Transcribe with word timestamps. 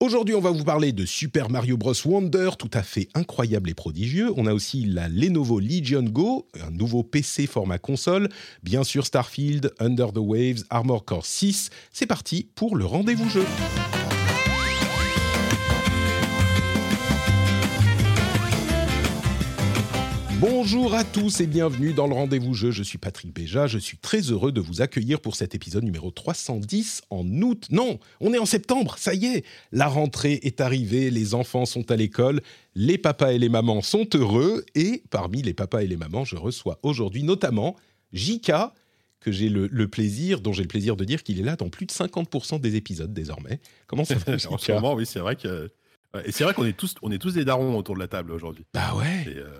Aujourd'hui, 0.00 0.36
on 0.36 0.40
va 0.40 0.52
vous 0.52 0.62
parler 0.62 0.92
de 0.92 1.04
Super 1.04 1.50
Mario 1.50 1.76
Bros. 1.76 1.92
Wonder, 2.04 2.50
tout 2.56 2.70
à 2.72 2.84
fait 2.84 3.08
incroyable 3.14 3.68
et 3.68 3.74
prodigieux. 3.74 4.32
On 4.36 4.46
a 4.46 4.54
aussi 4.54 4.84
la 4.84 5.08
Lenovo 5.08 5.58
Legion 5.58 6.04
Go, 6.04 6.46
un 6.64 6.70
nouveau 6.70 7.02
PC 7.02 7.48
format 7.48 7.78
console. 7.78 8.28
Bien 8.62 8.84
sûr, 8.84 9.04
Starfield, 9.04 9.74
Under 9.80 10.12
the 10.12 10.18
Waves, 10.18 10.62
Armor 10.70 11.04
Core 11.04 11.26
6. 11.26 11.70
C'est 11.92 12.06
parti 12.06 12.48
pour 12.54 12.76
le 12.76 12.84
rendez-vous 12.84 13.28
jeu. 13.28 13.44
Bonjour 20.40 20.94
à 20.94 21.02
tous 21.02 21.40
et 21.40 21.48
bienvenue 21.48 21.92
dans 21.92 22.06
le 22.06 22.14
rendez-vous 22.14 22.54
jeu. 22.54 22.70
Je 22.70 22.84
suis 22.84 22.96
Patrick 22.96 23.34
Béja. 23.34 23.66
Je 23.66 23.76
suis 23.76 23.98
très 23.98 24.20
heureux 24.20 24.52
de 24.52 24.60
vous 24.60 24.80
accueillir 24.80 25.20
pour 25.20 25.34
cet 25.34 25.56
épisode 25.56 25.82
numéro 25.82 26.12
310 26.12 27.02
en 27.10 27.26
août. 27.42 27.66
Non, 27.72 27.98
on 28.20 28.32
est 28.32 28.38
en 28.38 28.46
septembre. 28.46 28.94
Ça 28.98 29.14
y 29.14 29.26
est, 29.26 29.44
la 29.72 29.88
rentrée 29.88 30.38
est 30.44 30.60
arrivée. 30.60 31.10
Les 31.10 31.34
enfants 31.34 31.66
sont 31.66 31.90
à 31.90 31.96
l'école. 31.96 32.40
Les 32.76 32.98
papas 32.98 33.32
et 33.32 33.38
les 33.38 33.48
mamans 33.48 33.82
sont 33.82 34.06
heureux. 34.14 34.64
Et 34.76 35.02
parmi 35.10 35.42
les 35.42 35.54
papas 35.54 35.80
et 35.82 35.88
les 35.88 35.96
mamans, 35.96 36.24
je 36.24 36.36
reçois 36.36 36.78
aujourd'hui 36.84 37.24
notamment 37.24 37.74
Jika, 38.12 38.74
que 39.18 39.32
j'ai 39.32 39.48
le, 39.48 39.66
le 39.66 39.88
plaisir, 39.88 40.40
dont 40.40 40.52
j'ai 40.52 40.62
le 40.62 40.68
plaisir 40.68 40.94
de 40.94 41.04
dire 41.04 41.24
qu'il 41.24 41.40
est 41.40 41.44
là 41.44 41.56
dans 41.56 41.68
plus 41.68 41.86
de 41.86 41.92
50% 41.92 42.60
des 42.60 42.76
épisodes 42.76 43.12
désormais. 43.12 43.58
Comment 43.88 44.04
ça 44.04 44.14
va, 44.14 44.34
En 44.50 44.58
ce 44.58 44.70
moment, 44.70 44.94
oui, 44.94 45.04
c'est 45.04 45.18
vrai 45.18 45.34
que. 45.34 45.72
ouais, 46.14 46.28
Et 46.28 46.30
c'est 46.30 46.44
vrai 46.44 46.54
qu'on 46.54 46.64
est 46.64 46.76
tous, 46.76 46.94
on 47.02 47.10
est 47.10 47.18
tous 47.18 47.34
des 47.34 47.44
darons 47.44 47.76
autour 47.76 47.96
de 47.96 48.00
la 48.00 48.06
table 48.06 48.30
aujourd'hui. 48.30 48.64
Bah 48.72 48.94
ouais. 48.94 49.34
Euh, 49.36 49.50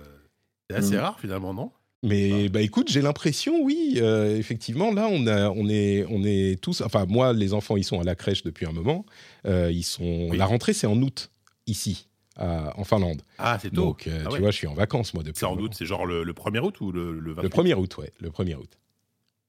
c'est 0.69 0.75
assez 0.77 0.95
Mm. 0.95 0.99
rare 0.99 1.19
finalement, 1.19 1.53
non? 1.53 1.71
Mais 2.01 2.47
bah 2.47 2.61
écoute, 2.61 2.89
j'ai 2.89 3.01
l'impression, 3.01 3.61
oui, 3.61 3.95
euh, 3.97 4.37
effectivement, 4.37 4.93
là, 4.93 5.09
on 5.11 5.27
a, 5.27 5.49
on 5.49 5.67
est, 5.67 6.05
on 6.09 6.23
est 6.23 6.61
tous. 6.61 6.79
Enfin, 6.81 7.05
moi, 7.05 7.33
les 7.33 7.53
enfants, 7.53 7.75
ils 7.75 7.83
sont 7.83 7.99
à 7.99 8.03
la 8.05 8.15
crèche 8.15 8.43
depuis 8.43 8.65
un 8.65 8.71
moment. 8.71 9.05
Euh, 9.45 9.69
ils 9.69 9.83
sont. 9.83 10.27
Oui. 10.31 10.37
La 10.37 10.45
rentrée, 10.45 10.71
c'est 10.71 10.87
en 10.87 11.01
août 11.01 11.29
ici, 11.67 12.07
à- 12.37 12.73
en 12.79 12.85
Finlande. 12.85 13.21
Ah, 13.37 13.57
c'est 13.61 13.69
tôt. 13.71 13.87
Donc, 13.87 14.07
euh, 14.07 14.19
Ah 14.21 14.27
tu 14.29 14.33
ouais. 14.35 14.39
vois, 14.39 14.51
je 14.51 14.55
suis 14.55 14.67
en 14.67 14.73
vacances 14.75 15.13
moi 15.13 15.23
depuis. 15.23 15.39
C'est 15.39 15.45
en 15.45 15.57
août, 15.57 15.73
c'est 15.75 15.85
genre 15.85 16.05
le, 16.05 16.23
le 16.23 16.33
1er 16.33 16.59
août 16.61 16.79
ou 16.79 16.93
le, 16.93 17.19
le 17.19 17.33
28 17.33 17.43
Le 17.43 17.49
1er 17.49 17.73
août, 17.75 17.97
ouais, 17.97 18.13
le 18.21 18.29
1er 18.29 18.55
août. 18.55 18.77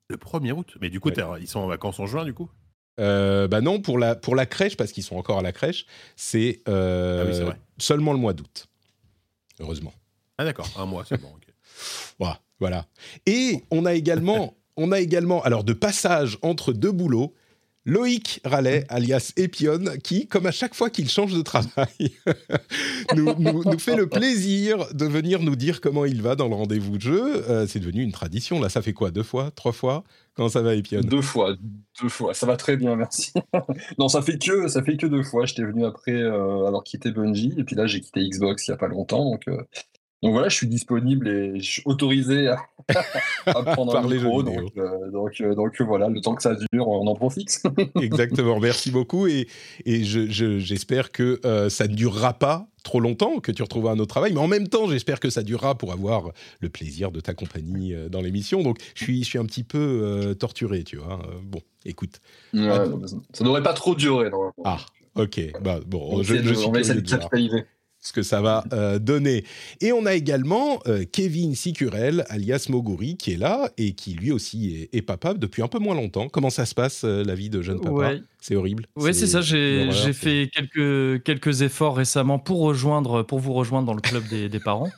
Le 0.08 0.16
1er 0.16 0.50
août. 0.52 0.74
Mais 0.80 0.90
du 0.90 0.98
coup, 0.98 1.10
Ouais. 1.10 1.40
ils 1.40 1.46
sont 1.46 1.60
en 1.60 1.68
vacances 1.68 2.00
en 2.00 2.06
juin, 2.06 2.24
du 2.24 2.34
coup? 2.34 2.50
Bah 2.98 3.60
non, 3.62 3.80
pour 3.80 3.96
la, 3.96 4.16
pour 4.16 4.34
la 4.34 4.44
crèche, 4.44 4.76
parce 4.76 4.90
qu'ils 4.90 5.04
sont 5.04 5.16
encore 5.16 5.38
à 5.38 5.42
la 5.42 5.52
crèche, 5.52 5.86
c'est 6.16 6.62
Ah 6.66 7.22
oui, 7.26 7.34
seulement 7.78 8.12
le 8.12 8.18
mois 8.18 8.32
d'août. 8.32 8.66
Heureusement. 9.60 9.92
Ah, 10.40 10.44
d'accord, 10.46 10.68
un 10.78 10.86
mois 10.86 11.04
seulement. 11.04 11.32
ok. 11.36 11.46
Voilà. 12.18 12.40
voilà. 12.60 12.86
Et 13.26 13.62
on 13.70 13.84
a 13.84 13.92
également, 13.92 14.54
on 14.78 14.90
a 14.90 15.00
également, 15.00 15.42
alors 15.42 15.64
de 15.64 15.74
passage 15.74 16.38
entre 16.40 16.72
deux 16.72 16.92
boulots, 16.92 17.34
Loïc 17.86 18.40
Rallet, 18.44 18.84
alias 18.90 19.32
Epion, 19.36 19.84
qui, 20.04 20.28
comme 20.28 20.44
à 20.46 20.50
chaque 20.50 20.74
fois 20.74 20.90
qu'il 20.90 21.08
change 21.10 21.32
de 21.34 21.40
travail, 21.42 22.12
nous, 23.16 23.34
nous- 23.38 23.64
nous 23.64 23.78
fait 23.78 23.96
le 23.96 24.06
plaisir 24.06 24.86
de 24.94 25.06
venir 25.06 25.40
nous 25.42 25.56
dire 25.56 25.80
comment 25.80 26.04
il 26.04 26.20
va 26.22 26.36
dans 26.36 26.48
le 26.48 26.54
rendez-vous 26.54 26.96
de 26.98 27.02
jeu. 27.02 27.50
Euh, 27.50 27.66
c'est 27.66 27.80
devenu 27.80 28.02
une 28.02 28.12
tradition. 28.12 28.60
Là, 28.60 28.68
ça 28.68 28.82
fait 28.82 28.92
quoi 28.92 29.10
Deux 29.10 29.22
fois 29.22 29.50
Trois 29.50 29.72
fois? 29.72 30.04
Comment 30.34 30.50
ça 30.50 30.60
va, 30.62 30.74
Epion? 30.74 31.00
Deux 31.00 31.22
fois, 31.22 31.54
deux 32.02 32.08
fois. 32.10 32.34
Ça 32.34 32.46
va 32.46 32.56
très 32.58 32.76
bien, 32.76 32.96
merci. 32.96 33.32
non, 33.98 34.08
ça 34.08 34.20
fait 34.22 34.38
que 34.38 34.68
ça 34.68 34.82
fait 34.82 34.96
que 34.98 35.06
deux 35.06 35.22
fois. 35.22 35.46
J'étais 35.46 35.64
venu 35.64 35.84
après 35.86 36.12
euh, 36.12 36.66
avoir 36.66 36.84
quitté 36.84 37.10
Bungie 37.10 37.54
et 37.58 37.64
puis 37.64 37.76
là 37.76 37.86
j'ai 37.86 38.00
quitté 38.00 38.26
Xbox 38.28 38.68
il 38.68 38.72
y 38.72 38.74
a 38.74 38.76
pas 38.76 38.88
longtemps. 38.88 39.24
Donc, 39.24 39.48
euh, 39.48 39.56
donc 40.22 40.32
voilà, 40.32 40.48
je 40.48 40.54
suis 40.56 40.66
disponible 40.66 41.28
et 41.28 41.60
je 41.60 41.70
suis 41.70 41.82
autorisé 41.86 42.48
à, 42.48 42.58
à 43.46 43.62
prendre 43.62 43.96
un 43.96 44.02
micro. 44.06 44.42
Donc, 44.42 44.72
euh, 44.76 45.10
donc, 45.10 45.40
euh, 45.40 45.54
donc 45.54 45.80
voilà, 45.80 46.08
le 46.08 46.20
temps 46.20 46.34
que 46.34 46.42
ça 46.42 46.54
dure, 46.72 46.88
on 46.88 47.06
en 47.06 47.14
profite. 47.14 47.62
Exactement, 48.00 48.60
merci 48.60 48.90
beaucoup. 48.90 49.26
Et, 49.26 49.48
et 49.86 50.04
je- 50.04 50.28
je- 50.30 50.58
j'espère 50.58 51.10
que 51.12 51.40
euh, 51.44 51.68
ça 51.70 51.86
ne 51.88 51.94
durera 51.94 52.34
pas 52.34 52.68
trop 52.82 53.00
longtemps, 53.00 53.40
que 53.40 53.52
tu 53.52 53.62
retrouveras 53.62 53.92
un 53.92 53.98
autre 53.98 54.08
travail. 54.10 54.32
Mais 54.32 54.40
en 54.40 54.48
même 54.48 54.68
temps, 54.68 54.88
j'espère 54.88 55.20
que 55.20 55.30
ça 55.30 55.42
durera 55.42 55.74
pour 55.76 55.92
avoir 55.92 56.30
le 56.60 56.68
plaisir 56.68 57.10
de 57.12 57.20
ta 57.20 57.34
compagnie 57.34 57.94
euh, 57.94 58.08
dans 58.08 58.20
l'émission. 58.20 58.62
Donc, 58.62 58.78
je 58.94 59.04
suis, 59.04 59.22
je 59.22 59.28
suis 59.28 59.38
un 59.38 59.44
petit 59.46 59.64
peu 59.64 59.78
euh, 59.78 60.34
torturé, 60.34 60.84
tu 60.84 60.96
vois. 60.96 61.20
Euh, 61.24 61.38
bon, 61.42 61.60
écoute. 61.84 62.20
Ouais, 62.54 62.68
Ah, 62.70 62.84
ça- 63.32 63.44
devrait 63.44 63.62
pas 63.62 63.72
trop 63.74 63.94
normalement. 64.28 64.52
Ah, 64.64 64.78
ok. 65.14 65.40
Bah, 65.62 65.80
bon, 65.86 66.06
on, 66.10 66.22
je, 66.22 66.34
je 66.36 66.40
de- 66.42 66.54
suis 66.54 66.66
on 66.66 66.72
va 66.72 66.80
essayer 66.80 67.00
de 67.00 67.08
capitaliser. 67.08 67.64
Ce 68.00 68.12
que 68.12 68.22
ça 68.22 68.40
va 68.40 68.64
euh, 68.72 68.98
donner. 68.98 69.44
Et 69.80 69.92
on 69.92 70.06
a 70.06 70.14
également 70.14 70.80
euh, 70.86 71.04
Kevin 71.10 71.54
Sicurel, 71.54 72.24
alias 72.28 72.66
Moguri, 72.68 73.16
qui 73.16 73.32
est 73.32 73.36
là 73.36 73.70
et 73.76 73.92
qui 73.92 74.14
lui 74.14 74.32
aussi 74.32 74.88
est, 74.92 74.96
est 74.96 75.02
papa 75.02 75.34
depuis 75.34 75.62
un 75.62 75.68
peu 75.68 75.78
moins 75.78 75.94
longtemps. 75.94 76.28
Comment 76.28 76.50
ça 76.50 76.66
se 76.66 76.74
passe, 76.74 77.02
euh, 77.04 77.22
la 77.24 77.34
vie 77.34 77.50
de 77.50 77.62
jeune 77.62 77.80
papa 77.80 77.90
Ouais. 77.92 78.22
C'est 78.40 78.56
horrible. 78.56 78.86
Ouais, 78.96 79.12
c'est 79.12 79.26
ça. 79.26 79.42
J'ai 79.42 80.12
fait 80.14 80.50
quelques, 80.54 81.22
quelques 81.24 81.60
efforts 81.60 81.96
récemment 81.96 82.38
pour 82.38 82.60
rejoindre, 82.60 83.22
pour 83.22 83.38
vous 83.38 83.52
rejoindre 83.52 83.86
dans 83.86 83.94
le 83.94 84.00
club 84.00 84.26
des, 84.28 84.48
des 84.48 84.60
parents. 84.60 84.90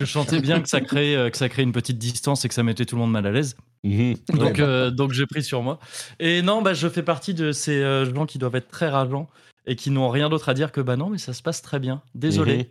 Je 0.00 0.06
sentais 0.06 0.40
bien 0.40 0.60
que 0.62 0.68
ça 0.68 0.80
crée, 0.80 1.14
euh, 1.14 1.28
que 1.28 1.36
ça 1.36 1.48
une 1.58 1.72
petite 1.72 1.98
distance 1.98 2.44
et 2.44 2.48
que 2.48 2.54
ça 2.54 2.62
mettait 2.62 2.86
tout 2.86 2.96
le 2.96 3.02
monde 3.02 3.12
mal 3.12 3.26
à 3.26 3.30
l'aise. 3.30 3.56
Mhm. 3.84 4.14
Donc, 4.32 4.40
Ouais, 4.40 4.60
euh, 4.60 4.90
donc 4.90 5.12
j'ai 5.12 5.26
pris 5.26 5.42
sur 5.42 5.62
moi. 5.62 5.78
Et 6.18 6.40
non, 6.40 6.62
bah, 6.62 6.72
je 6.72 6.88
fais 6.88 7.02
partie 7.02 7.34
de 7.34 7.52
ces 7.52 7.82
gens 8.14 8.24
qui 8.24 8.38
doivent 8.38 8.56
être 8.56 8.68
très 8.68 8.88
rageants 8.88 9.28
et 9.68 9.76
qui 9.76 9.90
n'ont 9.90 10.08
rien 10.08 10.28
d'autre 10.28 10.48
à 10.48 10.54
dire 10.54 10.72
que 10.72 10.80
bah 10.80 10.96
non, 10.96 11.10
mais 11.10 11.18
ça 11.18 11.32
se 11.32 11.42
passe 11.42 11.62
très 11.62 11.78
bien. 11.78 12.02
Désolé. 12.14 12.70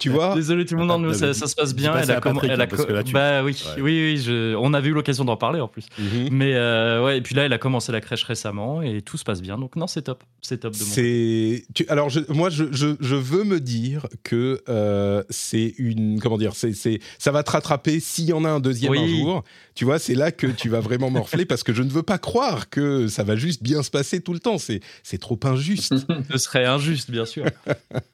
tu 0.00 0.08
vois 0.10 0.34
Désolé 0.40 0.64
tout 0.64 0.74
le 0.76 0.84
monde, 0.84 1.02
nous, 1.02 1.10
Ah, 1.10 1.14
ça, 1.14 1.34
ça 1.34 1.46
se 1.46 1.54
passe 1.54 1.74
bien. 1.74 1.94
Elle 1.96 2.10
a 2.10 2.20
Patrick, 2.20 2.50
elle 2.50 2.60
hein, 2.60 2.66
parce 2.68 2.82
co- 2.82 2.88
que 2.88 2.92
là, 2.92 3.02
tu- 3.04 3.12
Bah 3.12 3.42
oui, 3.44 3.56
Ouais. 3.76 3.82
oui, 3.82 4.12
oui, 4.14 4.16
je- 4.16 4.54
on 4.56 4.72
avait 4.74 4.88
eu 4.88 4.92
l'occasion 4.92 5.24
d'en 5.24 5.36
parler 5.36 5.60
en 5.60 5.68
plus. 5.68 5.86
Mhm. 5.98 6.28
Mais 6.32 6.54
euh, 6.54 7.04
ouais, 7.04 7.18
et 7.18 7.20
puis 7.20 7.34
là, 7.34 7.44
elle 7.44 7.52
a 7.52 7.58
commencé 7.58 7.92
la 7.92 8.00
crèche 8.00 8.24
récemment 8.24 8.82
et 8.82 9.02
tout 9.02 9.16
se 9.18 9.24
passe 9.24 9.42
bien. 9.42 9.58
Donc 9.58 9.76
non, 9.76 9.86
c'est 9.86 10.02
top. 10.02 10.24
C'est 10.42 10.58
top 10.58 10.72
de 10.72 10.78
mon 10.78 10.84
C'est 10.84 11.64
tu- 11.74 11.86
alors 11.88 12.08
je- 12.08 12.20
moi 12.32 12.48
je, 12.48 12.64
je, 12.72 12.96
je 12.98 13.14
veux 13.14 13.44
me 13.44 13.60
dire 13.60 14.06
que 14.24 14.62
euh, 14.68 15.22
c'est 15.28 15.74
une 15.76 16.18
comment 16.18 16.38
dire 16.38 16.54
c'est 16.54 16.72
c'est 16.72 16.98
ça 17.18 17.30
va 17.30 17.42
te 17.42 17.50
rattraper 17.50 18.00
s'il 18.00 18.24
y 18.24 18.32
en 18.32 18.44
a 18.46 18.48
un 18.48 18.58
deuxième 18.60 18.92
Oui. 18.92 18.98
un 19.00 19.06
jour 19.06 19.44
tu 19.74 19.84
vois 19.84 19.98
c'est 19.98 20.14
là 20.14 20.32
que 20.32 20.46
tu 20.46 20.70
vas 20.70 20.80
vraiment 20.80 21.10
morfler 21.10 21.44
parce 21.44 21.62
que 21.62 21.74
je 21.74 21.82
ne 21.82 21.90
veux 21.90 22.02
pas 22.02 22.16
croire 22.18 22.70
que 22.70 23.06
ça 23.06 23.22
va 23.22 23.36
juste 23.36 23.62
bien 23.62 23.82
se 23.82 23.90
passer 23.90 24.22
tout 24.22 24.32
le 24.32 24.38
temps 24.40 24.56
c'est 24.56 24.80
c'est 25.02 25.18
trop 25.18 25.38
injuste 25.44 25.89
Ce 26.30 26.38
serait 26.38 26.64
injuste, 26.66 27.10
bien 27.10 27.24
sûr. 27.26 27.44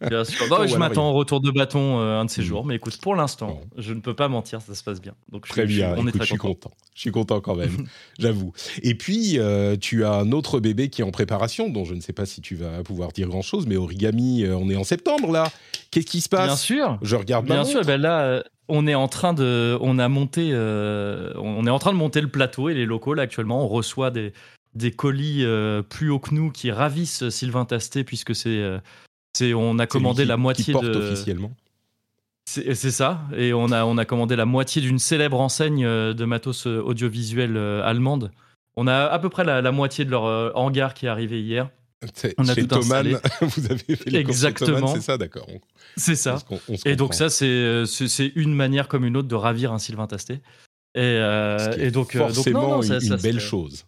bien 0.08 0.24
sûr. 0.24 0.46
Non, 0.50 0.66
je 0.66 0.76
m'attends 0.76 1.10
au 1.10 1.12
retour 1.14 1.40
de 1.40 1.50
bâton 1.50 2.00
euh, 2.00 2.20
un 2.20 2.24
de 2.24 2.30
ces 2.30 2.40
Mm. 2.42 2.44
jours. 2.44 2.64
Mais 2.66 2.76
écoute, 2.76 2.98
pour 3.00 3.14
l'instant, 3.14 3.48
Bon. 3.48 3.60
je 3.76 3.92
ne 3.92 4.00
peux 4.00 4.14
pas 4.14 4.28
mentir, 4.28 4.60
ça 4.62 4.74
se 4.74 4.82
passe 4.82 5.00
bien. 5.00 5.12
Donc, 5.30 5.46
je 5.46 5.52
très 5.52 5.66
je 5.66 5.76
bien 5.76 5.90
on 5.96 6.02
Écoute, 6.02 6.08
est 6.08 6.18
très 6.18 6.24
je 6.26 6.30
suis 6.30 6.38
content. 6.38 6.70
je 6.94 7.00
suis 7.00 7.10
content 7.10 7.40
quand 7.40 7.54
même 7.56 7.86
j'avoue 8.18 8.52
et 8.82 8.94
puis 8.94 9.38
euh, 9.38 9.76
tu 9.76 10.04
as 10.04 10.12
un 10.12 10.32
autre 10.32 10.60
bébé 10.60 10.88
qui 10.88 11.02
est 11.02 11.04
en 11.04 11.10
préparation 11.10 11.68
dont 11.68 11.84
je 11.84 11.94
ne 11.94 12.00
sais 12.00 12.12
pas 12.12 12.26
si 12.26 12.40
tu 12.40 12.54
vas 12.56 12.82
pouvoir 12.82 13.12
dire 13.12 13.28
grand 13.28 13.42
chose 13.42 13.66
mais 13.66 13.76
origami 13.76 14.44
euh, 14.44 14.56
on 14.56 14.68
est 14.70 14.76
en 14.76 14.84
septembre 14.84 15.30
là 15.32 15.50
qu'est-ce 15.90 16.06
qui 16.06 16.20
se 16.20 16.28
passe? 16.28 16.46
Bien 16.46 16.56
sûr. 16.56 16.98
je 17.02 17.16
regarde 17.16 17.46
ma 17.48 17.54
Bien 17.56 17.64
sûr, 17.64 17.76
montre. 17.76 17.86
ben 17.88 18.00
là, 18.00 18.42
on 18.68 18.86
est 18.88 18.94
en 18.96 19.06
train 19.08 19.32
de, 19.32 19.78
on 19.80 19.98
a 20.00 20.08
monté, 20.08 20.50
euh, 20.52 21.32
on 21.36 21.64
est 21.66 21.70
en 21.70 21.78
train 21.78 21.92
de 21.92 21.96
monter 21.96 22.20
le 22.20 22.26
plateau 22.28 22.68
et 22.68 22.74
les 22.74 22.84
locaux 22.84 23.14
là 23.14 23.22
actuellement. 23.22 23.64
On 23.64 23.68
reçoit 23.68 24.10
des, 24.10 24.32
des 24.76 24.90
colis 24.92 25.44
euh, 25.44 25.82
plus 25.82 26.10
haut 26.10 26.18
que 26.18 26.34
nous 26.34 26.50
qui 26.50 26.70
ravissent 26.70 27.28
Sylvain 27.30 27.64
Tastet 27.64 28.04
puisque 28.04 28.34
c'est, 28.34 28.48
euh, 28.60 28.78
c'est, 29.36 29.54
on 29.54 29.78
a 29.78 29.86
commandé 29.86 30.22
qui- 30.22 30.28
la 30.28 30.34
qui 30.36 30.40
moitié 30.40 30.72
porte 30.72 30.84
de, 30.86 30.94
officiellement 30.96 31.52
C'est 32.48 32.74
c'est 32.74 32.90
ça, 32.92 33.22
et 33.36 33.52
on 33.52 33.72
a, 33.72 33.84
on 33.84 33.98
a 33.98 34.04
commandé 34.04 34.36
la 34.36 34.44
moitié 34.46 34.80
d'une 34.82 34.98
célèbre 34.98 35.40
enseigne 35.40 35.84
euh, 35.84 36.14
de 36.14 36.24
matos 36.24 36.66
audiovisuel 36.66 37.56
allemande. 37.56 38.30
On 38.76 38.86
a 38.86 39.06
à 39.06 39.18
peu 39.18 39.28
près 39.30 39.42
la, 39.44 39.62
la 39.62 39.72
moitié 39.72 40.04
de 40.04 40.10
leur 40.10 40.54
hangar 40.56 40.94
qui 40.94 41.06
est 41.06 41.08
arrivé 41.08 41.40
hier. 41.42 41.70
C'est- 42.14 42.34
On 42.38 42.46
a 42.46 42.54
chez 42.54 42.66
tout 42.68 42.74
vous 43.40 43.66
avez 43.70 43.96
fait 43.96 44.10
les 44.10 44.18
Exactement. 44.18 44.86
C'est 44.88 45.00
ça, 45.00 45.16
d'accord. 45.16 45.46
C'est 45.96 46.14
ça. 46.14 46.38
on 46.68 46.74
Et 46.84 46.94
donc 46.94 47.14
ça, 47.14 47.30
c'est 47.30 48.32
une 48.36 48.54
manière 48.54 48.86
comme 48.88 49.04
une 49.06 49.16
autre 49.16 49.28
de 49.28 49.34
ravir 49.34 49.72
un 49.72 49.78
Sylvain 49.78 50.06
Tastet. 50.06 50.34
Et, 50.94 51.00
euh, 51.00 51.72
est 51.72 51.86
et 51.86 51.90
donc, 51.90 52.12
donc, 52.12 52.28
non, 52.28 52.34
forcément 52.34 52.68
non, 52.76 52.82
ça- 52.82 52.94
une, 52.94 53.00
ça 53.00 53.16
belle 53.16 53.40
chose. 53.40 53.84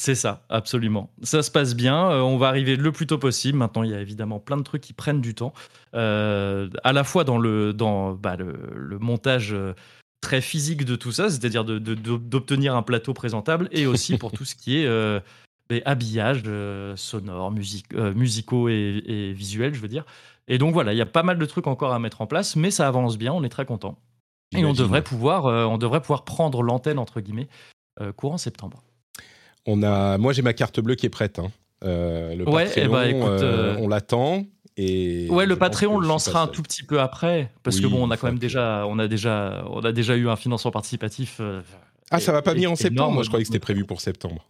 C'est 0.00 0.14
ça, 0.14 0.46
absolument. 0.48 1.10
Ça 1.22 1.42
se 1.42 1.50
passe 1.50 1.76
bien. 1.76 2.10
euh, 2.10 2.20
on 2.22 2.38
va 2.38 2.48
arriver 2.48 2.74
le 2.76 2.90
plus 2.90 3.06
tôt 3.06 3.18
possible. 3.18 3.58
Maintenant, 3.58 3.82
il 3.82 3.90
y 3.90 3.94
a 3.94 4.00
évidemment 4.00 4.38
plein 4.38 4.56
de 4.56 4.62
trucs 4.62 4.80
qui 4.80 4.94
prennent 4.94 5.20
du 5.20 5.34
temps, 5.34 5.52
euh, 5.94 6.70
à 6.84 6.94
la 6.94 7.04
fois 7.04 7.24
dans 7.24 7.36
le 7.36 7.74
dans 7.74 8.12
bah, 8.14 8.36
le, 8.36 8.54
le 8.74 8.98
montage. 8.98 9.52
euh, 9.52 9.74
très 10.22 10.42
physique 10.42 10.84
de 10.84 10.96
tout 10.96 11.12
ça, 11.12 11.30
c'est-à-dire 11.30 11.64
de- 11.64 11.78
de- 11.78 11.94
de- 11.94 12.18
d'obtenir 12.18 12.76
un 12.76 12.82
plateau 12.82 13.14
présentable, 13.14 13.70
et 13.72 13.86
aussi 13.86 14.18
pour 14.18 14.32
tout 14.32 14.44
ce 14.44 14.54
qui 14.54 14.78
est 14.78 14.86
euh, 14.86 15.18
euh, 15.72 16.96
sonores, 16.96 17.50
music- 17.50 17.94
euh, 17.94 18.12
musicaux 18.12 18.68
et, 18.68 19.02
et 19.06 19.32
visuels, 19.32 19.72
je 19.72 19.80
veux 19.80 19.88
dire. 19.88 20.04
Et 20.46 20.58
donc 20.58 20.74
voilà, 20.74 20.92
il 20.92 20.98
y 20.98 21.00
a 21.00 21.06
pas 21.06 21.22
mal 21.22 21.38
de 21.38 21.46
trucs 21.46 21.66
encore 21.66 21.94
à 21.94 21.98
mettre 21.98 22.20
en 22.20 22.26
place, 22.26 22.54
mais 22.54 22.70
ça 22.70 22.86
avance 22.86 23.16
bien, 23.16 23.32
on 23.32 23.42
est 23.44 23.48
très 23.48 23.64
content. 23.64 23.98
Et 24.52 24.64
on 24.64 24.74
devrait 24.74 25.02
pouvoir, 25.02 25.46
on 25.46 25.78
devrait 25.78 26.02
pouvoir 26.02 26.24
prendre 26.26 26.62
l'antenne 26.62 26.98
entre 26.98 27.20
guillemets 27.22 27.48
courant 28.16 28.36
septembre. 28.36 28.82
On 29.66 29.82
a, 29.82 30.18
moi, 30.18 30.32
j'ai 30.32 30.42
ma 30.42 30.52
carte 30.52 30.80
bleue 30.80 30.94
qui 30.94 31.06
est 31.06 31.10
prête. 31.10 31.38
hein. 31.38 31.50
Euh, 31.84 32.34
le 32.34 32.48
Ouais, 32.48 32.64
Patreon, 32.64 32.82
eh 32.84 32.88
ben, 32.88 33.02
écoute, 33.04 33.22
euh, 33.42 33.74
euh, 33.74 33.76
on 33.80 33.88
l'attend. 33.88 34.44
Et 34.76 35.28
Ouais, 35.30 35.46
le 35.46 35.56
Patreon, 35.56 35.96
on 35.96 35.98
le 36.00 36.06
lancera 36.08 36.42
un 36.42 36.46
tout 36.46 36.62
petit 36.62 36.82
peu 36.82 37.00
après, 37.00 37.50
parce 37.62 37.80
que 37.80 37.86
bon, 37.86 38.06
on 38.06 38.10
a 38.10 38.16
quand 38.16 38.28
même 38.28 38.38
déjà, 38.38 38.84
on 38.86 38.98
a 38.98 39.08
déjà, 39.08 39.64
on 39.70 39.80
a 39.80 39.92
déjà 39.92 40.16
eu 40.16 40.28
un 40.28 40.36
financement 40.36 40.70
participatif. 40.70 41.38
euh, 41.40 41.60
Ah, 42.10 42.20
ça 42.20 42.32
va 42.32 42.42
pas 42.42 42.54
venir 42.54 42.70
en 42.72 42.76
septembre 42.76 42.96
énorme. 43.00 43.14
Moi, 43.14 43.22
je 43.22 43.28
croyais 43.28 43.42
que 43.44 43.48
c'était 43.48 43.58
prévu 43.58 43.84
pour 43.84 44.00
septembre. 44.00 44.46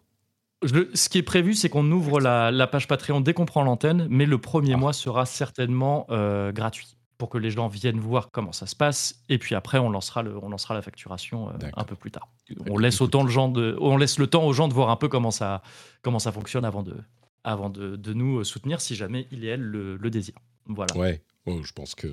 Je- 0.62 0.88
ce 0.94 1.08
qui 1.08 1.18
est 1.18 1.22
prévu, 1.22 1.54
c'est 1.54 1.68
qu'on 1.70 1.90
ouvre 1.90 2.20
la, 2.20 2.50
la 2.50 2.66
page 2.66 2.86
Patreon 2.86 3.20
dès 3.22 3.32
qu'on 3.32 3.46
prend 3.46 3.62
l'antenne, 3.62 4.06
mais 4.10 4.26
le 4.26 4.38
premier 4.38 4.74
Ah. 4.74 4.76
mois 4.76 4.92
sera 4.92 5.24
certainement 5.26 6.06
euh, 6.10 6.52
gratuit 6.52 6.96
pour 7.20 7.28
que 7.28 7.38
les 7.38 7.50
gens 7.52 7.68
viennent 7.68 8.00
voir 8.00 8.30
comment 8.32 8.50
ça 8.52 8.66
se 8.66 8.74
passe. 8.74 9.22
Et 9.28 9.38
puis 9.38 9.54
après, 9.54 9.78
on 9.78 9.90
lancera, 9.90 10.22
le, 10.22 10.36
on 10.42 10.48
lancera 10.48 10.74
la 10.74 10.82
facturation 10.82 11.50
euh, 11.50 11.52
un 11.76 11.84
peu 11.84 11.94
plus 11.94 12.10
tard. 12.10 12.28
On 12.68 12.78
laisse, 12.78 13.00
autant 13.00 13.22
le, 13.22 13.30
gens 13.30 13.48
de, 13.48 13.76
on 13.80 13.96
laisse 13.96 14.18
le 14.18 14.26
temps 14.26 14.44
aux 14.46 14.52
gens 14.52 14.66
de 14.66 14.72
voir 14.74 14.88
un 14.90 14.96
peu 14.96 15.08
comment 15.08 15.30
ça, 15.30 15.62
comment 16.02 16.18
ça 16.18 16.32
fonctionne 16.32 16.64
avant 16.64 16.82
de, 16.82 16.96
avant 17.44 17.70
de, 17.70 17.94
de 17.96 18.12
nous 18.14 18.42
soutenir 18.42 18.80
si 18.80 18.96
jamais 18.96 19.28
il 19.30 19.44
et 19.44 19.48
elle 19.48 19.60
le, 19.60 19.96
le 19.96 20.10
désirent. 20.10 20.40
Voilà. 20.66 20.96
Ouais, 20.96 21.22
Oh, 21.46 21.60
je 21.62 21.72
pense 21.72 21.94
que 21.94 22.08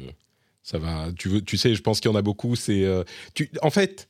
ça 0.62 0.78
va. 0.78 1.08
Tu, 1.18 1.30
veux, 1.30 1.42
tu 1.42 1.58
sais, 1.58 1.74
je 1.74 1.82
pense 1.82 2.00
qu'il 2.00 2.12
y 2.12 2.14
en 2.14 2.18
a 2.18 2.22
beaucoup. 2.22 2.56
C'est, 2.56 2.84
euh, 2.86 3.04
tu, 3.34 3.50
en 3.62 3.70
fait, 3.70 4.08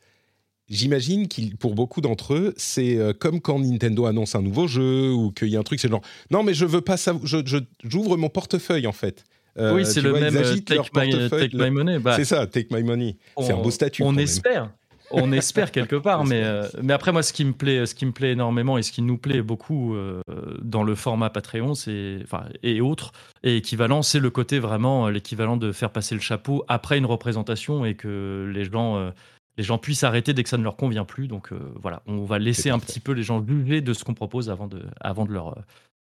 j'imagine 0.69 1.27
qu'il, 1.27 1.55
pour 1.57 1.75
beaucoup 1.75 2.01
d'entre 2.01 2.33
eux, 2.33 2.53
c'est 2.57 2.97
euh, 2.97 3.13
comme 3.13 3.41
quand 3.41 3.59
Nintendo 3.59 4.05
annonce 4.05 4.35
un 4.35 4.41
nouveau 4.41 4.67
jeu 4.67 5.11
ou 5.13 5.31
qu'il 5.31 5.49
y 5.49 5.55
a 5.55 5.59
un 5.59 5.63
truc, 5.63 5.79
c'est 5.79 5.89
genre, 5.89 6.01
non, 6.31 6.43
mais 6.43 6.53
je 6.53 6.65
veux 6.65 6.81
pas 6.81 6.97
ça. 6.97 7.13
Je, 7.23 7.37
je- 7.45 7.57
j'ouvre 7.83 8.17
mon 8.17 8.29
portefeuille 8.29 8.87
en 8.87 8.91
fait. 8.91 9.23
Euh, 9.57 9.73
oui, 9.73 9.85
c'est 9.85 10.01
le 10.01 10.11
vois, 10.11 10.19
même 10.19 10.35
euh, 10.37 10.55
take, 10.57 10.79
my, 10.95 11.11
portefeuille, 11.11 11.29
take 11.49 11.57
le- 11.57 11.63
my 11.65 11.71
money. 11.71 11.99
Bah, 11.99 12.15
C'est 12.15 12.25
ça, 12.25 12.45
take 12.47 12.67
my 12.75 12.83
money. 12.83 13.17
C'est 13.41 13.53
un 13.53 13.57
beau 13.61 13.71
statut. 13.71 14.03
On 14.03 14.15
espère. 14.17 14.69
On 15.09 15.31
espère 15.31 15.71
quelque 15.71 15.95
part, 16.07 16.25
mais, 16.25 16.43
euh, 16.43 16.67
mais 16.83 16.91
après 16.91 17.13
moi, 17.13 17.23
ce 17.23 17.31
qui 17.31 17.45
me 17.45 17.53
plaît, 17.53 17.85
ce 17.85 17.95
qui 17.95 18.05
me 18.05 18.11
plaît 18.11 18.33
énormément 18.33 18.77
et 18.77 18.83
ce 18.83 18.91
qui 18.91 19.01
nous 19.01 19.17
plaît 19.17 19.41
beaucoup 19.41 19.95
euh, 19.95 20.21
dans 20.61 20.83
le 20.83 20.95
format 20.95 21.29
Patreon, 21.29 21.75
c'est 21.75 22.19
enfin 22.23 22.43
et 22.61 22.81
autres 22.81 23.13
et 23.41 23.55
équivalent, 23.55 24.01
c'est 24.01 24.19
le 24.19 24.29
côté 24.29 24.59
vraiment 24.59 25.07
euh, 25.07 25.11
l'équivalent 25.11 25.55
de 25.55 25.71
faire 25.71 25.91
passer 25.91 26.13
le 26.13 26.19
chapeau 26.19 26.65
après 26.67 26.97
une 26.97 27.05
représentation 27.05 27.85
et 27.85 27.95
que 27.95 28.51
les 28.53 28.65
gens 28.65 28.97
euh, 28.97 29.11
les 29.57 29.63
gens 29.63 29.77
puissent 29.77 30.03
arrêter 30.03 30.33
dès 30.33 30.43
que 30.43 30.49
ça 30.49 30.57
ne 30.57 30.63
leur 30.63 30.75
convient 30.75 31.05
plus. 31.05 31.29
Donc 31.29 31.53
euh, 31.53 31.59
voilà, 31.81 32.01
on 32.05 32.25
va 32.25 32.37
laisser 32.37 32.69
un 32.69 32.77
parfait. 32.77 32.87
petit 32.95 32.99
peu 32.99 33.13
les 33.13 33.23
gens 33.23 33.41
juger 33.47 33.79
de 33.79 33.93
ce 33.93 34.03
qu'on 34.03 34.13
propose 34.13 34.49
avant 34.49 34.67
de 34.67 34.83
avant 34.99 35.25
de 35.25 35.31
leur 35.31 35.57
euh, 35.57 35.61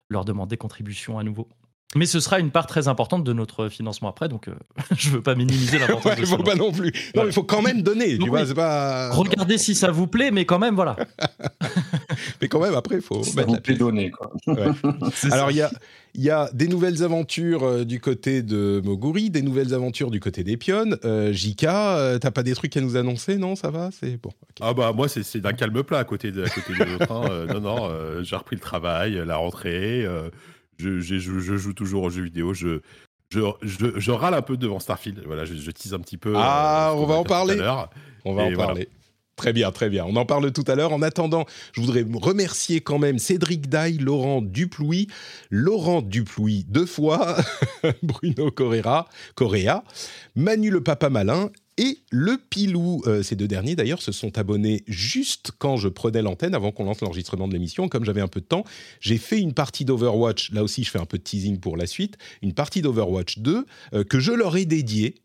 leur 0.10 0.26
demander 0.26 0.58
contribution 0.58 1.20
à 1.20 1.24
nouveau. 1.24 1.48
Mais 1.96 2.06
ce 2.06 2.20
sera 2.20 2.40
une 2.40 2.52
part 2.52 2.66
très 2.68 2.88
importante 2.90 3.24
de 3.24 3.32
notre 3.32 3.70
financement 3.70 4.10
après, 4.10 4.28
donc 4.28 4.48
euh, 4.50 4.54
je 4.98 5.12
veux 5.12 5.22
pas 5.22 5.36
minimiser 5.36 5.80
l'importance 5.80 6.14
Ouais, 6.14 6.20
de 6.22 6.26
faut 6.26 6.38
ça. 6.38 6.44
pas 6.44 6.56
non 6.56 6.72
plus. 6.72 6.88
Non, 6.88 7.00
Voilà. 7.16 7.30
il 7.30 7.34
faut 7.34 7.44
quand 7.44 7.62
même 7.62 7.84
donner. 7.84 8.14
tu 8.14 8.18
Donc 8.18 8.30
vois, 8.30 8.42
oui. 8.42 8.46
c'est 8.48 8.54
pas. 8.54 9.12
Regardez 9.14 9.58
si 9.58 9.76
ça 9.76 9.92
vous 9.92 10.08
plaît, 10.08 10.32
mais 10.32 10.46
quand 10.46 10.60
même, 10.60 10.76
voilà. 10.76 10.96
Mais 12.42 12.48
quand 12.50 12.60
même, 12.60 12.74
après, 12.76 12.96
il 12.96 13.02
faut 13.02 13.24
Ça 13.24 13.32
mettre 13.36 13.48
vous 13.50 13.56
la 13.56 13.62
plaît 13.62 13.76
donner, 13.76 14.12
quoi. 14.12 14.32
Alors, 15.32 15.52
il 15.52 15.58
y 15.58 15.62
a, 15.62 15.72
il 16.14 16.22
y 16.24 16.30
a 16.30 16.50
des 16.54 16.68
nouvelles 16.68 17.04
aventures 17.04 17.64
euh, 17.64 17.86
du 17.86 18.00
côté 18.00 18.42
de 18.42 18.82
Moguri, 18.84 19.30
des 19.30 19.42
nouvelles 19.42 19.74
aventures 19.74 20.12
du 20.12 20.20
côté 20.20 20.44
des 20.44 20.58
pionnes. 20.58 20.98
Euh, 21.06 21.32
Jika, 21.34 21.98
euh, 21.98 22.18
t'as 22.20 22.32
pas 22.32 22.44
des 22.44 22.54
trucs 22.56 22.76
à 22.78 22.82
nous 22.82 22.96
annoncer 22.98 23.38
Non, 23.38 23.56
ça 23.56 23.70
va 23.70 23.90
C'est 23.98 24.18
bon. 24.22 24.32
Ah 24.62 24.74
bah 24.74 24.92
moi 24.96 25.08
c'est 25.10 25.24
c'est 25.24 25.40
d'un 25.42 25.54
calme 25.54 25.84
plat 25.84 26.00
à 26.00 26.04
côté 26.04 26.32
de, 26.32 26.44
à 26.44 26.50
côté 26.50 26.74
de 26.78 26.84
l'autre. 26.84 27.12
hein. 27.12 27.22
Euh, 27.30 27.48
non 27.48 27.60
non, 27.62 27.88
euh, 27.90 28.24
j'ai 28.24 28.36
repris 28.36 28.56
le 28.56 28.62
travail, 28.62 29.22
la 29.26 29.36
rentrée. 29.38 30.06
Euh, 30.82 31.00
je, 31.00 31.00
j'ai- 31.00 31.20
je- 31.20 31.40
je 31.40 31.56
joue 31.58 31.74
toujours 31.74 32.04
aux 32.04 32.10
jeux 32.10 32.24
vidéo. 32.24 32.54
Je, 32.54 32.80
je, 33.32 33.40
je, 33.62 33.88
je 34.00 34.12
râle 34.12 34.34
un 34.34 34.42
peu 34.42 34.58
devant 34.58 34.80
Starfield. 34.80 35.24
Voilà, 35.26 35.46
je, 35.46 35.72
tease 35.72 35.94
un 35.94 36.00
petit 36.00 36.18
peu. 36.18 36.36
euh, 36.36 36.40
Ah, 36.40 36.92
ce 36.94 36.98
on 37.02 37.06
va 37.06 37.16
en 37.16 37.24
parler. 37.24 37.56
On 38.26 38.34
va 38.34 38.44
en 38.44 38.54
parler. 38.56 38.90
Très 39.36 39.52
bien, 39.52 39.70
très 39.72 39.90
bien. 39.90 40.06
On 40.08 40.16
en 40.16 40.26
parle 40.26 40.50
tout 40.54 40.64
à 40.66 40.76
l'heure. 40.76 40.94
En 40.94 41.02
attendant, 41.02 41.46
je 41.74 41.82
voudrais 41.82 42.06
remercier 42.14 42.80
quand 42.80 43.00
même 43.00 43.20
Cédric 43.20 43.68
Daille, 43.68 43.98
Laurent 43.98 44.42
Duplouy, 44.42 45.08
Laurent 45.50 46.02
Duplouy 46.02 46.64
deux 46.70 46.86
fois, 46.86 47.36
Bruno 48.02 48.50
Correa, 48.50 49.08
Correa, 49.36 49.84
Manu 50.36 50.70
le 50.70 50.82
Papa 50.82 51.10
Malin 51.10 51.50
et 51.78 52.00
le 52.12 52.38
Pilou. 52.38 53.02
Euh, 53.06 53.24
ces 53.24 53.36
deux 53.36 53.48
derniers, 53.48 53.76
d'ailleurs, 53.76 54.02
se 54.02 54.12
sont 54.12 54.38
abonnés 54.38 54.84
juste 54.88 55.52
quand 55.58 55.78
je 55.78 55.88
prenais 55.88 56.22
l'antenne, 56.22 56.56
avant 56.56 56.72
qu'on 56.72 56.86
lance 56.86 57.02
l'enregistrement 57.02 57.48
de 57.48 57.54
l'émission. 57.54 57.90
Comme 57.90 58.06
j'avais 58.06 58.22
un 58.22 58.28
peu 58.28 58.42
de 58.42 58.46
temps, 58.46 58.64
j'ai 59.00 59.18
fait 59.18 59.40
une 59.40 59.54
partie 59.54 59.86
d'Overwatch. 59.86 60.52
Là 60.52 60.64
aussi, 60.64 60.84
je 60.84 60.92
fais 60.92 61.00
un 61.00 61.06
peu 61.06 61.18
de 61.18 61.24
teasing 61.24 61.60
pour 61.60 61.78
la 61.78 61.88
suite. 61.88 62.18
Une 62.42 62.54
partie 62.54 62.82
d'Overwatch 62.82 63.40
2 63.40 63.66
euh, 63.94 64.04
que 64.04 64.20
je 64.20 64.32
leur 64.32 64.56
ai 64.58 64.66
dédiée 64.66 65.16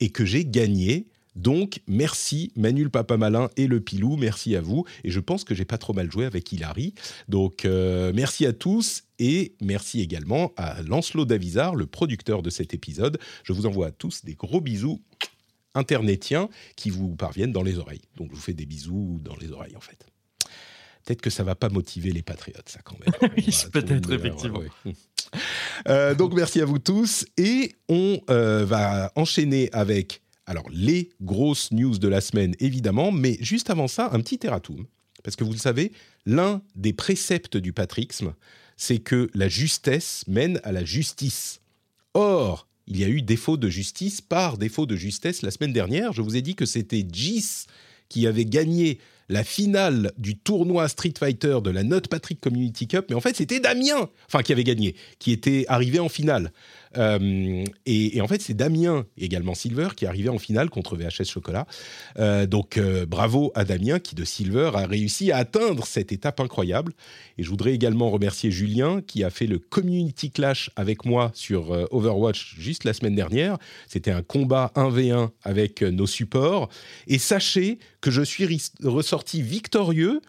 et 0.00 0.10
que 0.10 0.24
j'ai 0.24 0.44
gagnée. 0.44 1.08
Donc, 1.36 1.80
merci 1.86 2.52
Manu 2.56 2.82
le 2.82 2.90
Papa 2.90 3.16
Malin 3.16 3.50
et 3.56 3.68
le 3.68 3.80
Pilou, 3.80 4.16
merci 4.16 4.56
à 4.56 4.60
vous. 4.60 4.84
Et 5.04 5.10
je 5.10 5.20
pense 5.20 5.44
que 5.44 5.54
j'ai 5.54 5.64
pas 5.64 5.78
trop 5.78 5.92
mal 5.92 6.10
joué 6.10 6.24
avec 6.24 6.50
Hilary. 6.50 6.94
Donc, 7.28 7.64
euh, 7.64 8.12
merci 8.14 8.46
à 8.46 8.52
tous 8.52 9.04
et 9.18 9.54
merci 9.60 10.00
également 10.00 10.52
à 10.56 10.82
Lancelot 10.82 11.26
Davizard, 11.26 11.76
le 11.76 11.86
producteur 11.86 12.42
de 12.42 12.50
cet 12.50 12.74
épisode. 12.74 13.18
Je 13.44 13.52
vous 13.52 13.66
envoie 13.66 13.88
à 13.88 13.90
tous 13.92 14.24
des 14.24 14.34
gros 14.34 14.60
bisous 14.60 15.00
internetiens 15.74 16.48
qui 16.76 16.90
vous 16.90 17.16
parviennent 17.16 17.52
dans 17.52 17.62
les 17.62 17.78
oreilles. 17.78 18.02
Donc, 18.16 18.30
je 18.30 18.36
vous 18.36 18.42
fais 18.42 18.54
des 18.54 18.66
bisous 18.66 19.20
dans 19.22 19.36
les 19.36 19.50
oreilles, 19.50 19.76
en 19.76 19.80
fait. 19.80 20.06
Peut-être 21.04 21.22
que 21.22 21.30
ça 21.30 21.44
va 21.44 21.54
pas 21.54 21.68
motiver 21.68 22.12
les 22.12 22.22
patriotes, 22.22 22.68
ça 22.68 22.80
quand 22.82 22.96
même. 23.00 23.30
Oui, 23.36 23.50
peut-être, 23.72 24.12
effectivement. 24.12 24.60
ouais. 24.60 24.68
Euh, 25.88 26.14
donc 26.14 26.34
merci 26.34 26.60
à 26.60 26.64
vous 26.64 26.80
tous 26.80 27.24
et 27.36 27.76
on 27.88 28.20
euh, 28.30 28.64
va 28.64 29.12
enchaîner 29.14 29.70
avec 29.72 30.22
alors 30.44 30.68
les 30.72 31.10
grosses 31.22 31.70
news 31.70 31.96
de 31.98 32.08
la 32.08 32.20
semaine 32.20 32.56
évidemment, 32.58 33.12
mais 33.12 33.38
juste 33.40 33.70
avant 33.70 33.86
ça 33.86 34.10
un 34.12 34.20
petit 34.20 34.40
erratum 34.42 34.86
parce 35.22 35.36
que 35.36 35.44
vous 35.44 35.52
le 35.52 35.58
savez 35.58 35.92
l'un 36.26 36.62
des 36.74 36.92
préceptes 36.92 37.56
du 37.56 37.72
patrixme 37.72 38.34
c'est 38.76 38.98
que 38.98 39.30
la 39.34 39.48
justesse 39.48 40.24
mène 40.26 40.58
à 40.64 40.72
la 40.72 40.84
justice. 40.84 41.60
Or 42.14 42.66
il 42.86 42.98
y 42.98 43.04
a 43.04 43.08
eu 43.08 43.22
défaut 43.22 43.56
de 43.56 43.68
justice 43.68 44.20
par 44.20 44.58
défaut 44.58 44.86
de 44.86 44.96
justesse 44.96 45.42
la 45.42 45.50
semaine 45.50 45.72
dernière. 45.72 46.12
Je 46.12 46.22
vous 46.22 46.36
ai 46.36 46.42
dit 46.42 46.54
que 46.54 46.66
c'était 46.66 47.06
Gis 47.10 47.66
qui 48.08 48.26
avait 48.26 48.44
gagné 48.44 48.98
la 49.30 49.44
finale 49.44 50.12
du 50.18 50.36
tournoi 50.36 50.88
Street 50.88 51.14
Fighter 51.16 51.58
de 51.62 51.70
la 51.70 51.84
Note 51.84 52.08
Patrick 52.08 52.40
Community 52.40 52.88
Cup, 52.88 53.06
mais 53.08 53.14
en 53.14 53.20
fait 53.20 53.36
c'était 53.36 53.60
Damien, 53.60 54.10
enfin 54.26 54.42
qui 54.42 54.52
avait 54.52 54.64
gagné, 54.64 54.96
qui 55.20 55.30
était 55.30 55.64
arrivé 55.68 56.00
en 56.00 56.08
finale. 56.08 56.52
Euh, 56.96 57.64
et, 57.86 58.20
en 58.20 58.28
fait 58.28 58.40
c'est 58.40 58.54
Damien, 58.54 59.06
également 59.16 59.54
Silver, 59.54 59.88
qui 59.96 60.04
est 60.04 60.08
arrivé 60.08 60.28
en 60.28 60.38
finale 60.38 60.70
contre 60.70 60.96
VHS 60.96 61.24
Chocolat. 61.24 61.66
Euh, 62.18 62.46
donc 62.46 62.76
euh, 62.76 63.06
bravo 63.06 63.52
à 63.54 63.64
Damien 63.64 63.98
qui 63.98 64.14
de 64.14 64.24
Silver 64.24 64.70
a 64.74 64.86
réussi 64.86 65.32
à 65.32 65.38
atteindre 65.38 65.86
cette 65.86 66.12
étape 66.12 66.40
incroyable. 66.40 66.92
Et 67.38 67.42
je 67.42 67.50
voudrais 67.50 67.72
également 67.72 68.10
remercier 68.10 68.50
Julien 68.50 69.00
qui 69.06 69.24
a 69.24 69.30
fait 69.30 69.46
le 69.46 69.58
Community 69.58 70.30
Clash 70.30 70.70
avec 70.76 71.04
moi 71.04 71.30
sur 71.34 71.70
Overwatch 71.90 72.56
juste 72.58 72.84
la 72.84 72.92
semaine 72.92 73.14
dernière. 73.14 73.58
C'était 73.88 74.10
un 74.10 74.22
combat 74.22 74.72
1v1 74.74 75.30
avec 75.42 75.82
nos 75.82 76.06
supports. 76.06 76.68
Et 77.06 77.18
sachez 77.18 77.78
que 78.00 78.10
je 78.10 78.22
suis 78.22 78.60
ressorti 78.82 79.42
victorieux 79.42 80.20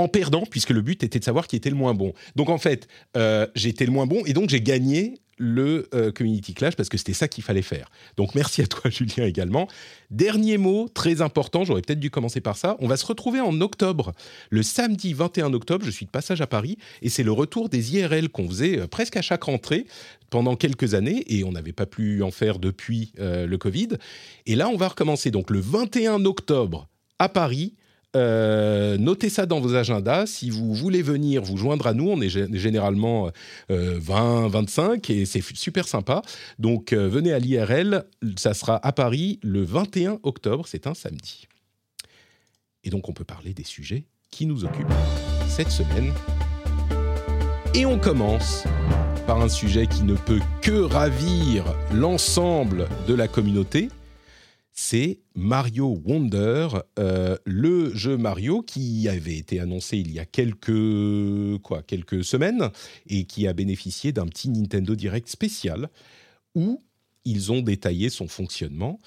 en 0.00 0.08
perdant, 0.08 0.44
puisque 0.48 0.70
le 0.70 0.82
but 0.82 1.02
était 1.02 1.18
de 1.18 1.24
savoir 1.24 1.46
qui 1.46 1.56
était 1.56 1.70
le 1.70 1.76
moins 1.76 1.94
bon. 1.94 2.12
Donc 2.36 2.48
en 2.48 2.58
fait, 2.58 2.88
euh, 3.16 3.46
j'étais 3.54 3.84
le 3.84 3.92
moins 3.92 4.06
bon 4.06 4.22
et 4.26 4.32
donc 4.32 4.48
j'ai 4.50 4.60
gagné 4.60 5.14
le 5.40 5.88
euh, 5.94 6.12
Community 6.12 6.52
Clash 6.52 6.76
parce 6.76 6.90
que 6.90 6.98
c'était 6.98 7.14
ça 7.14 7.26
qu'il 7.26 7.42
fallait 7.42 7.62
faire. 7.62 7.90
Donc 8.16 8.34
merci 8.34 8.60
à 8.60 8.66
toi 8.66 8.90
Julien 8.90 9.24
également. 9.24 9.66
Dernier 10.10 10.58
mot 10.58 10.88
très 10.92 11.22
important, 11.22 11.64
j'aurais 11.64 11.80
peut-être 11.80 11.98
dû 11.98 12.10
commencer 12.10 12.40
par 12.40 12.56
ça. 12.56 12.76
On 12.80 12.88
va 12.88 12.96
se 12.96 13.06
retrouver 13.06 13.40
en 13.40 13.58
octobre, 13.60 14.12
le 14.50 14.62
samedi 14.62 15.14
21 15.14 15.54
octobre, 15.54 15.84
je 15.84 15.90
suis 15.90 16.04
de 16.04 16.10
passage 16.10 16.40
à 16.42 16.46
Paris 16.46 16.76
et 17.00 17.08
c'est 17.08 17.22
le 17.22 17.32
retour 17.32 17.70
des 17.70 17.96
IRL 17.96 18.28
qu'on 18.28 18.46
faisait 18.48 18.78
euh, 18.78 18.86
presque 18.86 19.16
à 19.16 19.22
chaque 19.22 19.44
rentrée 19.44 19.86
pendant 20.28 20.56
quelques 20.56 20.94
années 20.94 21.24
et 21.26 21.42
on 21.42 21.52
n'avait 21.52 21.72
pas 21.72 21.86
pu 21.86 22.22
en 22.22 22.30
faire 22.30 22.58
depuis 22.58 23.12
euh, 23.18 23.46
le 23.46 23.58
Covid. 23.58 23.88
Et 24.46 24.54
là, 24.54 24.68
on 24.68 24.76
va 24.76 24.88
recommencer 24.88 25.30
donc 25.30 25.50
le 25.50 25.60
21 25.60 26.24
octobre 26.26 26.86
à 27.18 27.28
Paris. 27.28 27.74
Euh, 28.16 28.98
notez 28.98 29.28
ça 29.30 29.46
dans 29.46 29.60
vos 29.60 29.74
agendas. 29.76 30.26
Si 30.26 30.50
vous 30.50 30.74
voulez 30.74 31.00
venir 31.02 31.42
vous 31.42 31.56
joindre 31.56 31.86
à 31.86 31.94
nous, 31.94 32.08
on 32.08 32.20
est 32.20 32.28
gé- 32.28 32.52
généralement 32.56 33.30
euh, 33.70 33.98
20, 34.00 34.48
25 34.48 35.10
et 35.10 35.24
c'est 35.26 35.42
super 35.54 35.86
sympa. 35.86 36.22
Donc 36.58 36.92
euh, 36.92 37.08
venez 37.08 37.32
à 37.32 37.38
l'IRL, 37.38 38.04
ça 38.36 38.52
sera 38.54 38.84
à 38.84 38.92
Paris 38.92 39.38
le 39.42 39.62
21 39.62 40.18
octobre, 40.24 40.66
c'est 40.66 40.86
un 40.88 40.94
samedi. 40.94 41.46
Et 42.82 42.90
donc 42.90 43.08
on 43.08 43.12
peut 43.12 43.24
parler 43.24 43.54
des 43.54 43.64
sujets 43.64 44.04
qui 44.30 44.46
nous 44.46 44.64
occupent 44.64 44.92
cette 45.48 45.70
semaine. 45.70 46.12
Et 47.74 47.86
on 47.86 47.98
commence 47.98 48.64
par 49.28 49.40
un 49.40 49.48
sujet 49.48 49.86
qui 49.86 50.02
ne 50.02 50.14
peut 50.14 50.40
que 50.62 50.72
ravir 50.80 51.64
l'ensemble 51.94 52.88
de 53.06 53.14
la 53.14 53.28
communauté. 53.28 53.88
C'est 54.82 55.18
Mario 55.34 56.00
Wonder, 56.06 56.68
euh, 56.98 57.36
le 57.44 57.94
jeu 57.94 58.16
Mario 58.16 58.62
qui 58.62 59.06
avait 59.10 59.36
été 59.36 59.60
annoncé 59.60 59.98
il 59.98 60.10
y 60.10 60.18
a 60.18 60.24
quelques, 60.24 61.58
quoi, 61.60 61.82
quelques 61.82 62.24
semaines 62.24 62.70
et 63.06 63.24
qui 63.24 63.46
a 63.46 63.52
bénéficié 63.52 64.12
d'un 64.12 64.26
petit 64.26 64.48
Nintendo 64.48 64.94
Direct 64.94 65.28
spécial 65.28 65.90
où 66.54 66.82
ils 67.26 67.52
ont 67.52 67.60
détaillé 67.60 68.08
son 68.08 68.26
fonctionnement. 68.26 69.00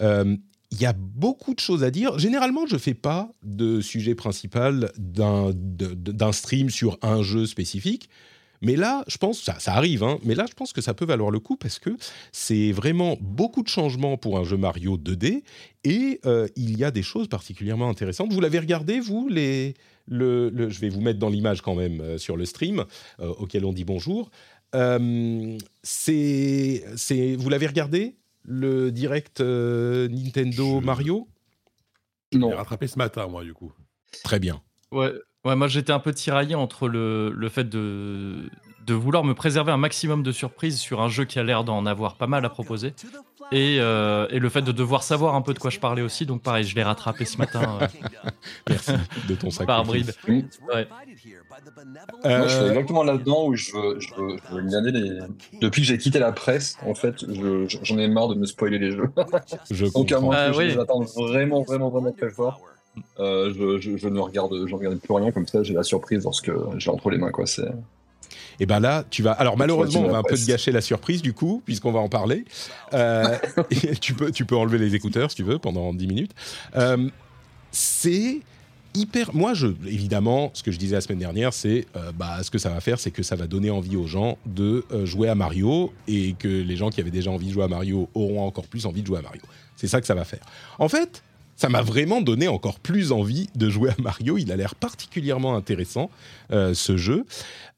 Euh, 0.00 0.34
il 0.70 0.80
y 0.80 0.86
a 0.86 0.94
beaucoup 0.94 1.52
de 1.52 1.60
choses 1.60 1.84
à 1.84 1.90
dire. 1.90 2.18
Généralement, 2.18 2.66
je 2.66 2.76
ne 2.76 2.80
fais 2.80 2.94
pas 2.94 3.30
de 3.42 3.82
sujet 3.82 4.14
principal 4.14 4.90
d'un 4.96 6.32
stream 6.32 6.70
sur 6.70 6.98
un 7.02 7.22
jeu 7.22 7.44
spécifique. 7.44 8.08
Mais 8.60 8.76
là, 8.76 9.04
je 9.06 9.18
pense, 9.18 9.40
ça, 9.42 9.58
ça 9.58 9.74
arrive, 9.74 10.02
hein, 10.02 10.18
mais 10.24 10.34
là, 10.34 10.46
je 10.48 10.54
pense 10.54 10.72
que 10.72 10.80
ça 10.80 10.94
peut 10.94 11.04
valoir 11.04 11.30
le 11.30 11.38
coup 11.40 11.56
parce 11.56 11.78
que 11.78 11.96
c'est 12.32 12.72
vraiment 12.72 13.16
beaucoup 13.20 13.62
de 13.62 13.68
changements 13.68 14.16
pour 14.16 14.38
un 14.38 14.44
jeu 14.44 14.56
Mario 14.56 14.96
2D 14.96 15.42
et 15.84 16.20
euh, 16.26 16.48
il 16.56 16.78
y 16.78 16.84
a 16.84 16.90
des 16.90 17.02
choses 17.02 17.28
particulièrement 17.28 17.88
intéressantes. 17.88 18.32
Vous 18.32 18.40
l'avez 18.40 18.58
regardé, 18.58 19.00
vous 19.00 19.28
les, 19.28 19.74
le, 20.06 20.50
Je 20.68 20.80
vais 20.80 20.88
vous 20.88 21.00
mettre 21.00 21.18
dans 21.18 21.28
l'image 21.28 21.62
quand 21.62 21.74
même 21.74 22.00
euh, 22.00 22.18
sur 22.18 22.36
le 22.36 22.44
stream 22.44 22.84
euh, 23.20 23.28
auquel 23.38 23.64
on 23.64 23.72
dit 23.72 23.84
bonjour. 23.84 24.30
c'est, 25.82 26.82
vous 27.38 27.48
l'avez 27.48 27.66
regardé 27.66 28.16
le 28.44 28.90
direct 28.90 29.40
Nintendo 29.40 30.80
Mario? 30.80 31.28
Non. 32.32 32.50
J'ai 32.50 32.56
rattrapé 32.56 32.86
ce 32.86 32.98
matin, 32.98 33.26
moi, 33.26 33.44
du 33.44 33.54
coup. 33.54 33.72
Très 34.22 34.38
bien. 34.38 34.62
Ouais, 34.90 35.12
Ouais, 35.44 35.54
moi 35.54 35.68
j'étais 35.68 35.92
un 35.92 36.00
peu 36.00 36.12
tiraillé 36.12 36.54
entre 36.54 36.88
le, 36.88 37.30
le 37.30 37.48
fait 37.48 37.64
de, 37.64 38.50
de 38.88 38.94
vouloir 38.94 39.22
me 39.22 39.34
préserver 39.34 39.70
un 39.70 39.76
maximum 39.76 40.22
de 40.22 40.32
surprises 40.32 40.80
sur 40.80 41.00
un 41.02 41.08
jeu 41.08 41.26
qui 41.26 41.38
a 41.38 41.44
l'air 41.44 41.62
d'en 41.62 41.84
avoir 41.86 42.16
pas 42.16 42.26
mal 42.26 42.44
à 42.44 42.48
proposer. 42.48 42.94
Et, 43.52 43.78
euh, 43.80 44.26
et, 44.30 44.40
le 44.40 44.48
fait 44.48 44.62
de 44.62 44.72
devoir 44.72 45.02
savoir 45.02 45.34
un 45.34 45.42
peu 45.42 45.54
de 45.54 45.58
quoi 45.58 45.70
je 45.70 45.78
parlais 45.78 46.02
aussi. 46.02 46.26
Donc 46.26 46.42
pareil, 46.42 46.64
je 46.64 46.74
l'ai 46.74 46.82
rattrapé 46.82 47.24
ce 47.24 47.38
matin. 47.38 47.78
Euh, 47.80 47.86
Merci 48.68 48.92
de 49.28 49.34
ton 49.34 49.50
sac. 49.50 49.66
Par 49.66 49.84
bride. 49.84 50.12
Ouais. 50.26 50.86
Euh... 52.24 52.38
Moi, 52.38 52.48
je 52.48 52.54
suis 52.54 52.64
exactement 52.66 53.04
là-dedans 53.04 53.46
où 53.46 53.54
je 53.54 53.72
veux, 53.72 54.00
je 54.00 54.14
veux, 54.14 54.36
je 54.50 54.54
veux 54.54 54.90
les... 54.90 55.18
Depuis 55.60 55.82
que 55.82 55.86
j'ai 55.86 55.98
quitté 55.98 56.18
la 56.18 56.32
presse, 56.32 56.76
en 56.84 56.94
fait, 56.94 57.24
j'en 57.82 57.98
ai 57.98 58.08
marre 58.08 58.28
de 58.28 58.34
me 58.34 58.46
spoiler 58.46 58.78
les 58.78 58.92
jeux. 58.92 59.10
je 59.70 59.86
Donc 59.86 60.12
à 60.12 60.20
moi, 60.20 60.34
ah, 60.36 60.50
oui. 60.56 60.70
j'attends 60.70 61.00
vraiment, 61.00 61.62
vraiment, 61.62 61.90
vraiment 61.90 62.12
très 62.12 62.30
fort. 62.30 62.60
Euh, 63.18 63.52
je, 63.80 63.96
je, 63.96 64.08
ne 64.08 64.20
regarde, 64.20 64.66
je 64.66 64.74
regarde 64.74 64.98
plus 64.98 65.14
rien 65.14 65.30
comme 65.32 65.46
ça. 65.46 65.62
J'ai 65.62 65.74
la 65.74 65.82
surprise 65.82 66.24
lorsque 66.24 66.50
j'ai 66.76 66.90
entre 66.90 67.10
les 67.10 67.18
mains, 67.18 67.30
quoi. 67.30 67.46
C'est. 67.46 67.68
Et 68.60 68.66
ben 68.66 68.80
là, 68.80 69.04
tu 69.08 69.22
vas. 69.22 69.32
Alors 69.32 69.56
malheureusement, 69.56 70.02
on 70.02 70.10
va 70.10 70.18
un 70.18 70.22
peu 70.22 70.36
te 70.36 70.46
gâcher 70.46 70.72
la 70.72 70.80
surprise 70.80 71.22
du 71.22 71.32
coup, 71.32 71.62
puisqu'on 71.64 71.92
va 71.92 72.00
en 72.00 72.08
parler. 72.08 72.44
Euh, 72.92 73.36
tu 74.00 74.14
peux, 74.14 74.30
tu 74.30 74.44
peux 74.44 74.56
enlever 74.56 74.78
les 74.78 74.94
écouteurs 74.94 75.30
si 75.30 75.36
tu 75.36 75.42
veux 75.44 75.58
pendant 75.58 75.94
10 75.94 76.06
minutes. 76.06 76.32
Euh, 76.76 77.08
c'est 77.70 78.40
hyper. 78.94 79.32
Moi, 79.34 79.54
je, 79.54 79.68
évidemment, 79.86 80.50
ce 80.54 80.62
que 80.62 80.72
je 80.72 80.78
disais 80.78 80.96
la 80.96 81.00
semaine 81.00 81.20
dernière, 81.20 81.52
c'est 81.52 81.86
bah, 82.14 82.42
ce 82.42 82.50
que 82.50 82.58
ça 82.58 82.70
va 82.70 82.80
faire, 82.80 82.98
c'est 82.98 83.12
que 83.12 83.22
ça 83.22 83.36
va 83.36 83.46
donner 83.46 83.70
envie 83.70 83.96
aux 83.96 84.06
gens 84.06 84.38
de 84.44 84.84
jouer 85.04 85.28
à 85.28 85.36
Mario 85.36 85.92
et 86.08 86.34
que 86.36 86.48
les 86.48 86.76
gens 86.76 86.90
qui 86.90 87.00
avaient 87.00 87.10
déjà 87.10 87.30
envie 87.30 87.46
de 87.46 87.52
jouer 87.52 87.64
à 87.64 87.68
Mario 87.68 88.08
auront 88.14 88.44
encore 88.44 88.66
plus 88.66 88.86
envie 88.86 89.02
de 89.02 89.06
jouer 89.06 89.18
à 89.18 89.22
Mario. 89.22 89.42
C'est 89.76 89.86
ça 89.86 90.00
que 90.00 90.06
ça 90.08 90.14
va 90.14 90.24
faire. 90.24 90.44
En 90.80 90.88
fait, 90.88 91.22
ça 91.58 91.68
m'a 91.68 91.82
vraiment 91.82 92.20
donné 92.20 92.46
encore 92.46 92.78
plus 92.78 93.10
envie 93.10 93.50
de 93.56 93.68
jouer 93.68 93.90
à 93.90 94.00
Mario. 94.00 94.38
Il 94.38 94.52
a 94.52 94.56
l'air 94.56 94.76
particulièrement 94.76 95.56
intéressant, 95.56 96.08
euh, 96.52 96.72
ce 96.72 96.96
jeu. 96.96 97.26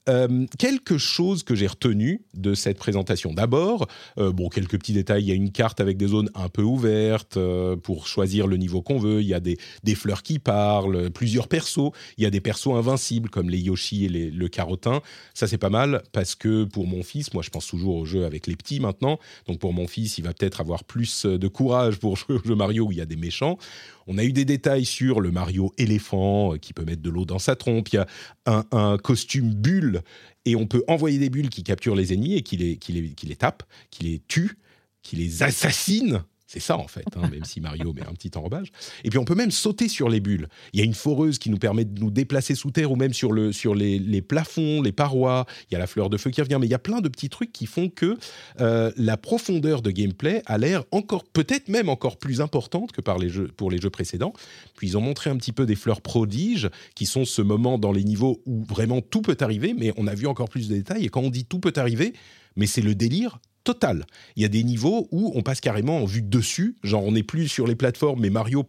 Euh, 0.08 0.46
quelque 0.58 0.96
chose 0.96 1.42
que 1.42 1.54
j'ai 1.54 1.66
retenu 1.66 2.24
de 2.32 2.54
cette 2.54 2.78
présentation. 2.78 3.34
D'abord, 3.34 3.86
euh, 4.18 4.32
bon, 4.32 4.48
quelques 4.48 4.78
petits 4.78 4.94
détails. 4.94 5.24
Il 5.24 5.28
y 5.28 5.32
a 5.32 5.34
une 5.34 5.52
carte 5.52 5.78
avec 5.80 5.98
des 5.98 6.06
zones 6.06 6.30
un 6.34 6.48
peu 6.48 6.62
ouvertes 6.62 7.36
euh, 7.36 7.76
pour 7.76 8.06
choisir 8.06 8.46
le 8.46 8.56
niveau 8.56 8.80
qu'on 8.80 8.98
veut. 8.98 9.20
Il 9.20 9.26
y 9.26 9.34
a 9.34 9.40
des, 9.40 9.58
des, 9.84 9.94
fleurs 9.94 10.22
qui 10.22 10.38
parlent, 10.38 11.10
plusieurs 11.10 11.48
persos. 11.48 11.92
Il 12.16 12.24
y 12.24 12.26
a 12.26 12.30
des 12.30 12.40
persos 12.40 12.74
invincibles 12.74 13.28
comme 13.28 13.50
les 13.50 13.58
Yoshi 13.58 14.06
et 14.06 14.08
le 14.08 14.48
carotin. 14.48 15.02
Ça, 15.34 15.46
c'est 15.46 15.58
pas 15.58 15.70
mal 15.70 16.02
parce 16.12 16.34
que 16.34 16.64
pour 16.64 16.86
mon 16.86 17.02
fils, 17.02 17.34
moi, 17.34 17.42
je 17.42 17.50
pense 17.50 17.66
toujours 17.66 17.96
au 17.96 18.04
jeu 18.06 18.24
avec 18.24 18.46
les 18.46 18.56
petits 18.56 18.80
maintenant. 18.80 19.18
Donc, 19.46 19.58
pour 19.58 19.74
mon 19.74 19.86
fils, 19.86 20.16
il 20.16 20.24
va 20.24 20.32
peut-être 20.32 20.62
avoir 20.62 20.84
plus 20.84 21.26
de 21.26 21.48
courage 21.48 21.98
pour 21.98 22.16
jouer 22.16 22.38
au 22.48 22.56
Mario 22.56 22.86
où 22.86 22.92
il 22.92 22.98
y 22.98 23.02
a 23.02 23.06
des 23.06 23.16
méchants. 23.16 23.58
On 24.06 24.18
a 24.18 24.24
eu 24.24 24.32
des 24.32 24.44
détails 24.44 24.84
sur 24.84 25.20
le 25.20 25.30
Mario 25.30 25.72
éléphant 25.78 26.56
qui 26.60 26.72
peut 26.72 26.84
mettre 26.84 27.02
de 27.02 27.10
l'eau 27.10 27.24
dans 27.24 27.38
sa 27.38 27.56
trompe. 27.56 27.88
Il 27.90 27.96
y 27.96 27.98
a 27.98 28.06
un, 28.46 28.98
costume 28.98 29.54
bulle 29.54 30.02
et 30.44 30.56
on 30.56 30.66
peut 30.66 30.84
envoyer 30.88 31.18
des 31.18 31.30
bulles 31.30 31.50
qui 31.50 31.62
capturent 31.62 31.96
les 31.96 32.12
ennemis 32.12 32.36
et 32.36 32.42
qui 32.42 32.56
les, 32.56 32.76
qui 32.76 32.92
les 32.92 33.36
tapent, 33.36 33.62
qui 33.90 34.04
les 34.04 34.22
tuent, 34.26 34.58
qui 35.02 35.16
les 35.16 35.42
assassinent 35.42 36.22
c'est 36.50 36.58
ça 36.58 36.76
en 36.76 36.88
fait, 36.88 37.06
hein, 37.14 37.28
même 37.30 37.44
si 37.44 37.60
Mario 37.60 37.92
met 37.92 38.02
un 38.02 38.12
petit 38.12 38.32
enrobage. 38.34 38.72
Et 39.04 39.10
puis 39.10 39.20
on 39.20 39.24
peut 39.24 39.36
même 39.36 39.52
sauter 39.52 39.88
sur 39.88 40.08
les 40.08 40.18
bulles. 40.18 40.48
Il 40.72 40.80
y 40.80 40.82
a 40.82 40.84
une 40.84 40.94
foreuse 40.94 41.38
qui 41.38 41.48
nous 41.48 41.58
permet 41.58 41.84
de 41.84 42.00
nous 42.00 42.10
déplacer 42.10 42.56
sous 42.56 42.72
terre 42.72 42.90
ou 42.90 42.96
même 42.96 43.12
sur, 43.12 43.30
le, 43.30 43.52
sur 43.52 43.72
les, 43.72 44.00
les 44.00 44.20
plafonds, 44.20 44.82
les 44.82 44.90
parois. 44.90 45.46
Il 45.70 45.74
y 45.74 45.76
a 45.76 45.78
la 45.78 45.86
fleur 45.86 46.10
de 46.10 46.16
feu 46.16 46.30
qui 46.30 46.40
revient, 46.40 46.58
mais 46.60 46.66
il 46.66 46.70
y 46.70 46.74
a 46.74 46.80
plein 46.80 47.00
de 47.00 47.08
petits 47.08 47.28
trucs 47.28 47.52
qui 47.52 47.66
font 47.66 47.88
que 47.88 48.18
euh, 48.60 48.90
la 48.96 49.16
profondeur 49.16 49.80
de 49.80 49.92
gameplay 49.92 50.42
a 50.46 50.58
l'air 50.58 50.82
encore, 50.90 51.22
peut-être 51.22 51.68
même 51.68 51.88
encore 51.88 52.18
plus 52.18 52.40
importante 52.40 52.90
que 52.90 53.00
par 53.00 53.18
les 53.18 53.28
jeux, 53.28 53.46
pour 53.56 53.70
les 53.70 53.78
jeux 53.78 53.90
précédents. 53.90 54.32
Puis 54.76 54.88
ils 54.88 54.98
ont 54.98 55.02
montré 55.02 55.30
un 55.30 55.36
petit 55.36 55.52
peu 55.52 55.66
des 55.66 55.76
fleurs 55.76 56.00
prodiges, 56.00 56.68
qui 56.96 57.06
sont 57.06 57.24
ce 57.24 57.42
moment 57.42 57.78
dans 57.78 57.92
les 57.92 58.02
niveaux 58.02 58.42
où 58.44 58.64
vraiment 58.64 59.02
tout 59.02 59.22
peut 59.22 59.36
arriver, 59.40 59.72
mais 59.78 59.92
on 59.96 60.08
a 60.08 60.16
vu 60.16 60.26
encore 60.26 60.48
plus 60.48 60.68
de 60.68 60.74
détails. 60.74 61.04
Et 61.04 61.10
quand 61.10 61.20
on 61.20 61.30
dit 61.30 61.44
tout 61.44 61.60
peut 61.60 61.72
arriver, 61.76 62.12
mais 62.56 62.66
c'est 62.66 62.82
le 62.82 62.96
délire 62.96 63.38
total. 63.64 64.06
Il 64.36 64.42
y 64.42 64.44
a 64.44 64.48
des 64.48 64.64
niveaux 64.64 65.08
où 65.10 65.32
on 65.34 65.42
passe 65.42 65.60
carrément 65.60 65.98
en 65.98 66.04
vue 66.04 66.22
de 66.22 66.28
dessus, 66.28 66.76
genre 66.82 67.04
on 67.04 67.12
n'est 67.12 67.22
plus 67.22 67.48
sur 67.48 67.66
les 67.66 67.74
plateformes, 67.74 68.20
mais 68.20 68.30
Mario 68.30 68.66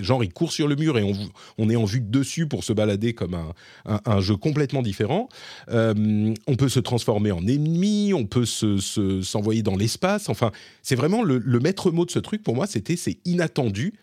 genre 0.00 0.22
il 0.22 0.32
court 0.32 0.52
sur 0.52 0.68
le 0.68 0.76
mur 0.76 0.98
et 0.98 1.14
on, 1.58 1.70
est 1.70 1.76
en 1.76 1.84
vue 1.84 2.00
de 2.00 2.10
dessus 2.10 2.46
pour 2.46 2.64
se 2.64 2.72
balader 2.72 3.14
comme 3.14 3.36
un, 3.84 4.20
jeu 4.20 4.36
complètement 4.36 4.82
différent. 4.82 5.28
Euh, 5.70 6.32
on 6.46 6.56
peut 6.56 6.68
se 6.68 6.80
transformer 6.80 7.32
en 7.32 7.46
ennemi, 7.46 8.12
on 8.14 8.26
peut 8.26 8.46
s'envoyer 8.46 9.60
se, 9.60 9.64
dans 9.64 9.76
l'espace. 9.76 10.28
Enfin, 10.28 10.52
c'est 10.82 10.96
vraiment 10.96 11.22
le, 11.22 11.38
le, 11.38 11.60
maître 11.60 11.90
mot 11.90 12.04
de 12.04 12.10
ce 12.10 12.18
truc 12.18 12.42
pour 12.42 12.54
moi, 12.54 12.66
c'était 12.66 12.96
c'est 12.96 13.18
inattendu. 13.24 13.94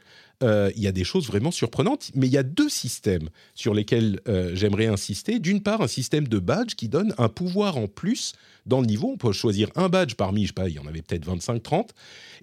Euh, 0.41 0.71
il 0.75 0.81
y 0.81 0.87
a 0.87 0.93
des 0.93 1.03
choses 1.03 1.27
vraiment 1.27 1.51
surprenantes, 1.51 2.11
mais 2.15 2.27
il 2.27 2.31
y 2.31 2.37
a 2.37 2.43
deux 2.43 2.69
systèmes 2.69 3.29
sur 3.55 3.73
lesquels 3.73 4.21
euh, 4.29 4.51
j'aimerais 4.55 4.87
insister. 4.87 5.39
D'une 5.39 5.61
part, 5.61 5.81
un 5.81 5.87
système 5.87 6.27
de 6.27 6.39
badge 6.39 6.75
qui 6.75 6.87
donne 6.87 7.13
un 7.17 7.27
pouvoir 7.27 7.77
en 7.77 7.87
plus 7.87 8.33
dans 8.69 8.81
le 8.81 8.87
niveau. 8.87 9.09
On 9.13 9.17
peut 9.17 9.31
choisir 9.31 9.69
un 9.75 9.89
badge 9.89 10.13
parmi, 10.15 10.43
je 10.43 10.47
sais 10.47 10.53
pas, 10.53 10.69
il 10.69 10.75
y 10.75 10.79
en 10.79 10.85
avait 10.85 11.01
peut-être 11.01 11.25
25, 11.25 11.61
30, 11.61 11.93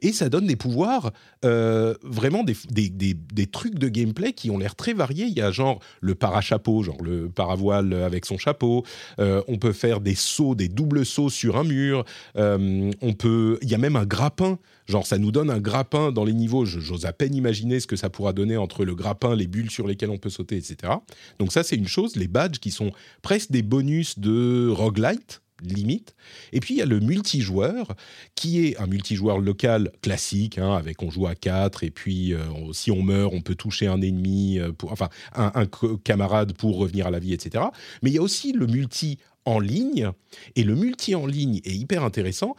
et 0.02 0.12
ça 0.12 0.28
donne 0.28 0.46
des 0.46 0.56
pouvoirs, 0.56 1.12
euh, 1.44 1.94
vraiment 2.02 2.44
des, 2.44 2.56
des, 2.70 2.90
des, 2.90 3.46
trucs 3.46 3.78
de 3.78 3.88
gameplay 3.88 4.32
qui 4.32 4.50
ont 4.50 4.58
l'air 4.58 4.74
très 4.74 4.92
variés. 4.92 5.26
Il 5.26 5.36
y 5.36 5.40
a 5.40 5.50
genre 5.50 5.80
le 6.00 6.14
parachapeau, 6.14 6.82
genre 6.82 7.02
le 7.02 7.30
paravoile 7.30 7.94
avec 7.94 8.26
son 8.26 8.36
chapeau. 8.36 8.84
on 9.18 9.58
peut 9.58 9.72
faire 9.72 10.00
des 10.00 10.14
sauts, 10.14 10.54
des 10.54 10.68
doubles 10.68 11.06
sauts 11.06 11.30
sur 11.30 11.56
un 11.56 11.64
mur. 11.64 12.04
on 12.34 13.12
peut, 13.16 13.58
il 13.62 13.70
y 13.70 13.74
a 13.74 13.78
même 13.78 13.96
un 13.96 14.04
grappin 14.04 14.58
Genre, 14.86 15.06
ça 15.06 15.18
nous 15.18 15.32
donne 15.32 15.50
un 15.50 15.58
grappin 15.58 16.12
dans 16.12 16.24
les 16.24 16.32
niveaux. 16.32 16.64
J'ose 16.64 17.06
à 17.06 17.12
peine 17.12 17.34
imaginer 17.34 17.80
ce 17.80 17.86
que 17.86 17.96
ça 17.96 18.08
pourra 18.08 18.32
donner 18.32 18.56
entre 18.56 18.84
le 18.84 18.94
grappin, 18.94 19.34
les 19.34 19.46
bulles 19.46 19.70
sur 19.70 19.86
lesquelles 19.86 20.10
on 20.10 20.18
peut 20.18 20.30
sauter, 20.30 20.56
etc. 20.56 20.94
Donc 21.38 21.52
ça, 21.52 21.62
c'est 21.62 21.76
une 21.76 21.88
chose. 21.88 22.16
Les 22.16 22.28
badges 22.28 22.58
qui 22.58 22.70
sont 22.70 22.92
presque 23.22 23.50
des 23.50 23.62
bonus 23.62 24.18
de 24.18 24.68
roguelite, 24.70 25.42
limite. 25.62 26.14
Et 26.52 26.60
puis 26.60 26.74
il 26.74 26.76
y 26.78 26.82
a 26.82 26.86
le 26.86 27.00
multijoueur, 27.00 27.94
qui 28.34 28.66
est 28.66 28.78
un 28.78 28.86
multijoueur 28.86 29.38
local 29.38 29.90
classique, 30.02 30.58
hein, 30.58 30.74
avec 30.74 31.02
on 31.02 31.10
joue 31.10 31.26
à 31.26 31.34
4, 31.34 31.84
et 31.84 31.90
puis 31.90 32.34
euh, 32.34 32.40
si 32.72 32.90
on 32.90 33.02
meurt, 33.02 33.32
on 33.34 33.40
peut 33.40 33.54
toucher 33.54 33.86
un 33.86 34.00
ennemi, 34.00 34.58
euh, 34.58 34.72
pour, 34.72 34.92
enfin 34.92 35.08
un, 35.34 35.52
un, 35.54 35.66
camarade 36.04 36.52
pour 36.52 36.78
revenir 36.78 37.06
à 37.06 37.10
la 37.10 37.18
vie, 37.18 37.32
etc. 37.32 37.64
Mais 38.02 38.10
il 38.10 38.14
y 38.14 38.18
a 38.18 38.22
aussi 38.22 38.52
le 38.52 38.66
multi 38.66 39.18
en 39.44 39.60
ligne, 39.60 40.10
et 40.56 40.64
le 40.64 40.74
multi 40.74 41.14
en 41.14 41.26
ligne 41.26 41.60
est 41.64 41.74
hyper 41.74 42.02
intéressant 42.02 42.56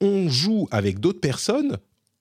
on 0.00 0.28
joue 0.28 0.68
avec 0.70 1.00
d'autres 1.00 1.20
personnes 1.20 1.78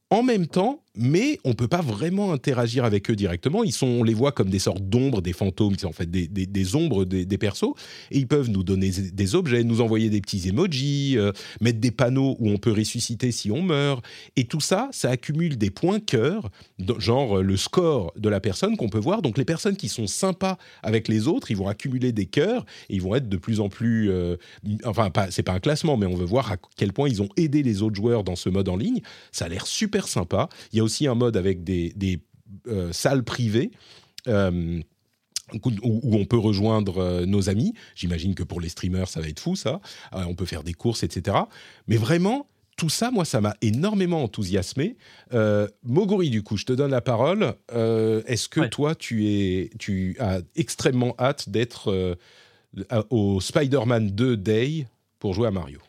en 0.10 0.24
même 0.24 0.48
temps 0.48 0.83
mais 0.96 1.40
on 1.44 1.54
peut 1.54 1.68
pas 1.68 1.82
vraiment 1.82 2.34
interagir 2.34 2.86
avec 2.86 3.10
eux 3.10 3.16
directement. 3.16 3.64
Ils 3.64 3.72
sont, 3.72 3.88
on 3.88 4.04
les 4.04 4.14
voit 4.14 4.32
comme 4.32 4.50
des 4.50 4.60
sortes 4.60 4.84
d'ombres, 4.84 5.22
des 5.22 5.34
fantômes, 5.34 5.76
en 5.84 5.92
fait 5.92 6.10
des, 6.10 6.28
des, 6.28 6.76
ombres 6.76 7.06
des, 7.06 7.26
des, 7.26 7.38
persos, 7.38 7.74
et 8.12 8.20
ils 8.20 8.28
peuvent 8.28 8.50
nous 8.50 8.64
donner 8.64 8.92
des 8.92 9.36
objets, 9.36 9.64
nous 9.64 9.82
envoyer 9.82 10.10
des 10.10 10.22
petits 10.22 10.48
emojis, 10.48 11.18
euh, 11.18 11.32
mettre 11.62 11.80
des 11.80 11.92
panneaux 11.92 12.36
où 12.40 12.50
on 12.50 12.58
peut 12.58 12.72
ressusciter 12.72 13.32
si 13.32 13.50
on 13.52 13.62
meurt, 13.62 14.06
et 14.36 14.46
tout 14.46 14.60
ça, 14.60 14.90
ça 14.92 15.10
accumule 15.10 15.58
des 15.58 15.72
points 15.72 16.00
cœur, 16.00 16.50
genre 17.00 17.42
le 17.42 17.58
score 17.58 18.14
de 18.16 18.30
la 18.30 18.40
personne 18.40 18.78
qu'on 18.78 18.90
peut 18.90 19.00
voir. 19.00 19.22
Donc 19.22 19.38
les 19.38 19.46
personnes 19.46 19.76
qui 19.76 19.90
sont 19.90 20.08
sympas 20.08 20.58
avec 20.84 21.08
les 21.08 21.28
autres, 21.28 21.50
ils 21.50 21.58
vont 21.58 21.68
accumuler 21.68 22.12
des 22.12 22.26
cœurs, 22.26 22.66
et 22.90 22.96
ils 22.96 23.02
vont 23.02 23.16
être 23.16 23.30
de 23.30 23.38
plus 23.38 23.60
en 23.60 23.70
plus, 23.70 24.12
euh, 24.12 24.38
enfin 24.86 25.10
pas, 25.10 25.32
c'est 25.32 25.44
pas 25.44 25.54
un 25.54 25.60
classement, 25.60 25.98
mais 25.98 26.06
on 26.06 26.16
veut 26.16 26.26
voir 26.26 26.52
à 26.52 26.58
quel 26.76 26.94
point 26.94 27.10
ils 27.10 27.22
ont 27.22 27.30
aidé 27.38 27.64
les 27.64 27.82
autres 27.82 27.96
joueurs 27.96 28.24
dans 28.24 28.36
ce 28.36 28.50
mode 28.50 28.70
en 28.70 28.76
ligne. 28.76 29.02
Ça 29.32 29.46
a 29.46 29.50
l'air 29.50 29.66
super 29.66 30.08
sympa. 30.08 30.50
Il 30.72 30.78
y 30.78 30.80
a 30.80 30.83
aussi 30.84 31.08
un 31.08 31.16
mode 31.16 31.38
avec 31.38 31.64
des, 31.64 32.20
euh, 32.68 32.92
salles 32.92 33.24
privées. 33.24 33.72
Euh, 34.28 34.82
où, 35.84 36.18
on 36.18 36.26
peut 36.26 36.38
rejoindre 36.38 37.00
euh, 37.00 37.26
nos 37.26 37.50
amis. 37.50 37.74
J'imagine 37.96 38.34
que 38.34 38.44
pour 38.44 38.62
les 38.62 38.70
streamers, 38.70 39.08
ça 39.08 39.20
va 39.20 39.28
être 39.28 39.42
fou, 39.42 39.56
ça. 39.56 39.82
on 40.14 40.34
peut 40.36 40.46
faire 40.46 40.64
des 40.64 40.74
courses, 40.74 41.04
etc. 41.04 41.38
Mais 41.88 41.98
vraiment, 41.98 42.48
tout 42.78 42.90
ça, 42.90 43.12
moi, 43.12 43.26
ça 43.26 43.42
m'a 43.42 43.56
énormément 43.62 44.24
enthousiasmé. 44.24 44.98
Euh, 45.34 45.68
Moguri, 45.84 46.30
du 46.30 46.44
coup, 46.44 46.58
je 46.58 46.66
te 46.66 46.74
donne 46.74 46.92
la 46.92 47.02
parole. 47.02 47.56
Euh, 47.72 48.24
est-ce 48.26 48.50
que 48.50 48.62
toi, 48.68 48.96
tu, 48.96 49.28
es, 49.28 49.70
tu 49.80 50.16
as 50.20 50.40
extrêmement 50.56 51.16
hâte 51.20 51.50
d'être 51.50 51.92
euh, 51.92 52.16
au 53.10 53.40
Spider-Man 53.40 54.10
2 54.12 54.38
Day 54.38 54.88
pour 55.20 55.34
jouer 55.34 55.48
à 55.48 55.52
Mario? 55.52 55.80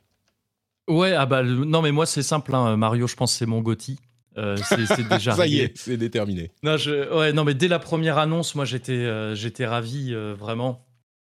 Ouais, 0.88 1.12
ah 1.12 1.24
bah, 1.24 1.42
non, 1.42 1.80
mais 1.80 1.92
moi, 1.92 2.06
c'est 2.06 2.22
simple. 2.22 2.54
Hein, 2.54 2.76
Mario, 2.76 3.06
je 3.06 3.16
pense 3.16 3.32
c'est 3.32 3.46
mon 3.46 3.62
Gotti. 3.62 3.98
C'est 4.36 5.08
déjà 5.08 5.32
Ça 5.36 5.46
y 5.46 5.60
est, 5.60 5.76
c'est 5.76 5.96
déterminé. 5.96 6.50
Non, 6.62 6.76
je, 6.76 7.12
ouais, 7.16 7.32
non, 7.32 7.44
mais 7.44 7.54
dès 7.54 7.68
la 7.68 7.78
première 7.78 8.18
annonce, 8.18 8.54
moi, 8.54 8.64
j'étais 8.64 9.34
j'étais 9.34 9.66
ravi, 9.66 10.14
vraiment. 10.38 10.84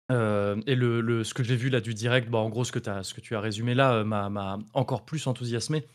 et 0.10 0.76
le, 0.76 1.24
ce 1.24 1.34
que 1.34 1.44
j'ai 1.44 1.56
vu 1.56 1.70
là 1.70 1.82
du 1.82 1.94
direct, 1.94 2.30
bon, 2.30 2.40
en 2.40 2.50
gros, 2.50 2.64
ce 2.64 2.72
que, 2.72 2.90
as, 2.90 3.04
ce 3.04 3.14
que 3.14 3.22
tu 3.22 3.36
as 3.36 3.42
résumé 3.42 3.76
là 3.76 4.04
m'a 4.04 4.60
encore 4.74 5.06
plus 5.06 5.28
enthousiasmé. 5.28 5.86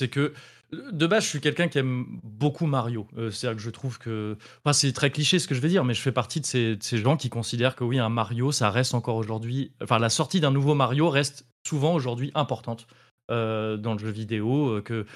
C'est 0.00 0.08
que 0.08 0.32
de 0.72 1.06
base, 1.06 1.24
je 1.24 1.28
suis 1.28 1.40
quelqu'un 1.40 1.68
qui 1.68 1.78
aime 1.78 2.06
beaucoup 2.22 2.66
Mario. 2.66 3.06
C'est-à-dire 3.30 3.56
que 3.56 3.62
je 3.62 3.70
trouve 3.70 3.98
que. 3.98 4.36
Enfin, 4.64 4.72
c'est 4.72 4.92
très 4.92 5.10
cliché 5.10 5.38
ce 5.38 5.46
que 5.46 5.54
je 5.54 5.60
vais 5.60 5.68
dire, 5.68 5.84
mais 5.84 5.94
je 5.94 6.00
fais 6.00 6.12
partie 6.12 6.40
de 6.40 6.46
ces, 6.46 6.76
de 6.76 6.82
ces 6.82 6.98
gens 6.98 7.16
qui 7.16 7.28
considèrent 7.28 7.76
que 7.76 7.84
oui, 7.84 7.98
un 7.98 8.08
Mario, 8.08 8.52
ça 8.52 8.70
reste 8.70 8.94
encore 8.94 9.16
aujourd'hui. 9.16 9.72
Enfin, 9.82 9.98
la 9.98 10.08
sortie 10.08 10.40
d'un 10.40 10.50
nouveau 10.50 10.74
Mario 10.74 11.10
reste 11.10 11.46
souvent 11.66 11.94
aujourd'hui 11.94 12.30
importante 12.34 12.86
dans 13.28 13.92
le 13.92 13.98
jeu 13.98 14.10
vidéo. 14.10 14.80
Que 14.82 15.06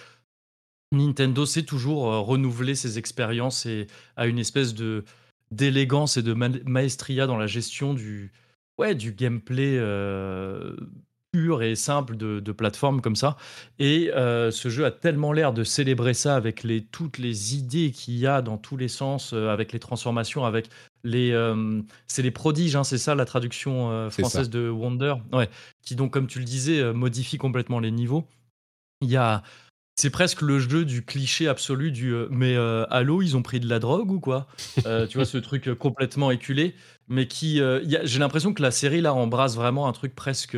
Nintendo 0.93 1.47
sait 1.47 1.65
toujours 1.65 2.05
renouveler 2.27 2.75
ses 2.75 2.99
expériences 2.99 3.67
et 3.67 3.87
a 4.17 4.27
une 4.27 4.39
espèce 4.39 4.75
de 4.75 5.05
d'élégance 5.53 6.17
et 6.17 6.23
de 6.23 6.33
maestria 6.33 7.27
dans 7.27 7.37
la 7.37 7.47
gestion 7.47 7.95
du, 7.95 8.33
ouais, 8.79 8.95
du 8.95 9.13
gameplay 9.13 9.81
pur 11.33 11.63
et 11.63 11.77
simple 11.77 12.17
de, 12.17 12.41
de 12.41 12.53
plateforme 12.53 13.01
comme 13.01 13.15
ça. 13.15 13.37
Et 13.79 14.11
ce 14.13 14.69
jeu 14.69 14.85
a 14.85 14.91
tellement 14.91 15.33
l'air 15.33 15.53
de 15.53 15.63
célébrer 15.63 16.15
ça 16.15 16.35
avec 16.35 16.65
les, 16.65 16.83
toutes 16.83 17.19
les 17.19 17.55
idées 17.55 17.93
qu'il 17.93 18.17
y 18.19 18.27
a 18.27 18.43
dans 18.43 18.59
tous 18.59 18.77
les 18.77 18.89
sens, 18.89 19.33
avec 19.33 19.73
les 19.73 19.79
transformations, 19.79 20.45
avec 20.45 20.69
les. 21.05 21.33
c'est 22.09 22.23
les 22.23 22.33
prodiges, 22.33 22.75
hein, 22.75 22.85
c'est 22.85 22.99
ça 22.99 23.15
la 23.15 23.25
traduction 23.25 24.11
française 24.11 24.51
de 24.51 24.69
Wonder, 24.69 25.15
ouais, 25.33 25.49
qui 25.83 25.95
donc, 25.95 26.13
comme 26.13 26.27
tu 26.27 26.41
le 26.41 26.45
disais, 26.45 26.93
modifie 26.93 27.39
complètement 27.39 27.79
les 27.79 27.93
niveaux. 27.93 28.27
Il 29.03 29.11
y 29.11 29.17
a 29.17 29.43
c'est 29.97 30.11
presque 30.11 30.43
le 30.43 30.59
jeu 30.59 30.85
du 30.85 31.05
cliché 31.05 31.49
absolu 31.49 31.91
du 31.91 32.15
euh, 32.15 32.29
mais 32.31 32.55
euh, 32.55 32.85
Halo, 32.91 33.23
ils 33.23 33.37
ont 33.37 33.43
pris 33.43 33.61
de 33.61 33.69
la 33.69 33.79
drogue 33.79 34.11
ou 34.11 34.21
quoi? 34.21 34.47
Euh, 34.85 35.07
Tu 35.07 35.17
vois, 35.17 35.25
ce 35.25 35.39
truc 35.39 35.73
complètement 35.75 36.31
éculé, 36.31 36.75
mais 37.09 37.27
qui. 37.27 37.61
J'ai 38.05 38.19
l'impression 38.19 38.53
que 38.53 38.63
la 38.63 38.71
série 38.71 39.01
là 39.01 39.15
embrasse 39.15 39.57
vraiment 39.57 39.89
un 39.89 39.93
truc 39.93 40.15
presque. 40.15 40.57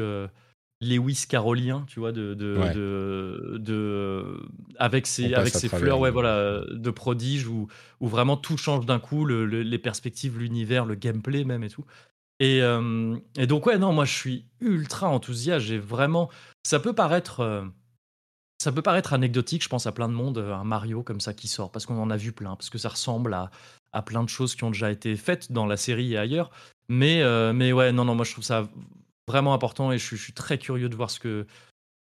Lewis 0.80 1.24
carolien, 1.28 1.84
tu 1.88 1.98
vois, 1.98 2.12
de, 2.12 2.34
de, 2.34 3.58
de, 3.58 4.24
avec 4.78 5.08
ses, 5.08 5.34
avec 5.34 5.52
ses 5.52 5.68
fleurs, 5.68 5.98
ouais, 5.98 6.12
voilà, 6.12 6.62
de 6.70 6.90
prodige 6.92 7.48
où, 7.48 7.66
où 7.98 8.06
vraiment 8.06 8.36
tout 8.36 8.56
change 8.56 8.86
d'un 8.86 9.00
coup, 9.00 9.26
les 9.26 9.78
perspectives, 9.78 10.38
l'univers, 10.38 10.84
le 10.86 10.94
gameplay 10.94 11.42
même 11.42 11.64
et 11.64 11.68
tout. 11.68 11.84
Et, 12.38 12.58
et, 12.58 13.46
donc 13.48 13.66
ouais, 13.66 13.76
non, 13.76 13.92
moi 13.92 14.04
je 14.04 14.14
suis 14.14 14.44
ultra 14.60 15.08
enthousiaste. 15.08 15.66
J'ai 15.66 15.78
vraiment, 15.78 16.30
ça 16.62 16.78
peut 16.78 16.92
paraître 16.92 17.66
ça 18.58 18.72
peut 18.72 18.82
paraître 18.82 19.12
anecdotique, 19.12 19.62
je 19.62 19.68
pense 19.68 19.86
à 19.86 19.92
plein 19.92 20.08
de 20.08 20.14
monde, 20.14 20.38
un 20.38 20.64
Mario 20.64 21.02
comme 21.02 21.20
ça 21.20 21.32
qui 21.32 21.48
sort, 21.48 21.70
parce 21.70 21.86
qu'on 21.86 22.00
en 22.00 22.10
a 22.10 22.16
vu 22.16 22.32
plein, 22.32 22.56
parce 22.56 22.70
que 22.70 22.78
ça 22.78 22.88
ressemble 22.88 23.34
à, 23.34 23.50
à, 23.92 24.02
plein 24.02 24.24
de 24.24 24.28
choses 24.28 24.54
qui 24.54 24.64
ont 24.64 24.70
déjà 24.70 24.90
été 24.90 25.16
faites 25.16 25.52
dans 25.52 25.66
la 25.66 25.76
série 25.76 26.14
et 26.14 26.18
ailleurs. 26.18 26.50
Mais, 26.88 27.22
euh, 27.22 27.52
mais 27.52 27.72
ouais, 27.72 27.92
non, 27.92 28.04
non, 28.04 28.14
moi 28.14 28.24
je 28.24 28.32
trouve 28.32 28.44
ça 28.44 28.68
vraiment 29.28 29.54
important 29.54 29.92
et 29.92 29.98
je, 29.98 30.16
suis 30.16 30.32
très 30.32 30.58
curieux 30.58 30.88
de 30.88 30.96
voir 30.96 31.10
ce 31.10 31.20
que 31.20 31.46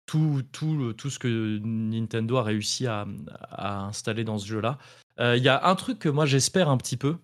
tout, 0.06 0.44
tout, 0.52 0.94
tout 0.94 1.10
ce 1.10 1.18
que 1.18 1.60
Nintendo 1.64 2.38
a 2.38 2.44
réussi 2.44 2.86
à, 2.86 3.08
à 3.50 3.86
installer 3.86 4.24
dans 4.24 4.38
ce 4.38 4.46
jeu-là. 4.46 4.78
Euh, 5.20 5.38
il 5.38 5.44
y 5.44 5.50
a 5.50 5.68
un 5.68 5.76
truc 5.76 6.00
que 6.00 6.10
moi 6.10 6.26
j'espère 6.26 6.70
un 6.70 6.78
petit 6.78 6.98
peu, 6.98 7.18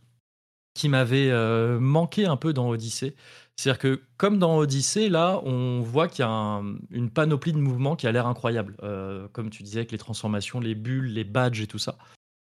qui 0.73 0.89
m'avait 0.89 1.29
euh, 1.31 1.79
manqué 1.79 2.25
un 2.25 2.37
peu 2.37 2.53
dans 2.53 2.69
Odyssey, 2.69 3.15
c'est-à-dire 3.59 3.79
que, 3.79 4.01
comme 4.15 4.39
dans 4.39 4.55
Odyssey, 4.55 5.09
là, 5.09 5.41
on 5.43 5.81
voit 5.81 6.07
qu'il 6.07 6.23
y 6.23 6.25
a 6.25 6.61
une 6.91 7.09
panoplie 7.09 7.51
de 7.51 7.57
mouvements 7.57 7.97
qui 7.97 8.07
a 8.07 8.11
l'air 8.13 8.25
incroyable. 8.25 8.77
Euh, 8.83 9.27
comme 9.33 9.49
tu 9.49 9.63
disais, 9.63 9.79
avec 9.79 9.91
les 9.91 9.97
transformations, 9.97 10.61
les 10.61 10.75
bulles, 10.75 11.11
les 11.11 11.25
badges 11.25 11.59
et 11.59 11.67
tout 11.67 11.77
ça. 11.77 11.97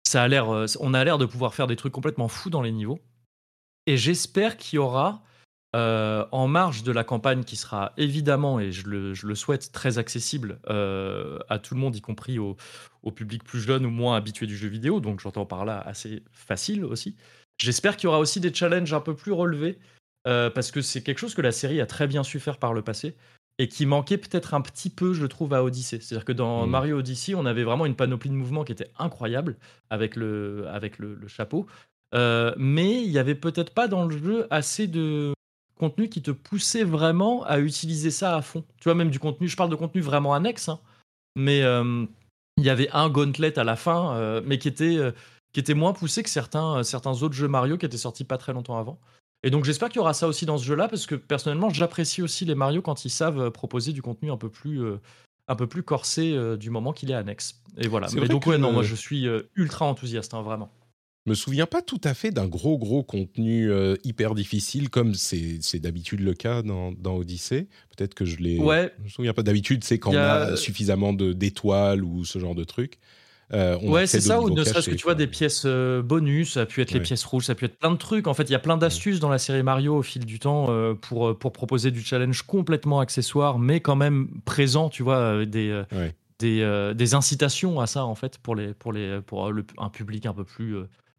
ça 0.07 0.29
l'air, 0.29 0.55
euh, 0.55 0.67
on 0.79 0.95
a 0.95 1.03
l'air 1.03 1.19
de 1.19 1.27
pouvoir 1.27 1.53
faire 1.53 1.67
des 1.67 1.75
trucs 1.75 1.93
complètement 1.93 2.29
fous 2.29 2.49
dans 2.49 2.63
les 2.63 2.71
niveaux. 2.71 3.01
Et 3.89 3.97
j'espère 3.97 4.57
qu'il 4.57 4.77
y 4.77 4.79
aura, 4.79 5.25
euh, 5.75 6.25
en 6.31 6.47
marge 6.47 6.85
de 6.85 6.93
la 6.93 7.03
campagne, 7.03 7.43
qui 7.43 7.57
sera 7.57 7.93
évidemment, 7.97 8.61
et 8.61 8.71
je 8.71 8.87
le, 8.87 9.35
souhaite, 9.35 9.73
très 9.73 9.99
accessible 9.99 10.61
à 10.69 11.59
tout 11.59 11.75
le 11.75 11.81
monde, 11.81 11.97
y 11.97 12.01
compris 12.01 12.39
au, 12.39 12.57
au, 13.03 13.11
public 13.11 13.43
plus 13.43 13.59
jeune 13.59 13.85
ou 13.85 13.91
moins 13.91 14.15
habitué 14.15 14.47
du 14.47 14.57
jeu 14.57 14.69
vidéo, 14.69 15.01
donc 15.01 15.19
j'entends 15.19 15.45
par 15.45 15.65
là 15.65 15.81
assez 15.81 16.23
facile 16.31 16.85
aussi. 16.85 17.17
J'espère 17.59 17.97
qu'il 17.97 18.05
y 18.05 18.09
aura 18.09 18.21
aussi 18.21 18.39
des 18.39 18.55
challenges 18.55 18.93
un 18.95 19.01
peu 19.01 19.17
plus 19.17 19.33
relevés 19.33 19.81
euh, 20.27 20.51
parce 20.51 20.71
que 20.71 20.83
c'est 20.83 21.03
quelque 21.03 21.19
chose 21.19 21.35
que 21.35 21.41
la 21.41 21.53
série 21.53 21.81
a 21.81 21.87
très 21.87 22.07
bien 22.07 22.23
su 22.23 22.41
faire 22.41 22.59
par 22.59 22.75
le 22.75 22.83
passé 22.83 23.17
et 23.59 23.69
qui 23.69 23.87
manquait 23.87 24.19
peut-être 24.19 24.55
un 24.55 24.61
petit 24.61 24.91
peu, 24.91 25.13
je 25.13 25.27
trouve, 25.27 25.53
à 25.55 25.63
Odyssey. 25.63 26.01
C'est-à-dire 26.01 26.25
que 26.25 26.33
dans 26.33 26.67
mmh. 26.67 26.71
Mario 26.71 26.99
Odyssey, 26.99 27.35
on 27.35 27.47
avait 27.47 27.65
vraiment 27.65 27.87
une 27.87 27.95
panoplie 27.95 28.31
de 28.31 28.35
mouvements 28.35 28.65
qui 28.65 28.73
était 28.73 28.91
incroyable 28.99 29.57
avec 29.91 30.17
le, 30.17 30.67
avec 30.69 30.99
le, 30.99 31.19
chapeau. 31.27 31.67
Euh, 32.15 32.55
mais 32.57 33.03
il 33.03 33.11
n'y 33.11 33.19
avait 33.19 33.35
peut-être 33.35 33.73
pas 33.73 33.89
dans 33.89 34.07
le 34.07 34.17
jeu 34.17 34.47
assez 34.51 34.87
de 34.87 35.33
contenu 35.79 36.09
qui 36.09 36.23
te 36.23 36.31
poussait 36.31 36.85
vraiment 36.85 37.45
à 37.45 37.59
utiliser 37.61 38.11
ça 38.11 38.37
à 38.37 38.43
fond. 38.43 38.65
Tu 38.79 38.85
vois, 38.85 38.95
même 38.95 39.11
du 39.11 39.19
contenu, 39.19 39.49
je 39.49 39.57
parle 39.57 39.71
de 39.71 39.77
contenu 39.77 40.01
vraiment 40.01 40.35
annexe, 40.35 40.69
hein, 40.69 40.81
mais 41.37 41.63
euh, 41.63 42.05
il 42.57 42.65
y 42.65 42.71
avait 42.71 42.91
un 42.93 43.09
gauntlet 43.09 43.59
à 43.59 43.65
la 43.65 43.77
fin, 43.77 44.41
mais 44.43 44.59
qui 44.59 44.69
était, 44.69 44.99
qui 45.53 45.61
était 45.61 45.75
moins 45.75 45.93
poussé 45.95 46.23
que 46.23 46.29
certains, 46.29 46.83
certains 46.83 47.23
autres 47.23 47.35
jeux 47.35 47.49
Mario 47.49 47.79
qui 47.79 47.87
étaient 47.87 47.97
sortis 47.97 48.25
pas 48.25 48.37
très 48.37 48.53
longtemps 48.53 48.79
avant. 48.79 48.99
Et 49.43 49.51
donc 49.51 49.65
j'espère 49.65 49.89
qu'il 49.89 49.97
y 49.97 50.01
aura 50.01 50.15
ça 50.15 50.29
aussi 50.29 50.47
dans 50.47 50.59
ce 50.59 50.65
jeu-là, 50.65 50.89
parce 50.89 51.07
que 51.07 51.15
personnellement, 51.15 51.71
j'apprécie 51.71 52.23
aussi 52.23 52.45
les 52.45 52.55
Mario 52.55 52.83
quand 52.83 53.05
ils 53.05 53.11
savent 53.11 53.41
euh, 53.41 53.51
proposer 53.51 53.93
du 53.93 54.03
contenu 54.03 54.31
un 54.31 54.37
peu 54.37 54.51
plus, 54.51 54.83
euh, 54.83 55.01
un 55.49 55.57
peu 55.57 55.67
plus 55.67 55.83
corsé 55.83 56.33
euh, 56.33 56.57
du 56.57 56.71
moment 56.71 56.93
qu'il 56.93 57.11
est 57.11 57.15
annexe. 57.15 57.63
Et 57.79 57.89
voilà. 57.89 58.09
Mais 58.15 58.29
donc 58.29 58.47
ouais, 58.47 58.59
non, 58.59 58.73
moi 58.73 58.83
je 58.83 58.95
suis 58.95 59.27
ultra 59.55 59.87
enthousiaste, 59.87 60.35
hein, 60.35 60.43
vraiment. 60.43 60.71
Je 61.27 61.31
me 61.31 61.35
souviens 61.35 61.67
pas 61.67 61.83
tout 61.83 62.01
à 62.05 62.15
fait 62.15 62.31
d'un 62.31 62.49
gros 62.49 62.79
gros 62.79 63.03
contenu 63.03 63.71
hyper 64.05 64.35
difficile 64.35 64.89
comme 64.89 65.15
c'est 65.15 65.79
d'habitude 65.79 66.21
le 66.21 66.35
cas 66.35 66.63
dans, 66.63 66.93
dans 66.93 67.17
Odyssey. 67.17 67.69
Peut-être 67.97 68.15
que 68.15 68.25
je 68.25 68.39
l'ai. 68.39 68.59
Ouais. 68.59 68.93
Je 68.99 69.05
me 69.05 69.09
souviens 69.09 69.35
pas 69.35 69.43
d'habitude, 69.43 69.85
c'est 69.85 69.99
quand 69.99 70.13
on 70.13 70.17
a 70.17 70.57
suffisamment 70.57 71.13
d'étoiles 71.13 72.03
ou 72.03 72.25
ce 72.25 72.39
genre 72.39 72.55
de 72.55 72.65
trucs. 72.65 72.99
Euh, 73.53 73.79
ouais, 73.81 74.07
c'est 74.07 74.21
ça, 74.21 74.41
ou 74.41 74.51
ne 74.51 74.63
serait-ce 74.63 74.89
que 74.89 74.95
tu 74.95 75.03
vois 75.03 75.15
des 75.15 75.27
pièces 75.27 75.65
euh, 75.67 76.03
bonus, 76.03 76.55
ça 76.55 76.63
a 76.63 76.67
pu 76.67 76.81
être 76.83 76.93
les 76.93 77.01
pièces 77.01 77.25
rouges, 77.25 77.47
ça 77.47 77.53
a 77.53 77.55
pu 77.55 77.65
être 77.65 77.79
plein 77.79 77.91
de 77.91 77.97
trucs. 77.97 78.27
En 78.27 78.35
fait, 78.35 78.45
il 78.45 78.53
y 78.53 78.57
a 78.57 78.61
plein 78.61 78.77
d'astuces 78.77 79.19
dans 79.19 79.29
la 79.29 79.39
série 79.39 79.63
Mario 79.63 79.97
au 79.97 80.03
fil 80.03 80.25
du 80.25 80.39
temps 80.39 80.67
euh, 80.69 80.95
pour, 80.95 81.37
pour 81.37 81.53
proposer 81.53 81.91
du 81.91 82.01
challenge 82.03 82.43
complètement 82.43 83.01
accessoire, 83.01 83.59
mais 83.59 83.81
quand 83.81 83.97
même 83.97 84.29
présent, 84.45 84.89
tu 84.89 85.03
vois, 85.03 85.45
des, 85.45 85.83
des, 86.39 86.93
des, 86.95 87.15
incitations 87.15 87.81
à 87.81 87.87
ça, 87.87 88.05
en 88.05 88.15
fait, 88.15 88.39
pour, 88.39 88.55
les, 88.55 88.73
pour, 88.73 88.93
les, 88.93 89.21
pour 89.21 89.51
un 89.79 89.89
public 89.89 90.27
un 90.27 90.35
peu 90.35 90.45
plus 90.45 90.77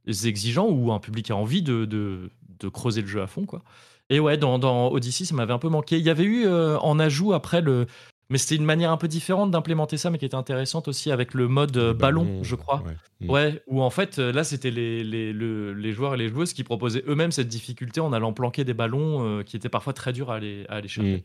exigeant 0.07 0.67
ou 0.69 0.91
un 0.93 0.99
public 0.99 1.25
qui 1.25 1.31
a 1.33 1.37
envie 1.37 1.61
de, 1.61 1.85
de, 1.85 2.29
de, 2.59 2.69
creuser 2.69 3.01
le 3.01 3.07
jeu 3.07 3.21
à 3.21 3.27
fond, 3.27 3.45
quoi. 3.45 3.61
Et 4.09 4.19
ouais, 4.19 4.37
dans, 4.37 4.59
dans 4.59 4.91
Odyssey, 4.91 5.23
ça 5.23 5.35
m'avait 5.35 5.53
un 5.53 5.59
peu 5.59 5.69
manqué. 5.69 5.97
Il 5.97 6.03
y 6.03 6.09
avait 6.09 6.25
eu 6.25 6.45
en 6.47 6.99
ajout 6.99 7.33
après 7.33 7.61
le, 7.61 7.87
mais 8.31 8.37
c'était 8.37 8.55
une 8.55 8.63
manière 8.63 8.91
un 8.91 8.97
peu 8.97 9.09
différente 9.09 9.51
d'implémenter 9.51 9.97
ça, 9.97 10.09
mais 10.09 10.17
qui 10.17 10.23
était 10.23 10.35
intéressante 10.35 10.87
aussi 10.87 11.11
avec 11.11 11.33
le 11.33 11.49
mode 11.49 11.75
euh, 11.75 11.93
ballon, 11.93 12.41
je 12.43 12.55
crois. 12.55 12.81
Mm. 13.19 13.29
Ouais. 13.29 13.61
où 13.67 13.81
en 13.81 13.89
fait, 13.89 14.19
euh, 14.19 14.31
là, 14.31 14.45
c'était 14.45 14.71
les, 14.71 15.03
les, 15.03 15.33
les, 15.33 15.91
joueurs 15.91 16.13
et 16.13 16.17
les 16.17 16.29
joueuses 16.29 16.53
qui 16.53 16.63
proposaient 16.63 17.03
eux-mêmes 17.09 17.33
cette 17.33 17.49
difficulté 17.49 17.99
en 17.99 18.13
allant 18.13 18.31
planquer 18.31 18.63
des 18.63 18.73
ballons 18.73 19.25
euh, 19.25 19.43
qui 19.43 19.57
étaient 19.57 19.67
parfois 19.67 19.91
très 19.91 20.13
durs 20.13 20.31
à 20.31 20.35
aller, 20.35 20.65
à 20.69 20.75
aller 20.75 20.87
chercher. 20.87 21.17
Mm. 21.17 21.21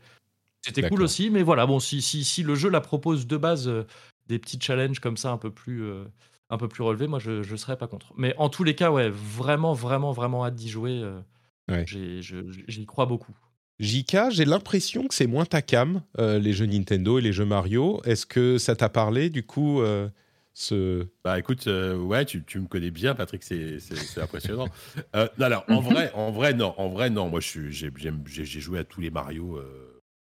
C'était 0.63 0.89
cool 0.89 1.01
aussi, 1.01 1.29
mais 1.29 1.43
voilà, 1.43 1.65
bon, 1.65 1.79
si, 1.79 2.01
si, 2.01 2.25
si, 2.25 2.43
le 2.43 2.55
jeu 2.55 2.69
la 2.69 2.81
propose 2.81 3.25
de 3.25 3.37
base 3.37 3.71
des 4.27 4.37
petits 4.37 4.59
challenges 4.59 4.99
comme 4.99 5.15
ça 5.15 5.31
un 5.31 5.37
peu 5.37 5.49
plus, 5.49 5.89
un 6.49 6.57
peu 6.57 6.67
plus 6.67 6.83
relevés, 6.83 7.07
moi, 7.07 7.19
je 7.19 7.49
ne 7.49 7.57
serais 7.57 7.77
pas 7.77 7.87
contre. 7.87 8.11
Mais 8.17 8.35
en 8.37 8.49
tous 8.49 8.65
les 8.65 8.75
cas, 8.75 8.91
ouais, 8.91 9.09
vraiment, 9.09 9.71
vraiment, 9.71 10.11
vraiment 10.11 10.45
hâte 10.45 10.55
d'y 10.55 10.67
jouer. 10.67 11.09
J'y 11.87 12.85
crois 12.85 13.05
beaucoup. 13.05 13.33
JK, 13.79 14.31
j'ai 14.31 14.45
l'impression 14.45 15.07
que 15.07 15.13
c'est 15.13 15.27
moins 15.27 15.45
ta 15.45 15.61
cam, 15.61 16.01
euh, 16.19 16.39
les 16.39 16.53
jeux 16.53 16.65
Nintendo 16.65 17.19
et 17.19 17.21
les 17.21 17.31
jeux 17.31 17.45
Mario. 17.45 18.01
Est-ce 18.05 18.25
que 18.25 18.57
ça 18.57 18.75
t'a 18.75 18.89
parlé 18.89 19.29
du 19.29 19.43
coup 19.43 19.81
euh, 19.81 20.09
ce... 20.53 21.05
Bah 21.23 21.37
écoute, 21.37 21.67
euh, 21.67 21.95
ouais, 21.95 22.25
tu, 22.25 22.43
me 22.55 22.65
connais 22.65 22.89
bien, 22.89 23.13
Patrick, 23.13 23.43
c'est 23.43 23.77
impressionnant. 24.19 24.67
alors, 25.39 25.63
en 25.67 25.79
vrai, 25.79 26.11
en 26.15 26.31
vrai, 26.31 26.53
non, 26.53 26.73
en 26.77 26.89
vrai, 26.89 27.11
non. 27.11 27.29
Moi, 27.29 27.39
j'ai 27.41 28.59
joué 28.59 28.79
à 28.79 28.83
tous 28.83 28.99
les 28.99 29.11
Mario 29.11 29.59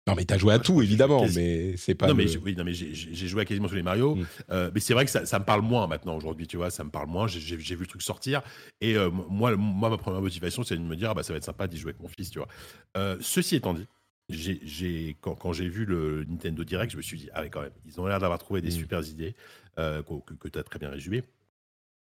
non, 0.08 0.16
mais 0.16 0.26
t'as 0.26 0.38
joué 0.38 0.54
à 0.54 0.60
tout, 0.60 0.82
évidemment, 0.82 1.26
mais 1.36 1.76
c'est 1.78 1.96
pas. 1.96 2.08
Non, 2.08 2.16
mais 2.16 2.26
oui, 2.38 2.56
non, 2.56 2.64
mais 2.64 2.74
j'ai 2.74 3.28
joué 3.28 3.42
à 3.42 3.46
quasiment 3.46 3.68
tous 3.68 3.76
les 3.76 3.84
Mario. 3.84 4.16
Mm. 4.16 4.26
Euh, 4.52 4.72
mais 4.74 4.80
c'est 4.80 4.94
vrai 4.94 5.06
que 5.06 5.12
ça, 5.12 5.26
ça, 5.26 5.40
me 5.40 5.46
parle 5.46 5.62
moins 5.62 5.88
maintenant 5.88 6.16
aujourd'hui, 6.16 6.48
tu 6.48 6.58
vois, 6.58 6.70
ça 6.70 6.84
me 6.84 6.90
parle 6.90 7.08
moins. 7.08 7.28
J'ai 7.28 7.56
vu 7.56 7.82
le 7.82 7.88
truc 7.88 8.02
sortir. 8.02 8.42
Et 8.82 8.96
euh, 8.96 9.10
moi, 9.10 9.56
moi, 9.56 9.90
ma 9.90 9.98
première 9.98 10.22
motivation, 10.22 10.64
c'est 10.64 10.78
de 10.78 10.82
me 10.82 10.96
dire, 10.96 11.12
ah, 11.12 11.14
bah, 11.14 11.24
ça 11.24 11.34
va 11.34 11.38
être 11.38 11.44
sympa 11.44 11.68
d'y 11.68 11.78
jouer 11.78 11.90
avec 11.90 12.02
mon 12.02 12.08
fils, 12.08 12.30
tu 12.30 12.40
vois. 12.40 12.48
Euh, 12.96 13.18
ceci 13.20 13.56
étant 13.56 13.74
dit, 13.74 15.16
quand, 15.22 15.36
quand 15.36 15.54
j'ai 15.54 15.70
vu 15.70 15.86
le 15.86 16.26
Nintendo 16.28 16.64
Direct, 16.64 16.92
je 16.92 16.98
me 16.98 17.02
suis 17.02 17.18
dit, 17.18 17.30
ah 17.34 17.42
ouais, 17.42 17.50
quand 17.50 17.62
même, 17.62 17.72
ils 17.86 18.00
ont 18.00 18.08
l'air 18.08 18.20
d'avoir 18.20 18.40
trouvé 18.40 18.62
des 18.62 18.70
Mm. 18.70 18.72
super 18.72 19.08
idées 19.08 19.36
que, 19.78 20.34
que 20.40 20.48
tu 20.48 20.58
as 20.58 20.64
très 20.64 20.80
bien 20.80 20.90
résumé. 20.90 21.24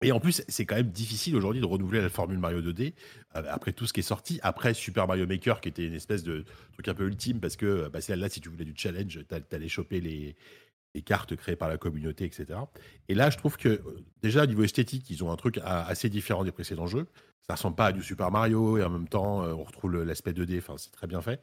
Et 0.03 0.11
en 0.11 0.19
plus, 0.19 0.43
c'est 0.47 0.65
quand 0.65 0.75
même 0.75 0.91
difficile 0.91 1.35
aujourd'hui 1.35 1.59
de 1.59 1.65
renouveler 1.65 2.01
la 2.01 2.09
formule 2.09 2.37
Mario 2.37 2.61
2D 2.61 2.93
euh, 3.35 3.43
après 3.49 3.73
tout 3.73 3.87
ce 3.87 3.93
qui 3.93 4.01
est 4.01 4.03
sorti. 4.03 4.39
Après 4.43 4.73
Super 4.75 5.07
Mario 5.07 5.25
Maker, 5.25 5.59
qui 5.59 5.69
était 5.69 5.87
une 5.87 5.95
espèce 5.95 6.23
de 6.23 6.45
truc 6.73 6.87
un 6.87 6.93
peu 6.93 7.07
ultime, 7.07 7.39
parce 7.39 7.55
que 7.55 7.89
bah, 7.89 7.99
là, 8.15 8.29
si 8.29 8.39
tu 8.39 8.49
voulais 8.49 8.65
du 8.65 8.73
challenge, 8.75 9.19
t'a- 9.27 9.41
t'allais 9.41 9.69
choper 9.69 9.99
les, 10.01 10.35
cartes 11.05 11.35
créées 11.35 11.55
par 11.55 11.69
la 11.69 11.77
communauté, 11.77 12.25
etc. 12.25 12.59
Et 13.07 13.13
là, 13.13 13.29
je 13.29 13.37
trouve 13.37 13.55
que 13.57 13.69
euh, 13.69 13.81
déjà, 14.23 14.43
au 14.43 14.45
niveau 14.47 14.63
esthétique, 14.63 15.09
ils 15.11 15.23
ont 15.23 15.31
un 15.31 15.35
truc 15.35 15.59
a- 15.59 15.85
assez 15.85 16.09
différent 16.09 16.43
des 16.43 16.51
précédents 16.51 16.87
jeux. 16.87 17.07
Ça 17.47 17.53
ressemble 17.55 17.75
pas 17.75 17.87
à 17.87 17.91
du 17.91 18.01
Super 18.03 18.31
Mario, 18.31 18.77
et 18.77 18.83
en 18.83 18.89
même 18.89 19.07
temps, 19.07 19.43
euh, 19.43 19.53
on 19.53 19.63
retrouve 19.63 20.03
l'aspect 20.03 20.33
2D, 20.33 20.57
enfin, 20.57 20.75
c'est 20.77 20.91
très 20.91 21.07
bien 21.07 21.21
fait. 21.21 21.39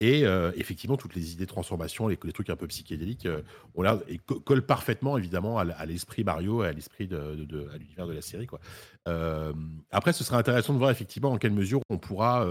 Et 0.00 0.26
euh, 0.26 0.52
effectivement, 0.56 0.98
toutes 0.98 1.14
les 1.14 1.32
idées 1.32 1.46
de 1.46 1.50
transformation, 1.50 2.06
les, 2.08 2.16
trucs 2.18 2.50
un 2.50 2.56
peu 2.56 2.66
psychédéliques, 2.66 3.24
euh, 3.24 3.40
ont 3.74 3.82
l'air 3.82 3.98
et 4.08 4.18
co- 4.18 4.40
collent 4.40 4.66
parfaitement 4.66 5.16
évidemment 5.16 5.58
à, 5.58 5.86
l'esprit 5.86 6.22
Mario 6.22 6.62
et 6.64 6.68
à 6.68 6.72
l'esprit 6.72 7.06
de, 7.06 7.34
de- 7.34 7.44
de- 7.44 7.70
l'univers 7.78 8.06
de 8.06 8.12
la 8.12 8.20
série. 8.20 8.46
Quoi. 8.46 8.60
Euh, 9.08 9.54
après, 9.90 10.12
ce 10.12 10.22
sera 10.22 10.36
intéressant 10.38 10.74
de 10.74 10.78
voir 10.78 10.90
effectivement 10.90 11.32
en 11.32 11.38
quelle 11.38 11.52
mesure 11.52 11.80
on 11.88 11.96
pourra, 11.96 12.46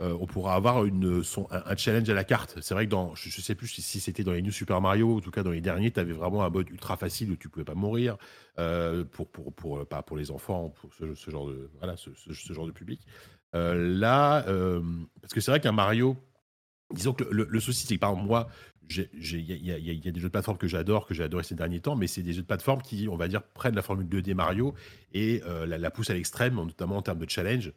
on 0.00 0.26
pourra 0.26 0.54
avoir 0.54 0.84
une, 0.84 1.22
un, 1.50 1.76
challenge 1.76 2.08
à 2.10 2.14
la 2.14 2.24
carte. 2.24 2.58
C'est 2.60 2.74
vrai 2.74 2.86
que 2.86 2.90
dans, 2.90 3.14
je, 3.14 3.28
ne 3.28 3.42
sais 3.42 3.54
plus 3.54 3.68
si, 3.68 3.82
si 3.82 4.00
c'était 4.00 4.24
dans 4.24 4.32
les 4.32 4.42
New 4.42 4.52
Super 4.52 4.80
Mario, 4.80 5.14
ou 5.14 5.18
en 5.18 5.20
tout 5.20 5.30
cas 5.30 5.44
dans 5.44 5.52
les 5.52 5.60
derniers, 5.60 5.92
tu 5.92 6.00
avais 6.00 6.12
vraiment 6.12 6.42
un 6.44 6.50
mode 6.50 6.70
ultra 6.70 6.96
facile 6.96 7.30
où 7.30 7.36
tu 7.36 7.48
pouvais 7.48 7.64
pas 7.64 7.74
mourir 7.76 8.16
pour, 9.12 9.28
pour, 9.30 9.52
pour, 9.52 9.86
pas 9.86 10.02
pour 10.02 10.16
les 10.16 10.32
enfants, 10.32 10.70
pour 10.70 10.92
ce, 10.92 11.30
genre 11.30 11.46
de 11.46 11.70
voilà, 11.78 11.96
ce, 11.96 12.10
ce- 12.14 12.52
genre 12.52 12.66
de 12.66 12.72
public. 12.72 13.00
Là, 13.52 14.42
parce 15.20 15.32
que 15.32 15.40
c'est 15.40 15.52
vrai 15.52 15.60
qu'un 15.60 15.72
Mario, 15.72 16.16
disons 16.94 17.12
que 17.12 17.24
le, 17.24 17.60
souci, 17.60 17.86
c'est 17.86 17.94
que 17.94 18.00
par 18.00 18.10
exemple, 18.10 18.28
moi, 18.28 18.48
il 18.90 19.08
y, 19.30 19.70
a- 19.70 20.12
des 20.12 20.20
jeux 20.20 20.28
de 20.28 20.32
plateforme 20.32 20.56
que 20.56 20.68
j'adore, 20.68 21.06
que 21.06 21.14
j'ai 21.14 21.22
adoré 21.22 21.42
ces 21.42 21.54
derniers 21.54 21.80
temps, 21.80 21.96
mais 21.96 22.06
c'est 22.06 22.22
des 22.22 22.32
jeux 22.32 22.42
de 22.42 22.46
plateforme 22.46 22.80
qui, 22.80 23.08
on 23.08 23.16
va 23.16 23.28
dire, 23.28 23.42
prennent 23.42 23.74
la 23.74 23.82
formule 23.82 24.06
2D 24.06 24.34
Mario 24.34 24.74
et 25.12 25.42
euh, 25.46 25.66
la, 25.66 25.90
poussent 25.90 26.10
à 26.10 26.14
l'extrême, 26.14 26.54
notamment 26.54 26.96
en 26.96 27.02
termes 27.02 27.18
de 27.18 27.28
challenge. 27.28 27.72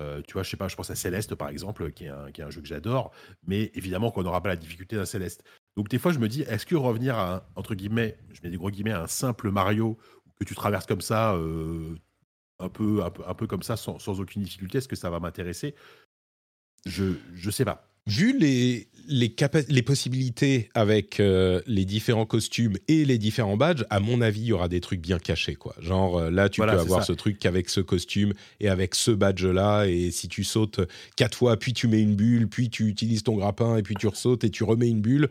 Euh, 0.00 0.20
tu 0.26 0.34
vois, 0.34 0.42
je 0.42 0.50
sais 0.50 0.56
pas, 0.58 0.68
je 0.68 0.76
pense 0.76 0.90
à 0.90 0.94
Céleste 0.94 1.34
par 1.34 1.48
exemple, 1.48 1.90
qui 1.92 2.04
est 2.04 2.08
un, 2.10 2.50
jeu 2.50 2.60
que 2.60 2.66
j'adore, 2.66 3.12
mais 3.46 3.70
évidemment 3.74 4.10
qu'on 4.10 4.24
n'aura 4.24 4.42
pas 4.42 4.50
la 4.50 4.56
difficulté 4.56 4.96
d'un 4.96 5.06
Céleste. 5.06 5.42
Donc 5.76 5.88
des 5.88 5.98
fois, 5.98 6.12
je 6.12 6.18
me 6.18 6.28
dis, 6.28 6.42
est-ce 6.42 6.66
que 6.66 6.74
revenir 6.74 7.16
à 7.16 7.48
entre 7.56 7.74
guillemets, 7.74 8.18
je 8.32 8.40
mets 8.42 8.50
des 8.50 8.58
gros 8.58 8.70
guillemets, 8.70 8.92
un 8.92 9.06
simple 9.06 9.50
Mario 9.50 9.96
que 10.38 10.44
tu 10.44 10.54
traverses 10.54 10.86
comme 10.86 11.00
ça, 11.00 11.34
euh, 11.34 11.94
un 12.58 12.68
peu, 12.68 13.46
comme 13.46 13.62
ça, 13.62 13.76
sans, 13.76 13.98
sans 13.98 14.20
aucune 14.20 14.42
difficulté, 14.42 14.78
est-ce 14.78 14.88
que 14.88 14.96
ça 14.96 15.08
va 15.08 15.20
m'intéresser? 15.20 15.74
Je, 16.84 17.14
je 17.34 17.50
sais 17.50 17.64
pas. 17.64 17.88
Vu 18.06 18.38
les, 18.38 18.86
les, 19.08 19.34
les 19.68 19.82
possibilités 19.82 20.68
avec 20.74 21.18
euh, 21.20 21.60
les 21.66 21.84
différents 21.84 22.26
costumes 22.26 22.76
et 22.88 23.04
les 23.04 23.18
différents 23.18 23.56
badges, 23.56 23.84
à 23.90 23.98
mon 24.00 24.20
avis, 24.20 24.40
il 24.42 24.46
y 24.46 24.52
aura 24.52 24.68
des 24.68 24.80
trucs 24.80 25.00
bien 25.00 25.18
cachés. 25.18 25.54
Quoi. 25.56 25.74
Genre 25.80 26.18
euh, 26.18 26.30
là, 26.30 26.48
tu 26.48 26.60
Voilà, 26.60 26.74
peux 26.74 26.80
avoir 26.80 27.00
ça. 27.00 27.06
ce 27.06 27.12
truc 27.12 27.38
qu'avec 27.38 27.68
ce 27.68 27.80
costume 27.80 28.32
et 28.60 28.68
avec 28.68 28.94
ce 28.94 29.10
badge-là. 29.10 29.86
Et 29.86 30.10
si 30.10 30.28
tu 30.28 30.44
sautes 30.44 30.80
quatre 31.16 31.36
fois, 31.36 31.56
puis 31.56 31.72
tu 31.72 31.88
mets 31.88 32.00
une 32.00 32.14
bulle, 32.14 32.48
puis 32.48 32.70
tu 32.70 32.86
utilises 32.86 33.22
ton 33.24 33.36
grappin, 33.36 33.76
et 33.76 33.82
puis 33.82 33.94
tu 33.96 34.06
ressautes 34.06 34.44
et 34.44 34.50
tu 34.50 34.62
remets 34.64 34.88
une 34.88 35.00
bulle. 35.00 35.28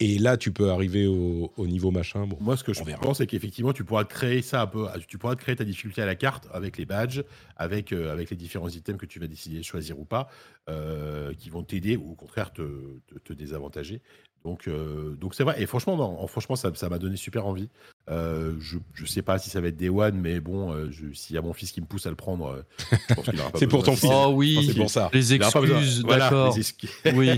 Et 0.00 0.18
là, 0.18 0.36
tu 0.36 0.50
peux 0.52 0.70
arriver 0.70 1.06
au, 1.06 1.52
au 1.56 1.66
niveau 1.68 1.90
machin. 1.92 2.26
Bon, 2.26 2.36
Moi, 2.40 2.56
ce 2.56 2.64
que 2.64 2.72
je 2.72 2.82
verra. 2.82 3.00
pense, 3.00 3.18
c'est 3.18 3.26
qu'effectivement, 3.28 3.72
tu 3.72 3.84
pourras 3.84 4.04
créer 4.04 4.42
ça 4.42 4.62
un 4.62 4.66
peu. 4.66 4.86
Tu 5.06 5.16
pourras 5.16 5.36
créer 5.36 5.54
ta 5.54 5.64
difficulté 5.64 6.02
à 6.02 6.06
la 6.06 6.16
carte 6.16 6.48
avec 6.52 6.76
les 6.76 6.86
badges, 6.86 7.22
avec, 7.56 7.92
euh, 7.92 8.12
avec 8.12 8.30
les 8.30 8.36
différents 8.36 8.68
items 8.68 8.98
que 8.98 9.06
tu 9.06 9.20
vas 9.20 9.28
décider 9.28 9.58
de 9.58 9.62
choisir 9.62 10.00
ou 10.00 10.04
pas, 10.04 10.28
euh, 10.68 11.32
qui 11.34 11.50
vont 11.50 11.62
t'aider 11.62 11.96
ou 11.96 12.10
au 12.12 12.14
contraire 12.16 12.52
te, 12.52 12.62
te, 13.06 13.18
te 13.18 13.32
désavantager. 13.32 14.02
Donc, 14.44 14.66
euh, 14.66 15.14
donc 15.14 15.36
c'est 15.36 15.44
vrai. 15.44 15.62
Et 15.62 15.66
franchement, 15.66 15.96
non, 15.96 16.26
franchement, 16.26 16.56
ça 16.56 16.72
ça 16.74 16.88
m'a 16.88 16.98
donné 16.98 17.16
super 17.16 17.46
envie. 17.46 17.68
Euh, 18.10 18.54
je, 18.60 19.06
sais 19.06 19.22
pas 19.22 19.38
si 19.38 19.48
ça 19.48 19.60
va 19.60 19.68
être 19.68 19.76
Day 19.76 19.88
One, 19.88 20.16
mais 20.20 20.40
bon, 20.40 20.72
euh, 20.74 20.90
s'il 21.14 21.36
y 21.36 21.38
a 21.38 21.42
mon 21.42 21.52
fils 21.52 21.70
qui 21.70 21.80
me 21.80 21.86
pousse 21.86 22.04
à 22.06 22.10
le 22.10 22.16
prendre, 22.16 22.48
euh, 22.48 22.62
je 23.08 23.14
pense 23.14 23.24
qu'il 23.26 23.40
aura 23.40 23.50
pas 23.50 23.58
C'est 23.60 23.68
pour 23.68 23.84
ton 23.84 23.94
fils. 23.94 24.10
Oh 24.12 24.26
c'est 24.30 24.34
oui, 24.34 24.74
pour 24.76 24.90
ça. 24.90 25.08
les 25.12 25.34
excuses, 25.34 26.02
Voilà, 26.02 26.24
d'accord. 26.24 26.56
excuses. 26.56 26.90
Oui, 27.14 27.30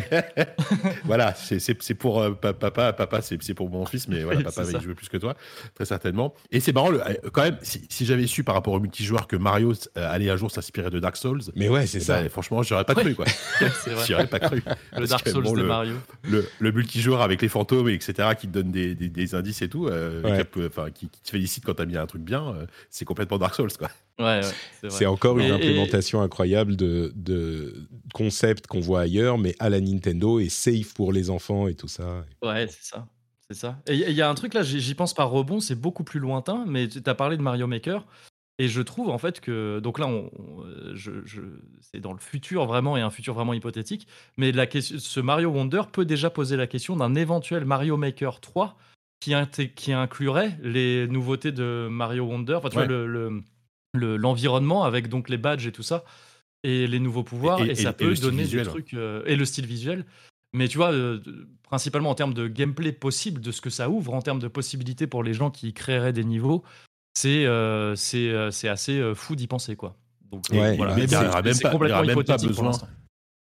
voilà, 1.05 1.35
c'est- 1.35 1.59
c'est 1.59 1.81
c'est 1.83 1.95
pour 1.95 2.21
euh, 2.21 2.33
pa- 2.33 2.53
papa, 2.53 2.93
papa, 2.93 3.21
c'est 3.23 3.41
c'est 3.43 3.55
pour 3.55 3.69
mon 3.71 3.85
fils, 3.87 4.09
mais 4.09 4.23
voilà, 4.23 4.39
Oui, 4.39 4.45
papa 4.45 4.65
c'est 4.65 4.73
va 4.73 4.79
y 4.79 4.83
jouer 4.83 4.95
plus 4.95 5.09
que 5.09 5.17
toi, 5.17 5.35
très 5.75 5.85
certainement. 5.85 6.35
Et 6.51 6.61
c'est 6.61 6.73
marrant, 6.73 6.91
le- 6.91 7.01
quand 7.33 7.43
même, 7.43 7.59
si, 7.63 7.83
si 7.89 8.07
j'avais 8.07 8.27
su 8.27 8.45
par 8.45 8.55
rapport 8.55 8.73
au 8.75 8.81
multijoueur 8.81 9.27
que 9.27 9.37
Mario 9.37 9.73
allait 9.95 10.31
un 10.31 10.37
jour 10.37 10.51
s'inspirer 10.51 10.91
de 10.91 10.99
Dark 10.99 11.17
Souls, 11.17 11.43
Mais 11.57 11.69
ouais, 11.69 11.87
c'est 11.87 11.99
eh 11.99 12.01
ça. 12.01 12.23
ben, 12.23 12.29
franchement, 12.29 12.63
j'aurais 12.63 12.85
pas 12.85 12.95
cru, 12.95 13.15
quoi. 13.15 13.27
c'est 13.85 13.91
vrai. 13.91 14.07
J'y 14.07 14.15
aurais 14.15 14.27
pas 14.27 14.41
cru. 14.41 14.63
Le 14.97 15.07
Dark 15.07 15.29
Souls 15.29 15.43
bon, 15.45 15.53
de 15.53 15.61
le- 15.61 15.67
Mario. 15.67 15.95
Le, 16.23 16.49
le 16.59 16.73
multijoueur 16.73 17.21
avec 17.23 17.43
les 17.43 17.49
fantômes, 17.49 17.89
etc., 17.89 18.31
qui 18.39 18.49
te 18.49 18.53
donne 18.53 18.71
des, 18.71 18.95
des- 18.95 19.09
des 19.09 19.35
indices 19.35 19.63
et 19.63 19.69
tout, 19.69 19.87
euh, 19.89 20.23
Ouais. 20.23 20.39
Enfin, 20.67 20.91
qui, 20.91 21.09
qui 21.09 21.21
te 21.23 21.31
félicite 21.31 21.65
quand 21.65 21.75
t'as 21.75 21.87
mis 21.87 21.97
un 21.97 22.07
truc 22.07 22.23
bien, 22.23 22.55
euh, 22.55 22.67
c'est 22.91 23.05
complètement 23.05 23.39
Dark 23.39 23.55
Souls, 23.55 23.73
quoi. 23.79 23.89
Ouais, 24.19 24.41
ouais, 24.45 24.91
c'est 24.91 25.07
encore 25.07 25.39
une 25.39 25.47
Et- 25.47 25.49
et- 25.49 25.53
implémentation 25.53 26.21
incroyable 26.23 26.77
de, 26.77 27.13
de 27.17 27.89
concepts 28.13 28.67
qu'on 28.67 28.81
voit 28.81 29.01
ailleurs, 29.01 29.39
mais 29.39 29.55
à 29.59 29.69
la 29.71 29.81
Nintendo 29.81 30.39
et 30.39 30.49
safe 30.49 30.95
pour 30.95 31.13
les 31.13 31.31
enfants 31.31 31.67
et 31.69 31.75
tout 31.75 31.89
ça. 31.89 32.25
Ouais, 32.43 32.67
c'est 32.69 32.85
ça. 32.85 33.07
C'est 33.51 33.57
ça. 33.59 33.79
Et 33.89 33.95
il 33.95 34.13
y 34.15 34.23
a 34.23 34.31
un 34.31 34.35
truc 34.35 34.55
là, 34.55 34.63
j'y 34.63 34.95
pense 34.95 35.13
par 35.15 35.31
rebond, 35.31 35.61
c'est 35.61 35.75
beaucoup 35.75 36.03
plus 36.05 36.21
lointain, 36.21 36.65
mais 36.67 36.89
tu 36.89 37.01
as 37.05 37.15
parlé 37.15 37.37
de 37.37 37.43
Mario 37.43 37.67
Maker. 37.67 38.07
Et 38.61 38.69
je 38.69 38.81
trouve 38.81 39.11
en 39.11 39.19
fait 39.19 39.41
que. 39.41 39.81
Donc 39.81 39.99
là, 39.99 40.07
on, 40.07 40.31
on- 40.39 40.63
euh, 40.65 40.93
je, 40.95 41.11
je- 41.25 41.41
c'est 41.81 41.99
dans 42.01 42.13
le 42.13 42.21
futur 42.21 42.67
vraiment 42.67 42.97
et 42.97 43.01
un 43.01 43.11
futur 43.11 43.35
vraiment 43.35 43.53
hypothétique. 43.53 44.07
Mais 44.37 44.53
la 44.53 44.67
question, 44.69 44.97
ce 45.01 45.19
Mario 45.21 45.51
Wonder 45.51 45.83
peut 45.93 46.05
déjà 46.05 46.31
poser 46.31 46.57
la 46.57 46.69
question 46.69 46.95
d'un 46.95 47.17
éventuel 47.17 47.65
Mario 47.65 47.97
Maker 47.97 48.41
3 48.41 48.79
qui, 49.25 49.93
inclurait 49.93 50.59
les 50.63 51.07
nouveautés 51.09 51.53
de 51.53 51.89
Mario 51.91 52.25
Wonder. 52.25 52.55
Enfin, 52.55 52.69
tu 52.69 52.77
Ouais. 52.79 52.87
vois, 52.87 52.95
le- 52.95 53.07
le- 53.07 53.43
le- 53.95 54.17
l'environnement 54.17 54.85
avec 54.85 55.09
donc 55.09 55.29
les 55.29 55.39
badges 55.39 55.67
et 55.67 55.73
tout 55.73 55.83
ça. 55.83 56.05
Et 56.63 56.87
les 56.87 56.99
nouveaux 56.99 57.23
pouvoirs. 57.25 57.61
Et- 57.63 57.67
Et, 57.67 57.71
et- 57.73 57.75
ça 57.75 57.91
et 57.91 57.93
peut 57.93 58.09
le 58.09 58.15
style 58.15 58.27
donner 58.31 58.39
des 58.39 58.45
visuel. 58.45 58.67
trucs. 58.67 58.95
euh, 58.95 59.23
et 59.27 59.37
le 59.37 59.45
style 59.45 59.67
visuel. 59.67 60.05
Mais 60.55 60.69
tu 60.69 60.79
vois, 60.79 60.93
euh, 60.93 61.21
principalement 61.65 62.11
en 62.11 62.15
termes 62.15 62.33
de 62.35 62.47
gameplay 62.49 62.93
possible, 62.93 63.41
de 63.41 63.51
ce 63.51 63.61
que 63.61 63.71
ça 63.71 63.91
ouvre, 63.91 64.15
en 64.15 64.23
termes 64.23 64.39
de 64.39 64.49
possibilités 64.49 65.07
pour 65.07 65.23
les 65.25 65.35
gens 65.35 65.51
qui 65.51 65.73
créeraient 65.75 66.13
des 66.13 66.25
niveaux, 66.25 66.63
c'est 67.15 67.45
euh, 67.47 67.95
c'est 67.97 68.31
euh, 68.31 68.51
c'est 68.51 68.69
assez 68.69 68.99
euh, 68.99 69.15
fou 69.15 69.35
d'y 69.37 69.47
penser, 69.47 69.75
quoi. 69.77 69.97
Donc 70.31 70.45
Ouais, 70.53 70.77
voilà, 70.77 70.95
mais 70.95 71.03
Mais 71.03 71.07
il 71.07 71.11
y 71.11 71.11
c'est- 71.11 71.17
aura 71.27 71.43
même 71.43 71.59
pas- 71.61 71.71
même 72.07 72.15
besoin. 72.49 72.73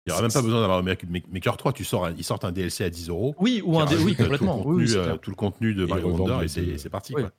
Il 0.07 0.11
n'y 0.11 0.13
aura 0.15 0.23
même 0.23 0.33
pas 0.33 0.41
besoin 0.41 0.61
d'avoir 0.63 0.79
un 0.79 0.83
Maker 0.83 1.09
Maker 1.31 1.57
3, 1.59 1.73
tu 1.75 1.85
sors 1.85 2.07
un- 2.07 2.15
ils 2.17 2.25
sortent 2.25 2.47
un 2.47 2.53
DLC 2.53 2.85
à 2.85 2.89
10 2.91 3.11
euros. 3.11 3.35
Oui, 3.39 3.61
ou 3.63 3.79
un 3.79 3.87
oui, 3.87 4.17
euh, 4.19 4.23
complètement. 4.23 4.63
Tout 4.63 4.71
le 4.71 4.75
Oui, 4.77 4.85
oui, 4.87 4.95
contenu, 4.95 5.11
euh, 5.13 5.17
tout 5.19 5.31
le 5.31 5.37
contenu 5.37 5.75
de 5.75 5.85
Mario 5.85 6.09
Wonder, 6.09 6.45
et 6.47 6.79
c'est 6.79 6.89
parti, 6.89 7.15
Oui. 7.15 7.23
quoi. 7.23 7.31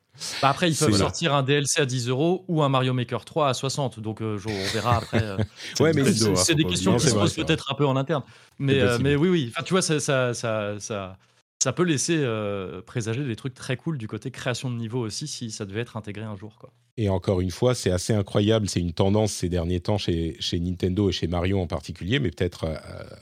Bah, 0.43 0.50
après, 0.50 0.69
ils 0.69 0.76
peuvent 0.76 0.89
voilà. 0.89 1.06
sortir 1.06 1.34
un 1.34 1.41
DLC 1.41 1.82
à 1.82 1.86
10 1.88 2.08
euros 2.08 2.45
ou 2.47 2.62
un 2.62 2.69
Mario 2.69 2.93
Maker 2.93 3.26
3 3.26 3.47
à 3.50 3.54
60. 3.56 4.00
Donc, 4.00 4.21
euh, 4.21 4.38
on 4.45 4.74
verra 4.74 4.97
après. 4.97 5.24
euh, 5.24 5.38
Ouais, 5.80 5.91
mais 5.93 6.04
Nintendo, 6.04 6.36
c'est 6.36 6.52
hein, 6.52 6.56
des 6.56 6.65
questions 6.65 6.95
qui 6.97 7.08
se 7.08 7.15
posent 7.15 7.34
peut-être 7.34 7.71
un 7.71 7.76
peu 7.76 7.86
en 7.88 7.95
interne. 7.95 8.21
Mais, 8.60 8.80
euh, 8.80 9.00
mais 9.02 9.15
oui, 9.15 9.30
oui. 9.30 9.52
Enfin, 9.56 9.63
tu 9.63 9.74
vois, 9.74 9.82
ça, 9.82 10.00
ça, 10.00 10.36
ça, 10.36 10.80
ça, 10.80 11.17
ça 11.63 11.74
peut 11.74 11.84
laisser 11.84 12.17
euh, 12.19 12.82
présager 12.84 13.24
des 13.24 13.36
trucs 13.36 13.56
très 13.56 13.76
cool 13.76 13.97
du 13.97 14.08
côté 14.08 14.30
création 14.30 14.69
de 14.69 14.76
niveau 14.76 15.00
aussi, 15.00 15.28
si 15.28 15.50
ça 15.50 15.65
devait 15.65 15.82
être 15.82 15.97
intégré 15.97 16.26
un 16.26 16.36
jour. 16.36 16.58
Quoi. 16.60 16.71
Et 16.97 17.10
encore 17.10 17.41
une 17.41 17.51
fois, 17.51 17.73
c'est 17.73 17.91
assez 17.91 18.13
incroyable. 18.13 18.69
C'est 18.69 18.80
une 18.80 18.93
tendance 18.93 19.34
ces 19.34 19.49
derniers 19.49 19.80
temps 19.80 19.97
chez, 19.97 20.36
chez 20.39 20.60
Nintendo 20.60 21.10
et 21.10 21.12
chez 21.12 21.27
Mario 21.27 21.60
en 21.60 21.67
particulier, 21.67 22.19
mais 22.19 22.32
peut-être 22.32 22.65
euh, 22.65 22.75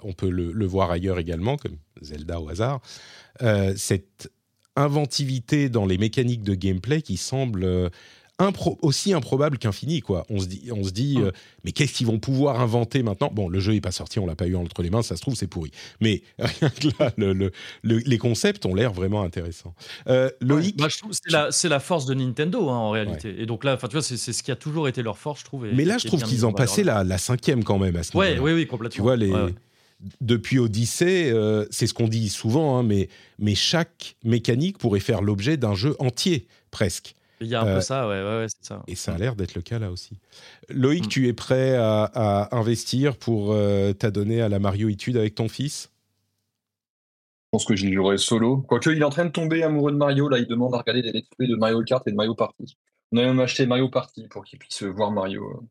on 0.03 0.13
peut 0.13 0.29
le, 0.29 0.65
voir 0.65 0.91
ailleurs 0.91 1.19
également, 1.19 1.57
comme 1.57 1.77
Zelda 2.01 2.41
au 2.41 2.49
hasard. 2.49 2.81
Euh, 3.41 3.73
cette 3.77 4.31
inventivité 4.75 5.69
dans 5.69 5.85
les 5.85 5.97
mécaniques 5.97 6.43
de 6.43 6.55
gameplay 6.55 7.01
qui 7.01 7.17
semble 7.17 7.63
euh, 7.63 7.89
impro- 8.39 8.77
aussi 8.81 9.13
improbable 9.13 9.57
qu'infini. 9.57 10.01
Quoi. 10.01 10.25
On 10.29 10.39
se 10.39 10.45
dit, 10.47 10.69
on 10.71 10.83
se 10.83 10.91
dit 10.91 11.17
Mm. 11.17 11.23
euh, 11.23 11.31
mais 11.63 11.71
qu'est-ce 11.71 11.93
qu'ils 11.93 12.07
vont 12.07 12.19
pouvoir 12.19 12.59
inventer 12.61 13.03
maintenant? 13.03 13.29
Bon, 13.33 13.49
le 13.49 13.59
jeu 13.59 13.73
n'est 13.73 13.81
pas 13.81 13.91
sorti, 13.91 14.19
on 14.19 14.25
l'a 14.25 14.35
pas 14.35 14.47
eu 14.47 14.55
entre 14.55 14.81
les 14.81 14.89
mains, 14.89 15.01
ça 15.01 15.15
se 15.15 15.21
trouve, 15.21 15.35
c'est 15.35 15.47
pourri. 15.47 15.71
Mais 15.99 16.21
rien 16.39 16.69
que 16.69 16.87
là, 16.99 17.11
le- 17.17 17.33
le- 17.33 17.51
le- 17.83 17.97
les 17.99 18.17
concepts 18.17 18.65
ont 18.65 18.73
l'air 18.73 18.93
vraiment 18.93 19.21
intéressants. 19.21 19.75
Euh, 20.07 20.29
Loïc, 20.41 20.77
Bah, 20.77 20.87
c'est 21.51 21.69
la, 21.69 21.79
force 21.79 22.05
de 22.05 22.13
Nintendo 22.13 22.69
hein, 22.69 22.75
en 22.77 22.89
réalité. 22.91 23.35
Et 23.41 23.45
donc 23.45 23.63
là, 23.63 23.73
enfin, 23.75 23.87
tu 23.87 23.93
vois, 23.93 24.01
c'est 24.03 24.17
ce 24.17 24.43
qui 24.43 24.51
a 24.51 24.55
toujours 24.55 24.87
été 24.87 25.03
leur 25.03 25.17
force, 25.17 25.41
je 25.41 25.45
trouve. 25.45 25.65
et 25.67 25.73
mais 25.73 25.85
là, 25.85 25.97
je 25.97 26.07
trouve 26.07 26.23
qu'ils 26.23 26.45
ont 26.45 26.53
passé 26.53 26.83
la, 26.83 27.03
la 27.03 27.17
cinquième 27.17 27.63
quand 27.63 27.77
même 27.77 27.95
à 27.95 28.03
ce 28.03 28.15
Ouais, 28.17 28.39
oui, 28.39 28.53
oui, 28.53 28.65
complètement. 28.67 28.95
Tu 28.95 29.01
vois, 29.01 29.15
les... 29.17 29.29
Ouais, 29.31 29.41
ouais. 29.43 29.53
depuis 30.21 30.59
Odyssey, 30.59 31.29
euh, 31.31 31.65
c'est 31.71 31.87
ce 31.87 31.93
qu'on 31.93 32.07
dit 32.07 32.29
souvent, 32.29 32.77
hein, 32.77 32.83
mais, 32.83 33.09
mais 33.37 33.55
chaque 33.55 34.15
mécanique 34.23 34.77
pourrait 34.77 34.99
faire 35.01 35.21
l'objet 35.21 35.57
d'un 35.57 35.75
jeu 35.75 35.95
entier, 35.99 36.47
presque. 36.71 37.15
Il 37.41 37.47
y 37.47 37.55
a 37.55 37.61
un 37.61 37.67
Euh, 37.67 37.75
peu 37.75 37.81
ça, 37.81 38.07
ouais, 38.07 38.21
ouais, 38.21 38.37
ouais, 38.41 38.47
c'est 38.49 38.65
ça. 38.65 38.83
Et 38.87 38.95
ça 38.95 39.13
a 39.13 39.17
l'air 39.17 39.35
d'être 39.35 39.55
le 39.55 39.61
cas 39.61 39.79
là 39.79 39.91
aussi. 39.91 40.19
Loïc, 40.69 41.05
Mm. 41.05 41.07
tu 41.07 41.27
es 41.27 41.33
prêt 41.33 41.75
à, 41.75 42.03
à 42.03 42.55
investir 42.57 43.17
pour 43.17 43.53
euh, 43.53 43.93
t'adonner 43.93 44.41
à 44.41 44.49
la 44.49 44.59
Mario 44.59 44.89
étude 44.89 45.15
avec 45.17 45.35
ton 45.35 45.47
fils? 45.49 45.89
Je 47.51 47.57
pense 47.57 47.65
que 47.65 47.75
j'y 47.75 47.91
jouerai 47.93 48.17
solo. 48.17 48.57
Quoique, 48.67 48.89
il 48.91 48.99
est 49.01 49.03
en 49.03 49.09
train 49.09 49.25
de 49.25 49.31
tomber 49.31 49.63
amoureux 49.63 49.91
de 49.91 49.97
Mario. 49.97 50.29
Là, 50.29 50.37
il 50.39 50.47
demande 50.47 50.73
à 50.75 50.79
regarder 50.79 51.01
des 51.01 51.11
let's 51.11 51.27
play 51.37 51.47
de 51.47 51.55
Mario 51.55 51.83
Kart 51.83 52.07
et 52.07 52.11
de 52.11 52.15
Mario 52.15 52.35
Party. 52.35 52.77
On 53.11 53.17
a 53.17 53.23
même 53.23 53.39
acheté 53.39 53.65
Mario 53.65 53.89
Party 53.89 54.27
pour 54.27 54.43
qu'il 54.45 54.59
puisse 54.59 54.83
voir 54.83 55.11
Mario. 55.11 55.67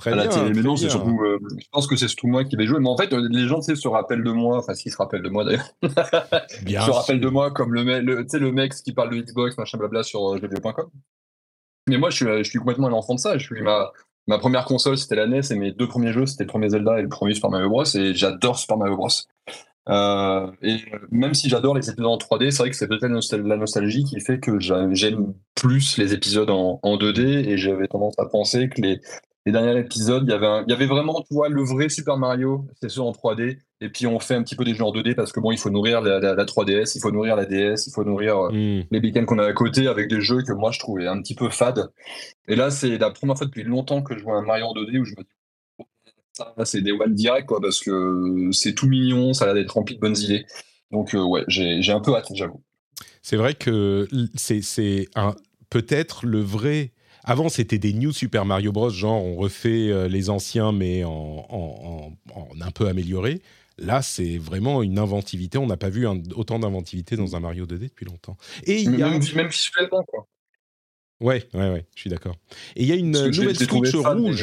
Très 0.00 0.12
à 0.12 0.16
la 0.16 0.26
bien, 0.26 0.38
télé. 0.44 0.54
Mais 0.54 0.62
non, 0.62 0.76
c'est 0.76 0.88
surtout. 0.90 1.20
euh, 1.22 1.38
je 1.58 1.66
pense 1.72 1.86
que 1.86 1.94
c'est 1.96 2.08
surtout 2.08 2.26
moi 2.26 2.44
qui 2.44 2.56
vais 2.56 2.66
jouer. 2.66 2.80
Mais 2.80 2.88
en 2.88 2.96
fait, 2.96 3.12
euh, 3.12 3.28
les 3.30 3.46
gens, 3.46 3.60
se 3.62 3.88
rappellent 3.88 4.24
de 4.24 4.32
moi. 4.32 4.58
Enfin, 4.58 4.74
s'ils 4.74 4.90
se 4.92 4.96
rappellent 4.96 5.22
de 5.22 5.28
moi 5.28 5.44
d'ailleurs. 5.44 5.68
Bien 6.62 6.80
se 6.84 6.90
rappellent 6.90 7.20
de 7.20 7.28
moi 7.28 7.50
comme 7.50 7.72
le, 7.74 7.84
mec- 7.84 8.02
le, 8.02 8.22
tu 8.22 8.28
sais, 8.30 8.38
le 8.38 8.52
mec 8.52 8.72
qui 8.74 8.92
parle 8.92 9.10
de 9.10 9.20
Xbox, 9.22 9.56
machin 9.58 9.78
blabla 9.78 10.02
sur 10.02 10.26
euh, 10.34 10.38
jeuxvideo.com. 10.38 10.90
Mais 11.88 11.98
moi, 11.98 12.10
je 12.10 12.16
suis, 12.16 12.26
je 12.26 12.42
suis 12.50 12.58
complètement 12.58 12.88
un 12.88 12.92
enfant 12.92 13.14
de 13.14 13.20
ça. 13.20 13.36
Je 13.38 13.44
suis 13.44 13.62
ma, 13.62 13.90
ma 14.26 14.38
première 14.38 14.64
console, 14.64 14.96
c'était 14.98 15.16
la 15.16 15.26
NES, 15.26 15.40
et 15.50 15.54
mes 15.56 15.72
deux 15.72 15.88
premiers 15.88 16.12
jeux, 16.12 16.26
c'était 16.26 16.44
le 16.44 16.48
premier 16.48 16.68
Zelda 16.68 16.98
et 16.98 17.02
le 17.02 17.08
premier 17.08 17.34
Super 17.34 17.50
Mario 17.50 17.68
Bros. 17.68 17.84
Et 17.84 18.14
j'adore 18.14 18.58
Super 18.58 18.76
Mario 18.76 18.96
Bros. 18.96 19.08
Euh, 19.88 20.46
et 20.62 20.76
même 21.10 21.34
si 21.34 21.48
j'adore 21.48 21.74
les 21.74 21.88
épisodes 21.90 22.06
en 22.06 22.16
3D, 22.18 22.50
c'est 22.50 22.58
vrai 22.58 22.70
que 22.70 22.76
c'est 22.76 22.86
peut-être 22.86 23.02
la, 23.02 23.08
nostal- 23.08 23.42
la 23.46 23.56
nostalgie 23.56 24.04
qui 24.04 24.20
fait 24.20 24.38
que 24.38 24.60
j'a- 24.60 24.92
j'aime 24.92 25.32
plus 25.56 25.96
les 25.98 26.12
épisodes 26.14 26.50
en, 26.50 26.78
en 26.82 26.96
2D. 26.96 27.22
Et 27.48 27.56
j'avais 27.56 27.88
tendance 27.88 28.14
à 28.18 28.26
penser 28.26 28.68
que 28.68 28.80
les, 28.82 29.00
les 29.46 29.52
derniers 29.52 29.78
épisodes, 29.80 30.24
il 30.26 30.30
y 30.30 30.34
avait, 30.34 30.46
un- 30.46 30.64
il 30.66 30.70
y 30.70 30.74
avait 30.74 30.86
vraiment, 30.86 31.22
tu 31.26 31.32
vois, 31.34 31.48
le 31.48 31.62
vrai 31.62 31.88
Super 31.88 32.16
Mario, 32.18 32.66
c'est 32.80 32.90
ceux 32.90 33.00
en 33.00 33.12
3D. 33.12 33.58
Et 33.80 33.88
puis 33.88 34.06
on 34.06 34.18
fait 34.20 34.34
un 34.34 34.42
petit 34.42 34.56
peu 34.56 34.64
des 34.64 34.74
jeux 34.74 34.84
en 34.84 34.92
2D 34.92 35.14
parce 35.14 35.32
que 35.32 35.40
bon, 35.40 35.50
il 35.52 35.58
faut 35.58 35.70
nourrir 35.70 36.02
la, 36.02 36.20
la- 36.20 36.34
la 36.34 36.44
3DS, 36.44 36.94
il 36.96 37.00
faut 37.00 37.10
nourrir 37.10 37.34
la 37.36 37.46
DS, 37.46 37.86
il 37.86 37.92
faut 37.94 38.04
nourrir 38.04 38.36
euh, 38.38 38.50
Hmm. 38.50 38.82
les 38.90 39.00
week-ends 39.00 39.24
qu'on 39.24 39.38
a 39.38 39.46
à 39.46 39.52
côté 39.54 39.86
avec 39.86 40.08
des 40.08 40.20
jeux 40.20 40.42
que 40.42 40.52
moi 40.52 40.70
je 40.70 40.78
trouvais 40.78 41.06
un 41.06 41.20
petit 41.22 41.34
peu 41.34 41.48
fades. 41.48 41.90
Et 42.48 42.56
là, 42.56 42.70
c'est 42.70 42.98
la 42.98 43.10
première 43.10 43.36
fois 43.38 43.46
depuis 43.46 43.62
longtemps 43.64 44.02
que 44.02 44.16
je 44.18 44.22
vois 44.22 44.36
un 44.36 44.42
Mario 44.42 44.66
en 44.66 44.74
2D 44.74 44.98
où 44.98 45.04
je 45.06 45.12
me 45.12 45.22
dis, 45.22 45.28
oh, 45.78 45.84
ça, 46.34 46.54
c'est 46.64 46.82
des 46.82 46.92
one 46.92 47.14
direct, 47.14 47.48
quoi, 47.48 47.60
parce 47.62 47.80
que 47.80 48.50
c'est 48.52 48.74
tout 48.74 48.86
mignon, 48.88 49.32
ça 49.32 49.44
a 49.44 49.46
l'air 49.48 49.54
d'être 49.54 49.72
rempli 49.72 49.94
de 49.96 50.00
bonnes 50.00 50.18
idées. 50.18 50.44
Donc, 50.90 51.14
euh, 51.14 51.22
ouais, 51.22 51.44
j'ai 51.48 51.92
un 51.92 52.00
peu 52.00 52.14
hâte, 52.14 52.26
j'avoue. 52.34 52.62
C'est 53.22 53.36
vrai 53.36 53.54
que 53.54 54.06
c'est 54.34 54.60
c'est 54.62 55.08
un- 55.14 55.34
peut-être 55.70 56.26
le 56.26 56.40
vrai. 56.40 56.92
Avant, 57.24 57.48
c'était 57.48 57.78
des 57.78 57.92
New 57.92 58.12
Super 58.12 58.44
Mario 58.44 58.72
Bros. 58.72 58.90
Genre, 58.90 59.24
on 59.24 59.36
refait 59.36 59.88
euh, 59.90 60.08
les 60.08 60.30
anciens, 60.30 60.72
mais 60.72 61.04
en, 61.04 61.10
en- 61.48 62.12
en- 62.34 62.40
en 62.40 62.60
un 62.60 62.70
peu 62.70 62.88
amélioré. 62.88 63.42
Là, 63.78 64.02
c'est 64.02 64.36
vraiment 64.38 64.82
une 64.82 64.98
inventivité. 64.98 65.56
On 65.58 65.66
n'a 65.66 65.76
pas 65.76 65.88
vu 65.90 66.06
un- 66.06 66.20
autant 66.34 66.58
d'inventivité 66.58 67.16
dans 67.16 67.36
un 67.36 67.40
Mario 67.40 67.66
2D 67.66 67.78
depuis 67.88 68.04
longtemps. 68.06 68.36
Et 68.64 68.80
il 68.82 68.98
y 68.98 69.02
a. 69.02 69.10
Même, 69.10 69.20
même 69.34 69.48
visuellement, 69.48 70.02
quoi. 70.06 70.26
Ouais, 71.20 71.46
ouais, 71.54 71.70
ouais, 71.70 71.86
je 71.94 72.00
suis 72.00 72.10
d'accord. 72.10 72.36
Et 72.76 72.82
il 72.82 72.88
y 72.88 72.92
a 72.92 72.94
une 72.96 73.14
nouvelle 73.40 73.54
Switch 73.56 73.94
rouge. 74.22 74.42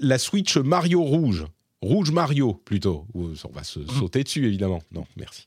la 0.00 0.18
Switch 0.18 0.56
Mario 0.58 1.02
rouge. 1.02 1.46
Rouge 1.82 2.10
Mario, 2.10 2.52
plutôt. 2.52 3.06
On 3.14 3.28
va 3.52 3.60
Mmh. 3.62 3.64
se 3.64 3.86
sauter 3.86 4.22
dessus, 4.22 4.46
évidemment. 4.46 4.82
Non, 4.92 5.06
merci. 5.16 5.46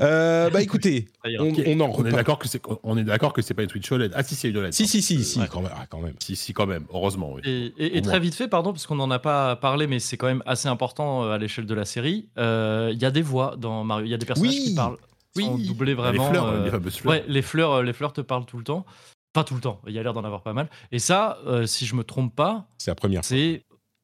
Euh, 0.00 0.50
bah 0.50 0.60
écoutez, 0.60 1.08
on, 1.38 1.48
Ok, 1.48 1.62
on 1.66 1.80
en 1.80 1.84
On 1.84 1.88
est 1.88 1.92
reparle. 1.96 2.12
d'accord 2.12 2.38
que 2.38 2.48
c'est 2.48 2.60
on 2.82 2.98
est 2.98 3.04
d'accord 3.04 3.32
que 3.32 3.40
c'est 3.40 3.54
pas 3.54 3.62
une 3.62 3.70
Switch 3.70 3.90
OLED. 3.90 4.12
Ah 4.14 4.22
si 4.22 4.34
c'est 4.34 4.50
une 4.50 4.58
OLED. 4.58 4.74
Si, 4.74 4.86
si, 4.86 5.00
si, 5.00 5.24
si, 5.24 5.38
Ouais. 5.40 5.46
quand 5.50 5.62
même. 5.62 5.72
ah, 5.74 5.86
quand 5.88 6.00
même. 6.00 6.14
Si 6.18 6.36
si 6.36 6.52
quand 6.52 6.66
même. 6.66 6.84
Heureusement 6.92 7.32
oui. 7.32 7.40
Et, 7.44 7.72
et- 7.78 7.96
et 7.96 8.00
Au 8.00 8.02
très 8.02 8.20
vite 8.20 8.34
fait, 8.34 8.46
pardon, 8.48 8.72
parce 8.72 8.86
qu'on 8.86 8.96
n'en 8.96 9.10
a 9.10 9.18
pas 9.18 9.56
parlé, 9.56 9.86
mais 9.86 10.00
c'est 10.00 10.18
quand 10.18 10.26
même 10.26 10.42
assez 10.44 10.68
important 10.68 11.24
euh, 11.24 11.30
à 11.32 11.38
l'échelle 11.38 11.64
de 11.66 11.74
la 11.74 11.86
série. 11.86 12.28
euh, 12.36 12.90
Il 12.92 13.00
y 13.00 13.06
a 13.06 13.10
des 13.10 13.22
voix 13.22 13.56
dans 13.56 13.82
Mario, 13.82 14.04
il 14.04 14.10
y 14.10 14.14
a 14.14 14.18
des 14.18 14.26
personnages 14.26 14.52
Oui. 14.54 14.62
qui 14.64 14.74
parlent, 14.74 14.98
Oui. 15.36 15.44
sont 15.46 15.56
doublés 15.56 15.92
Les 15.92 15.94
vraiment. 15.94 16.28
fleurs, 16.28 16.46
euh, 16.46 16.64
les 16.64 16.90
fleurs. 16.90 17.06
ouais, 17.10 17.24
les 17.26 17.40
fleurs, 17.42 17.82
les 17.82 17.92
fleurs 17.94 18.12
te 18.12 18.20
parlent 18.20 18.44
tout 18.44 18.58
le 18.58 18.64
temps. 18.64 18.84
Pas 19.32 19.44
tout 19.44 19.54
le 19.54 19.60
temps. 19.60 19.80
Il 19.86 19.94
y 19.94 19.98
a 19.98 20.02
l'air 20.02 20.12
d'en 20.12 20.24
avoir 20.24 20.42
pas 20.42 20.52
mal. 20.52 20.68
Et 20.92 20.98
ça, 20.98 21.38
euh, 21.46 21.64
si 21.64 21.86
je 21.86 21.94
me 21.94 22.02
trompe 22.04 22.34
pas, 22.34 22.66
C'est 22.78 22.90
la 22.90 22.96
première 22.96 23.20
fois. 23.22 23.28
c'est 23.28 23.62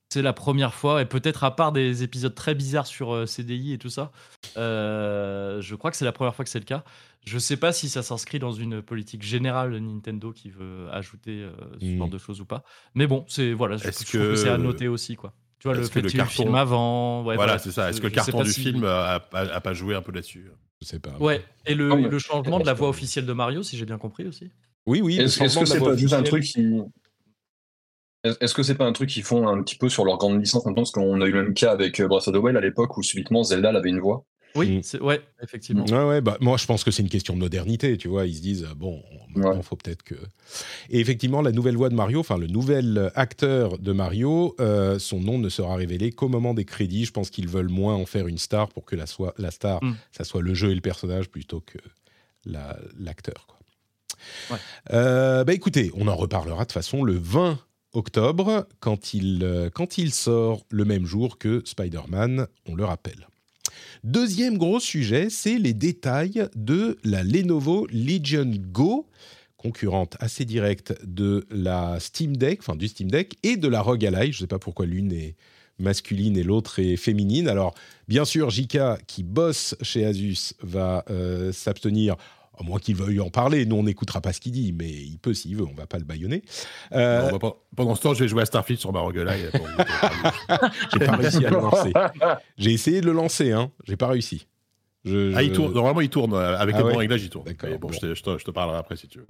c'est 0.09 0.23
la 0.23 0.33
première 0.33 0.73
fois, 0.75 1.03
et 1.03 1.05
peut-être 1.05 1.45
à 1.45 1.55
part 1.57 1.73
des 1.73 2.03
épisodes 2.03 2.35
très 2.35 2.55
bizarres 2.55 2.87
sur 2.87 3.13
euh, 3.15 3.27
CDI 3.27 3.73
et 3.73 3.79
tout 3.79 3.91
ça, 3.91 4.13
euh, 4.57 5.61
je 5.61 5.75
crois 5.75 5.91
que 5.91 5.97
c'est 5.97 6.05
la 6.05 6.13
première 6.13 6.35
fois 6.35 6.45
que 6.45 6.51
c'est 6.51 6.59
le 6.59 6.65
cas. 6.65 6.85
Je 7.25 7.39
sais 7.39 7.57
pas 7.57 7.73
si 7.73 7.89
ça 7.89 8.03
s'inscrit 8.03 8.39
dans 8.39 8.53
une 8.53 8.83
politique 8.83 9.23
générale 9.25 9.73
de 9.73 9.79
Nintendo 9.81 10.33
qui 10.33 10.49
veut 10.51 10.87
ajouter 10.93 11.43
euh, 11.43 11.51
ce 11.81 11.97
genre 11.99 12.09
de 12.09 12.19
choses 12.19 12.41
ou 12.41 12.45
pas. 12.45 12.63
Mais 12.95 13.09
bon, 13.09 13.25
c'est 13.29 13.53
voilà, 13.53 13.77
je, 13.79 13.89
Est-ce 13.89 14.05
je 14.05 14.09
trouve 14.11 14.21
que 14.21 14.29
que- 14.31 14.37
c'est 14.37 14.49
à 14.49 14.59
noter 14.59 14.87
aussi 14.89 15.17
quoi. 15.17 15.33
Tu 15.59 15.67
vois 15.67 15.75
le 15.75 15.81
Est-ce 15.81 15.89
que 15.89 15.95
fait 15.95 16.03
le 16.03 16.09
qu'il 16.09 16.19
y 16.19 16.21
ait 16.21 16.25
le 16.25 16.29
carton- 16.29 16.43
film 16.45 16.55
avant, 16.55 17.25
ouais, 17.25 17.35
voilà, 17.35 17.59
c'est 17.59 17.73
ça. 17.73 17.91
Est-ce 17.91 18.01
que 18.01 18.07
le 18.07 18.13
carton 18.13 18.43
du 18.43 18.53
si- 18.53 18.63
film 18.63 18.85
a, 18.85 19.15
a- 19.33 19.39
a 19.41 19.61
pas 19.61 19.73
joué 19.73 19.95
un 19.97 20.03
peu 20.03 20.13
là-dessus? 20.13 20.51
Je 20.81 20.87
sais 20.87 21.01
pas. 21.01 21.17
Ouais, 21.19 21.43
et 21.65 21.75
le, 21.75 22.17
changement 22.19 22.61
de 22.61 22.67
la 22.67 22.75
voix 22.75 22.89
officielle 22.91 23.27
de 23.27 23.33
Mario, 23.33 23.63
si 23.65 23.77
j'ai 23.77 23.87
bien 23.87 23.99
compris 23.99 24.27
aussi. 24.27 24.51
Oui, 24.87 25.01
oui. 25.01 25.19
Est-ce 25.19 25.41
que 25.41 25.49
c'est 25.49 25.81
pas 25.81 25.97
juste 25.97 26.15
un 26.15 26.23
truc 26.23 26.45
qui. 26.45 26.81
Est-ce 28.41 28.55
que 28.55 28.63
c'est 28.63 28.75
pas 28.75 28.87
un 28.87 28.93
truc 28.93 29.09
qu'ils 29.11 29.23
font 29.23 29.47
un 29.49 29.63
petit 29.63 29.77
peu 29.77 29.89
sur 29.89 30.05
leur 30.05 30.19
grande 30.19 30.41
licence? 30.41 30.65
Maintenant 30.67 30.83
Parce 30.83 30.91
qu'on 30.93 31.21
a 31.21 31.27
eu 31.27 31.33
le 31.33 31.43
même 31.45 31.55
cas 31.55 31.73
avec 31.73 32.01
euh, 32.01 32.09
Breath 32.09 32.29
of 32.29 32.35
the 32.35 32.39
Wild 32.39 32.57
à 32.57 32.61
l'époque 32.61 32.97
où 32.97 33.03
subitement 33.03 33.43
Zelda 33.43 33.71
avait 33.71 33.91
une 33.91 34.01
voix. 34.01 34.25
Oui, 34.55 34.81
Mm. 34.95 35.05
ouais, 35.05 35.21
effectivement. 35.43 35.85
Ouais, 35.85 36.05
ouais, 36.05 36.21
bah, 36.23 36.39
moi 36.41 36.57
je 36.57 36.65
pense 36.65 36.83
que 36.83 36.91
c'est 36.91 37.03
une 37.03 37.11
question 37.11 37.35
de 37.35 37.41
modernité, 37.41 37.99
tu 37.99 38.09
vois. 38.09 38.25
Ils 38.27 38.37
se 38.37 38.41
disent, 38.41 38.65
euh, 38.65 38.75
bon, 38.75 39.03
maintenant 39.35 39.57
Ouais. 39.57 39.63
faut 39.63 39.77
peut-être 39.77 40.03
que. 40.03 40.15
Et 40.89 40.99
effectivement, 41.01 41.43
la 41.43 41.53
nouvelle 41.53 41.77
voix 41.77 41.91
de 41.91 41.95
Mario, 41.95 42.21
enfin 42.21 42.39
le 42.39 42.47
nouvel 42.47 43.11
acteur 43.17 43.79
de 43.79 43.93
Mario, 43.93 44.55
euh, 44.61 44.99
son 44.99 45.21
nom 45.21 45.39
ne 45.39 45.51
sera 45.51 45.77
révélé 45.77 46.11
qu'au 46.11 46.29
moment 46.29 46.55
des 46.55 46.65
crédits. 46.65 47.05
Je 47.05 47.13
pense 47.13 47.29
qu'ils 47.29 47.49
veulent 47.49 47.69
moins 47.69 47.97
en 47.97 48.07
faire 48.07 48.29
une 48.29 48.39
star 48.39 48.69
pour 48.71 48.87
que 48.87 48.97
la, 48.97 49.05
soit, 49.07 49.35
la 49.37 49.51
star, 49.51 49.85
Mm. 49.85 49.95
ça 50.13 50.25
soit 50.25 50.41
le 50.41 50.55
jeu 50.55 50.71
et 50.71 50.75
le 50.75 50.81
personnage 50.81 51.29
plutôt 51.29 51.61
que 51.61 51.77
la- 52.47 52.79
l'acteur. 52.99 53.47
quoi. 53.47 53.59
Ouais. 54.53 54.57
Euh, 54.95 55.45
bah 55.45 55.53
écoutez, 55.53 55.91
on 55.95 56.09
en 56.09 56.17
reparlera 56.17 56.61
de 56.61 56.65
toute 56.65 56.73
façon 56.73 57.05
le 57.05 57.13
20 57.13 57.59
octobre, 57.97 58.67
quand 58.81 59.15
il, 59.15 59.43
euh, 59.43 59.71
quand 59.71 59.99
il 59.99 60.13
sort 60.13 60.65
le 60.71 60.85
même 60.85 61.07
jour 61.07 61.39
que 61.39 61.63
Spider-Man, 61.65 62.47
on 62.69 62.75
le 62.75 62.85
rappelle. 62.85 63.27
Deuxième 64.05 64.59
gros 64.59 64.81
sujet, 64.81 65.29
c'est 65.31 65.59
les 65.59 65.73
détails 65.73 66.49
de 66.55 66.99
la 67.05 67.23
Lenovo 67.23 67.87
Legion 67.91 68.51
Go, 68.71 69.09
concurrente 69.57 70.17
assez 70.21 70.45
directe 70.45 70.95
de 71.05 71.47
la 71.51 71.99
Steam 71.99 72.37
Deck, 72.37 72.61
enfin 72.61 72.77
du 72.77 72.89
Steam 72.89 73.11
Deck, 73.11 73.37
et 73.43 73.57
de 73.57 73.69
la 73.69 73.81
ROG 73.81 74.05
Ally. 74.05 74.33
Je 74.33 74.39
ne 74.39 74.41
sais 74.41 74.47
pas 74.47 74.59
pourquoi 74.59 74.87
l'une 74.87 75.13
est 75.13 75.35
masculine 75.79 76.37
et 76.37 76.43
l'autre 76.43 76.79
est 76.79 76.97
féminine. 76.97 77.49
Alors, 77.49 77.75
bien 78.09 78.25
sûr, 78.25 78.51
Jika, 78.51 78.99
qui 79.07 79.23
bosse 79.23 79.75
chez 79.83 80.05
Asus, 80.05 80.55
va 80.63 81.05
euh, 81.11 81.53
s'abstenir, 81.53 82.17
à 82.59 82.63
moins 82.63 82.79
qu'il 82.79 82.97
veuille 82.97 83.21
en 83.21 83.31
parler. 83.31 83.67
Nous, 83.67 83.77
on 83.77 83.83
n'écoutera 83.83 84.21
pas 84.21 84.33
ce 84.33 84.41
qu'il 84.41 84.53
dit, 84.53 84.73
mais 84.73 84.89
il 84.91 85.19
peut 85.19 85.35
s'il 85.35 85.57
veut, 85.57 85.65
on 85.67 85.75
va 85.75 85.87
pas 85.87 85.99
le 85.99 86.05
baïonner. 86.05 86.43
Euh, 86.93 87.31
pendant 87.77 87.95
ce 87.95 88.03
temps, 88.03 88.15
je 88.15 88.21
vais 88.25 88.29
jouer 88.29 88.43
à 88.43 88.47
Starfield 88.47 88.81
sur 88.81 88.93
ma 88.93 89.01
roguelike. 89.01 89.51
pour- 89.53 89.67
J'ai 90.93 91.07
pas 91.07 91.17
réussi 91.17 91.45
à 91.45 91.51
le 91.51 91.57
lancer. 91.57 91.93
J'ai 92.59 92.73
essayé 92.73 93.01
de 93.01 93.07
le 93.07 93.13
lancer, 93.13 93.53
hein. 93.53 93.71
J'ai 93.87 93.97
pas 93.97 94.09
réussi. 94.09 94.47
Je- 95.05 95.33
Ah, 95.37 95.43
il 95.45 95.53
tourne. 95.53 95.73
Normalement, 95.73 96.01
il 96.01 96.09
tourne. 96.09 96.35
euh, 96.35 96.57
Avec 96.59 96.75
Ah 96.77 96.83
le 96.83 96.91
bon 96.91 96.97
réglage, 96.99 97.23
il 97.23 97.31
tourne. 97.31 97.45
Bon, 97.63 97.77
bon. 97.81 97.93
Je, 97.93 98.01
te, 98.01 98.15
je 98.15 98.23
te- 98.25 98.39
je 98.39 98.45
te 98.45 98.51
parlerai 98.51 98.79
après 98.79 98.97
si 98.97 99.07
tu 99.07 99.19
veux. 99.19 99.27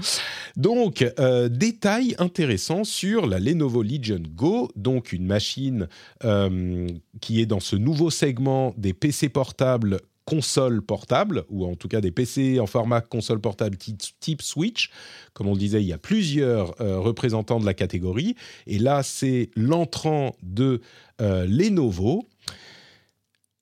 Donc, 0.57 1.05
euh, 1.19 1.51
détail 1.51 2.15
intéressant 2.19 2.83
sur 2.85 3.27
la 3.27 3.39
Lenovo 3.39 3.83
Legion 3.83 4.23
Go, 4.35 4.71
donc 4.75 5.13
une 5.13 5.27
machine 5.27 5.87
euh, 6.25 6.87
qui 7.21 7.43
est 7.43 7.47
dans 7.47 7.61
ce 7.61 7.77
nouveau 7.77 8.09
segment 8.11 8.73
des 8.79 8.95
PC 8.95 9.29
portables 9.29 10.01
console 10.27 10.83
portable, 10.83 11.45
ou 11.49 11.65
en 11.65 11.77
tout 11.77 11.89
cas 11.89 12.01
des 12.01 12.11
PC 12.11 12.61
en 12.61 12.67
format 12.67 13.01
console 13.01 13.41
portable 13.41 13.79
type, 13.79 14.43
Switch. 14.43 14.91
Comme 15.33 15.47
on 15.47 15.53
le 15.53 15.59
disait, 15.59 15.81
il 15.81 15.87
y 15.87 15.93
a 15.93 15.99
plusieurs 15.99 16.79
euh, 16.83 16.99
représentants 16.99 17.61
de 17.61 17.65
la 17.65 17.75
catégorie. 17.75 18.35
Et 18.67 18.79
là, 18.79 19.03
c'est 19.03 19.51
l'entrant 19.55 20.37
de 20.43 20.81
euh, 21.21 21.47
Lenovo. 21.47 22.27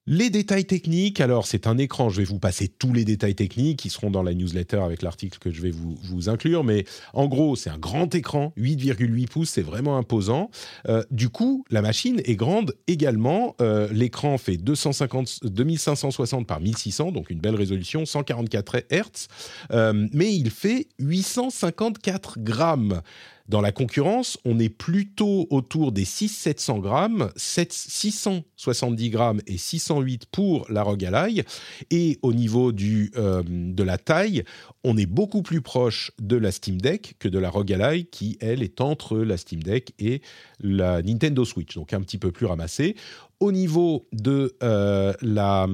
Les 0.07 0.29
détails 0.29 0.67
techniques, 0.67 1.19
alors 1.23 1.47
c'est 1.47 1.67
un 1.67 1.79
écran, 1.79 2.11
je 2.11 2.19
vais 2.19 2.25
vous 2.25 2.39
passer 2.39 2.69
tous 2.69 2.93
les 2.93 3.07
détails 3.07 3.35
techniques 3.35 3.79
qui 3.79 3.89
seront 3.89 4.11
dans 4.11 4.23
la 4.23 4.35
newsletter 4.35 4.77
avec 4.77 5.01
l'article 5.01 5.39
que 5.39 5.51
je 5.51 5.63
vais 5.63 5.71
vous, 5.71 6.29
inclure, 6.29 6.63
mais 6.63 6.85
en 7.15 7.27
gros 7.27 7.57
c'est 7.57 7.71
un 7.71 7.79
grand 7.79 8.15
écran, 8.15 8.53
8,8 8.59 9.29
pouces, 9.29 9.49
c'est 9.49 9.63
vraiment 9.63 9.97
imposant. 9.97 10.51
Euh, 10.91 11.03
du 11.11 11.31
coup, 11.31 11.65
la 11.71 11.81
machine 11.81 12.21
est 12.27 12.37
grande 12.37 12.75
également, 12.87 13.57
Euh, 13.61 13.89
l'écran 13.93 14.37
fait 14.37 14.59
250, 14.59 15.45
2560 15.45 16.47
par 16.47 16.61
1600, 16.61 17.13
donc 17.13 17.31
une 17.31 17.41
belle 17.41 17.55
résolution, 17.55 18.05
144 18.05 18.77
Hz, 18.91 19.29
Euh, 19.71 20.07
mais 20.13 20.35
il 20.35 20.51
fait 20.51 20.89
854 20.99 22.41
grammes. 22.41 23.01
Dans 23.47 23.61
la 23.61 23.73
concurrence, 23.73 24.39
on 24.47 24.59
est 24.59 24.71
plutôt 24.71 25.47
autour 25.51 25.93
des 25.93 26.05
600-700 26.05 26.81
grammes, 26.81 27.31
7 27.37 27.73
670 27.73 29.11
grammes 29.11 29.41
et 29.47 29.59
608 29.59 30.27
pour 30.27 30.67
la 30.71 30.83
ROG 30.83 31.05
Ally. 31.05 31.43
Et 31.91 32.19
au 32.23 32.33
niveau 32.33 32.73
du, 32.73 33.13
euh, 33.17 33.43
de 33.47 33.83
la 33.83 33.99
taille, 33.99 34.45
on 34.83 34.97
est 34.97 35.07
beaucoup 35.07 35.43
plus 35.43 35.61
proche 35.61 36.11
de 36.19 36.37
la 36.37 36.53
Steam 36.53 36.81
Deck 36.81 37.17
que 37.19 37.29
de 37.29 37.39
la 37.39 37.51
ROG 37.51 37.71
Ally, 37.73 38.07
qui, 38.07 38.39
elle, 38.41 38.63
est 38.63 38.81
entre 38.81 39.19
la 39.19 39.37
Steam 39.37 39.63
Deck 39.63 39.93
et 39.99 40.23
la 40.61 41.03
Nintendo 41.03 41.45
Switch, 41.45 41.75
donc 41.75 41.93
un 41.93 42.01
petit 42.01 42.19
peu 42.19 42.33
plus 42.33 42.47
ramassée. 42.47 42.97
Au 43.41 43.53
niveau 43.53 44.07
de 44.13 44.57
euh, 44.63 45.13
la 45.21 45.67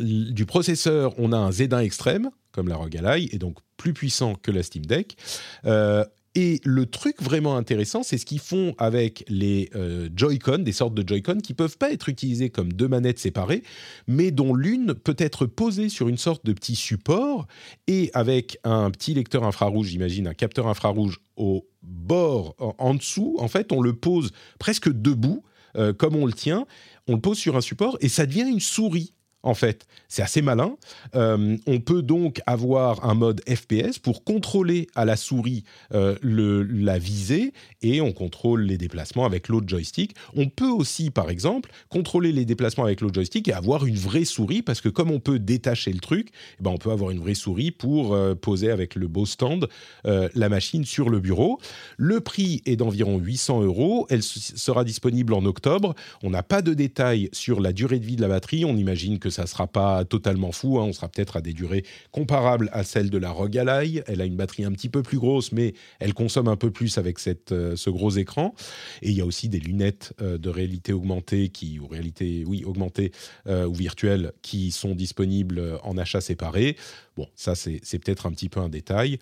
du 0.00 0.46
processeur, 0.46 1.14
on 1.18 1.32
a 1.32 1.36
un 1.36 1.50
Z1 1.50 1.82
extrême, 1.82 2.30
comme 2.52 2.68
la 2.68 2.76
ROG 2.76 2.96
Ally, 2.96 3.28
et 3.32 3.38
donc 3.38 3.58
plus 3.76 3.92
puissant 3.92 4.34
que 4.34 4.50
la 4.50 4.62
Steam 4.62 4.84
Deck. 4.86 5.16
Euh, 5.64 6.04
Et 6.40 6.60
le 6.62 6.86
truc 6.86 7.20
vraiment 7.20 7.56
intéressant, 7.56 8.04
c'est 8.04 8.16
ce 8.16 8.24
qu'ils 8.24 8.38
font 8.38 8.72
avec 8.78 9.24
les 9.26 9.70
euh, 9.74 10.08
Joy-Con, 10.14 10.58
des 10.58 10.70
sortes 10.70 10.94
de 10.94 11.02
Joy-Con 11.04 11.38
qui 11.38 11.52
peuvent 11.52 11.76
pas 11.76 11.90
être 11.90 12.08
utilisées 12.08 12.48
comme 12.48 12.72
deux 12.72 12.86
manettes 12.86 13.18
séparées, 13.18 13.64
mais 14.06 14.30
dont 14.30 14.54
l'une 14.54 14.94
peut 14.94 15.16
être 15.18 15.46
posée 15.46 15.88
sur 15.88 16.06
une 16.06 16.16
sorte 16.16 16.46
de 16.46 16.52
petit 16.52 16.76
support 16.76 17.48
et 17.88 18.12
avec 18.14 18.60
un 18.62 18.88
petit 18.92 19.14
lecteur 19.14 19.42
infrarouge, 19.42 19.88
j'imagine, 19.88 20.28
un 20.28 20.34
capteur 20.34 20.68
infrarouge 20.68 21.18
au 21.34 21.66
bord, 21.82 22.54
en, 22.78 22.94
dessous, 22.94 23.34
en 23.40 23.48
fait, 23.48 23.72
on 23.72 23.80
le 23.80 23.94
pose 23.94 24.30
presque 24.60 24.92
debout, 24.92 25.42
euh, 25.74 25.92
comme 25.92 26.14
on 26.14 26.24
le 26.24 26.32
tient, 26.32 26.68
on 27.08 27.14
le 27.14 27.20
pose 27.20 27.38
sur 27.38 27.56
un 27.56 27.60
support 27.60 27.98
et 28.00 28.08
ça 28.08 28.26
devient 28.26 28.46
une 28.48 28.60
souris 28.60 29.12
en 29.42 29.54
fait. 29.54 29.86
C'est 30.08 30.22
assez 30.22 30.42
malin. 30.42 30.76
Euh, 31.14 31.56
on 31.66 31.80
peut 31.80 32.02
donc 32.02 32.40
avoir 32.46 33.04
un 33.04 33.14
mode 33.14 33.40
FPS 33.48 33.98
pour 33.98 34.24
contrôler 34.24 34.88
à 34.94 35.04
la 35.04 35.16
souris 35.16 35.64
euh, 35.94 36.16
la 36.22 36.98
visée 36.98 37.52
et 37.82 38.00
on 38.00 38.12
contrôle 38.12 38.62
les 38.62 38.78
déplacements 38.78 39.24
avec 39.24 39.48
l'autre 39.48 39.68
joystick. 39.68 40.14
On 40.34 40.48
peut 40.48 40.68
aussi, 40.68 41.10
par 41.10 41.30
exemple, 41.30 41.70
contrôler 41.88 42.32
les 42.32 42.44
déplacements 42.44 42.84
avec 42.84 43.00
l'autre 43.00 43.14
joystick 43.14 43.48
et 43.48 43.52
avoir 43.52 43.86
une 43.86 43.96
vraie 43.96 44.24
souris 44.24 44.62
parce 44.62 44.80
que 44.80 44.88
comme 44.88 45.10
on 45.10 45.20
peut 45.20 45.38
détacher 45.38 45.92
le 45.92 46.00
truc, 46.00 46.30
eh 46.58 46.62
ben 46.62 46.70
on 46.70 46.78
peut 46.78 46.90
avoir 46.90 47.10
une 47.10 47.20
vraie 47.20 47.34
souris 47.34 47.70
pour 47.70 48.14
euh, 48.14 48.34
poser 48.34 48.70
avec 48.70 48.94
le 48.94 49.08
beau 49.08 49.26
stand 49.26 49.68
la 50.04 50.48
machine 50.48 50.84
sur 50.84 51.10
le 51.10 51.20
bureau. 51.20 51.58
Le 51.96 52.20
prix 52.20 52.62
est 52.66 52.76
d'environ 52.76 53.18
800 53.18 53.62
euros. 53.62 54.06
Elle 54.10 54.22
sera 54.22 54.84
disponible 54.84 55.34
en 55.34 55.44
octobre. 55.44 55.94
On 56.22 56.30
n'a 56.30 56.42
pas 56.42 56.62
de 56.62 56.74
détails 56.74 57.28
sur 57.32 57.60
la 57.60 57.72
durée 57.72 57.98
de 57.98 58.06
vie 58.06 58.16
de 58.16 58.22
la 58.22 58.28
batterie. 58.28 58.64
On 58.64 58.76
imagine 58.76 59.18
que 59.18 59.27
ça 59.30 59.46
sera 59.46 59.66
pas 59.66 60.04
totalement 60.04 60.52
fou. 60.52 60.78
Hein. 60.78 60.84
On 60.84 60.92
sera 60.92 61.08
peut-être 61.08 61.36
à 61.36 61.40
des 61.40 61.52
durées 61.52 61.84
comparables 62.10 62.70
à 62.72 62.84
celles 62.84 63.10
de 63.10 63.18
la 63.18 63.30
Rogue 63.30 63.56
Ally. 63.58 64.02
Elle 64.06 64.20
a 64.20 64.24
une 64.24 64.36
batterie 64.36 64.64
un 64.64 64.72
petit 64.72 64.88
peu 64.88 65.02
plus 65.02 65.18
grosse, 65.18 65.52
mais 65.52 65.74
elle 65.98 66.14
consomme 66.14 66.48
un 66.48 66.56
peu 66.56 66.70
plus 66.70 66.98
avec 66.98 67.18
cette, 67.18 67.52
euh, 67.52 67.76
ce 67.76 67.90
gros 67.90 68.10
écran. 68.10 68.54
Et 69.02 69.10
il 69.10 69.16
y 69.16 69.20
a 69.20 69.26
aussi 69.26 69.48
des 69.48 69.60
lunettes 69.60 70.12
euh, 70.20 70.38
de 70.38 70.48
réalité 70.48 70.92
augmentée 70.92 71.48
qui, 71.48 71.78
ou 71.78 71.86
réalité, 71.86 72.44
oui, 72.46 72.64
augmentée 72.64 73.12
euh, 73.46 73.66
ou 73.66 73.74
virtuelle, 73.74 74.32
qui 74.42 74.70
sont 74.70 74.94
disponibles 74.94 75.78
en 75.82 75.96
achat 75.98 76.20
séparé. 76.20 76.76
Bon, 77.16 77.26
ça 77.34 77.54
c'est 77.54 77.98
peut-être 77.98 78.26
un 78.26 78.30
petit 78.30 78.48
peu 78.48 78.60
un 78.60 78.68
détail. 78.68 79.18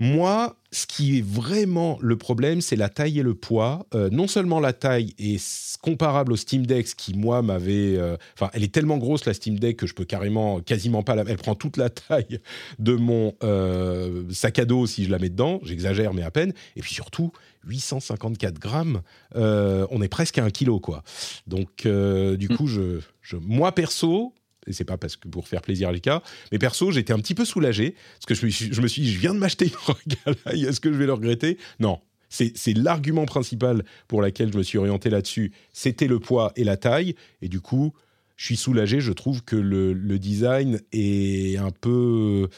Moi, 0.00 0.56
ce 0.70 0.86
qui 0.86 1.18
est 1.18 1.26
vraiment 1.26 1.98
le 2.00 2.16
problème, 2.16 2.60
c'est 2.60 2.76
la 2.76 2.88
taille 2.88 3.18
et 3.18 3.22
le 3.24 3.34
poids. 3.34 3.86
Euh, 3.94 4.08
non 4.10 4.28
seulement 4.28 4.60
la 4.60 4.72
taille 4.72 5.12
est 5.18 5.78
comparable 5.82 6.32
au 6.32 6.36
Steam 6.36 6.66
Deck, 6.66 6.86
qui 6.94 7.14
moi 7.14 7.42
m'avait, 7.42 7.96
euh, 7.96 8.16
enfin, 8.34 8.48
elle 8.52 8.62
est 8.62 8.72
tellement 8.72 8.98
grosse 8.98 9.24
la 9.24 9.34
Steam 9.34 9.58
Deck 9.58 9.76
que 9.76 9.86
je 9.88 9.94
peux 9.94 10.04
carrément, 10.04 10.60
quasiment 10.60 11.02
pas 11.02 11.16
la, 11.16 11.24
elle 11.26 11.38
prend 11.38 11.56
toute 11.56 11.76
la 11.76 11.90
taille 11.90 12.38
de 12.78 12.94
mon 12.94 13.34
euh, 13.42 14.22
sac 14.30 14.60
à 14.60 14.64
dos 14.64 14.86
si 14.86 15.04
je 15.04 15.10
la 15.10 15.18
mets 15.18 15.30
dedans. 15.30 15.58
J'exagère, 15.64 16.14
mais 16.14 16.22
à 16.22 16.30
peine. 16.30 16.52
Et 16.76 16.80
puis 16.80 16.94
surtout, 16.94 17.32
854 17.66 18.60
grammes, 18.60 19.02
on 19.34 20.02
est 20.02 20.08
presque 20.08 20.38
à 20.38 20.44
un 20.44 20.50
kilo, 20.50 20.78
quoi. 20.78 21.02
Donc, 21.48 21.82
du 21.82 21.88
hmm. 21.88 22.56
coup, 22.56 22.68
je, 22.68 23.00
je, 23.20 23.36
moi 23.36 23.72
perso, 23.72 24.32
et 24.68 24.72
c'est 24.72 24.84
pas 24.84 24.96
parce 24.96 25.16
que 25.16 25.28
pour 25.28 25.48
faire 25.48 25.62
plaisir 25.62 25.88
à 25.88 25.92
Lika, 25.92 26.22
mais 26.52 26.58
perso, 26.58 26.90
j'étais 26.90 27.12
un 27.12 27.18
petit 27.18 27.34
peu 27.34 27.44
soulagé, 27.44 27.94
parce 28.14 28.26
que 28.26 28.34
je 28.34 28.46
me 28.46 28.50
suis, 28.50 28.72
je 28.72 28.80
dit, 28.80 29.12
je 29.12 29.18
viens 29.18 29.34
de 29.34 29.38
m'acheter 29.38 29.66
une 29.66 29.76
Rogue 29.86 29.98
est-ce 30.68 30.80
que 30.80 30.92
je 30.92 30.98
vais 30.98 31.06
le 31.06 31.12
regretter? 31.12 31.58
Non. 31.80 32.00
C'est 32.30 32.76
l'argument 32.76 33.24
principal 33.24 33.84
pour 34.06 34.20
lequel 34.20 34.52
je 34.52 34.58
me 34.58 34.62
suis 34.62 34.76
orienté 34.76 35.08
là-dessus. 35.08 35.52
C'était 35.72 36.06
le 36.06 36.18
poids 36.18 36.52
et 36.56 36.64
la 36.64 36.76
taille. 36.76 37.14
Et 37.40 37.48
du 37.48 37.62
coup, 37.62 37.94
je 38.36 38.44
suis 38.44 38.56
soulagé. 38.58 39.00
Je 39.00 39.12
trouve 39.12 39.42
que 39.42 39.56
le, 39.56 40.18
design 40.18 40.80
est 40.92 41.56
un 41.56 41.70
peu. 41.70 42.48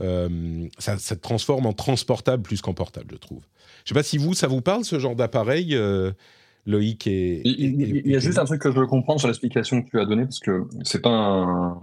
Euh, 0.00 0.68
ça, 0.78 0.96
ça, 0.98 1.16
transforme 1.16 1.66
en 1.66 1.72
transportable 1.72 2.44
plus 2.44 2.60
qu'en 2.60 2.72
portable, 2.72 3.08
je 3.10 3.16
trouve. 3.16 3.42
Je 3.84 3.88
sais 3.88 3.94
pas 3.94 4.04
si 4.04 4.16
vous, 4.16 4.32
ça 4.32 4.46
vous 4.46 4.60
parle, 4.60 4.84
ce 4.84 5.00
genre 5.00 5.16
d'appareil 5.16 5.74
euh, 5.74 6.12
Loïc 6.66 7.06
et. 7.06 7.42
Il, 7.44 8.06
y 8.06 8.16
a 8.16 8.18
juste 8.18 8.38
un 8.38 8.44
truc 8.44 8.60
que 8.60 8.72
je 8.72 8.78
veux 8.78 8.86
comprendre 8.86 9.20
sur 9.20 9.28
l'explication 9.28 9.82
que 9.82 9.90
tu 9.90 10.00
as 10.00 10.04
donnée, 10.04 10.24
parce 10.24 10.40
que 10.40 10.64
c'est 10.82 11.00
pas 11.00 11.10
un, 11.10 11.82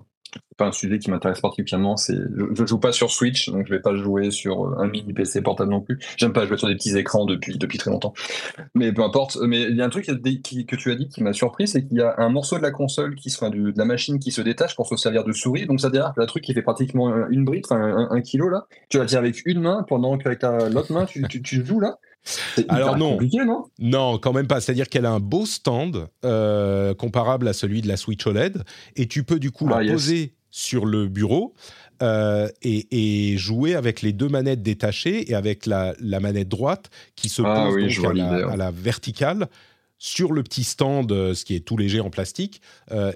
pas 0.58 0.68
un 0.68 0.72
sujet 0.72 1.00
qui 1.00 1.10
m'intéresse 1.10 1.42
particulièrement. 1.42 1.98
C'est, 1.98 2.16
je, 2.16 2.62
ne 2.62 2.68
joue 2.68 2.80
pas 2.80 2.92
sur 2.92 3.12
Switch, 3.12 3.50
donc 3.50 3.68
je 3.68 3.74
vais 3.74 3.82
pas 3.82 3.96
jouer 3.96 4.32
sur 4.32 4.80
un 4.80 4.88
mini 4.88 5.14
PC 5.14 5.42
portable 5.42 5.72
non 5.72 5.82
plus. 5.82 6.00
J'aime 6.18 6.34
pas 6.34 6.46
jouer 6.46 6.58
sur 6.58 6.68
des 6.68 6.76
petits 6.76 6.96
écrans 6.98 7.26
depuis, 7.26 7.58
depuis 7.58 7.78
très 7.78 7.92
longtemps. 7.92 8.14
Mais 8.76 8.92
peu 8.92 9.04
importe. 9.04 9.38
Mais 9.42 9.64
il 9.64 9.76
y 9.76 9.82
a 9.82 9.86
un 9.86 9.90
truc 9.90 10.06
que 10.06 10.76
tu 10.76 10.92
as 10.92 10.96
dit 10.96 11.08
qui 11.10 11.24
m'a 11.24 11.34
surpris, 11.34 11.68
c'est 11.68 11.86
qu'il 11.86 11.98
y 11.98 12.02
a 12.02 12.16
un 12.18 12.30
morceau 12.30 12.58
de 12.58 12.64
la 12.64 12.72
console 12.72 13.16
qui 13.16 13.30
de, 13.30 13.74
la 13.76 13.86
machine 13.86 14.20
qui 14.20 14.32
se 14.32 14.42
détache 14.42 14.76
pour 14.76 14.88
se 14.88 14.96
servir 14.96 15.24
de 15.24 15.32
souris. 15.32 15.66
Donc 15.66 15.80
ça 15.80 15.88
veut 15.88 15.94
dire 15.94 16.14
que 16.16 16.22
le 16.22 16.28
truc 16.28 16.44
qui 16.44 16.54
fait 16.54 16.62
pratiquement 16.62 17.28
une 17.30 17.46
brique, 17.46 17.66
un, 17.72 18.10
un, 18.10 18.22
kilo 18.22 18.50
là, 18.50 18.68
tu 18.90 18.98
la 18.98 19.06
tiens 19.06 19.20
avec 19.20 19.42
une 19.46 19.62
main 19.62 19.84
pendant 19.88 20.18
qu'avec 20.18 20.44
l'autre 20.44 20.94
main 20.94 21.06
tu, 21.06 21.24
tu, 21.28 21.42
tu 21.42 21.66
joues 21.66 21.80
là. 21.80 21.98
Alors 22.70 22.98
non, 22.98 23.18
non, 23.80 24.18
quand 24.18 24.34
même 24.34 24.48
pas. 24.48 24.62
C'est-à-dire 24.62 24.90
qu'elle 24.90 25.06
a 25.06 25.12
un 25.12 25.20
beau 25.20 25.46
stand 25.46 26.08
euh, 26.24 26.94
comparable 26.94 27.48
à 27.48 27.54
celui 27.54 27.82
de 27.82 27.88
la 27.88 27.98
Switch 27.98 28.26
OLED, 28.26 28.64
et 28.96 29.08
tu 29.08 29.24
peux 29.24 29.40
du 29.40 29.52
coup 29.52 29.68
la 29.68 29.78
ah, 29.78 29.86
poser 29.86 30.34
sur 30.50 30.86
le 30.86 31.08
bureau 31.08 31.54
euh, 32.02 32.48
et, 32.62 33.36
jouer 33.38 33.76
avec 33.76 34.02
les 34.02 34.14
deux 34.14 34.30
manettes 34.30 34.62
détachées 34.62 35.30
et 35.32 35.36
avec 35.36 35.66
la, 35.66 35.96
manette 36.02 36.48
droite 36.48 36.90
qui 37.16 37.30
se 37.30 37.42
ah 37.44 37.70
pose 37.70 38.06
à, 38.06 38.56
la, 38.56 38.72
verticale 38.72 39.48
sur 39.98 40.32
le 40.34 40.44
petit 40.44 40.64
stand, 40.64 41.12
euh, 41.12 41.34
ce 41.34 41.46
qui 41.46 41.56
est 41.56 41.62
tout 41.62 41.78
léger 41.78 42.00
en 42.00 42.10
plastique, 42.10 42.62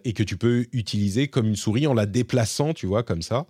et 0.03 0.13
que 0.13 0.23
tu 0.23 0.37
peux 0.37 0.65
utiliser 0.73 1.27
comme 1.27 1.47
une 1.47 1.55
souris 1.55 1.87
en 1.87 1.93
la 1.93 2.05
déplaçant, 2.05 2.73
tu 2.73 2.87
vois, 2.87 3.03
comme 3.03 3.21
ça. 3.21 3.45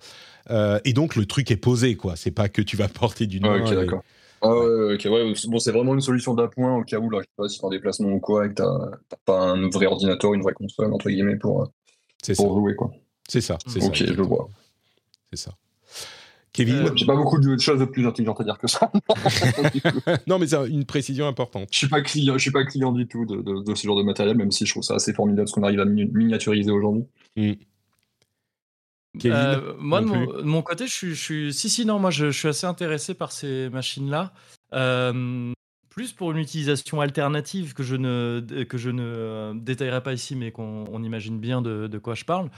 et 0.83 0.93
donc 0.93 1.15
le 1.15 1.25
truc 1.25 1.49
est 1.49 1.57
posé, 1.57 1.95
quoi. 1.95 2.15
C'est 2.15 2.31
pas 2.31 2.49
que 2.49 2.61
tu 2.61 2.77
vas 2.77 2.87
porter 2.89 3.25
d'une 3.25 3.45
ah, 3.45 3.57
main. 3.57 4.01
Ah 4.41 4.55
ouais, 4.55 4.93
ok, 4.93 5.05
ouais. 5.05 5.33
Bon, 5.47 5.59
c'est 5.59 5.71
vraiment 5.71 5.93
une 5.93 6.01
solution 6.01 6.33
d'appoint 6.33 6.77
au 6.77 6.83
cas 6.83 6.99
où, 6.99 7.09
là, 7.09 7.19
je 7.19 7.23
sais 7.23 7.31
pas, 7.35 7.49
si 7.49 7.59
t'es 7.59 7.65
en 7.65 7.69
déplacement 7.69 8.09
ou 8.09 8.19
quoi, 8.19 8.45
et 8.45 8.49
que 8.49 8.55
t'as 8.55 9.17
pas 9.25 9.51
un 9.51 9.69
vrai 9.69 9.87
ordinateur, 9.87 10.33
une 10.33 10.41
vraie 10.41 10.53
console, 10.53 10.93
entre 10.93 11.09
guillemets, 11.09 11.37
pour, 11.37 11.63
euh, 11.63 12.33
pour 12.35 12.55
jouer, 12.55 12.75
quoi. 12.75 12.91
C'est 13.27 13.41
ça, 13.41 13.57
c'est 13.67 13.83
Ok, 13.83 14.03
je 14.05 14.21
vois. 14.21 14.49
C'est 15.31 15.39
ça. 15.39 15.51
Kevin 16.53 16.75
euh, 16.75 16.91
J'ai 16.95 17.05
pas 17.05 17.15
beaucoup 17.15 17.39
de 17.39 17.57
choses 17.59 17.85
plus 17.91 18.07
intelligentes 18.07 18.41
à 18.41 18.43
dire 18.43 18.57
que 18.57 18.67
ça. 18.67 18.91
non, 20.27 20.39
mais 20.39 20.47
c'est 20.47 20.67
une 20.67 20.85
précision 20.85 21.27
importante. 21.27 21.69
Je 21.71 21.77
suis 21.77 21.87
pas 21.87 22.01
client, 22.01 22.33
je 22.33 22.41
suis 22.41 22.51
pas 22.51 22.63
client 22.63 22.91
du 22.91 23.07
tout 23.07 23.25
de, 23.25 23.61
de, 23.61 23.75
ce 23.75 23.85
genre 23.85 23.97
de 23.97 24.03
matériel, 24.03 24.37
même 24.37 24.51
si 24.51 24.65
je 24.65 24.71
trouve 24.71 24.83
ça 24.83 24.95
assez 24.95 25.13
formidable 25.13 25.47
ce 25.47 25.53
qu'on 25.53 25.63
arrive 25.63 25.79
à 25.79 25.85
miniaturiser 25.85 26.71
aujourd'hui. 26.71 27.05
Mm. 27.35 27.53
Euh, 29.25 29.73
moi, 29.79 30.01
de 30.01 30.05
mon, 30.43 30.61
côté, 30.61 30.87
je 30.87 31.13
suis, 31.13 31.53
Si, 31.53 31.69
si, 31.69 31.85
non, 31.85 31.99
moi, 31.99 32.11
je, 32.11 32.31
suis 32.31 32.47
assez 32.47 32.67
intéressé 32.67 33.13
par 33.13 33.31
ces 33.31 33.69
machines-là. 33.69 34.33
Euh, 34.73 35.51
plus 35.89 36.13
pour 36.13 36.31
une 36.31 36.37
utilisation 36.37 37.01
alternative 37.01 37.73
que 37.73 37.83
je 37.83 37.95
ne, 37.95 38.63
que 38.63 38.77
je 38.77 38.89
ne 38.89 39.03
euh, 39.03 39.53
détaillerai 39.55 40.03
pas 40.03 40.13
ici, 40.13 40.35
mais 40.35 40.51
qu'on 40.51 41.03
imagine 41.03 41.39
bien 41.39 41.61
de, 41.61 41.87
de, 41.87 41.97
quoi 41.97 42.13
je 42.13 42.25
parle, 42.25 42.49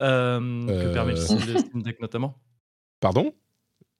que 0.00 0.92
permet 0.92 1.12
le 1.12 1.16
Steam 1.16 1.82
Deck 1.82 2.00
notamment. 2.00 2.36
Pardon? 3.00 3.32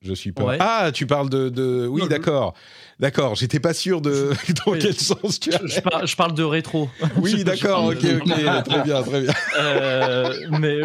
Je 0.01 0.15
suis 0.15 0.31
pas. 0.31 0.57
Ah, 0.61 0.93
tu 0.93 1.09
parles 1.09 1.29
de. 1.29 1.49
de... 1.49 1.89
Oui, 1.89 2.03
d'accord. 2.09 2.55
D'accord, 3.01 3.35
j'étais 3.35 3.59
pas 3.59 3.75
sûr 3.75 4.01
de. 4.01 4.31
Dans 4.65 4.73
quel 4.73 4.95
sens 4.95 5.41
tu 5.41 5.53
as. 5.53 5.61
Je, 5.65 5.81
parle, 5.81 6.07
je, 6.07 6.17
parle, 6.17 6.35
de 6.35 6.45
rétro. 6.45 6.89
Oui, 7.17 7.43
d'accord, 7.45 7.87
ok, 7.87 7.97
ok, 7.97 8.65
très 8.65 8.83
bien, 8.85 9.03
très 9.03 9.23
bien. 9.23 9.33
mais. 10.61 10.83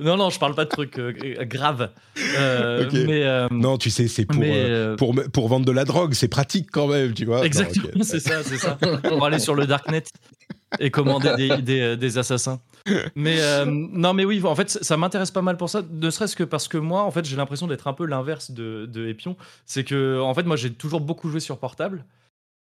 Non, 0.00 0.16
non, 0.16 0.30
je 0.30 0.38
parle 0.38 0.54
pas 0.54 0.64
de 0.64 0.70
trucs 0.70 0.98
euh, 0.98 1.12
graves. 1.44 1.90
Euh, 2.36 2.88
mais, 2.92 3.24
euh, 3.24 3.48
non, 3.50 3.78
tu 3.78 3.90
sais, 3.90 4.08
c'est 4.08 4.24
pour, 4.24 4.42
pour, 4.96 5.14
pour, 5.32 5.48
vendre 5.48 5.66
de 5.66 5.72
la 5.72 5.84
drogue, 5.84 6.14
c'est 6.14 6.28
pratique 6.28 6.68
quand 6.70 6.88
même, 6.88 7.14
tu 7.14 7.24
vois. 7.24 7.44
Exactement, 7.44 8.02
c'est 8.02 8.20
ça, 8.20 8.42
c'est 8.42 8.58
ça. 8.58 8.78
Pour 9.04 9.24
aller 9.24 9.38
sur 9.38 9.54
le 9.54 9.66
darknet 9.66 10.04
et 10.80 10.90
commander 10.90 11.34
des, 11.36 11.62
des, 11.62 11.96
des 11.96 12.18
assassins. 12.18 12.60
Mais 13.14 13.38
non, 13.66 14.14
mais 14.14 14.24
oui, 14.24 14.40
en 14.44 14.54
fait, 14.54 14.70
ça 14.70 14.96
m'intéresse 14.96 15.30
pas 15.30 15.42
mal 15.42 15.56
pour 15.56 15.70
ça, 15.70 15.82
ne 15.88 16.10
serait-ce 16.10 16.34
que 16.34 16.44
parce 16.44 16.66
que 16.66 16.78
moi, 16.78 17.02
en 17.02 17.10
fait, 17.10 17.24
j'ai 17.24 17.36
l'impression 17.36 17.66
d'être 17.66 17.86
un 17.86 17.92
peu 17.92 18.06
l'inverse 18.06 18.50
de, 18.50 18.86
de 18.86 19.06
Epion. 19.06 19.36
C'est 19.64 19.84
que, 19.84 20.20
en 20.20 20.34
fait, 20.34 20.44
moi, 20.44 20.56
j'ai 20.56 20.72
toujours 20.72 21.00
beaucoup 21.00 21.28
joué 21.28 21.40
sur 21.40 21.58
portable. 21.58 22.04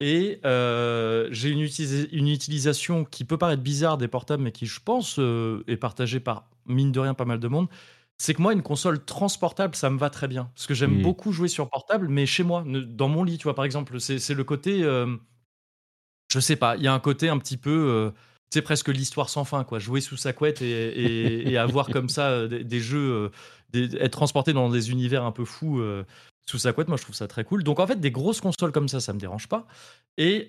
Et 0.01 0.41
j'ai 0.43 1.49
une, 1.49 1.69
une, 2.13 2.29
utilisation 2.29 3.05
qui 3.05 3.25
peut 3.25 3.39
paraître 3.39 3.63
bizarre 3.63 3.99
des 3.99 4.09
portables, 4.09 4.43
mais 4.43 4.53
qui, 4.53 4.67
je 4.67 4.81
pense, 4.85 5.21
est 5.69 5.77
partagée 5.77 6.19
par 6.19 6.49
mine 6.67 6.93
de 6.93 7.01
rien 7.01 7.15
pas 7.15 7.25
mal 7.25 7.41
de 7.41 7.49
monde, 7.49 7.69
c'est 8.19 8.35
que 8.35 8.43
moi, 8.43 8.53
une 8.53 8.63
console 8.63 9.05
transportable, 9.05 9.75
ça 9.75 9.91
me 9.91 9.99
va 9.99 10.11
très 10.11 10.29
bien. 10.29 10.51
Parce 10.55 10.67
que 10.67 10.75
j'aime 10.75 10.99
mmh. 10.99 11.03
beaucoup 11.03 11.33
jouer 11.33 11.49
sur 11.49 11.69
portable, 11.69 12.09
mais 12.09 12.27
chez 12.27 12.45
moi, 12.45 12.65
dans 12.67 13.09
mon 13.09 13.25
lit, 13.25 13.39
tu 13.39 13.45
vois, 13.45 13.55
par 13.55 13.65
exemple, 13.65 13.99
c'est 14.01 14.35
le 14.35 14.45
côté. 14.45 14.83
je 16.29 16.41
sais 16.41 16.57
pas, 16.57 16.77
il 16.77 16.83
y 16.83 16.89
a 16.89 16.95
un 16.95 17.01
côté 17.01 17.29
un 17.29 17.39
petit 17.39 17.57
peu. 17.57 18.13
c'est 18.51 18.63
presque 18.63 18.89
l'histoire 18.89 19.29
sans 19.29 19.45
fin, 19.45 19.65
quoi. 19.65 19.79
Jouer 19.79 20.01
sous 20.01 20.17
sa 20.17 20.33
couette 20.33 20.63
et, 20.63 21.57
avoir 21.59 21.89
comme 21.89 22.09
ça 22.09 22.47
des, 22.47 22.81
jeux, 22.81 23.33
être 23.75 24.13
transporté 24.13 24.53
dans 24.53 24.69
des 24.71 24.91
univers 24.91 25.25
un 25.25 25.33
peu 25.33 25.45
fous 25.45 25.83
sous 26.47 26.59
sa 26.59 26.73
couette, 26.73 26.89
moi 26.89 26.99
je 26.99 27.03
trouve 27.03 27.17
ça 27.17 27.27
très 27.27 27.45
cool. 27.45 27.65
Donc 27.65 27.81
en 27.81 27.87
fait, 27.87 27.99
des 28.01 28.11
grosses 28.11 28.41
consoles 28.41 28.73
comme 28.73 28.89
ça, 28.89 29.01
ça 29.01 29.13
me 29.13 29.19
dérange 29.19 29.49
pas. 29.49 29.67
Et, 30.19 30.49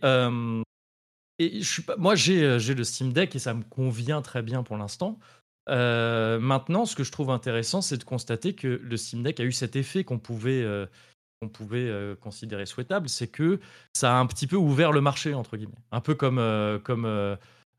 et 1.39 1.61
je 1.61 1.70
suis 1.70 1.82
pas, 1.82 1.97
moi 1.97 2.16
j'ai 2.16 2.57
le 2.59 2.84
Steam 2.84 3.11
Deck 3.11 3.36
et 3.36 3.39
ça 3.39 3.53
me 3.53 3.63
convient 3.63 4.22
très 4.22 4.41
bien 4.41 4.63
pour 4.63 4.78
l'instant. 4.78 5.20
Euh, 5.70 6.39
maintenant, 6.39 6.86
ce 6.86 6.95
que 6.95 7.03
je 7.03 7.11
trouve 7.11 7.30
intéressant, 7.30 7.82
c'est 7.82 7.97
de 7.97 8.03
constater 8.03 8.53
que 8.53 8.68
le 8.68 8.97
Steam 8.97 9.26
a 9.26 9.43
eu 9.43 9.51
cet 9.51 9.76
effet 9.76 10.03
qu'on 10.03 10.20
pouvait, 10.20 10.61
euh, 10.63 10.86
pouvait 11.53 11.91
considérer 12.22 12.66
souhaitable, 12.66 13.07
c'est 13.07 13.28
que 13.28 13.59
ça 13.93 14.16
a 14.16 14.20
un 14.20 14.26
petit 14.26 14.47
peu 14.47 14.55
ouvert 14.55 14.91
le 14.91 15.01
marché, 15.01 15.34
entre 15.34 15.57
guillemets. 15.57 15.74
Un 15.91 16.01
peu 16.01 16.16
comme, 16.16 16.41
comme 16.84 17.05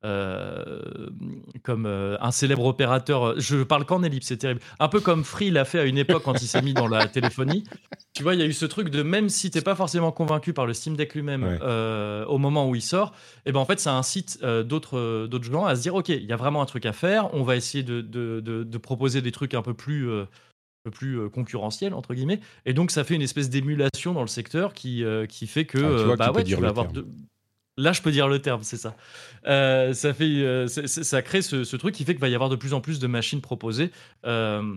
euh, 0.04 0.82
comme 1.62 1.86
euh, 1.86 2.16
un 2.20 2.30
célèbre 2.30 2.64
opérateur. 2.64 3.40
Je 3.40 3.62
parle 3.62 3.86
qu'en 3.86 4.02
ellipse, 4.02 4.26
c'est 4.26 4.36
terrible. 4.36 4.60
Un 4.78 4.88
peu 4.88 5.00
comme 5.00 5.24
Free 5.24 5.50
l'a 5.50 5.64
fait 5.64 5.80
à 5.80 5.84
une 5.84 5.98
époque 5.98 6.22
quand 6.22 6.40
il 6.42 6.46
s'est 6.46 6.62
mis 6.62 6.74
dans 6.74 6.86
la 6.86 7.08
téléphonie. 7.08 7.64
Tu 8.12 8.22
vois, 8.22 8.34
il 8.34 8.40
y 8.40 8.42
a 8.42 8.46
eu 8.46 8.52
ce 8.52 8.66
truc 8.66 8.90
de 8.90 9.02
même 9.02 9.28
si 9.28 9.50
t'es 9.50 9.62
pas 9.62 9.74
forcément 9.74 10.12
convaincu 10.12 10.52
par 10.52 10.66
le 10.66 10.74
Steam 10.74 10.96
Deck 10.96 11.14
lui-même 11.14 11.58
euh, 11.62 12.24
au 12.26 12.38
moment 12.38 12.68
où 12.68 12.74
il 12.74 12.82
sort, 12.82 13.14
et 13.38 13.48
eh 13.50 13.52
ben 13.52 13.60
en 13.60 13.64
fait 13.64 13.80
ça 13.80 13.94
incite 13.94 14.42
d'autres 14.42 15.26
d'autres 15.26 15.44
gens 15.44 15.64
à 15.64 15.74
se 15.74 15.82
dire 15.82 15.94
ok, 15.94 16.10
il 16.10 16.24
y 16.24 16.32
a 16.32 16.36
vraiment 16.36 16.62
un 16.62 16.66
truc 16.66 16.86
à 16.86 16.92
faire. 16.92 17.32
On 17.34 17.42
va 17.42 17.56
essayer 17.56 17.82
de, 17.82 18.00
de, 18.00 18.40
de, 18.40 18.78
proposer 18.78 19.22
des 19.22 19.32
trucs 19.32 19.54
un 19.54 19.62
peu 19.62 19.74
plus 19.74 20.08
plus 20.92 21.28
concurrentiels 21.30 21.94
entre 21.94 22.14
guillemets 22.14 22.40
et 22.64 22.74
donc 22.74 22.92
ça 22.92 23.02
fait 23.02 23.16
une 23.16 23.22
espèce 23.22 23.50
d'émulation 23.50 24.12
dans 24.12 24.20
le 24.20 24.28
secteur 24.28 24.72
qui, 24.72 25.04
qui 25.28 25.46
fait 25.46 25.64
que 25.64 25.78
ah, 25.78 25.98
tu, 25.98 26.04
vois, 26.04 26.16
bah 26.16 26.32
ouais, 26.32 26.44
tu 26.44 26.54
vas 26.54 26.68
avoir 26.68 26.86
Là, 27.78 27.92
je 27.92 28.00
peux 28.00 28.10
dire 28.10 28.26
le 28.26 28.40
terme, 28.40 28.62
c'est 28.62 28.78
ça. 28.78 28.96
Euh, 29.46 29.92
ça, 29.92 30.14
fait, 30.14 30.24
euh, 30.24 30.66
ça 30.66 31.22
crée 31.22 31.42
ce, 31.42 31.76
truc 31.76 31.94
qui 31.94 32.04
fait 32.04 32.14
qu'il 32.14 32.20
va 32.20 32.28
y 32.28 32.34
avoir 32.34 32.48
de 32.48 32.56
plus 32.56 32.72
en 32.72 32.80
plus 32.80 32.98
de 32.98 33.06
machines 33.06 33.42
proposées. 33.42 33.90
Euh, 34.24 34.76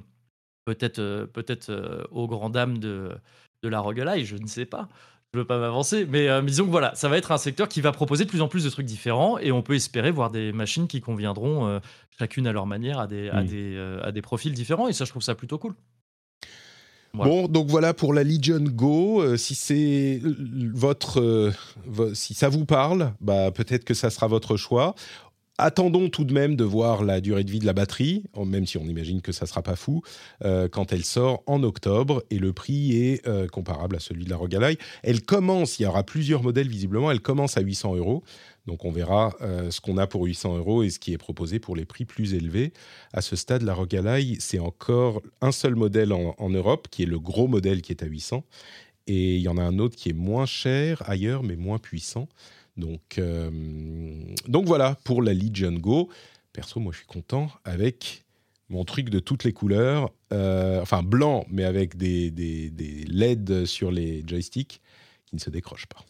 peut-être 0.66 1.26
peut-être 1.34 2.08
aux 2.12 2.28
grandes 2.28 2.54
dames 2.54 2.78
de, 2.78 3.12
de 3.64 3.70
la 3.70 3.80
roguelite, 3.80 4.26
je 4.26 4.36
ne 4.36 4.48
sais 4.48 4.66
pas. 4.66 4.90
Je 5.34 5.38
ne 5.38 5.44
veux 5.44 5.48
pas 5.48 5.60
m'avancer, 5.60 6.06
mais, 6.08 6.42
disons 6.42 6.66
que 6.66 6.72
voilà, 6.72 6.94
ça 6.96 7.08
va 7.08 7.18
être 7.18 7.32
un 7.32 7.38
secteur 7.38 7.70
qui 7.70 7.82
va 7.82 7.92
proposer 7.92 8.26
de 8.26 8.30
plus 8.30 8.42
en 8.42 8.48
plus 8.48 8.64
de 8.64 8.70
trucs 8.70 8.88
différents 8.88 9.38
et 9.38 9.52
on 9.52 9.62
peut 9.62 9.76
espérer 9.76 10.10
voir 10.10 10.32
des 10.32 10.52
machines 10.52 10.88
qui 10.88 11.02
conviendront 11.02 11.80
chacune 12.18 12.48
à 12.48 12.52
leur 12.52 12.66
manière 12.66 13.00
à 13.00 13.08
des, 13.08 13.30
à, 13.30 13.44
des, 13.44 13.78
à 14.04 14.12
des 14.12 14.22
profils 14.22 14.54
différents 14.54 14.88
et 14.88 14.94
ça, 14.94 15.06
je 15.06 15.12
trouve 15.12 15.22
ça 15.22 15.36
plutôt 15.36 15.60
cool. 15.60 15.76
Bon, 17.14 17.48
donc 17.48 17.68
voilà 17.68 17.94
pour 17.94 18.14
la 18.14 18.24
Legion 18.24 18.60
Go. 18.60 19.22
Euh, 19.22 19.38
si 19.38 19.56
c'est 19.56 20.22
votre, 20.74 21.20
euh, 21.20 22.14
si 22.14 22.34
ça 22.34 22.50
vous 22.50 22.66
parle, 22.66 23.14
bah 23.20 23.52
peut-être 23.52 23.84
que 23.84 23.94
ça 23.94 24.10
sera 24.10 24.28
votre 24.28 24.58
choix. 24.58 24.96
Attendons 25.58 26.08
tout 26.08 26.24
de 26.24 26.34
même 26.34 26.56
de 26.56 26.64
voir 26.64 27.04
la 27.04 27.20
durée 27.20 27.44
de 27.44 27.52
vie 27.52 27.60
de 27.60 27.66
la 27.66 27.74
batterie, 27.74 28.24
même 28.46 28.66
si 28.66 28.78
on 28.78 28.86
imagine 28.86 29.22
que 29.22 29.34
ça 29.34 29.46
sera 29.46 29.62
pas 29.62 29.76
fou, 29.76 30.02
euh, 30.46 30.70
quand 30.70 30.94
elle 30.94 31.04
sort 31.04 31.44
en 31.48 31.64
octobre 31.64 32.24
et 32.30 32.40
le 32.40 32.54
prix 32.54 32.96
est 32.96 33.28
comparable 33.52 33.98
à 33.98 34.00
celui 34.00 34.24
de 34.24 34.30
la 34.30 34.38
Rogalai. 34.38 34.78
Elle 35.04 35.22
commence, 35.22 35.78
il 35.78 35.84
y 35.84 35.86
aura 35.86 36.04
plusieurs 36.04 36.44
modèles 36.44 36.70
visiblement, 36.70 37.12
elle 37.12 37.20
commence 37.20 37.58
à 37.58 37.62
800 37.62 37.98
euros. 37.98 38.24
Donc 38.66 38.86
on 38.86 38.92
verra 38.92 39.36
euh, 39.42 39.72
ce 39.72 39.82
qu'on 39.82 39.98
a 39.98 40.08
pour 40.08 40.26
800 40.26 40.58
euros 40.58 40.84
et 40.84 40.90
ce 40.90 41.00
qui 41.00 41.14
est 41.14 41.18
proposé 41.18 41.60
pour 41.60 41.76
les 41.76 41.86
prix 41.86 42.06
plus 42.06 42.34
élevés. 42.34 42.74
À 43.14 43.22
ce 43.22 43.36
stade, 43.36 43.64
la 43.64 43.74
Rogalai, 43.74 44.38
c'est 44.40 44.60
encore 44.60 45.22
un 45.42 45.52
seul 45.52 45.76
modèle 45.76 46.14
en, 46.14 46.50
Europe, 46.50 46.88
qui 46.92 47.04
est 47.04 47.08
le 47.08 47.20
gros 47.20 47.48
modèle 47.48 47.82
qui 47.82 47.92
est 47.92 48.04
à 48.04 48.06
800. 48.06 48.44
Et 49.08 49.38
il 49.38 49.42
y 49.42 49.48
en 49.48 49.58
a 49.58 49.64
un 49.64 49.80
autre 49.80 49.96
qui 49.96 50.10
est 50.10 50.14
moins 50.14 50.46
cher 50.46 51.02
ailleurs, 51.10 51.44
mais 51.44 51.56
moins 51.56 51.80
puissant. 51.80 52.28
Donc, 52.78 53.18
euh, 53.18 53.50
donc 54.48 54.66
voilà 54.66 54.98
pour 55.04 55.22
la 55.22 55.34
Legion 55.34 55.74
Go. 55.74 56.10
Perso, 56.54 56.80
moi 56.80 56.92
je 56.94 57.00
suis 57.00 57.08
content 57.08 57.50
avec 57.64 58.24
mon 58.70 58.86
truc 58.86 59.10
de 59.10 59.20
toutes 59.20 59.44
les 59.44 59.54
couleurs, 59.54 60.12
euh, 60.32 60.80
enfin 60.82 61.02
blanc, 61.02 61.46
mais 61.50 61.64
avec 61.64 61.98
des, 61.98 62.30
des 62.30 62.72
LED 63.08 63.66
sur 63.66 63.90
les 63.90 64.24
joysticks 64.28 64.80
qui 65.26 65.36
ne 65.36 65.40
se 65.40 65.50
décrochent 65.50 65.88
pas. 65.88 66.06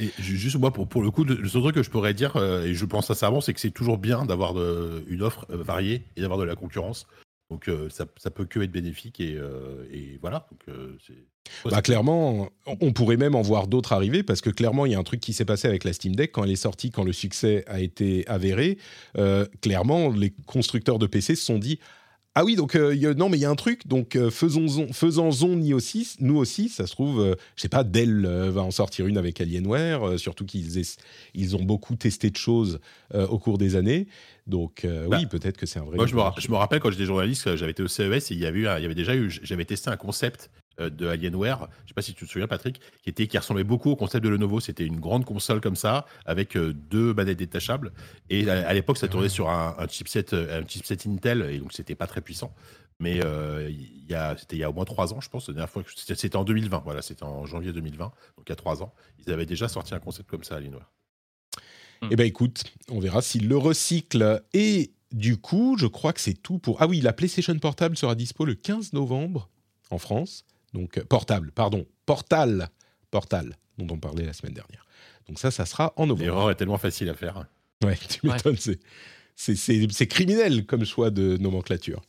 Et 0.00 0.10
juste 0.18 0.58
moi, 0.58 0.72
pour, 0.72 0.88
pour 0.88 1.02
le 1.02 1.10
coup, 1.10 1.24
le 1.24 1.48
seul 1.48 1.62
truc 1.62 1.74
que 1.74 1.82
je 1.82 1.90
pourrais 1.90 2.14
dire, 2.14 2.36
euh, 2.36 2.64
et 2.64 2.74
je 2.74 2.84
pense 2.84 3.06
sincèrement, 3.06 3.40
c'est 3.40 3.54
que 3.54 3.60
c'est 3.60 3.70
toujours 3.70 3.98
bien 3.98 4.24
d'avoir 4.24 4.54
une 5.08 5.22
offre 5.22 5.46
euh, 5.50 5.62
variée 5.62 6.04
et 6.16 6.20
d'avoir 6.20 6.38
de 6.38 6.44
la 6.44 6.54
concurrence. 6.54 7.06
Donc 7.48 7.68
euh, 7.68 7.88
ça, 7.90 8.06
ça, 8.16 8.30
peut 8.30 8.44
que 8.44 8.58
être 8.58 8.72
bénéfique 8.72 9.20
et, 9.20 9.38
et 9.92 10.18
voilà. 10.20 10.48
Donc, 10.50 10.76
bah, 11.64 11.80
clairement, 11.80 12.48
on 12.66 12.92
pourrait 12.92 13.16
même 13.16 13.36
en 13.36 13.42
voir 13.42 13.68
d'autres 13.68 13.92
arriver 13.92 14.24
parce 14.24 14.40
que 14.40 14.50
clairement, 14.50 14.84
il 14.84 14.92
y 14.92 14.94
a 14.96 14.98
un 14.98 15.04
truc 15.04 15.20
qui 15.20 15.32
s'est 15.32 15.44
passé 15.44 15.68
avec 15.68 15.84
la 15.84 15.92
Steam 15.92 16.16
Deck 16.16 16.32
quand 16.32 16.42
elle 16.42 16.50
est 16.50 16.56
sortie, 16.56 16.90
quand 16.90 17.04
le 17.04 17.12
succès 17.12 17.64
a 17.68 17.80
été 17.80 18.26
avéré. 18.26 18.78
clairement, 19.60 20.10
les 20.10 20.30
constructeurs 20.46 20.98
de 20.98 21.06
PC 21.06 21.36
se 21.36 21.44
sont 21.44 21.58
dit 21.58 21.78
ah 22.38 22.44
oui, 22.44 22.54
donc 22.54 22.74
euh, 22.74 23.14
non, 23.14 23.30
mais 23.30 23.38
il 23.38 23.40
y 23.40 23.46
a 23.46 23.50
un 23.50 23.54
truc, 23.54 23.86
donc 23.86 24.14
euh, 24.14 24.28
faisons-en 24.28 24.92
faisons 24.92 25.30
nous 25.56 25.74
aussi, 25.74 26.16
nous 26.20 26.36
aussi, 26.36 26.68
ça 26.68 26.86
se 26.86 26.92
trouve, 26.92 27.18
euh, 27.18 27.34
je 27.56 27.62
sais 27.62 27.70
pas, 27.70 27.82
Dell 27.82 28.26
va 28.26 28.60
en 28.60 28.70
sortir 28.70 29.06
une 29.06 29.16
avec 29.16 29.40
Alienware, 29.40 30.18
surtout 30.18 30.44
qu'ils 30.44 30.84
ils 31.32 31.56
ont 31.56 31.62
beaucoup 31.62 31.96
testé 31.96 32.28
de 32.28 32.36
choses 32.36 32.78
au 33.14 33.38
cours 33.38 33.56
des 33.56 33.74
années. 33.74 34.06
Donc 34.46 34.86
bah, 34.86 35.16
oui, 35.16 35.24
peut-être 35.24 35.56
que 35.56 35.64
c'est 35.64 35.78
un 35.78 35.84
vrai. 35.84 35.96
Moi, 35.96 36.06
je 36.06 36.14
me, 36.14 36.20
je 36.36 36.50
me, 36.50 36.56
rappelle 36.56 36.80
quand 36.80 36.90
j'étais 36.90 37.06
journaliste, 37.06 37.56
j'avais 37.56 37.70
été 37.70 37.82
au 37.82 37.88
CES 37.88 38.30
et 38.30 38.34
il 38.34 38.38
y 38.38 38.44
avait, 38.44 38.60
il 38.60 38.82
y 38.82 38.84
avait 38.84 38.94
déjà 38.94 39.16
eu, 39.16 39.30
j'avais 39.42 39.64
testé 39.64 39.88
un 39.88 39.96
concept 39.96 40.50
euh, 40.50 40.65
de 40.78 41.06
Alienware, 41.06 41.68
je 41.84 41.88
sais 41.88 41.94
pas 41.94 42.02
si 42.02 42.14
tu 42.14 42.26
te 42.26 42.30
souviens 42.30 42.46
Patrick, 42.46 42.80
qui 43.02 43.10
était 43.10 43.26
qui 43.26 43.38
ressemblait 43.38 43.64
beaucoup 43.64 43.90
au 43.90 43.96
concept 43.96 44.24
de 44.24 44.28
Lenovo. 44.28 44.60
C'était 44.60 44.84
une 44.84 45.00
grande 45.00 45.24
console 45.24 45.60
comme 45.60 45.76
ça 45.76 46.06
avec 46.24 46.56
euh, 46.56 46.72
deux 46.72 47.14
manettes 47.14 47.38
détachables. 47.38 47.92
Et 48.30 48.48
à, 48.48 48.72
l'époque, 48.74 48.98
ça 48.98 49.08
tournait 49.08 49.28
sur 49.28 49.48
un, 49.48 49.74
chipset, 49.88 50.34
euh, 50.34 50.62
un 50.62 50.66
chipset 50.66 50.98
Intel 51.06 51.42
et 51.42 51.58
donc 51.58 51.72
c'était 51.72 51.94
pas 51.94 52.06
très 52.06 52.20
puissant. 52.20 52.54
Mais 52.98 53.20
c'était 54.38 54.56
il 54.56 54.58
y 54.58 54.64
a 54.64 54.70
au 54.70 54.72
moins 54.72 54.86
trois 54.86 55.12
ans, 55.12 55.20
je 55.20 55.28
pense. 55.28 55.48
La 55.48 55.54
dernière 55.54 55.70
fois, 55.70 55.82
c'était 55.94 56.36
en 56.36 56.44
2020. 56.44 56.82
Voilà, 56.84 57.02
c'était 57.02 57.24
en 57.24 57.44
janvier 57.44 57.72
2020, 57.72 58.04
donc 58.04 58.14
il 58.46 58.48
y 58.48 58.52
a 58.52 58.56
trois 58.56 58.82
ans. 58.82 58.94
Ils 59.18 59.32
avaient 59.32 59.44
déjà 59.44 59.68
sorti 59.68 59.94
un 59.94 59.98
concept 59.98 60.30
comme 60.30 60.44
ça, 60.44 60.56
Alienware. 60.56 60.90
Eh 62.10 62.16
ben 62.16 62.26
écoute, 62.26 62.64
on 62.90 63.00
verra 63.00 63.22
s'il 63.22 63.48
le 63.48 63.56
recycle. 63.56 64.42
Et 64.52 64.92
du 65.12 65.36
coup, 65.36 65.76
je 65.78 65.86
crois 65.86 66.12
que 66.12 66.20
c'est 66.20 66.34
tout 66.34 66.58
pour. 66.58 66.80
Ah 66.80 66.86
oui, 66.86 67.00
la 67.00 67.12
PlayStation 67.12 67.56
Portable 67.58 67.96
sera 67.96 68.14
dispo 68.14 68.44
le 68.44 68.54
15 68.54 68.92
novembre 68.92 69.48
en 69.90 69.98
France. 69.98 70.44
Donc, 70.76 70.98
euh, 70.98 71.04
portable, 71.04 71.52
pardon, 71.52 71.86
portal, 72.04 72.68
portal, 73.10 73.56
dont 73.78 73.86
on 73.94 73.98
parlait 73.98 74.26
la 74.26 74.34
semaine 74.34 74.52
dernière. 74.52 74.84
Donc 75.26 75.38
ça, 75.38 75.50
ça 75.50 75.64
sera 75.64 75.94
en 75.96 76.06
novembre. 76.06 76.24
L'erreur 76.24 76.50
est 76.50 76.54
tellement 76.54 76.76
facile 76.76 77.08
à 77.08 77.14
faire. 77.14 77.46
Ouais, 77.82 77.96
tu 78.08 78.26
m'étonnes, 78.26 78.56
c'est 79.34 80.06
criminel 80.06 80.66
comme 80.66 80.84
choix 80.84 81.10
de 81.10 81.38
nomenclature. 81.38 82.02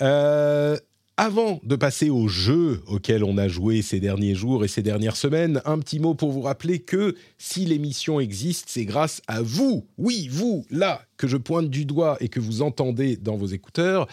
Euh, 0.00 0.76
avant 1.16 1.60
de 1.62 1.76
passer 1.76 2.10
au 2.10 2.26
jeu 2.26 2.82
auquel 2.88 3.22
on 3.22 3.38
a 3.38 3.46
joué 3.46 3.82
ces 3.82 4.00
derniers 4.00 4.34
jours 4.34 4.64
et 4.64 4.68
ces 4.68 4.82
dernières 4.82 5.16
semaines, 5.16 5.62
un 5.64 5.78
petit 5.78 6.00
mot 6.00 6.14
pour 6.14 6.32
vous 6.32 6.40
rappeler 6.40 6.80
que 6.80 7.14
si 7.38 7.66
l'émission 7.66 8.18
existe, 8.18 8.66
c'est 8.68 8.84
grâce 8.84 9.22
à 9.28 9.42
vous, 9.42 9.86
oui, 9.96 10.28
vous, 10.28 10.64
là, 10.70 11.02
que 11.16 11.28
je 11.28 11.36
pointe 11.36 11.70
du 11.70 11.84
doigt 11.84 12.16
et 12.20 12.28
que 12.28 12.40
vous 12.40 12.62
entendez 12.62 13.16
dans 13.16 13.36
vos 13.36 13.46
écouteurs 13.46 14.08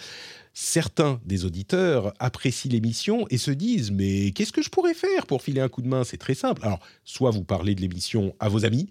certains 0.60 1.22
des 1.24 1.46
auditeurs 1.46 2.16
apprécient 2.18 2.72
l'émission 2.72 3.28
et 3.30 3.38
se 3.38 3.52
disent 3.52 3.92
mais 3.92 4.32
qu'est-ce 4.32 4.52
que 4.52 4.64
je 4.64 4.70
pourrais 4.70 4.96
faire 4.96 5.28
pour 5.28 5.44
filer 5.44 5.62
un 5.62 5.70
coup 5.70 5.84
de 5.84 5.88
main? 5.88 6.04
C'est 6.04 6.18
très 6.18 6.34
simple. 6.34 6.66
Alors, 6.66 6.80
soit 7.06 7.30
vous 7.30 7.44
parlez 7.44 7.76
de 7.76 7.82
l'émission 7.82 8.34
à 8.40 8.50
vos 8.50 8.66
amis, 8.66 8.90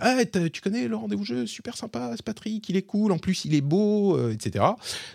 ah, 0.00 0.24
tu 0.52 0.60
connais 0.60 0.86
le 0.86 0.96
rendez-vous 0.96 1.24
jeu, 1.24 1.46
super 1.46 1.76
sympa, 1.76 2.12
c'est 2.14 2.22
Patrick, 2.22 2.68
il 2.68 2.76
est 2.76 2.82
cool, 2.82 3.10
en 3.10 3.18
plus 3.18 3.44
il 3.46 3.54
est 3.54 3.62
beau, 3.62 4.16
euh, 4.16 4.32
etc. 4.32 4.64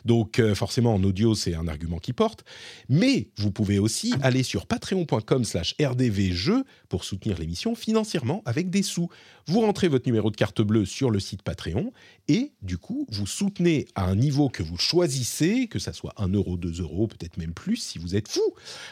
Donc 0.04 0.40
euh, 0.40 0.56
forcément 0.56 0.96
en 0.96 1.04
audio 1.04 1.36
c'est 1.36 1.54
un 1.54 1.68
argument 1.68 2.00
qui 2.00 2.14
porte. 2.14 2.44
Mais 2.90 3.30
vous 3.38 3.52
pouvez 3.52 3.80
aussi 3.80 4.14
aller 4.24 4.44
sur 4.44 4.66
patreon.com/slash 4.66 5.76
rdvjeux 5.80 6.64
pour 6.90 7.04
soutenir 7.04 7.38
l'émission 7.38 7.76
financièrement 7.76 8.42
avec 8.46 8.70
des 8.70 8.84
sous. 8.84 9.10
Vous 9.48 9.62
rentrez 9.62 9.88
votre 9.88 10.08
numéro 10.08 10.32
de 10.32 10.36
carte 10.36 10.62
bleue 10.62 10.86
sur 10.86 11.12
le 11.12 11.20
site 11.20 11.42
Patreon 11.42 11.92
et 12.28 12.52
du 12.62 12.78
coup 12.78 13.06
vous 13.10 13.28
soutenez 13.28 13.88
à 13.96 14.06
un 14.06 14.16
niveau 14.16 14.50
que 14.50 14.64
vous 14.64 14.78
choisissez, 14.78 15.68
que 15.68 15.80
ça 15.80 15.94
soit 15.94 16.14
1 16.18 16.30
euro, 16.30 16.58
2 16.58 16.82
euros, 16.82 17.08
peut-être 17.08 17.38
même 17.38 17.54
plus 17.54 17.78
si 17.78 18.00
vous 18.00 18.16
êtes 18.16 18.28
fou. 18.28 18.42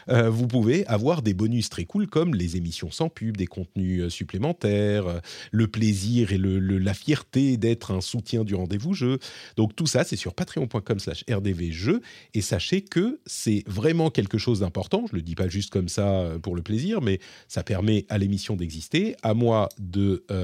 Euh, 0.10 0.30
vous 0.30 0.48
pouvez 0.48 0.86
avoir 0.88 1.22
des 1.22 1.34
bonus 1.34 1.70
très 1.70 1.86
cool 1.86 2.08
comme 2.08 2.36
les 2.36 2.58
émissions 2.58 2.92
sans 2.92 3.10
pub, 3.10 3.38
des 3.38 3.48
contenus 3.48 4.08
supplémentaires, 4.10 5.22
le 5.52 5.68
plaisir 5.68 6.34
et 6.34 6.38
la 6.38 6.94
fierté 6.94 7.58
d'être 7.58 7.92
un 7.92 8.02
soutien 8.02 8.44
du 8.44 8.56
rendez-vous 8.56 8.94
jeu. 8.94 9.20
Donc 9.56 9.76
tout 9.76 9.88
ça, 9.88 10.04
c'est 10.04 10.16
sur 10.16 10.34
patreon.com 10.34 11.00
slash 11.00 11.24
rdvjeux. 11.30 12.02
Et 12.34 12.42
sachez 12.42 12.82
que 12.82 13.20
c'est 13.26 13.64
vraiment 13.68 14.10
quelque 14.10 14.38
chose 14.38 14.60
d'important. 14.60 15.06
Je 15.10 15.16
le 15.16 15.22
dis 15.22 15.36
pas 15.36 15.48
juste 15.48 15.72
comme 15.72 15.90
ça 15.90 16.08
euh, 16.08 16.40
pour 16.40 16.56
le 16.56 16.62
plaisir, 16.62 17.02
mais 17.02 17.20
ça 17.48 17.64
permet 17.64 18.06
à 18.10 18.18
l'émission 18.18 18.56
d'exister, 18.56 19.16
à 19.24 19.34
moi 19.34 19.70
de 19.80 20.24
euh, 20.32 20.41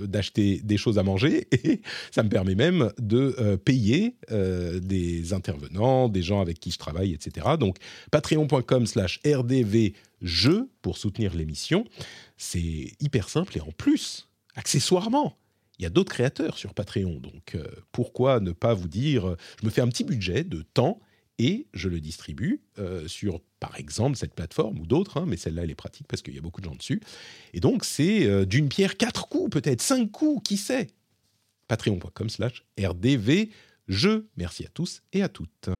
d'acheter 0.00 0.60
des 0.62 0.76
choses 0.76 0.98
à 0.98 1.02
manger, 1.02 1.48
et 1.52 1.80
ça 2.10 2.22
me 2.22 2.28
permet 2.28 2.54
même 2.54 2.92
de 2.98 3.34
euh, 3.38 3.56
payer 3.56 4.16
des 4.30 5.32
intervenants, 5.32 6.08
des 6.08 6.22
gens 6.22 6.40
avec 6.40 6.60
qui 6.60 6.70
je 6.70 6.78
travaille, 6.78 7.12
etc. 7.12 7.46
Donc 7.58 7.76
patreon.com 8.10 8.86
slash 8.86 9.20
rdvjeux 9.24 10.68
pour 10.82 10.98
soutenir 10.98 11.34
l'émission. 11.34 11.84
C'est 12.36 12.92
hyper 13.00 13.28
simple 13.28 13.56
et 13.58 13.60
en 13.60 13.72
plus, 13.72 14.28
accessoirement, 14.54 15.36
il 15.78 15.82
y 15.82 15.86
a 15.86 15.90
d'autres 15.90 16.12
créateurs 16.12 16.58
sur 16.58 16.74
Patreon. 16.74 17.20
Donc 17.20 17.54
euh, 17.54 17.66
pourquoi 17.92 18.40
ne 18.40 18.52
pas 18.52 18.74
vous 18.74 18.88
dire, 18.88 19.28
euh, 19.28 19.36
je 19.60 19.66
me 19.66 19.70
fais 19.70 19.80
un 19.80 19.88
petit 19.88 20.04
budget 20.04 20.44
de 20.44 20.62
temps 20.62 21.00
et 21.38 21.66
je 21.74 21.88
le 21.88 22.00
distribue 22.00 22.62
euh, 22.78 23.08
sur, 23.08 23.40
par 23.66 23.78
exemple, 23.78 24.16
cette 24.18 24.34
plateforme 24.34 24.78
ou 24.78 24.86
d'autres, 24.86 25.18
hein, 25.18 25.24
mais 25.26 25.38
celle-là, 25.38 25.64
elle 25.64 25.70
est 25.70 25.74
pratique 25.74 26.06
parce 26.06 26.20
qu'il 26.20 26.34
y 26.34 26.38
a 26.38 26.42
beaucoup 26.42 26.60
de 26.60 26.66
gens 26.66 26.74
dessus. 26.74 27.00
Et 27.54 27.60
donc, 27.60 27.84
c'est 27.84 28.44
d'une 28.44 28.68
pierre 28.68 28.98
quatre 28.98 29.26
coups, 29.28 29.50
peut-être 29.50 29.80
cinq 29.80 30.10
coups, 30.10 30.46
qui 30.46 30.58
sait? 30.58 30.88
Patreon.com 31.68 32.28
slash 32.28 32.62
rdv. 32.78 33.48
Je 33.88 34.24
merci 34.36 34.66
à 34.66 34.68
tous 34.68 35.02
et 35.14 35.22
à 35.22 35.30
toutes. 35.30 35.70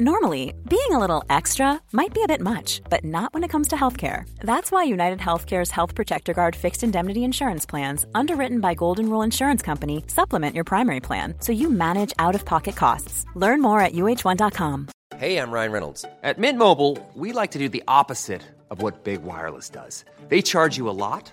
Normally, 0.00 0.54
being 0.68 0.92
a 0.92 0.98
little 1.00 1.24
extra 1.28 1.82
might 1.90 2.14
be 2.14 2.22
a 2.22 2.28
bit 2.28 2.40
much, 2.40 2.82
but 2.88 3.04
not 3.04 3.34
when 3.34 3.42
it 3.42 3.50
comes 3.50 3.66
to 3.68 3.74
healthcare. 3.74 4.30
That's 4.38 4.70
why 4.70 4.84
United 4.84 5.18
Healthcare's 5.18 5.72
Health 5.72 5.96
Protector 5.96 6.32
Guard 6.32 6.54
fixed 6.54 6.84
indemnity 6.84 7.24
insurance 7.24 7.66
plans, 7.66 8.06
underwritten 8.14 8.60
by 8.60 8.74
Golden 8.74 9.10
Rule 9.10 9.22
Insurance 9.22 9.60
Company, 9.60 10.04
supplement 10.06 10.54
your 10.54 10.62
primary 10.62 11.00
plan 11.00 11.34
so 11.40 11.50
you 11.50 11.68
manage 11.68 12.12
out 12.20 12.36
of 12.36 12.44
pocket 12.44 12.76
costs. 12.76 13.24
Learn 13.34 13.60
more 13.60 13.80
at 13.80 13.92
uh1.com. 13.92 14.86
Hey, 15.16 15.36
I'm 15.36 15.50
Ryan 15.50 15.72
Reynolds. 15.72 16.04
At 16.22 16.38
Mint 16.38 16.58
Mobile, 16.60 16.96
we 17.14 17.32
like 17.32 17.50
to 17.50 17.58
do 17.58 17.68
the 17.68 17.82
opposite 17.88 18.42
of 18.70 18.80
what 18.80 19.02
Big 19.02 19.24
Wireless 19.24 19.68
does. 19.68 20.04
They 20.28 20.42
charge 20.42 20.76
you 20.76 20.88
a 20.88 20.94
lot, 20.94 21.32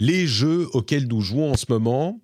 Les 0.00 0.26
jeux 0.26 0.68
auxquels 0.72 1.06
nous 1.06 1.20
jouons 1.20 1.52
en 1.52 1.56
ce 1.56 1.66
moment, 1.68 2.20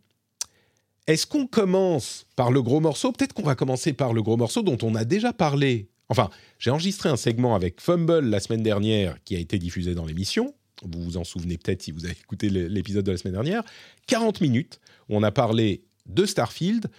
est-ce 1.07 1.27
qu'on 1.27 1.47
commence 1.47 2.27
par 2.37 2.51
le 2.51 2.63
gros 2.63 2.81
morceau? 2.81 3.13
Peut-être 3.13 3.33
qu'on 3.33 3.43
va 3.43 3.55
commencer 3.55 3.93
par 3.93 4.13
le 4.13 4.23
gros 4.23 4.37
morceau 4.37 4.63
dont 4.63 4.79
on 4.83 4.95
a 4.95 5.05
déjà 5.05 5.33
parlé. 5.33 5.89
Enfin, 6.09 6.31
j'ai 6.59 6.71
enregistré 6.71 7.09
un 7.09 7.17
segment 7.17 7.55
avec 7.55 7.81
Fumble 7.81 8.29
la 8.29 8.41
semaine 8.41 8.63
dernière 8.63 9.17
qui 9.25 9.37
a 9.37 9.39
été 9.39 9.59
diffusé 9.59 9.95
dans 9.95 10.05
l'émission. 10.05 10.55
Vous 10.83 11.03
vous 11.03 11.17
en 11.17 11.25
souvenez 11.25 11.59
peut-être 11.59 11.83
si 11.83 11.93
vous 11.93 12.05
avez 12.05 12.15
écouté 12.15 12.49
l'épisode 12.49 13.05
de 13.05 13.13
la 13.13 13.19
semaine 13.19 13.35
dernière. 13.35 13.63
40 14.07 14.41
minutes 14.41 14.81
où 15.09 15.17
on 15.17 15.23
a 15.23 15.31
parlé 15.31 15.85
de 16.07 16.27
Starfield. 16.27 16.91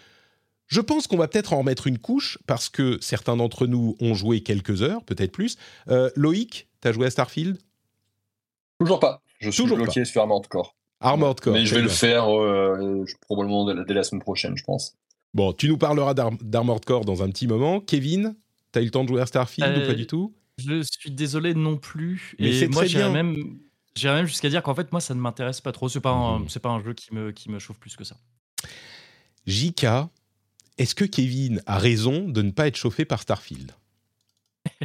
Je 0.67 0.79
pense 0.79 1.07
qu'on 1.07 1.17
va 1.17 1.27
peut-être 1.27 1.51
en 1.53 1.59
remettre 1.59 1.87
une 1.87 1.97
couche 1.97 2.37
parce 2.47 2.69
que 2.69 2.97
certains 3.01 3.35
d'entre 3.35 3.67
nous 3.67 3.97
ont 3.99 4.13
joué 4.13 4.41
quelques 4.41 4.81
heures, 4.81 5.03
peut-être 5.03 5.31
plus. 5.31 5.57
Euh, 5.89 6.09
Loïc, 6.15 6.69
tu 6.81 6.87
as 6.87 6.93
joué 6.93 7.07
à 7.07 7.09
Starfield? 7.09 7.57
Toujours 8.79 8.99
pas. 8.99 9.21
Je 9.41 9.49
suis 9.49 9.63
Toujours 9.63 9.77
bloqué 9.77 10.05
sur 10.05 10.21
Armored 10.21 10.47
Core. 10.47 10.75
Armored 10.99 11.39
Core. 11.39 11.53
Mais 11.53 11.65
je 11.65 11.75
vais 11.75 11.81
le 11.81 11.89
faire 11.89 12.29
euh, 12.33 13.03
je- 13.05 13.15
probablement 13.21 13.65
dès 13.65 13.73
la, 13.73 13.83
dès 13.83 13.93
la 13.93 14.03
semaine 14.03 14.21
prochaine, 14.21 14.55
je 14.55 14.63
pense. 14.63 14.95
Bon, 15.33 15.51
tu 15.53 15.67
nous 15.67 15.77
parleras 15.77 16.13
d'Ar- 16.13 16.31
d'Armored 16.41 16.85
Core 16.85 17.05
dans 17.05 17.23
un 17.23 17.29
petit 17.29 17.47
moment. 17.47 17.79
Kevin, 17.81 18.35
tu 18.71 18.79
as 18.79 18.81
eu 18.81 18.85
le 18.85 18.91
temps 18.91 19.03
de 19.03 19.09
jouer 19.09 19.21
à 19.21 19.25
Starfield 19.25 19.77
ou 19.77 19.79
Euh, 19.81 19.87
pas 19.87 19.93
du 19.95 20.05
tout? 20.07 20.33
Je 20.57 20.83
suis 20.83 21.09
désolé 21.11 21.53
non 21.55 21.77
plus. 21.77 22.35
Mais 22.39 22.49
et 22.49 22.59
c'est 22.59 22.67
moi, 22.67 22.81
très 22.83 22.89
j'irais 22.89 23.03
bien. 23.05 23.23
même, 23.23 23.59
j'irais 23.95 24.15
même 24.15 24.27
jusqu'à 24.27 24.49
dire 24.49 24.61
qu'en 24.61 24.75
fait, 24.75 24.91
moi, 24.91 25.01
ça 25.01 25.15
ne 25.15 25.19
m'intéresse 25.19 25.59
pas 25.61 25.71
trop. 25.71 25.89
C'est 25.89 26.01
pas, 26.01 26.11
un, 26.11 26.47
c'est 26.47 26.59
pas 26.59 26.69
un 26.69 26.83
jeu 26.83 26.93
qui 26.93 27.13
me, 27.15 27.31
qui 27.31 27.49
me 27.49 27.57
chauffe 27.57 27.79
plus 27.79 27.95
que 27.95 28.03
ça. 28.03 28.15
JK, 29.47 29.85
est-ce 30.77 30.93
que 30.93 31.05
Kevin 31.05 31.63
a 31.65 31.79
raison 31.79 32.29
de 32.29 32.41
ne 32.43 32.51
pas 32.51 32.67
être 32.67 32.75
chauffé 32.75 33.05
par 33.05 33.21
Starfield? 33.21 33.71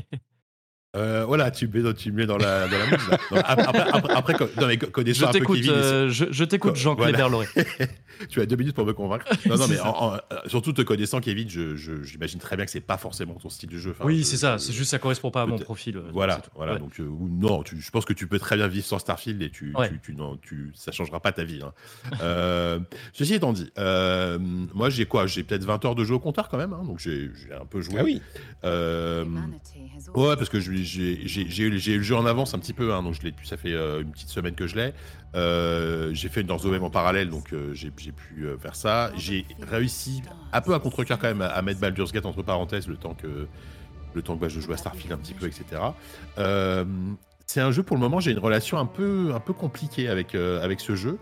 Euh, 0.97 1.25
voilà, 1.27 1.51
tu 1.51 1.69
me 1.69 1.73
mets 1.75 1.83
dans, 1.83 1.93
tu 1.93 2.11
me 2.11 2.17
mets 2.17 2.27
dans 2.27 2.37
la, 2.39 2.67
dans 2.69 2.79
la 2.79 2.87
mouise, 2.87 3.09
là. 3.11 3.19
Non, 3.31 3.41
après, 3.45 3.65
après, 4.13 4.35
après, 4.35 4.67
mais 4.67 4.77
co- 4.79 4.87
Je 4.87 4.91
connaissant 4.91 5.25
un 5.29 5.33
peu 5.33 5.39
t'écoute, 5.39 5.59
euh, 5.69 6.09
je, 6.09 6.25
je 6.31 6.45
t'écoute, 6.45 6.73
Quoi, 6.73 6.81
Jean-Claude 6.81 7.09
voilà. 7.11 7.17
Berloré. 7.19 7.47
tu 8.31 8.41
as 8.41 8.47
deux 8.47 8.57
minutes 8.57 8.75
pour 8.75 8.87
me 8.87 8.93
convaincre. 8.93 9.27
Non, 9.47 9.57
non, 9.59 9.69
mais 9.69 9.77
ça. 9.77 9.89
en- 9.89 10.13
en- 10.13 10.15
euh, 10.15 10.19
surtout 10.47 10.73
te 10.73 10.83
connaissant, 10.83 11.21
Kevin, 11.21 11.49
je- 11.49 11.77
je- 11.77 12.03
j'imagine 12.03 12.41
très 12.41 12.57
bien 12.57 12.65
que 12.65 12.71
c'est 12.71 12.81
pas 12.81 12.97
forcément 12.97 13.35
ton 13.35 13.49
style 13.51 13.69
de 13.69 13.79
jeu. 13.79 13.91
Enfin, 13.93 14.05
oui, 14.07 14.25
c'est 14.25 14.37
ça. 14.39 14.59
C'est 14.59 14.73
juste 14.73 14.91
ça 14.91 14.99
correspond 14.99 15.31
pas 15.31 15.43
à 15.43 15.47
mon 15.47 15.59
profil. 15.59 15.97
euh, 15.99 16.03
Voilà, 16.13 16.41
voilà. 16.55 16.73
Ouais. 16.75 16.79
Donc, 16.79 16.99
euh, 17.01 17.07
non, 17.21 17.63
tu- 17.63 17.81
je 17.81 17.91
pense 17.91 18.05
que 18.05 18.13
tu 18.15 18.27
peux 18.27 18.39
très 18.39 18.57
bien 18.57 18.67
vivre 18.69 18.87
sans 18.87 18.99
Starfield 18.99 19.43
et 19.43 19.51
tu, 19.51 19.73
Ouais. 19.77 19.89
tu, 19.91 20.01
tu, 20.03 20.15
non, 20.15 20.37
tu, 20.41 20.73
ça 20.75 20.93
changera 20.93 21.21
pas 21.21 21.33
ta 21.33 21.45
vie. 21.45 21.61
hein. 21.63 21.73
Euh, 22.23 22.79
ceci 23.13 23.35
étant 23.35 23.53
dit, 23.53 23.71
euh, 23.79 24.39
moi 24.41 24.89
j'ai 24.91 25.05
quoi? 25.07 25.27
J'ai 25.27 25.43
peut-être 25.43 25.65
20 25.65 25.85
heures 25.85 25.95
de 25.95 26.05
jeu 26.05 26.15
au 26.15 26.19
compteur 26.19 26.49
quand 26.49 26.57
même, 26.59 26.73
hein, 26.73 26.83
donc 26.85 26.99
j'ai 26.99 27.31
j'ai 27.35 27.53
un 27.53 27.65
peu 27.67 27.81
joué. 27.83 27.97
Ah 27.99 28.05
oui 28.05 28.23
Euh, 28.65 29.25
Ouais, 30.15 30.37
parce 30.37 30.49
que 30.49 30.61
je- 30.61 30.73
j'ai 30.87 31.63
eu 31.63 31.71
le 31.71 32.03
jeu 32.03 32.17
en 32.17 32.27
avance 32.27 32.55
un 32.55 32.59
petit 32.59 32.73
peu, 32.73 32.95
hein, 32.95 33.03
donc 33.03 33.15
je 33.15 33.23
l'ai 33.23 33.31
depuis, 33.31 33.47
ça 33.47 33.57
fait 33.57 33.73
euh, 33.73 34.03
une 34.03 34.11
petite 34.11 34.29
semaine 34.29 34.55
que 34.55 34.67
je 34.67 34.77
l'ai. 34.77 34.95
Euh, 35.35 36.11
j'ai 36.13 36.29
fait 36.29 36.41
une 36.41 36.47
Danzo 36.47 36.71
même 36.71 36.85
en 36.85 36.91
parallèle, 36.91 37.29
donc 37.29 37.53
euh, 37.53 37.75
j'ai 37.75 37.91
pu 37.91 38.15
faire 38.61 38.75
ça. 38.75 39.11
J'ai 39.17 39.45
réussi, 39.61 40.23
un 40.53 40.61
peu 40.61 40.75
à 40.75 40.81
contre-cœur 40.81 41.19
quand 41.19 41.29
même, 41.29 41.43
à, 41.43 41.61
mettre 41.63 41.81
Baldur's 41.81 42.13
Gate 42.13 42.27
entre 42.27 42.43
parenthèses 42.43 42.89
le 42.89 42.97
temps 42.97 43.15
que, 43.15 43.47
le 44.15 44.23
temps 44.23 44.37
que 44.37 44.41
bah, 44.41 44.49
je 44.49 44.61
joue 44.61 44.73
à 44.73 44.77
Starfield 44.77 45.13
un 45.13 45.19
petit 45.19 45.35
peu, 45.35 45.47
etc. 45.47 45.65
C'est 47.47 47.61
un 47.61 47.71
jeu, 47.71 47.83
pour 47.83 47.97
le 47.97 48.01
moment, 48.01 48.19
j'ai 48.19 48.33
une 48.33 48.41
relation 48.41 48.79
un 48.79 48.87
peu, 48.87 49.33
un 49.35 49.41
peu 49.41 49.53
compliquée 49.53 50.09
avec, 50.09 50.35
avec 50.35 50.81
ce 50.81 50.97
jeu. 50.97 51.19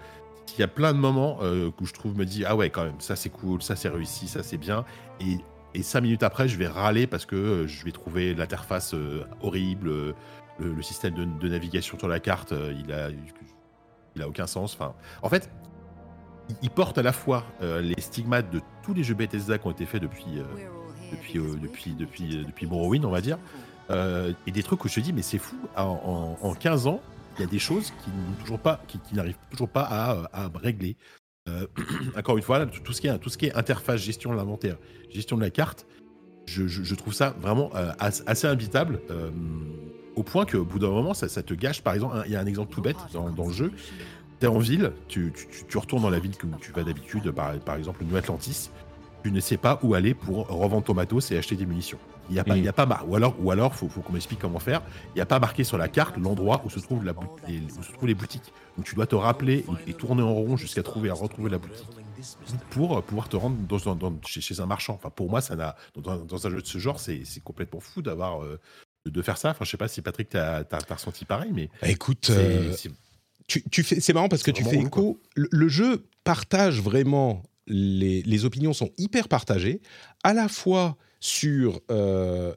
Il 0.57 0.61
y 0.61 0.63
a 0.63 0.69
plein 0.69 0.93
de 0.93 0.99
moments 0.99 1.41
où 1.43 1.87
je 1.87 1.93
trouve, 1.93 2.17
me 2.17 2.25
dis, 2.25 2.45
ah 2.45 2.57
ouais, 2.57 2.71
quand 2.71 2.85
même, 2.85 3.01
ça 3.01 3.17
c'est 3.17 3.31
cool, 3.31 3.63
ça 3.63 3.77
c'est 3.77 3.89
réussi, 3.89 4.29
ça 4.29 4.43
c'est 4.43 4.57
bien. 4.57 4.85
Et, 5.21 5.39
et 5.75 5.83
cinq 5.83 6.03
minutes 6.03 6.23
après, 6.23 6.49
je 6.49 6.57
vais 6.57 6.69
râler 6.69 7.07
parce 7.07 7.27
que 7.27 7.37
euh, 7.37 7.67
je 7.67 7.85
vais 7.85 7.93
trouver 7.93 8.35
l'interface 8.35 8.95
euh, 8.95 9.25
horrible, 9.43 9.89
euh, 9.89 10.15
le, 10.59 10.83
système 10.83 11.15
de, 11.15 11.49
navigation 11.49 11.99
sur 11.99 12.09
la 12.09 12.21
carte, 12.21 12.53
il 12.53 12.93
a, 12.93 13.09
il 14.15 14.23
a 14.23 14.29
aucun 14.29 14.47
sens. 14.47 14.75
Enfin, 14.75 14.95
en 15.23 15.29
fait, 15.29 15.51
il, 16.63 16.71
porte 16.71 16.97
à 16.97 17.03
la 17.03 17.13
fois 17.13 17.45
les 17.61 18.01
stigmates 18.01 18.51
de 18.53 18.61
tous 18.85 18.95
les 18.95 19.03
jeux 19.03 19.15
Bethesda 19.15 19.59
qui 19.59 19.67
ont 19.67 19.73
été 19.73 19.85
faits 19.85 20.01
depuis, 20.01 20.39
euh, 20.39 21.57
depuis, 21.61 21.95
depuis, 21.95 22.45
depuis, 22.45 22.67
Morrowind, 22.67 23.05
on 23.05 23.11
va 23.11 23.21
dire, 23.21 23.39
et 23.91 24.53
des 24.53 24.63
trucs 24.63 24.85
où 24.85 24.89
je 24.89 24.95
te 24.95 25.01
dis, 25.01 25.13
mais 25.13 25.23
c'est 25.23 25.39
fou, 25.39 25.57
en, 25.77 26.39
en- 26.41 26.49
en 26.49 26.55
15 26.55 26.87
ans, 26.87 27.01
il 27.37 27.41
y 27.41 27.45
a 27.45 27.49
des 27.51 27.59
choses 27.59 27.93
qui 28.05 28.11
n'ont 28.11 28.37
toujours 28.41 28.61
pas, 28.61 28.81
qui, 28.87 29.01
n'arrivent 29.13 29.35
toujours 29.51 29.69
pas 29.69 30.29
à 30.33 30.51
régler. 30.63 30.97
Euh, 31.49 31.67
encore 32.17 32.37
une 32.37 32.43
fois, 32.43 32.65
tout 32.67 32.93
ce 32.93 33.01
qui 33.01 33.07
est, 33.07 33.19
tout 33.19 33.29
ce 33.29 33.37
qui 33.39 33.47
est 33.47 33.55
interface, 33.55 34.01
gestion 34.01 34.33
de 34.33 34.37
l'inventaire, 34.37 34.77
gestion 35.11 35.37
de 35.37 35.43
la 35.43 35.51
carte, 35.51 35.87
je, 36.47 36.67
je- 36.67 36.83
je 36.83 36.95
trouve 36.95 37.13
ça 37.15 37.35
vraiment 37.41 37.71
euh, 37.75 37.91
as- 37.99 38.23
assez 38.27 38.47
imbitable, 38.47 39.01
euh, 39.11 39.31
au 40.17 40.23
point 40.23 40.47
qu'au 40.47 40.65
bout 40.65 40.79
d'un 40.79 40.91
moment, 40.91 41.13
ça, 41.13 41.29
ça 41.29 41.43
te 41.43 41.53
gâche. 41.55 41.83
Par 41.83 41.95
exemple, 41.95 42.17
il 42.27 42.33
y 42.33 42.37
a 42.37 42.41
un 42.41 42.47
exemple 42.47 42.73
tout 42.73 42.81
bête 42.81 42.97
dans, 43.13 43.29
dans 43.31 43.47
le 43.47 43.53
jeu. 43.53 43.73
Tu 44.41 44.47
es 44.47 44.49
en 44.49 44.59
ville, 44.59 44.93
tu, 45.09 45.33
tu- 45.37 45.47
tu- 45.49 45.65
tu 45.69 45.79
retournes 45.79 46.03
dans 46.03 46.11
la 46.11 46.19
ville 46.19 46.37
que 46.37 46.47
tu 46.61 46.73
vas 46.73 46.83
d'habitude, 46.83 47.31
par, 47.33 47.59
par 47.61 47.77
exemple 47.77 48.05
New 48.05 48.17
Atlantis, 48.17 48.71
tu 49.23 49.31
ne 49.31 49.41
sais 49.41 49.57
pas 49.57 49.79
où 49.83 49.95
aller 49.95 50.15
pour 50.15 50.47
revendre 50.49 50.85
ton 50.85 50.95
matos 50.95 51.31
et 51.31 51.37
acheter 51.37 51.57
des 51.57 51.67
munitions. 51.67 51.99
Il 52.31 52.35
y 52.37 52.39
a 52.39 52.45
pas, 52.45 52.55
Mm. 52.55 52.59
il 52.59 52.65
y 52.65 52.69
a 52.69 52.73
pas 52.73 52.87
mar- 52.87 53.05
ou 53.09 53.17
alors, 53.17 53.35
ou 53.41 53.51
alors, 53.51 53.75
faut, 53.75 53.89
faut 53.89 54.01
qu'on 54.01 54.13
m'explique 54.13 54.41
comment 54.41 54.59
faire. 54.59 54.83
Il 55.09 55.17
n'y 55.17 55.21
a 55.21 55.27
pas 55.27 55.39
marqué 55.39 55.65
sur 55.65 55.77
la 55.79 55.89
carte 55.89 56.17
l'endroit 56.17 56.63
où 56.65 56.71
se 56.71 56.79
la 57.05 57.15
les, 57.49 57.61
où 57.61 57.83
se 57.83 57.93
trouvent 57.93 58.07
les 58.09 58.15
boutiques. 58.15 58.53
Donc 58.77 58.87
tu 58.87 58.95
dois 58.95 59.07
te 59.07 59.15
rappeler 59.15 59.65
et, 59.87 59.91
et 59.91 59.95
tourner 59.95 60.23
en 60.23 60.33
rond 60.35 60.57
jusqu'à 60.57 60.83
trouver, 60.83 61.11
à 61.11 61.15
retrouver 61.15 61.51
la 61.51 61.59
boutique 61.59 61.87
pour 62.71 62.97
euh, 62.99 63.01
pouvoir 63.03 63.29
te 63.29 63.37
rendre 63.37 63.57
dans, 63.57 63.95
dans- 63.95 64.15
chez, 64.27 64.41
chez 64.41 64.61
un 64.61 64.67
marchand. 64.67 64.95
Enfin, 64.95 65.11
pour 65.11 65.29
moi, 65.31 65.41
ça 65.41 65.57
n'a 65.57 65.77
dans, 65.95 66.11
un- 66.11 66.19
jeu 66.51 66.61
de 66.63 66.67
ce 66.67 66.79
genre, 66.79 66.99
c'est 67.01 67.23
complètement 67.45 67.81
fou 67.81 68.01
d'avoir 68.03 68.43
euh, 68.43 68.59
de, 69.07 69.23
faire 69.23 69.37
ça. 69.37 69.51
Enfin, 69.51 69.65
je 69.65 69.71
sais 69.71 69.77
pas 69.77 69.89
si 69.89 70.01
Patrick 70.03 70.31
t'as 70.31 70.61
as, 70.71 70.95
ressenti 70.95 71.25
pareil, 71.25 71.51
mais 71.55 71.69
Bah, 71.83 71.89
Écoute, 71.89 72.25
c'est 72.27 72.33
euh, 72.33 72.73
tu, 73.47 73.63
tu 73.71 73.83
fais, 73.83 74.01
c'est 74.01 74.15
marrant 74.15 74.29
parce 74.29 74.43
que 74.43 74.51
tu 74.51 74.65
fais 74.65 74.79
écho. 74.79 75.21
Le, 75.37 75.49
le 75.51 75.69
jeu 75.69 76.07
partage 76.25 76.81
vraiment. 76.81 77.43
Les, 77.67 78.21
les 78.23 78.45
opinions 78.45 78.75
sont 78.75 78.91
hyper 78.99 79.27
partagées, 79.27 79.81
à 80.23 80.35
la 80.35 80.49
fois 80.49 80.99
sur 81.25 81.81
euh, 81.91 82.55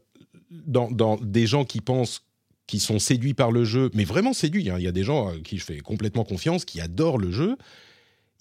dans, 0.51 0.91
dans 0.91 1.15
des 1.15 1.47
gens 1.47 1.63
qui 1.63 1.79
pensent 1.79 2.23
qui 2.67 2.79
sont 2.81 2.99
séduits 2.99 3.33
par 3.33 3.49
le 3.53 3.63
jeu, 3.63 3.89
mais 3.93 4.03
vraiment 4.03 4.33
séduits. 4.33 4.69
hein. 4.69 4.75
Il 4.77 4.83
y 4.83 4.89
a 4.89 4.91
des 4.91 5.05
gens 5.05 5.29
à 5.29 5.37
qui 5.39 5.57
je 5.57 5.63
fais 5.63 5.79
complètement 5.79 6.25
confiance, 6.25 6.65
qui 6.65 6.81
adorent 6.81 7.17
le 7.17 7.31
jeu. 7.31 7.55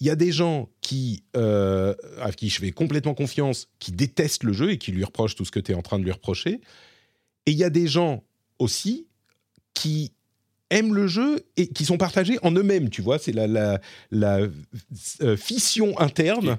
Il 0.01 0.07
y 0.09 0.11
a 0.11 0.17
des 0.17 0.33
gens 0.33 0.69
qui, 0.81 1.23
euh, 1.37 1.95
à 2.21 2.33
qui 2.33 2.49
je 2.51 2.59
fais 2.59 2.73
complètement 2.73 3.15
confiance, 3.15 3.69
qui 3.79 3.93
détestent 3.93 4.43
le 4.43 4.53
jeu 4.53 4.73
et 4.73 4.79
qui 4.79 4.91
lui 4.91 5.05
reprochent 5.05 5.37
tout 5.37 5.45
ce 5.45 5.53
que 5.53 5.61
tu 5.61 5.71
es 5.71 5.75
en 5.77 5.83
train 5.83 6.01
de 6.01 6.05
lui 6.05 6.11
reprocher. 6.11 6.61
Et 7.47 7.53
il 7.53 7.57
y 7.57 7.63
a 7.63 7.71
des 7.71 7.87
gens 7.87 8.25
aussi 8.59 9.07
qui 9.75 10.11
aiment 10.71 10.93
le 10.97 11.07
jeu 11.07 11.47
et 11.57 11.69
qui 11.69 11.85
sont 11.85 11.97
partagés 11.99 12.41
en 12.43 12.51
eux-mêmes, 12.51 12.91
tu 12.91 13.01
vois. 13.01 13.21
C'est 13.21 13.31
la, 13.33 13.47
la, 13.47 13.81
la 14.11 14.41
euh, 15.23 15.37
fission 15.37 15.97
interne 16.01 16.59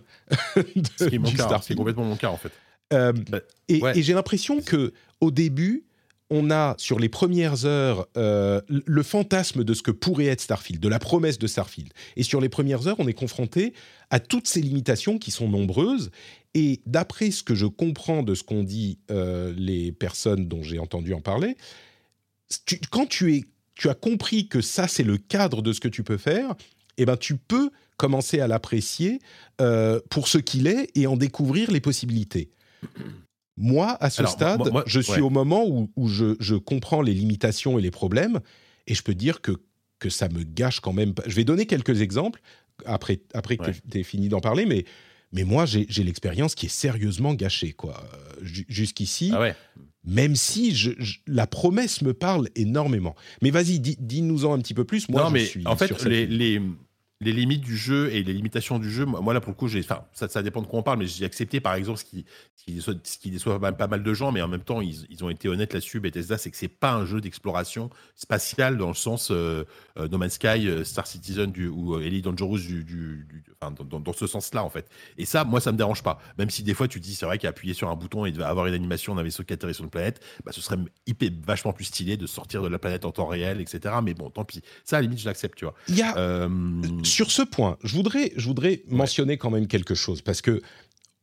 de, 0.56 0.84
ce 0.98 1.04
qui 1.04 1.16
est 1.16 1.20
mon 1.20 1.30
du 1.30 1.36
cas, 1.36 1.50
hein. 1.54 1.60
c'est 1.62 1.76
complètement 1.76 2.06
mon 2.06 2.16
cas 2.16 2.30
en 2.30 2.38
fait. 2.38 2.54
Euh, 2.94 3.12
Bah, 3.30 3.42
et 3.68 3.82
ouais. 3.82 3.98
et 3.98 4.04
j'ai 4.04 4.14
l'impression 4.14 4.62
que 4.62 4.94
au 5.22 5.32
début, 5.32 5.84
on 6.30 6.52
a 6.52 6.76
sur 6.78 7.00
les 7.00 7.08
premières 7.10 7.66
heures 7.66 8.06
euh, 8.18 8.62
le 8.68 9.04
fantasme 9.04 9.64
de 9.64 9.74
ce 9.74 9.82
que 9.82 9.92
pourrait 9.92 10.26
être 10.26 10.42
Starfield, 10.42 10.82
de 10.82 10.90
la 10.90 11.00
promesse 11.00 11.40
de 11.40 11.48
Starfield. 11.48 11.92
Et 12.18 12.24
sur 12.24 12.42
les 12.42 12.50
premières 12.50 12.86
heures, 12.88 13.00
on 13.00 13.08
est 13.08 13.14
confronté 13.14 13.74
à 14.10 14.20
toutes 14.20 14.48
ces 14.48 14.62
limitations 14.62 15.20
qui 15.20 15.32
sont 15.32 15.48
nombreuses. 15.50 16.12
Et 16.54 16.82
d'après 16.86 17.32
ce 17.32 17.44
que 17.44 17.56
je 17.56 17.66
comprends 17.66 18.24
de 18.24 18.36
ce 18.36 18.44
qu'ont 18.44 18.64
dit 18.64 19.00
euh, 19.10 19.54
les 19.58 19.92
personnes 19.94 20.48
dont 20.48 20.64
j'ai 20.64 20.80
entendu 20.80 21.14
en 21.14 21.22
parler, 21.22 21.56
tu- 22.66 22.80
quand 22.90 23.06
tu, 23.08 23.36
es, 23.36 23.44
tu 23.76 23.90
as 23.90 23.94
compris 23.94 24.48
que 24.48 24.62
ça, 24.62 24.88
c'est 24.88 25.04
le 25.04 25.18
cadre 25.18 25.62
de 25.62 25.72
ce 25.74 25.80
que 25.80 25.88
tu 25.88 26.04
peux 26.04 26.18
faire, 26.18 26.56
eh 26.98 27.06
ben, 27.06 27.16
tu 27.18 27.38
peux 27.38 27.70
commencer 27.96 28.40
à 28.40 28.48
l'apprécier 28.48 29.20
euh, 29.62 30.00
pour 30.10 30.28
ce 30.28 30.38
qu'il 30.40 30.68
est 30.68 30.90
et 30.96 31.08
en 31.08 31.16
découvrir 31.18 31.72
les 31.72 31.80
possibilités. 31.82 32.50
Moi, 33.60 33.98
à 34.04 34.10
ce 34.10 34.22
Alors, 34.22 34.32
stade, 34.32 34.60
moi- 34.60 34.70
moi- 34.72 34.84
je 34.86 35.00
suis 35.00 35.14
ouais. 35.14 35.20
au 35.22 35.30
moment 35.32 35.66
où, 35.68 35.90
où 35.96 36.08
je, 36.08 36.36
je 36.40 36.56
comprends 36.56 37.02
les 37.02 37.14
limitations 37.14 37.80
et 37.80 37.82
les 37.82 37.90
problèmes, 37.92 38.40
et 38.86 38.94
je 38.94 39.02
peux 39.02 39.16
dire 39.16 39.42
que, 39.42 39.52
que 40.00 40.10
ça 40.10 40.30
me 40.30 40.44
gâche 40.44 40.80
quand 40.80 40.94
même. 40.94 41.14
Je 41.26 41.36
vais 41.36 41.44
donner 41.44 41.66
quelques 41.66 42.02
exemples 42.02 42.40
après, 42.86 43.20
après 43.34 43.58
que 43.58 43.72
tu 43.72 44.00
aies 44.00 44.04
fini 44.04 44.30
d'en 44.30 44.42
parler, 44.42 44.68
mais, 44.68 44.86
mais 45.34 45.44
moi, 45.44 45.66
j'ai 45.66 45.88
l'expérience 46.04 46.54
qui 46.54 46.68
est 46.68 46.70
sérieusement 46.70 47.34
gâchée. 47.34 47.74
quoi. 47.74 48.04
Euh, 48.14 48.46
ju- 48.46 48.66
Jusqu'ici, 48.70 49.32
Ah 49.34 49.40
ouais. 49.42 49.56
même 50.06 50.36
si 50.36 50.76
je- 50.76 50.92
je- 51.00 51.18
la 51.26 51.48
promesse 51.48 52.04
me 52.04 52.14
parle 52.14 52.50
énormément. 52.56 53.16
Mais 53.42 53.50
vas-y, 53.50 53.80
dis- 53.80 53.98
dis-nous-en 54.00 54.54
un 54.54 54.60
petit 54.60 54.76
peu 54.76 54.84
plus. 54.86 55.10
Moi, 55.10 55.24
non, 55.24 55.30
je 55.30 55.34
mais 55.34 55.46
suis 55.46 55.66
en 55.66 55.76
fait, 55.76 55.88
sur 55.88 56.00
cette 56.00 56.10
les, 56.10 56.28
ligne. 56.28 56.38
les, 56.38 56.62
les 57.20 57.34
limites 57.34 57.62
du 57.62 57.76
jeu 57.76 58.12
et 58.14 58.22
les 58.22 58.34
limitations 58.34 58.78
du 58.78 58.92
jeu, 58.92 59.04
moi, 59.06 59.34
là, 59.34 59.42
pour 59.42 59.50
le 59.52 59.56
coup, 59.56 59.68
j'ai, 59.68 59.80
enfin, 59.80 60.04
ça, 60.14 60.28
ça 60.28 60.44
dépend 60.44 60.62
de 60.62 60.68
quoi 60.68 60.80
on 60.80 60.84
parle, 60.84 61.00
mais 61.00 61.08
j'ai 61.08 61.26
accepté, 61.26 61.60
par 61.60 61.74
exemple, 61.74 61.98
ce 61.98 62.06
qui, 62.06 62.26
ce 62.56 62.64
qui, 62.64 62.74
déçoit, 62.74 62.94
ce 63.04 63.18
qui 63.18 63.32
déçoit 63.32 63.54
pas, 63.54 63.60
mal- 63.72 63.78
pas 63.78 63.88
mal 63.88 64.04
de 64.04 64.14
gens, 64.14 64.32
mais 64.32 64.42
en 64.44 64.48
même 64.48 64.62
temps, 64.62 64.82
ils, 64.82 65.06
ils 65.10 65.24
ont 65.24 65.30
été 65.32 65.50
honnêtes 65.50 65.74
là-dessus, 65.74 66.00
Bethesda, 66.00 66.38
c'est 66.38 66.52
que 66.52 66.58
c'est 66.58 66.68
pas 66.68 66.94
un 66.94 67.06
jeu 67.08 67.20
d'exploration 67.20 67.90
spatiale 68.16 68.78
dans 68.78 68.90
le 68.90 68.94
sens 68.94 69.30
euh, 69.32 69.64
euh, 69.98 70.08
No 70.10 70.20
Man's 70.20 70.34
Sky, 70.34 70.68
euh, 70.68 70.84
Star 70.84 71.08
Citizen 71.08 71.52
du, 71.52 71.68
ou 71.68 71.96
euh, 71.96 72.02
Elite 72.02 72.26
Dangerous 72.26 72.60
du, 72.60 72.84
du, 72.84 73.26
du- 73.28 73.44
enfin, 73.60 73.72
dans, 73.72 73.84
dans- 73.84 74.00
dans 74.00 74.14
ce 74.14 74.28
sens-là, 74.28 74.64
en 74.64 74.70
fait. 74.70 74.88
Et 75.18 75.26
ça, 75.26 75.44
moi, 75.44 75.60
ça 75.60 75.72
me 75.72 75.78
dérange 75.78 76.04
pas. 76.04 76.20
Même 76.38 76.52
si 76.52 76.62
des 76.62 76.76
fois, 76.76 76.88
tu 76.88 77.00
dis, 77.00 77.16
c'est 77.16 77.26
vrai 77.26 77.40
qu'appuyer 77.40 77.74
sur 77.74 77.90
un 77.90 77.96
bouton 77.96 78.28
et 78.28 78.44
avoir 78.44 78.68
une 78.68 78.76
animation 78.76 79.16
d'un 79.16 79.24
vaisseau 79.24 79.44
qui 79.44 79.54
atterrit 79.54 79.74
sur 79.74 79.84
une 79.86 79.90
planète, 79.90 80.22
bah, 80.46 80.52
ce 80.52 80.62
serait 80.62 80.78
hyper, 81.08 81.30
vachement 81.46 81.74
plus 81.74 81.86
stylé 81.86 82.16
de 82.16 82.28
sortir 82.28 82.62
de 82.62 82.68
la 82.68 82.78
planète 82.78 83.06
en 83.06 83.12
temps 83.12 83.26
réel, 83.26 83.60
etc. 83.60 83.96
Mais 84.04 84.14
bon, 84.14 84.30
tant 84.30 84.46
pis. 84.46 84.62
Ça, 84.84 84.98
à 84.98 85.00
la 85.00 85.04
limite, 85.04 85.20
je 85.20 85.26
l'accepte, 85.26 85.58
tu 85.58 85.66
vois. 85.66 85.74
Sur 87.08 87.32
ce 87.32 87.42
point, 87.42 87.78
je 87.84 87.96
voudrais, 87.96 88.34
je 88.36 88.46
voudrais 88.48 88.84
mentionner 88.88 89.38
quand 89.38 89.50
même 89.50 89.68
quelque 89.68 89.96
chose 89.96 90.22
parce 90.22 90.42
que 90.42 90.62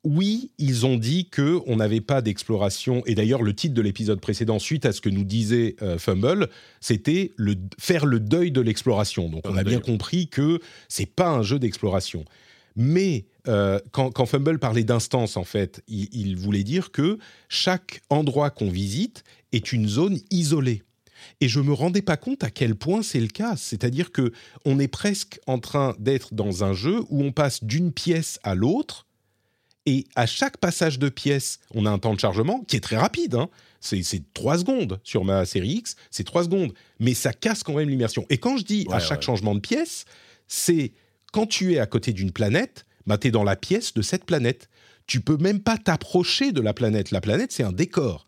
oui, 0.04 0.50
ils 0.58 0.84
ont 0.84 0.96
dit 0.96 1.28
que 1.30 1.60
on 1.66 1.76
n'avait 1.76 2.02
pas 2.02 2.20
d'exploration 2.20 3.02
et 3.06 3.14
d'ailleurs 3.14 3.42
le 3.42 3.54
titre 3.54 3.74
de 3.74 3.80
l'épisode 3.80 4.20
précédent, 4.20 4.58
suite 4.58 4.84
à 4.84 4.92
ce 4.92 5.00
que 5.00 5.08
nous 5.08 5.24
disait 5.24 5.76
euh, 5.80 5.98
Fumble, 5.98 6.50
c'était 6.80 7.32
le 7.36 7.54
faire 7.78 8.04
le 8.04 8.20
deuil 8.20 8.52
de 8.52 8.60
l'exploration. 8.60 9.30
Donc 9.30 9.42
on 9.48 9.56
a 9.56 9.64
bien 9.64 9.80
compris 9.80 10.28
que 10.28 10.60
c'est 10.88 11.06
pas 11.06 11.28
un 11.28 11.42
jeu 11.42 11.58
d'exploration. 11.58 12.24
Mais 12.76 13.24
euh, 13.48 13.78
quand, 13.92 14.10
quand 14.10 14.26
Fumble 14.26 14.58
parlait 14.58 14.84
d'instance, 14.84 15.36
en 15.36 15.44
fait, 15.44 15.82
il, 15.88 16.08
il 16.12 16.36
voulait 16.36 16.64
dire 16.64 16.90
que 16.90 17.18
chaque 17.48 18.02
endroit 18.10 18.50
qu'on 18.50 18.68
visite 18.68 19.24
est 19.52 19.72
une 19.72 19.88
zone 19.88 20.18
isolée. 20.30 20.82
Et 21.40 21.48
je 21.48 21.60
me 21.60 21.72
rendais 21.72 22.02
pas 22.02 22.16
compte 22.16 22.44
à 22.44 22.50
quel 22.50 22.74
point 22.74 23.02
c'est 23.02 23.20
le 23.20 23.28
cas. 23.28 23.56
C'est-à-dire 23.56 24.12
que 24.12 24.32
on 24.64 24.78
est 24.78 24.88
presque 24.88 25.40
en 25.46 25.58
train 25.58 25.94
d'être 25.98 26.34
dans 26.34 26.64
un 26.64 26.72
jeu 26.72 27.02
où 27.10 27.22
on 27.22 27.32
passe 27.32 27.64
d'une 27.64 27.92
pièce 27.92 28.38
à 28.42 28.54
l'autre. 28.54 29.06
Et 29.86 30.06
à 30.14 30.24
chaque 30.24 30.56
passage 30.56 30.98
de 30.98 31.10
pièce, 31.10 31.58
on 31.74 31.84
a 31.84 31.90
un 31.90 31.98
temps 31.98 32.14
de 32.14 32.20
chargement 32.20 32.60
qui 32.66 32.76
est 32.76 32.80
très 32.80 32.96
rapide. 32.96 33.34
hein. 33.34 33.48
C'est 33.80 34.02
c'est 34.02 34.22
3 34.32 34.58
secondes 34.58 34.98
sur 35.04 35.24
ma 35.24 35.44
série 35.44 35.72
X, 35.72 35.96
c'est 36.10 36.24
3 36.24 36.44
secondes. 36.44 36.72
Mais 37.00 37.12
ça 37.12 37.34
casse 37.34 37.62
quand 37.62 37.74
même 37.74 37.90
l'immersion. 37.90 38.24
Et 38.30 38.38
quand 38.38 38.56
je 38.56 38.64
dis 38.64 38.86
à 38.90 38.98
chaque 38.98 39.18
ouais. 39.18 39.26
changement 39.26 39.54
de 39.54 39.60
pièce, 39.60 40.06
c'est 40.48 40.92
quand 41.32 41.46
tu 41.46 41.74
es 41.74 41.78
à 41.78 41.86
côté 41.86 42.12
d'une 42.14 42.30
planète, 42.32 42.86
bah, 43.06 43.18
tu 43.18 43.28
es 43.28 43.30
dans 43.30 43.44
la 43.44 43.56
pièce 43.56 43.92
de 43.92 44.00
cette 44.00 44.24
planète. 44.24 44.70
Tu 45.06 45.20
peux 45.20 45.36
même 45.36 45.60
pas 45.60 45.76
t'approcher 45.76 46.52
de 46.52 46.62
la 46.62 46.72
planète. 46.72 47.10
La 47.10 47.20
planète, 47.20 47.52
c'est 47.52 47.62
un 47.62 47.72
décor. 47.72 48.26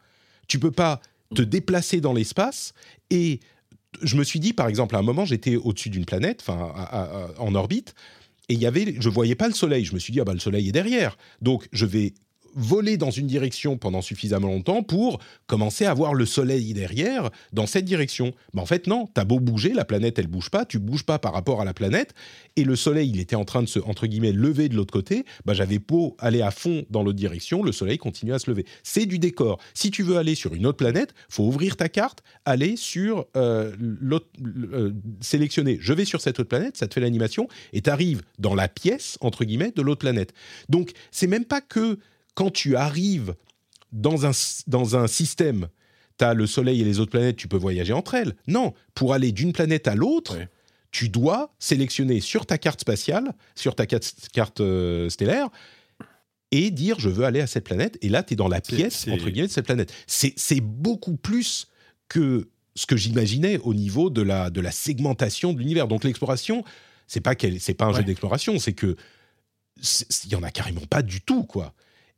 Tu 0.49 0.59
peux 0.59 0.70
pas 0.72 1.01
te 1.35 1.43
déplacer 1.43 2.01
dans 2.01 2.12
l'espace. 2.12 2.72
Et 3.11 3.41
je 4.03 4.16
me 4.16 4.24
suis 4.24 4.41
dit, 4.41 4.53
par 4.53 4.68
exemple, 4.68 4.95
à 4.97 4.99
un 4.99 5.03
moment, 5.03 5.24
j'étais 5.24 5.57
au-dessus 5.57 5.91
d'une 5.91 6.05
planète, 6.05 6.45
en 6.49 7.55
orbite, 7.55 7.95
et 8.49 8.55
il 8.55 8.61
y 8.61 8.66
avait, 8.66 8.95
je 8.99 9.09
voyais 9.09 9.35
pas 9.35 9.49
le 9.49 9.55
soleil. 9.55 9.85
Je 9.85 9.95
me 9.95 9.99
suis 9.99 10.12
dit, 10.12 10.20
ah 10.20 10.24
bah 10.24 10.35
le 10.35 10.39
soleil 10.39 10.68
est 10.68 10.72
derrière, 10.72 11.16
donc 11.41 11.68
je 11.72 11.87
vais 11.87 12.14
voler 12.57 12.96
dans 12.96 13.11
une 13.11 13.26
direction 13.26 13.76
pendant 13.76 14.02
suffisamment 14.02 14.48
longtemps 14.48 14.82
pour 14.82 15.20
commencer 15.46 15.84
à 15.84 15.94
voir 15.94 16.14
le 16.14 16.26
soleil 16.26 16.72
derrière 16.72 17.30
dans 17.52 17.66
cette 17.66 17.84
direction. 17.84 18.32
Mais 18.54 18.61
en 18.61 18.66
fait 18.66 18.86
non, 18.86 19.09
t'as 19.12 19.24
beau 19.24 19.38
bouger, 19.38 19.72
la 19.72 19.84
planète 19.84 20.18
elle 20.18 20.26
bouge 20.26 20.50
pas, 20.50 20.64
tu 20.64 20.78
bouges 20.78 21.04
pas 21.04 21.18
par 21.18 21.34
rapport 21.34 21.61
à 21.61 21.64
la 21.64 21.74
planète 21.74 22.14
et 22.57 22.64
le 22.64 22.74
soleil 22.74 23.11
il 23.11 23.20
était 23.20 23.36
en 23.36 23.44
train 23.44 23.62
de 23.62 23.68
se 23.68 23.78
entre 23.78 24.07
guillemets 24.07 24.32
lever 24.32 24.68
de 24.68 24.74
l'autre 24.74 24.92
côté, 24.92 25.24
bah 25.44 25.54
j'avais 25.54 25.78
beau 25.78 26.16
aller 26.18 26.42
à 26.42 26.50
fond 26.50 26.84
dans 26.90 27.02
l'autre 27.02 27.18
direction, 27.18 27.62
le 27.62 27.72
soleil 27.72 27.98
continue 27.98 28.32
à 28.32 28.38
se 28.38 28.50
lever. 28.50 28.64
C'est 28.82 29.07
du 29.07 29.18
décor. 29.18 29.59
Si 29.74 29.90
tu 29.90 30.02
veux 30.02 30.16
aller 30.16 30.34
sur 30.34 30.54
une 30.54 30.66
autre 30.66 30.78
planète, 30.78 31.14
faut 31.28 31.44
ouvrir 31.44 31.76
ta 31.76 31.88
carte, 31.88 32.22
aller 32.44 32.76
sur 32.76 33.26
euh, 33.36 33.72
l'autre, 33.78 34.26
euh, 34.72 34.92
sélectionner. 35.20 35.78
Je 35.80 35.92
vais 35.92 36.04
sur 36.04 36.20
cette 36.20 36.40
autre 36.40 36.48
planète, 36.48 36.76
ça 36.76 36.86
te 36.88 36.94
fait 36.94 37.00
l'animation 37.00 37.48
et 37.72 37.82
t'arrives 37.82 38.22
dans 38.38 38.54
la 38.54 38.68
pièce 38.68 39.18
entre 39.20 39.44
guillemets 39.44 39.72
de 39.74 39.82
l'autre 39.82 40.00
planète. 40.00 40.32
Donc 40.68 40.92
c'est 41.11 41.26
même 41.26 41.44
pas 41.44 41.61
que 41.61 41.98
quand 42.37 42.51
tu 42.53 42.76
arrives 42.76 43.34
dans 43.93 44.24
un, 44.26 44.30
dans 44.68 44.95
un 44.97 45.07
système, 45.09 45.66
tu 46.18 46.24
as 46.24 46.34
le 46.34 46.47
Soleil 46.47 46.80
et 46.80 46.84
les 46.84 47.01
autres 47.01 47.11
planètes, 47.11 47.37
tu 47.37 47.49
peux 47.49 47.57
voyager 47.57 47.93
entre 47.93 48.14
elles. 48.14 48.37
Non, 48.47 48.72
pour 48.95 49.12
aller 49.14 49.32
d'une 49.32 49.53
planète 49.53 49.89
à 49.89 49.95
l'autre, 49.97 50.37
Ouais. 50.37 50.49
tu 50.93 51.09
dois 51.09 51.55
sélectionner 51.59 52.20
sur 52.20 52.47
ta 52.47 52.59
carte 52.59 52.80
spatiale, 52.82 53.32
sur 53.55 53.74
ta 53.74 53.87
carte, 53.87 54.14
carte, 54.32 54.61
euh, 54.61 55.09
stellaire, 55.11 55.49
et 56.53 56.70
dire 56.70 56.99
je 57.01 57.09
veux 57.09 57.24
aller 57.24 57.41
à 57.41 57.47
cette 57.47 57.64
planète. 57.64 57.99
Et 58.03 58.09
là, 58.09 58.22
tu 58.22 58.34
es 58.34 58.37
dans 58.37 58.49
la 58.49 58.61
pièce, 58.61 59.07
entre 59.09 59.28
guillemets, 59.30 59.49
de 59.49 59.53
cette 59.53 59.66
planète. 59.66 59.93
C'est 60.07 60.32
c'est 60.37 60.61
beaucoup 60.61 61.16
plus 61.16 61.68
que 62.09 62.49
ce 62.74 62.87
que 62.87 62.97
j'imaginais 62.97 63.59
au 63.59 63.72
niveau 63.74 64.11
de 64.11 64.20
la, 64.22 64.51
de 64.51 64.61
la 64.61 64.70
segmentation 64.70 65.53
de 65.55 65.59
l'univers. 65.59 65.89
Donc 65.89 66.05
l'exploration, 66.05 66.62
c'est 67.07 67.20
pas, 67.22 67.34
c'est 67.59 67.74
pas 67.74 67.87
un 67.87 67.93
jeu 67.93 67.99
Ouais. 67.99 68.05
d'exploration, 68.05 68.59
c'est 68.59 68.74
que 68.74 68.97
il 70.24 70.32
y 70.32 70.34
en 70.34 70.43
a 70.43 70.51
carrément 70.51 70.87
pas 70.89 71.03
du 71.03 71.20
tout, 71.20 71.45
quoi. 71.45 71.74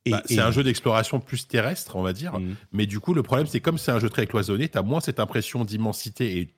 Bah, 0.06 0.22
c'est 0.24 0.34
et- 0.34 0.40
un 0.40 0.50
jeu 0.50 0.62
d'exploration 0.62 1.20
plus 1.20 1.46
terrestre, 1.46 1.96
on 1.96 2.02
va 2.02 2.12
dire. 2.12 2.38
Mm. 2.38 2.54
Mais 2.72 2.86
du 2.86 3.00
coup, 3.00 3.14
le 3.14 3.22
problème, 3.22 3.46
c'est 3.46 3.60
comme 3.60 3.78
c'est 3.78 3.92
un 3.92 3.98
jeu 3.98 4.08
très 4.08 4.26
cloisonné, 4.26 4.68
tu 4.68 4.78
as 4.78 4.82
moins 4.82 5.00
cette 5.00 5.20
impression 5.20 5.64
d'immensité 5.64 6.38
et 6.38 6.54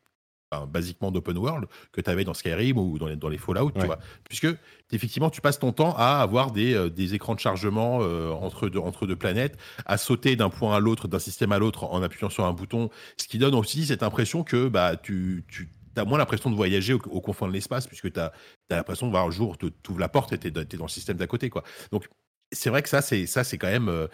enfin, 0.53 0.66
basiquement 0.66 1.11
d'open 1.11 1.38
world 1.38 1.66
que 1.93 2.01
tu 2.01 2.11
avais 2.11 2.24
dans 2.24 2.34
Skyrim 2.34 2.78
ou 2.78 2.99
dans 2.99 3.07
les, 3.07 3.16
dans 3.16 3.28
les 3.28 3.38
Fallout, 3.38 3.70
tu 3.72 3.86
vois. 3.86 3.99
Puisque 4.28 4.49
effectivement, 4.93 5.30
tu 5.30 5.41
passes 5.41 5.59
ton 5.59 5.72
temps 5.72 5.95
à 5.97 6.20
avoir 6.20 6.51
des, 6.51 6.74
euh, 6.74 6.91
des 6.91 7.14
écrans 7.14 7.34
de 7.34 7.41
chargement 7.41 8.01
euh, 8.03 8.30
entre, 8.30 8.68
deux, 8.68 8.78
entre 8.78 9.07
deux 9.07 9.16
planètes, 9.16 9.57
à 9.86 9.97
sauter 9.97 10.36
d'un 10.36 10.51
point 10.51 10.74
à 10.74 10.80
l'autre, 10.80 11.09
d'un 11.09 11.18
système 11.18 11.53
à 11.53 11.59
l'autre 11.59 11.84
en 11.84 12.03
appuyant 12.03 12.30
sur 12.30 12.45
un 12.45 12.53
bouton, 12.53 12.91
ce 13.16 13.28
qui 13.28 13.38
donne 13.38 13.55
aussi 13.55 13.86
cette 13.86 14.03
impression 14.03 14.43
que 14.43 14.68
bah, 14.68 14.97
tu, 14.97 15.45
tu 15.49 15.68
as 15.97 16.05
moins 16.05 16.18
l'impression 16.18 16.51
de 16.51 16.57
voyager 16.57 16.95
au, 16.95 17.01
au 17.11 17.20
confins 17.20 17.47
de 17.47 17.53
l'espace, 17.53 17.86
puisque 17.86 18.12
tu 18.12 18.20
as, 18.20 18.32
l'impression 18.70 19.07
de 19.07 19.12
voir 19.12 19.26
un 19.26 19.30
jour, 19.30 19.57
tu 19.59 19.70
ouvres 19.88 20.01
la 20.01 20.09
porte 20.09 20.32
et 20.32 20.38
tu 20.38 20.49
es, 20.49 20.51
dans 20.51 20.84
le 20.84 20.88
système 20.88 21.16
d'à 21.16 21.26
côté. 21.26 21.51
Quoi. 21.51 21.62
Donc, 21.93 22.09
c'est 22.53 22.71
vrai 22.71 22.83
que 22.83 22.89
ça, 22.89 23.03
c'est 23.03 23.27
ça, 23.27 23.45
c'est 23.45 23.59
quand 23.59 23.69
même. 23.71 23.89
euh, 23.89 24.07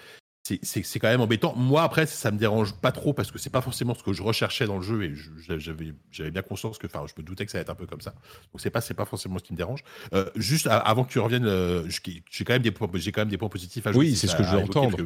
c'est- 0.62 0.99
quand 1.01 1.09
même 1.09 1.20
embêtant. 1.20 1.57
Moi, 1.57 1.82
après, 1.82 2.07
ça 2.07 2.30
me 2.30 2.39
dérange 2.39 2.72
pas 2.74 2.93
trop 2.93 3.12
parce 3.12 3.32
que 3.32 3.39
c'est 3.39 3.51
pas 3.51 3.61
forcément 3.61 3.95
ce 3.95 4.05
que 4.05 4.12
je 4.12 4.22
recherchais 4.22 4.64
dans 4.66 4.76
le 4.76 4.82
jeu 4.82 5.03
et 5.03 5.12
je- 5.12 5.59
j'avais 5.59 5.93
j'avais 6.12 6.30
bien 6.30 6.43
conscience 6.43 6.78
que, 6.78 6.87
enfin, 6.87 7.05
je 7.09 7.20
me 7.20 7.26
doutais 7.26 7.45
que 7.47 7.51
ça 7.51 7.59
allait 7.59 7.62
être 7.62 7.70
un 7.70 7.74
peu 7.74 7.87
comme 7.87 8.01
ça. 8.01 8.12
Donc, 8.53 8.61
c'est 8.61 8.70
pas 8.70 8.80
c'est 8.80 8.95
pas 8.95 9.07
forcément 9.07 9.41
ce 9.41 9.43
qui 9.45 9.55
me 9.55 9.57
dérange. 9.57 9.82
Euh, 10.14 10.30
juste 10.37 10.68
avant 10.68 11.03
que 11.05 11.11
tu 11.11 11.18
reviennes, 11.18 11.47
euh, 11.47 11.82
je- 11.89 11.99
j'ai 12.30 12.45
quand 12.45 12.53
même 12.53 12.62
des 12.62 12.70
points, 12.70 12.89
j'ai 12.95 13.11
quand 13.11 13.22
même 13.22 13.28
des 13.28 13.39
points 13.39 13.49
positifs 13.49 13.89
à 13.89 13.91
Oui, 13.91 14.07
ajouter, 14.07 14.14
c'est 14.14 14.26
ce 14.28 14.37
que 14.37 14.45
je 14.45 14.51
veux 14.51 14.59
entendre. 14.59 14.97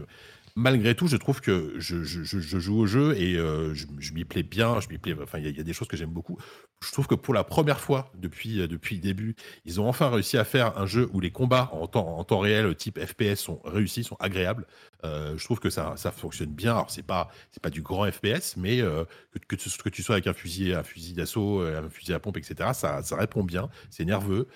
Malgré 0.61 0.95
tout, 0.95 1.07
je 1.07 1.17
trouve 1.17 1.41
que 1.41 1.73
je, 1.79 2.03
joue 2.05 2.81
au 2.81 2.85
jeu 2.87 3.17
et 3.17 3.37
euh, 3.37 3.73
je, 3.73 4.13
m'y 4.13 4.27
plais 4.27 4.43
bien. 4.43 4.79
Je 4.81 4.91
m'y 4.91 4.99
plais. 4.99 5.17
Enfin, 5.23 5.39
il 5.39 5.57
y, 5.57 5.59
a- 5.59 5.63
des 5.63 5.73
choses 5.73 5.89
que 5.89 5.97
j'aime 5.97 6.11
beaucoup. 6.11 6.37
Je 6.85 6.93
trouve 6.93 7.07
que 7.07 7.15
pour 7.15 7.33
la 7.33 7.45
première 7.45 7.81
fois 7.81 8.11
depuis 8.19 8.61
euh, 8.61 8.67
depuis 8.67 8.97
le 8.97 9.01
début, 9.01 9.37
ils 9.65 9.81
ont 9.81 9.89
enfin 9.89 10.11
réussi 10.11 10.37
à 10.37 10.45
faire 10.45 10.77
un 10.79 10.85
jeu 10.85 11.09
où 11.15 11.21
les 11.21 11.31
combats 11.31 11.71
en 11.73 11.87
temps 11.87 12.07
en 12.19 12.25
temps 12.25 12.41
réel, 12.41 12.75
type 12.75 12.99
FPS, 12.99 13.37
sont 13.37 13.63
réussis, 13.65 14.05
sont 14.05 14.17
agréables. 14.21 14.67
Euh, 15.05 15.35
je 15.39 15.45
trouve 15.45 15.61
que 15.61 15.71
ça, 15.71 15.95
ça 15.97 16.11
fonctionne 16.11 16.53
bien. 16.53 16.73
Alors 16.73 16.91
c'est 16.91 17.07
pas 17.07 17.31
pas 17.63 17.71
du 17.71 17.81
grand 17.81 18.11
FPS, 18.11 18.57
mais 18.59 18.79
que, 18.79 19.57
que, 19.57 19.89
tu, 19.89 20.03
sois 20.03 20.15
avec 20.17 20.27
un 20.27 20.35
fusil 20.35 20.75
un 20.75 20.83
fusil 20.83 21.15
d'assaut, 21.15 21.61
un 21.63 21.89
fusil 21.89 22.13
à 22.13 22.19
pompe, 22.21 22.37
etc. 22.37 22.71
Ça, 22.75 23.03
ça 23.03 23.17
répond 23.17 23.45
bien. 23.45 23.71
C'est 23.89 24.05
nerveux. 24.05 24.47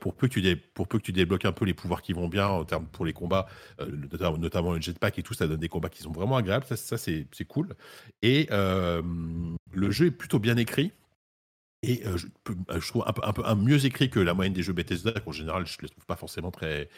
Pour 0.00 0.14
peu 0.14 0.28
que 0.28 0.32
tu 0.32 0.42
dé- 0.42 0.56
pour 0.56 0.88
peu 0.88 0.98
que 0.98 1.04
tu 1.04 1.12
débloques 1.12 1.44
un 1.46 1.52
peu 1.52 1.64
les 1.64 1.74
pouvoirs 1.74 2.02
qui 2.02 2.12
vont 2.12 2.28
bien 2.28 2.48
en 2.48 2.64
termes 2.64 2.86
pour 2.86 3.06
les 3.06 3.12
combats, 3.14 3.46
notamment 4.38 4.72
le 4.72 4.80
jetpack 4.80 5.18
et 5.18 5.22
tout, 5.22 5.34
ça 5.34 5.46
donne 5.54 5.60
des 5.60 5.68
combats 5.68 5.88
qui 5.88 6.02
sont 6.02 6.12
vraiment 6.12 6.36
agréables. 6.36 6.66
Ça, 6.66 6.96
c'est 6.96 7.44
cool. 7.46 7.74
Et 8.22 8.48
euh, 8.50 9.02
le 9.72 9.90
jeu 9.90 10.06
est 10.06 10.10
plutôt 10.10 10.38
bien 10.38 10.56
écrit. 10.56 10.92
Et 11.82 12.06
euh, 12.06 12.16
je, 12.16 12.26
euh, 12.70 12.80
trouve 12.80 13.04
un 13.06 13.32
peu, 13.32 13.42
mieux 13.56 13.84
écrit 13.84 14.08
que 14.08 14.20
la 14.20 14.32
moyenne 14.32 14.54
des 14.54 14.62
jeux 14.62 14.72
Bethesda, 14.72 15.12
qu'en 15.12 15.32
général, 15.32 15.66
je 15.66 15.76
ne 15.76 15.82
les 15.82 15.88
trouve 15.88 16.06
pas 16.06 16.16
forcément 16.16 16.50
très 16.50 16.88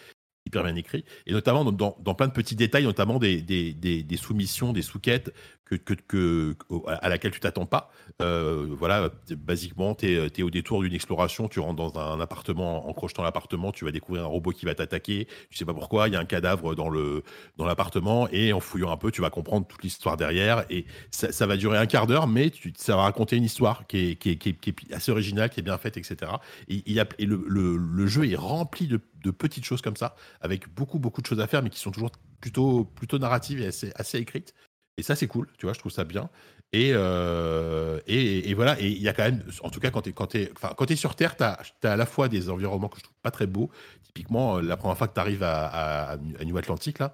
hyper 0.46 0.62
bien 0.62 0.76
écrits. 0.76 1.04
Et 1.26 1.32
notamment 1.32 1.64
dans, 1.64 2.14
plein 2.14 2.28
de 2.28 2.32
petits 2.32 2.54
détails, 2.54 2.84
notamment 2.84 3.18
des 3.18 4.16
soumissions, 4.16 4.72
des 4.72 4.82
sous-quêtes 4.82 5.32
que, 5.66 6.54
à 6.86 7.08
laquelle 7.08 7.32
tu 7.32 7.40
t'attends 7.40 7.66
pas. 7.66 7.90
Euh, 8.22 8.66
voilà, 8.70 9.10
basiquement, 9.30 9.94
tu 9.94 10.06
es, 10.06 10.42
au 10.42 10.50
détour 10.50 10.82
d'une 10.82 10.94
exploration, 10.94 11.48
tu 11.48 11.60
rentres 11.60 11.92
dans 11.92 11.98
un 11.98 12.20
appartement, 12.20 12.88
en 12.88 12.92
crochetant 12.92 13.22
l'appartement, 13.22 13.72
tu 13.72 13.84
vas 13.84 13.90
découvrir 13.90 14.24
un 14.24 14.28
robot 14.28 14.52
qui 14.52 14.64
va 14.64 14.74
t'attaquer, 14.74 15.26
tu 15.50 15.58
sais 15.58 15.64
pas 15.64 15.74
pourquoi, 15.74 16.08
il 16.08 16.14
y 16.14 16.16
a 16.16 16.20
un 16.20 16.24
cadavre 16.24 16.74
dans 16.74 16.88
le 16.88 17.22
dans 17.56 17.66
l'appartement, 17.66 18.28
et 18.30 18.52
en 18.52 18.60
fouillant 18.60 18.90
un 18.90 18.96
peu, 18.96 19.10
tu 19.10 19.20
vas 19.20 19.30
comprendre 19.30 19.66
toute 19.66 19.82
l'histoire 19.82 20.16
derrière, 20.16 20.64
et 20.70 20.86
ça, 21.10 21.46
va 21.46 21.56
durer 21.56 21.78
un 21.78 21.86
quart 21.86 22.06
d'heure, 22.06 22.26
mais 22.26 22.52
ça 22.76 22.96
va 22.96 23.02
raconter 23.02 23.36
une 23.36 23.44
histoire 23.44 23.86
qui 23.86 24.10
est, 24.10 24.16
qui, 24.16 24.30
est, 24.30 24.36
qui, 24.36 24.50
est, 24.50 24.92
assez 24.92 25.10
originale, 25.10 25.50
qui 25.50 25.60
est 25.60 25.64
bien 25.64 25.78
faite, 25.78 25.96
etc. 25.96 26.32
Et, 26.68 26.82
le, 27.18 28.06
jeu 28.06 28.30
est 28.30 28.36
rempli 28.36 28.86
de, 28.86 29.00
de 29.24 29.30
petites 29.30 29.64
choses 29.64 29.82
comme 29.82 29.96
ça, 29.96 30.14
avec 30.40 30.72
beaucoup, 30.74 30.98
beaucoup 30.98 31.22
de 31.22 31.26
choses 31.26 31.40
à 31.40 31.46
faire, 31.46 31.62
mais 31.62 31.70
qui 31.70 31.80
sont 31.80 31.90
toujours 31.90 32.10
plutôt, 32.40 32.84
plutôt 32.84 33.18
narratives 33.18 33.60
et 33.60 33.66
assez, 33.66 33.92
assez 33.96 34.18
écrites. 34.18 34.54
Et 34.99 35.03
ça, 35.03 35.14
c'est 35.14 35.26
cool, 35.26 35.49
tu 35.59 35.66
vois, 35.66 35.72
je 35.74 35.78
trouve 35.78 35.92
ça 35.92 36.05
bien. 36.05 36.30
Et, 36.72 36.90
euh, 36.94 38.01
et, 38.07 38.51
et 38.51 38.55
voilà, 38.55 38.80
et 38.80 38.88
il 38.88 39.01
y 39.03 39.09
a 39.09 39.12
quand 39.12 39.24
même, 39.24 39.42
en 39.62 39.70
tout 39.70 39.78
cas, 39.80 39.90
quand 39.90 40.03
tu 40.03 40.11
es, 40.11 40.12
quand 40.12 40.28
quand 40.74 40.86
t'es 40.86 40.97
sur 40.97 41.14
Terre, 41.14 41.36
tu 41.36 41.44
as, 41.44 41.59
à 41.82 41.97
la 41.97 42.07
fois 42.07 42.28
des 42.28 42.49
environnements 42.51 42.88
que 42.88 42.99
je 42.99 43.05
trouve 43.05 43.16
pas 43.22 43.30
très 43.30 43.47
beaux. 43.47 43.70
Typiquement, 44.03 44.57
euh, 44.57 44.62
la 44.62 44.76
première 44.76 44.97
fois 44.97 45.07
que 45.09 45.14
tu 45.14 45.20
arrives 45.20 45.42
à, 45.42 45.66
à, 45.66 46.12
à 46.12 46.44
New 46.44 46.57
Atlantique, 46.57 46.99
là, 46.99 47.12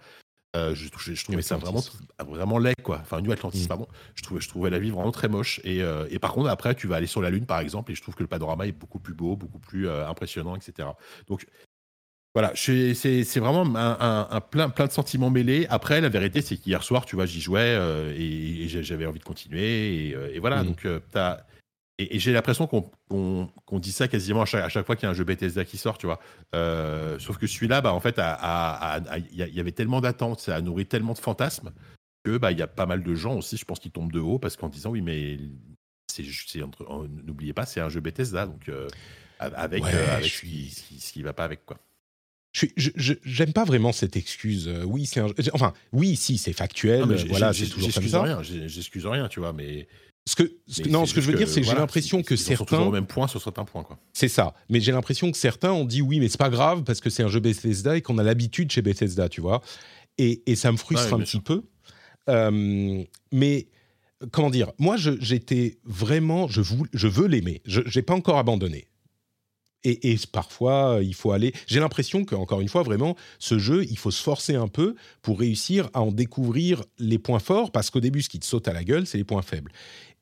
euh, 0.57 0.75
je, 0.75 0.89
je, 0.99 1.15
je 1.15 1.25
trouvais 1.25 1.43
ça 1.43 1.57
vraiment, 1.57 1.81
Atlantis. 1.81 2.31
vraiment 2.31 2.59
laid, 2.59 2.77
quoi. 2.83 2.99
Enfin, 3.03 3.21
New 3.21 3.33
Atlantis, 3.33 3.65
Mm. 3.65 3.69
pardon. 3.69 3.89
Je 4.15 4.23
trouvais, 4.23 4.41
je 4.41 4.49
trouvais 4.49 4.71
la 4.71 4.79
vie 4.79 4.91
vraiment 4.91 5.13
très 5.13 5.29
moche. 5.29 5.61
Et, 5.65 5.83
euh, 5.83 6.07
et 6.11 6.19
par 6.19 6.33
contre, 6.33 6.49
après, 6.51 6.75
tu 6.75 6.87
vas 6.87 6.97
aller 6.97 7.07
sur 7.07 7.21
la 7.21 7.31
Lune, 7.31 7.47
par 7.47 7.59
exemple, 7.61 7.91
et 7.91 7.95
je 7.95 8.03
trouve 8.03 8.15
que 8.15 8.23
le 8.23 8.29
panorama 8.29 8.67
est 8.67 8.73
beaucoup 8.73 9.01
plus 9.01 9.15
beau, 9.15 9.37
beaucoup 9.37 9.59
plus 9.59 9.89
impressionnant, 9.91 10.55
etc. 10.57 10.89
Donc, 11.27 11.47
voilà, 12.35 12.53
c'est 12.55 13.39
vraiment 13.39 13.77
un, 13.77 13.97
un- 14.01 14.29
un 14.31 14.41
plein, 14.41 14.71
plein 14.71 14.87
de 14.87 14.93
sentiments 14.93 15.29
mêlés. 15.29 15.67
Après, 15.69 16.01
la 16.01 16.09
vérité, 16.09 16.41
c'est 16.41 16.57
qu'hier 16.57 16.83
soir, 16.83 17.05
tu 17.05 17.15
vois, 17.15 17.27
j'y 17.27 17.41
jouais 17.43 17.61
euh, 17.61 18.15
et, 18.17 18.69
j'avais 18.69 19.05
envie 19.05 19.19
de 19.19 19.25
continuer. 19.25 20.09
Et, 20.09 20.15
euh, 20.15 20.31
et 20.35 20.39
voilà, 20.39 20.63
Mhm. 20.63 20.69
donc 20.69 20.87
euh, 20.87 21.01
Et, 21.99 22.17
et 22.17 22.19
j'ai 22.19 22.33
l'impression 22.33 22.67
qu'on 22.67 23.79
dit 23.79 23.93
ça 23.93 24.09
quasiment 24.09 24.41
à 24.43 24.45
chaque, 24.47 24.65
à 24.65 24.71
chaque 24.71 24.87
fois 24.87 24.97
qu'il 24.97 25.05
y 25.05 25.07
a 25.09 25.11
un 25.11 25.15
jeu 25.15 25.25
Bethesda 25.25 25.65
qui 25.67 25.77
sort, 25.77 25.99
tu 25.99 26.07
vois. 26.07 26.21
Euh, 26.55 27.19
sauf 27.19 27.37
que 27.37 27.47
celui-là, 27.47 27.83
bah, 27.83 27.93
en 27.93 28.01
fait, 28.01 28.19
il 28.19 29.37
y, 29.37 29.61
avait 29.61 29.73
tellement 29.73 30.01
d'attentes, 30.01 30.41
ça 30.41 30.57
a 30.57 30.61
nourri 30.63 30.87
tellement 30.87 31.13
de 31.13 31.19
fantasmes 31.19 31.71
que 32.25 32.39
bah, 32.39 32.51
il 32.51 32.59
y 32.59 32.63
a 32.63 32.67
pas 32.67 32.87
mal 32.87 33.03
de 33.03 33.15
gens 33.15 33.37
aussi, 33.37 33.59
je 33.59 33.65
pense, 33.67 33.79
qui 33.79 33.91
tombent 33.91 34.11
de 34.11 34.21
haut 34.21 34.39
parce 34.39 34.57
qu'en 34.57 34.71
disant 34.71 34.91
oui, 34.91 35.03
mais 35.03 35.39
n'oubliez 37.27 37.53
pas, 37.53 37.67
c'est 37.67 37.81
un 37.81 37.91
jeu 37.91 38.01
Bethesda, 38.01 38.47
donc 38.47 38.71
avec, 39.39 39.85
Ouais, 39.85 39.93
avec 39.93 40.25
je 40.25 40.35
ce, 40.37 40.41
qui, 40.41 40.47
suis- 40.47 40.71
ce 40.71 40.83
qui- 40.89 41.01
ce 41.01 41.13
qui 41.13 41.23
va 41.23 41.33
pas 41.35 41.45
avec 41.45 41.67
quoi. 41.67 41.77
Je 41.77 41.81
suis- 41.81 41.81
je- 41.81 41.81
je- 41.83 42.42
J'aime 42.55 43.53
pas 43.53 43.65
vraiment 43.65 43.93
cette 43.93 44.17
excuse. 44.17 44.69
Euh, 44.69 44.85
oui, 44.85 45.07
c'est 45.07 45.23
Enfin, 45.53 45.73
oui, 45.93 46.17
si, 46.17 46.37
c'est 46.39 46.53
factuel. 46.53 47.01
Non, 47.01 47.11
euh, 47.13 47.25
voilà, 47.29 47.53
c'est 47.53 47.65
toujours 47.67 47.93
comme 47.93 48.03
j'excuse 48.03 48.11
ça. 48.11 48.23
rien, 48.23 48.43
j'excuse 48.43 49.07
rien, 49.07 49.29
tu 49.29 49.41
vois, 49.41 49.53
mais. 49.53 49.89
Ce 50.25 50.37
que, 50.37 50.45
ce 50.69 50.83
que- 50.83 50.87
mais 50.87 50.93
non, 50.93 51.05
ce 51.05 51.15
que 51.15 51.21
je 51.21 51.31
veux 51.31 51.37
dire, 51.37 51.49
c'est 51.49 51.61
que 51.63 51.67
j'ai 51.67 51.75
l'impression 51.75 52.23
que 52.23 52.35
ils 52.35 52.39
sont 52.39 52.53
toujours 52.65 52.79
au 52.79 52.83
certains. 52.83 52.91
même 52.93 53.07
point 53.07 53.27
sur 53.27 53.43
certains 53.43 53.65
points, 53.65 53.83
quoi. 53.83 53.99
C'est 54.13 54.29
ça. 54.29 54.55
Mais 54.69 54.81
j'ai 54.81 54.93
l'impression 54.93 55.33
que 55.33 55.37
certains 55.37 55.73
ont 55.73 55.85
dit 55.85 56.01
oui, 56.03 56.21
mais 56.21 56.29
c'est 56.29 56.39
pas 56.39 56.51
grave 56.51 56.85
parce 56.85 57.01
que 57.01 57.11
c'est 57.11 57.25
un 57.25 57.29
jeu 57.29 57.41
Bethesda 57.41 57.97
et 57.97 58.03
qu'on 58.03 58.19
a 58.19 58.23
l'habitude 58.23 58.71
chez 58.71 58.83
Bethesda, 58.83 59.29
tu 59.29 59.41
vois. 59.41 59.63
Et, 60.19 60.43
et 60.47 60.55
ça 60.55 60.71
me 60.71 60.77
frustre 60.77 61.13
un 61.15 61.19
petit 61.19 61.31
sûr. 61.31 61.43
peu. 61.43 61.63
Euh, 62.29 63.03
mais 63.33 63.67
comment 64.31 64.51
dire 64.51 64.71
Moi, 64.79 64.97
j'étais 64.97 65.79
vraiment. 65.85 66.47
Je, 66.47 66.61
vou- 66.61 66.87
je 66.93 67.09
veux 67.09 67.27
l'aimer. 67.27 67.61
Je 67.65 67.81
n'ai 67.81 68.03
pas 68.03 68.15
encore 68.15 68.39
abandonné. 68.39 68.87
Et, 69.85 70.13
et 70.13 70.17
parfois, 70.31 71.01
il 71.03 71.15
faut 71.15 71.33
aller. 71.33 71.53
J'ai 71.67 71.81
l'impression 71.81 72.25
qu'encore 72.25 72.61
une 72.61 72.69
fois, 72.69 72.83
vraiment, 72.85 73.17
ce 73.41 73.59
jeu, 73.59 73.85
il 73.91 73.99
faut 73.99 74.13
se 74.13 74.23
forcer 74.23 74.55
un 74.55 74.69
peu 74.69 74.95
pour 75.23 75.41
réussir 75.41 75.91
à 75.93 76.03
en 76.03 76.13
découvrir 76.13 76.85
les 76.99 77.19
points 77.19 77.41
forts, 77.41 77.73
parce 77.73 77.91
qu'au 77.91 77.99
début, 78.01 78.23
ce 78.23 78.29
qui 78.29 78.39
te 78.39 78.47
saute 78.47 78.69
à 78.69 78.73
la 78.73 78.85
gueule, 78.85 79.07
c'est 79.07 79.19
les 79.19 79.25
points 79.25 79.43
faibles. 79.43 79.73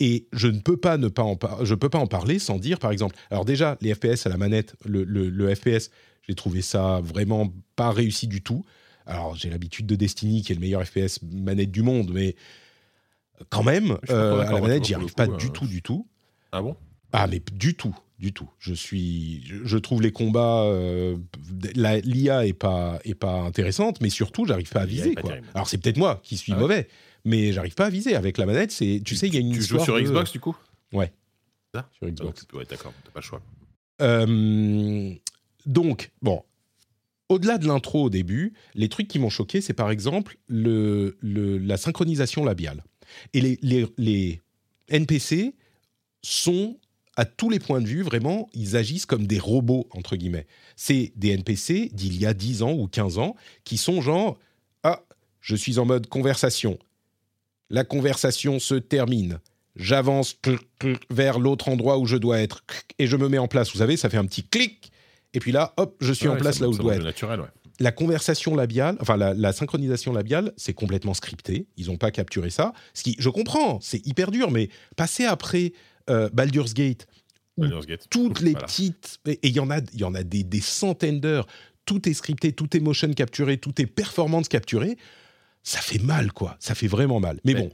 Et 0.01 0.27
je 0.33 0.49
ne 0.49 0.61
peux 0.61 0.79
pas 0.79 0.97
ne 0.97 1.09
pas 1.09 1.23
en 1.23 1.37
par- 1.37 1.65
je 1.67 1.75
peux 1.75 1.91
pas 1.91 1.99
en 1.99 2.07
parler 2.07 2.39
sans 2.39 2.59
dire, 2.59 2.79
par 2.79 2.91
exemple, 2.91 3.17
alors 3.31 3.45
déjà, 3.45 3.77
les 3.83 3.95
FPS 3.95 4.25
à 4.25 4.31
la 4.31 4.39
manette, 4.39 4.75
le, 4.87 5.05
le- 5.05 5.29
le 5.29 5.55
FPS, 5.55 5.91
j'ai 6.27 6.35
trouvé 6.35 6.63
ça 6.63 7.01
vraiment 7.05 7.53
pas 7.77 7.91
réussi 7.91 8.27
du 8.29 8.41
tout. 8.43 8.65
Alors, 9.05 9.35
j'ai 9.37 9.51
l'habitude 9.51 9.87
de 9.87 9.97
Destiny, 9.97 10.41
qui 10.43 10.53
est 10.53 10.55
le 10.55 10.61
meilleur 10.61 10.83
FPS 10.87 11.21
manette 11.23 11.71
du 11.71 11.83
monde, 11.83 12.13
mais 12.15 12.35
quand 13.49 13.63
même, 13.63 13.99
euh, 14.11 14.41
à 14.41 14.53
la 14.53 14.61
manette, 14.61 14.85
j'y 14.85 14.95
arrive 14.95 15.15
pas 15.15 15.27
coup, 15.27 15.37
du 15.37 15.47
euh, 15.47 15.51
tout, 15.51 15.67
du 15.67 15.83
tout. 15.83 16.07
Ah 16.53 16.63
bon? 16.63 16.77
Ah, 17.13 17.27
mais 17.27 17.43
du 17.53 17.75
tout, 17.75 17.97
du 18.21 18.33
tout. 18.33 18.49
Je 18.59 18.75
suis, 18.75 19.43
je, 19.65 19.79
trouve 19.79 20.03
les 20.03 20.13
combats, 20.13 20.65
euh, 20.65 21.17
l'IA 21.75 22.47
est 22.47 22.53
pas 22.53 22.99
est 23.05 23.15
pas 23.15 23.41
intéressante, 23.41 24.01
mais 24.03 24.11
surtout, 24.11 24.45
j'arrive 24.45 24.69
pas 24.71 24.83
à 24.83 24.87
viser 24.87 25.15
quoi. 25.15 25.33
Alors 25.55 25.69
c'est 25.69 25.79
peut-être 25.79 25.97
moi 25.97 26.21
qui 26.23 26.37
suis 26.37 26.53
Ah 26.53 26.57
ouais 26.57 26.61
mauvais, 26.61 26.89
mais 27.25 27.53
j'arrive 27.53 27.75
pas 27.75 27.87
à 27.87 27.91
viser 27.91 28.15
avec 28.15 28.37
la 28.39 28.45
manette. 28.47 28.71
C'est, 28.73 29.01
tu 29.05 29.17
sais, 29.17 29.27
il 29.29 29.35
y 29.35 29.39
a 29.39 29.41
une 29.41 29.53
Tu 29.53 29.63
joues 29.63 29.81
sur 29.83 29.97
de- 29.97 30.03
Xbox, 30.03 30.33
du 30.33 30.41
coup? 30.41 30.55
Ouais. 30.93 31.13
Ça? 31.75 31.89
Sur 31.99 32.09
Xbox. 32.11 32.47
Ouais, 32.53 32.65
d'accord, 32.69 32.93
t'as 33.05 33.11
pas 33.11 33.21
le 33.21 33.25
choix. 33.25 33.41
Euh, 34.03 35.15
donc, 35.67 36.11
bon, 36.23 36.43
au-delà 37.29 37.59
de 37.59 37.67
l'intro 37.67 38.05
au 38.05 38.11
début, 38.11 38.53
les 38.75 38.89
trucs 38.89 39.09
qui 39.09 39.19
m'ont 39.19 39.31
choqué, 39.31 39.61
c'est 39.61 39.73
par 39.75 39.91
exemple 39.91 40.37
le, 40.49 41.17
le- 41.21 41.59
la 41.59 41.77
synchronisation 41.77 42.45
labiale. 42.45 42.83
Et 43.35 43.41
les, 43.41 43.59
les, 43.63 43.87
les 43.99 44.41
NPC 44.89 45.55
sont, 46.23 46.77
à 47.21 47.27
tous 47.27 47.51
les 47.51 47.59
points 47.59 47.83
de 47.83 47.87
vue, 47.87 48.03
vraiment, 48.03 48.49
ils 48.55 48.77
agissent 48.77 49.05
comme 49.05 49.27
des 49.27 49.39
robots, 49.39 49.87
entre 49.91 50.17
guillemets. 50.17 50.47
C'est 50.75 51.13
des 51.17 51.29
NPC 51.33 51.91
d'il 51.93 52.19
y 52.19 52.25
a 52.25 52.33
10 52.33 52.63
ans 52.63 52.73
ou 52.73 52.87
15 52.89 53.19
ans 53.19 53.37
qui 53.63 53.77
sont 53.77 54.01
genre, 54.01 54.39
ah, 54.85 55.03
je 55.43 55.55
suis 55.55 55.79
en 55.79 55.85
mode 55.85 56.07
conversation. 56.07 56.79
La 57.69 57.85
conversation 57.85 58.59
se 58.59 58.75
termine 58.75 59.39
j'avance 59.77 60.37
vers 61.11 61.39
l'autre 61.39 61.69
endroit 61.69 61.99
où 61.99 62.07
je 62.07 62.17
dois 62.17 62.41
être 62.41 62.65
et 62.99 63.07
je 63.07 63.17
me 63.17 63.29
mets 63.29 63.39
en 63.39 63.49
place. 63.49 63.71
Vous 63.73 63.79
savez, 63.79 63.97
ça 63.97 64.09
fait 64.11 64.17
un 64.17 64.27
petit 64.27 64.43
clic, 64.43 64.91
et 65.33 65.41
puis 65.41 65.53
là, 65.53 65.75
hop, 65.77 65.97
je 66.01 66.13
suis 66.13 66.27
Ouais, 66.27 66.35
en 66.35 66.39
place 66.39 66.59
là 66.59 66.69
où 66.69 66.73
je 66.73 66.79
dois 66.79 66.97
être. 66.97 67.05
naturel, 67.05 67.41
ouais. 67.41 67.47
La 67.79 67.93
conversation 67.93 68.57
labiale, 68.57 68.97
enfin 69.01 69.17
la, 69.17 69.33
la 69.33 69.53
synchronisation 69.53 70.13
labiale, 70.13 70.53
c'est 70.57 70.75
complètement 70.75 71.15
scripté. 71.15 71.67
Ils 71.77 71.87
n'ont 71.87 71.97
pas 71.97 72.11
capturé 72.11 72.51
ça. 72.51 72.73
Ce 72.95 73.03
qui, 73.03 73.15
je 73.19 73.29
comprends, 73.31 73.79
c'est 73.81 74.05
hyper 74.07 74.31
dur, 74.31 74.51
mais 74.51 74.71
passer 74.97 75.25
après 75.25 75.73
euh, 76.11 76.29
Baldur's 76.33 76.75
Gate, 76.75 77.07
Toutes 78.11 78.41
les 78.41 78.53
Voilà. 78.53 78.67
petites, 78.67 79.19
et 79.27 79.39
il 79.49 79.53
y 79.55 79.61
en 79.61 79.71
a, 79.71 79.81
y 79.95 80.05
en 80.05 80.15
a 80.15 80.23
des, 80.23 80.43
des 80.45 80.61
centaines 80.61 81.21
d'heures. 81.21 81.47
Tout 81.87 82.09
est 82.09 82.15
scripté, 82.15 82.53
tout 82.53 82.77
est 82.77 82.81
motion 82.81 83.13
capturé, 83.13 83.57
tout 83.59 83.81
est 83.81 83.87
performance 83.87 84.49
capturée. 84.49 84.97
Ça 85.63 85.81
fait 85.81 85.99
mal, 86.03 86.33
quoi. 86.33 86.57
Ça 86.61 86.75
fait 86.75 86.87
vraiment 86.87 87.21
mal. 87.21 87.41
Mais 87.45 87.55
Mais- 87.55 87.61
bon, 87.63 87.71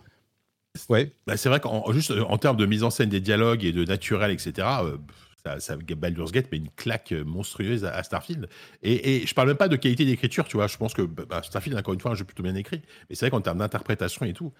ouais. 0.88 1.12
Bah, 1.26 1.36
c'est 1.36 1.48
vrai 1.48 1.60
qu'en 1.60 1.92
juste 1.92 2.10
euh, 2.10 2.22
en 2.24 2.38
termes 2.38 2.56
de 2.56 2.66
mise 2.66 2.82
en 2.82 2.90
scène 2.90 3.08
des 3.10 3.20
dialogues 3.20 3.64
et 3.64 3.72
de 3.72 3.84
naturel, 3.84 4.30
etc., 4.30 4.52
euh, 4.82 4.96
ça, 5.44 5.60
ça, 5.60 5.76
Baldur's 5.76 6.32
Gate 6.32 6.50
met 6.50 6.58
une 6.58 6.70
claque 6.70 7.12
euh, 7.12 7.24
monstrueuse 7.24 7.84
à, 7.84 7.94
à 7.94 8.02
Starfield. 8.02 8.48
Et, 8.82 9.22
et 9.22 9.26
je 9.26 9.34
parle 9.34 9.48
même 9.48 9.56
pas 9.56 9.68
de 9.68 9.76
qualité 9.76 10.04
d'écriture, 10.04 10.46
tu 10.48 10.56
vois. 10.56 10.66
Je 10.66 10.76
pense 10.76 10.92
que 10.94 11.02
bah, 11.02 11.42
Starfield, 11.44 11.78
encore 11.78 11.94
une 11.94 12.00
fois, 12.00 12.10
un 12.10 12.14
jeu 12.16 12.24
plutôt 12.24 12.42
bien 12.42 12.54
écrit. 12.56 12.82
Mais 13.08 13.14
c'est 13.14 13.26
vrai 13.26 13.30
qu'en 13.30 13.40
termes 13.40 13.58
d'interprétation 13.58 14.26
et 14.26 14.32
tout. 14.32 14.52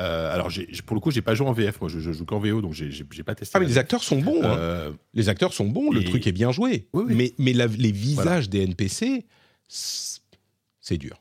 Euh, 0.00 0.32
alors, 0.34 0.48
j'ai- 0.50 0.66
pour 0.86 0.94
le 0.94 1.00
coup, 1.00 1.10
j'ai 1.10 1.22
pas 1.22 1.34
joué 1.34 1.46
en 1.46 1.52
VF. 1.52 1.80
Moi, 1.80 1.90
je, 1.90 2.00
je 2.00 2.12
joue 2.12 2.24
qu'en 2.24 2.38
VO, 2.38 2.60
donc 2.62 2.72
j'ai 2.72 2.90
j'ai- 2.90 3.04
pas 3.22 3.34
testé. 3.34 3.52
Ah, 3.56 3.60
mais 3.60 3.66
les 3.66 3.78
acteurs 3.78 4.02
sont 4.02 4.18
bons. 4.20 4.42
hein. 4.42 4.56
Euh, 4.58 4.92
Les 5.14 5.28
acteurs 5.28 5.52
sont 5.52 5.66
bons, 5.66 5.90
le 5.90 6.02
truc 6.04 6.26
est 6.26 6.32
bien 6.32 6.50
joué. 6.52 6.88
Oui, 6.92 7.04
oui. 7.08 7.14
Mais, 7.14 7.32
mais 7.38 7.52
la- 7.52 7.66
les 7.66 7.92
visages 7.92 8.48
des 8.48 8.62
NPC, 8.62 9.26
c'est 10.80 10.98
dur. 10.98 11.20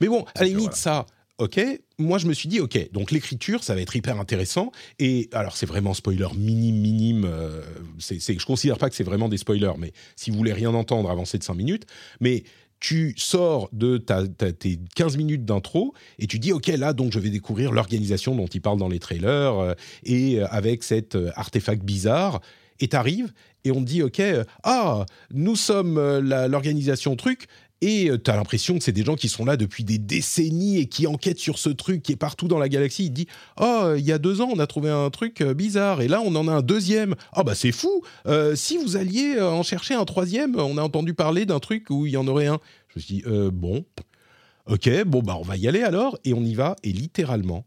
Mais 0.00 0.08
bon, 0.08 0.24
à 0.34 0.40
la 0.40 0.46
limite, 0.46 0.60
voilà. 0.64 0.76
ça, 0.76 1.06
ok. 1.38 1.60
Moi, 1.98 2.18
je 2.18 2.26
me 2.26 2.32
suis 2.32 2.48
dit, 2.48 2.60
ok, 2.60 2.90
donc 2.92 3.10
l'écriture, 3.10 3.62
ça 3.62 3.74
va 3.74 3.80
être 3.80 3.94
hyper 3.94 4.18
intéressant. 4.18 4.72
Et 4.98 5.28
alors, 5.32 5.56
c'est 5.56 5.66
vraiment 5.66 5.94
spoiler 5.94 6.26
minime, 6.36 6.76
minime. 6.76 7.24
euh, 7.26 7.62
c'est, 7.98 8.20
c'est- 8.20 8.38
je 8.38 8.46
considère 8.46 8.78
pas 8.78 8.88
que 8.90 8.96
c'est 8.96 9.04
vraiment 9.04 9.28
des 9.28 9.36
spoilers, 9.38 9.72
mais 9.78 9.92
si 10.16 10.30
vous 10.30 10.36
voulez 10.38 10.52
rien 10.52 10.72
entendre, 10.74 11.10
avancez 11.10 11.38
de 11.38 11.44
5 11.44 11.54
minutes. 11.54 11.86
Mais 12.20 12.44
tu 12.80 13.14
sors 13.16 13.68
de 13.72 13.96
ta, 13.96 14.26
tes 14.26 14.78
15 14.94 15.16
minutes 15.16 15.44
d'intro 15.44 15.94
et 16.18 16.26
tu 16.26 16.38
dis, 16.38 16.52
ok, 16.52 16.66
là, 16.66 16.92
donc 16.92 17.12
je 17.12 17.18
vais 17.18 17.30
découvrir 17.30 17.72
l'organisation 17.72 18.34
dont 18.34 18.46
il 18.46 18.60
parle 18.60 18.78
dans 18.78 18.88
les 18.88 18.98
trailers 18.98 19.58
euh, 19.58 19.74
et 20.04 20.40
euh, 20.40 20.46
avec 20.50 20.82
cet 20.82 21.14
euh, 21.14 21.30
artefact 21.34 21.82
bizarre. 21.82 22.40
Et 22.80 22.88
t'arrives 22.88 23.32
et 23.64 23.70
on 23.70 23.80
te 23.80 23.86
dit, 23.86 24.02
ok, 24.02 24.20
ah, 24.64 25.06
nous 25.32 25.56
sommes 25.56 25.98
l'organisation 26.18 27.16
truc. 27.16 27.46
Et 27.86 28.10
tu 28.24 28.30
as 28.30 28.36
l'impression 28.36 28.78
que 28.78 28.82
c'est 28.82 28.92
des 28.92 29.04
gens 29.04 29.14
qui 29.14 29.28
sont 29.28 29.44
là 29.44 29.58
depuis 29.58 29.84
des 29.84 29.98
décennies 29.98 30.78
et 30.78 30.86
qui 30.86 31.06
enquêtent 31.06 31.38
sur 31.38 31.58
ce 31.58 31.68
truc 31.68 32.02
qui 32.02 32.12
est 32.12 32.16
partout 32.16 32.48
dans 32.48 32.58
la 32.58 32.70
galaxie. 32.70 33.04
Il 33.04 33.10
dit 33.10 33.26
Oh, 33.60 33.92
il 33.94 34.04
y 34.04 34.10
a 34.12 34.16
deux 34.18 34.40
ans, 34.40 34.48
on 34.50 34.58
a 34.58 34.66
trouvé 34.66 34.88
un 34.88 35.10
truc 35.10 35.42
euh, 35.42 35.52
bizarre. 35.52 36.00
Et 36.00 36.08
là, 36.08 36.22
on 36.24 36.34
en 36.34 36.48
a 36.48 36.52
un 36.52 36.62
deuxième. 36.62 37.14
Ah, 37.34 37.42
bah 37.42 37.54
c'est 37.54 37.72
fou 37.72 38.02
Euh, 38.26 38.56
Si 38.56 38.78
vous 38.78 38.96
alliez 38.96 39.34
euh, 39.36 39.50
en 39.50 39.62
chercher 39.62 39.92
un 39.92 40.06
troisième, 40.06 40.56
on 40.56 40.78
a 40.78 40.82
entendu 40.82 41.12
parler 41.12 41.44
d'un 41.44 41.60
truc 41.60 41.90
où 41.90 42.06
il 42.06 42.12
y 42.12 42.16
en 42.16 42.26
aurait 42.26 42.46
un. 42.46 42.58
Je 42.88 42.98
me 42.98 43.02
suis 43.02 43.14
dit 43.16 43.22
Euh, 43.26 43.50
Bon, 43.52 43.84
ok, 44.66 45.04
bon, 45.04 45.20
bah 45.20 45.36
on 45.38 45.42
va 45.42 45.58
y 45.58 45.68
aller 45.68 45.82
alors. 45.82 46.18
Et 46.24 46.32
on 46.32 46.42
y 46.42 46.54
va. 46.54 46.76
Et 46.84 46.92
littéralement, 46.92 47.66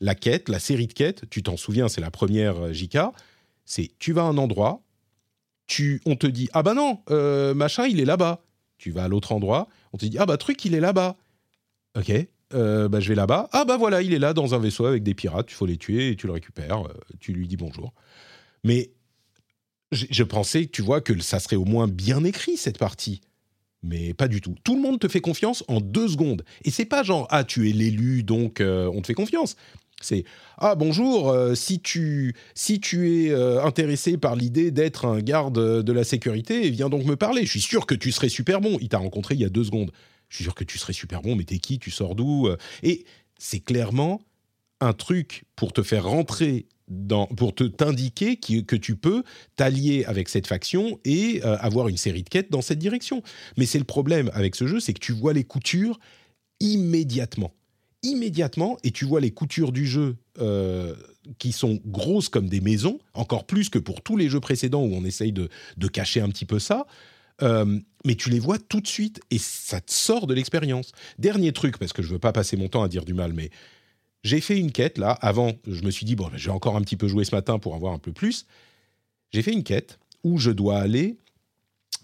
la 0.00 0.14
quête, 0.14 0.48
la 0.48 0.60
série 0.60 0.86
de 0.86 0.94
quêtes, 0.94 1.28
tu 1.28 1.42
t'en 1.42 1.58
souviens, 1.58 1.88
c'est 1.88 2.00
la 2.00 2.10
première 2.10 2.56
euh, 2.58 2.72
JK, 2.72 2.98
c'est 3.64 3.90
tu 3.98 4.12
vas 4.12 4.22
à 4.22 4.26
un 4.26 4.38
endroit, 4.38 4.82
tu, 5.66 6.00
on 6.06 6.16
te 6.16 6.26
dit 6.26 6.48
Ah 6.54 6.62
bah 6.62 6.74
non, 6.74 7.00
euh, 7.10 7.52
machin, 7.54 7.86
il 7.86 8.00
est 8.00 8.06
là-bas. 8.06 8.42
Tu 8.78 8.90
vas 8.90 9.04
à 9.04 9.08
l'autre 9.08 9.32
endroit, 9.32 9.68
on 9.92 9.98
te 9.98 10.06
dit 10.06 10.18
Ah 10.18 10.26
bah 10.26 10.36
truc, 10.36 10.64
il 10.64 10.74
est 10.74 10.80
là-bas. 10.80 11.16
Ok. 11.96 12.12
euh, 12.54 12.88
bah, 12.88 13.00
je 13.00 13.08
vais 13.08 13.14
là-bas. 13.14 13.48
Ah 13.52 13.64
bah 13.64 13.76
voilà, 13.76 14.00
il 14.02 14.14
est 14.14 14.18
là 14.18 14.32
dans 14.32 14.54
un 14.54 14.58
vaisseau 14.58 14.86
avec 14.86 15.02
des 15.02 15.14
pirates, 15.14 15.50
il 15.50 15.54
faut 15.54 15.66
les 15.66 15.76
tuer 15.76 16.10
et 16.10 16.16
tu 16.16 16.26
le 16.26 16.32
récupères, 16.32 16.86
euh, 16.86 16.94
tu 17.20 17.32
lui 17.32 17.46
dis 17.46 17.56
bonjour. 17.56 17.92
Mais 18.64 18.92
je, 19.92 20.22
pensais, 20.22 20.66
tu 20.66 20.82
vois, 20.82 21.00
que 21.00 21.18
ça 21.20 21.40
serait 21.40 21.56
au 21.56 21.64
moins 21.64 21.88
bien 21.88 22.24
écrit 22.24 22.56
cette 22.56 22.78
partie. 22.78 23.20
Mais 23.82 24.12
pas 24.12 24.28
du 24.28 24.40
tout. 24.40 24.54
Tout 24.64 24.74
le 24.74 24.82
monde 24.82 24.98
te 24.98 25.08
fait 25.08 25.20
confiance 25.20 25.64
en 25.68 25.80
deux 25.80 26.08
secondes. 26.08 26.44
Et 26.64 26.70
c'est 26.70 26.84
pas 26.84 27.02
genre 27.02 27.26
ah 27.30 27.44
tu 27.44 27.68
es 27.68 27.72
l'élu 27.72 28.24
donc 28.24 28.60
euh, 28.60 28.90
on 28.92 29.00
te 29.02 29.06
fait 29.06 29.14
confiance. 29.14 29.56
C'est 30.00 30.24
ah 30.58 30.76
bonjour 30.76 31.30
euh, 31.30 31.56
si 31.56 31.80
tu 31.80 32.34
si 32.54 32.78
tu 32.78 33.24
es 33.24 33.30
euh, 33.30 33.64
intéressé 33.64 34.16
par 34.16 34.36
l'idée 34.36 34.70
d'être 34.70 35.06
un 35.06 35.18
garde 35.20 35.82
de 35.82 35.92
la 35.92 36.04
sécurité 36.04 36.70
viens 36.70 36.88
donc 36.88 37.04
me 37.04 37.16
parler. 37.16 37.44
Je 37.44 37.50
suis 37.50 37.60
sûr 37.60 37.84
que 37.84 37.94
tu 37.94 38.12
serais 38.12 38.28
super 38.28 38.60
bon. 38.60 38.78
Il 38.80 38.88
t'a 38.88 38.98
rencontré 38.98 39.34
il 39.34 39.40
y 39.40 39.44
a 39.44 39.48
deux 39.48 39.64
secondes. 39.64 39.90
Je 40.28 40.36
suis 40.36 40.44
sûr 40.44 40.54
que 40.54 40.64
tu 40.64 40.78
serais 40.78 40.92
super 40.92 41.22
bon. 41.22 41.34
Mais 41.34 41.44
t'es 41.44 41.58
qui? 41.58 41.78
Tu 41.78 41.90
sors 41.90 42.14
d'où? 42.14 42.48
Et 42.82 43.04
c'est 43.38 43.60
clairement 43.60 44.20
un 44.80 44.92
truc 44.92 45.44
pour 45.56 45.72
te 45.72 45.82
faire 45.82 46.04
rentrer 46.04 46.66
dans, 46.88 47.26
pour 47.26 47.54
te 47.54 47.64
t'indiquer 47.64 48.36
que 48.36 48.76
tu 48.76 48.96
peux 48.96 49.22
t'allier 49.56 50.04
avec 50.04 50.28
cette 50.28 50.46
faction 50.46 50.98
et 51.04 51.40
euh, 51.44 51.56
avoir 51.58 51.88
une 51.88 51.96
série 51.96 52.22
de 52.22 52.28
quêtes 52.28 52.50
dans 52.50 52.62
cette 52.62 52.78
direction. 52.78 53.22
Mais 53.56 53.66
c'est 53.66 53.78
le 53.78 53.84
problème 53.84 54.30
avec 54.34 54.54
ce 54.54 54.66
jeu, 54.66 54.80
c'est 54.80 54.94
que 54.94 55.00
tu 55.00 55.12
vois 55.12 55.32
les 55.32 55.44
coutures 55.44 55.98
immédiatement. 56.60 57.52
Immédiatement, 58.02 58.78
et 58.84 58.92
tu 58.92 59.04
vois 59.04 59.20
les 59.20 59.32
coutures 59.32 59.72
du 59.72 59.84
jeu 59.84 60.16
euh, 60.40 60.94
qui 61.38 61.50
sont 61.50 61.80
grosses 61.84 62.28
comme 62.28 62.48
des 62.48 62.60
maisons, 62.60 63.00
encore 63.12 63.44
plus 63.44 63.70
que 63.70 63.78
pour 63.80 64.02
tous 64.02 64.16
les 64.16 64.28
jeux 64.28 64.38
précédents 64.38 64.84
où 64.84 64.94
on 64.94 65.04
essaye 65.04 65.32
de, 65.32 65.48
de 65.76 65.88
cacher 65.88 66.20
un 66.20 66.28
petit 66.28 66.44
peu 66.44 66.60
ça. 66.60 66.86
Euh, 67.42 67.80
mais 68.04 68.14
tu 68.14 68.30
les 68.30 68.38
vois 68.38 68.58
tout 68.58 68.80
de 68.80 68.86
suite 68.86 69.20
et 69.32 69.38
ça 69.38 69.80
te 69.80 69.92
sort 69.92 70.28
de 70.28 70.34
l'expérience. 70.34 70.92
Dernier 71.18 71.52
truc, 71.52 71.76
parce 71.78 71.92
que 71.92 72.02
je 72.02 72.08
veux 72.08 72.20
pas 72.20 72.32
passer 72.32 72.56
mon 72.56 72.68
temps 72.68 72.84
à 72.84 72.88
dire 72.88 73.04
du 73.04 73.14
mal, 73.14 73.32
mais 73.32 73.50
j'ai 74.22 74.40
fait 74.40 74.58
une 74.58 74.70
quête 74.70 74.96
là. 74.96 75.10
Avant, 75.20 75.52
je 75.66 75.82
me 75.82 75.90
suis 75.90 76.06
dit, 76.06 76.14
bon, 76.14 76.30
j'ai 76.36 76.50
encore 76.50 76.76
un 76.76 76.82
petit 76.82 76.96
peu 76.96 77.08
joué 77.08 77.24
ce 77.24 77.34
matin 77.34 77.58
pour 77.58 77.74
avoir 77.74 77.92
un 77.92 77.98
peu 77.98 78.12
plus. 78.12 78.46
J'ai 79.32 79.42
fait 79.42 79.52
une 79.52 79.64
quête 79.64 79.98
où 80.22 80.38
je 80.38 80.52
dois 80.52 80.78
aller 80.78 81.16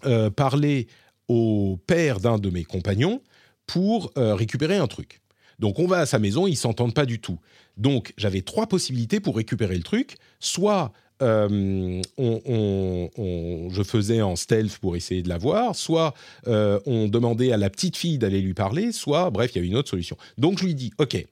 euh, 0.05 0.29
parler 0.29 0.87
au 1.29 1.79
père 1.87 2.19
d'un 2.19 2.37
de 2.37 2.49
mes 2.49 2.65
compagnons 2.65 3.21
pour 3.65 4.11
récupérer 4.15 4.77
un 4.77 4.87
truc. 4.87 5.21
Donc 5.59 5.79
on 5.79 5.87
va 5.87 5.99
à 5.99 6.05
sa 6.05 6.19
maison, 6.19 6.47
ils 6.47 6.55
s'entendent 6.55 6.93
pas 6.93 7.05
du 7.05 7.19
tout. 7.19 7.39
Donc 7.77 8.13
j'avais 8.17 8.41
trois 8.41 8.67
possibilités 8.67 9.19
pour 9.19 9.35
récupérer 9.35 9.75
le 9.75 9.83
truc. 9.83 10.17
Soit 10.39 10.91
euh, 11.21 12.01
je 12.17 13.83
faisais 13.83 14.21
en 14.21 14.35
stealth 14.35 14.77
pour 14.79 14.95
essayer 14.95 15.21
de 15.21 15.29
la 15.29 15.37
voir, 15.37 15.75
soit 15.75 16.13
euh, 16.47 16.79
on 16.85 17.07
demandait 17.07 17.51
à 17.51 17.57
la 17.57 17.69
petite 17.69 17.95
fille 17.95 18.17
d'aller 18.17 18.41
lui 18.41 18.53
parler, 18.53 18.91
soit 18.91 19.29
bref, 19.29 19.51
il 19.53 19.55
y 19.55 19.59
avait 19.59 19.67
une 19.67 19.77
autre 19.77 19.89
solution. 19.89 20.17
Donc 20.37 20.59
je 20.59 20.65
lui 20.65 20.75
dis, 20.75 20.91
ok, 20.97 21.25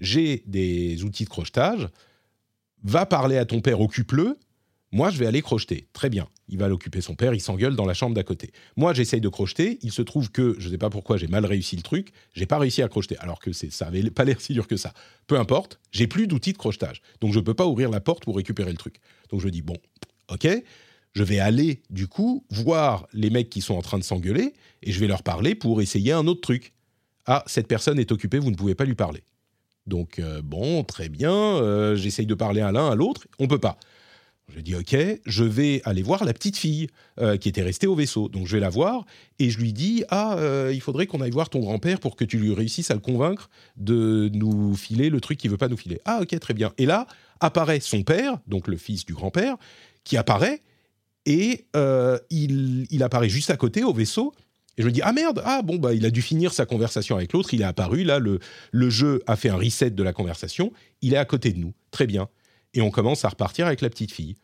j'ai 0.00 0.42
des 0.46 1.02
outils 1.04 1.24
de 1.24 1.28
crochetage, 1.28 1.88
va 2.82 3.04
parler 3.04 3.36
à 3.36 3.44
ton 3.44 3.60
père, 3.60 3.80
occupe-le, 3.80 4.38
moi 4.92 5.10
je 5.10 5.18
vais 5.18 5.26
aller 5.26 5.42
crocheter. 5.42 5.88
Très 5.92 6.10
bien, 6.10 6.28
il 6.48 6.58
va 6.58 6.68
l'occuper 6.68 7.00
son 7.00 7.14
père, 7.14 7.34
il 7.34 7.40
s'engueule 7.40 7.76
dans 7.76 7.86
la 7.86 7.94
chambre 7.94 8.14
d'à 8.14 8.22
côté. 8.22 8.52
Moi 8.76 8.94
j'essaye 8.94 9.20
de 9.20 9.28
crocheter, 9.28 9.78
il 9.82 9.92
se 9.92 10.02
trouve 10.02 10.30
que, 10.30 10.56
je 10.58 10.66
ne 10.66 10.72
sais 10.72 10.78
pas 10.78 10.90
pourquoi 10.90 11.16
j'ai 11.16 11.26
mal 11.26 11.44
réussi 11.44 11.76
le 11.76 11.82
truc, 11.82 12.12
j'ai 12.32 12.46
pas 12.46 12.58
réussi 12.58 12.82
à 12.82 12.88
crocheter, 12.88 13.16
alors 13.18 13.40
que 13.40 13.52
ça 13.52 13.86
avait 13.86 14.08
pas 14.10 14.24
l'air 14.24 14.40
si 14.40 14.52
dur 14.52 14.66
que 14.66 14.76
ça. 14.76 14.92
Peu 15.26 15.38
importe, 15.38 15.80
j'ai 15.90 16.06
plus 16.06 16.26
d'outils 16.26 16.52
de 16.52 16.58
crochetage, 16.58 17.02
donc 17.20 17.32
je 17.32 17.40
peux 17.40 17.54
pas 17.54 17.66
ouvrir 17.66 17.90
la 17.90 18.00
porte 18.00 18.24
pour 18.24 18.36
récupérer 18.36 18.70
le 18.70 18.78
truc. 18.78 19.00
Donc 19.30 19.40
je 19.40 19.48
dis, 19.48 19.62
bon, 19.62 19.76
ok, 20.28 20.48
je 21.14 21.22
vais 21.22 21.38
aller 21.38 21.82
du 21.90 22.08
coup 22.08 22.44
voir 22.50 23.08
les 23.12 23.30
mecs 23.30 23.48
qui 23.48 23.62
sont 23.62 23.74
en 23.74 23.82
train 23.82 23.98
de 23.98 24.04
s'engueuler, 24.04 24.52
et 24.82 24.92
je 24.92 25.00
vais 25.00 25.06
leur 25.06 25.22
parler 25.22 25.54
pour 25.54 25.80
essayer 25.80 26.12
un 26.12 26.26
autre 26.26 26.42
truc. 26.42 26.74
Ah, 27.26 27.42
cette 27.46 27.66
personne 27.66 27.98
est 27.98 28.12
occupée, 28.12 28.38
vous 28.38 28.50
ne 28.50 28.56
pouvez 28.56 28.74
pas 28.74 28.84
lui 28.84 28.94
parler. 28.94 29.24
Donc, 29.86 30.18
euh, 30.18 30.42
bon, 30.42 30.84
très 30.84 31.08
bien, 31.08 31.32
euh, 31.32 31.96
j'essaye 31.96 32.26
de 32.26 32.34
parler 32.34 32.60
à 32.60 32.70
l'un, 32.72 32.90
à 32.90 32.94
l'autre, 32.94 33.26
on 33.38 33.48
peut 33.48 33.58
pas. 33.58 33.78
Je 34.54 34.60
dis, 34.60 34.76
ok, 34.76 34.96
je 35.26 35.44
vais 35.44 35.82
aller 35.84 36.02
voir 36.02 36.24
la 36.24 36.32
petite 36.32 36.56
fille 36.56 36.86
euh, 37.20 37.36
qui 37.36 37.48
était 37.48 37.62
restée 37.62 37.88
au 37.88 37.96
vaisseau. 37.96 38.28
Donc, 38.28 38.46
je 38.46 38.52
vais 38.56 38.60
la 38.60 38.68
voir 38.68 39.04
et 39.40 39.50
je 39.50 39.58
lui 39.58 39.72
dis, 39.72 40.04
ah, 40.08 40.36
euh, 40.38 40.70
il 40.72 40.80
faudrait 40.80 41.06
qu'on 41.06 41.20
aille 41.20 41.32
voir 41.32 41.50
ton 41.50 41.58
grand-père 41.58 41.98
pour 41.98 42.14
que 42.14 42.24
tu 42.24 42.38
lui 42.38 42.54
réussisses 42.54 42.90
à 42.92 42.94
le 42.94 43.00
convaincre 43.00 43.50
de 43.76 44.30
nous 44.32 44.76
filer 44.76 45.10
le 45.10 45.20
truc 45.20 45.38
qu'il 45.38 45.50
veut 45.50 45.56
pas 45.56 45.68
nous 45.68 45.76
filer. 45.76 46.00
Ah, 46.04 46.20
ok, 46.22 46.38
très 46.38 46.54
bien. 46.54 46.72
Et 46.78 46.86
là, 46.86 47.08
apparaît 47.40 47.80
son 47.80 48.02
père, 48.04 48.38
donc 48.46 48.68
le 48.68 48.76
fils 48.76 49.04
du 49.04 49.14
grand-père, 49.14 49.56
qui 50.04 50.16
apparaît 50.16 50.62
et 51.26 51.64
euh, 51.74 52.16
il, 52.30 52.86
il 52.90 53.02
apparaît 53.02 53.28
juste 53.28 53.50
à 53.50 53.56
côté 53.56 53.82
au 53.82 53.92
vaisseau. 53.92 54.32
Et 54.78 54.82
je 54.82 54.86
me 54.86 54.92
dis, 54.92 55.02
ah 55.02 55.12
merde, 55.12 55.42
ah 55.44 55.62
bon, 55.62 55.76
bah, 55.76 55.92
il 55.92 56.06
a 56.06 56.10
dû 56.10 56.22
finir 56.22 56.52
sa 56.52 56.66
conversation 56.66 57.16
avec 57.16 57.32
l'autre, 57.32 57.52
il 57.52 57.62
est 57.62 57.64
apparu, 57.64 58.04
là, 58.04 58.18
le, 58.18 58.38
le 58.72 58.90
jeu 58.90 59.22
a 59.26 59.34
fait 59.34 59.48
un 59.48 59.56
reset 59.56 59.90
de 59.90 60.02
la 60.02 60.12
conversation, 60.12 60.70
il 61.00 61.14
est 61.14 61.16
à 61.16 61.24
côté 61.24 61.50
de 61.52 61.58
nous, 61.58 61.72
très 61.90 62.06
bien. 62.06 62.28
Et 62.76 62.80
on 62.80 62.90
commence 62.90 63.24
à 63.24 63.28
repartir 63.30 63.66
avec 63.66 63.80
la 63.80 63.90
petite 63.90 64.12
fille. 64.12 64.36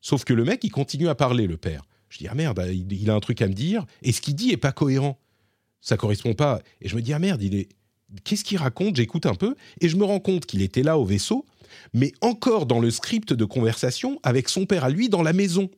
Sauf 0.00 0.24
que 0.24 0.32
le 0.32 0.44
mec, 0.44 0.64
il 0.64 0.70
continue 0.70 1.08
à 1.08 1.14
parler, 1.14 1.46
le 1.46 1.56
père. 1.58 1.82
Je 2.08 2.18
dis, 2.18 2.28
ah 2.28 2.34
merde, 2.34 2.64
il, 2.72 2.90
il 2.92 3.10
a 3.10 3.14
un 3.14 3.20
truc 3.20 3.42
à 3.42 3.48
me 3.48 3.52
dire, 3.52 3.84
et 4.02 4.12
ce 4.12 4.20
qu'il 4.20 4.34
dit 4.34 4.50
est 4.52 4.56
pas 4.56 4.72
cohérent. 4.72 5.18
Ça 5.80 5.96
correspond 5.96 6.34
pas. 6.34 6.60
Et 6.80 6.88
je 6.88 6.96
me 6.96 7.02
dis, 7.02 7.12
ah 7.12 7.18
merde, 7.18 7.42
il 7.42 7.54
est... 7.54 7.68
Qu'est-ce 8.24 8.44
qu'il 8.44 8.58
raconte? 8.58 8.96
J'écoute 8.96 9.26
un 9.26 9.34
peu, 9.34 9.54
et 9.80 9.88
je 9.88 9.96
me 9.96 10.04
rends 10.04 10.20
compte 10.20 10.46
qu'il 10.46 10.62
était 10.62 10.82
là 10.82 10.98
au 10.98 11.04
vaisseau, 11.04 11.46
mais 11.94 12.12
encore 12.20 12.66
dans 12.66 12.78
le 12.78 12.90
script 12.90 13.32
de 13.32 13.44
conversation 13.44 14.20
avec 14.22 14.48
son 14.48 14.66
père 14.66 14.84
à 14.84 14.90
lui 14.90 15.08
dans 15.08 15.22
la 15.22 15.32
maison, 15.32 15.70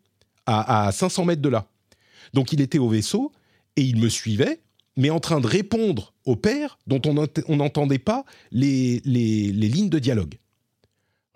à, 0.47 0.87
à 0.89 0.93
500 0.93 1.25
mètres 1.27 1.43
de 1.43 1.49
là. 1.49 1.69
Donc 2.35 2.53
il 2.53 2.61
était 2.61 2.79
au 2.79 2.89
vaisseau, 2.89 3.33
et 3.77 3.83
il 3.83 3.97
me 3.99 4.09
suivait, 4.09 4.61
mais 4.97 5.11
en 5.11 5.21
train 5.21 5.41
de 5.41 5.47
répondre 5.47 6.13
au 6.25 6.35
père 6.37 6.79
dont 6.89 7.01
on 7.07 7.57
n'entendait 7.57 7.99
pas 7.99 8.25
les, 8.51 9.01
les- 9.05 9.53
les 9.53 9.69
lignes 9.69 9.89
de 9.91 9.99
dialogue. 10.01 10.35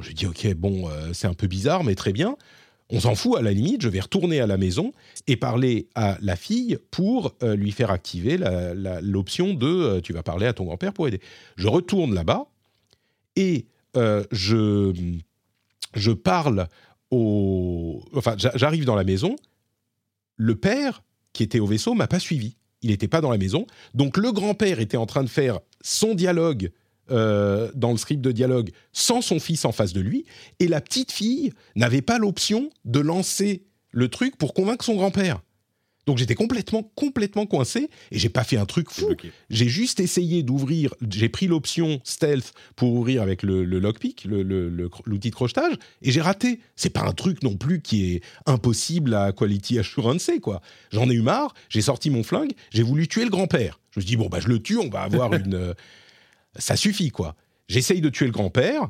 Je 0.01 0.13
dis 0.13 0.27
ok, 0.27 0.55
bon, 0.55 0.89
euh, 0.89 1.13
c'est 1.13 1.27
un 1.27 1.35
peu 1.35 1.47
bizarre, 1.49 1.83
mais 1.85 1.95
très 1.95 2.13
bien. 2.13 2.37
On 2.91 3.01
s'en 3.01 3.15
fout 3.15 3.37
à 3.37 3.43
la 3.43 3.53
limite, 3.53 3.83
je 3.83 3.89
vais 3.89 4.01
retourner 4.01 4.41
à 4.41 4.47
la 4.47 4.57
maison 4.57 4.93
et 5.27 5.37
parler 5.37 5.89
à 5.95 6.17
la 6.23 6.37
fille 6.37 6.79
pour 6.91 7.35
euh, 7.43 7.55
lui 7.55 7.71
faire 7.73 7.91
activer 7.91 8.39
l'option 9.03 9.53
de 9.53 9.67
euh, 9.67 10.01
tu 10.01 10.13
vas 10.15 10.23
parler 10.23 10.47
à 10.47 10.55
ton 10.55 10.65
grand-père 10.65 10.95
pour 10.95 11.07
aider. 11.07 11.21
Je 11.57 11.69
retourne 11.69 12.15
là-bas 12.15 12.47
et 13.37 13.67
je, 14.31 14.95
je 15.95 16.13
parle 16.13 16.69
au... 17.11 18.01
Enfin, 18.15 18.37
j'a- 18.39 18.53
j'arrive 18.55 18.85
dans 18.85 18.95
la 18.95 19.03
maison, 19.03 19.35
le 20.37 20.55
père 20.55 21.03
qui 21.33 21.43
était 21.43 21.59
au 21.59 21.67
vaisseau 21.67 21.95
m'a 21.95 22.07
pas 22.07 22.21
suivi. 22.21 22.57
Il 22.83 22.91
n'était 22.91 23.09
pas 23.09 23.21
dans 23.21 23.33
la 23.33 23.39
maison. 23.39 23.67
Donc 23.95 24.17
le 24.17 24.31
grand-père 24.31 24.79
était 24.79 24.97
en 24.97 25.07
train 25.07 25.25
de 25.25 25.29
faire 25.29 25.59
son 25.83 26.15
dialogue 26.15 26.71
euh, 27.11 27.71
dans 27.75 27.91
le 27.93 27.97
script 27.99 28.21
de 28.21 28.33
dialogue 28.33 28.71
sans 28.93 29.21
son 29.23 29.41
fils 29.41 29.65
en 29.65 29.73
face 29.73 29.93
de 29.93 30.01
lui. 30.01 30.25
Et 30.61 30.69
la 30.69 30.81
petite 30.81 31.13
fille 31.13 31.53
n'avait 31.77 32.03
pas 32.03 32.19
l'option 32.19 32.71
de 32.85 33.01
lancer 33.01 33.65
le 33.91 34.09
truc 34.09 34.37
pour 34.37 34.55
convaincre 34.55 34.85
son 34.85 34.95
grand-père. 34.97 35.41
Donc 36.07 36.17
j'étais 36.17 36.35
complètement, 36.35 36.83
complètement 36.95 37.45
coincé 37.45 37.91
et 38.11 38.19
j'ai 38.19 38.31
pas 38.31 38.43
fait 38.43 38.57
un 38.57 38.65
truc 38.65 38.89
fou. 38.91 39.09
J'ai 39.51 39.69
juste 39.69 40.01
essayé 40.01 40.43
d'ouvrir, 40.43 40.95
j'ai 41.11 41.29
pris 41.29 41.47
l'option 41.47 42.01
stealth 42.03 42.55
pour 42.77 42.95
ouvrir 42.95 43.21
avec 43.21 43.43
le, 43.43 43.63
le 43.63 43.79
lockpick, 43.79 44.25
le- 44.25 44.43
le- 44.43 44.71
le- 44.71 44.89
l'outil 45.05 45.29
de 45.29 45.35
crochetage, 45.35 45.75
et 46.01 46.11
j'ai 46.11 46.23
raté. 46.23 46.61
C'est 46.77 46.89
pas 46.89 47.03
un 47.03 47.13
truc 47.13 47.43
non 47.43 47.57
plus 47.59 47.83
qui 47.83 48.15
est 48.15 48.23
impossible 48.47 49.13
à 49.13 49.33
quality 49.33 49.79
assurance, 49.79 50.31
quoi. 50.41 50.63
J'en 50.93 51.11
ai 51.11 51.15
eu 51.15 51.21
marre, 51.21 51.53
j'ai 51.69 51.83
sorti 51.83 52.09
mon 52.09 52.23
flingue, 52.23 52.53
j'ai 52.71 52.83
voulu 52.83 53.07
tuer 53.07 53.25
le 53.25 53.31
grand-père. 53.31 53.79
Je 53.91 54.01
me 54.01 54.03
suis 54.03 54.09
dit, 54.09 54.17
bon, 54.17 54.29
bah 54.31 54.41
je 54.41 54.49
le 54.49 54.63
tue, 54.63 54.79
on 54.79 54.89
va 54.89 55.03
avoir 55.03 55.33
une... 55.35 55.75
Ça 56.59 56.77
suffit, 56.77 57.11
quoi. 57.11 57.35
J'essaye 57.69 58.01
de 58.01 58.09
tuer 58.09 58.27
le 58.27 58.33
grand-père, 58.33 58.89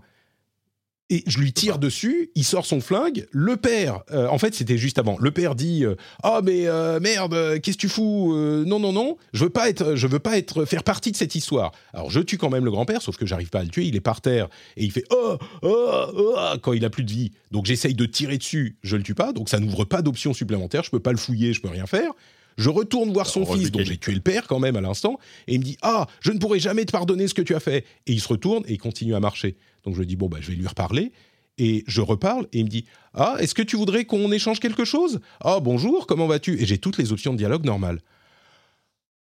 et 1.11 1.25
je 1.27 1.39
lui 1.39 1.53
tire 1.53 1.79
dessus, 1.79 2.31
il 2.35 2.45
sort 2.45 2.67
son 2.67 2.81
flingue, 2.81 3.27
le 3.31 3.57
père, 3.57 4.03
euh, 4.11 4.29
en 4.29 4.37
fait 4.39 4.55
c'était 4.55 4.77
juste 4.77 4.99
avant, 4.99 5.17
le 5.19 5.31
père 5.31 5.55
dit 5.55 5.85
"Ah 6.23 6.43
mais 6.45 6.67
euh, 6.67 7.01
merde, 7.01 7.61
qu'est-ce 7.63 7.79
que 7.79 7.81
tu 7.81 7.89
fous 7.89 8.35
Non 8.67 8.79
non 8.79 8.93
non, 8.93 9.17
je 9.33 9.45
veux 9.45 9.51
pas 9.51 9.71
être 9.71 9.95
je 9.95 10.07
veux 10.07 10.19
pas 10.19 10.37
être 10.37 10.67
faire 10.67 10.85
partie 10.85 11.11
de 11.11 11.17
cette 11.17 11.35
histoire." 11.35 11.73
Alors 11.95 12.11
je 12.11 12.21
tue 12.21 12.37
quand 12.37 12.51
même 12.51 12.65
le 12.65 12.71
grand-père 12.71 13.01
sauf 13.01 13.17
que 13.17 13.25
j'arrive 13.25 13.49
pas 13.49 13.61
à 13.61 13.65
le 13.65 13.71
tuer, 13.71 13.87
il 13.87 13.97
est 13.97 14.01
par 14.01 14.21
terre 14.21 14.49
et 14.77 14.85
il 14.85 14.93
fait 14.93 15.05
"Oh 15.11 15.39
oh 15.63 16.05
oh" 16.15 16.37
quand 16.61 16.75
il 16.75 16.85
a 16.85 16.91
plus 16.91 17.05
de 17.05 17.11
vie. 17.11 17.33
Donc 17.53 17.65
j'essaye 17.65 17.95
de 17.95 18.05
tirer 18.05 18.37
dessus, 18.37 18.77
je 18.83 18.97
le 18.97 19.03
tue 19.03 19.15
pas, 19.15 19.33
donc 19.33 19.49
ça 19.49 19.61
n'ouvre 19.61 19.85
pas 19.87 20.03
d'option 20.03 20.35
supplémentaire, 20.35 20.83
je 20.83 20.91
peux 20.91 21.01
pas 21.01 21.13
le 21.13 21.19
fouiller, 21.19 21.55
je 21.55 21.63
peux 21.63 21.69
rien 21.69 21.87
faire. 21.87 22.13
Je 22.59 22.71
retourne 22.71 23.13
voir 23.13 23.27
son 23.27 23.45
Alors, 23.45 23.57
fils, 23.57 23.71
dont 23.71 23.85
j'ai 23.85 23.97
tué 23.97 24.13
le 24.13 24.21
père 24.21 24.49
quand 24.49 24.59
même 24.59 24.77
à 24.77 24.81
l'instant, 24.81 25.19
et 25.47 25.55
il 25.55 25.61
me 25.61 25.65
dit 25.65 25.79
Ah, 25.81 26.09
je 26.21 26.33
ne 26.33 26.39
pourrai 26.39 26.59
jamais 26.59 26.85
te 26.85 26.93
pardonner 26.93 27.29
ce 27.29 27.35
que 27.35 27.41
tu 27.41 27.55
as 27.55 27.61
fait. 27.61 27.85
Et 28.07 28.13
il 28.13 28.21
se 28.21 28.29
retourne 28.29 28.65
et 28.67 28.75
il 28.75 28.79
continue 28.79 29.15
à 29.15 29.21
marcher. 29.21 29.57
Donc 29.85 29.95
je 29.95 30.01
lui 30.01 30.07
dis 30.07 30.17
Bon, 30.17 30.29
bah, 30.29 30.39
je 30.41 30.51
vais 30.51 30.57
lui 30.57 30.67
reparler. 30.67 31.13
Et 31.57 31.83
je 31.87 32.01
reparle 32.01 32.47
et 32.53 32.59
il 32.59 32.65
me 32.65 32.69
dit 32.69 32.85
Ah, 33.15 33.37
est-ce 33.39 33.55
que 33.55 33.63
tu 33.63 33.77
voudrais 33.77 34.05
qu'on 34.05 34.31
échange 34.33 34.59
quelque 34.59 34.85
chose 34.85 35.21
Ah, 35.41 35.61
bonjour, 35.61 36.07
comment 36.07 36.27
vas-tu? 36.27 36.61
Et 36.61 36.67
j'ai 36.67 36.79
toutes 36.79 36.99
les 36.99 37.13
options 37.13 37.33
de 37.33 37.39
dialogue 37.39 37.65
normales. 37.65 38.01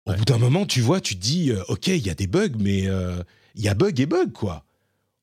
Au 0.08 0.14
bout 0.14 0.26
d'un 0.26 0.38
moment, 0.38 0.66
tu 0.66 0.82
vois, 0.82 1.00
tu 1.00 1.16
te 1.16 1.22
dis 1.22 1.52
euh, 1.52 1.62
Ok, 1.68 1.88
il 1.88 2.06
y 2.06 2.10
a 2.10 2.16
des 2.16 2.28
bugs, 2.28 2.58
mais 2.60 2.88
euh, 2.88 3.22
il 3.56 3.62
y 3.62 3.70
a 3.70 3.76
bug 3.76 4.00
et 4.00 4.06
bug, 4.06 4.32
quoi. 4.32 4.64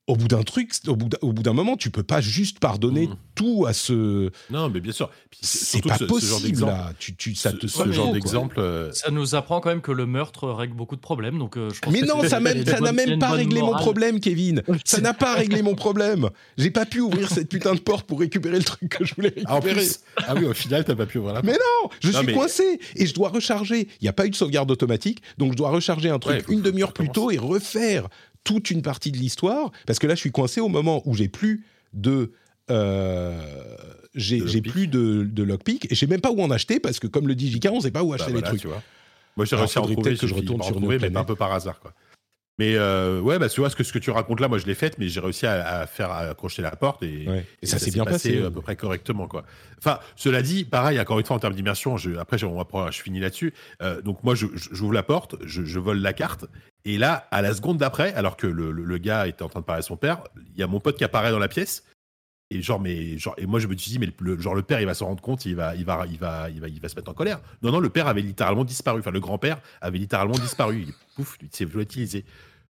Au 0.06 0.16
bout 0.16 0.28
d'un 0.28 0.42
truc, 0.42 0.70
au 0.86 0.96
bout 0.96 1.42
d'un, 1.42 1.52
moment, 1.54 1.76
tu 1.78 1.88
peux 1.90 2.02
pas 2.02 2.20
juste 2.20 2.58
pardonner 2.58 3.06
Mhm. 3.06 3.16
tout 3.34 3.64
à 3.66 3.72
ce. 3.72 4.30
Non, 4.50 4.68
mais 4.68 4.80
bien 4.80 4.92
sûr. 4.92 5.08
C'est 5.40 5.82
pas 5.82 5.94
ce- 5.96 6.04
ce 6.04 6.08
genre 6.08 6.08
possible 6.08 6.42
d'exemple- 6.42 6.72
là. 6.72 6.92
Tu, 6.98 7.14
tu, 7.16 7.34
ça 7.34 7.52
ce, 7.52 7.56
te 7.56 7.66
ce 7.66 7.78
saute 7.78 7.92
genre 7.92 8.12
d'exemple. 8.12 8.56
euh, 8.58 8.92
Ça 8.92 9.10
nous 9.10 9.34
apprend 9.34 9.60
quand 9.60 9.70
même 9.70 9.80
que 9.80 9.92
le 9.92 10.04
meurtre 10.04 10.48
règle 10.50 10.74
beaucoup 10.74 10.96
de 10.96 11.00
problèmes. 11.00 11.38
Donc, 11.38 11.56
euh, 11.56 11.70
je 11.72 11.80
pense 11.80 11.90
Mais 11.92 12.02
que 12.02 12.06
non, 12.06 12.22
ça, 12.22 12.38
n'a 12.38 12.92
même 12.92 13.18
pas 13.18 13.30
réglé 13.30 13.62
mon 13.62 13.72
problème, 13.76 14.20
Kevin. 14.20 14.62
Ça 14.84 15.00
n'a 15.00 15.14
pas 15.14 15.34
réglé 15.36 15.62
mon 15.62 15.74
problème. 15.74 16.28
J'ai 16.58 16.70
pas 16.70 16.84
pu 16.84 17.00
ouvrir 17.00 17.30
cette 17.30 17.48
putain 17.48 17.74
de 17.74 17.80
porte 17.80 18.06
pour 18.06 18.20
récupérer 18.20 18.58
le 18.58 18.64
truc 18.64 18.88
que 18.90 19.04
je 19.06 19.14
voulais 19.14 19.34
Ah, 19.46 19.52
en 19.52 19.60
récupérer. 19.60 19.86
plus, 19.86 20.00
ah 20.26 20.34
oui, 20.36 20.44
au 20.44 20.52
final, 20.54 20.84
t'as 20.84 20.94
pas 20.94 21.06
pu 21.06 21.16
ouvrir 21.18 21.34
la 21.34 21.42
Mais 21.42 21.52
porte. 21.80 21.94
Je 22.00 22.10
Non, 22.10 22.18
suis 22.18 22.26
mais- 22.26 22.32
coincé 22.34 22.78
et 22.96 23.06
je 23.06 23.14
dois 23.14 23.30
recharger. 23.30 23.88
Il 24.00 24.04
n'y 24.04 24.08
a 24.08 24.12
pas 24.12 24.26
eu 24.26 24.30
de 24.30 24.36
sauvegarde 24.36 24.70
automatique, 24.70 25.22
donc 25.38 25.52
je 25.52 25.56
dois 25.56 25.70
recharger 25.70 26.10
un 26.10 26.18
truc 26.18 26.46
Ouais, 26.46 26.54
une 26.54 26.60
demi-heure 26.60 26.92
plus 26.92 27.08
tôt 27.08 27.30
et 27.30 27.38
refaire 27.38 28.08
toute 28.44 28.70
une 28.70 28.82
partie 28.82 29.10
de 29.10 29.16
l'histoire. 29.18 29.70
Parce 29.86 29.98
que 29.98 30.06
là, 30.06 30.14
je 30.14 30.20
suis 30.20 30.30
coincé 30.32 30.60
au 30.60 30.68
moment 30.68 31.02
où 31.06 31.14
j'ai 31.14 31.28
plus 31.28 31.64
de. 31.92 32.32
euh, 32.70 33.76
j'ai 34.14 34.60
plus 34.62 34.86
de, 34.86 35.24
de 35.24 35.42
lockpick 35.42 35.86
et 35.90 35.94
je 35.94 35.98
sais 36.00 36.06
même 36.06 36.20
pas 36.20 36.30
où 36.30 36.40
en 36.40 36.50
acheter 36.50 36.78
parce 36.78 37.00
que 37.00 37.06
comme 37.08 37.26
le 37.26 37.34
dit 37.34 37.50
JK, 37.50 37.68
on 37.72 37.80
sait 37.80 37.90
pas 37.90 38.04
où 38.04 38.10
Bah, 38.10 38.14
acheter 38.14 38.30
voilà, 38.30 38.46
les 38.46 38.48
trucs. 38.50 38.60
tu 38.60 38.68
vois. 38.68 38.82
Moi, 39.36 39.44
j'ai 39.44 39.56
réussi 39.56 39.78
à 39.78 39.82
en 39.82 39.86
trouver. 39.86 40.16
que 40.16 40.26
je 40.28 40.34
retourne 40.34 40.62
sur 40.62 40.76
trouver, 40.76 40.98
mais 41.00 41.16
un 41.16 41.24
peu 41.24 41.34
par 41.34 41.52
hasard, 41.52 41.80
quoi. 41.80 41.92
Mais 42.58 42.76
euh, 42.76 43.20
ouais, 43.20 43.38
bah, 43.40 43.48
tu 43.48 43.60
vois, 43.60 43.68
ce 43.68 43.74
que, 43.74 43.82
ce 43.82 43.92
que 43.92 43.98
tu 43.98 44.10
racontes 44.12 44.38
là, 44.38 44.46
moi, 44.46 44.58
je 44.58 44.66
l'ai 44.66 44.74
fait, 44.74 44.96
mais 44.98 45.08
j'ai 45.08 45.18
réussi 45.18 45.44
à, 45.44 45.80
à 45.80 45.86
faire 45.88 46.12
accrocher 46.12 46.62
la 46.62 46.70
porte 46.70 47.02
et, 47.02 47.26
Ouais. 47.28 47.44
Et 47.62 47.66
ça 47.66 47.78
s'est 47.80 47.90
bien 47.90 48.04
passé 48.04 48.30
passé. 48.30 48.42
euh, 48.42 48.46
à 48.46 48.50
peu 48.52 48.60
près 48.60 48.76
correctement, 48.76 49.26
quoi. 49.26 49.44
Enfin, 49.78 49.98
cela 50.14 50.40
dit, 50.40 50.64
pareil, 50.64 51.00
encore 51.00 51.18
une 51.18 51.26
fois, 51.26 51.34
en 51.36 51.40
termes 51.40 51.54
d'immersion, 51.54 51.96
je, 51.96 52.12
après, 52.16 52.38
je, 52.38 52.46
on 52.46 52.56
va 52.56 52.64
prendre- 52.64 52.92
je 52.92 53.02
finis 53.02 53.18
là-dessus. 53.18 53.52
Euh, 53.82 54.00
donc, 54.02 54.22
moi, 54.22 54.34
je- 54.36 54.46
je- 54.54 54.68
j'ouvre 54.72 54.92
la 54.92 55.02
porte, 55.02 55.34
je, 55.44 55.64
je 55.64 55.78
vole 55.80 55.98
la 55.98 56.12
carte, 56.12 56.44
et 56.84 56.96
là, 56.96 57.26
à 57.32 57.42
la 57.42 57.54
seconde 57.54 57.78
d'après, 57.78 58.14
alors 58.14 58.36
que 58.36 58.46
le, 58.46 58.70
le- 58.70 58.84
le 58.84 58.98
gars 58.98 59.26
était 59.26 59.42
en 59.42 59.48
train 59.48 59.60
de 59.60 59.64
parler 59.64 59.80
à 59.80 59.82
son 59.82 59.96
père, 59.96 60.22
il 60.54 60.60
y 60.60 60.62
a 60.62 60.66
mon 60.68 60.78
pote 60.80 60.96
qui 60.96 61.04
apparaît 61.04 61.32
dans 61.32 61.38
la 61.40 61.48
pièce. 61.48 61.82
Et 62.50 62.60
genre, 62.62 62.78
mais 62.80 63.16
genre, 63.18 63.34
et 63.38 63.46
moi 63.46 63.58
je 63.58 63.66
me 63.66 63.76
suis 63.76 63.90
dit, 63.90 63.98
mais 63.98 64.08
le, 64.20 64.38
genre 64.38 64.54
le 64.54 64.62
père, 64.62 64.80
il 64.80 64.86
va 64.86 64.94
s'en 64.94 65.06
rendre 65.06 65.22
compte, 65.22 65.44
il 65.46 65.56
va, 65.56 65.74
il 65.74 65.84
va, 65.84 66.04
il 66.10 66.18
va, 66.18 66.50
il 66.50 66.60
va, 66.60 66.68
il 66.68 66.80
va 66.80 66.88
se 66.88 66.94
mettre 66.94 67.10
en 67.10 67.14
colère. 67.14 67.40
Non, 67.62 67.72
non, 67.72 67.80
le 67.80 67.88
père 67.88 68.06
avait 68.06 68.20
littéralement 68.20 68.64
disparu. 68.64 69.00
Enfin, 69.00 69.10
le 69.10 69.20
grand-père 69.20 69.60
avait 69.80 69.98
littéralement 69.98 70.34
disparu. 70.38 70.84
Il 70.86 70.92
pouf, 71.16 71.36
il 71.42 71.48
s'est 71.50 71.64
volatilisé. 71.64 72.24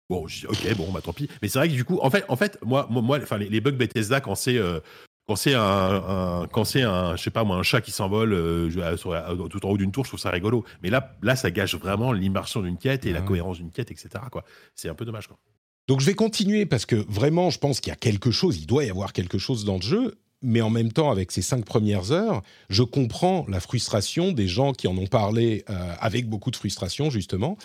Bon, 0.08 0.26
je 0.28 0.40
dis, 0.40 0.46
ok, 0.46 0.76
bon, 0.76 0.92
bah 0.92 1.00
tant 1.02 1.12
pis. 1.12 1.28
Mais 1.42 1.48
c'est 1.48 1.58
vrai 1.58 1.68
que 1.68 1.74
du 1.74 1.84
coup, 1.84 1.98
en 2.02 2.10
fait, 2.10 2.24
en 2.28 2.36
fait, 2.36 2.58
moi, 2.64 2.86
moi, 2.90 3.18
enfin, 3.22 3.36
les, 3.38 3.48
les 3.48 3.60
bugs 3.60 3.72
Bethesda 3.72 4.20
quand 4.20 4.34
c'est 4.36 4.58
euh, 4.58 4.78
quand 5.26 5.36
c'est 5.36 5.54
un, 5.54 5.60
un- 5.62 6.46
quand 6.46 6.64
c'est 6.64 6.82
un, 6.82 7.16
je 7.16 7.22
sais 7.22 7.30
pas 7.30 7.42
moi, 7.44 7.56
un 7.56 7.62
chat 7.62 7.80
qui 7.80 7.90
s'envole 7.90 8.32
euh, 8.34 8.96
sur 8.96 9.12
la- 9.12 9.34
tout 9.50 9.64
en 9.66 9.70
haut 9.70 9.78
d'une 9.78 9.90
tour, 9.92 10.04
je 10.04 10.10
trouve 10.10 10.20
ça 10.20 10.30
rigolo. 10.30 10.64
Mais 10.82 10.90
là, 10.90 11.16
là, 11.22 11.34
ça 11.34 11.50
gâche 11.50 11.74
vraiment 11.74 12.12
l'immersion 12.12 12.60
d'une 12.62 12.76
quête 12.78 13.06
et 13.06 13.12
la 13.12 13.20
Ouais. 13.20 13.26
cohérence 13.26 13.56
d'une 13.56 13.70
quête, 13.72 13.90
etc. 13.90 14.08
Quoi. 14.30 14.44
C'est 14.74 14.88
un 14.90 14.94
peu 14.94 15.04
dommage. 15.06 15.26
Quoi. 15.26 15.38
Donc 15.86 16.00
je 16.00 16.06
vais 16.06 16.14
continuer 16.14 16.66
parce 16.66 16.86
que 16.86 16.96
vraiment, 16.96 17.50
je 17.50 17.58
pense 17.58 17.80
qu'il 17.80 17.90
y 17.90 17.92
a 17.92 17.96
quelque 17.96 18.30
chose, 18.30 18.58
il 18.58 18.66
doit 18.66 18.84
y 18.84 18.90
avoir 18.90 19.12
quelque 19.12 19.38
chose 19.38 19.64
dans 19.64 19.76
le 19.76 19.82
jeu. 19.82 20.14
Mais 20.46 20.60
en 20.60 20.68
même 20.68 20.92
temps, 20.92 21.10
avec 21.10 21.32
ces 21.32 21.40
cinq 21.40 21.64
premières 21.64 22.12
heures, 22.12 22.42
je 22.68 22.82
comprends 22.82 23.46
la 23.48 23.60
frustration 23.60 24.30
des 24.30 24.46
gens 24.46 24.74
qui 24.74 24.86
en 24.88 24.96
ont 24.98 25.06
parlé 25.06 25.64
euh, 25.70 25.94
avec 26.00 26.28
beaucoup 26.28 26.50
de 26.50 26.56
frustration, 26.56 27.08
justement. 27.08 27.56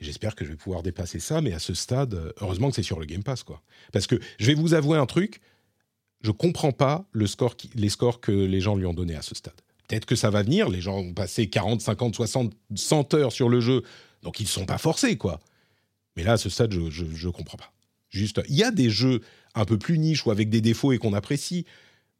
J'espère 0.00 0.34
que 0.34 0.44
je 0.44 0.50
vais 0.50 0.56
pouvoir 0.56 0.82
dépasser 0.82 1.20
ça, 1.20 1.40
mais 1.40 1.52
à 1.52 1.60
ce 1.60 1.74
stade, 1.74 2.34
heureusement 2.40 2.70
que 2.70 2.74
c'est 2.74 2.82
sur 2.82 2.98
le 2.98 3.06
Game 3.06 3.22
Pass, 3.22 3.44
quoi. 3.44 3.62
Parce 3.92 4.08
que 4.08 4.18
je 4.40 4.46
vais 4.46 4.54
vous 4.54 4.74
avouer 4.74 4.98
un 4.98 5.06
truc, 5.06 5.40
je 6.22 6.32
comprends 6.32 6.72
pas 6.72 7.06
le 7.12 7.28
score 7.28 7.56
les 7.74 7.88
scores 7.88 8.20
que 8.20 8.32
les 8.32 8.60
gens 8.60 8.74
lui 8.74 8.86
ont 8.86 8.94
donnés 8.94 9.14
à 9.14 9.22
ce 9.22 9.36
stade. 9.36 9.54
Peut-être 9.86 10.06
que 10.06 10.16
ça 10.16 10.30
va 10.30 10.42
venir, 10.42 10.68
les 10.68 10.80
gens 10.80 10.98
ont 10.98 11.14
passé 11.14 11.48
40, 11.48 11.82
50, 11.82 12.16
60, 12.16 12.52
100 12.74 13.14
heures 13.14 13.32
sur 13.32 13.48
le 13.48 13.60
jeu, 13.60 13.82
donc 14.22 14.40
ils 14.40 14.44
ne 14.44 14.48
sont 14.48 14.66
pas 14.66 14.78
forcés, 14.78 15.16
quoi. 15.16 15.38
Mais 16.16 16.22
là, 16.22 16.32
à 16.32 16.36
ce 16.36 16.48
stade, 16.50 16.72
je, 16.72 17.04
je 17.14 17.28
comprends 17.28 17.56
pas. 17.58 17.72
Juste, 18.10 18.40
il 18.48 18.54
y 18.54 18.62
a 18.62 18.70
des 18.70 18.90
jeux 18.90 19.20
un 19.54 19.64
peu 19.64 19.78
plus 19.78 19.98
niches 19.98 20.24
ou 20.26 20.30
avec 20.30 20.48
des 20.48 20.60
défauts 20.60 20.92
et 20.92 20.98
qu'on 20.98 21.12
apprécie, 21.14 21.64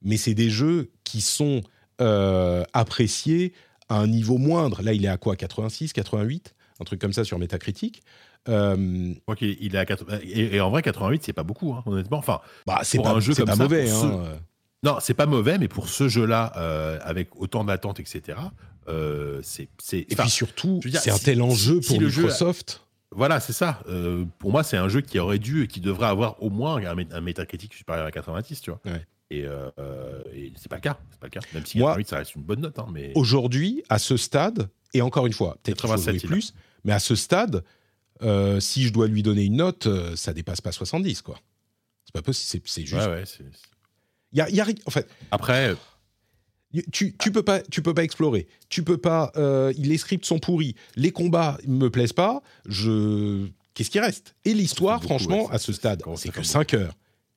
mais 0.03 0.17
c'est 0.17 0.35
des 0.35 0.51
jeux 0.51 0.91
qui 1.05 1.21
sont 1.21 1.63
euh, 2.01 2.65
appréciés 2.73 3.53
à 3.89 3.99
un 4.01 4.07
niveau 4.09 4.39
moindre. 4.39 4.83
Là, 4.83 4.93
il 4.93 5.05
est 5.05 5.09
à 5.09 5.17
quoi? 5.17 5.37
86, 5.37 5.93
88 5.93 6.55
Un 6.81 6.85
truc 6.85 7.01
comme 7.01 7.13
ça 7.13 7.23
sur 7.25 7.39
Metacritic. 7.39 8.03
Euh, 8.49 8.77
Je 9.15 9.21
crois 9.21 9.37
qu'il 9.37 9.57
il 9.61 9.75
est 9.75 9.79
à 9.79 9.87
80 9.87 10.19
et, 10.25 10.57
et 10.57 10.61
en 10.61 10.71
vrai, 10.71 10.83
88, 10.83 11.23
c'est 11.25 11.33
pas 11.33 11.45
beaucoup, 11.45 11.73
hein, 11.73 11.83
honnêtement. 11.87 12.19
Enfin, 12.19 12.41
bah, 12.67 12.81
c'est 12.83 12.99
pas, 13.01 13.11
un 13.13 13.21
jeu 13.21 13.35
comme 13.35 13.47
pas 13.47 13.55
ça, 13.57 13.63
mauvais. 13.63 13.85
pour 13.85 14.05
hein. 14.05 14.39
Non, 14.83 14.97
c'est 15.01 15.15
pas 15.15 15.25
mauvais, 15.27 15.57
mais 15.59 15.69
pour 15.69 15.89
ce 15.89 16.09
jeu-là, 16.09 16.53
euh, 16.57 16.99
avec 17.03 17.35
autant 17.41 17.65
d'attentes, 17.65 18.01
etc., 18.01 18.37
euh, 18.89 19.41
c'est. 19.43 19.69
Et 19.93 20.05
puis 20.15 20.29
surtout, 20.29 20.81
c'est 20.93 21.11
un 21.11 21.17
si- 21.17 21.25
tel 21.25 21.41
enjeu 21.41 21.81
si 21.81 21.89
pour 21.89 22.01
le 22.01 22.09
jeu- 22.11 22.23
Microsoft. 22.25 22.83
Voilà, 23.11 23.39
c'est 23.41 23.53
ça. 23.53 23.81
Euh, 23.89 24.25
pour 24.39 24.51
moi, 24.51 24.63
c'est 24.65 24.77
un 24.77 24.89
jeu 24.89 25.01
qui 25.01 25.19
aurait 25.19 25.39
dû 25.39 25.63
et 25.65 25.67
qui 25.69 25.81
devrait 25.81 26.07
avoir 26.09 26.43
au 26.43 26.51
moins 26.51 26.77
un, 26.85 26.99
un 27.11 27.21
métacritique 27.21 27.75
supérieur 27.75 28.07
à 28.07 28.11
90, 28.11 28.61
tu 28.61 28.71
vois. 28.71 28.81
Ouais. 28.85 29.05
Et, 29.31 29.45
euh, 29.47 29.71
et 30.33 30.53
c'est 30.57 30.69
pas 30.69 30.77
le 30.77 30.81
cas. 30.83 30.99
C'est 31.11 31.21
pas 31.21 31.27
le 31.27 31.31
cas. 31.31 31.41
Même 31.55 31.65
si 31.65 31.79
Moi- 31.79 31.91
88, 31.91 32.09
ça 32.09 32.17
reste 32.19 32.35
une 32.35 32.43
bonne 32.43 32.61
note. 32.61 32.79
hein, 32.79 32.87
mais... 32.93 33.13
Aujourd'hui, 33.15 33.83
à 33.89 33.99
ce 33.99 34.17
stade, 34.17 34.69
et 34.93 35.01
encore 35.03 35.27
une 35.27 35.33
fois, 35.33 35.57
peut-être 35.63 35.77
qu'il 35.81 35.89
faut 35.89 35.95
87, 35.95 36.15
jouer 36.15 36.21
il 36.23 36.27
a. 36.27 36.29
plus, 36.33 36.55
mais 36.85 36.93
à 36.93 36.99
ce 36.99 37.15
stade, 37.15 37.65
euh, 38.23 38.61
si 38.61 38.85
je 38.85 38.93
dois 38.93 39.07
lui 39.07 39.23
donner 39.23 39.45
une 39.45 39.57
note, 39.57 39.87
euh, 39.87 40.15
ça 40.17 40.33
dépasse 40.33 40.61
pas 40.61 40.73
70, 40.73 41.23
quoi. 41.23 41.39
C'est 42.05 42.13
pas 42.13 42.23
possible, 42.23 42.65
c'est, 42.67 42.85
juste. 42.85 42.95
Ouais, 43.01 43.07
ouais, 43.09 43.25
y 44.33 44.41
a, 44.41 44.51
y 44.51 44.61
en 44.61 44.91
fait, 44.91 45.09
Après, 45.31 45.75
tu, 46.93 47.15
tu 47.17 47.31
peux 47.33 47.43
pas, 47.43 47.61
tu 47.61 47.83
peux 47.83 47.95
pas 47.95 48.05
explorer. 48.05 48.47
Tu 48.69 48.83
peux 48.83 48.99
pas. 48.99 49.33
euh, 49.37 49.73
les 49.79 49.99
scripts 49.99 50.25
sont 50.25 50.39
pourris. 50.39 50.75
Les 50.97 51.11
combats 51.11 51.59
me 51.67 51.89
plaisent 51.89 52.13
pas. 52.13 52.43
Je. 52.67 53.47
Qu'est-ce 53.75 53.91
qui 53.91 54.01
reste? 54.01 54.35
Et 54.45 54.55
l'histoire, 54.55 55.01
beaucoup, 55.01 55.09
franchement, 55.15 55.47
ouais, 55.47 55.55
à 55.55 55.59
ce 55.59 55.73
stade, 55.73 56.03
c'est 56.17 56.29
que 56.29 56.35
beaucoup. 56.37 56.45
5 56.47 56.75
heures. 56.75 56.95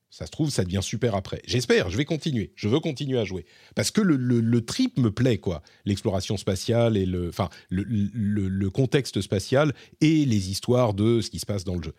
Ça 0.09 0.25
se 0.25 0.31
trouve, 0.31 0.49
ça 0.49 0.63
devient 0.63 0.79
super 0.81 1.13
après. 1.15 1.41
J'espère. 1.45 1.89
Je 1.89 1.97
vais 1.97 2.05
continuer. 2.05 2.51
Je 2.55 2.69
veux 2.69 2.79
continuer 2.79 3.19
à 3.19 3.25
jouer 3.25 3.45
parce 3.75 3.91
que 3.91 4.01
le, 4.01 4.15
le- 4.15 4.39
le 4.39 4.65
trip 4.65 4.97
me 4.97 5.11
plaît, 5.11 5.37
quoi. 5.37 5.61
L'exploration 5.85 6.37
spatiale 6.37 6.95
et 6.97 7.05
le, 7.05 7.29
enfin, 7.29 7.49
le, 7.69 7.83
le- 7.83 8.47
le 8.47 8.69
contexte 8.69 9.21
spatial 9.21 9.73
et 10.01 10.25
les 10.25 10.49
histoires 10.49 10.93
de 10.93 11.21
ce 11.21 11.29
qui 11.29 11.39
se 11.39 11.45
passe 11.45 11.63
dans 11.65 11.75
le 11.75 11.83
jeu. 11.83 11.93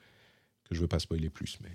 Que 0.68 0.74
je 0.74 0.80
veux 0.80 0.88
pas 0.88 0.98
spoiler 0.98 1.30
plus, 1.30 1.58
mais. 1.62 1.70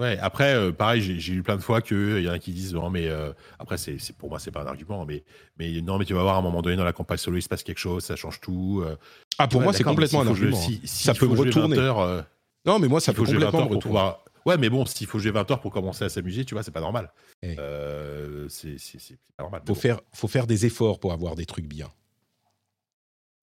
Ouais, 0.00 0.18
après, 0.18 0.54
euh, 0.54 0.72
pareil, 0.72 1.00
j'ai 1.00 1.20
j'ai 1.20 1.34
eu 1.34 1.42
plein 1.44 1.54
de 1.56 1.60
fois 1.62 1.80
qu'il 1.80 2.20
y 2.20 2.28
en 2.28 2.32
a 2.32 2.38
qui 2.40 2.50
disent 2.52 2.74
non, 2.74 2.90
mais 2.90 3.06
euh, 3.08 3.32
après, 3.60 3.78
c'est 3.78 3.96
c'est- 3.98 4.12
pour 4.12 4.28
moi, 4.28 4.40
c'est 4.40 4.50
pas 4.50 4.62
un 4.62 4.66
argument, 4.66 5.04
mais, 5.06 5.22
mais 5.56 5.80
non, 5.82 5.98
mais 5.98 6.04
tu 6.04 6.14
vas 6.14 6.22
voir 6.22 6.34
à 6.34 6.38
un 6.38 6.42
moment 6.42 6.62
donné 6.62 6.74
dans 6.76 6.82
la 6.84 6.92
campagne 6.92 7.16
solo, 7.18 7.36
il 7.36 7.42
se 7.42 7.48
passe 7.48 7.62
quelque 7.62 7.78
chose, 7.78 8.04
ça 8.04 8.16
change 8.16 8.40
tout. 8.40 8.82
euh. 8.84 8.96
Ah, 9.38 9.46
pour 9.46 9.58
Ouais, 9.60 9.64
moi, 9.64 9.72
c'est 9.72 9.78
d'accord, 9.84 9.92
mais 9.92 10.06
complètement 10.08 10.20
s'il 10.22 10.28
un 10.28 10.30
faut 10.32 10.36
jouer- 10.36 10.46
argument. 10.48 10.66
si- 10.66 10.74
hein. 10.74 10.86
s'il 10.86 11.06
ça 11.06 11.12
peut 11.14 11.26
faut 11.26 11.32
me 11.32 11.36
jouer 11.36 11.44
20 11.50 11.60
retourner. 11.62 11.78
heures, 11.78 12.00
euh, 12.00 12.22
Non, 12.66 12.78
mais 12.80 12.88
moi, 12.88 12.98
ça 13.00 13.12
s'il 13.12 13.14
peut 13.14 13.24
faut 13.24 13.26
jouer 13.32 13.34
20 13.44 13.50
complètement 13.52 13.58
heures 13.60 13.64
me 13.66 13.68
pour 13.68 13.76
retourner. 13.76 13.98
pouvoir. 14.10 14.24
Ouais, 14.46 14.58
mais 14.58 14.68
bon, 14.68 14.84
s'il 14.84 15.06
faut 15.06 15.18
jouer 15.20 15.30
20 15.30 15.48
heures 15.52 15.60
pour 15.60 15.70
commencer 15.72 16.04
à 16.04 16.08
s'amuser, 16.08 16.44
tu 16.44 16.54
vois, 16.54 16.62
c'est 16.64 16.70
pas 16.72 16.80
normal. 16.80 17.12
Eh. 17.42 17.54
Euh, 17.60 18.48
c'est 18.48 18.78
c'est- 18.78 18.98
c'est 18.98 19.16
pas 19.36 19.44
normal. 19.44 19.60
mais 19.62 19.68
Faut 19.68 19.74
bon. 19.74 19.80
faire, 19.80 20.00
faut 20.12 20.28
faire 20.28 20.46
des 20.48 20.66
efforts 20.66 20.98
pour 20.98 21.12
avoir 21.12 21.36
des 21.36 21.46
trucs 21.46 21.66
bien. 21.66 21.88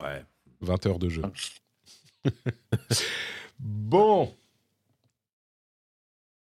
Ouais. 0.02 0.22
20 0.60 0.84
heures 0.86 0.98
de 0.98 1.08
jeu. 1.08 1.22
bon. 3.58 4.32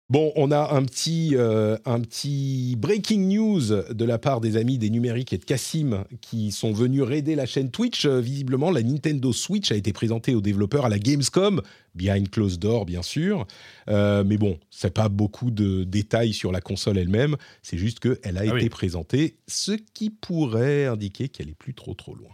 Bon, 0.09 0.31
on 0.35 0.49
a 0.49 0.73
un 0.73 0.83
petit, 0.85 1.35
euh, 1.35 1.77
un 1.85 1.99
petit 1.99 2.75
breaking 2.79 3.27
news 3.27 3.61
de 3.93 4.05
la 4.05 4.17
part 4.17 4.41
des 4.41 4.57
amis 4.57 4.79
des 4.79 4.89
numériques 4.89 5.33
et 5.33 5.37
de 5.37 5.45
Cassim 5.45 6.03
qui 6.19 6.51
sont 6.51 6.73
venus 6.73 7.03
raider 7.03 7.35
la 7.35 7.45
chaîne 7.45 7.69
Twitch. 7.69 8.05
Euh, 8.05 8.19
visiblement, 8.19 8.71
la 8.71 8.81
Nintendo 8.81 9.31
Switch 9.31 9.71
a 9.71 9.75
été 9.75 9.93
présentée 9.93 10.33
aux 10.33 10.41
développeurs 10.41 10.85
à 10.85 10.89
la 10.89 10.97
Gamescom, 10.97 11.61
behind 11.93 12.27
closed 12.31 12.59
door 12.59 12.85
bien 12.87 13.03
sûr. 13.03 13.45
Euh, 13.87 14.23
mais 14.25 14.37
bon, 14.37 14.57
c'est 14.71 14.91
pas 14.91 15.09
beaucoup 15.09 15.51
de 15.51 15.83
détails 15.83 16.33
sur 16.33 16.51
la 16.51 16.59
console 16.59 16.97
elle-même. 16.97 17.35
C'est 17.61 17.77
juste 17.77 17.99
qu'elle 17.99 18.37
a 18.37 18.41
Ah 18.41 18.45
été 18.45 18.53
oui. 18.53 18.69
présentée, 18.69 19.35
ce 19.47 19.73
qui 19.93 20.09
pourrait 20.09 20.87
indiquer 20.87 21.29
qu'elle 21.29 21.49
est 21.49 21.55
plus 21.57 21.75
trop 21.75 21.93
trop 21.93 22.15
loin. 22.15 22.31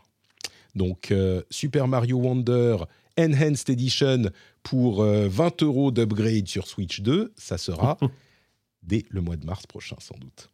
Donc 0.75 1.13
Super 1.49 1.87
Mario 1.89 2.17
Wonder 2.17 2.77
Enhanced 3.17 3.69
Edition 3.69 4.23
pour 4.65 5.03
euh, 5.03 5.27
20 5.29 5.61
euros 5.61 5.91
d'upgrade 5.91 6.47
sur 6.47 6.67
Switch 6.67 7.01
2, 7.01 7.33
ça 7.37 7.57
sera 7.57 7.97
dès 8.83 9.05
le 9.09 9.21
mois 9.21 9.37
de 9.37 9.45
mars 9.45 9.67
prochain 9.67 9.95
sans 9.99 10.17
doute. 10.17 10.49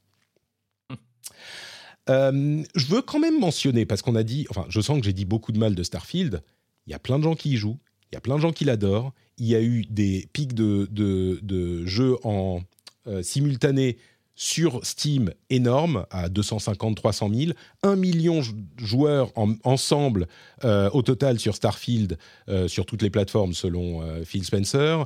Euh, 2.09 2.61
je 2.75 2.85
veux 2.87 3.01
quand 3.01 3.19
même 3.19 3.39
mentionner, 3.39 3.85
parce 3.85 4.01
qu'on 4.01 4.15
a 4.15 4.23
dit, 4.23 4.45
enfin 4.49 4.65
je 4.67 4.81
sens 4.81 4.99
que 4.99 5.05
j'ai 5.05 5.13
dit 5.13 5.23
beaucoup 5.23 5.53
de 5.53 5.59
mal 5.59 5.75
de 5.75 5.83
Starfield, 5.83 6.43
il 6.87 6.91
y 6.91 6.93
a 6.93 6.99
plein 6.99 7.19
de 7.19 7.23
gens 7.23 7.35
qui 7.35 7.51
y 7.51 7.57
jouent, 7.57 7.79
il 8.11 8.15
y 8.15 8.17
a 8.17 8.21
plein 8.21 8.35
de 8.35 8.41
gens 8.41 8.51
qui 8.51 8.65
l'adorent, 8.65 9.13
il 9.37 9.45
y 9.45 9.55
a 9.55 9.61
eu 9.61 9.85
des 9.85 10.27
pics 10.33 10.53
de, 10.53 10.89
de, 10.91 11.39
de 11.41 11.85
jeux 11.85 12.17
en 12.23 12.61
euh, 13.07 13.23
simultané 13.23 13.97
sur 14.35 14.83
Steam 14.85 15.31
énormes, 15.49 16.05
à 16.09 16.29
250, 16.29 16.95
300 16.95 17.29
000, 17.33 17.51
1 17.83 17.95
million 17.95 18.41
joueurs 18.77 19.31
en- 19.37 19.53
ensemble 19.63 20.27
euh, 20.63 20.89
au 20.91 21.01
total 21.01 21.39
sur 21.39 21.55
Starfield, 21.55 22.17
euh, 22.49 22.67
sur 22.67 22.85
toutes 22.85 23.01
les 23.01 23.09
plateformes 23.09 23.53
selon 23.53 24.01
euh, 24.01 24.23
Phil 24.23 24.43
Spencer. 24.43 25.05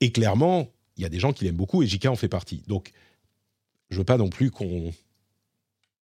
Et 0.00 0.12
clairement, 0.12 0.68
il 0.96 1.02
y 1.02 1.06
a 1.06 1.08
des 1.08 1.18
gens 1.18 1.32
qui 1.32 1.44
l'aiment 1.44 1.56
beaucoup 1.56 1.82
et 1.82 1.86
JK 1.86 2.06
en 2.06 2.16
fait 2.16 2.28
partie. 2.28 2.62
Donc, 2.68 2.92
je 3.90 3.98
veux 3.98 4.04
pas 4.04 4.16
non 4.18 4.28
plus 4.28 4.50
qu'on 4.50 4.92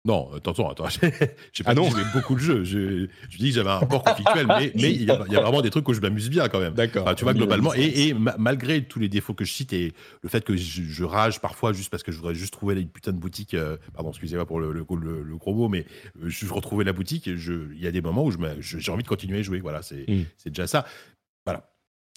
Non, 0.08 0.32
attention, 0.34 0.70
attends, 0.70 0.88
j'ai 0.90 1.64
pas 1.64 1.72
Ah 1.72 1.76
dit 1.76 1.82
non 1.82 1.90
que 1.90 2.14
beaucoup 2.14 2.34
de 2.36 2.40
jeux. 2.40 2.64
Je, 2.64 3.08
je 3.30 3.38
dis 3.38 3.50
que 3.50 3.56
j'avais 3.56 3.70
un 3.70 3.80
rapport 3.80 4.04
conflictuel, 4.06 4.48
mais 4.48 4.72
il 4.74 5.04
y, 5.04 5.12
a 5.12 5.22
il 5.28 5.34
y 5.34 5.36
a 5.36 5.42
vraiment 5.42 5.62
des 5.62 5.70
trucs 5.70 5.88
où 5.90 5.94
je 5.94 6.00
m'amuse 6.00 6.30
bien 6.30 6.48
quand 6.48 6.60
même. 6.62 6.74
D'accord. 6.74 7.04
Enfin, 7.04 7.14
tu 7.14 7.26
vois, 7.26 7.34
globalement, 7.34 7.74
et, 7.76 8.08
et 8.08 8.14
ma- 8.14 8.36
malgré 8.38 8.84
tous 8.86 9.00
les 9.00 9.10
défauts 9.10 9.34
que 9.34 9.44
je 9.44 9.52
cite 9.52 9.74
et 9.74 9.94
le 10.24 10.30
fait 10.30 10.46
que 10.46 10.56
je, 10.56 10.82
je 10.84 11.04
rage 11.04 11.42
parfois 11.42 11.74
juste 11.74 11.90
parce 11.90 12.04
que 12.04 12.12
je 12.14 12.18
voudrais 12.18 12.36
juste 12.36 12.54
trouver 12.54 12.80
une 12.82 12.88
putain 12.90 13.12
de 13.12 13.18
boutique, 13.18 13.54
euh, 13.54 13.76
pardon, 13.94 14.10
excusez-moi 14.12 14.46
pour 14.46 14.60
le, 14.62 14.72
le, 14.72 14.86
le- 15.02 15.24
le 15.24 15.38
gros 15.38 15.54
mot, 15.54 15.68
mais 15.68 15.86
euh, 16.24 16.30
je 16.30 16.52
retrouvais 16.54 16.86
la 16.86 16.94
boutique, 16.94 17.28
il 17.28 17.78
y 17.80 17.86
a 17.88 17.92
des 17.92 18.02
moments 18.02 18.24
où 18.24 18.32
j'ai 18.62 18.92
envie 18.92 19.04
de 19.04 19.08
continuer 19.10 19.40
à 19.40 19.44
jouer. 19.44 19.60
Voilà, 19.60 19.82
c'est 19.82 20.06
Mm. 20.08 20.24
c'est 20.38 20.52
déjà 20.52 20.68
ça. 20.68 20.86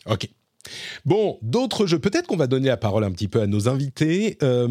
Ok. 0.07 0.29
Bon, 1.05 1.39
d'autres 1.43 1.87
jeux. 1.87 1.99
Peut-être 1.99 2.27
qu'on 2.27 2.37
va 2.37 2.47
donner 2.47 2.69
la 2.69 2.77
parole 2.77 3.05
un 3.05 3.11
petit 3.11 3.29
peu 3.29 3.41
à 3.41 3.47
nos 3.47 3.69
invités. 3.69 4.37
Euh, 4.43 4.67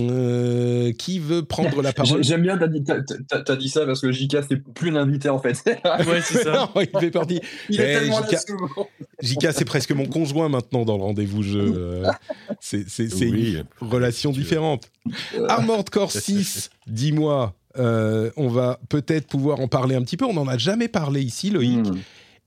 euh, 0.00 0.92
qui 0.92 1.18
veut 1.18 1.44
prendre 1.44 1.82
la 1.82 1.92
parole? 1.92 2.22
J'ai- 2.22 2.30
J'aime 2.30 2.42
bien, 2.42 2.56
t'as 2.58 2.66
dit, 2.68 2.82
t'as- 2.82 3.02
t'as- 3.28 3.42
t'as 3.42 3.56
dit 3.56 3.68
ça 3.68 3.84
parce 3.86 4.00
que 4.00 4.12
JK, 4.12 4.38
c'est 4.48 4.56
plus 4.56 4.90
l'invité 4.90 5.28
en 5.28 5.38
fait. 5.38 5.50
Ouais, 6.06 6.20
c'est 6.22 6.42
ça. 6.44 6.52
Non, 6.74 6.80
il 6.80 6.98
fait 7.00 7.10
partie. 7.10 7.40
Il 7.68 7.80
est 7.80 7.90
Eh, 7.92 7.98
tellement 8.00 8.20
JK. 9.22 9.48
c'est 9.52 9.64
presque 9.64 9.92
mon 9.92 10.06
conjoint 10.06 10.48
maintenant 10.48 10.84
dans 10.84 10.96
le 10.96 11.02
rendez-vous 11.02 11.42
jeu. 11.42 11.72
Euh, 11.76 12.10
c'est 12.60 12.88
c'est- 12.88 13.08
c'est 13.08 13.26
Oui. 13.28 13.56
une 13.82 13.88
relation 13.88 14.30
différente. 14.30 14.90
Armored 15.48 15.88
Core 15.90 16.12
6, 16.12 16.70
dis-moi, 16.86 17.54
euh, 17.78 18.30
on 18.36 18.48
va 18.48 18.80
peut-être 18.88 19.26
pouvoir 19.26 19.60
en 19.60 19.68
parler 19.68 19.94
un 19.94 20.02
petit 20.02 20.16
peu. 20.16 20.24
On 20.24 20.34
n'en 20.34 20.48
a 20.48 20.58
jamais 20.58 20.88
parlé 20.88 21.22
ici, 21.22 21.50
Loïc. 21.50 21.86
Hmm. 21.86 21.98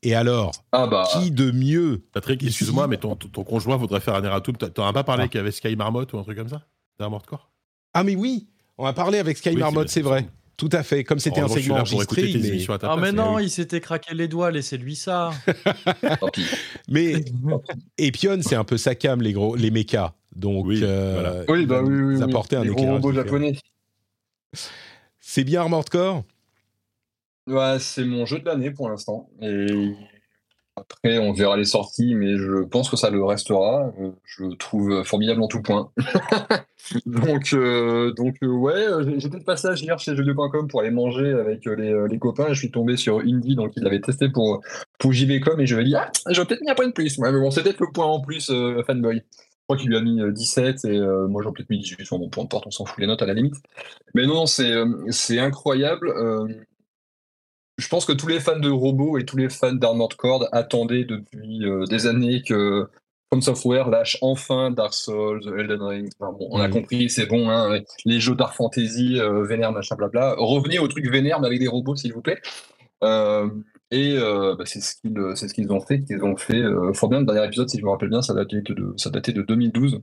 Et 0.05 0.13
alors, 0.15 0.51
Ah 0.71 0.85
bah. 0.87 1.07
qui 1.13 1.31
de 1.31 1.49
mieux 1.51 2.03
Patrick, 2.11 2.43
excuse-moi, 2.43 2.87
mais 2.87 2.97
ton, 2.97 3.15
ton, 3.15 3.29
ton 3.29 3.43
conjoint 3.43 3.77
voudrait 3.77 4.01
faire 4.01 4.15
un 4.15 4.23
erratum. 4.23 4.55
T'en 4.57 4.69
t'en 4.69 4.85
as 4.85 4.93
pas 4.93 5.03
parlé 5.03 5.23
Ah. 5.23 5.27
qu'il 5.29 5.37
y 5.37 5.41
avait 5.41 5.51
Sky 5.51 5.75
Marmot 5.75 6.05
ou 6.13 6.17
un 6.17 6.23
truc 6.23 6.37
comme 6.37 6.49
ça? 6.49 6.61
D'Armored 6.99 7.25
Core 7.25 7.49
Ah 7.93 8.03
mais 8.03 8.15
oui, 8.15 8.47
on 8.77 8.85
a 8.85 8.93
parlé 8.93 9.17
avec 9.17 9.37
Sky 9.37 9.49
Oui, 9.49 9.55
Marmot, 9.57 9.87
c'est 9.87 10.01
vrai. 10.01 10.27
Tout 10.55 10.69
à 10.71 10.83
fait. 10.83 11.03
Comme 11.03 11.17
c'était 11.19 11.39
un 11.41 11.47
segment 11.47 11.77
enregistré, 11.77 12.31
mais, 12.35 12.63
Ah, 12.69 12.77
place, 12.77 12.99
mais 13.01 13.11
non, 13.11 13.35
oui. 13.35 13.45
il 13.45 13.49
s'était 13.49 13.81
craqué 13.81 14.13
les 14.13 14.27
doigts, 14.27 14.51
laissez-lui 14.51 14.95
ça. 14.95 15.31
mais 16.89 17.15
Epion, 17.97 18.39
c'est 18.41 18.55
un 18.55 18.63
peu 18.63 18.77
sa 18.77 18.93
cam, 18.95 19.21
les 19.21 19.33
gros, 19.33 19.55
les 19.55 19.71
mechas. 19.71 20.13
Donc, 20.35 20.65
Oui, 20.67 20.79
euh, 20.83 21.13
voilà. 21.13 21.43
Oui, 21.47 21.65
bah 21.65 21.81
oui, 21.83 21.95
oui. 21.95 22.15
oui. 22.17 22.21
apporter 22.23 22.55
un 22.57 22.63
Les 22.63 22.69
gros 22.69 22.85
robots 22.85 23.13
japonais. 23.13 23.53
C'est 25.19 25.43
bien 25.43 25.61
Armored 25.61 25.89
Core 25.89 26.23
Ouais, 27.47 27.77
c'est 27.79 28.05
mon 28.05 28.25
jeu 28.25 28.39
de 28.39 28.45
l'année 28.45 28.71
pour 28.71 28.89
l'instant. 28.89 29.29
Et 29.41 29.95
après, 30.75 31.19
on 31.19 31.33
verra 31.33 31.55
les 31.55 31.65
sorties, 31.65 32.15
mais 32.15 32.37
je 32.37 32.63
pense 32.63 32.89
que 32.89 32.95
ça 32.95 33.09
le 33.09 33.23
restera. 33.23 33.93
Euh, 33.99 34.11
Je 34.23 34.45
le 34.45 34.55
trouve 34.55 35.03
formidable 35.03 35.41
en 35.41 35.47
tout 35.47 35.61
point. 35.61 35.91
donc, 37.05 37.53
euh, 37.53 38.11
donc 38.13 38.35
euh, 38.43 38.47
ouais, 38.47 38.87
j'étais 39.17 39.39
de 39.39 39.43
passage 39.43 39.83
hier 39.83 39.99
chez 39.99 40.15
jeuxvideo.com 40.15 40.67
pour 40.67 40.81
aller 40.81 40.89
manger 40.89 41.31
avec 41.31 41.65
les, 41.65 42.07
les 42.09 42.19
copains 42.19 42.53
je 42.53 42.59
suis 42.59 42.71
tombé 42.71 42.97
sur 42.97 43.19
Indie, 43.19 43.55
donc 43.55 43.73
il 43.77 43.85
avait 43.85 44.01
testé 44.01 44.29
pour, 44.29 44.61
pour 44.97 45.13
JVcom 45.13 45.59
et 45.59 45.67
je 45.67 45.75
lui 45.75 45.83
ai 45.83 45.85
dit, 45.85 45.95
ah, 45.95 46.09
j'aurais 46.29 46.47
peut-être 46.47 46.61
mis 46.61 46.71
un 46.71 46.75
point 46.75 46.87
de 46.87 46.93
plus. 46.93 47.17
Ouais, 47.19 47.31
mais 47.31 47.39
bon, 47.39 47.51
c'était 47.51 47.75
le 47.77 47.91
point 47.93 48.05
en 48.05 48.21
plus, 48.21 48.51
fanboy. 48.87 49.17
Je 49.17 49.65
crois 49.67 49.77
qu'il 49.77 49.89
lui 49.89 49.97
a 49.97 50.01
mis 50.01 50.21
euh, 50.21 50.31
17 50.31 50.85
et 50.85 50.99
moi 51.29 51.43
j'aurais 51.43 51.53
peut-être 51.53 51.69
mis 51.69 51.79
18. 51.79 51.99
Enfin, 52.01 52.17
bon, 52.17 52.29
peu 52.29 52.41
importe, 52.41 52.65
on 52.67 52.71
s'en 52.71 52.85
fout 52.85 52.99
les 52.99 53.07
notes 53.07 53.21
à 53.21 53.25
la 53.25 53.33
limite. 53.33 53.55
Mais 54.15 54.25
non, 54.25 54.45
c'est 54.45 54.73
c'est 55.09 55.39
incroyable. 55.39 56.11
Je 57.78 57.88
pense 57.88 58.05
que 58.05 58.11
tous 58.13 58.28
les 58.28 58.39
fans 58.39 58.59
de 58.59 58.69
robots 58.69 59.17
et 59.17 59.26
tous 59.26 59.38
les 59.38 59.49
fans 59.49 59.74
d'Armored 59.74 60.15
Core 60.15 60.47
attendaient 60.51 61.05
depuis 61.05 61.65
euh, 61.65 61.86
des 61.86 62.07
années 62.07 62.41
que 62.41 62.88
From 63.32 63.41
Software 63.41 63.89
lâche 63.89 64.17
enfin 64.21 64.69
Dark 64.69 64.93
Souls, 64.93 65.41
Elden 65.57 65.82
Ring. 65.82 66.09
Enfin, 66.19 66.32
bon, 66.38 66.47
on 66.51 66.59
a 66.59 66.67
Mhm. 66.67 66.74
compris, 66.74 67.09
c'est 67.09 67.26
bon, 67.26 67.49
hein, 67.49 67.80
les 68.05 68.19
jeux 68.19 68.36
Dark 68.36 68.55
Fantasy, 68.55 69.19
euh, 69.19 69.43
vénère, 69.43 69.71
machin, 69.71 69.95
blabla. 69.95 70.36
Revenez 70.38 70.78
au 70.78 70.88
truc 70.88 71.09
vénère, 71.09 71.39
mais 71.39 71.47
avec 71.47 71.59
des 71.59 71.67
robots, 71.67 71.95
s'il 71.95 72.13
vous 72.13 72.21
plaît. 72.21 72.39
Euh, 73.03 73.49
et 73.91 74.15
euh, 74.17 74.55
bah, 74.55 74.65
c'est 74.65 74.80
ce 74.82 74.95
qu'ils 75.01 75.15
ce 75.36 75.53
qu'ils 75.53 75.71
ont 75.71 75.82
fait, 75.82 76.03
qu'ils 76.03 76.24
ont 76.24 76.36
fait 76.38 76.61
fort 76.93 77.09
bien. 77.09 77.19
Le 77.21 77.26
dernier 77.26 77.45
épisode, 77.45 77.69
si 77.69 77.80
je 77.80 77.84
me 77.84 77.89
rappelle 77.89 78.09
bien, 78.09 78.21
ça 78.21 78.34
datait 78.36 78.61
de, 78.61 78.93
ça 78.97 79.09
datait 79.09 79.34
de 79.34 79.41
2012. 79.41 79.99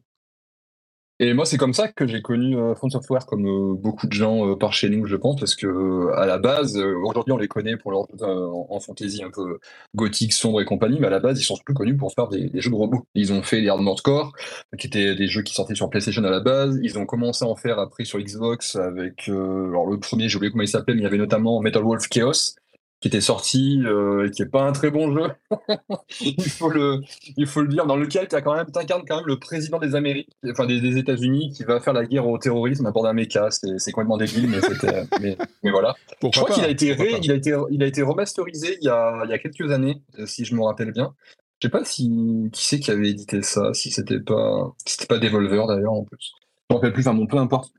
Et 1.23 1.35
moi, 1.35 1.45
c'est 1.45 1.59
comme 1.59 1.75
ça 1.75 1.89
que 1.89 2.07
j'ai 2.07 2.23
connu 2.23 2.57
euh, 2.57 2.75
From 2.75 2.89
Software, 2.89 3.27
comme 3.27 3.47
euh, 3.47 3.75
beaucoup 3.75 4.07
de 4.07 4.13
gens 4.15 4.49
euh, 4.49 4.57
par 4.57 4.73
chez 4.73 4.89
nous, 4.89 5.05
je 5.05 5.17
pense, 5.17 5.39
parce 5.39 5.55
que 5.55 5.67
euh, 5.67 6.17
à 6.17 6.25
la 6.25 6.39
base, 6.39 6.79
aujourd'hui, 6.79 7.33
on 7.33 7.37
les 7.37 7.47
connaît 7.47 7.77
pour 7.77 7.91
leur 7.91 8.07
en, 8.23 8.81
fantasy 8.81 9.23
un 9.23 9.31
peu 9.31 9.59
gothique, 9.95 10.33
sombre 10.33 10.63
et 10.63 10.65
compagnie, 10.65 10.99
mais 10.99 11.09
à 11.09 11.11
la 11.11 11.21
base, 11.21 11.39
ils 11.39 11.45
sont 11.45 11.59
plus 11.63 11.75
connus 11.75 11.95
pour 11.95 12.15
faire 12.15 12.29
des, 12.29 12.49
des 12.49 12.63
jeux 12.63 12.71
de 12.71 12.75
robots. 12.75 13.05
Ils 13.15 13.35
ont 13.35 13.43
fait 13.43 13.61
les 13.61 13.69
Armored 13.69 14.01
Core, 14.01 14.33
qui 14.79 14.87
étaient 14.87 15.15
des 15.15 15.27
jeux 15.27 15.43
qui 15.43 15.53
sortaient 15.53 15.75
sur 15.75 15.91
PlayStation 15.91 16.25
à 16.25 16.31
la 16.31 16.41
base. 16.41 16.81
Ils 16.83 16.99
ont 16.99 17.05
commencé 17.05 17.45
à 17.45 17.49
en 17.49 17.57
faire 17.57 17.79
après 17.79 18.07
sur 18.07 18.19
Xbox 18.19 18.77
avec, 18.77 19.29
alors 19.29 19.87
le 19.91 20.01
premier, 20.01 20.31
j'ai 20.31 20.37
oublié 20.37 20.51
comment 20.51 20.65
il 20.65 20.69
s'appelait, 20.69 20.95
mais 20.95 21.01
il 21.01 21.05
y 21.05 21.07
avait 21.07 21.19
notamment 21.19 21.61
Metal 21.61 21.83
Wolf 21.83 22.09
Chaos, 22.09 22.55
qui 23.01 23.09
était 23.09 23.21
sorti, 23.21 23.81
euh, 23.85 24.27
et 24.27 24.31
qui 24.31 24.43
est 24.43 24.47
pas 24.47 24.63
un 24.63 24.73
très 24.73 24.91
bon 24.91 25.15
jeu. 25.15 25.31
il 26.21 26.51
faut 26.51 26.69
le, 26.69 27.01
il 27.37 27.47
faut 27.47 27.63
le 27.63 27.69
dire, 27.69 27.87
dans 27.87 27.97
lequel 27.97 28.29
tu 28.29 28.37
as 28.37 28.43
quand 28.43 28.55
même, 28.55 28.67
t'incarnes 28.71 29.05
quand 29.09 29.17
même 29.17 29.27
le 29.27 29.39
président 29.39 29.79
des 29.79 29.95
Amériques, 29.95 30.29
enfin 30.51 30.67
des, 30.67 30.81
des 30.81 30.99
États-Unis, 30.99 31.53
qui 31.53 31.65
va 31.65 31.81
faire 31.81 31.93
la 31.95 32.05
guerre 32.05 32.27
au 32.29 32.39
terrorisme 32.39 32.87
à 32.87 32.91
bord 32.91 33.05
d'un 33.05 33.13
méca. 33.13 33.49
C'est 33.51 33.93
complètement 33.93 34.19
débile, 34.19 34.49
mais 34.49 34.61
c'était, 34.61 35.05
mais, 35.21 35.37
mais 35.63 35.71
voilà. 35.71 35.95
Je 36.11 36.17
Pourquoi 36.21 36.43
crois 36.43 36.55
qu'il 36.57 36.65
a 36.65 36.69
été, 36.69 36.93
ré- 36.93 37.19
il 37.23 37.31
a 37.31 37.35
été, 37.35 37.57
il 37.71 37.83
a 37.83 37.87
été 37.87 38.03
remasterisé 38.03 38.77
il 38.81 38.85
y 38.85 38.91
a, 38.91 39.23
il 39.25 39.31
y 39.31 39.35
a 39.35 39.39
quelques 39.39 39.71
années, 39.73 40.03
euh, 40.19 40.27
si 40.27 40.45
je 40.45 40.55
me 40.55 40.63
rappelle 40.63 40.93
bien. 40.93 41.15
Je 41.63 41.67
sais 41.69 41.71
pas 41.71 41.85
si, 41.85 42.49
qui 42.53 42.65
c'est 42.65 42.81
qui 42.81 42.91
avait 42.91 43.11
édité 43.11 43.43
ça, 43.43 43.75
si 43.75 43.91
c'était 43.91 44.21
pas, 44.21 44.75
si 44.87 44.95
c'était 44.95 45.07
pas 45.07 45.19
Devolver 45.19 45.67
d'ailleurs 45.67 45.93
en 45.93 46.05
plus. 46.05 46.33
Je 46.71 46.75
me 46.75 46.77
rappelle 46.77 46.93
plus, 46.93 47.07
enfin 47.07 47.15
bon, 47.15 47.27
peu 47.27 47.37
importe. 47.39 47.73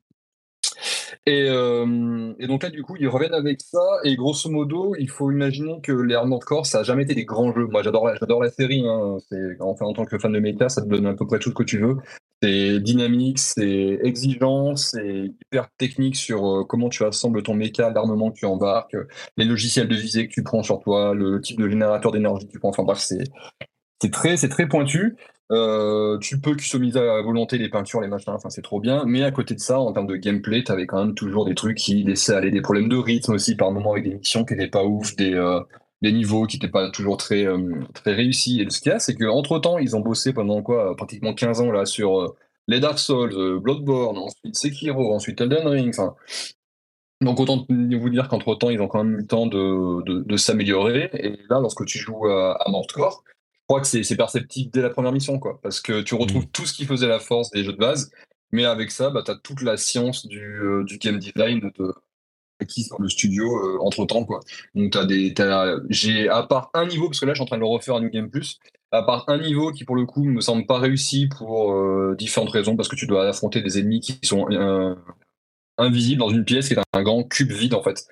Et, 1.28 1.46
euh, 1.50 2.34
et 2.40 2.48
donc 2.48 2.64
là, 2.64 2.70
du 2.72 2.82
coup, 2.82 2.96
ils 3.00 3.08
reviennent 3.08 3.34
avec 3.36 3.62
ça. 3.62 3.80
Et 4.04 4.16
grosso 4.16 4.50
modo, 4.50 4.96
il 4.98 5.10
faut 5.10 5.32
imaginer 5.32 5.80
que 5.82 5.92
les 5.92 6.16
Armored 6.16 6.44
Core, 6.44 6.66
ça 6.66 6.80
a 6.80 6.84
jamais 6.84 7.04
été 7.04 7.14
des 7.14 7.26
grands 7.26 7.54
jeux. 7.54 7.68
Moi, 7.68 7.84
j'adore, 7.84 8.08
la- 8.08 8.16
la 8.20 8.50
série. 8.50 8.84
Hein. 8.88 9.18
Enfin, 9.60 9.86
en 9.86 9.94
tant 9.94 10.06
que 10.06 10.18
fan 10.18 10.32
de 10.32 10.40
mecha, 10.40 10.70
ça 10.70 10.82
te 10.82 10.88
donne 10.88 11.06
à 11.06 11.14
peu 11.14 11.28
près 11.28 11.38
tout 11.38 11.50
ce 11.50 11.56
que 11.56 11.64
tu 11.64 11.78
veux. 11.80 11.98
C'est 12.42 12.80
dynamique, 12.80 13.38
c'est 13.38 14.00
exigeant, 14.04 14.76
c'est 14.76 15.26
hyper 15.46 15.70
technique 15.78 16.16
sur 16.16 16.62
euh, 16.62 16.64
comment 16.66 16.90
tu 16.90 17.04
assembles 17.04 17.44
ton 17.44 17.54
mecha, 17.54 17.92
l'armement 17.92 18.32
que 18.32 18.38
tu 18.40 18.46
embarques, 18.48 18.98
les 19.38 19.46
logiciels 19.46 19.88
de 19.88 19.96
visée 19.96 20.28
que 20.28 20.34
tu 20.34 20.42
prends 20.42 20.64
sur 20.64 20.80
toi, 20.80 21.14
le 21.14 21.40
type 21.40 21.60
de 21.60 21.70
générateur 21.70 22.12
d'énergie 22.12 22.48
que 22.48 22.52
tu 22.52 22.58
prends. 22.60 22.70
Enfin 22.70 22.82
bref, 22.82 22.98
c'est, 22.98 23.26
c'est 24.02 24.12
très, 24.12 24.36
c'est 24.36 24.50
très 24.50 24.68
pointu. 24.68 25.16
Euh, 25.52 26.18
tu 26.20 26.40
peux 26.40 26.56
customiser 26.56 27.00
à 27.00 27.22
volonté 27.22 27.58
les 27.58 27.70
peintures, 27.70 28.02
les 28.02 28.08
machins, 28.08 28.34
enfin 28.34 28.50
c'est 28.50 28.62
trop 28.62 28.80
bien. 28.80 29.04
Mais 29.06 29.24
à 29.24 29.32
côté 29.32 29.54
de 29.54 29.60
ça, 29.60 29.80
en 29.80 29.92
termes 29.94 30.08
de 30.08 30.16
gameplay, 30.16 30.64
t'avais 30.64 30.88
quand 30.88 31.04
même 31.06 31.14
toujours 31.14 31.46
des 31.46 31.56
trucs 31.56 31.78
qui 31.78 32.04
laissaient 32.04 32.34
aller 32.34 32.52
des 32.52 32.62
problèmes 32.62 32.90
de 32.90 32.96
rythme 32.98 33.34
aussi 33.34 33.56
par 33.56 33.72
moment 33.72 33.92
avec 33.92 34.06
des 34.06 34.16
missions 34.16 34.46
qui 34.46 34.54
étaient 34.54 34.68
pas 34.68 34.84
ouf, 34.84 35.16
des, 35.18 35.34
euh, 35.34 35.60
niveaux 36.02 36.48
qui 36.48 36.58
étaient 36.58 36.70
pas 36.70 36.90
toujours 36.90 37.18
très, 37.18 37.46
euh, 37.46 37.76
très 37.94 38.14
réussis. 38.14 38.62
Et 38.62 38.70
ce 38.70 38.80
qu'il 38.82 38.92
y 38.92 38.96
a, 38.96 39.00
c'est 39.00 39.16
qu'entre 39.16 39.60
temps, 39.60 39.78
ils 39.78 39.96
ont 39.96 40.00
bossé 40.00 40.34
pendant 40.34 40.62
quoi, 40.64 40.96
pratiquement 40.96 41.34
15 41.34 41.62
ans 41.62 41.72
là 41.72 41.86
sur 41.86 42.22
euh, 42.22 42.36
les 42.68 42.80
Dark 42.80 42.98
Souls, 42.98 43.60
Bloodborne, 43.60 44.18
ensuite 44.18 44.56
Sekiro, 44.56 45.14
ensuite 45.14 45.42
Elden 45.42 45.68
Ring, 45.68 45.90
enfin. 45.90 46.16
Donc 47.22 47.40
autant 47.40 47.68
vous 47.70 48.10
dire 48.10 48.28
qu'entre 48.30 48.56
temps, 48.56 48.72
ils 48.72 48.82
ont 48.82 48.88
quand 48.88 49.04
même 49.04 49.14
eu 49.14 49.18
le 49.18 49.28
temps 49.28 49.46
de, 49.46 50.02
de, 50.24 50.38
s'améliorer. 50.38 51.12
Et 51.14 51.38
là, 51.50 51.60
lorsque 51.60 51.86
tu 51.86 52.00
joues 52.00 52.26
à, 52.28 52.54
à 52.54 52.72
Mordcore, 52.72 53.24
je 53.28 53.31
crois 53.72 53.82
que 53.82 53.88
c'est 53.88 54.16
perceptible 54.18 54.70
dès 54.72 54.82
la 54.82 54.90
première 54.90 55.12
mission, 55.14 55.40
quoi. 55.40 55.60
Parce 55.64 55.80
que 55.80 56.02
tu 56.02 56.16
retrouves 56.16 56.46
tout 56.52 56.66
ce 56.66 56.74
qui 56.74 56.86
faisait 56.86 57.08
la 57.08 57.20
force 57.20 57.52
des 57.52 57.64
jeux 57.64 57.74
de 57.74 57.78
base, 57.78 58.12
mais 58.52 58.66
avec 58.66 58.92
ça, 58.92 59.10
bah, 59.10 59.22
tu 59.24 59.32
as 59.32 59.36
toute 59.36 59.62
la 59.62 59.78
science 59.78 60.28
du, 60.28 60.44
euh, 60.44 60.84
du 60.84 60.98
game 60.98 61.20
design 61.20 61.60
de 61.60 61.94
acquis 62.60 62.88
dans 62.90 63.00
le 63.00 63.10
studio 63.10 63.80
entre 63.82 64.06
temps, 64.06 64.24
quoi. 64.24 64.40
Donc 64.76 64.92
t'as 64.92 65.06
des, 65.06 65.34
t'as- 65.34 65.78
j'ai 65.90 66.30
à 66.30 66.44
part 66.44 66.70
un 66.74 66.86
niveau, 66.86 67.08
parce 67.08 67.20
que 67.20 67.26
là 67.26 67.34
je 67.34 67.38
suis 67.38 67.44
en 67.44 67.46
train 67.46 67.58
de 67.58 67.62
le 67.62 67.68
refaire 67.68 67.96
à 67.96 68.02
New 68.02 68.10
Game 68.10 68.30
Plus, 68.30 68.60
à 68.92 69.02
part 69.02 69.24
un 69.30 69.40
niveau 69.40 69.72
qui 69.72 69.84
pour 69.84 69.96
le 69.96 70.06
coup 70.06 70.24
me 70.26 70.42
semble 70.42 70.66
pas 70.68 70.78
réussi 70.78 71.28
pour 71.28 71.74
euh, 71.74 72.16
différentes 72.18 72.52
raisons, 72.52 72.76
parce 72.76 72.88
que 72.90 72.96
tu 72.96 73.08
dois 73.08 73.28
affronter 73.28 73.62
des 73.62 73.80
ennemis 73.80 74.02
qui 74.02 74.20
sont 74.22 74.46
euh, 74.52 74.94
invisibles 75.78 76.20
dans 76.20 76.30
une 76.30 76.46
pièce 76.46 76.68
qui 76.68 76.76
est 76.76 76.82
un 76.94 77.04
grand 77.04 77.24
cube 77.24 77.52
vide 77.52 77.74
en 77.74 77.82
fait. 77.82 78.06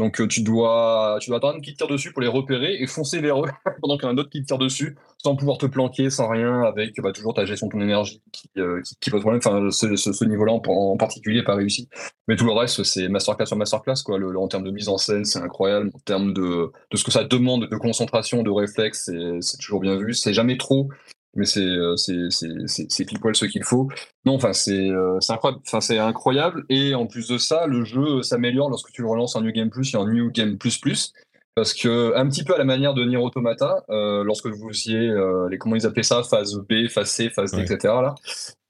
Donc 0.00 0.18
euh, 0.18 0.26
tu 0.26 0.42
dois, 0.42 1.18
tu 1.20 1.28
dois 1.28 1.36
attendre 1.36 1.60
qu'ils 1.60 1.74
te 1.74 1.78
tirent 1.78 1.86
dessus 1.86 2.10
pour 2.10 2.22
les 2.22 2.28
repérer 2.28 2.76
et 2.80 2.86
foncer 2.86 3.20
vers 3.20 3.44
eux 3.44 3.50
pendant 3.82 3.98
qu'il 3.98 4.08
autre 4.08 4.30
qui 4.30 4.40
te 4.40 4.46
tire 4.46 4.58
dessus 4.58 4.96
sans 5.18 5.36
pouvoir 5.36 5.58
te 5.58 5.66
planquer, 5.66 6.08
sans 6.08 6.26
rien, 6.28 6.62
avec 6.62 6.98
bah, 7.02 7.12
toujours 7.12 7.34
ta 7.34 7.44
gestion 7.44 7.66
de 7.66 7.72
ton 7.72 7.80
énergie 7.82 8.22
qui, 8.32 8.48
euh, 8.56 8.80
pose 9.10 9.20
problème. 9.20 9.40
Enfin, 9.44 9.70
ce, 9.70 10.24
niveau-là 10.24 10.52
en, 10.52 10.96
particulier 10.96 11.42
pas 11.42 11.54
réussi. 11.54 11.90
Mais 12.26 12.36
tout 12.36 12.46
le 12.46 12.52
reste, 12.52 12.82
c'est 12.82 13.08
masterclass 13.08 13.44
sur 13.44 13.58
masterclass. 13.58 14.02
Quoi. 14.02 14.18
En 14.38 14.48
termes 14.48 14.64
de 14.64 14.70
mise 14.70 14.88
en 14.88 14.96
scène, 14.96 15.26
c'est 15.26 15.40
incroyable. 15.40 15.90
En 15.94 15.98
termes 15.98 16.32
de, 16.32 16.72
de 16.90 16.96
ce 16.96 17.04
que 17.04 17.10
ça 17.10 17.24
demande 17.24 17.68
de 17.68 17.76
concentration, 17.76 18.42
de 18.42 18.50
réflexe, 18.50 19.10
c'est 19.40 19.58
toujours 19.58 19.80
bien 19.80 19.98
vu. 19.98 20.14
C'est 20.14 20.32
jamais 20.32 20.56
trop, 20.56 20.88
mais 21.36 21.44
c'est 21.44 21.60
euh, 21.64 21.96
c'est- 21.96 23.04
pile 23.04 23.20
poil 23.20 23.34
ce 23.36 23.44
qu'il 23.46 23.64
faut. 23.64 23.88
Non, 24.24 24.34
enfin, 24.34 24.52
c'est 24.52 24.90
euh, 24.90 25.18
c'est 25.20 25.32
incroyable. 25.32 25.62
Enfin, 25.66 25.80
c'est 25.80 25.98
incroyable. 25.98 26.64
Et 26.68 26.94
en 26.94 27.06
plus 27.06 27.28
de 27.28 27.38
ça, 27.38 27.66
le 27.66 27.84
jeu 27.84 28.22
s'améliore 28.22 28.68
lorsque 28.70 28.90
tu 28.92 29.02
le 29.02 29.08
relances 29.08 29.36
en 29.36 29.42
New 29.42 29.52
Game 29.52 29.70
Plus 29.70 29.94
et 29.94 29.96
en 29.96 30.06
New 30.06 30.30
Game 30.30 30.58
Plus 30.58 30.78
Plus. 30.78 31.12
Parce 31.56 31.74
que, 31.74 32.14
un 32.16 32.28
petit 32.28 32.44
peu 32.44 32.54
à 32.54 32.58
la 32.58 32.64
manière 32.64 32.94
de 32.94 33.04
Nier 33.04 33.16
Automata, 33.16 33.84
euh, 33.90 34.22
lorsque 34.24 34.46
vous 34.46 34.68
faisiez 34.68 35.08
euh, 35.08 35.48
les, 35.50 35.58
comment 35.58 35.74
ils 35.76 35.84
appelaient 35.84 36.04
ça, 36.04 36.22
phase 36.22 36.56
B, 36.68 36.86
phase 36.88 37.10
C, 37.10 37.28
phase 37.28 37.50
D, 37.50 37.58
Ouais. 37.58 37.64
etc. 37.64 37.92
Là, 38.02 38.14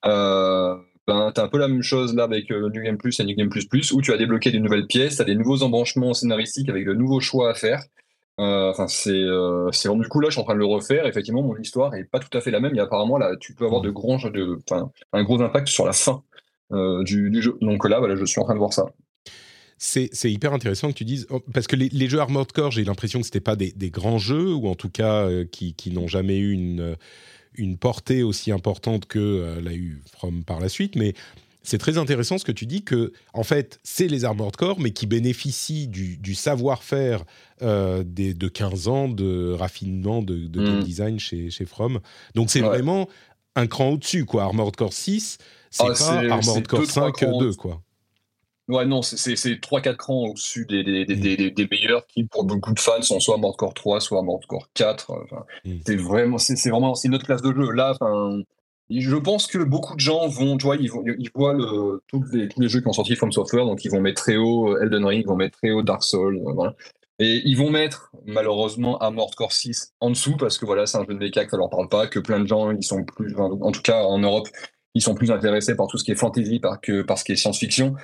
euh, 0.07 0.77
ben, 1.07 1.31
tu 1.35 1.41
as 1.41 1.45
un 1.45 1.49
peu 1.49 1.59
la 1.59 1.69
même 1.69 1.83
chose 1.83 2.15
là 2.15 2.25
avec 2.25 2.51
euh, 2.51 2.71
New 2.71 2.83
Game 2.83 2.97
Plus 2.97 3.21
et 3.21 3.25
New 3.25 3.37
Game 3.37 3.51
Plus 3.51 3.67
Plus, 3.67 3.93
où 3.93 4.01
tu 4.01 4.13
as 4.13 4.17
débloqué 4.17 4.51
des 4.51 4.61
nouvelles 4.61 4.87
pièces, 4.87 5.17
tu 5.17 5.23
as 5.23 5.25
des 5.27 5.35
nouveaux 5.35 5.63
embranchements 5.63 6.15
scénaristiques 6.15 6.69
avec 6.69 6.87
de 6.87 6.95
nouveaux 6.95 7.21
choix 7.21 7.51
à 7.51 7.55
faire. 7.55 7.83
Euh, 8.39 8.71
Enfin, 8.71 8.87
c'est 8.89 9.11
euh, 9.11 9.71
c'est 9.73 9.89
du 9.89 10.09
coup 10.09 10.21
là, 10.21 10.29
je 10.29 10.33
suis 10.33 10.41
en 10.41 10.45
train 10.45 10.55
de 10.55 10.59
le 10.61 10.67
refaire. 10.67 11.07
Effectivement, 11.07 11.43
mon 11.43 11.57
histoire 11.57 11.95
est 11.95 12.05
pas 12.05 12.19
tout 12.19 12.37
à 12.37 12.41
fait 12.41 12.51
la 12.51 12.61
même. 12.61 12.75
Et 12.75 12.81
apparemment, 12.81 13.19
là, 13.19 13.37
tu 13.39 13.55
peux 13.55 13.67
avoir 13.67 13.81
de 13.81 13.91
grands, 13.91 14.17
de, 14.17 14.59
un 15.13 15.25
gros 15.25 15.41
impact 15.43 15.69
sur 15.69 15.87
la 15.87 15.93
fin 15.93 16.23
euh, 16.73 17.03
du, 17.03 17.43
jeu. 17.43 17.57
Donc 17.61 17.87
là, 17.89 18.01
je 18.15 18.25
suis 18.25 18.41
en 18.41 18.45
train 18.45 18.55
de 18.55 18.59
voir 18.59 18.73
ça. 18.73 18.87
C'est 19.79 20.11
hyper 20.25 20.53
intéressant 20.53 20.89
que 20.89 20.95
tu 20.95 21.07
dises 21.07 21.27
oh, 21.31 21.41
parce 21.55 21.67
que 21.67 21.75
les, 21.75 21.89
les 21.89 22.07
jeux 22.07 22.21
Armored 22.21 22.53
Core, 22.53 22.71
j'ai 22.71 22.85
l'impression 22.85 23.21
que 23.21 23.25
c'était 23.25 23.41
pas 23.41 23.57
des, 23.57 23.73
des 23.73 23.91
grands 23.91 24.19
jeux 24.19 24.53
ou 24.53 24.69
en 24.69 24.75
tout 24.75 24.91
cas 24.91 25.27
qui, 25.51 25.73
qui 25.73 25.91
n'ont 25.91 26.07
jamais 26.07 26.37
eu 26.37 26.53
une 26.53 26.97
une 27.55 27.77
portée 27.77 28.23
aussi 28.23 28.53
importante 28.53 29.07
que 29.07 29.19
euh, 29.19 29.61
l'a 29.61 29.75
eu 29.75 30.03
From 30.13 30.45
par 30.45 30.61
la 30.61 30.69
suite, 30.69 30.97
mais 30.97 31.15
c'est 31.63 31.79
très 31.79 31.99
intéressant 31.99 32.39
ce 32.39 32.45
que 32.45 32.53
tu 32.53 32.67
dis 32.67 32.83
que 32.83 33.13
en 33.35 33.43
fait 33.43 33.81
c'est 33.83 34.09
les 34.09 34.25
Armored 34.25 34.57
Core 34.57 34.81
mais 34.81 34.93
qui 34.93 35.07
bénéficient 35.07 35.89
du, 35.89 36.17
du 36.17 36.35
savoir-faire 36.35 37.25
euh, 37.63 38.03
des- 38.05 38.35
de 38.35 38.49
15 38.49 38.89
ans 38.89 39.09
de 39.09 39.53
raffinement 39.53 40.23
de, 40.23 40.47
de 40.47 40.65
game 40.65 40.79
Mm. 40.81 40.83
design 40.85 41.19
chez, 41.19 41.51
chez 41.51 41.65
From. 41.67 42.01
Donc 42.35 42.51
c'est 42.51 42.61
Ouais. 42.63 42.69
vraiment 42.69 43.09
un 43.57 43.67
cran 43.67 43.91
au-dessus 43.91 44.25
quoi. 44.25 44.45
Armored 44.45 44.77
Core 44.77 44.93
6, 44.93 45.39
c'est 45.71 45.85
Ah, 45.85 45.93
pas 45.99 46.35
Armored 46.35 46.67
Core 46.67 46.81
deux, 46.81 46.87
trois 46.87 47.07
5 47.07 47.13
crans 47.13 47.39
2 47.39 47.53
quoi. 47.55 47.81
Ouais, 48.69 48.87
non, 48.87 49.03
c'est- 49.03 49.17
c'est 49.17 49.35
c'est 49.35 49.57
3-4 49.61 49.97
crans 49.97 50.29
au-dessus 50.29 50.65
des, 50.65 50.85
des, 50.85 51.05
des, 51.05 51.17
Mm. 51.17 51.21
des- 51.21 51.51
des- 51.51 51.69
meilleurs 51.71 52.07
qui, 52.07 52.23
pour 52.25 52.45
beaucoup 52.45 52.73
de 52.73 52.79
fans, 52.79 53.03
sont 53.03 53.19
soit 53.19 53.35
Armored 53.35 53.57
Core 53.57 53.75
3, 53.75 54.01
soit 54.01 54.19
Armored 54.19 54.47
Core 54.47 54.69
4. 54.75 55.11
Enfin, 55.11 55.45
Mm. 55.65 55.73
C'est 55.87 55.97
vraiment, 55.97 56.39
c'est 56.39 56.71
vraiment 56.71 56.95
une 57.05 57.15
autre 57.17 57.25
classe 57.27 57.43
de 57.43 57.53
jeu. 57.53 57.73
Là, 57.73 57.97
enfin, 58.01 58.41
je 58.89 59.17
pense 59.17 59.49
que 59.49 59.59
beaucoup 59.59 59.95
de 59.97 60.01
gens 60.01 60.29
vont, 60.29 60.57
tu 60.57 60.67
vois, 60.67 60.77
ils, 60.77 60.89
vont, 60.91 61.03
ils 61.05 61.31
voient 61.35 61.53
le, 61.55 62.01
tous, 62.07 62.23
les, 62.33 62.49
tous 62.49 62.61
les 62.61 62.69
jeux 62.69 62.81
qui 62.81 62.87
ont 62.87 62.93
sorti 62.93 63.17
From 63.17 63.33
Software, 63.33 63.65
donc 63.67 63.85
ils 63.85 63.91
vont 63.91 64.01
mettre 64.01 64.23
très 64.23 64.37
haut 64.37 64.73
euh, 64.77 64.83
Elden 64.83 65.05
Ring, 65.05 65.23
ils 65.25 65.27
vont 65.29 65.37
mettre 65.37 65.59
très 65.59 65.73
haut 65.73 65.83
Dark 65.83 66.05
Souls, 66.05 66.37
euh, 66.47 66.53
voilà. 66.53 66.75
Et 67.23 67.43
ils 67.45 67.57
vont 67.57 67.71
mettre, 67.71 68.11
malheureusement, 68.27 68.99
Armored 68.99 69.35
Core 69.35 69.53
6 69.53 69.95
en 70.01 70.11
dessous, 70.11 70.37
parce 70.39 70.57
que 70.57 70.65
voilà, 70.65 70.87
c'est 70.87 70.97
un 70.97 71.05
jeu 71.05 71.15
de 71.15 71.19
méca 71.19 71.45
que 71.45 71.51
ça 71.51 71.59
leur 71.59 71.69
parle 71.69 71.89
pas, 71.89 72.07
que 72.07 72.19
plein 72.19 72.41
de 72.41 72.47
gens, 72.47 72.71
ils 72.71 72.83
sont 72.83 73.05
plus, 73.05 73.37
en 73.37 73.71
tout 73.73 73.83
cas 73.83 74.03
en 74.03 74.19
Europe, 74.19 74.49
ils 74.95 75.03
sont 75.03 75.15
plus 75.15 75.31
intéressés 75.31 75.77
par 75.77 75.87
tout 75.87 75.99
ce 75.99 76.05
qui 76.05 76.13
est 76.13 76.17
fantasy 76.17 76.59
par 76.59 76.81
que 76.81 77.03
par 77.03 77.19
ce 77.19 77.25
qui 77.25 77.33
est 77.33 77.37
science-fiction. 77.37 77.95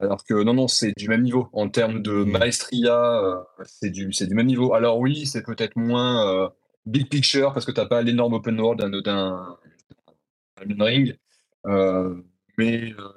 Alors 0.00 0.24
que 0.24 0.42
non, 0.42 0.54
non, 0.54 0.68
c'est 0.68 0.92
du 0.96 1.08
même 1.08 1.22
niveau. 1.22 1.48
En 1.52 1.68
termes 1.68 2.02
de 2.02 2.24
maestria, 2.24 3.20
euh, 3.22 3.36
c'est 3.64 3.90
du, 3.90 4.08
du 4.08 4.34
même 4.34 4.46
niveau. 4.46 4.74
Alors 4.74 4.98
oui, 4.98 5.24
c'est 5.24 5.42
peut-être 5.44 5.76
moins 5.76 6.28
euh, 6.28 6.48
big 6.84 7.08
picture 7.08 7.52
parce 7.54 7.64
que 7.64 7.72
t'as 7.72 7.86
pas 7.86 8.02
l'énorme 8.02 8.34
open 8.34 8.60
world 8.60 8.80
d'un 9.04 9.56
Ring, 10.78 11.16
euh, 11.66 12.14
mais 12.58 12.92
euh, 12.92 13.08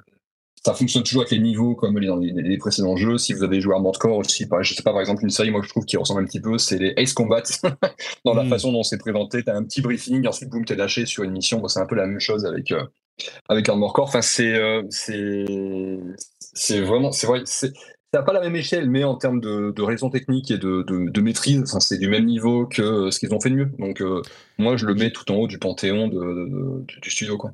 ça 0.68 0.74
fonctionne 0.74 1.04
toujours 1.04 1.22
avec 1.22 1.32
les 1.32 1.40
niveaux 1.40 1.76
comme 1.76 1.98
les, 1.98 2.08
dans 2.08 2.18
les, 2.18 2.32
les 2.32 2.58
précédents 2.58 2.98
jeux. 2.98 3.18
Si 3.18 3.34
vous 3.34 3.44
avez 3.44 3.62
joué 3.62 3.74
à 3.74 3.78
Armored 3.78 3.98
Core 3.98 4.18
aussi, 4.18 4.46
par- 4.48 4.64
je 4.64 4.74
sais 4.74 4.84
pas, 4.84 4.92
par 4.92 5.00
exemple, 5.00 5.24
une 5.24 5.30
série, 5.30 5.50
moi 5.50 5.62
je 5.64 5.70
trouve 5.70 5.86
qui 5.86 5.96
ressemble 5.98 6.22
un 6.24 6.26
petit 6.26 6.42
peu, 6.42 6.58
c'est 6.58 6.78
les 6.78 6.94
Ace 6.98 7.14
Combat. 7.14 7.42
dans 8.26 8.34
la 8.34 8.44
Mm. 8.44 8.50
façon 8.50 8.72
dont 8.74 8.84
c'est 8.84 8.98
présenté, 8.98 9.44
t'as 9.44 9.56
un 9.56 9.64
petit 9.64 9.82
briefing, 9.82 10.28
ensuite 10.28 10.50
boum, 10.50 10.66
t'es 10.66 10.76
lâché 10.76 11.06
sur 11.06 11.24
une 11.24 11.32
mission. 11.32 11.60
Bon, 11.60 11.68
c'est 11.70 11.80
un 11.80 11.86
peu 11.86 11.96
la 11.96 12.06
même 12.06 12.20
chose 12.20 12.46
avec 12.46 12.72
euh, 12.74 12.84
avec 13.48 13.70
Armored 13.70 13.94
Core. 13.94 14.06
Enfin, 14.10 14.22
c'est 14.22 14.54
euh, 14.56 14.84
c'est 14.90 15.46
c'est 16.40 16.82
vraiment, 16.82 17.12
c'est 17.12 17.28
vrai, 17.28 17.42
c'est 17.46 17.72
ça 18.14 18.20
n'a 18.20 18.24
pas 18.24 18.34
la 18.34 18.40
même 18.40 18.56
échelle, 18.56 18.90
mais 18.90 19.04
en 19.04 19.16
termes 19.16 19.42
de, 19.42 19.72
de 19.76 19.82
raison 19.82 20.10
technique 20.10 20.50
et 20.50 20.58
de, 20.58 20.82
de, 20.84 21.10
de 21.10 21.22
maîtrise, 21.22 21.62
enfin, 21.64 21.82
c'est 21.82 21.98
du 21.98 22.08
même 22.08 22.26
niveau 22.26 22.66
que 22.66 22.82
euh, 22.82 23.12
ce 23.12 23.20
qu'ils 23.20 23.34
ont 23.34 23.40
fait 23.42 23.50
de 23.50 23.56
mieux. 23.56 23.70
Donc, 23.80 24.02
euh, 24.02 24.22
moi, 24.58 24.78
je 24.78 24.86
le 24.86 24.96
mets 24.96 25.12
tout 25.12 25.30
en 25.32 25.36
haut 25.36 25.48
du 25.48 25.60
panthéon 25.60 26.08
du 26.08 27.10
studio. 27.12 27.38
Quoi. 27.38 27.52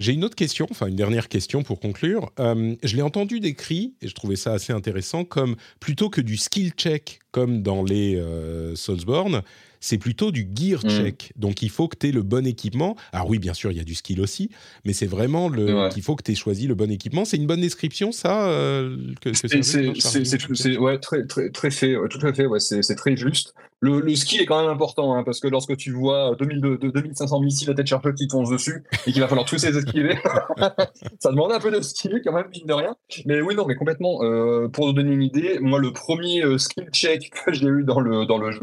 J'ai 0.00 0.12
une 0.12 0.24
autre 0.24 0.34
question, 0.34 0.66
enfin 0.70 0.86
une 0.86 0.96
dernière 0.96 1.28
question 1.28 1.62
pour 1.62 1.78
conclure. 1.78 2.32
Euh, 2.40 2.74
je 2.82 2.96
l'ai 2.96 3.02
entendu 3.02 3.38
décrit, 3.40 3.94
et 4.02 4.08
je 4.08 4.14
trouvais 4.14 4.36
ça 4.36 4.52
assez 4.52 4.72
intéressant, 4.72 5.24
comme 5.24 5.56
plutôt 5.78 6.10
que 6.10 6.20
du 6.20 6.36
skill 6.36 6.72
check 6.72 7.20
comme 7.34 7.62
dans 7.62 7.82
les 7.82 8.14
euh, 8.14 8.76
Soulsborne, 8.76 9.42
c'est 9.80 9.98
plutôt 9.98 10.30
du 10.30 10.48
gear 10.54 10.80
Mm. 10.84 10.88
check. 10.88 11.32
Donc 11.36 11.60
il 11.62 11.68
faut 11.68 11.88
que 11.88 11.96
tu 11.98 12.08
aies 12.08 12.12
le 12.12 12.22
bon 12.22 12.46
équipement. 12.46 12.94
Alors 13.12 13.28
oui, 13.28 13.38
bien 13.40 13.54
sûr, 13.54 13.72
il 13.72 13.76
y 13.76 13.80
a 13.80 13.84
du 13.84 13.96
skill 13.96 14.20
aussi, 14.20 14.48
mais 14.84 14.92
c'est 14.92 15.04
vraiment 15.06 15.48
le 15.48 15.64
Ouais. 15.74 15.88
qu'il 15.90 16.02
faut 16.02 16.14
que 16.14 16.22
tu 16.22 16.30
aies 16.32 16.36
choisi 16.36 16.68
le 16.68 16.74
bon 16.76 16.90
équipement. 16.92 17.24
C'est 17.24 17.36
une 17.36 17.46
bonne 17.48 17.60
description, 17.60 18.12
ça 18.12 18.48
euh, 18.48 18.96
C'est- 19.34 20.78
ouais, 20.78 20.98
très, 20.98 21.26
très, 21.26 21.50
très 21.50 21.70
fait, 21.70 21.96
ouais, 21.96 22.08
tout 22.08 22.24
à 22.24 22.32
fait, 22.32 22.46
ouais, 22.46 22.60
c'est 22.60 22.94
très 22.94 23.16
juste. 23.16 23.52
Le, 23.80 24.00
le 24.00 24.14
ski 24.16 24.38
est 24.38 24.46
quand 24.46 24.62
même 24.62 24.70
important, 24.70 25.14
hein, 25.14 25.24
parce 25.24 25.40
que 25.40 25.48
lorsque 25.48 25.76
tu 25.76 25.90
vois 25.90 26.34
2000, 26.38 26.60
de, 26.62 26.76
de 26.76 26.88
2500 26.90 27.40
missiles 27.40 27.68
à 27.70 27.74
tête 27.74 27.86
chercheuse 27.86 28.14
qui 28.16 28.26
te 28.26 28.32
foncent 28.32 28.48
dessus 28.48 28.82
et 29.06 29.12
qu'il 29.12 29.20
va 29.20 29.28
falloir 29.28 29.44
tous 29.46 29.62
les 29.62 29.76
esquiver, 29.76 30.16
ça 31.20 31.30
demande 31.30 31.52
un 31.52 31.60
peu 31.60 31.70
de 31.70 31.80
skill 31.82 32.22
quand 32.24 32.32
même, 32.32 32.46
mine 32.50 32.64
de 32.66 32.72
rien. 32.72 32.96
Mais 33.26 33.42
oui, 33.42 33.54
non, 33.54 33.66
mais 33.66 33.74
complètement. 33.74 34.22
euh, 34.22 34.68
pour 34.68 34.86
vous 34.86 34.92
donner 34.94 35.12
une 35.12 35.22
idée, 35.22 35.58
moi, 35.60 35.78
le 35.78 35.92
premier 35.92 36.42
euh, 36.42 36.56
skill 36.56 36.86
check 36.92 37.23
que 37.44 37.52
j'ai 37.52 37.66
eu 37.66 37.84
dans 37.84 38.00
le, 38.00 38.26
dans 38.26 38.38
le 38.38 38.50
jeu, 38.52 38.60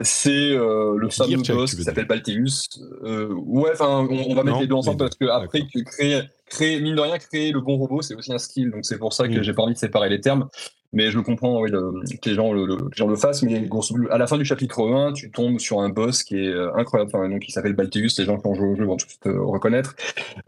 c'est 0.00 0.30
euh, 0.52 0.96
le 0.96 1.10
fameux 1.10 1.36
boss 1.38 1.74
qui 1.74 1.82
s'appelle 1.82 2.06
Balteus. 2.06 2.68
Euh, 3.02 3.32
ouais, 3.34 3.70
enfin, 3.72 4.06
on, 4.08 4.30
on 4.30 4.34
va 4.34 4.42
Non, 4.42 4.44
mettre 4.44 4.60
les 4.60 4.66
deux 4.68 4.74
ensemble 4.74 4.98
parce 4.98 5.16
que 5.16 5.24
après, 5.26 5.62
que 5.62 5.80
créer, 5.80 6.22
créer, 6.46 6.80
mine 6.80 6.94
de 6.94 7.00
rien, 7.00 7.18
créer 7.18 7.50
le 7.50 7.60
bon 7.60 7.76
robot, 7.76 8.02
c'est 8.02 8.14
aussi 8.14 8.32
un 8.32 8.38
skill. 8.38 8.70
Donc 8.70 8.84
c'est 8.84 8.98
pour 8.98 9.12
ça 9.12 9.26
que 9.26 9.38
Mm. 9.38 9.42
j'ai 9.42 9.52
pas 9.52 9.62
envie 9.62 9.74
de 9.74 9.78
séparer 9.78 10.08
les 10.08 10.20
termes. 10.20 10.48
Mais 10.94 11.10
je 11.10 11.18
comprends 11.18 11.60
oui, 11.60 11.70
que, 11.70 12.28
les 12.30 12.34
gens 12.34 12.52
le, 12.52 13.16
fassent. 13.16 13.42
Mais 13.42 13.68
à 14.10 14.16
la 14.16 14.26
fin 14.26 14.38
du 14.38 14.44
chapitre 14.46 14.90
1, 14.90 15.12
tu 15.12 15.30
tombes 15.30 15.58
sur 15.58 15.80
un 15.80 15.90
boss 15.90 16.22
qui 16.22 16.36
est 16.36 16.48
euh, 16.48 16.74
incroyable. 16.76 17.10
Donc, 17.30 17.46
il 17.46 17.52
s'appelle 17.52 17.74
Balteus. 17.74 18.08
Les 18.16 18.24
gens 18.24 18.38
qui 18.38 18.46
ont 18.46 18.54
joué 18.54 18.68
au 18.68 18.74
jeu 18.74 18.84
vont 18.86 18.96
tout 18.96 19.04
de 19.04 19.10
suite 19.10 19.26
euh, 19.26 19.42
reconnaître. 19.42 19.96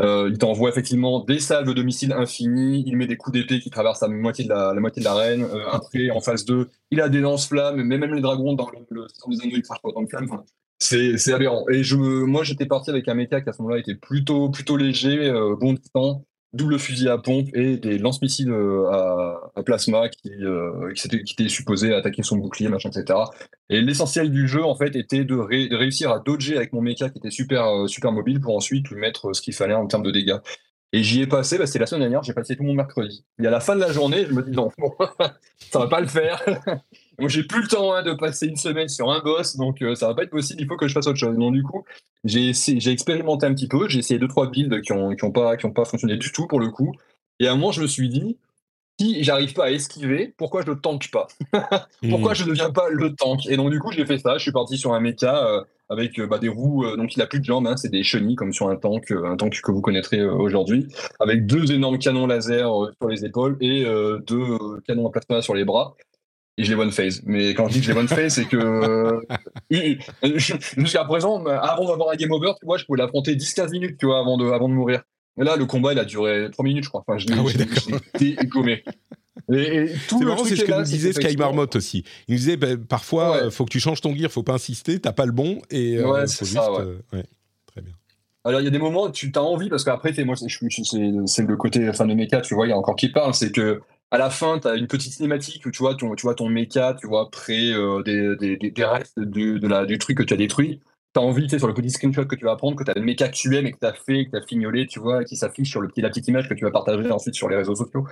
Euh, 0.00 0.30
il 0.30 0.38
t'envoie 0.38 0.70
effectivement 0.70 1.20
des 1.22 1.40
salves 1.40 1.74
de 1.74 1.82
missiles 1.82 2.12
infinis. 2.12 2.82
Il 2.86 2.96
met 2.96 3.06
des 3.06 3.18
coups 3.18 3.38
d'épée 3.38 3.60
qui 3.60 3.68
traversent 3.68 4.00
la 4.00 4.08
moitié 4.08 4.44
de 4.44 4.48
la, 4.48 4.72
moitié 4.74 5.00
de 5.00 5.04
l'arène. 5.04 5.46
Après, 5.70 6.10
en 6.10 6.20
phase 6.20 6.46
2, 6.46 6.70
il 6.90 7.02
a 7.02 7.10
des 7.10 7.20
lance-flammes. 7.20 7.82
Mais 7.82 7.98
même 7.98 8.14
les 8.14 8.22
dragons 8.22 8.54
dans 8.54 8.70
le, 8.70 9.00
dans 9.00 9.30
les 9.30 9.42
anneaux, 9.42 9.56
ils 9.56 9.62
crachent 9.62 9.82
pas 9.82 9.90
autant 9.90 10.02
de 10.02 10.08
flammes. 10.08 10.42
C'est 10.78 11.32
aberrant. 11.34 11.66
Et 11.68 11.82
moi, 11.94 12.44
j'étais 12.44 12.64
parti 12.64 12.88
avec 12.88 13.08
un 13.08 13.14
méca 13.14 13.42
qui 13.42 13.50
à 13.50 13.52
ce 13.52 13.60
moment-là 13.60 13.80
était 13.80 13.94
plutôt, 13.94 14.48
plutôt 14.48 14.78
léger, 14.78 15.30
bon 15.60 15.76
temps, 15.92 16.24
double 16.52 16.78
fusil 16.78 17.08
à 17.08 17.18
pompe 17.18 17.48
et 17.54 17.76
des 17.76 17.98
lance-missiles 17.98 18.50
euh, 18.50 18.90
à, 18.90 19.62
plasma 19.64 20.08
qui, 20.08 20.30
euh, 20.42 20.92
qui, 20.94 21.08
étaient 21.32 21.48
supposés 21.48 21.94
attaquer 21.94 22.22
son 22.22 22.36
bouclier, 22.36 22.68
machin, 22.68 22.90
etc. 22.90 23.18
Et 23.68 23.80
l'essentiel 23.80 24.30
du 24.30 24.48
jeu, 24.48 24.64
en 24.64 24.74
fait, 24.74 24.96
était 24.96 25.24
de, 25.24 25.36
ré- 25.36 25.68
de 25.68 25.76
réussir 25.76 26.10
à 26.10 26.18
dodger 26.18 26.56
avec 26.56 26.72
mon 26.72 26.80
méca 26.80 27.08
qui 27.08 27.18
était 27.18 27.30
super, 27.30 27.66
euh, 27.66 27.86
super 27.86 28.12
mobile 28.12 28.40
pour 28.40 28.56
ensuite 28.56 28.88
lui 28.88 29.00
mettre 29.00 29.32
ce 29.32 29.40
qu'il 29.42 29.54
fallait 29.54 29.74
en 29.74 29.86
termes 29.86 30.02
de 30.02 30.10
dégâts. 30.10 30.38
Et 30.92 31.04
j'y 31.04 31.22
ai 31.22 31.26
passé, 31.28 31.56
bah, 31.56 31.66
c'était 31.66 31.78
la 31.78 31.86
semaine 31.86 32.00
dernière, 32.02 32.24
j'ai 32.24 32.32
passé 32.32 32.56
tout 32.56 32.64
mon 32.64 32.74
mercredi. 32.74 33.24
Et 33.40 33.46
à 33.46 33.50
la 33.50 33.60
fin 33.60 33.76
de 33.76 33.80
la 33.80 33.92
journée, 33.92 34.26
je 34.28 34.32
me 34.32 34.42
dis 34.42 34.50
non, 34.50 34.70
bon, 34.76 34.92
ça 35.70 35.78
va 35.78 35.86
pas 35.86 36.00
le 36.00 36.08
faire. 36.08 36.42
Moi, 37.20 37.28
j'ai 37.28 37.44
plus 37.44 37.62
le 37.62 37.68
temps 37.68 37.92
hein, 37.92 38.02
de 38.02 38.12
passer 38.12 38.46
une 38.46 38.56
semaine 38.56 38.88
sur 38.88 39.10
un 39.10 39.20
boss, 39.20 39.56
donc 39.56 39.82
euh, 39.82 39.94
ça 39.94 40.08
va 40.08 40.14
pas 40.14 40.22
être 40.22 40.30
possible. 40.30 40.60
Il 40.60 40.66
faut 40.66 40.76
que 40.76 40.88
je 40.88 40.94
fasse 40.94 41.06
autre 41.06 41.18
chose. 41.18 41.36
Donc 41.36 41.54
du 41.54 41.62
coup, 41.62 41.84
j'ai 42.24 42.50
expérimenté 42.90 43.46
un 43.46 43.54
petit 43.54 43.68
peu. 43.68 43.88
J'ai 43.88 44.00
essayé 44.00 44.18
deux 44.18 44.28
trois 44.28 44.50
builds 44.50 44.80
qui 44.82 44.92
ont 44.92 45.14
qui 45.14 45.24
ont 45.24 45.32
pas 45.32 45.56
pas 45.56 45.84
fonctionné 45.84 46.16
du 46.16 46.32
tout 46.32 46.46
pour 46.46 46.60
le 46.60 46.68
coup. 46.68 46.92
Et 47.38 47.46
à 47.46 47.52
un 47.52 47.54
moment, 47.54 47.72
je 47.72 47.82
me 47.82 47.86
suis 47.86 48.08
dit, 48.08 48.36
si 49.00 49.24
j'arrive 49.24 49.54
pas 49.54 49.66
à 49.66 49.70
esquiver, 49.70 50.34
pourquoi 50.36 50.62
je 50.62 50.70
ne 50.70 50.74
tank 50.74 51.10
pas? 51.10 51.26
Pourquoi 52.10 52.34
je 52.34 52.44
ne 52.44 52.50
deviens 52.50 52.70
pas 52.70 52.90
le 52.90 53.14
tank? 53.14 53.46
Et 53.46 53.56
donc 53.56 53.70
du 53.70 53.80
coup, 53.80 53.90
j'ai 53.92 54.04
fait 54.04 54.18
ça. 54.18 54.36
Je 54.36 54.42
suis 54.42 54.52
parti 54.52 54.76
sur 54.76 54.92
un 54.92 55.00
mecha 55.00 55.46
euh, 55.46 55.64
avec 55.88 56.18
euh, 56.18 56.26
bah, 56.26 56.38
des 56.38 56.50
roues. 56.50 56.84
euh, 56.84 56.96
donc 56.96 57.16
il 57.16 57.22
a 57.22 57.26
plus 57.26 57.40
de 57.40 57.44
jambes, 57.46 57.66
hein, 57.66 57.78
c'est 57.78 57.88
des 57.88 58.02
chenilles 58.02 58.36
comme 58.36 58.52
sur 58.52 58.68
un 58.68 58.76
tank, 58.76 59.10
un 59.10 59.36
tank 59.36 59.58
que 59.62 59.72
vous 59.72 59.80
connaîtrez 59.80 60.22
aujourd'hui, 60.22 60.86
avec 61.18 61.46
deux 61.46 61.72
énormes 61.72 61.98
canons 61.98 62.26
laser 62.26 62.68
sur 63.00 63.08
les 63.08 63.24
épaules 63.24 63.56
et 63.62 63.84
deux 64.26 64.58
canons 64.86 65.08
à 65.08 65.10
plasma 65.10 65.40
sur 65.40 65.54
les 65.54 65.64
bras. 65.64 65.96
Et 66.60 66.64
je 66.64 66.74
les 66.74 66.78
one 66.78 66.90
phase. 66.92 67.22
Mais 67.24 67.54
quand 67.54 67.68
je 67.68 67.72
dis 67.74 67.78
que 67.80 67.86
je 67.86 67.92
les 67.92 67.98
one 67.98 68.06
phase, 68.08 68.34
c'est 68.34 68.44
que 68.44 68.56
euh, 68.58 69.20
jusqu'à 70.76 71.04
présent, 71.04 71.42
avant 71.46 71.86
d'avoir 71.88 72.10
un 72.10 72.16
game 72.16 72.30
over, 72.32 72.52
tu 72.60 72.66
vois, 72.66 72.76
je 72.76 72.84
pouvais 72.84 72.98
l'affronter 72.98 73.34
10-15 73.34 73.70
minutes, 73.70 73.96
tu 73.98 74.04
vois, 74.06 74.18
avant 74.20 74.36
de, 74.36 74.44
avant 74.50 74.68
de 74.68 74.74
mourir. 74.74 75.02
Là, 75.38 75.56
le 75.56 75.64
combat, 75.64 75.92
il 75.94 75.98
a 75.98 76.04
duré 76.04 76.48
3 76.52 76.62
minutes, 76.64 76.84
je 76.84 76.88
crois. 76.90 77.02
Enfin, 77.06 77.16
je 77.16 77.26
l'ai 77.28 77.34
Ah 77.34 77.42
ouais. 77.42 78.82
Et, 79.52 79.76
et 79.76 79.86
tout 80.08 80.18
C'est 80.18 80.24
le 80.24 80.26
marrant, 80.26 80.44
c'est 80.44 80.56
ce 80.56 80.64
que 80.64 80.72
nous 80.76 80.82
disait 80.82 81.12
Sky 81.12 81.20
qu'effectivement- 81.22 81.46
Marmot 81.54 81.66
aussi. 81.74 82.04
Il 82.28 82.32
nous 82.32 82.38
disait 82.38 82.56
ben, 82.56 82.76
parfois, 82.76 83.30
Ouais. 83.32 83.42
euh, 83.44 83.50
faut 83.50 83.64
que 83.64 83.70
tu 83.70 83.80
changes 83.80 84.00
ton 84.00 84.14
gear, 84.14 84.30
faut 84.30 84.42
pas 84.42 84.52
insister, 84.54 85.00
t'as 85.00 85.12
pas 85.12 85.24
le 85.26 85.32
bon 85.32 85.62
et 85.70 85.96
euh, 85.96 86.06
Ouais, 86.10 86.26
c'est 86.26 86.44
juste. 86.44 86.56
ça, 86.58 86.70
ouais. 86.72 87.24
Très 87.66 87.80
bien. 87.80 87.94
Alors, 88.44 88.60
il 88.60 88.64
y 88.64 88.66
a 88.66 88.70
des 88.70 88.78
moments 88.78 89.04
où 89.04 89.10
tu 89.10 89.32
as 89.34 89.42
envie, 89.42 89.68
parce 89.70 89.84
qu'après, 89.84 90.12
moi, 90.24 90.34
c'est 90.36 91.42
le 91.42 91.56
côté 91.56 91.92
fan 91.92 92.08
de 92.08 92.14
méca, 92.14 92.40
tu 92.42 92.54
vois, 92.54 92.66
il 92.66 92.70
y 92.70 92.72
a 92.72 92.76
encore 92.76 92.96
qui 92.96 93.08
parle, 93.08 93.32
c'est 93.34 93.50
que 93.52 93.80
à 94.10 94.18
la 94.18 94.30
fin, 94.30 94.58
tu 94.58 94.68
as 94.68 94.74
une 94.74 94.88
petite 94.88 95.12
cinématique 95.12 95.64
où 95.66 95.70
tu 95.70 95.78
vois 95.78 95.94
ton, 95.94 96.14
tu 96.14 96.22
vois 96.22 96.34
ton 96.34 96.48
méca, 96.48 96.96
tu 96.98 97.06
vois, 97.06 97.30
près 97.30 97.72
euh, 97.72 98.02
des, 98.02 98.56
des, 98.56 98.84
restes 98.84 99.18
de 99.18 99.66
la, 99.66 99.86
du 99.86 99.98
truc 99.98 100.18
que 100.18 100.22
tu 100.22 100.34
as 100.34 100.36
détruit. 100.36 100.80
Tu 101.14 101.20
as 101.20 101.22
envie, 101.22 101.44
tu 101.44 101.50
sais, 101.50 101.58
sur 101.58 101.68
le 101.68 101.74
petit 101.74 101.90
screenshot 101.90 102.24
que 102.24 102.36
tu 102.36 102.44
vas 102.44 102.56
prendre, 102.56 102.76
que 102.76 102.84
tu 102.84 102.90
as 102.90 102.94
le 102.94 103.02
méca 103.02 103.28
que 103.28 103.34
tu 103.34 103.56
aimes 103.56 103.66
et 103.66 103.72
que 103.72 103.78
tu 103.78 103.86
as 103.86 103.92
fait, 103.92 104.26
que 104.26 104.30
tu 104.30 104.36
as 104.36 104.42
fignolé, 104.42 104.86
tu 104.86 105.00
vois, 105.00 105.24
qui 105.24 105.36
s'affiche 105.36 105.70
sur 105.70 105.80
le 105.80 105.88
petit, 105.88 106.00
la 106.00 106.08
petite 106.08 106.28
image 106.28 106.48
que 106.48 106.54
tu 106.54 106.64
vas 106.64 106.70
partager 106.70 107.10
ensuite 107.10 107.34
sur 107.34 107.48
les 107.48 107.56
réseaux 107.56 107.74
sociaux. 107.74 108.06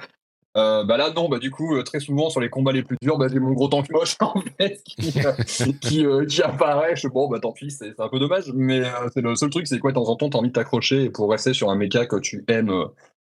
Euh, 0.57 0.83
bah 0.83 0.97
là 0.97 1.13
non 1.15 1.29
bah 1.29 1.39
du 1.39 1.51
coup 1.51 1.77
euh, 1.77 1.83
très 1.83 2.01
souvent 2.01 2.31
sur 2.31 2.41
les 2.41 2.49
combats 2.49 2.73
les 2.73 2.83
plus 2.83 2.97
durs 3.03 3.19
bah, 3.19 3.27
j'ai 3.31 3.39
mon 3.39 3.53
gros 3.53 3.69
tank 3.69 3.89
moche 3.91 4.17
qui, 4.87 6.07
euh, 6.07 6.25
qui, 6.25 6.43
apparaît 6.43 6.97
je 6.97 7.07
bon 7.07 7.29
bah 7.29 7.39
tant 7.39 7.53
pis 7.53 7.71
c'est 7.71 8.01
un 8.01 8.09
peu 8.09 8.19
dommage 8.19 8.51
mais 8.55 8.83
c'est 9.13 9.21
le 9.21 9.37
seul 9.37 9.51
truc 9.51 9.67
c'est 9.67 9.79
quoi 9.79 9.91
de 9.91 9.97
temps 9.97 10.09
en 10.09 10.17
temps 10.17 10.31
t'as 10.31 10.39
envie 10.39 10.49
de 10.49 10.55
t'accrocher 10.55 11.05
et 11.05 11.11
pour 11.11 11.31
rester 11.31 11.53
sur 11.53 11.71
un 11.71 11.77
mecha 11.77 12.07
que 12.07 12.17
tu 12.17 12.45
aimes 12.49 12.73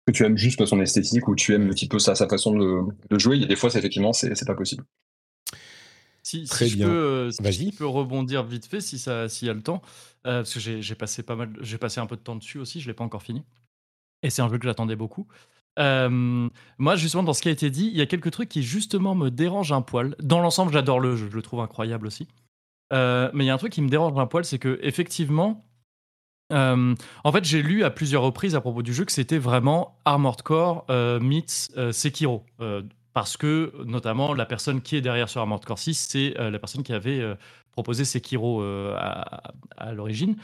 que 0.09 0.17
tu 0.17 0.25
aimes 0.25 0.37
juste 0.39 0.65
son 0.65 0.81
esthétique 0.81 1.29
ou 1.29 1.35
tu 1.37 1.55
aimes 1.55 1.67
un 1.67 1.71
petit 1.71 1.89
peu 1.89 1.99
sa, 1.99 2.15
sa 2.15 2.29
façon 2.29 2.55
de, 2.57 2.83
de 3.11 3.19
jouer. 3.19 3.37
Il 3.37 3.43
y 3.43 3.45
a 3.45 3.49
des 3.49 3.57
fois, 3.57 3.71
c'est 3.71 3.79
effectivement, 3.79 4.13
c'est 4.13 4.35
c'est 4.35 4.47
pas 4.47 4.55
possible. 4.55 4.85
Si, 6.23 6.47
si 6.47 6.49
Très 6.49 6.69
je 6.69 6.77
bien. 6.77 6.87
peux, 6.87 6.93
euh, 6.93 7.31
si 7.31 7.43
Vas-y. 7.43 7.71
je 7.73 7.77
peux 7.77 7.87
rebondir 7.87 8.45
vite 8.45 8.67
fait, 8.67 8.81
si 8.81 8.99
ça, 8.99 9.29
s'il 9.29 9.49
y 9.49 9.51
a 9.51 9.55
le 9.55 9.63
temps, 9.63 9.83
euh, 10.27 10.41
parce 10.41 10.55
que 10.55 10.61
j'ai 10.61 10.83
j'ai 10.83 10.95
passé 10.95 11.23
pas 11.23 11.37
mal, 11.37 11.53
j'ai 11.61 11.79
passé 11.79 12.01
un 12.01 12.07
peu 12.07 12.17
de 12.17 12.21
temps 12.23 12.37
dessus 12.37 12.59
aussi, 12.59 12.81
je 12.81 12.89
l'ai 12.89 12.95
pas 12.95 13.05
encore 13.05 13.23
fini. 13.23 13.45
Et 14.23 14.31
c'est 14.31 14.43
un 14.43 14.49
jeu 14.49 14.59
que 14.59 14.65
j'attendais 14.65 14.97
beaucoup. 14.97 15.27
Euh, 15.79 16.49
moi, 16.79 16.97
justement, 16.97 17.23
dans 17.23 17.33
ce 17.35 17.41
qui 17.43 17.49
a 17.49 17.53
été 17.53 17.71
dit, 17.71 17.87
il 17.87 17.97
y 17.97 18.01
a 18.03 18.07
quelques 18.07 18.33
trucs 18.33 18.49
qui 18.49 18.63
justement 18.63 19.15
me 19.15 19.31
dérangent 19.31 19.73
un 19.73 19.83
poil. 19.83 20.17
Dans 20.23 20.41
l'ensemble, 20.41 20.73
j'adore 20.73 21.01
le 21.01 21.17
jeu, 21.17 21.29
je 21.31 21.37
le 21.37 21.43
trouve 21.43 21.61
incroyable 21.61 22.07
aussi. 22.07 22.27
Euh, 22.93 23.31
mais 23.35 23.45
il 23.45 23.47
y 23.47 23.51
a 23.51 23.55
un 23.55 23.59
truc 23.59 23.73
qui 23.73 23.83
me 23.83 23.89
dérange 23.89 24.19
un 24.19 24.27
poil, 24.27 24.45
c'est 24.45 24.59
que 24.59 24.79
effectivement, 24.83 25.68
euh, 26.53 26.95
en 27.25 27.33
fait, 27.33 27.45
j'ai 27.45 27.63
lu 27.63 27.85
à 27.85 27.91
plusieurs 27.91 28.23
reprises 28.23 28.55
à 28.55 28.61
propos 28.61 28.83
du 28.83 28.95
jeu 28.95 29.05
que 29.05 29.13
c'était 29.13 29.39
vraiment 29.39 29.99
Armored 30.05 30.43
Core 30.43 30.85
euh, 30.91 31.21
meets 31.21 31.71
euh, 31.77 31.93
Sekiro. 31.93 32.45
Euh, 32.61 32.83
parce 33.13 33.37
que, 33.37 33.73
notamment, 33.85 34.33
la 34.33 34.47
personne 34.47 34.81
qui 34.81 34.97
est 34.97 35.01
derrière 35.01 35.29
sur 35.29 35.41
Armored 35.41 35.65
Core 35.65 35.79
6, 35.79 36.09
c'est 36.11 36.35
la 36.39 36.57
personne 36.61 36.85
qui 36.85 36.93
avait 36.93 37.21
proposé 37.73 38.05
Sekiro 38.05 38.63
à, 38.63 39.43
à 39.77 39.93
l'origine. 39.93 40.37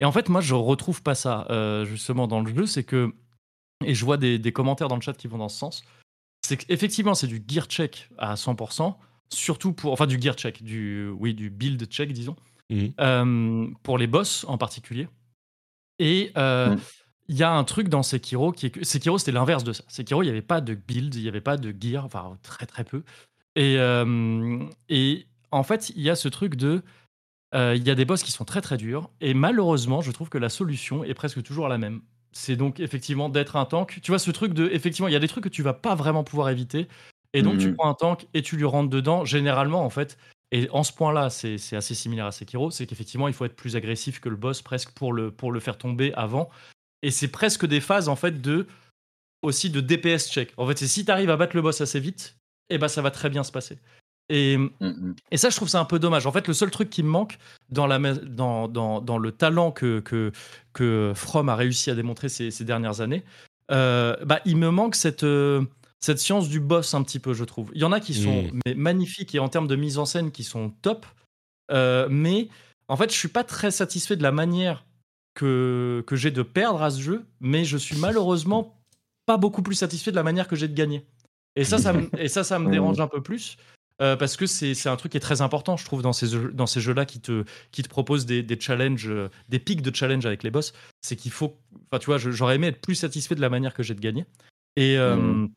Et 0.00 0.06
en 0.06 0.12
fait, 0.12 0.30
moi, 0.30 0.40
je 0.40 0.54
retrouve 0.54 1.02
pas 1.02 1.14
ça, 1.14 1.46
justement, 1.84 2.26
dans 2.26 2.40
le 2.40 2.54
jeu. 2.54 2.64
C'est 2.64 2.84
que, 2.84 3.12
et 3.84 3.94
je 3.94 4.02
vois 4.02 4.16
des, 4.16 4.38
des 4.38 4.50
commentaires 4.50 4.88
dans 4.88 4.94
le 4.94 5.02
chat 5.02 5.12
qui 5.12 5.28
vont 5.28 5.36
dans 5.36 5.50
ce 5.50 5.58
sens, 5.58 5.84
c'est 6.46 6.56
qu'effectivement, 6.56 7.14
c'est 7.14 7.26
du 7.26 7.42
gear 7.46 7.66
check 7.66 8.08
à 8.18 8.34
100%, 8.34 8.94
surtout 9.32 9.72
pour. 9.72 9.92
Enfin, 9.92 10.06
du 10.06 10.20
gear 10.20 10.34
check, 10.36 10.62
du, 10.62 11.08
oui, 11.08 11.34
du 11.34 11.50
build 11.50 11.84
check, 11.86 12.12
disons, 12.12 12.36
euh, 12.72 13.68
pour 13.82 13.98
les 13.98 14.06
boss 14.06 14.44
en 14.48 14.56
particulier. 14.58 15.08
Et 15.98 16.32
euh, 16.36 16.74
Mm. 16.74 16.80
il 17.28 17.36
y 17.36 17.42
a 17.42 17.52
un 17.52 17.64
truc 17.64 17.88
dans 17.88 18.02
Sekiro 18.02 18.52
qui 18.52 18.66
est 18.66 18.70
que 18.70 18.84
Sekiro, 18.84 19.18
c'était 19.18 19.32
l'inverse 19.32 19.64
de 19.64 19.72
ça. 19.72 19.84
Sekiro, 19.88 20.22
il 20.22 20.26
n'y 20.26 20.30
avait 20.30 20.42
pas 20.42 20.60
de 20.60 20.74
build, 20.74 21.14
il 21.14 21.22
n'y 21.22 21.28
avait 21.28 21.40
pas 21.40 21.56
de 21.56 21.74
gear, 21.78 22.04
enfin, 22.04 22.38
très 22.42 22.66
très 22.66 22.84
peu. 22.84 23.02
Et, 23.56 23.76
euh, 23.78 24.60
et 24.90 25.26
en 25.52 25.62
fait, 25.64 25.90
il 25.96 26.02
y 26.02 26.10
a 26.10 26.16
ce 26.16 26.28
truc 26.28 26.56
de. 26.56 26.82
euh, 27.54 27.74
Il 27.76 27.86
y 27.86 27.90
a 27.90 27.94
des 27.94 28.04
boss 28.04 28.22
qui 28.22 28.32
sont 28.32 28.44
très 28.44 28.60
très 28.60 28.76
durs, 28.76 29.10
et 29.20 29.34
malheureusement, 29.34 30.00
je 30.02 30.10
trouve 30.12 30.28
que 30.28 30.38
la 30.38 30.48
solution 30.48 31.04
est 31.04 31.14
presque 31.14 31.42
toujours 31.42 31.68
la 31.68 31.78
même. 31.78 32.02
C'est 32.32 32.56
donc 32.56 32.80
effectivement 32.80 33.28
d'être 33.30 33.56
un 33.56 33.64
tank. 33.66 34.00
Tu 34.02 34.10
vois, 34.10 34.18
ce 34.18 34.30
truc 34.30 34.52
de. 34.54 34.68
Effectivement, 34.72 35.08
il 35.08 35.12
y 35.14 35.16
a 35.16 35.20
des 35.20 35.28
trucs 35.28 35.44
que 35.44 35.48
tu 35.48 35.62
vas 35.62 35.74
pas 35.74 35.94
vraiment 35.94 36.24
pouvoir 36.24 36.50
éviter, 36.50 36.88
et 37.34 37.42
donc 37.42 37.58
tu 37.58 37.68
Mhm. 37.68 37.76
prends 37.76 37.88
un 37.90 37.94
tank 37.94 38.26
et 38.34 38.42
tu 38.42 38.56
lui 38.56 38.64
rentres 38.64 38.90
dedans. 38.90 39.24
Généralement, 39.24 39.84
en 39.84 39.90
fait, 39.90 40.18
et 40.56 40.70
en 40.70 40.82
ce 40.82 40.92
point-là, 40.92 41.28
c'est 41.28 41.76
assez 41.76 41.94
similaire 41.94 42.24
à 42.24 42.32
Sekiro, 42.32 42.70
c'est 42.70 42.86
qu'effectivement, 42.86 43.28
il 43.28 43.34
faut 43.34 43.44
être 43.44 43.54
plus 43.56 43.76
agressif 43.76 44.20
que 44.20 44.30
le 44.30 44.36
boss 44.36 44.62
presque 44.62 44.90
pour 44.92 45.12
le, 45.12 45.30
pour 45.30 45.52
le 45.52 45.60
faire 45.60 45.76
tomber 45.76 46.14
avant. 46.14 46.48
Et 47.02 47.10
c'est 47.10 47.28
presque 47.28 47.66
des 47.66 47.82
phases, 47.82 48.08
en 48.08 48.16
fait, 48.16 48.40
de 48.40 48.66
aussi 49.42 49.68
de 49.68 49.82
DPS 49.82 50.30
check. 50.30 50.54
En 50.56 50.66
fait, 50.66 50.78
c'est 50.78 50.86
si 50.88 51.04
tu 51.04 51.10
arrives 51.10 51.28
à 51.28 51.36
battre 51.36 51.54
le 51.56 51.60
boss 51.60 51.82
assez 51.82 52.00
vite, 52.00 52.38
et 52.70 52.78
ben 52.78 52.88
ça 52.88 53.02
va 53.02 53.10
très 53.10 53.28
bien 53.28 53.44
se 53.44 53.52
passer. 53.52 53.78
Et, 54.30 54.56
Mhm. 54.56 55.14
et 55.30 55.36
ça, 55.36 55.50
je 55.50 55.56
trouve 55.56 55.68
ça 55.68 55.78
un 55.78 55.84
peu 55.84 55.98
dommage. 55.98 56.26
En 56.26 56.32
fait, 56.32 56.48
le 56.48 56.54
seul 56.54 56.70
truc 56.70 56.88
qui 56.88 57.02
me 57.02 57.10
manque 57.10 57.36
dans, 57.68 57.86
la, 57.86 57.98
dans, 57.98 58.66
dans, 58.66 59.02
dans 59.02 59.18
le 59.18 59.32
talent 59.32 59.72
que, 59.72 60.00
que, 60.00 60.32
que 60.72 61.12
From 61.14 61.50
a 61.50 61.54
réussi 61.54 61.90
à 61.90 61.94
démontrer 61.94 62.30
ces, 62.30 62.50
ces 62.50 62.64
dernières 62.64 63.02
années, 63.02 63.24
euh, 63.70 64.16
bah, 64.24 64.40
il 64.46 64.56
me 64.56 64.70
manque 64.70 64.94
cette, 64.94 65.22
euh, 65.22 65.62
cette 66.06 66.18
science 66.18 66.48
du 66.48 66.60
boss 66.60 66.94
un 66.94 67.02
petit 67.02 67.18
peu, 67.18 67.34
je 67.34 67.44
trouve. 67.44 67.70
Il 67.74 67.80
y 67.80 67.84
en 67.84 67.92
a 67.92 68.00
qui 68.00 68.14
sont 68.14 68.42
Mm. 68.44 68.60
mais 68.66 68.74
magnifiques 68.74 69.34
et 69.34 69.38
en 69.40 69.48
termes 69.48 69.66
de 69.68 69.76
mise 69.76 69.98
en 69.98 70.04
scène 70.06 70.30
qui 70.30 70.44
sont 70.44 70.70
top, 70.82 71.04
euh, 71.72 72.06
mais 72.10 72.48
en 72.88 72.96
fait, 72.96 73.10
je 73.12 73.16
suis 73.18 73.28
pas 73.28 73.44
très 73.44 73.70
satisfait 73.70 74.16
de 74.16 74.22
la 74.22 74.32
manière 74.32 74.84
que, 75.34 76.04
que 76.06 76.16
j'ai 76.16 76.30
de 76.30 76.42
perdre 76.42 76.82
à 76.82 76.90
ce 76.90 77.00
jeu, 77.00 77.24
mais 77.40 77.64
je 77.64 77.76
suis 77.76 77.96
malheureusement 77.98 78.78
pas 79.26 79.36
beaucoup 79.36 79.62
plus 79.62 79.74
satisfait 79.74 80.10
de 80.12 80.16
la 80.16 80.22
manière 80.22 80.48
que 80.48 80.56
j'ai 80.56 80.68
de 80.68 80.74
gagner. 80.74 81.04
Et 81.56 81.64
ça, 81.64 81.78
ça 81.78 81.92
me, 81.92 82.08
et 82.20 82.28
ça, 82.28 82.44
ça 82.44 82.58
me 82.58 82.68
Mm. 82.68 82.70
dérange 82.70 83.00
un 83.00 83.08
peu 83.08 83.22
plus. 83.22 83.56
euh, 84.02 84.14
parce 84.14 84.36
que 84.36 84.44
c'est 84.44 84.88
un 84.90 84.96
truc 84.96 85.12
qui 85.12 85.16
est 85.16 85.20
très 85.20 85.40
important, 85.40 85.78
je 85.78 85.84
trouve, 85.86 86.02
dans 86.02 86.12
ces, 86.12 86.28
dans 86.52 86.66
ces 86.66 86.82
jeux-là 86.82 87.06
qui 87.06 87.18
te, 87.18 87.44
qui 87.72 87.82
te 87.82 87.88
proposent 87.88 88.26
des, 88.26 88.42
des 88.42 88.60
challenges, 88.60 89.08
euh, 89.08 89.30
des 89.48 89.58
pics 89.58 89.80
de 89.80 89.94
challenge 89.94 90.26
avec 90.26 90.42
les 90.42 90.50
boss. 90.50 90.74
C'est 91.00 91.16
qu'il 91.16 91.30
faut. 91.32 91.56
Enfin, 91.90 91.98
tu 91.98 92.06
vois, 92.06 92.18
j'aurais 92.18 92.56
aimé 92.56 92.66
être 92.66 92.80
plus 92.82 92.94
satisfait 92.94 93.34
de 93.34 93.40
la 93.40 93.48
manière 93.48 93.72
que 93.72 93.82
j'ai 93.82 93.94
de 93.94 94.00
gagner. 94.00 94.26
Et, 94.76 94.98
euh, 94.98 95.16
Mhm. 95.16 95.50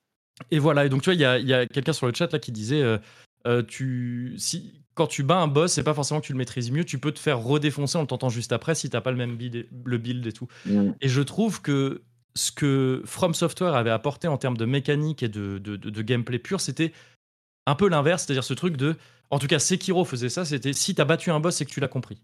Et 0.51 0.59
voilà. 0.59 0.85
Et 0.85 0.89
donc, 0.89 1.01
tu 1.01 1.05
vois, 1.05 1.13
il 1.15 1.19
y 1.21 1.25
a, 1.25 1.37
y 1.39 1.53
a 1.53 1.65
quelqu'un 1.65 1.93
sur 1.93 2.07
le 2.07 2.13
chat 2.13 2.31
là 2.31 2.39
qui 2.39 2.51
disait 2.51 2.81
euh, 2.81 2.97
euh, 3.47 3.63
tu, 3.63 4.33
si, 4.37 4.81
quand 4.95 5.07
tu 5.07 5.23
bats 5.23 5.39
un 5.39 5.47
boss, 5.47 5.73
c'est 5.73 5.83
pas 5.83 5.93
forcément 5.93 6.19
que 6.21 6.25
tu 6.25 6.33
le 6.33 6.37
maîtrises 6.37 6.71
mieux, 6.71 6.83
tu 6.83 6.99
peux 6.99 7.11
te 7.11 7.19
faire 7.19 7.39
redéfoncer 7.39 7.97
en 7.97 8.01
le 8.01 8.07
tentant 8.07 8.29
juste 8.29 8.51
après 8.51 8.75
si 8.75 8.89
t'as 8.89 9.01
pas 9.01 9.11
le 9.11 9.17
même 9.17 9.37
build, 9.37 9.55
et- 9.55 9.69
le 9.85 9.97
build 9.97 10.25
et 10.27 10.33
tout. 10.33 10.47
Mhm. 10.65 10.95
Et 11.01 11.07
je 11.07 11.21
trouve 11.21 11.61
que 11.61 12.01
ce 12.35 12.51
que 12.51 13.01
From 13.05 13.33
Software 13.33 13.75
avait 13.75 13.89
apporté 13.89 14.27
en 14.27 14.37
termes 14.37 14.57
de 14.57 14.65
mécanique 14.65 15.23
et 15.23 15.29
de, 15.29 15.57
de, 15.57 15.75
de- 15.75 15.89
de 15.89 16.01
gameplay 16.01 16.39
pur, 16.39 16.61
c'était 16.61 16.93
un 17.65 17.75
peu 17.75 17.87
l'inverse, 17.89 18.25
c'est-à-dire 18.25 18.43
ce 18.43 18.53
truc 18.53 18.77
de. 18.77 18.95
En 19.31 19.39
tout 19.39 19.47
cas, 19.47 19.59
Sekiro 19.59 20.05
faisait 20.05 20.29
ça, 20.29 20.43
c'était 20.45 20.73
si 20.73 20.95
t'as 20.95 21.05
battu 21.05 21.31
un 21.31 21.39
boss, 21.39 21.55
c'est 21.55 21.65
que 21.65 21.71
tu 21.71 21.79
l'as 21.79 21.87
compris. 21.87 22.21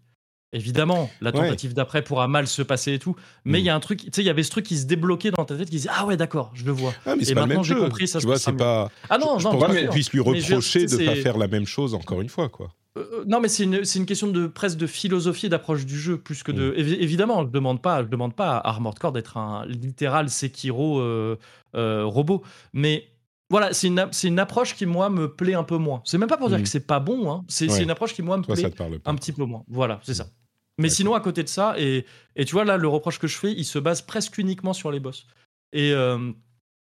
Évidemment, 0.52 1.10
la 1.20 1.30
Ouais. 1.30 1.40
tentative 1.48 1.74
d'après 1.74 2.02
pourra 2.02 2.28
mal 2.28 2.46
se 2.46 2.62
passer 2.62 2.94
et 2.94 2.98
tout, 2.98 3.16
mais 3.44 3.58
il 3.58 3.62
Mm. 3.62 3.66
y 3.66 3.70
a 3.70 3.74
un 3.74 3.80
truc, 3.80 3.98
tu 4.00 4.10
sais, 4.14 4.22
il 4.22 4.26
y 4.26 4.30
avait 4.30 4.44
ce 4.44 4.50
truc 4.50 4.64
qui 4.64 4.76
se 4.78 4.86
débloquait 4.86 5.30
dans 5.32 5.44
ta 5.44 5.56
tête 5.56 5.68
qui 5.68 5.76
disait 5.76 5.88
Ah 5.92 6.06
ouais, 6.06 6.16
d'accord, 6.16 6.52
je 6.54 6.64
le 6.64 6.70
vois. 6.72 6.94
Ah, 7.04 7.16
mais 7.16 7.24
c'est 7.24 7.32
Et 7.32 7.34
pas 7.34 7.40
le 7.42 7.46
maintenant, 7.48 7.62
même 7.62 7.64
j'ai 7.64 7.74
jeu. 7.74 7.80
compris, 7.80 8.06
ça 8.08 8.18
tu 8.20 8.22
se 8.22 8.26
vois, 8.28 8.38
c'est 8.38 8.52
pas. 8.52 8.90
Ah 9.10 9.18
non, 9.18 9.38
je 9.38 9.44
non, 9.44 9.50
pense 9.58 9.66
bien 9.70 9.80
pas 9.80 9.86
qu'on 9.86 9.92
puisse 9.92 10.10
lui 10.12 10.18
je- 10.20 10.24
reprocher 10.54 10.86
de 10.86 10.96
pas 11.04 11.14
c'est- 11.14 11.22
faire 11.22 11.36
la 11.36 11.48
même 11.48 11.66
chose 11.66 11.94
encore 11.94 12.20
une 12.20 12.28
fois, 12.28 12.48
quoi. 12.48 12.72
Euh, 12.96 13.24
non, 13.26 13.40
mais 13.40 13.48
c'est 13.48 13.64
une, 13.64 14.06
question 14.06 14.28
de 14.28 14.46
presque 14.46 14.78
de 14.78 14.86
philosophie 14.86 15.46
et 15.46 15.48
d'approche 15.50 15.84
du 15.84 15.98
jeu, 15.98 16.16
plus 16.16 16.42
que 16.42 16.52
Mm. 16.52 16.54
de. 16.56 16.74
évi- 16.78 16.96
évidemment, 17.00 17.42
je 17.44 17.48
demande 17.50 17.82
pas, 17.82 18.02
je 18.02 18.08
demande 18.08 18.34
pas 18.34 18.56
à 18.56 18.68
Armored 18.70 18.98
Core 18.98 19.12
d'être 19.12 19.36
un 19.36 19.66
littéral 19.66 20.30
Sekiro 20.30 21.00
euh, 21.00 21.36
euh, 21.74 22.04
robot, 22.06 22.42
mais 22.72 23.08
voilà, 23.50 23.72
c'est 23.72 23.86
une, 23.88 24.08
une 24.24 24.38
approche 24.38 24.74
qui 24.74 24.86
moi 24.86 25.08
me 25.10 25.32
plaît 25.32 25.54
un 25.54 25.62
peu 25.64 25.76
moins. 25.76 26.02
C'est 26.04 26.18
même 26.18 26.28
pas 26.28 26.36
pour 26.36 26.48
dire 26.48 26.58
Mm. 26.58 26.62
que 26.62 26.68
c'est 26.68 26.86
pas 26.86 27.00
bon, 27.00 27.30
hein. 27.30 27.44
c'est 27.48 27.70
Ouais. 27.70 27.82
une 27.82 27.90
approche 27.90 28.14
qui 28.14 28.22
moi 28.22 28.36
me 28.36 28.42
Toi, 28.42 28.54
plaît 28.54 28.72
un 29.04 29.14
petit 29.14 29.32
peu 29.32 29.44
moins. 29.44 29.64
Voilà, 29.68 30.00
c'est 30.02 30.14
ça. 30.14 30.26
Mais 30.78 30.84
D'accord. 30.88 30.96
sinon, 30.96 31.14
à 31.14 31.20
côté 31.20 31.42
de 31.42 31.48
ça, 31.48 31.74
et, 31.78 32.04
et 32.34 32.44
tu 32.44 32.52
vois, 32.52 32.64
là, 32.64 32.76
le 32.76 32.88
reproche 32.88 33.18
que 33.18 33.26
je 33.26 33.38
fais, 33.38 33.52
il 33.52 33.64
se 33.64 33.78
base 33.78 34.02
presque 34.02 34.36
uniquement 34.38 34.72
sur 34.74 34.90
les 34.90 35.00
boss. 35.00 35.26
Et, 35.72 35.92
euh, 35.92 36.32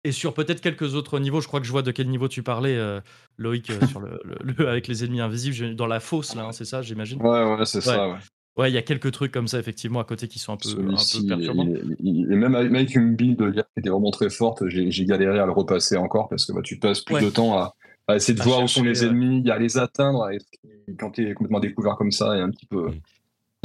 et 0.04 0.12
sur 0.12 0.32
peut-être 0.34 0.60
quelques 0.60 0.94
autres 0.94 1.18
niveaux. 1.18 1.40
Je 1.40 1.48
crois 1.48 1.60
que 1.60 1.66
je 1.66 1.70
vois 1.72 1.82
de 1.82 1.90
quel 1.90 2.08
niveau 2.08 2.28
tu 2.28 2.42
parlais, 2.42 2.76
euh, 2.76 3.00
Loïc, 3.36 3.70
euh, 3.70 3.86
sur 3.86 4.00
le, 4.00 4.20
le- 4.24 4.36
le- 4.56 4.68
avec 4.68 4.86
les 4.86 5.04
ennemis 5.04 5.20
invisibles, 5.20 5.74
dans 5.76 5.86
la 5.86 6.00
fosse, 6.00 6.34
là, 6.34 6.44
hein, 6.46 6.52
c'est 6.52 6.64
ça, 6.64 6.82
j'imagine? 6.82 7.20
Ouais, 7.22 7.44
ouais, 7.44 7.66
c'est 7.66 7.80
ça, 7.80 8.08
ouais. 8.10 8.18
Ouais, 8.56 8.70
il 8.70 8.74
y 8.74 8.78
a 8.78 8.82
quelques 8.82 9.10
trucs 9.10 9.32
comme 9.32 9.48
ça, 9.48 9.58
effectivement, 9.58 9.98
à 10.00 10.04
côté 10.04 10.28
qui 10.28 10.38
sont 10.38 10.52
un 10.52 10.56
peu, 10.56 10.68
un 10.68 10.96
Celui-ci, 10.96 11.22
peu 11.22 11.28
perturbants. 11.36 11.66
il 11.66 11.96
il- 12.00 12.32
et 12.32 12.36
même 12.36 12.54
avec, 12.54 12.94
une 12.94 13.16
build 13.16 13.52
qui 13.52 13.60
était 13.78 13.90
vraiment 13.90 14.12
très 14.12 14.30
forte, 14.30 14.62
j'ai 14.68 15.04
galéré 15.04 15.38
à 15.40 15.46
le 15.46 15.52
repasser 15.52 15.96
encore 15.96 16.28
parce 16.28 16.46
que 16.46 16.52
bah, 16.52 16.60
tu 16.62 16.78
passes 16.78 17.00
plus 17.00 17.16
Ouais. 17.16 17.22
de 17.24 17.30
temps 17.30 17.58
à, 17.58 17.74
à 18.06 18.16
essayer 18.16 18.34
de 18.34 18.40
À 18.42 18.44
voir 18.44 18.62
où 18.62 18.68
sont 18.68 18.82
les 18.84 19.02
ouais. 19.02 19.08
ennemis, 19.08 19.50
à 19.50 19.58
les 19.58 19.76
atteindre. 19.76 20.30
Et 20.30 20.38
quand 20.98 21.10
tu 21.10 21.28
es 21.28 21.34
complètement 21.34 21.58
découvert 21.60 21.96
comme 21.96 22.12
ça, 22.12 22.32
c'est 22.36 22.40
un 22.42 22.50
petit 22.50 22.66
peu. 22.66 22.88
Mm. 22.90 23.00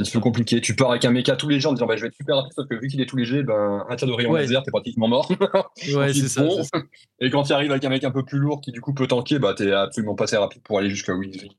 Un 0.00 0.02
petit 0.02 0.12
peu 0.12 0.20
compliqué. 0.20 0.62
Tu 0.62 0.74
pars 0.74 0.90
avec 0.92 1.04
un 1.04 1.10
méca 1.10 1.36
tous 1.36 1.48
les 1.50 1.60
gens 1.60 1.70
en 1.70 1.72
disant 1.74 1.86
bah, 1.86 1.94
je 1.94 2.00
vais 2.00 2.08
être 2.08 2.14
super 2.16 2.36
rapide, 2.36 2.52
sauf 2.54 2.66
que 2.66 2.74
vu 2.74 2.88
qu'il 2.88 3.02
est 3.02 3.06
tout 3.06 3.18
léger, 3.18 3.42
ben, 3.42 3.84
un 3.86 3.96
tir 3.96 4.08
de 4.08 4.12
rayon 4.14 4.30
Ouais. 4.30 4.40
laser, 4.40 4.62
t'es 4.62 4.70
pratiquement 4.70 5.08
mort. 5.08 5.28
Ouais, 5.94 6.12
c'est 6.14 6.26
ça. 6.28 6.42
Et 7.20 7.28
quand 7.28 7.42
tu 7.42 7.52
arrives 7.52 7.70
avec 7.70 7.84
un 7.84 7.90
mec 7.90 8.02
un 8.04 8.10
peu 8.10 8.24
plus 8.24 8.38
lourd 8.38 8.62
qui 8.62 8.72
du 8.72 8.80
coup 8.80 8.94
peut 8.94 9.06
tanker, 9.06 9.38
bah 9.38 9.52
t'es 9.54 9.70
absolument 9.72 10.14
pas 10.14 10.24
assez 10.24 10.38
rapide 10.38 10.62
pour 10.62 10.78
aller 10.78 10.88
jusqu'à 10.90 11.12
où 11.14 11.22
ils 11.22 11.50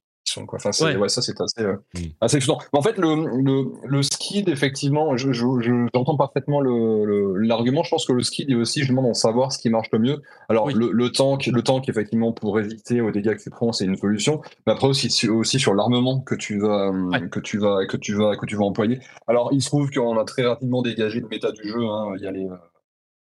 Quoi. 0.48 0.58
Enfin, 0.58 0.72
c'est- 0.72 0.84
Ouais. 0.86 0.96
ouais. 0.96 1.10
ça 1.10 1.22
c'est 1.22 1.40
assez, 1.42 1.62
euh, 1.62 1.76
Mm. 1.96 2.00
assez. 2.22 2.40
Mais 2.40 2.80
en 2.80 2.82
fait, 2.82 2.98
le, 2.98 3.16
le, 3.42 3.72
le 3.88 4.04
skid, 4.04 4.50
effectivement, 4.50 5.16
je, 5.18 5.32
je, 5.32 5.46
je- 5.60 5.88
j'entends 5.94 6.18
parfaitement 6.18 6.60
le, 6.62 7.06
le- 7.06 7.38
l'argument. 7.38 7.84
Je 7.84 7.90
pense 7.90 8.06
que 8.06 8.14
le 8.14 8.24
skid 8.24 8.50
est 8.50 8.56
aussi 8.56 8.80
justement 8.80 9.04
d'en 9.04 9.14
savoir 9.14 9.52
ce 9.52 9.60
qui 9.60 9.70
marche 9.70 9.90
le 9.92 10.00
mieux. 10.00 10.22
Alors 10.50 10.66
Oui. 10.66 10.74
le, 10.76 10.92
le 10.92 11.12
tank, 11.12 11.48
le 11.48 11.62
tank 11.62 11.88
effectivement 11.90 12.32
pour 12.32 12.56
résister 12.56 13.02
aux 13.02 13.12
dégâts 13.12 13.36
que 13.36 13.42
tu 13.44 13.50
prends, 13.50 13.72
c'est 13.72 13.86
une 13.86 13.98
solution. 13.98 14.42
Mais 14.66 14.74
après 14.74 14.88
aussi, 14.88 15.10
sur- 15.10 15.36
aussi 15.36 15.60
sur 15.60 15.74
l'armement 15.74 16.20
que 16.22 16.36
tu 16.36 16.60
vas, 16.60 16.90
Ouais. 16.92 17.28
que 17.30 17.40
tu 17.40 17.58
vas, 17.58 17.86
que 17.86 17.98
tu 17.98 18.14
vas, 18.16 18.36
que 18.38 18.46
tu 18.46 18.56
vas 18.56 18.66
employer. 18.66 19.00
Alors 19.28 19.50
il 19.52 19.62
se 19.62 19.68
trouve 19.68 19.90
qu'on 19.92 20.18
a 20.18 20.26
très 20.26 20.44
rapidement 20.44 20.82
dégagé 20.82 21.20
le 21.20 21.28
méta 21.28 21.52
du 21.52 21.68
jeu. 21.68 21.82
hein. 21.86 22.14
Il 22.18 22.24
y 22.24 22.28
a 22.28 22.32
les, 22.32 22.48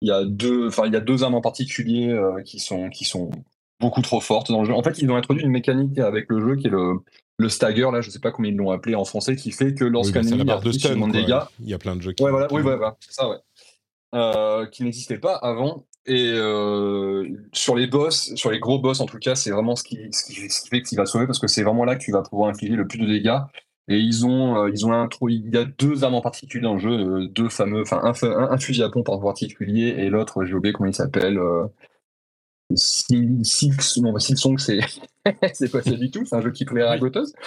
il 0.00 0.08
y 0.08 0.12
a 0.12 0.24
deux, 0.24 0.68
enfin 0.68 0.84
il 0.86 0.92
y 0.92 0.96
a 0.96 1.00
deux 1.00 1.24
armes 1.24 1.34
en 1.34 1.40
particulier 1.40 2.08
euh, 2.08 2.40
qui 2.42 2.60
sont 2.60 2.88
qui 2.88 3.04
sont 3.04 3.30
beaucoup 3.80 4.02
trop 4.02 4.20
fortes 4.20 4.50
dans 4.50 4.60
le 4.60 4.66
jeu. 4.66 4.74
En 4.74 4.82
fait, 4.82 4.98
ils 4.98 5.10
ont 5.10 5.16
introduit 5.16 5.44
une 5.44 5.50
mécanique 5.50 5.98
avec 5.98 6.26
le 6.28 6.40
jeu 6.40 6.56
qui 6.56 6.66
est 6.66 6.70
le 6.70 6.94
le 7.40 7.48
stagger 7.48 7.88
là, 7.92 8.00
je 8.00 8.10
sais 8.10 8.18
pas 8.18 8.32
comment 8.32 8.48
ils 8.48 8.56
l'ont 8.56 8.72
appelé 8.72 8.96
en 8.96 9.04
français, 9.04 9.36
qui 9.36 9.52
fait 9.52 9.72
que 9.72 9.84
Oui, 9.84 9.90
lorsqu'un 9.92 10.22
la 10.22 10.28
ennemi 10.28 10.44
de 10.64 10.72
stun. 10.72 10.96
de 10.96 11.12
dégâts, 11.12 11.38
Il 11.60 11.68
y 11.68 11.74
a 11.74 11.78
plein 11.78 11.94
de 11.94 12.02
jeux 12.02 12.10
qui. 12.12 12.24
ouais 12.24 12.32
voilà, 12.32 12.48
oui 12.52 12.62
voilà, 12.62 12.96
c'est 12.98 13.12
ça 13.12 13.28
ouais, 13.28 13.36
Euh, 14.16 14.66
qui 14.66 14.82
n'existait 14.82 15.18
pas 15.18 15.36
avant. 15.36 15.84
Et 16.06 16.32
euh, 16.34 17.28
sur 17.52 17.76
les 17.76 17.86
boss, 17.86 18.34
sur 18.34 18.50
les 18.50 18.58
gros 18.58 18.80
boss 18.80 18.98
en 18.98 19.06
tout 19.06 19.18
cas, 19.18 19.36
c'est 19.36 19.50
vraiment 19.52 19.76
ce 19.76 19.84
qui, 19.84 19.98
ce 20.10 20.24
qui, 20.24 20.50
ce 20.50 20.62
qui 20.62 20.68
fait 20.68 20.82
que 20.82 20.88
tu 20.88 20.96
vas 20.96 21.06
sauver 21.06 21.26
parce 21.26 21.38
que 21.38 21.46
c'est 21.46 21.62
vraiment 21.62 21.84
là 21.84 21.94
que 21.94 22.02
tu 22.02 22.10
vas 22.10 22.22
pouvoir 22.22 22.50
infliger 22.50 22.74
le 22.74 22.88
plus 22.88 22.98
de 22.98 23.06
dégâts. 23.06 23.38
Et 23.86 23.98
ils 23.98 24.26
ont, 24.26 24.64
euh, 24.64 24.70
ils 24.72 24.84
ont 24.84 24.92
intro, 24.92 25.28
il 25.28 25.48
y 25.54 25.56
a 25.56 25.64
deux 25.64 26.02
armes 26.02 26.14
en 26.16 26.20
particulier 26.20 26.62
dans 26.64 26.74
le 26.74 26.80
jeu, 26.80 26.90
euh, 26.90 27.28
deux 27.28 27.48
fameux, 27.48 27.82
enfin 27.82 28.00
un, 28.02 28.12
un 28.50 28.58
fusil 28.58 28.82
à 28.82 28.88
pompe 28.90 29.08
en 29.10 29.18
particulier 29.20 29.94
et 29.98 30.10
l'autre, 30.10 30.44
j'ai 30.44 30.54
oublié 30.54 30.72
comment 30.72 30.88
il 30.90 30.94
s'appelle. 30.94 31.38
Silks- 32.76 33.98
non, 34.00 34.12
bah, 34.12 34.20
Silksong, 34.20 34.58
c'est 34.58 34.80
c'est 35.54 35.70
pas 35.70 35.82
ça 35.82 35.90
du 35.92 36.10
tout, 36.10 36.24
c'est 36.24 36.36
un 36.36 36.40
jeu 36.40 36.50
qui 36.52 36.64
plaît 36.64 36.82
à 36.82 36.90
la 36.90 36.98
goteuse. 36.98 37.32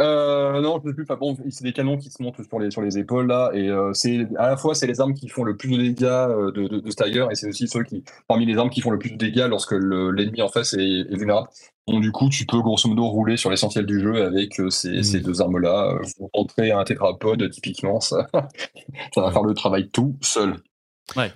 Euh, 0.00 0.60
non, 0.60 0.80
je 0.82 0.88
sais 0.90 0.94
plus. 0.94 1.02
Enfin 1.04 1.16
bon, 1.16 1.36
c'est 1.50 1.64
des 1.64 1.72
canons 1.72 1.96
qui 1.98 2.10
se 2.10 2.22
montent 2.22 2.40
sur 2.46 2.58
les 2.58 2.70
sur 2.70 2.82
les 2.82 2.98
épaules 2.98 3.26
là, 3.26 3.50
et 3.54 3.68
euh, 3.68 3.92
c'est 3.92 4.26
à 4.36 4.48
la 4.50 4.56
fois 4.56 4.74
c'est 4.74 4.86
les 4.86 5.00
armes 5.00 5.14
qui 5.14 5.28
font 5.28 5.42
le 5.44 5.56
plus 5.56 5.70
de 5.76 5.82
dégâts 5.82 6.04
euh, 6.04 6.52
de, 6.52 6.68
de, 6.68 6.78
de 6.80 6.90
Stagger, 6.90 7.26
et 7.30 7.34
c'est 7.34 7.48
aussi 7.48 7.66
ceux 7.68 7.82
qui 7.82 8.04
parmi 8.28 8.46
les 8.46 8.56
armes 8.58 8.70
qui 8.70 8.80
font 8.80 8.90
le 8.90 8.98
plus 8.98 9.10
de 9.10 9.16
dégâts 9.16 9.46
lorsque 9.48 9.72
le- 9.72 10.10
l'ennemi 10.12 10.40
en 10.42 10.48
face 10.48 10.74
est, 10.74 10.82
est 10.82 11.16
vulnérable. 11.16 11.48
Donc 11.88 12.02
du 12.02 12.12
coup, 12.12 12.28
tu 12.28 12.44
peux 12.46 12.60
grosso 12.60 12.88
modo 12.88 13.06
rouler 13.08 13.36
sur 13.36 13.50
l'essentiel 13.50 13.86
du 13.86 14.00
jeu 14.00 14.22
avec 14.22 14.60
ces, 14.70 14.98
Mm. 14.98 15.02
ces 15.02 15.20
deux 15.20 15.40
armes 15.42 15.58
là. 15.58 15.98
Vous 16.18 16.30
rentrez 16.34 16.70
un 16.70 16.84
tétrapode 16.84 17.50
typiquement, 17.50 18.00
ça, 18.00 18.26
ça 19.14 19.20
va 19.22 19.32
faire 19.32 19.42
le 19.44 19.54
travail 19.54 19.88
tout 19.90 20.16
seul. 20.20 20.54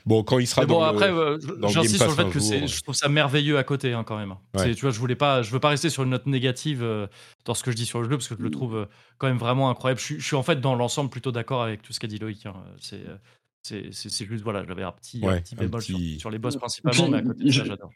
Bon, 0.06 0.22
quand 0.22 0.38
il 0.38 0.46
sera 0.46 0.62
Mais 0.62 0.66
bon, 0.66 0.80
dans 0.80 0.84
après, 0.86 1.08
le... 1.08 1.16
euh, 1.18 1.68
j'insiste 1.68 1.96
sur 1.98 2.08
le 2.08 2.12
fait 2.14 2.22
un 2.22 2.30
que 2.30 2.38
jour. 2.38 2.66
je 2.66 2.82
trouve 2.82 2.94
ça 2.94 3.08
merveilleux 3.08 3.56
à 3.58 3.64
côté 3.64 3.92
hein, 3.92 4.04
quand 4.04 4.18
même. 4.18 4.34
Ouais. 4.54 4.74
Tu 4.74 4.82
vois, 4.82 4.90
je 4.90 4.98
voulais 4.98 5.16
pas, 5.16 5.42
je 5.42 5.50
veux 5.50 5.60
pas 5.60 5.70
rester 5.70 5.88
sur 5.90 6.02
une 6.02 6.10
note 6.10 6.26
négative 6.26 6.82
euh, 6.82 7.06
dans 7.44 7.54
ce 7.54 7.62
que 7.62 7.70
je 7.70 7.76
dis 7.76 7.86
sur 7.86 8.00
le 8.00 8.04
jeu 8.08 8.16
parce 8.16 8.28
que 8.28 8.36
je 8.36 8.42
le 8.42 8.50
trouve 8.50 8.76
euh, 8.76 8.86
quand 9.18 9.26
même 9.28 9.38
vraiment 9.38 9.70
incroyable. 9.70 9.98
Je 10.00 10.04
suis, 10.04 10.20
je 10.20 10.26
suis 10.26 10.36
en 10.36 10.42
fait 10.42 10.60
dans 10.60 10.74
l'ensemble 10.74 11.10
plutôt 11.10 11.32
d'accord 11.32 11.62
avec 11.62 11.82
tout 11.82 11.92
ce 11.92 12.00
qu'a 12.00 12.06
dit 12.08 12.18
Loïc. 12.18 12.44
hein. 12.46 12.54
C'est, 12.80 13.00
euh, 13.06 13.16
c'est, 13.92 14.26
juste 14.26 14.42
voilà, 14.44 14.64
j'avais 14.66 14.82
un 14.82 14.92
petit, 14.92 15.20
Ouais, 15.24 15.34
un 15.34 15.40
petit 15.40 15.54
un 15.54 15.60
bémol 15.62 15.80
sur- 15.82 15.96
petit- 15.96 16.18
Sur, 16.20 16.30
les 16.30 16.38
boss 16.38 16.56
principalement, 16.56 17.02
Puis, 17.04 17.12
mais 17.12 17.18
à 17.18 17.22
côté 17.22 17.44
de 17.44 17.50
ça, 17.50 17.62
je- 17.62 17.68
j'adore. 17.68 17.90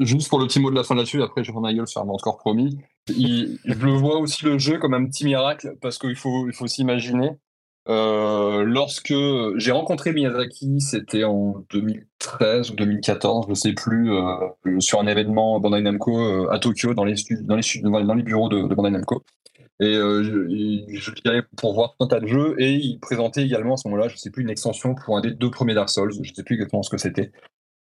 Juste 0.00 0.28
pour 0.28 0.38
le 0.40 0.46
petit 0.46 0.58
mot 0.58 0.70
de 0.70 0.74
la 0.74 0.82
fin 0.82 0.94
là-dessus, 0.96 1.22
après 1.22 1.44
je 1.44 1.52
vais 1.52 1.60
ma 1.60 1.72
gueule 1.72 1.86
sur 1.86 2.00
un 2.00 2.08
encore 2.08 2.36
promis. 2.38 2.78
Il- 3.08 3.58
je 3.64 3.74
le 3.74 3.92
vois 3.92 4.18
aussi 4.18 4.44
le 4.44 4.58
jeu 4.58 4.78
comme 4.78 4.92
un 4.94 5.04
petit 5.06 5.24
miracle 5.24 5.76
parce 5.80 5.98
qu'il 5.98 6.16
faut, 6.16 6.48
il 6.48 6.52
faut 6.52 6.66
s'imaginer. 6.66 7.30
Euh, 7.86 8.64
lorsque 8.64 9.12
j'ai 9.56 9.70
rencontré 9.70 10.12
Miyazaki, 10.12 10.80
c'était 10.80 11.24
en 11.24 11.64
2013 11.70 12.70
ou 12.70 12.74
2014, 12.76 13.46
je 13.48 13.54
sais 13.54 13.72
plus, 13.74 14.10
euh, 14.10 14.80
sur 14.80 15.00
un 15.00 15.06
événement 15.06 15.60
Bandai 15.60 15.82
Namco 15.82 16.18
euh, 16.18 16.48
à 16.50 16.58
Tokyo, 16.58 16.94
dans 16.94 17.04
les, 17.04 17.14
bureaux 18.22 18.48
de, 18.48 18.74
Bandai 18.74 18.90
Namco. 18.90 19.22
Et 19.80 19.94
je, 19.94 20.86
je 20.88 21.40
pour 21.56 21.74
voir 21.74 21.96
tout 21.98 22.04
un 22.04 22.08
tas 22.08 22.20
de 22.20 22.28
jeux 22.28 22.54
et 22.58 22.74
il 22.74 23.00
présentait 23.00 23.42
également 23.42 23.74
à 23.74 23.76
ce 23.76 23.88
moment-là, 23.88 24.08
je 24.08 24.16
sais 24.16 24.30
plus, 24.30 24.44
une 24.44 24.50
extension 24.50 24.94
pour 24.94 25.18
un 25.18 25.20
des 25.20 25.32
deux 25.32 25.50
premiers 25.50 25.74
Dark 25.74 25.90
Souls, 25.90 26.14
je 26.22 26.32
sais 26.32 26.44
plus 26.44 26.54
exactement 26.54 26.82
ce 26.82 26.90
que 26.90 26.96
c'était. 26.96 27.32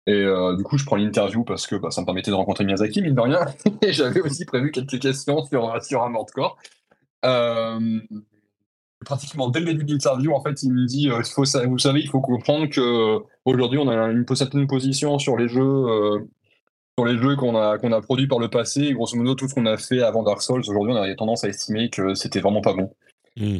Et 0.06 0.24
du 0.56 0.64
coup, 0.64 0.78
je 0.78 0.86
prends 0.86 0.96
l'interview 0.96 1.44
parce 1.44 1.66
que 1.66 1.76
bah, 1.76 1.90
ça 1.90 2.00
me 2.00 2.06
permettait 2.06 2.30
de 2.30 2.36
rencontrer 2.36 2.64
Miyazaki, 2.64 3.02
mine 3.02 3.14
de 3.14 3.20
rien. 3.20 3.40
Et 3.82 3.92
j'avais 3.92 4.22
aussi 4.22 4.46
prévu 4.46 4.70
quelques 4.70 4.98
questions 4.98 5.44
sur, 5.44 6.02
un 6.02 6.08
mort 6.08 6.26
corps. 6.34 6.56
Pratiquement 9.04 9.48
dès 9.48 9.60
le 9.60 9.66
début 9.66 9.84
de 9.84 9.92
l'interview, 9.92 10.32
en 10.32 10.42
fait, 10.42 10.62
il 10.62 10.72
me 10.72 10.86
dit 10.86 11.10
euh, 11.10 11.22
il 11.24 11.30
faut, 11.30 11.44
Vous 11.68 11.78
savez, 11.78 12.00
il 12.00 12.08
faut 12.08 12.20
comprendre 12.20 12.68
que 12.68 13.18
aujourd'hui 13.44 13.78
on 13.78 13.88
a 13.88 13.94
une 14.10 14.26
certaine 14.34 14.66
position 14.66 15.18
sur 15.18 15.36
les 15.36 15.48
jeux. 15.48 15.60
euh, 15.62 16.18
sur 16.96 17.06
les 17.06 17.18
jeux 17.18 17.34
qu'on 17.34 17.56
a, 17.56 17.76
qu'on 17.78 17.90
a 17.90 18.00
produits 18.00 18.28
par 18.28 18.38
le 18.38 18.48
passé, 18.48 18.82
et 18.82 18.92
grosso 18.92 19.16
modo, 19.16 19.34
tout 19.34 19.48
ce 19.48 19.54
qu'on 19.54 19.66
a 19.66 19.76
fait 19.76 20.00
avant 20.00 20.22
Dark 20.22 20.40
Souls, 20.42 20.60
aujourd'hui, 20.60 20.92
on 20.92 20.96
a 20.96 21.12
tendance 21.16 21.42
à 21.42 21.48
estimer 21.48 21.90
que 21.90 22.14
c'était 22.14 22.40
vraiment 22.40 22.60
pas 22.60 22.72
bon. 22.72 22.94
Hmm. 23.36 23.58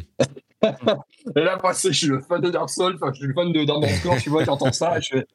Et 1.35 1.41
là, 1.41 1.59
moi, 1.61 1.73
je 1.73 1.91
suis 1.91 2.07
le 2.07 2.21
fan 2.21 2.41
de 2.41 2.49
Dark 2.49 2.69
Souls, 2.69 2.95
enfin, 2.95 3.11
je 3.11 3.19
suis 3.19 3.27
le 3.27 3.33
fan 3.33 3.51
de 3.51 3.65
Dark 3.65 3.85
Souls, 4.01 4.21
tu 4.21 4.29
vois, 4.29 4.45
j'entends 4.45 4.71
ça, 4.71 4.97
et 4.97 5.01
je 5.01 5.17
fais 5.17 5.25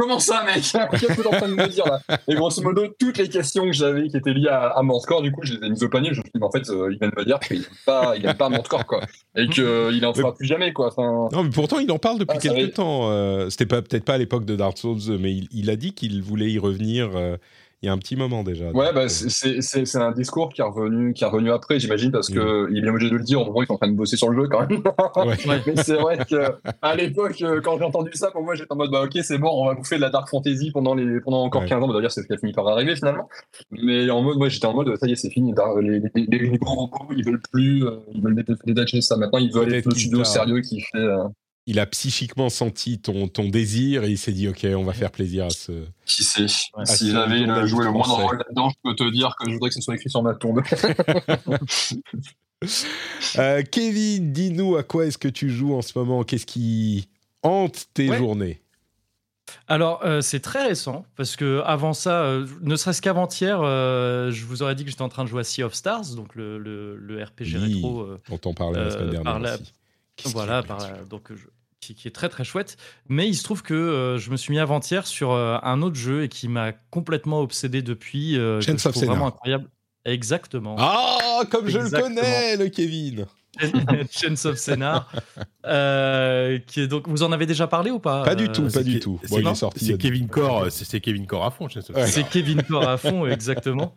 Comment 0.00 0.20
ça, 0.20 0.44
mec 0.44 0.62
Qu'est-ce 0.92 1.06
que 1.16 1.22
t'es 1.22 1.26
en 1.26 1.30
train 1.32 1.48
de 1.48 1.54
me 1.54 1.66
dire 1.66 1.84
là 1.84 2.00
Et 2.28 2.34
grosso 2.36 2.62
modo, 2.62 2.86
toutes 3.00 3.18
les 3.18 3.28
questions 3.28 3.64
que 3.66 3.72
j'avais 3.72 4.06
qui 4.06 4.16
étaient 4.16 4.32
liées 4.32 4.46
à, 4.48 4.68
à 4.68 4.82
Mordcore, 4.82 5.22
du 5.22 5.32
coup, 5.32 5.40
je 5.42 5.54
les 5.54 5.66
ai 5.66 5.70
mises 5.70 5.82
au 5.82 5.88
panier. 5.88 6.10
Je 6.12 6.18
me 6.20 6.22
suis 6.22 6.30
dit, 6.32 6.38
mais 6.38 6.46
en 6.46 6.52
fait, 6.52 6.70
euh, 6.70 6.92
il 6.92 6.98
vient 7.00 7.08
de 7.08 7.14
me 7.16 7.24
dire 7.24 7.40
qu'il 7.40 7.58
n'aime 7.58 7.66
pas, 7.84 8.14
il 8.16 8.24
aime 8.24 8.36
pas 8.36 8.48
quoi. 8.84 9.00
Et 9.36 9.48
qu'il 9.48 10.06
en 10.06 10.14
fera 10.14 10.32
plus 10.34 10.46
jamais, 10.46 10.72
quoi. 10.72 10.86
Enfin, 10.96 11.28
Non, 11.32 11.42
mais 11.42 11.50
pourtant, 11.50 11.80
il 11.80 11.90
en 11.90 11.98
parle 11.98 12.18
depuis 12.20 12.36
Ah, 12.38 12.40
quelques 12.40 12.74
temps. 12.74 13.10
euh, 13.10 13.50
C'était 13.50 13.66
pas- 13.66 13.82
peut-être 13.82 14.04
pas 14.04 14.14
à 14.14 14.18
l'époque 14.18 14.44
de 14.44 14.54
Dark 14.54 14.78
Souls, 14.78 15.18
mais 15.18 15.32
il, 15.34 15.48
il 15.50 15.68
a 15.68 15.74
dit 15.74 15.92
qu'il 15.94 16.22
voulait 16.22 16.50
y 16.52 16.60
revenir 16.60 17.10
euh, 17.16 17.36
il 17.82 17.86
y 17.86 17.88
a 17.88 17.92
un 17.92 17.98
petit 17.98 18.16
moment 18.16 18.42
déjà. 18.42 18.70
Ouais, 18.72 18.92
bah, 18.92 19.02
euh, 19.02 19.08
c'est- 19.08 19.28
c'est 19.30 19.60
c'est- 19.62 19.84
c'est 19.84 19.98
un 19.98 20.10
discours 20.12 20.48
qui 20.52 20.60
est 20.60 20.64
revenu, 20.64 21.12
qui 21.12 21.22
est 21.22 21.26
revenu 21.28 21.52
après, 21.52 21.78
j'imagine, 21.78 22.10
parce 22.10 22.28
que 22.28 22.66
il 22.70 22.78
est 22.78 22.80
bien 22.82 22.90
obligé 22.90 23.08
de 23.10 23.16
le 23.16 23.22
dire. 23.22 23.40
En 23.40 23.48
gros, 23.48 23.62
ils 23.62 23.66
sont 23.66 23.74
en 23.74 23.78
train 23.78 23.88
de 23.88 23.94
bosser 23.96 24.16
sur 24.16 24.30
le 24.30 24.42
jeu 24.42 24.48
quand 24.48 24.60
même. 24.68 24.82
ouais. 25.48 25.62
Mais 25.66 25.76
c'est 25.82 25.94
vrai 25.96 26.18
que 26.28 26.54
à 26.82 26.96
l'époque, 26.96 27.40
euh, 27.42 27.60
quand 27.60 27.78
j'ai 27.78 27.84
entendu 27.84 28.10
ça, 28.14 28.30
pour 28.32 28.42
moi, 28.42 28.54
j'étais 28.56 28.72
en 28.72 28.76
mode 28.76 28.90
bah 28.90 29.02
ok, 29.04 29.18
c'est 29.22 29.38
bon, 29.38 29.50
on 29.52 29.66
va 29.66 29.74
bouffer 29.74 29.96
de 29.96 30.00
la 30.00 30.10
dark 30.10 30.28
fantasy 30.28 30.70
pendant 30.72 30.94
les 30.94 31.20
pendant 31.20 31.42
encore 31.44 31.62
Ouais. 31.62 31.68
15 31.68 31.82
ans. 31.82 31.86
Bah, 31.88 31.94
D'ailleurs, 31.94 32.10
c'est 32.10 32.22
ce 32.22 32.26
qui 32.26 32.32
a 32.32 32.38
fini 32.38 32.52
par 32.52 32.66
arriver 32.68 32.96
finalement. 32.96 33.28
Mais 33.70 34.10
en 34.10 34.22
mode, 34.22 34.38
moi, 34.38 34.48
j'étais 34.48 34.66
en 34.66 34.74
mode 34.74 34.96
ça 34.96 35.06
y 35.06 35.12
est, 35.12 35.16
c'est 35.16 35.30
fini. 35.30 35.54
Les, 35.80 36.00
les, 36.00 36.26
les- 36.26 36.38
les 36.50 36.58
gros 36.58 36.74
robots, 36.86 37.12
ils 37.16 37.24
veulent 37.24 37.40
plus, 37.52 37.84
euh, 37.86 37.98
ils 38.12 38.22
veulent 38.22 38.34
dé- 38.34 38.44
détacher 38.66 39.00
ça. 39.00 39.16
Maintenant, 39.16 39.38
ils 39.38 39.52
veulent 39.52 39.72
être 39.72 39.86
le 39.86 39.92
qu'il 39.92 40.00
studio 40.02 40.24
sérieux 40.24 40.60
qui 40.62 40.80
fait. 40.80 40.98
euh, 40.98 41.24
Il 41.70 41.78
a 41.80 41.84
psychiquement 41.86 42.48
senti 42.48 42.98
ton, 42.98 43.28
ton 43.28 43.48
désir 43.50 44.04
et 44.04 44.10
il 44.10 44.16
s'est 44.16 44.32
dit, 44.32 44.48
OK, 44.48 44.64
on 44.74 44.84
va 44.84 44.94
faire 44.94 45.10
plaisir 45.10 45.44
à 45.44 45.50
ce... 45.50 45.84
qui 46.06 46.24
sait 46.24 46.46
Ah, 46.74 46.86
Si 46.86 47.10
j'avais 47.10 47.44
joué 47.66 47.84
le 47.84 47.90
moindre 47.92 48.14
rôle 48.14 48.38
là-dedans, 48.38 48.70
je 48.70 48.76
peux 48.82 48.94
te 48.96 49.10
dire 49.12 49.34
que 49.38 49.48
je 49.48 49.52
voudrais 49.54 49.68
que 49.68 49.74
ce 49.74 49.82
soit 49.82 49.94
écrit 49.96 50.08
sur 50.08 50.22
ma 50.22 50.34
tombe. 50.34 50.62
Euh, 53.38 53.62
Kevin, 53.70 54.32
dis-nous 54.32 54.74
à 54.76 54.82
quoi 54.82 55.06
est-ce 55.06 55.18
que 55.18 55.28
tu 55.28 55.48
joues 55.50 55.74
en 55.76 55.82
ce 55.82 55.96
moment? 55.96 56.24
Qu'est-ce 56.24 56.46
qui 56.46 57.08
hante 57.44 57.86
tes 57.94 58.08
Ouais. 58.10 58.18
journées? 58.18 58.60
Alors, 59.68 60.04
euh, 60.04 60.20
c'est 60.22 60.40
très 60.40 60.66
récent, 60.66 61.04
parce 61.16 61.36
que 61.36 61.62
avant 61.64 61.92
ça, 61.92 62.22
euh, 62.22 62.46
ne 62.62 62.74
serait-ce 62.74 63.00
qu'avant-hier, 63.00 63.60
euh, 63.62 64.30
je 64.32 64.44
vous 64.44 64.62
aurais 64.64 64.74
dit 64.74 64.84
que 64.84 64.90
j'étais 64.90 65.02
en 65.02 65.08
train 65.08 65.22
de 65.24 65.28
jouer 65.28 65.40
à 65.42 65.44
Sea 65.44 65.62
of 65.62 65.72
Stars, 65.74 66.14
donc 66.16 66.34
le, 66.34 66.58
le- 66.58 66.96
le 66.96 67.22
RPG 67.22 67.54
Oui. 67.58 67.74
rétro. 67.74 68.00
euh, 68.00 68.20
dont 68.28 68.40
on 68.44 68.54
parlait 68.54 68.82
la 68.84 68.90
semaine 68.90 69.06
Euh, 69.08 69.10
dernière 69.12 69.32
par 69.32 69.38
la- 69.38 69.54
aussi 69.54 69.72
Qu'est-ce 70.16 70.32
voilà, 70.34 70.62
par 70.64 70.78
la- 70.80 71.04
donc, 71.04 71.28
je- 71.30 71.46
qui, 71.80 71.94
qui 71.94 72.08
est 72.08 72.12
très 72.12 72.28
très 72.28 72.44
chouette. 72.44 72.76
Mais 73.08 73.28
il 73.28 73.34
se 73.34 73.42
trouve 73.44 73.62
que 73.62 73.74
euh, 73.74 74.18
je 74.18 74.30
me 74.30 74.36
suis 74.36 74.52
mis 74.52 74.58
avant-hier 74.58 75.06
sur 75.06 75.32
euh, 75.32 75.58
un 75.62 75.82
autre 75.82 75.96
jeu 75.96 76.24
et 76.24 76.28
qui 76.28 76.48
m'a 76.48 76.72
complètement 76.72 77.40
obsédé 77.40 77.82
depuis. 77.82 78.36
euh, 78.38 78.60
Chains 78.60 78.74
of 78.86 78.96
vraiment 78.96 79.28
incroyable. 79.28 79.68
Exactement. 80.04 80.76
Ah, 80.78 81.40
comme 81.50 81.68
je 81.68 81.78
le 81.78 81.90
connais, 81.90 82.56
le 82.56 82.68
Kevin 82.68 83.26
Chains 84.10 84.44
of 84.46 84.56
Senna. 84.56 85.06
euh, 85.66 86.58
qui 86.66 86.80
est 86.80 86.86
donc, 86.86 87.08
vous 87.08 87.22
en 87.22 87.32
avez 87.32 87.46
déjà 87.46 87.66
parlé 87.66 87.90
ou 87.90 87.98
pas 87.98 88.22
Pas 88.22 88.34
du 88.34 88.44
Euh, 88.44 88.52
tout, 88.52 88.68
pas 88.68 88.82
du 88.82 89.00
tout. 89.00 89.18
c'est 89.22 89.30
Bon, 89.30 89.38
il 89.38 89.44
non, 89.44 89.52
est 89.52 89.56
sorti. 89.56 89.78
il 89.80 89.84
y 89.84 89.86
C'est 89.88 89.94
a- 89.94 89.98
Kevin 89.98 90.28
Core, 90.28 90.66
c'est 90.70 91.00
Kevin 91.00 91.26
Core 91.26 91.44
à 91.44 91.50
fond. 91.50 91.68
C'est 92.06 92.28
Kevin 92.28 92.62
Core 92.62 92.88
à 92.88 92.96
fond, 92.96 93.26
exactement. 93.26 93.94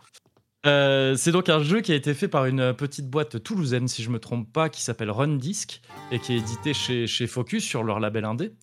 Euh, 0.65 1.15
c'est 1.15 1.31
donc 1.31 1.49
un 1.49 1.63
jeu 1.63 1.81
qui 1.81 1.91
a 1.91 1.95
été 1.95 2.13
fait 2.13 2.27
par 2.27 2.45
une 2.45 2.73
petite 2.73 3.09
boîte 3.09 3.41
toulousaine, 3.43 3.87
si 3.87 4.03
je 4.03 4.09
me 4.09 4.19
trompe 4.19 4.51
pas, 4.51 4.69
qui 4.69 4.81
s'appelle 4.81 5.09
Run 5.09 5.37
Disc 5.37 5.81
et 6.11 6.19
qui 6.19 6.33
est 6.33 6.37
édité 6.37 6.73
chez, 6.73 7.27
Focus 7.27 7.63
sur 7.63 7.83
leur 7.83 7.99
label 7.99 8.25
indé 8.25 8.53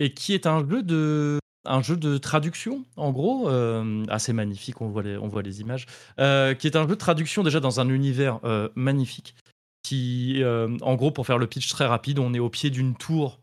et 0.00 0.12
qui 0.12 0.34
est 0.34 0.46
un 0.46 0.66
jeu 0.68 0.82
de 0.82 1.38
un 1.68 1.82
jeu 1.82 1.96
de 1.96 2.16
traduction 2.16 2.84
en 2.94 3.10
gros 3.10 3.48
euh, 3.48 4.04
assez 4.08 4.32
magnifique 4.32 4.80
on 4.80 4.88
voit 4.88 5.02
les, 5.02 5.16
on 5.16 5.26
voit 5.26 5.42
les 5.42 5.60
images 5.60 5.86
euh, 6.20 6.54
qui 6.54 6.68
est 6.68 6.76
un 6.76 6.82
jeu 6.82 6.94
de 6.94 6.94
traduction 6.94 7.42
déjà 7.42 7.58
dans 7.58 7.80
un 7.80 7.88
univers 7.88 8.38
magnifique 8.76 9.34
qui 9.82 10.42
en 10.44 10.94
gros 10.94 11.10
pour 11.10 11.26
faire 11.26 11.38
le 11.38 11.48
pitch 11.48 11.68
très 11.68 11.86
rapide 11.86 12.20
on 12.20 12.34
est 12.34 12.38
au 12.38 12.50
pied 12.50 12.70
d'une 12.70 12.94
tour 12.94 13.40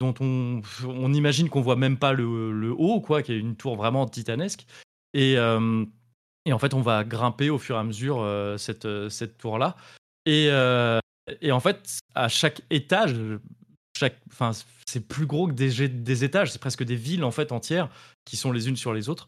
dont 0.00 0.14
on, 0.20 0.62
on 0.86 1.12
imagine 1.12 1.50
qu'on 1.50 1.60
voit 1.60 1.76
même 1.76 1.98
pas 1.98 2.12
le, 2.12 2.52
le 2.52 2.70
haut 2.70 3.00
quoi 3.00 3.22
qui 3.22 3.32
est 3.32 3.38
une 3.38 3.56
tour 3.56 3.76
vraiment 3.76 4.06
titanesque 4.06 4.66
et 5.12 5.36
et 6.46 6.52
en 6.52 6.58
fait, 6.58 6.74
on 6.74 6.80
va 6.80 7.02
grimper 7.02 7.50
au 7.50 7.58
fur 7.58 7.76
et 7.76 7.78
à 7.80 7.82
mesure 7.82 8.20
euh, 8.20 8.56
cette, 8.56 8.84
euh, 8.84 9.08
cette 9.10 9.36
tour-là. 9.36 9.76
Et, 10.26 10.46
euh, 10.50 11.00
et 11.40 11.50
en 11.50 11.58
fait, 11.58 11.98
à 12.14 12.28
chaque 12.28 12.62
étage, 12.70 13.16
chaque, 13.98 14.16
c'est 14.86 15.06
plus 15.06 15.26
gros 15.26 15.48
que 15.48 15.52
des, 15.52 16.24
étages, 16.24 16.52
c'est 16.52 16.60
presque 16.60 16.84
des 16.84 16.94
villes 16.94 17.24
en 17.24 17.32
fait 17.32 17.50
entières 17.50 17.88
qui 18.24 18.36
sont 18.36 18.52
les 18.52 18.68
unes 18.68 18.76
sur 18.76 18.94
les 18.94 19.08
autres. 19.08 19.26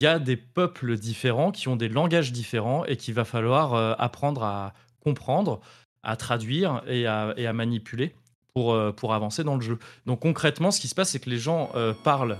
Il 0.00 0.04
y 0.04 0.06
a 0.06 0.20
des 0.20 0.36
peuples 0.36 0.96
différents 0.96 1.50
qui 1.50 1.66
ont 1.66 1.76
des 1.76 1.88
langages 1.88 2.32
différents 2.32 2.84
et 2.84 2.96
qu'il 2.96 3.14
va 3.14 3.24
falloir 3.24 3.74
apprendre 4.00 4.42
à 4.42 4.74
comprendre, 5.00 5.60
à 6.02 6.16
traduire 6.16 6.82
et 6.86 7.06
à, 7.06 7.34
et 7.36 7.46
à 7.46 7.52
manipuler 7.52 8.14
pour, 8.52 8.76
pour 8.94 9.14
avancer 9.14 9.44
dans 9.44 9.54
le 9.54 9.60
jeu. 9.62 9.78
Donc 10.06 10.20
concrètement, 10.20 10.72
ce 10.72 10.80
qui 10.80 10.88
se 10.88 10.94
passe, 10.94 11.10
c'est 11.10 11.20
que 11.20 11.30
les 11.30 11.38
gens 11.38 11.70
parlent, 12.02 12.38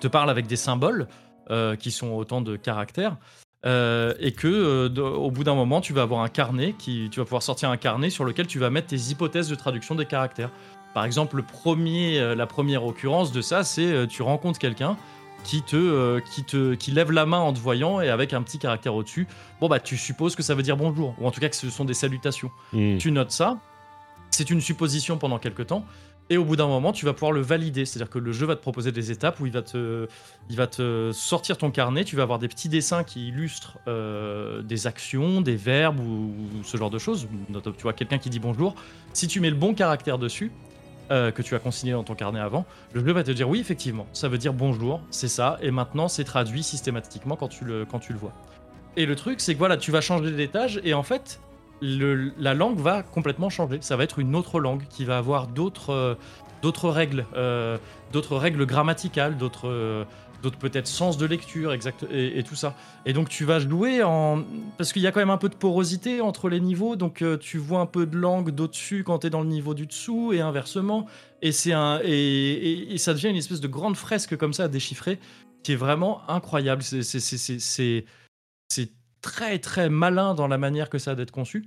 te 0.00 0.08
parlent 0.08 0.30
avec 0.30 0.46
des 0.46 0.56
symboles 0.56 1.08
qui 1.76 1.90
sont 1.90 2.10
autant 2.12 2.40
de 2.40 2.56
caractères. 2.56 3.16
euh, 3.66 4.12
et 4.20 4.32
que 4.32 4.46
euh, 4.46 4.88
de- 4.90 5.00
au 5.00 5.30
bout 5.30 5.42
d'un 5.42 5.54
moment, 5.54 5.80
tu 5.80 5.94
vas 5.94 6.02
avoir 6.02 6.20
un 6.20 6.28
carnet, 6.28 6.74
qui, 6.78 7.08
tu 7.10 7.18
vas 7.20 7.24
pouvoir 7.24 7.42
sortir 7.42 7.70
un 7.70 7.78
carnet 7.78 8.10
sur 8.10 8.24
lequel 8.26 8.46
tu 8.46 8.58
vas 8.58 8.68
mettre 8.68 8.88
tes 8.88 8.96
hypothèses 9.10 9.48
de 9.48 9.54
traduction 9.54 9.94
des 9.94 10.04
caractères. 10.04 10.50
Par 10.92 11.06
exemple, 11.06 11.36
le 11.36 11.42
premier, 11.44 12.18
euh, 12.20 12.34
la 12.34 12.46
première 12.46 12.84
occurrence 12.84 13.32
de 13.32 13.40
ça, 13.40 13.64
c'est 13.64 13.86
euh, 13.90 14.06
tu 14.06 14.20
rencontres 14.22 14.58
quelqu'un 14.58 14.98
qui 15.44 15.62
te, 15.62 15.76
euh, 15.76 16.20
qui 16.20 16.44
te, 16.44 16.74
qui 16.74 16.90
lève 16.90 17.10
la 17.10 17.24
main 17.24 17.38
en 17.38 17.54
te 17.54 17.58
voyant 17.58 18.02
et 18.02 18.10
avec 18.10 18.34
un 18.34 18.42
petit 18.42 18.58
caractère 18.58 18.94
au-dessus. 18.94 19.26
Bon 19.62 19.68
bah, 19.68 19.80
tu 19.80 19.96
supposes 19.96 20.36
que 20.36 20.42
ça 20.42 20.54
veut 20.54 20.62
dire 20.62 20.76
bonjour, 20.76 21.14
ou 21.18 21.26
en 21.26 21.30
tout 21.30 21.40
cas 21.40 21.48
que 21.48 21.56
ce 21.56 21.70
sont 21.70 21.86
des 21.86 21.94
salutations 21.94 22.50
Hmm. 22.74 22.98
tu 22.98 23.12
notes 23.12 23.30
ça. 23.30 23.56
C'est 24.30 24.50
une 24.50 24.60
supposition 24.60 25.16
pendant 25.16 25.38
quelques 25.38 25.68
temps. 25.68 25.86
Et 26.30 26.38
au 26.38 26.44
bout 26.44 26.56
d'un 26.56 26.66
moment, 26.66 26.92
tu 26.92 27.04
vas 27.04 27.12
pouvoir 27.12 27.32
le 27.32 27.42
valider. 27.42 27.84
C'est-à-dire 27.84 28.08
que 28.08 28.18
le 28.18 28.32
jeu 28.32 28.46
va 28.46 28.56
te 28.56 28.62
proposer 28.62 28.92
des 28.92 29.10
étapes 29.10 29.40
où 29.40 29.46
il 29.46 29.52
va 29.52 29.62
te, 29.62 30.08
il 30.48 30.56
va 30.56 30.66
te 30.66 31.10
sortir 31.12 31.58
ton 31.58 31.70
carnet. 31.70 32.04
Tu 32.04 32.16
vas 32.16 32.22
avoir 32.22 32.38
des 32.38 32.48
petits 32.48 32.70
dessins 32.70 33.04
qui 33.04 33.28
illustrent 33.28 33.78
euh, 33.88 34.62
des 34.62 34.86
actions, 34.86 35.42
des 35.42 35.56
verbes 35.56 36.00
ou, 36.00 36.32
ce 36.62 36.76
genre 36.76 36.90
de 36.90 36.98
choses. 36.98 37.28
Tu 37.76 37.82
vois 37.82 37.92
quelqu'un 37.92 38.18
qui 38.18 38.30
dit 38.30 38.38
bonjour. 38.38 38.74
Si 39.12 39.28
tu 39.28 39.40
mets 39.40 39.50
le 39.50 39.56
bon 39.56 39.74
caractère 39.74 40.18
dessus, 40.18 40.50
euh, 41.10 41.30
que 41.30 41.42
tu 41.42 41.54
as 41.54 41.58
consigné 41.58 41.92
dans 41.92 42.02
ton 42.02 42.14
carnet 42.14 42.40
avant, 42.40 42.64
le 42.94 43.04
jeu 43.04 43.12
va 43.12 43.22
te 43.22 43.30
dire 43.30 43.46
oui, 43.46 43.60
effectivement, 43.60 44.06
ça 44.14 44.28
veut 44.28 44.38
dire 44.38 44.54
bonjour, 44.54 45.02
c'est 45.10 45.28
ça, 45.28 45.58
et 45.60 45.70
maintenant 45.70 46.08
c'est 46.08 46.24
traduit 46.24 46.62
systématiquement 46.62 47.36
quand 47.36 47.48
tu 47.48 47.66
le, 47.66 47.84
quand 47.84 47.98
tu 47.98 48.14
le 48.14 48.18
vois. 48.18 48.32
Et 48.96 49.04
le 49.04 49.14
truc, 49.14 49.42
c'est 49.42 49.52
que 49.52 49.58
voilà, 49.58 49.76
tu 49.76 49.90
vas 49.90 50.00
changer 50.00 50.30
d'étage, 50.30 50.80
et 50.82 50.94
en 50.94 51.02
fait, 51.02 51.40
la 51.80 52.54
langue 52.54 52.78
va 52.78 53.02
complètement 53.02 53.50
changer. 53.50 53.78
Ça 53.80 53.96
va 53.96 54.04
être 54.04 54.18
une 54.18 54.34
autre 54.34 54.60
langue 54.60 54.82
qui 54.88 55.04
va 55.04 55.18
avoir 55.18 55.46
d'autres 55.46 55.90
euh, 55.90 56.90
règles, 56.90 57.26
euh, 57.34 57.78
d'autres 58.12 58.36
règles 58.36 58.66
grammaticales, 58.66 59.36
d'autres 59.36 59.68
euh, 59.68 60.04
d'autres 60.42 60.58
peut-être 60.58 60.86
sens 60.86 61.16
de 61.16 61.24
lecture 61.24 61.72
exact 61.72 62.04
et, 62.10 62.42
tout 62.42 62.54
ça. 62.54 62.74
Et 63.06 63.14
donc 63.14 63.30
tu 63.30 63.46
vas 63.46 63.60
jouer 63.60 64.02
en 64.02 64.44
parce 64.76 64.92
qu'il 64.92 65.00
y 65.00 65.06
a 65.06 65.12
quand 65.12 65.20
même 65.20 65.30
un 65.30 65.38
peu 65.38 65.48
de 65.48 65.54
porosité 65.54 66.20
entre 66.20 66.50
les 66.50 66.60
niveaux, 66.60 66.96
donc 66.96 67.24
tu 67.40 67.56
vois 67.56 67.80
un 67.80 67.86
peu 67.86 68.04
de 68.04 68.14
langue 68.18 68.50
d'au-dessus 68.50 69.04
quand 69.04 69.20
tu 69.20 69.28
es 69.28 69.30
dans 69.30 69.40
le 69.40 69.48
niveau 69.48 69.72
du 69.72 69.86
dessous 69.86 70.34
et 70.34 70.42
inversement. 70.42 71.06
Et 71.40 71.50
un 71.72 71.98
et, 72.04 72.94
ça 72.98 73.14
devient 73.14 73.30
une 73.30 73.36
espèce 73.36 73.62
de 73.62 73.68
grande 73.68 73.96
fresque 73.96 74.36
comme 74.36 74.52
ça 74.52 74.64
à 74.64 74.68
déchiffrer 74.68 75.18
qui 75.62 75.72
est 75.72 75.76
vraiment 75.76 76.20
incroyable. 76.28 76.82
C'est- 76.82 78.04
très 79.24 79.58
très 79.58 79.88
malin 79.88 80.34
dans 80.34 80.46
la 80.48 80.58
manière 80.58 80.90
que 80.90 80.98
ça 80.98 81.12
a 81.12 81.14
d'être 81.14 81.30
conçu. 81.30 81.64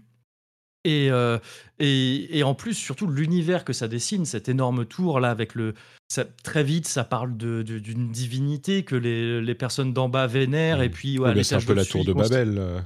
Et, 0.86 1.10
euh, 1.12 1.38
et, 1.80 2.38
et 2.38 2.44
en 2.44 2.54
plus, 2.54 2.76
surtout 2.76 3.08
l'univers 3.08 3.66
que 3.66 3.74
ça 3.74 3.88
dessine, 3.88 4.26
cette 4.26 4.48
énorme 4.48 4.86
tour 4.86 5.20
là, 5.20 5.32
avec 5.32 5.56
le. 5.56 5.74
Ça, 6.08 6.24
très 6.44 6.64
vite, 6.64 6.88
ça 6.88 7.04
parle 7.04 7.36
de- 7.36 7.64
de- 7.64 7.80
d'une 7.80 8.10
divinité 8.12 8.84
que 8.84 8.96
les, 8.96 9.42
les 9.42 9.56
personnes 9.56 9.92
d'en 9.92 10.08
bas 10.08 10.28
vénèrent, 10.28 10.82
et 10.82 10.90
puis 10.90 11.20
ouais, 11.20 11.30
Oui, 11.30 11.36
bah, 11.36 11.44
c'est 11.44 11.56
un 11.56 11.60
peu 11.60 11.74
la 11.74 11.84
tour 11.84 12.06
de 12.06 12.14
Babel. 12.14 12.58
euh. 12.58 12.80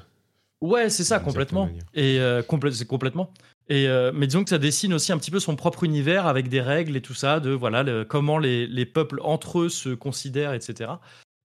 Ouais, 0.61 0.89
c'est 0.89 1.03
ça, 1.03 1.17
d'une 1.19 1.25
complètement. 1.25 1.69
Et 1.93 2.19
euh, 2.19 2.41
complè- 2.41 2.71
c'est 2.71 2.87
complètement. 2.87 3.31
Et 3.67 3.87
mais 4.13 4.25
disons 4.25 4.43
que 4.43 4.49
ça 4.49 4.57
dessine 4.57 4.93
aussi 4.93 5.11
un 5.11 5.17
petit 5.17 5.31
peu 5.31 5.39
son 5.39 5.55
propre 5.55 5.83
univers 5.83 6.25
avec 6.27 6.49
des 6.49 6.61
règles 6.61 6.95
et 6.95 7.01
tout 7.01 7.13
ça, 7.13 7.39
de 7.39 7.51
voilà 7.51 7.83
le- 7.83 8.03
comment 8.05 8.37
les, 8.39 8.65
les 8.67 8.85
peuples 8.85 9.19
entre 9.23 9.59
eux 9.61 9.69
se 9.69 9.89
considèrent, 9.89 10.53
etc. 10.53 10.91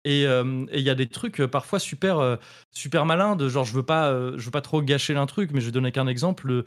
Et 0.06 0.24
euh, 0.24 0.64
et 0.70 0.78
il 0.78 0.84
y 0.84 0.90
a 0.90 0.94
des 0.94 1.08
trucs 1.08 1.40
euh, 1.40 1.48
parfois 1.48 1.80
super 1.80 2.20
euh, 2.20 2.36
super 2.70 3.04
malins 3.06 3.34
de 3.34 3.48
genre 3.48 3.64
je 3.64 3.72
veux 3.72 3.82
pas 3.82 4.12
je 4.36 4.44
veux 4.44 4.52
pas 4.52 4.60
trop 4.60 4.80
gâcher 4.80 5.14
l'un 5.14 5.26
truc, 5.26 5.50
mais 5.52 5.60
je 5.60 5.66
vais 5.66 5.72
donner 5.72 5.90
qu'un 5.90 6.06
exemple. 6.06 6.64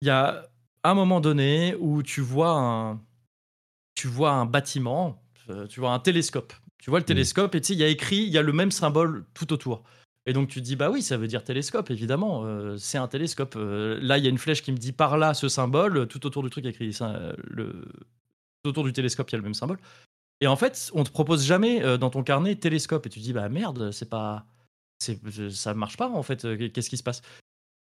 Il 0.00 0.06
y 0.06 0.10
a 0.12 0.48
un 0.84 0.94
moment 0.94 1.20
donné 1.20 1.74
où 1.80 2.04
tu 2.04 2.20
vois 2.20 2.52
un 2.52 3.00
tu 3.96 4.06
vois 4.06 4.30
un 4.30 4.46
bâtiment, 4.46 5.20
tu 5.68 5.80
vois 5.80 5.92
un 5.92 5.98
télescope. 5.98 6.52
Tu 6.80 6.90
vois 6.90 7.00
le 7.00 7.04
télescope 7.04 7.56
et 7.56 7.60
tu 7.60 7.68
sais, 7.68 7.72
il 7.72 7.80
y 7.80 7.82
a 7.82 7.88
écrit, 7.88 8.18
il 8.18 8.28
y 8.28 8.38
a 8.38 8.42
le 8.42 8.52
même 8.52 8.70
symbole 8.70 9.24
tout 9.34 9.52
autour. 9.52 9.82
Et 10.26 10.32
donc 10.32 10.48
tu 10.48 10.60
te 10.60 10.64
dis, 10.64 10.76
bah 10.76 10.88
oui, 10.88 11.02
ça 11.02 11.16
veut 11.16 11.26
dire 11.26 11.42
télescope, 11.42 11.90
évidemment, 11.90 12.44
euh, 12.44 12.76
c'est 12.76 12.98
un 12.98 13.08
télescope. 13.08 13.56
Euh, 13.56 13.98
là, 14.00 14.18
il 14.18 14.24
y 14.24 14.28
a 14.28 14.30
une 14.30 14.38
flèche 14.38 14.62
qui 14.62 14.70
me 14.70 14.76
dit 14.76 14.92
par 14.92 15.18
là 15.18 15.34
ce 15.34 15.48
symbole, 15.48 16.06
tout 16.06 16.24
autour 16.26 16.44
du 16.44 16.50
truc 16.50 16.64
écrit 16.66 16.92
ça, 16.92 17.32
le... 17.48 17.86
tout 18.62 18.70
autour 18.70 18.84
du 18.84 18.92
télescope, 18.92 19.28
il 19.30 19.32
y 19.32 19.36
a 19.36 19.38
le 19.38 19.42
même 19.42 19.54
symbole. 19.54 19.78
Et 20.40 20.46
en 20.46 20.56
fait, 20.56 20.90
on 20.94 21.04
te 21.04 21.10
propose 21.10 21.44
jamais 21.44 21.82
euh, 21.82 21.96
dans 21.98 22.10
ton 22.10 22.22
carnet 22.22 22.54
télescope. 22.54 23.06
Et 23.06 23.08
tu 23.10 23.18
te 23.18 23.24
dis, 23.24 23.32
bah 23.32 23.48
merde, 23.48 23.90
c'est 23.90 24.08
pas. 24.08 24.46
c'est- 24.98 25.50
Ça 25.50 25.74
marche 25.74 25.96
pas 25.96 26.08
en 26.08 26.22
fait, 26.22 26.44
euh, 26.44 26.68
qu'est-ce 26.68 26.90
qui 26.90 26.96
se 26.96 27.02
passe? 27.02 27.22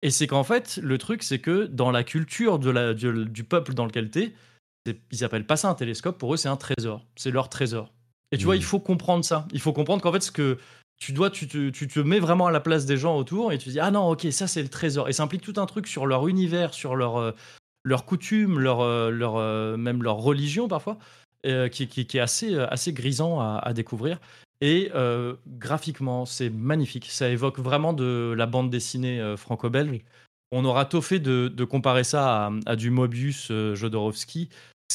Et 0.01 0.09
c'est 0.09 0.27
qu'en 0.27 0.43
fait, 0.43 0.77
le 0.81 0.97
truc, 0.97 1.23
c'est 1.23 1.39
que 1.39 1.65
dans 1.65 1.91
la 1.91 2.03
culture 2.03 2.57
de 2.59 2.69
la, 2.69 2.93
du, 2.93 3.25
du 3.25 3.43
peuple 3.43 3.73
dans 3.73 3.85
lequel 3.85 4.09
t'es, 4.09 4.33
c'est- 4.85 4.99
ils 5.11 5.23
appellent 5.23 5.45
pas 5.45 5.57
ça 5.57 5.69
un 5.69 5.75
télescope, 5.75 6.17
pour 6.17 6.33
eux 6.33 6.37
c'est 6.37 6.49
un 6.49 6.57
trésor, 6.57 7.05
c'est 7.15 7.31
leur 7.31 7.49
trésor. 7.49 7.93
Et 8.31 8.37
tu 8.37 8.45
vois, 8.45 8.55
il 8.55 8.63
faut 8.63 8.79
comprendre 8.79 9.23
ça. 9.25 9.45
Il 9.51 9.59
faut 9.59 9.73
comprendre 9.73 10.01
qu'en 10.01 10.11
fait, 10.13 10.21
ce 10.21 10.31
que 10.31 10.57
tu 11.01 11.11
dois, 11.13 11.29
tu 11.29 11.47
te, 11.47 11.69
tu 11.69 11.87
te 11.87 11.99
mets 11.99 12.19
vraiment 12.19 12.47
à 12.47 12.51
la 12.51 12.61
place 12.61 12.85
des 12.85 12.95
gens 12.97 13.17
autour 13.17 13.51
et 13.51 13.57
tu 13.57 13.69
dis 13.69 13.79
ah 13.79 13.91
non, 13.91 14.09
ok, 14.09 14.27
ça 14.31 14.47
c'est 14.47 14.63
le 14.63 14.69
trésor. 14.69 15.09
Et 15.09 15.13
ça 15.13 15.23
implique 15.23 15.41
tout 15.41 15.53
un 15.57 15.65
truc 15.65 15.85
sur 15.87 16.05
leur 16.07 16.27
univers, 16.27 16.73
sur 16.73 16.95
leur 16.95 17.17
euh, 17.17 17.31
leurs 17.83 18.05
coutumes, 18.05 18.59
leur, 18.59 18.79
leur, 19.11 19.35
euh, 19.37 19.75
même 19.75 20.01
leur 20.03 20.17
religion 20.17 20.67
parfois, 20.67 20.97
euh, 21.45 21.69
qui, 21.69 21.87
qui- 21.87 22.05
qui 22.05 22.17
est 22.17 22.21
assez, 22.21 22.53
euh, 22.55 22.67
assez 22.69 22.93
grisant 22.93 23.39
à, 23.39 23.59
à 23.63 23.73
découvrir. 23.73 24.19
Et 24.61 24.91
euh, 24.93 25.35
graphiquement, 25.47 26.25
c'est 26.25 26.49
magnifique. 26.49 27.07
Ça 27.09 27.29
évoque 27.29 27.59
vraiment 27.59 27.93
de 27.93 28.33
la 28.37 28.45
bande 28.45 28.69
dessinée 28.69 29.35
franco-belge. 29.37 30.01
On 30.51 30.65
aura 30.65 30.85
tôt 30.85 31.01
fait 31.01 31.19
de, 31.19 31.47
de 31.47 31.63
comparer 31.63 32.03
ça 32.03 32.47
à, 32.47 32.51
à 32.67 32.75
du 32.75 32.91
Mobius 32.91 33.51
Jodorowsky. 33.73 34.49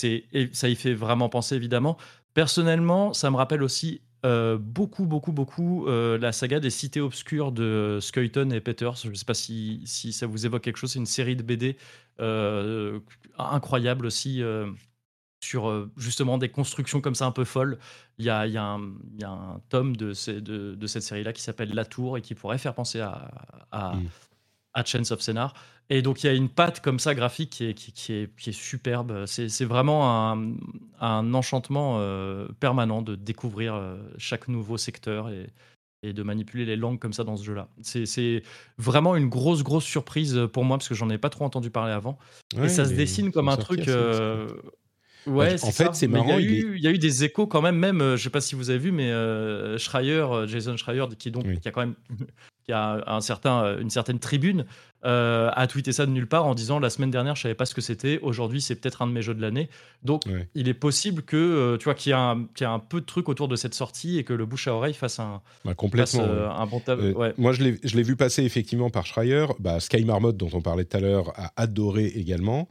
Et 0.04 0.24
ça 0.52 0.68
y 0.68 0.76
fait 0.76 0.94
vraiment 0.94 1.28
penser, 1.28 1.56
évidemment. 1.56 1.96
Personnellement, 2.34 3.12
ça 3.14 3.30
me 3.30 3.36
rappelle 3.36 3.62
aussi 3.62 4.02
euh, 4.24 4.58
beaucoup, 4.58 5.06
beaucoup, 5.06 5.32
beaucoup 5.32 5.86
euh, 5.86 6.18
la 6.18 6.32
saga 6.32 6.60
des 6.60 6.70
cités 6.70 7.00
obscures 7.00 7.52
de 7.52 7.98
Skuyton 8.00 8.50
et 8.50 8.60
Peters. 8.60 8.96
Je 8.96 9.08
ne 9.08 9.14
sais 9.14 9.24
pas 9.24 9.34
si, 9.34 9.82
si 9.86 10.12
ça 10.12 10.26
vous 10.26 10.44
évoque 10.46 10.62
quelque 10.62 10.76
chose. 10.76 10.92
C'est 10.92 10.98
une 10.98 11.06
série 11.06 11.36
de 11.36 11.42
BD 11.42 11.76
euh, 12.20 13.00
incroyable 13.38 14.06
aussi. 14.06 14.42
Sur 15.40 15.68
euh, 15.68 15.90
justement 15.96 16.38
des 16.38 16.48
constructions 16.48 17.00
comme 17.00 17.14
ça 17.14 17.26
un 17.26 17.30
peu 17.32 17.44
folles. 17.44 17.78
Il 18.18 18.24
y 18.24 18.30
a, 18.30 18.46
il 18.46 18.52
y 18.52 18.56
a 18.56 18.64
un, 18.64 18.80
il 19.14 19.20
y 19.20 19.24
a 19.24 19.30
un 19.30 19.60
tome 19.68 19.96
de, 19.96 20.12
ces- 20.12 20.40
de, 20.40 20.74
de 20.74 20.86
cette 20.86 21.02
série-là 21.02 21.32
qui 21.32 21.42
s'appelle 21.42 21.74
La 21.74 21.84
Tour 21.84 22.16
et 22.18 22.22
qui 22.22 22.34
pourrait 22.34 22.58
faire 22.58 22.74
penser 22.74 23.00
à, 23.00 23.30
à, 23.70 23.96
Mm. 23.96 24.08
à 24.74 24.84
Chance 24.84 25.10
of 25.12 25.20
Scénar. 25.20 25.54
Et 25.88 26.02
donc 26.02 26.24
il 26.24 26.26
y 26.26 26.30
a 26.30 26.32
une 26.32 26.48
patte 26.48 26.80
comme 26.80 26.98
ça 26.98 27.14
graphique 27.14 27.50
qui 27.50 27.66
est, 27.66 27.74
qui, 27.74 27.92
qui 27.92 28.12
est, 28.12 28.36
qui 28.36 28.50
est 28.50 28.52
superbe. 28.52 29.24
C'est 29.26 29.48
c'est 29.48 29.64
vraiment 29.66 30.32
un, 30.32 30.54
un 31.00 31.32
enchantement 31.34 31.98
euh, 32.00 32.48
permanent 32.58 33.02
de 33.02 33.14
découvrir 33.14 33.74
euh, 33.74 33.96
chaque 34.18 34.48
nouveau 34.48 34.78
secteur 34.78 35.28
et, 35.28 35.48
et 36.02 36.12
de 36.12 36.22
manipuler 36.24 36.64
les 36.64 36.76
langues 36.76 36.98
comme 36.98 37.12
ça 37.12 37.22
dans 37.24 37.36
ce 37.36 37.44
jeu-là. 37.44 37.68
C'est- 37.82 38.06
C'est 38.06 38.42
vraiment 38.78 39.14
une 39.16 39.28
grosse, 39.28 39.62
grosse 39.62 39.84
surprise 39.84 40.40
pour 40.52 40.64
moi 40.64 40.76
parce 40.78 40.88
que 40.88 40.94
j'en 40.96 41.08
ai 41.10 41.18
pas 41.18 41.30
trop 41.30 41.44
entendu 41.44 41.70
parler 41.70 41.92
avant. 41.92 42.18
Ouais, 42.56 42.66
et 42.66 42.68
ça 42.68 42.84
se 42.86 42.94
dessine 42.94 43.30
comme 43.30 43.48
un 43.48 43.56
truc. 43.56 43.86
euh. 43.86 44.48
Ouais, 45.26 45.54
en 45.62 45.70
fait, 45.72 45.94
c'est 45.94 46.06
marrant, 46.08 46.38
Il 46.38 46.44
y, 46.50 46.54
a 46.54 46.58
eu, 46.60 46.76
il 46.76 46.82
y 46.82 46.86
a 46.86 46.90
eu 46.90 46.98
des 46.98 47.24
échos 47.24 47.46
quand 47.46 47.62
même, 47.62 47.76
même, 47.76 48.00
euh, 48.00 48.16
je 48.16 48.22
sais 48.22 48.30
pas 48.30 48.40
si 48.40 48.54
vous 48.54 48.70
avez 48.70 48.78
vu, 48.78 48.92
mais 48.92 49.10
euh, 49.10 49.76
Schreier, 49.78 50.12
euh, 50.20 50.46
Jason 50.46 50.76
Schreier, 50.76 51.04
qui, 51.18 51.30
donc, 51.30 51.44
Oui. 51.46 51.58
qui 51.60 51.68
a 51.68 51.72
quand 51.72 51.80
même 51.80 51.94
qui 52.64 52.72
a 52.72 53.04
un 53.06 53.20
certain, 53.20 53.62
euh, 53.62 53.80
une 53.80 53.90
certaine 53.90 54.18
tribune, 54.18 54.64
euh, 55.04 55.50
a 55.54 55.68
tweeté 55.68 55.92
ça 55.92 56.04
de 56.04 56.10
nulle 56.10 56.26
part 56.26 56.46
en 56.46 56.54
disant 56.56 56.80
la 56.80 56.90
semaine 56.90 57.12
dernière, 57.12 57.36
je 57.36 57.42
savais 57.42 57.54
pas 57.54 57.64
ce 57.64 57.76
que 57.76 57.80
c'était, 57.80 58.18
aujourd'hui, 58.22 58.60
c'est 58.60 58.74
peut-être 58.74 59.02
un 59.02 59.06
de 59.06 59.12
mes 59.12 59.22
jeux 59.22 59.34
de 59.34 59.40
l'année. 59.42 59.68
Donc, 60.02 60.22
Ouais. 60.26 60.48
il 60.56 60.68
est 60.68 60.74
possible 60.74 61.22
que, 61.22 61.36
euh, 61.36 61.76
tu 61.76 61.84
vois, 61.84 61.94
qu'il 61.94 62.10
y, 62.12 62.54
qu'il 62.54 62.64
y 62.64 62.66
a 62.66 62.72
un 62.72 62.80
peu 62.80 63.00
de 63.00 63.06
trucs 63.06 63.28
autour 63.28 63.46
de 63.46 63.54
cette 63.54 63.74
sortie 63.74 64.18
et 64.18 64.24
que 64.24 64.32
le 64.32 64.46
bouche 64.46 64.66
à 64.66 64.74
oreille 64.74 64.94
fasse 64.94 65.20
un, 65.20 65.42
Bah, 65.64 65.70
fasse, 65.70 65.74
complètement. 65.76 66.22
euh, 66.24 66.48
ouais. 66.48 66.54
un 66.56 66.66
bon 66.66 66.82
Euh, 66.88 67.12
ouais. 67.12 67.34
Moi, 67.38 67.52
je 67.52 67.62
l'ai 67.62 67.78
je 67.84 67.96
l'ai 67.96 68.02
vu 68.02 68.16
passer 68.16 68.42
effectivement 68.42 68.90
par 68.90 69.06
Schreier. 69.06 69.46
Bah, 69.60 69.78
Sky 69.78 70.04
Marmot, 70.04 70.32
dont 70.32 70.50
on 70.52 70.60
parlait 70.60 70.84
tout 70.84 70.96
à 70.96 71.00
l'heure, 71.00 71.32
a 71.36 71.52
adoré 71.56 72.06
également. 72.06 72.68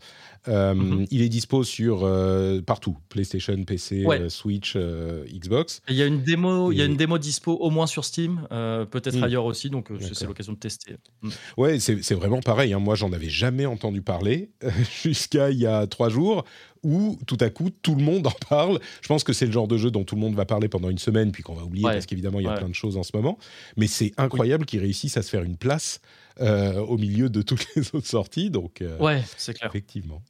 Euh, 0.48 0.74
Mhm. 0.76 1.06
Il 1.12 1.22
est 1.22 1.30
dispo 1.30 1.64
sur 1.64 2.02
euh, 2.04 2.62
partout 2.62 2.98
PlayStation, 3.10 3.56
PC, 3.64 4.06
Ouais. 4.06 4.20
euh, 4.22 4.30
Switch, 4.30 4.74
euh, 4.76 5.26
Xbox. 5.34 5.82
Il 5.90 5.96
y 5.96 6.02
a 6.02 6.06
une 6.06 6.22
démo, 6.22 6.72
il 6.72 6.78
y 6.78 6.82
a 6.82 6.86
une 6.86 6.98
démo 6.98 7.18
dispo 7.18 7.54
au 7.54 7.70
moins 7.70 7.88
sur 7.88 8.06
Steam, 8.06 8.48
peut-être 8.50 9.16
Mm. 9.18 9.24
ailleurs 9.24 9.46
aussi, 9.46 9.70
donc 9.70 9.90
c'est 10.14 10.26
l'occasion 10.26 10.54
de 10.54 10.58
tester. 10.60 10.96
Mm. 11.22 11.30
Ouais, 11.58 11.80
c'est 11.80 12.04
c'est 12.04 12.16
vraiment 12.16 12.42
pareil. 12.42 12.74
hein. 12.74 12.80
Moi, 12.80 12.96
j'en 12.96 13.12
avais 13.14 13.30
jamais 13.30 13.66
entendu 13.66 14.02
parler 14.02 14.52
jusqu'à 15.04 15.50
il 15.52 15.58
y 15.60 15.66
a 15.66 15.88
trois 15.88 16.10
jours 16.10 16.44
où 16.84 17.18
tout 17.26 17.38
à 17.40 17.50
coup 17.50 17.70
tout 17.82 17.96
le 17.96 18.04
monde 18.04 18.28
en 18.28 18.34
parle. 18.50 18.80
Je 19.02 19.08
pense 19.08 19.24
que 19.24 19.34
c'est 19.34 19.48
le 19.48 19.52
genre 19.52 19.68
de 19.68 19.78
jeu 19.78 19.90
dont 19.90 20.04
tout 20.04 20.14
le 20.16 20.22
monde 20.22 20.36
va 20.36 20.46
parler 20.46 20.68
pendant 20.70 20.90
une 20.92 21.00
semaine 21.00 21.32
puis 21.32 21.42
qu'on 21.42 21.56
va 21.56 21.64
oublier 21.64 21.86
Ouais. 21.86 21.94
parce 21.94 22.06
qu'évidemment 22.06 22.40
il 22.40 22.44
y 22.44 22.48
a 22.48 22.52
Ouais. 22.52 22.58
plein 22.60 22.70
de 22.70 22.76
choses 22.76 22.96
en 22.98 23.02
ce 23.04 23.12
moment. 23.16 23.40
Mais 23.78 23.88
c'est 23.88 24.12
incroyable 24.18 24.66
qu'ils 24.66 24.82
réussissent 24.82 25.18
à 25.18 25.24
se 25.24 25.30
faire 25.30 25.42
une 25.44 25.58
place 25.58 26.00
euh, 26.42 26.80
au 26.80 26.98
milieu 26.98 27.30
de 27.30 27.42
toutes 27.42 27.66
les 27.76 27.84
autres 27.96 28.06
sorties. 28.08 28.52
Donc 28.52 28.82
euh, 28.84 28.98
Ouais, 29.00 29.24
c'est 29.38 29.54
clair. 29.56 29.70
effectivement. 29.70 30.22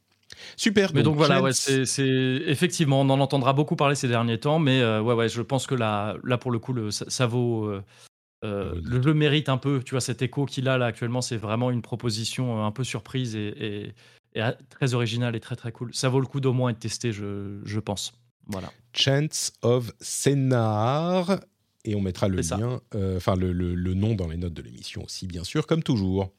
Super. 0.58 0.92
Mais 0.94 1.04
donc, 1.04 1.16
voilà, 1.16 1.42
ouais, 1.42 1.54
c'est 1.54 2.08
effectivement, 2.48 3.02
on 3.02 3.10
en 3.10 3.20
entendra 3.20 3.54
beaucoup 3.54 3.76
parler 3.76 3.96
ces 3.96 4.08
derniers 4.08 4.40
temps, 4.40 4.60
mais 4.60 4.82
euh, 4.82 5.02
ouais, 5.02 5.14
ouais, 5.14 5.30
je 5.30 5.42
pense 5.42 5.68
que 5.68 5.76
là, 5.76 6.16
là 6.24 6.38
pour 6.38 6.52
le 6.52 6.60
coup, 6.60 6.74
le, 6.74 6.92
ça, 6.92 7.06
ça 7.08 7.26
vaut. 7.28 7.66
euh, 7.66 7.82
euh, 8.44 8.76
le 8.84 9.14
mérite 9.14 9.50
un 9.50 9.58
peu, 9.58 9.82
tu 9.84 9.92
vois, 9.92 10.02
cet 10.02 10.22
écho 10.22 10.46
qu'il 10.46 10.68
a 10.68 10.78
là 10.78 10.86
actuellement, 10.86 11.22
c'est 11.22 11.38
vraiment 11.38 11.72
une 11.72 11.82
proposition 11.82 12.64
un 12.64 12.72
peu 12.72 12.84
surprise 12.84 13.36
et, 13.36 13.48
et- 13.48 13.94
et, 14.36 14.44
euh, 14.44 14.52
très 14.70 14.94
originale 14.94 15.36
et 15.36 15.40
très 15.40 15.56
très 15.56 15.72
cool. 15.72 15.96
Ça 15.96 16.10
vaut 16.10 16.20
le 16.20 16.28
coup 16.28 16.42
d'au 16.42 16.54
moins 16.54 16.70
être 16.70 16.80
testé, 16.80 17.12
je, 17.12 17.60
je 17.64 17.80
pense. 17.80 18.14
Voilà. 18.48 18.72
Chance 18.94 19.54
of 19.64 19.92
Scénar. 20.00 21.40
Et 21.86 21.96
on 21.96 22.02
mettra 22.02 22.28
le 22.28 22.38
lien, 22.58 22.82
enfin 23.16 23.36
le, 23.36 23.52
le- 23.52 23.76
le 23.76 23.94
nom 23.94 24.16
dans 24.16 24.28
les 24.28 24.38
notes 24.38 24.54
de 24.56 24.62
l'émission 24.64 25.04
aussi, 25.04 25.28
bien 25.28 25.44
sûr, 25.44 25.68
comme 25.68 25.84
toujours. 25.84 26.32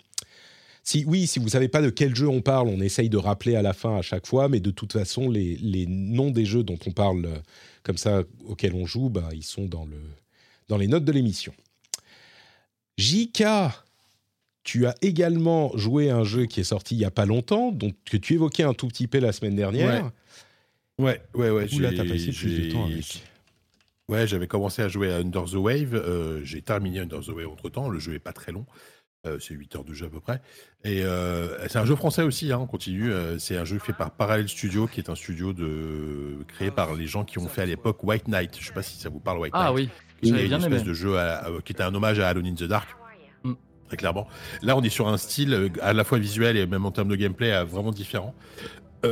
Si, 0.89 1.05
oui, 1.05 1.27
si 1.27 1.41
vous 1.41 1.49
savez 1.49 1.67
pas 1.67 1.83
de 1.83 1.91
quel 1.91 2.15
jeu 2.15 2.29
on 2.29 2.41
parle, 2.43 2.69
on 2.69 2.81
essaye 2.81 3.09
de 3.09 3.17
rappeler 3.17 3.57
à 3.57 3.63
la 3.63 3.73
fin 3.73 3.97
à 3.97 4.03
chaque 4.03 4.25
fois, 4.25 4.49
mais 4.49 4.61
de 4.61 4.71
toute 4.71 4.93
façon, 4.93 5.29
les, 5.29 5.57
les 5.57 5.85
noms 5.87 6.31
des 6.31 6.45
jeux 6.45 6.63
dont 6.63 6.79
on 6.87 6.93
parle 6.93 7.25
euh, 7.27 7.39
comme 7.83 7.97
ça, 7.97 8.23
auxquels 8.47 8.73
on 8.73 8.87
joue, 8.87 9.09
bah, 9.09 9.29
ils 9.33 9.43
sont 9.43 9.65
dans, 9.67 9.85
le, 9.85 9.97
dans 10.69 10.77
les 10.77 10.87
notes 10.87 11.05
de 11.05 11.11
l'émission. 11.11 11.53
JK, 12.99 13.43
tu 14.63 14.87
as 14.87 14.95
également 15.03 15.77
joué 15.77 16.09
à 16.11 16.19
un 16.19 16.25
jeu 16.25 16.47
qui 16.47 16.61
est 16.61 16.65
sorti 16.65 16.95
il 16.95 16.99
y 17.01 17.05
a 17.05 17.11
pas 17.11 17.27
longtemps, 17.27 17.73
dont, 17.73 17.91
que 18.05 18.17
tu 18.17 18.35
évoquais 18.35 18.63
un 18.63 18.73
tout 18.73 18.87
petit 18.87 19.09
peu 19.09 19.19
la 19.19 19.33
semaine 19.33 19.57
dernière. 19.57 20.05
Ouais, 21.01 21.21
ouais, 21.35 21.51
ouais. 21.51 21.75
Où 21.75 21.79
là, 21.81 21.91
j'ai- 21.91 21.97
t'as 21.97 22.05
passé 22.05 22.31
plus 22.31 22.61
de 22.69 22.73
temps 22.73 22.87
avec. 22.87 23.23
Ouais, 24.09 24.25
j'avais 24.29 24.47
commencé 24.47 24.83
à 24.83 24.89
jouer 24.89 25.11
à 25.13 25.17
Under 25.17 25.47
the 25.47 25.55
Wave. 25.55 25.95
euh, 25.97 26.41
j'ai 26.45 26.63
terminé 26.63 27.01
Under 27.01 27.21
the 27.23 27.31
Wave 27.31 27.49
entre 27.49 27.69
temps. 27.71 27.89
Le 27.89 27.99
jeu 27.99 28.15
est 28.15 28.21
pas 28.21 28.33
très 28.33 28.53
long. 28.53 28.65
Euh, 29.27 29.39
c'est 29.41 29.55
8 29.55 29.77
heures 29.77 29.85
de 29.85 29.93
jeu 29.93 30.07
à 30.07 30.09
peu 30.09 30.21
près. 30.21 30.41
Et 30.85 31.03
euh, 31.05 31.67
c'est 31.69 31.79
un 31.79 31.85
jeu 31.85 31.97
français 31.97 32.23
aussi, 32.23 32.53
hein, 32.53 32.59
on 32.61 32.67
continue. 32.67 33.13
Euh, 33.13 33.39
c'est 33.39 33.57
un 33.57 33.65
jeu 33.65 33.79
fait 33.79 33.93
par 33.93 34.11
Parallel 34.13 34.49
Studio, 34.49 34.87
qui 34.87 35.01
est 35.01 35.11
un 35.11 35.15
studio 35.15 35.53
de... 35.53 36.39
créé 36.49 36.71
par 36.71 36.95
les 36.95 37.07
gens 37.07 37.25
qui 37.25 37.39
ont 37.39 37.49
fait 37.49 37.63
à 37.63 37.67
l'époque 37.67 38.03
White 38.05 38.29
Knight. 38.29 38.57
Je 38.59 38.67
sais 38.67 38.73
pas 38.73 38.83
si 38.83 38.97
ça 38.99 39.09
vous 39.09 39.19
parle, 39.21 39.39
White 39.39 39.53
Ah 39.57 39.73
Knight. 39.73 39.75
oui, 39.75 39.89
Qui 40.23 40.29
j'avais 40.31 40.47
bien 40.47 40.59
une 40.59 40.65
espèce 40.65 40.81
aimé. 40.83 40.89
de 40.89 40.95
jeu 40.95 41.19
à- 41.19 41.39
à- 41.47 41.51
qui 41.65 41.73
était 41.73 41.83
un 41.83 41.95
hommage 41.95 42.21
à 42.21 42.29
Alone 42.29 42.47
in 42.47 42.55
the 42.55 42.65
Dark. 42.65 42.89
Mm. 43.43 43.55
Très 43.89 43.97
clairement. 43.97 44.29
Là, 44.63 44.77
on 44.77 44.83
est 44.83 44.89
sur 44.89 45.09
un 45.09 45.17
style 45.17 45.71
à 45.83 45.93
la 45.93 46.05
fois 46.05 46.19
visuel 46.19 46.57
et 46.57 46.67
même 46.67 46.87
en 46.87 46.91
termes 46.93 47.09
de 47.09 47.17
gameplay 47.17 47.65
vraiment 47.65 47.91
différent. 47.93 48.35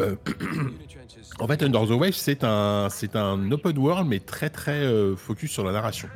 En 1.40 1.48
fait, 1.48 1.62
Under 1.62 1.86
the 1.86 1.90
Wave, 1.90 2.12
c'est 2.12 2.44
un, 2.44 2.88
c'est 2.90 3.16
un 3.16 3.50
open 3.50 3.76
world, 3.78 4.06
mais 4.08 4.20
très 4.20 4.50
très 4.50 4.84
focus 5.16 5.50
sur 5.50 5.64
la 5.64 5.72
narration. 5.72 6.08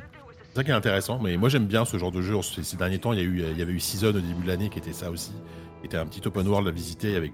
C'est 0.49 0.55
ça 0.55 0.63
qui 0.63 0.71
est 0.71 0.73
intéressant. 0.73 1.19
Mais 1.19 1.37
moi, 1.37 1.49
j'aime 1.49 1.65
bien 1.67 1.85
ce 1.85 1.97
genre 1.97 2.11
de 2.11 2.21
jeu. 2.21 2.35
Ces, 2.41 2.77
derniers 2.77 2.99
temps, 2.99 3.13
il 3.13 3.19
y, 3.19 3.21
a 3.21 3.25
eu, 3.25 3.43
il 3.51 3.57
y 3.57 3.61
avait 3.61 3.73
eu 3.73 3.79
Season 3.79 4.09
au 4.09 4.13
début 4.13 4.43
de 4.43 4.47
l'année 4.47 4.69
qui 4.69 4.79
était 4.79 4.93
ça 4.93 5.11
aussi. 5.11 5.31
Qui 5.79 5.85
était 5.85 5.97
un 5.97 6.05
petit 6.05 6.25
open 6.27 6.47
world 6.47 6.67
à 6.67 6.71
visiter 6.71 7.15
avec, 7.15 7.31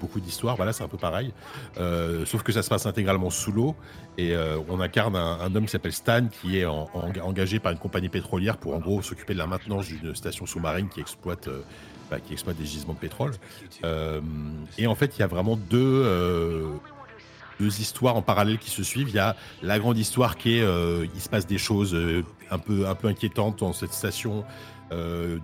beaucoup, 0.00 0.20
d'histoires. 0.20 0.56
Voilà, 0.56 0.72
c'est 0.72 0.84
un 0.84 0.88
peu 0.88 0.96
pareil. 0.96 1.32
Euh, 1.78 2.24
sauf 2.26 2.42
que 2.42 2.52
ça 2.52 2.62
se 2.62 2.68
passe 2.68 2.86
intégralement 2.86 3.30
sous 3.30 3.52
l'eau. 3.52 3.74
Et 4.18 4.34
euh, 4.34 4.58
on 4.68 4.80
incarne 4.80 5.16
un, 5.16 5.54
homme 5.54 5.64
qui 5.64 5.70
s'appelle 5.70 5.92
Stan, 5.92 6.26
qui 6.26 6.58
est 6.58 6.66
en- 6.66 6.88
en- 6.94 7.10
engagé 7.22 7.58
par 7.58 7.72
une 7.72 7.78
compagnie 7.78 8.08
pétrolière 8.08 8.56
pour 8.58 8.74
en 8.74 8.78
gros 8.78 9.02
s'occuper 9.02 9.32
de 9.34 9.38
la 9.38 9.46
maintenance 9.46 9.86
d'une 9.86 10.14
station 10.14 10.46
sous-marine 10.46 10.88
qui 10.88 11.00
exploite, 11.00 11.48
euh, 11.48 11.62
bah, 12.10 12.20
qui 12.20 12.32
exploite 12.32 12.56
des 12.56 12.66
gisements 12.66 12.94
de 12.94 12.98
pétrole. 12.98 13.32
Et 14.78 14.86
en 14.86 14.94
fait, 14.94 15.16
il 15.16 15.20
y 15.20 15.22
a 15.22 15.26
vraiment 15.26 15.56
deux, 15.56 16.70
histoires 17.60 18.16
en 18.16 18.22
parallèle 18.22 18.58
qui 18.58 18.70
se 18.70 18.82
suivent. 18.82 19.08
Il 19.08 19.14
y 19.14 19.18
a 19.18 19.36
la 19.62 19.78
grande 19.78 19.98
histoire 19.98 20.36
qui 20.36 20.58
est, 20.58 20.64
il 21.14 21.20
se 21.20 21.28
passe 21.28 21.46
des 21.46 21.58
choses 21.58 21.96
un 22.50 22.58
peu, 22.58 22.86
un 22.86 22.94
peu 22.94 23.08
inquiétantes 23.08 23.58
dans 23.60 23.72
cette 23.72 23.92
station. 23.92 24.44
euh, 24.92 25.38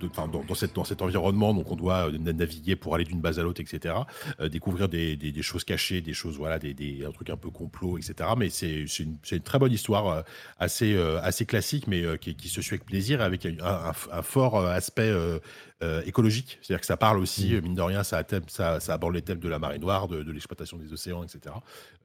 dans, 0.48 0.54
cette, 0.54 0.72
dans 0.76 0.84
cet 0.84 1.02
environnement, 1.02 1.52
donc 1.52 1.68
on 1.72 1.74
doit 1.74 2.08
euh, 2.12 2.16
naviguer 2.18 2.76
pour 2.76 2.94
aller 2.94 3.04
d'une 3.04 3.20
base 3.20 3.40
à 3.40 3.42
l'autre, 3.42 3.60
etc. 3.60 3.94
Euh, 4.40 4.48
découvrir 4.48 4.88
des, 4.88 5.16
des- 5.16 5.42
choses 5.42 5.64
cachées, 5.64 6.00
des 6.00 6.12
choses, 6.14 6.36
voilà, 6.36 6.60
des, 6.60 6.74
des- 6.74 7.04
un 7.04 7.10
truc 7.10 7.28
un 7.28 7.36
peu 7.36 7.50
complot, 7.50 7.98
etc. 7.98 8.30
Mais 8.38 8.50
c'est 8.50 8.84
une, 9.00 9.16
une 9.32 9.40
très 9.40 9.58
bonne 9.58 9.72
histoire, 9.72 10.22
assez, 10.60 10.96
assez 11.24 11.44
classique, 11.44 11.88
mais 11.88 12.04
qui, 12.20 12.48
se 12.48 12.62
suit 12.62 12.74
avec 12.74 12.86
plaisir, 12.86 13.20
avec 13.20 13.44
un, 13.46 13.92
fort 14.22 14.64
aspect 14.64 15.12
euh, 15.82 15.92
euh, 15.92 16.02
écologique. 16.06 16.58
C'est-à-dire 16.62 16.80
que 16.80 16.86
ça 16.86 16.96
parle 16.96 17.18
aussi, 17.18 17.60
mine 17.60 17.74
de 17.74 17.82
rien, 17.82 18.02
ça, 18.02 18.22
thème- 18.22 18.48
ça, 18.48 18.80
ça 18.80 18.94
aborde 18.94 19.14
les 19.14 19.22
thèmes 19.22 19.38
de 19.40 19.48
la 19.48 19.58
marée 19.58 19.78
noire, 19.78 20.08
de, 20.08 20.22
de 20.22 20.32
l'exploitation 20.32 20.76
des 20.76 20.92
océans, 20.92 21.22
etc. 21.22 21.54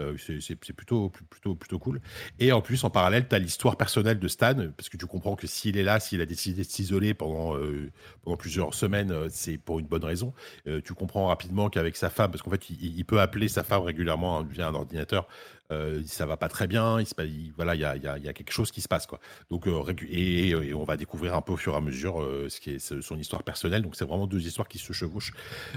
Euh, 0.01 0.15
c'est 0.17 0.55
plutôt, 0.73 1.09
plutôt, 1.29 1.55
plutôt 1.55 1.79
cool. 1.79 2.01
Et 2.39 2.51
en 2.51 2.61
plus, 2.61 2.83
en 2.83 2.89
parallèle, 2.89 3.27
tu 3.27 3.35
as 3.35 3.39
l'histoire 3.39 3.77
personnelle 3.77 4.19
de 4.19 4.27
Stan, 4.27 4.55
parce 4.75 4.89
que 4.89 4.97
tu 4.97 5.05
comprends 5.05 5.35
que 5.35 5.47
s'il 5.47 5.77
est 5.77 5.83
là, 5.83 5.99
s'il 5.99 6.21
a 6.21 6.25
décidé 6.25 6.63
de 6.63 6.67
s'isoler 6.69 7.13
pendant, 7.13 7.55
euh, 7.57 7.91
pendant 8.23 8.37
plusieurs 8.37 8.73
semaines, 8.73 9.11
euh, 9.11 9.27
c'est 9.29 9.57
pour 9.57 9.79
une 9.79 9.87
bonne 9.87 10.03
raison. 10.03 10.33
Euh, 10.67 10.81
tu 10.83 10.93
comprends 10.93 11.27
rapidement 11.27 11.69
qu'avec 11.69 11.95
sa 11.95 12.09
femme, 12.09 12.31
parce 12.31 12.41
qu'en 12.41 12.51
fait, 12.51 12.69
il, 12.69 12.97
il 12.97 13.05
peut 13.05 13.21
appeler 13.21 13.47
sa 13.47 13.63
femme 13.63 13.81
régulièrement 13.83 14.39
hein, 14.39 14.47
via 14.49 14.67
un 14.67 14.73
ordinateur, 14.73 15.27
euh, 15.71 16.01
ça 16.05 16.25
va 16.25 16.37
pas 16.37 16.49
très 16.49 16.67
bien, 16.67 16.99
il, 16.99 17.05
se, 17.05 17.13
voilà, 17.55 17.75
il 17.75 17.81
y 17.81 17.85
a, 17.85 17.95
y 17.97 18.07
a- 18.07 18.17
y 18.17 18.27
a 18.27 18.33
quelque 18.33 18.51
chose 18.51 18.71
qui 18.71 18.81
se 18.81 18.87
passe. 18.87 19.05
Quoi. 19.05 19.19
Donc, 19.51 19.67
euh, 19.67 19.83
et, 20.09 20.49
et 20.49 20.73
on 20.73 20.83
va 20.83 20.97
découvrir 20.97 21.35
un 21.35 21.41
peu 21.41 21.53
au 21.53 21.57
fur 21.57 21.73
et 21.73 21.77
à 21.77 21.81
mesure 21.81 22.21
euh, 22.21 22.47
ce 22.49 22.59
qui 22.59 22.71
est 22.71 22.79
son 23.01 23.17
histoire 23.17 23.43
personnelle. 23.43 23.81
Donc, 23.81 23.95
c'est 23.95 24.05
vraiment 24.05 24.27
deux 24.27 24.45
histoires 24.45 24.67
qui 24.67 24.77
se 24.77 24.93
chevauchent. 24.93 25.33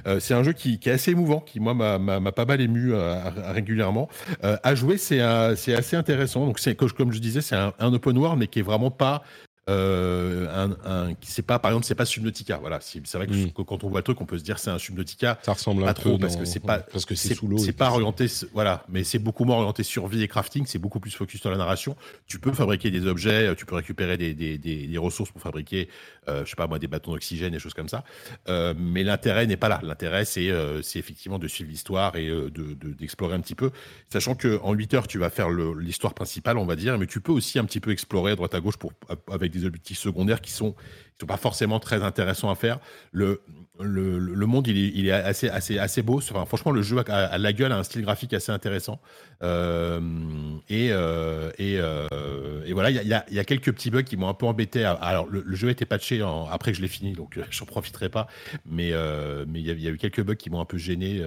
Euh, 0.06 0.20
c'est 0.20 0.34
un 0.34 0.42
jeu 0.42 0.52
qui, 0.52 0.78
qui 0.78 0.88
est 0.88 0.92
assez 0.92 1.10
émouvant, 1.12 1.40
qui, 1.40 1.60
moi, 1.60 1.74
m'a- 1.74 2.32
pas 2.32 2.44
mal 2.44 2.60
ému 2.60 2.92
euh, 2.92 3.30
régulièrement. 3.52 4.08
Euh, 4.44 4.56
à 4.62 4.74
jouer, 4.74 4.96
c'est 4.98 5.20
assez 5.20 5.96
intéressant. 5.96 6.46
Donc, 6.46 6.58
c'est 6.58 6.76
comme 6.76 7.12
je 7.12 7.18
disais, 7.18 7.40
c'est 7.40 7.56
un, 7.56 7.72
un 7.78 7.92
open 7.92 8.16
world, 8.16 8.38
mais 8.38 8.46
qui 8.46 8.60
est 8.60 8.62
vraiment 8.62 8.90
pas. 8.90 9.22
Euh, 9.68 10.48
un, 10.52 10.70
un- 11.10 11.14
c'est 11.20 11.42
pas 11.42 11.58
par 11.58 11.70
exemple 11.70 11.86
c'est 11.86 11.94
pas 11.94 12.06
Subnautica. 12.06 12.56
Voilà 12.58 12.80
c'est 12.80 13.00
vrai 13.14 13.26
que, 13.26 13.32
Mm. 13.34 13.52
que 13.52 13.62
quand 13.62 13.84
on 13.84 13.88
voit 13.88 14.00
le 14.00 14.04
truc 14.04 14.20
on 14.20 14.26
peut 14.26 14.38
se 14.38 14.42
dire 14.42 14.58
c'est 14.58 14.70
un 14.70 14.78
Subnautica. 14.78 15.38
Ça 15.42 15.52
ressemble 15.52 15.82
pas 15.84 15.90
un 15.90 15.94
trop 15.94 16.12
peu 16.16 16.18
parce 16.22 16.34
dans- 16.34 16.40
que 16.40 16.44
c'est 16.46 16.60
pas 16.60 16.78
parce 16.78 17.04
que 17.04 17.14
c'est 17.14 17.34
sous 17.34 17.46
l'eau. 17.46 17.58
c'est 17.58 17.72
pas 17.72 17.90
orienté 17.90 18.26
voilà 18.54 18.84
mais 18.88 19.04
c'est 19.04 19.18
beaucoup 19.18 19.44
moins 19.44 19.56
orienté 19.58 19.82
survie 19.82 20.22
et 20.22 20.28
crafting 20.28 20.64
c'est 20.66 20.78
beaucoup 20.78 20.98
plus 20.98 21.10
focus 21.14 21.40
sur 21.40 21.50
la 21.50 21.56
narration. 21.58 21.94
Tu 22.26 22.38
peux 22.40 22.52
fabriquer 22.52 22.90
des 22.90 23.06
objets 23.06 23.54
tu 23.54 23.66
peux 23.66 23.74
récupérer 23.76 24.16
des, 24.16 24.34
des, 24.34 24.58
des- 24.58 24.86
des 24.86 24.98
ressources 24.98 25.30
pour 25.30 25.40
fabriquer 25.42 25.88
euh, 26.28 26.44
je 26.44 26.50
sais 26.50 26.56
pas 26.56 26.66
moi 26.66 26.78
des 26.78 26.88
bâtons 26.88 27.12
d'oxygène 27.12 27.52
des 27.52 27.58
choses 27.58 27.74
comme 27.74 27.88
ça. 27.88 28.02
Euh, 28.48 28.74
mais 28.76 29.04
l'intérêt 29.04 29.46
n'est 29.46 29.56
pas 29.58 29.68
là. 29.68 29.78
L'intérêt 29.82 30.24
c'est 30.24 30.50
euh, 30.50 30.80
c'est 30.82 30.98
effectivement 30.98 31.38
de 31.38 31.46
suivre 31.48 31.70
l'histoire 31.70 32.16
et 32.16 32.28
euh, 32.28 32.50
de 32.50 32.74
de- 32.74 32.92
d'explorer 32.94 33.34
un 33.34 33.40
petit 33.40 33.54
peu. 33.54 33.70
Sachant 34.12 34.34
que 34.34 34.58
en 34.62 34.72
8 34.72 34.94
heures 34.94 35.06
tu 35.06 35.18
vas 35.18 35.30
faire 35.30 35.50
l'histoire 35.50 36.14
principale 36.14 36.56
on 36.58 36.66
va 36.66 36.76
dire 36.76 36.98
mais 36.98 37.06
tu 37.06 37.20
peux 37.20 37.32
aussi 37.32 37.58
un 37.58 37.64
petit 37.66 37.80
peu 37.80 37.90
explorer 37.92 38.32
à 38.32 38.36
droite 38.36 38.54
à 38.54 38.60
gauche 38.60 38.76
pour 38.78 38.92
avec 39.30 39.49
des 39.50 39.64
objectifs 39.64 39.98
secondaires 39.98 40.40
qui 40.40 40.50
sont 40.50 40.74
sont 41.20 41.26
pas 41.26 41.36
forcément 41.36 41.80
très 41.80 42.02
intéressants 42.02 42.50
à 42.50 42.54
faire. 42.54 42.78
Le 43.12 43.42
le, 43.82 44.18
le 44.18 44.46
monde 44.46 44.66
il 44.66 45.08
est, 45.08 45.12
assez 45.12 45.48
assez 45.48 45.78
assez 45.78 46.02
beau. 46.02 46.20
Franchement 46.20 46.70
le 46.70 46.82
jeu 46.82 46.98
a, 47.06 47.38
la 47.38 47.52
gueule 47.52 47.72
a 47.72 47.78
un 47.78 47.82
style 47.82 48.02
graphique 48.02 48.34
assez 48.34 48.52
intéressant. 48.52 49.00
Euh, 49.42 50.00
et 50.68 50.92
euh, 50.92 51.50
euh, 51.60 52.62
et 52.66 52.72
voilà 52.74 52.90
il 52.90 52.96
y 52.96 53.14
a- 53.14 53.24
y, 53.30 53.38
a, 53.38 53.44
quelques 53.44 53.72
petits 53.72 53.90
bugs 53.90 54.02
qui 54.02 54.16
m'ont 54.16 54.28
un 54.28 54.34
peu 54.34 54.46
embêté. 54.46 54.84
Alors 54.84 55.26
le, 55.28 55.44
jeu 55.56 55.68
a 55.68 55.70
été 55.70 55.86
patché 55.86 56.22
après 56.50 56.72
que 56.72 56.76
je 56.76 56.82
l'ai 56.82 56.88
fini 56.88 57.12
donc 57.12 57.38
euh, 57.38 57.44
j'en 57.50 57.64
profiterai 57.64 58.08
pas. 58.08 58.26
Mais 58.66 58.88
il 58.88 59.60
y, 59.60 59.88
a, 59.88 59.90
eu 59.90 59.98
quelques 59.98 60.22
bugs 60.22 60.34
qui 60.34 60.50
m'ont 60.50 60.60
un 60.60 60.66
peu 60.66 60.78
gêné 60.78 61.22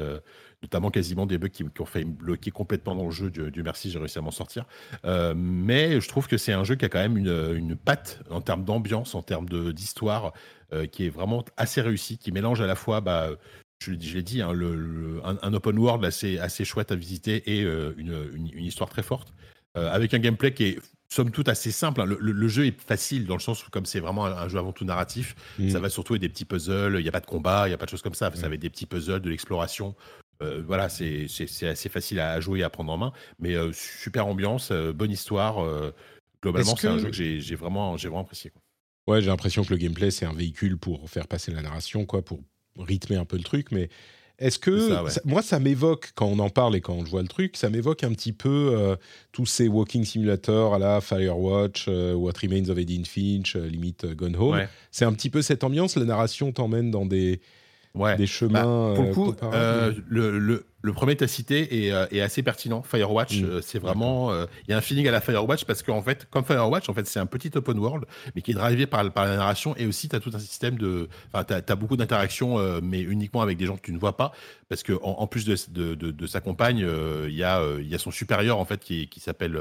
notamment 0.64 0.90
quasiment 0.90 1.26
des 1.28 1.38
bugs 1.38 1.50
qui, 1.50 1.64
qui 1.66 1.82
ont 1.82 1.86
fait 1.86 2.04
me 2.04 2.14
bloquer 2.14 2.50
complètement 2.50 2.96
dans 2.96 3.06
le 3.06 3.12
jeu 3.12 3.30
du, 3.30 3.52
du 3.52 3.62
merci 3.62 3.92
j'ai 3.92 4.00
réussi 4.00 4.18
à 4.18 4.22
m'en 4.22 4.32
sortir 4.32 4.66
euh, 5.06 5.34
mais 5.36 6.00
je 6.02 6.08
trouve 6.08 6.28
que 6.28 6.38
c'est 6.38 6.54
un 6.54 6.64
jeu 6.64 6.76
qui 6.76 6.86
a 6.86 6.90
quand 6.90 7.00
même 7.00 7.18
une, 7.18 7.54
une 7.56 7.76
patte 7.76 8.22
en 8.32 8.42
termes 8.42 8.64
d'ambiance, 8.64 9.14
en 9.14 9.22
termes 9.22 9.48
d'histoire, 9.74 10.34
euh, 10.72 10.86
qui 10.88 11.06
est 11.06 11.10
vraiment 11.10 11.44
assez 11.58 11.82
réussi, 11.82 12.18
qui 12.18 12.32
mélange 12.32 12.62
à 12.62 12.66
la 12.68 12.76
fois, 12.76 13.02
bah, 13.02 13.30
je, 13.80 13.92
l'ai 13.92 13.98
dit- 13.98 14.08
je 14.10 14.16
l'ai 14.16 14.24
dit, 14.24 14.42
hein, 14.42 14.54
le- 14.54 14.76
le- 14.76 15.22
un, 15.26 15.38
un 15.42 15.54
open 15.54 15.78
world 15.78 16.04
assez, 16.06 16.40
assez 16.40 16.64
chouette 16.66 16.92
à 16.92 16.96
visiter 16.96 17.44
et 17.58 17.64
euh, 17.64 17.94
une, 17.98 18.14
une- 18.34 18.50
une 18.54 18.66
histoire 18.66 18.90
très 18.90 19.04
forte, 19.04 19.34
avec 19.76 20.14
un 20.14 20.20
gameplay 20.20 20.54
qui 20.54 20.64
est 20.66 20.80
somme 21.10 21.32
toute 21.32 21.50
assez 21.50 21.72
simple. 21.72 22.02
hein. 22.02 22.06
Le, 22.06 22.18
le- 22.20 22.32
le 22.32 22.48
jeu 22.48 22.66
est 22.68 22.80
facile 22.82 23.26
dans 23.26 23.36
le 23.36 23.40
sens 23.42 23.66
où 23.68 23.70
comme 23.72 23.86
c'est 23.86 24.00
vraiment 24.00 24.26
un, 24.26 24.32
un 24.34 24.48
jeu 24.48 24.58
avant 24.60 24.72
tout 24.72 24.86
narratif, 24.86 25.36
Mm. 25.60 25.70
ça 25.70 25.80
va 25.80 25.90
surtout 25.90 26.16
être 26.16 26.22
des 26.22 26.30
petits 26.30 26.46
puzzles, 26.46 26.96
il 27.00 27.04
n'y 27.04 27.10
a 27.10 27.12
pas 27.12 27.20
de 27.20 27.26
combat, 27.26 27.66
il 27.68 27.70
n'y 27.70 27.74
a 27.76 27.78
pas 27.78 27.86
de 27.86 27.90
choses 27.92 28.02
comme 28.02 28.14
ça, 28.16 28.32
ça 28.36 28.48
va 28.48 28.56
être 28.56 28.62
des 28.62 28.70
petits 28.70 28.86
puzzles, 28.86 29.20
de 29.22 29.30
l'exploration. 29.30 29.96
Euh, 30.44 30.62
voilà, 30.66 30.90
c'est 30.90 31.26
assez 31.64 31.90
facile 31.90 32.20
à 32.20 32.40
jouer 32.40 32.60
et 32.60 32.64
à 32.64 32.70
prendre 32.70 32.92
en 32.92 32.98
main, 32.98 33.12
mais 33.40 33.56
euh, 33.56 33.72
super 33.74 34.28
ambiance, 34.28 34.70
euh, 34.72 34.94
bonne 34.94 35.12
histoire. 35.12 35.58
globalement, 36.42 36.76
c'est 36.76 36.88
un 36.88 36.96
que- 36.98 37.02
jeu 37.04 37.08
que 37.10 37.40
j'ai 37.40 37.56
vraiment, 37.56 37.96
vraiment 37.96 38.20
apprécié. 38.22 38.50
quoi. 38.52 38.62
Ouais, 39.08 39.22
j'ai 39.22 39.28
l'impression 39.28 39.64
que 39.64 39.70
le 39.72 39.78
gameplay, 39.78 40.12
c'est 40.12 40.26
un 40.26 40.34
véhicule 40.34 40.78
pour 40.78 41.10
faire 41.10 41.28
passer 41.28 41.52
la 41.52 41.62
narration, 41.62 42.06
quoi, 42.06 42.22
pour 42.24 42.40
rythmer 42.78 43.18
un 43.18 43.26
peu 43.26 43.38
le 43.38 43.44
truc. 43.44 43.72
Mais 43.72 43.90
est-ce 44.40 44.60
que. 44.60 44.80
C'est 44.80 44.90
ça, 44.90 45.04
ouais. 45.04 45.10
ça- 45.12 45.22
moi, 45.26 45.42
ça 45.42 45.60
m'évoque, 45.60 46.12
quand 46.16 46.28
on 46.28 46.40
en 46.40 46.50
parle 46.50 46.76
et 46.76 46.82
quand 46.82 47.04
je 47.06 47.10
vois 47.12 47.22
le 47.22 47.28
truc, 47.28 47.58
ça 47.58 47.70
m'évoque 47.70 48.04
un 48.04 48.14
petit 48.14 48.32
peu 48.34 48.98
tous 49.34 49.46
ces 49.46 49.68
walking 49.68 50.04
simulators 50.06 50.74
à 50.76 50.80
la 50.80 51.02
Firewatch, 51.02 51.88
What 51.88 52.34
Remains 52.42 52.70
of 52.70 52.78
Edith 52.78 53.08
Finch, 53.08 53.56
limite 53.56 54.06
Gone 54.16 54.36
Home. 54.38 54.56
Ouais. 54.56 54.70
C'est 54.92 55.06
un 55.06 55.14
petit 55.14 55.30
peu 55.30 55.42
cette 55.42 55.64
ambiance. 55.64 55.96
La 55.98 56.06
narration 56.06 56.52
t'emmène 56.54 56.90
dans 56.92 57.06
des, 57.06 57.42
Ouais. 57.96 58.16
des 58.16 58.26
chemins. 58.26 58.64
Bah, 58.64 58.94
pour 58.96 59.04
le 59.04 59.10
euh, 59.10 59.14
coup, 59.14 59.36
euh, 59.44 59.94
le, 60.08 60.40
le, 60.40 60.66
le 60.82 60.94
premier 60.94 61.14
que 61.14 61.20
tu 61.20 61.24
as 61.26 61.28
cité 61.28 61.86
est, 61.86 61.92
euh, 61.92 62.08
est 62.10 62.22
assez 62.22 62.42
pertinent. 62.42 62.82
Firewatch, 62.82 63.42
Mm. 63.42 63.62
c'est 63.62 63.78
vraiment. 63.78 64.32
euh, 64.32 64.48
Il 64.68 64.72
y 64.72 64.74
a 64.74 64.78
un 64.78 64.82
feeling 64.82 65.08
à 65.08 65.12
la 65.12 65.22
Firewatch 65.22 65.66
parce 65.66 65.84
qu'en 65.84 66.02
fait, 66.02 66.28
comme 66.32 66.44
Firewatch, 66.44 66.90
en 66.90 66.94
fait, 66.96 67.06
c'est 67.06 67.20
un 67.20 67.28
petit 67.28 67.52
open 67.56 67.78
world, 67.78 68.06
mais 68.36 68.42
qui 68.42 68.50
est 68.52 68.56
drivé 68.56 68.88
par, 68.88 69.10
par 69.12 69.26
la 69.26 69.36
narration 69.38 69.76
et 69.78 69.86
aussi 69.86 70.10
tu 70.10 70.16
as 70.16 70.20
tout 70.20 70.32
un 70.34 70.40
système 70.40 70.76
de. 70.80 71.08
Enfin, 71.32 71.44
tu 71.44 71.54
as, 71.72 71.76
beaucoup 71.76 71.96
d'interactions, 71.96 72.58
euh, 72.58 72.80
mais 72.82 73.02
uniquement 73.02 73.42
avec 73.44 73.58
des 73.60 73.68
gens 73.68 73.76
que 73.76 73.82
tu 73.82 73.94
ne 73.94 74.00
vois 74.00 74.18
pas. 74.18 74.32
Parce 74.70 74.82
que 74.82 74.94
en, 75.04 75.20
en 75.20 75.28
plus 75.28 75.46
de, 75.46 75.56
de, 75.70 75.94
de- 75.94 76.10
de 76.12 76.28
sa 76.28 76.42
compagne, 76.42 76.80
il 77.28 77.32
y, 77.34 77.38
y 77.38 77.44
a 77.44 77.98
son 78.00 78.10
supérieur, 78.12 78.58
en 78.58 78.66
fait, 78.66 78.80
qui, 78.80 79.08
qui 79.08 79.20
s'appelle. 79.20 79.56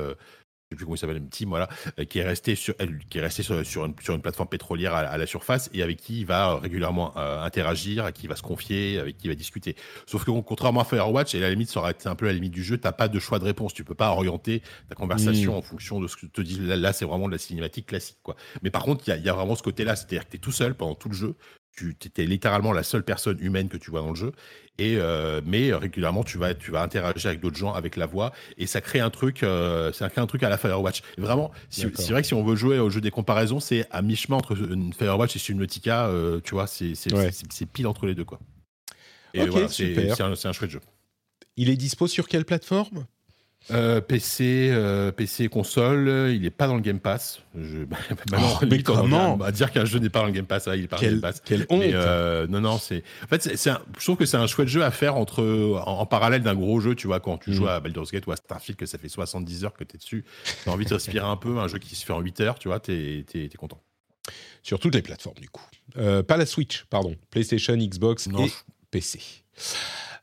Sais 0.73 0.77
plus 0.77 0.85
comment 0.85 0.97
il 0.97 0.99
s'appelle, 0.99 1.23
Tim, 1.31 1.49
voilà, 1.49 1.69
euh, 1.99 2.05
qui 2.05 2.19
est 2.19 2.25
resté 2.25 2.55
sur, 2.55 2.75
qui 3.09 3.19
est 3.19 3.21
resté 3.21 3.43
sur, 3.43 3.65
sur, 3.65 3.85
une, 3.85 3.95
sur 4.01 4.15
une 4.15 4.23
plateforme 4.23 4.49
pétrolière 4.49 4.95
à, 4.95 5.01
à 5.01 5.19
la 5.19 5.27
surface 5.27 5.71
et 5.73 5.83
avec 5.83 5.99
qui 5.99 6.21
il 6.21 6.27
va 6.27 6.53
euh, 6.53 6.55
régulièrement 6.57 7.13
euh, 7.17 7.43
interagir, 7.43 8.05
à 8.05 8.13
qui 8.13 8.25
il 8.25 8.29
va 8.29 8.37
se 8.37 8.43
confier, 8.43 8.99
avec 8.99 9.19
qui 9.19 9.27
il 9.27 9.31
va 9.31 9.35
discuter. 9.35 9.77
Sauf 10.07 10.25
que 10.25 10.31
contrairement 10.41 10.81
à 10.81 10.85
Firewatch, 10.85 11.35
et 11.35 11.39
à 11.39 11.43
la 11.43 11.51
limite, 11.51 11.71
ça 11.71 11.81
aurait 11.81 11.93
été 11.93 12.09
un 12.09 12.15
peu 12.15 12.27
la 12.27 12.33
limite 12.33 12.53
du 12.53 12.63
jeu, 12.63 12.79
t'as 12.79 12.93
pas 12.93 13.09
de 13.09 13.19
choix 13.19 13.39
de 13.39 13.45
réponse, 13.45 13.75
tu 13.75 13.85
peux 13.85 13.95
pas 13.95 14.11
orienter 14.11 14.63
ta 14.89 14.95
conversation 14.95 15.43
Mm. 15.53 15.57
en 15.57 15.63
fonction 15.63 16.01
de 16.01 16.09
ce 16.09 16.17
que 16.17 16.27
te 16.27 16.41
dit. 16.41 16.59
Là, 16.61 16.77
là, 16.77 16.93
c'est 16.93 17.05
vraiment 17.05 17.27
de 17.27 17.33
la 17.33 17.39
cinématique 17.39 17.87
classique, 17.87 18.19
quoi. 18.23 18.37
Mais 18.63 18.71
par 18.71 18.83
contre, 18.83 19.05
il 19.09 19.17
y 19.17 19.23
y 19.23 19.29
a 19.29 19.33
vraiment 19.33 19.55
ce 19.55 19.63
côté-là, 19.63 19.97
c'est-à-dire 19.97 20.25
que 20.27 20.33
t'es 20.33 20.39
tout 20.39 20.53
seul 20.53 20.75
pendant 20.75 20.95
tout 20.95 21.09
le 21.09 21.15
jeu. 21.15 21.37
Tu 21.75 21.97
es 22.19 22.25
littéralement 22.27 22.73
la 22.73 22.83
seule 22.83 23.03
personne 23.03 23.39
humaine 23.41 23.69
que 23.69 23.79
tu 23.79 23.91
vois 23.91 24.01
dans 24.01 24.11
le 24.11 24.15
jeu, 24.17 24.33
et 24.79 24.97
euh, 24.99 25.41
mais 25.45 25.73
régulièrement 25.73 26.23
tu 26.23 26.37
vas 26.37 26.55
tu 26.55 26.71
vas 26.71 26.83
interagir 26.83 27.27
avec 27.29 27.41
d'autres 27.41 27.57
gens 27.57 27.73
avec 27.73 27.97
la 27.97 28.05
voix, 28.07 28.33
et 28.59 28.67
ça 28.67 28.81
crée 28.83 29.01
un 29.01 29.09
truc, 29.09 29.43
euh, 29.43 29.91
ça 29.93 30.11
crée 30.11 30.21
un 30.21 30.27
truc 30.27 30.43
à 30.43 30.51
la 30.51 30.59
Firewatch. 30.59 31.01
Et 31.17 31.21
vraiment, 31.23 31.51
si- 31.71 31.81
c'est 31.95 32.13
vrai 32.13 32.21
que 32.21 32.29
si 32.29 32.35
on 32.35 32.45
veut 32.45 32.57
jouer 32.57 32.79
au 32.79 32.91
jeu 32.91 33.01
des 33.01 33.11
comparaisons, 33.11 33.59
c'est 33.59 33.87
à 33.91 34.03
mi-chemin 34.03 34.37
entre 34.37 34.53
une 34.57 34.93
Firewatch 34.93 35.35
et 35.37 35.39
Subnautica, 35.39 36.09
euh, 36.09 36.41
tu 36.45 36.55
vois, 36.55 36.67
c'est 36.67 36.93
Ouais. 37.13 37.31
pile 37.73 37.87
entre 37.87 38.05
les 38.07 38.15
deux, 38.15 38.25
quoi. 38.25 38.39
Et 39.35 39.47
voilà, 39.47 39.67
un, 40.25 40.35
c'est 40.35 40.49
un 40.49 40.53
chouette 40.53 40.71
jeu. 40.71 40.81
Il 41.57 41.71
est 41.71 41.77
dispo 41.77 42.07
sur 42.07 42.29
quelle 42.29 42.45
plateforme? 42.45 43.07
Euh, 43.71 44.01
PC, 44.01 44.71
euh, 44.73 45.13
PC 45.13 45.49
console, 45.49 46.33
il 46.35 46.45
est 46.45 46.51
pas 46.51 46.67
dans 46.67 46.75
le 46.75 46.81
Game 46.81 46.99
Pass. 46.99 47.41
Je, 47.57 47.85
bah, 47.85 47.97
maintenant, 48.11 48.59
Oh, 48.61 48.65
mais 48.69 48.83
comment 48.83 49.41
à 49.41 49.53
dire 49.53 49.71
qu'un 49.71 49.85
jeu 49.85 49.99
n'est 50.01 50.09
pas 50.11 50.19
dans 50.21 50.27
le 50.27 50.33
Game 50.33 50.47
Pass, 50.47 50.67
ah, 50.69 50.75
il 50.77 50.85
est 50.85 50.89
pas 50.89 50.97
dans 50.97 51.03
le 51.03 51.09
Game 51.11 51.21
Pass. 51.21 51.41
quelle 51.45 51.67
honte 51.71 51.79
Mais, 51.81 51.93
euh, 51.95 52.47
non, 52.49 52.61
non, 52.61 52.79
c'est. 52.79 53.05
En 53.25 53.29
fait, 53.29 53.43
c'est, 53.43 53.57
c'est 53.57 53.71
un- 53.71 53.81
je 53.99 54.03
trouve 54.05 54.17
que 54.17 54.27
c'est 54.27 54.37
un 54.37 54.47
chouette 54.49 54.69
jeu 54.69 54.83
à 54.83 54.91
faire 54.91 55.17
entre, 55.17 55.43
en, 55.87 56.01
en 56.01 56.07
parallèle 56.07 56.43
d'un 56.43 56.55
gros 56.57 56.81
jeu. 56.81 56.95
Tu 56.97 57.07
vois, 57.07 57.21
quand 57.21 57.39
tu 57.39 57.51
Mm. 57.51 57.55
joues 57.55 57.69
à 57.69 57.79
Baldur's 57.81 58.11
Gate 58.11 58.27
ou 58.27 58.33
à 58.33 58.37
Starfield, 58.37 58.77
que 58.79 58.87
ça 58.87 58.99
fait 58.99 59.09
70 59.09 59.65
heures 59.65 59.73
que 59.75 59.85
tu 59.85 59.95
es 59.95 59.99
dessus, 59.99 60.25
tu 60.65 60.69
as 60.69 60.73
envie 60.73 60.85
de 60.85 60.93
respirer 60.95 61.25
un 61.25 61.37
peu. 61.37 61.59
Un 61.59 61.69
jeu 61.69 61.79
qui 61.79 61.95
se 61.95 62.05
fait 62.05 62.13
en 62.13 62.21
8 62.21 62.41
heures, 62.41 62.59
tu 62.59 62.69
vois, 62.69 62.81
t'es, 62.81 63.25
t'es 63.31 63.49
content. 63.57 63.81
Sur 64.65 64.79
toutes 64.81 64.95
les 64.95 65.03
plateformes, 65.03 65.39
du 65.41 65.49
coup. 65.49 65.65
Pas 65.95 66.37
la 66.37 66.47
Switch, 66.47 66.85
pardon. 66.91 67.15
PlayStation, 67.31 67.77
Xbox 67.77 68.27
Non, 68.29 68.45
et 68.45 68.51
PC. 68.91 69.21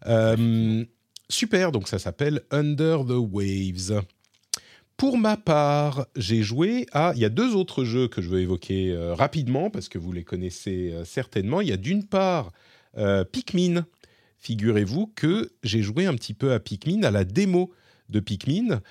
Euh, 0.08 0.84
super, 1.30 1.72
donc 1.72 1.88
ça 1.88 2.00
s'appelle 2.00 2.42
Under 2.52 3.06
the 3.06 3.18
Waves. 3.18 4.02
Pour 4.98 5.18
ma 5.18 5.38
part, 5.38 6.08
j'ai 6.18 6.44
joué 6.44 6.86
à... 6.92 7.14
Il 7.16 7.22
y 7.22 7.26
a 7.26 7.30
deux 7.30 7.56
autres 7.56 7.86
jeux 7.86 8.10
que 8.10 8.22
je 8.22 8.28
veux 8.28 8.42
évoquer 8.42 8.92
euh, 8.92 9.14
rapidement, 9.14 9.70
parce 9.70 9.88
que 9.88 9.98
vous 9.98 10.12
les 10.12 10.26
connaissez 10.26 10.92
euh, 10.92 11.06
certainement. 11.06 11.62
Il 11.62 11.70
y 11.70 11.72
a 11.72 11.78
d'une 11.78 12.04
part 12.04 12.52
euh, 12.98 13.24
Pikmin. 13.24 13.86
Figurez-vous 14.40 15.08
que 15.16 15.54
j'ai 15.64 15.82
joué 15.82 16.06
un 16.06 16.16
petit 16.16 16.34
peu 16.34 16.52
à 16.52 16.60
Pikmin, 16.60 17.04
à 17.04 17.12
la 17.12 17.24
démo 17.24 17.72
de 18.10 18.20
Pikmin. 18.20 18.82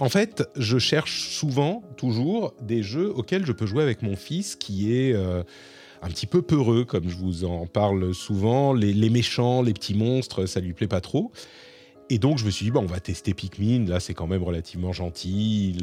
En 0.00 0.08
fait, 0.08 0.48
je 0.54 0.78
cherche 0.78 1.28
souvent, 1.28 1.82
toujours, 1.96 2.54
des 2.62 2.82
jeux 2.82 3.10
auxquels 3.10 3.44
je 3.44 3.52
peux 3.52 3.66
jouer 3.66 3.82
avec 3.82 4.02
mon 4.02 4.14
fils 4.14 4.54
qui 4.54 4.94
est 4.94 5.16
un 6.02 6.08
petit 6.08 6.26
peu 6.26 6.42
peureux, 6.42 6.84
comme 6.84 7.08
je 7.08 7.16
vous 7.16 7.44
en 7.44 7.66
parle 7.66 8.14
souvent. 8.14 8.72
Les, 8.72 9.10
méchants, 9.10 9.62
les 9.62 9.72
petits 9.72 9.94
monstres, 9.94 10.46
ça 10.46 10.60
lui 10.60 10.72
plaît 10.72 10.88
pas 10.88 11.00
trop. 11.00 11.32
Et 12.10 12.18
donc, 12.18 12.38
je 12.38 12.44
me 12.44 12.50
suis 12.50 12.64
dit, 12.64 12.72
on 12.74 12.86
va 12.86 13.00
tester 13.00 13.34
Pikmin. 13.34 13.84
Là, 13.86 14.00
c'est 14.00 14.14
quand 14.14 14.26
même 14.26 14.42
relativement 14.42 14.92
gentil. 14.92 15.76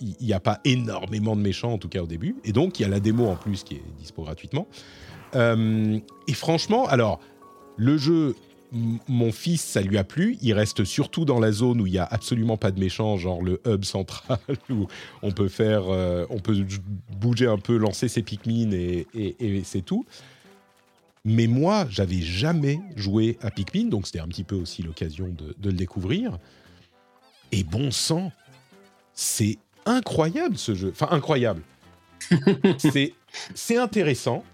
Il 0.00 0.26
n'y 0.26 0.32
a 0.32 0.40
pas 0.40 0.60
énormément 0.64 1.34
de 1.34 1.40
méchants, 1.40 1.72
en 1.72 1.78
tout 1.78 1.88
cas 1.88 2.02
au 2.02 2.06
début. 2.06 2.36
Et 2.44 2.52
donc, 2.52 2.78
il 2.78 2.82
y 2.82 2.86
a 2.86 2.88
la 2.88 3.00
démo 3.00 3.26
en 3.26 3.36
plus 3.36 3.64
qui 3.64 3.74
est 3.74 3.82
dispo 3.98 4.22
gratuitement. 4.22 4.68
Euh, 5.34 5.98
et 6.28 6.34
franchement, 6.34 6.86
alors, 6.86 7.18
le 7.76 7.96
jeu, 7.96 8.36
mon 8.72 9.30
fils, 9.32 9.62
ça 9.62 9.80
lui 9.82 9.98
a 9.98 10.04
plu. 10.04 10.36
Il 10.42 10.52
reste 10.52 10.84
surtout 10.84 11.24
dans 11.24 11.38
la 11.38 11.52
zone 11.52 11.80
où 11.80 11.86
il 11.86 11.92
y 11.92 11.98
a 11.98 12.04
absolument 12.04 12.56
pas 12.56 12.70
de 12.72 12.80
méchants, 12.80 13.16
genre 13.16 13.42
le 13.42 13.60
hub 13.66 13.84
central 13.84 14.38
où 14.70 14.86
on 15.22 15.30
peut 15.30 15.48
faire, 15.48 15.84
euh, 15.88 16.26
on 16.30 16.38
peut 16.40 16.66
bouger 17.20 17.46
un 17.46 17.58
peu, 17.58 17.76
lancer 17.76 18.08
ses 18.08 18.22
Pikmin 18.22 18.72
et, 18.72 19.06
et- 19.14 19.36
et 19.58 19.62
c'est 19.64 19.82
tout. 19.82 20.04
Mais 21.24 21.46
moi, 21.46 21.86
j'avais 21.88 22.20
jamais 22.20 22.80
joué 22.96 23.38
à 23.40 23.50
Pikmin, 23.50 23.86
donc 23.88 24.06
c'était 24.06 24.20
un 24.20 24.28
petit 24.28 24.44
peu 24.44 24.56
aussi 24.56 24.82
l'occasion 24.82 25.28
de, 25.28 25.54
de 25.58 25.70
le 25.70 25.76
découvrir. 25.76 26.38
Et 27.52 27.62
bon 27.64 27.90
sang, 27.90 28.30
c'est 29.14 29.56
incroyable 29.86 30.58
ce 30.58 30.74
jeu. 30.74 30.90
Enfin, 30.90 31.08
incroyable. 31.12 31.62
c'est, 32.78 33.14
c'est 33.54 33.76
intéressant, 33.78 34.44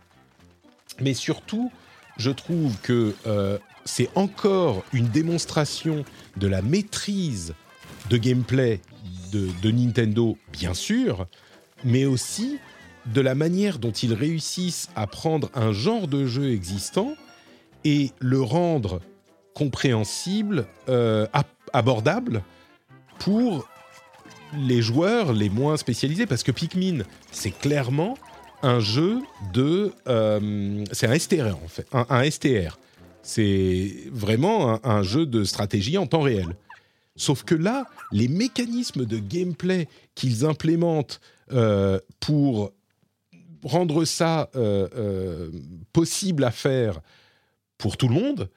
mais 1.00 1.14
surtout, 1.14 1.72
je 2.18 2.30
trouve 2.30 2.76
que 2.82 3.14
euh, 3.26 3.58
c'est 3.84 4.10
encore 4.14 4.84
une 4.92 5.08
démonstration 5.08 6.04
de 6.36 6.46
la 6.46 6.62
maîtrise 6.62 7.54
de 8.08 8.16
gameplay 8.16 8.80
de, 9.32 9.70
Nintendo, 9.70 10.36
bien 10.52 10.74
sûr, 10.74 11.26
mais 11.84 12.04
aussi 12.04 12.58
de 13.06 13.20
la 13.20 13.34
manière 13.34 13.78
dont 13.78 13.92
ils 13.92 14.12
réussissent 14.12 14.88
à 14.96 15.06
prendre 15.06 15.50
un 15.54 15.72
genre 15.72 16.08
de 16.08 16.26
jeu 16.26 16.52
existant 16.52 17.14
et 17.84 18.10
le 18.18 18.42
rendre 18.42 19.00
compréhensible, 19.54 20.66
euh, 20.88 21.26
abordable 21.72 22.42
pour 23.18 23.68
les 24.56 24.82
joueurs 24.82 25.32
les 25.32 25.48
moins 25.48 25.76
spécialisés. 25.76 26.26
Parce 26.26 26.42
que 26.42 26.52
Pikmin, 26.52 27.04
c'est 27.30 27.50
clairement 27.50 28.16
un 28.62 28.80
jeu 28.80 29.20
de... 29.52 29.92
euh, 30.08 30.84
c'est 30.92 31.06
un 31.06 31.18
STR 31.18 31.56
en 31.64 31.68
fait, 31.68 31.86
un, 31.92 32.06
un 32.10 32.28
STR. 32.28 32.79
C'est 33.32 33.94
vraiment 34.10 34.84
un, 34.84 35.04
jeu 35.04 35.24
de 35.24 35.44
stratégie 35.44 35.96
en 35.98 36.08
temps 36.08 36.22
réel. 36.22 36.56
Sauf 37.14 37.44
que 37.44 37.54
là, 37.54 37.86
les 38.10 38.26
mécanismes 38.26 39.06
de 39.06 39.18
gameplay 39.18 39.86
qu'ils 40.16 40.44
implémentent 40.44 41.20
euh, 41.52 42.00
pour 42.18 42.72
rendre 43.62 44.04
ça 44.04 44.50
euh, 44.56 44.88
euh, 44.96 45.50
possible 45.92 46.42
à 46.42 46.50
faire 46.50 46.98
pour 47.78 47.96
tout 47.96 48.08
le 48.08 48.14
monde, 48.14 48.50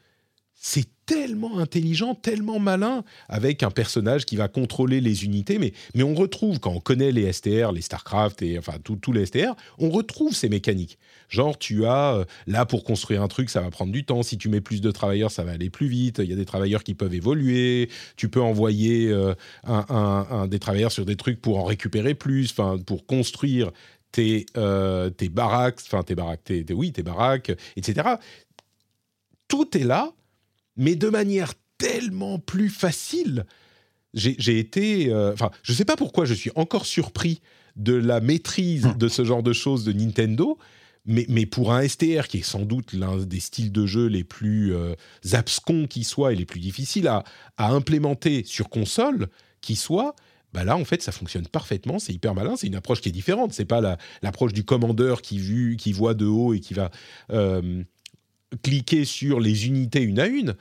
c'est 0.56 0.90
tellement 1.06 1.60
intelligent, 1.60 2.16
tellement 2.16 2.60
malin, 2.60 3.04
avec 3.28 3.64
un 3.64 3.72
personnage 3.72 4.26
qui 4.26 4.36
va 4.36 4.48
contrôler 4.48 5.02
les 5.02 5.26
unités. 5.26 5.60
Mais, 5.60 5.74
mais 5.96 6.04
on 6.04 6.14
retrouve, 6.16 6.60
quand 6.60 6.72
on 6.72 6.80
connaît 6.80 7.12
les 7.12 7.32
STR, 7.32 7.72
les 7.72 7.82
StarCraft, 7.82 8.42
et 8.42 8.58
enfin 8.58 8.74
tous 8.84 9.12
les 9.12 9.26
STR, 9.26 9.56
on 9.80 9.90
retrouve 9.90 10.34
ces 10.34 10.50
mécaniques. 10.50 10.98
Genre, 11.30 11.58
tu 11.58 11.86
as, 11.86 12.16
euh, 12.16 12.26
là, 12.48 12.66
pour 12.66 12.84
construire 12.84 13.22
un 13.22 13.28
truc, 13.28 13.50
ça 13.50 13.62
va 13.62 13.70
prendre 13.70 13.92
du 13.92 14.06
temps. 14.06 14.24
Si 14.24 14.38
tu 14.38 14.50
mets 14.50 14.62
plus 14.62 14.82
de 14.82 14.92
travailleurs, 14.92 15.32
ça 15.32 15.44
va 15.44 15.52
aller 15.52 15.70
plus 15.70 15.88
vite. 15.88 16.20
Il 16.20 16.30
y 16.30 16.34
a 16.34 16.36
des 16.36 16.46
travailleurs 16.46 16.84
qui 16.84 16.94
peuvent 16.94 17.14
évoluer. 17.14 17.90
Tu 18.16 18.30
peux 18.30 18.42
envoyer 18.42 19.10
euh, 19.12 19.34
des 20.48 20.60
travailleurs 20.60 20.92
sur 20.92 21.06
des 21.06 21.16
trucs 21.16 21.42
pour 21.42 21.58
en 21.60 21.64
récupérer 21.64 22.14
plus, 22.14 22.52
enfin, 22.52 22.78
pour 22.78 23.06
construire 23.06 23.72
tes, 24.12 24.46
euh, 24.58 25.10
tes 25.10 25.30
baraques, 25.30 25.80
enfin, 25.86 26.04
tes 26.04 26.14
baraques, 26.16 26.44
tes, 26.44 26.64
tes- 26.64 26.74
oui, 26.74 26.92
tes 26.92 27.04
baraques, 27.04 27.52
etc. 27.76 28.08
Tout 29.48 29.78
est 29.78 29.84
là, 29.84 30.14
mais 30.78 30.96
de 30.96 31.10
manière 31.10 31.54
tellement 31.78 32.40
plus 32.40 32.70
facile. 32.70 33.46
J'ai 34.14 34.60
été, 34.60 35.12
euh, 35.12 35.34
enfin, 35.34 35.50
je 35.64 35.74
sais 35.74 35.86
pas 35.86 35.96
pourquoi 35.96 36.26
je 36.26 36.36
suis 36.36 36.52
encore 36.56 36.86
surpris 36.86 37.42
de 37.76 37.94
la 37.94 38.20
maîtrise 38.20 38.88
de 38.98 39.08
ce 39.08 39.24
genre 39.26 39.42
de 39.42 39.54
choses 39.54 39.84
de 39.86 39.92
Nintendo, 39.92 40.60
mais, 41.06 41.26
mais 41.30 41.48
pour 41.48 41.74
un 41.74 41.88
STR 41.88 42.28
qui 42.28 42.38
est 42.38 42.44
sans 42.44 42.62
doute 42.62 42.94
l'un 42.94 43.18
des 43.18 43.40
styles 43.40 43.72
de 43.72 43.88
jeu 43.88 44.06
les 44.06 44.24
plus 44.24 44.76
euh, 44.76 44.94
abscons 45.32 45.88
qui 45.88 46.04
soit 46.04 46.32
et 46.32 46.36
les 46.36 46.46
plus 46.46 46.60
difficiles 46.60 47.08
à, 47.08 47.24
à 47.58 47.72
implémenter 47.72 48.44
sur 48.46 48.70
console 48.70 49.28
qui 49.62 49.76
soit, 49.76 50.16
bah 50.54 50.64
là 50.64 50.78
en 50.78 50.86
fait 50.86 51.02
ça 51.02 51.12
fonctionne 51.12 51.48
parfaitement, 51.48 51.98
c'est 51.98 52.14
hyper 52.14 52.36
malin, 52.36 52.56
c'est 52.56 52.68
une 52.68 52.76
approche 52.76 53.02
qui 53.02 53.10
est 53.10 53.14
différente, 53.14 53.52
c'est 53.54 53.66
pas 53.66 53.82
la- 53.82 53.98
l'approche 54.22 54.54
du 54.54 54.64
commandeur 54.64 55.24
qui, 55.24 55.40
vu, 55.40 55.76
qui 55.76 55.92
voit 55.92 56.14
de 56.14 56.28
haut 56.28 56.54
et 56.54 56.60
qui 56.60 56.76
va 56.76 56.92
euh, 57.32 57.84
cliquer 58.62 59.06
sur 59.06 59.40
les 59.40 59.68
unités 59.68 60.02
une 60.02 60.20
à 60.20 60.28
une, 60.28 60.56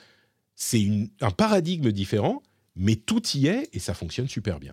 c'est 0.55 0.87
un 1.21 1.31
paradigme 1.31 1.93
différent, 1.93 2.43
mais 2.77 2.97
tout 2.97 3.23
y 3.35 3.47
est 3.49 3.69
et 3.73 3.79
ça 3.79 3.95
fonctionne 3.95 4.29
super 4.29 4.59
bien. 4.61 4.73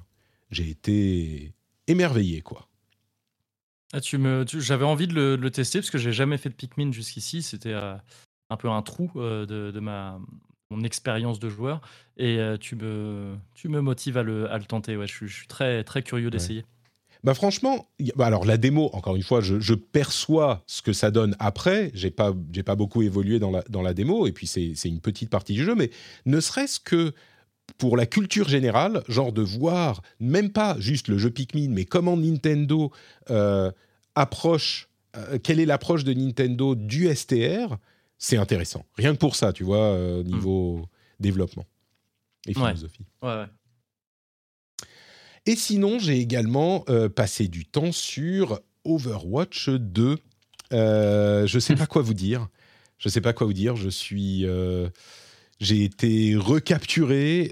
J'ai 0.52 0.70
été 0.70 1.54
émerveillé 1.88 2.42
quoi. 2.42 2.68
Ah, 3.92 4.02
tu 4.02 4.18
me, 4.20 4.46
j'avais 4.48 4.86
envie 4.86 5.08
de 5.08 5.14
le, 5.16 5.36
de 5.38 5.42
le 5.42 5.50
tester 5.52 5.80
parce 5.80 5.90
que 5.90 5.98
j'ai 5.98 6.14
jamais 6.14 6.38
fait 6.38 6.50
de 6.50 6.54
Pikmin 6.54 6.92
jusqu'ici. 6.92 7.42
C'était 7.42 7.74
euh, 7.74 7.96
un 8.52 8.58
peu 8.58 8.70
un 8.70 8.82
trou 8.84 9.10
euh, 9.16 9.46
de, 9.48 9.72
de 9.72 9.80
ma 9.80 10.20
mon 10.72 10.84
expérience 10.84 11.40
de 11.40 11.50
joueur 11.50 11.82
et 12.18 12.38
euh, 12.38 12.56
tu 12.58 12.76
me 12.76 13.36
tu 13.56 13.70
me 13.70 13.82
motives 13.82 14.18
à 14.18 14.24
le, 14.24 14.52
à 14.52 14.60
le 14.60 14.66
tenter. 14.66 14.96
Ouais, 14.96 15.08
je, 15.08 15.14
suis- 15.16 15.28
je 15.28 15.34
suis 15.36 15.48
très 15.48 15.84
très 15.84 16.04
curieux 16.04 16.30
d'essayer. 16.30 16.64
Bah 17.24 17.34
franchement, 17.34 17.88
bah 18.16 18.28
alors 18.28 18.46
la 18.46 18.58
démo, 18.58 18.90
encore 18.94 19.16
une 19.18 19.24
fois, 19.24 19.42
je, 19.42 19.60
je 19.60 19.74
perçois 19.74 20.64
ce 20.68 20.82
que 20.82 20.94
ça 20.94 21.12
donne 21.12 21.36
après. 21.40 21.92
J'ai 21.94 22.12
pas, 22.12 22.34
j'ai 22.54 22.64
pas 22.64 22.76
beaucoup 22.76 23.02
évolué 23.02 23.40
dans 23.40 23.52
la, 23.52 23.62
dans 23.70 23.82
la 23.82 23.94
démo, 23.94 24.26
et 24.26 24.32
puis 24.32 24.48
c'est 24.48 24.72
c'est 24.76 24.88
une 24.88 25.02
petite 25.02 25.30
partie 25.30 25.54
du 25.54 25.66
jeu, 25.66 25.76
mais 25.76 25.92
ne 26.26 26.40
serait-ce 26.40 26.80
que 26.80 27.14
pour 27.78 27.98
la 27.98 28.06
culture 28.06 28.48
générale, 28.48 29.04
genre 29.10 29.32
de 29.34 29.42
voir, 29.42 30.02
même 30.20 30.50
pas 30.50 30.76
juste 30.80 31.08
le 31.10 31.18
jeu 31.18 31.30
Pikmin, 31.30 31.70
mais 31.70 31.86
comment 31.86 32.16
Nintendo 32.18 32.92
euh, 33.30 33.70
approche, 34.16 34.88
euh, 35.18 35.38
quelle 35.44 35.60
est 35.60 35.66
l'approche 35.66 36.04
de 36.04 36.14
Nintendo 36.14 36.74
du 36.74 37.14
STR, 37.14 37.78
c'est 38.18 38.38
intéressant. 38.38 38.86
Rien 38.96 39.14
que 39.14 39.20
pour 39.20 39.36
ça, 39.36 39.54
tu 39.54 39.64
vois, 39.64 39.78
euh, 39.94 40.24
niveau 40.24 40.82
développement 41.20 41.66
et 42.48 42.58
Ouais. 42.58 42.70
philosophie. 42.70 43.06
Ouais, 43.22 43.30
ouais. 43.36 43.46
Et 45.50 45.56
sinon, 45.56 45.98
j'ai 45.98 46.20
également 46.20 46.86
euh, 46.90 47.10
passé 47.10 47.48
du 47.48 47.66
temps 47.66 47.92
sur 47.92 48.60
Overwatch 48.86 49.70
2. 49.70 50.20
Euh, 50.74 51.48
je 51.48 51.58
sais 51.58 51.74
pas 51.74 51.86
quoi 51.88 52.04
vous 52.04 52.14
dire. 52.14 52.50
Je 53.00 53.10
sais 53.10 53.20
pas 53.20 53.34
quoi 53.34 53.48
vous 53.48 53.54
dire. 53.54 53.76
Je 53.76 53.90
suis. 53.90 54.46
euh, 54.46 54.90
j'ai 55.60 55.84
été 55.84 56.36
recapturé. 56.36 57.52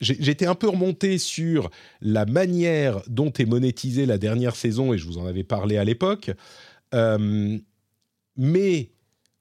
J'étais 0.00 0.46
un 0.46 0.54
peu 0.54 0.68
remonté 0.68 1.18
sur 1.18 1.68
la 2.00 2.26
manière 2.26 3.02
dont 3.08 3.32
est 3.32 3.44
monétisée 3.44 4.06
la 4.06 4.18
dernière 4.18 4.54
saison, 4.54 4.92
et 4.92 4.98
je 4.98 5.04
vous 5.04 5.18
en 5.18 5.26
avais 5.26 5.42
parlé 5.42 5.78
à 5.78 5.84
l'époque. 5.84 6.30
Mais 8.36 8.90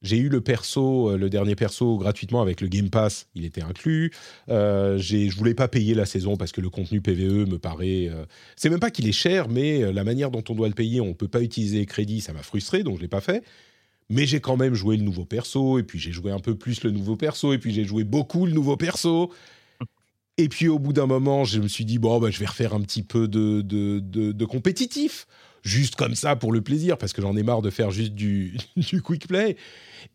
j'ai 0.05 0.17
eu 0.17 0.29
le 0.29 0.39
perso, 0.39 1.09
euh, 1.09 1.17
le 1.17 1.29
dernier 1.29 1.55
perso 1.55 1.97
gratuitement 1.97 2.41
avec 2.41 2.61
le 2.61 2.67
Game 2.67 2.89
Pass, 2.89 3.27
il 3.35 3.43
était 3.43 3.63
inclus. 3.63 4.11
Euh, 4.49 4.97
je 4.99 5.35
voulais 5.35 5.55
pas 5.55 5.67
payer 5.67 5.95
la 5.95 6.05
saison 6.05 6.37
parce 6.37 6.51
que 6.51 6.61
le 6.61 6.69
contenu 6.69 7.01
PVE 7.01 7.49
me 7.49 7.57
paraît. 7.57 8.07
euh, 8.09 8.25
c'est 8.55 8.69
même 8.69 8.79
pas 8.79 8.91
qu'il 8.91 9.07
est 9.07 9.11
cher, 9.11 9.49
mais 9.49 9.83
euh, 9.83 9.91
la 9.91 10.03
manière 10.03 10.29
dont 10.31 10.43
on 10.47 10.53
doit 10.53 10.67
le 10.67 10.73
payer, 10.75 11.01
on 11.01 11.13
peut 11.13 11.27
pas 11.27 11.41
utiliser 11.41 11.79
les 11.79 11.85
crédits, 11.85 12.21
ça 12.21 12.33
m'a 12.33 12.43
frustré, 12.43 12.83
donc 12.83 12.97
je 12.97 13.01
l'ai 13.01 13.07
pas 13.07 13.21
fait. 13.21 13.43
Mais 14.09 14.27
j'ai 14.27 14.39
quand 14.39 14.57
même 14.57 14.75
joué 14.75 14.97
le 14.97 15.03
nouveau 15.03 15.25
perso, 15.25 15.79
et 15.79 15.83
puis 15.83 15.97
j'ai 15.99 16.11
joué 16.11 16.31
un 16.31 16.39
peu 16.39 16.55
plus 16.55 16.83
le 16.83 16.91
nouveau 16.91 17.15
perso, 17.15 17.53
et 17.53 17.57
puis 17.57 17.73
j'ai 17.73 17.85
joué 17.85 18.03
beaucoup 18.03 18.45
le 18.45 18.51
nouveau 18.51 18.77
perso. 18.77 19.31
Et 20.37 20.49
puis 20.49 20.67
au 20.67 20.79
bout 20.79 20.93
d'un 20.93 21.07
moment, 21.07 21.45
je 21.45 21.59
me 21.59 21.67
suis 21.67 21.85
dit, 21.85 21.97
bon, 21.97 22.19
bah, 22.19 22.29
je 22.29 22.39
vais 22.39 22.45
refaire 22.45 22.73
un 22.73 22.81
petit 22.81 23.03
peu 23.03 23.27
de, 23.27 23.61
de, 23.61 23.99
de 23.99 24.45
compétitif, 24.45 25.27
juste 25.65 25.95
comme 25.95 26.15
ça 26.15 26.35
pour 26.35 26.53
le 26.53 26.61
plaisir, 26.61 26.97
parce 26.97 27.11
que 27.11 27.21
j'en 27.21 27.35
ai 27.35 27.43
marre 27.43 27.61
de 27.61 27.69
faire 27.69 27.91
juste 27.91 28.13
du, 28.13 28.55
du 28.77 29.01
quick 29.01 29.27
play. 29.27 29.57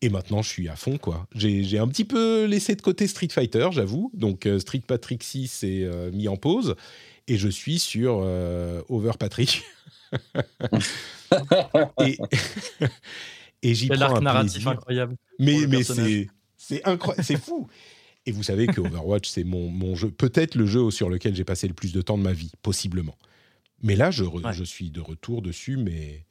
Et 0.00 0.08
maintenant, 0.08 0.40
je 0.40 0.48
suis 0.48 0.68
à 0.68 0.76
fond, 0.76 0.96
quoi. 0.96 1.26
J'ai 1.34 1.78
un 1.78 1.88
petit 1.88 2.04
peu 2.04 2.44
laissé 2.44 2.76
de 2.76 2.80
côté 2.80 3.06
Street 3.06 3.28
Fighter, 3.30 3.68
j'avoue. 3.72 4.10
Donc, 4.14 4.46
euh, 4.46 4.58
Street 4.60 4.82
Patrick 4.86 5.22
6 5.22 5.64
est 5.64 5.82
euh, 5.82 6.10
mis 6.12 6.28
en 6.28 6.36
pause. 6.36 6.76
Et 7.26 7.36
je 7.36 7.48
suis 7.48 7.78
sur 7.78 8.22
euh, 8.24 8.82
Over 8.88 9.12
Patrick. 9.18 9.64
et 12.00 12.18
et 13.62 13.74
j'y 13.74 13.88
prends 13.88 14.16
un 14.16 14.20
narratif 14.20 14.66
incroyable. 14.66 15.16
Mais, 15.38 15.66
mais 15.68 15.82
c'est 15.82 16.84
incroyable, 16.84 17.24
c'est 17.24 17.40
fou. 17.40 17.68
Et 18.26 18.32
vous 18.32 18.42
savez 18.42 18.66
que 18.66 18.80
Overwatch, 18.80 19.28
c'est 19.28 19.44
mon, 19.44 19.70
mon 19.70 19.94
jeu, 19.96 20.10
peut-être 20.10 20.54
le 20.54 20.66
jeu 20.66 20.90
sur 20.90 21.08
lequel 21.08 21.34
j'ai 21.34 21.44
passé 21.44 21.66
le 21.66 21.74
plus 21.74 21.92
de 21.92 22.02
temps 22.02 22.18
de 22.18 22.22
ma 22.22 22.32
vie, 22.32 22.52
possiblement. 22.62 23.16
Mais 23.82 23.96
là, 23.96 24.10
je, 24.10 24.24
re- 24.24 24.44
Ouais. 24.44 24.52
je 24.52 24.64
suis 24.64 24.90
de 24.90 25.00
retour 25.00 25.42
dessus, 25.42 25.76
mais, 25.76 26.24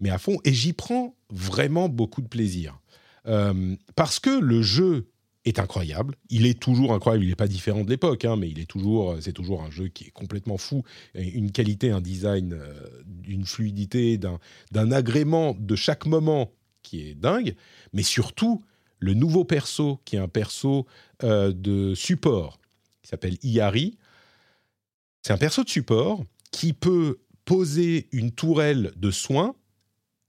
mais 0.00 0.10
à 0.10 0.18
fond. 0.18 0.38
Et 0.44 0.52
j'y 0.52 0.72
prends 0.72 1.14
vraiment 1.30 1.88
beaucoup 1.88 2.22
de 2.22 2.28
plaisir. 2.28 2.78
Euh, 3.26 3.76
parce 3.96 4.18
que 4.20 4.30
le 4.30 4.62
jeu 4.62 5.08
est 5.44 5.58
incroyable. 5.58 6.14
Il 6.30 6.46
est 6.46 6.58
toujours 6.58 6.94
incroyable. 6.94 7.24
Il 7.24 7.28
n'est 7.28 7.34
pas 7.36 7.48
différent 7.48 7.84
de 7.84 7.90
l'époque, 7.90 8.24
hein, 8.24 8.36
mais 8.36 8.48
il 8.48 8.58
est 8.58 8.64
toujours, 8.66 9.16
c'est 9.20 9.32
toujours 9.34 9.62
un 9.62 9.70
jeu 9.70 9.88
qui 9.88 10.04
est 10.04 10.10
complètement 10.10 10.56
fou. 10.56 10.82
Une 11.14 11.52
qualité, 11.52 11.90
un 11.90 12.00
design, 12.00 12.54
euh, 12.54 12.72
une 13.26 13.44
fluidité, 13.44 14.16
d'un, 14.16 14.38
d'un 14.72 14.90
agrément 14.90 15.54
de 15.58 15.76
chaque 15.76 16.06
moment 16.06 16.50
qui 16.82 17.02
est 17.02 17.14
dingue. 17.14 17.54
Mais 17.92 18.02
surtout, 18.02 18.62
le 19.00 19.12
nouveau 19.12 19.44
perso, 19.44 20.00
qui 20.06 20.16
est 20.16 20.18
un 20.18 20.28
perso 20.28 20.86
euh, 21.22 21.52
de 21.52 21.94
support, 21.94 22.58
qui 23.02 23.08
s'appelle 23.10 23.36
Iari. 23.42 23.98
C'est 25.20 25.32
un 25.34 25.38
perso 25.38 25.62
de 25.62 25.68
support 25.68 26.24
qui 26.54 26.72
peut 26.72 27.18
poser 27.44 28.08
une 28.12 28.30
tourelle 28.30 28.92
de 28.94 29.10
soins 29.10 29.56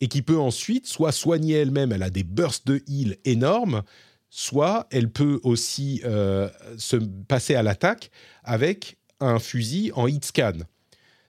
et 0.02 0.08
qui 0.08 0.24
peut 0.24 0.40
ensuite 0.40 0.88
soit 0.88 1.12
soigner 1.12 1.54
elle-même, 1.54 1.92
elle 1.92 2.02
a 2.02 2.10
des 2.10 2.24
bursts 2.24 2.66
de 2.66 2.82
heal 2.88 3.18
énormes, 3.26 3.84
soit 4.32 4.88
elle 4.90 5.12
peut 5.12 5.40
aussi 5.44 6.02
euh, 6.04 6.50
se 6.78 6.96
passer 6.96 7.54
à 7.54 7.62
l'attaque 7.62 8.10
avec 8.44 8.98
un 9.20 9.38
fusil 9.38 9.92
en 9.94 10.08
hit 10.08 10.26
scan. 10.26 10.54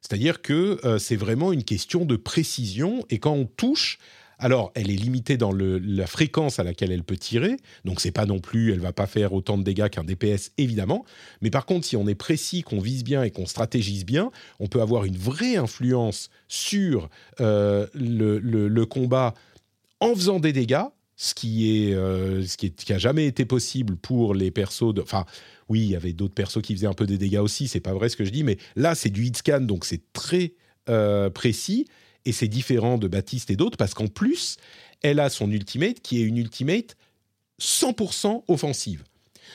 C'est-à-dire 0.01 0.41
que 0.41 0.81
euh, 0.85 0.99
c'est 0.99 1.17
vraiment 1.17 1.53
une 1.53 1.63
question 1.63 2.07
de 2.07 2.17
précision 2.17 3.05
et 3.11 3.19
quand 3.19 3.35
on 3.35 3.45
touche, 3.45 3.99
alors 4.39 4.73
elle 4.75 4.91
est 4.91 4.97
limitée 4.97 5.37
dans 5.37 5.53
la 5.53 6.07
fréquence 6.07 6.59
à 6.59 6.65
laquelle 6.65 6.93
elle 6.93 7.05
peut 7.05 7.17
tirer, 7.17 7.57
donc 7.85 8.01
c'est 8.01 8.11
pas 8.11 8.27
non 8.27 8.39
plus, 8.39 8.73
elle 8.73 8.81
va 8.81 8.93
pas 8.93 9.07
faire 9.07 9.33
autant 9.33 9.59
de 9.59 9.63
dégâts 9.63 9.89
qu'un 9.89 10.05
DPS 10.05 10.53
évidemment, 10.59 11.05
mais 11.41 11.51
par 11.51 11.67
contre 11.67 11.87
si 11.87 11.97
on 11.97 12.07
est 12.07 12.15
précis, 12.15 12.63
qu'on 12.63 12.81
vise 12.81 13.05
bien 13.05 13.23
et 13.23 13.31
qu'on 13.31 13.47
stratégise 13.47 14.05
bien, 14.05 14.31
on 14.61 14.67
peut 14.67 14.81
avoir 14.81 15.05
une 15.05 15.17
vraie 15.17 15.57
influence 15.57 16.31
sur 16.49 17.09
euh, 17.41 17.87
le, 17.95 18.85
combat 18.85 19.35
en 20.01 20.15
faisant 20.15 20.39
des 20.39 20.53
dégâts, 20.53 20.85
ce 21.17 21.35
qui 21.35 21.89
est 21.89 21.95
euh, 21.95 22.45
ce 22.45 22.57
qui, 22.57 22.93
a 22.93 22.99
jamais 22.99 23.27
été 23.27 23.45
possible 23.45 23.97
pour 23.97 24.35
les 24.35 24.51
persos. 24.51 24.95
Enfin, 25.03 25.25
oui, 25.69 25.81
il 25.81 25.91
y 25.91 25.97
avait 25.97 26.13
d'autres 26.13 26.35
persos 26.35 26.63
qui 26.63 26.75
faisaient 26.75 26.87
un 26.87 26.93
peu 26.93 27.07
des 27.07 27.19
dégâts 27.19 27.39
aussi. 27.39 27.67
C'est 27.69 27.81
pas 27.81 27.95
vrai 27.95 28.09
ce 28.09 28.17
que 28.17 28.25
je 28.25 28.31
dis, 28.31 28.45
mais 28.45 28.59
là 28.77 28.95
c'est 28.95 29.09
du 29.09 29.25
hit 29.25 29.37
scan, 29.37 29.63
donc 29.63 29.85
c'est 29.85 30.13
très 30.13 30.53
euh, 30.89 31.31
précis 31.31 31.87
et 32.27 32.33
c'est 32.33 32.49
différent 32.49 32.99
de 32.99 33.09
Baptiste 33.09 33.51
et 33.51 33.57
d'autres 33.57 33.79
parce 33.79 33.95
qu'en 33.95 34.09
plus, 34.09 34.59
elle 35.03 35.21
a 35.21 35.31
son 35.31 35.51
ultimate 35.51 36.01
qui 36.01 36.21
est 36.21 36.25
une 36.25 36.37
ultimate 36.37 36.97
100% 37.61 38.43
offensive. 38.49 39.05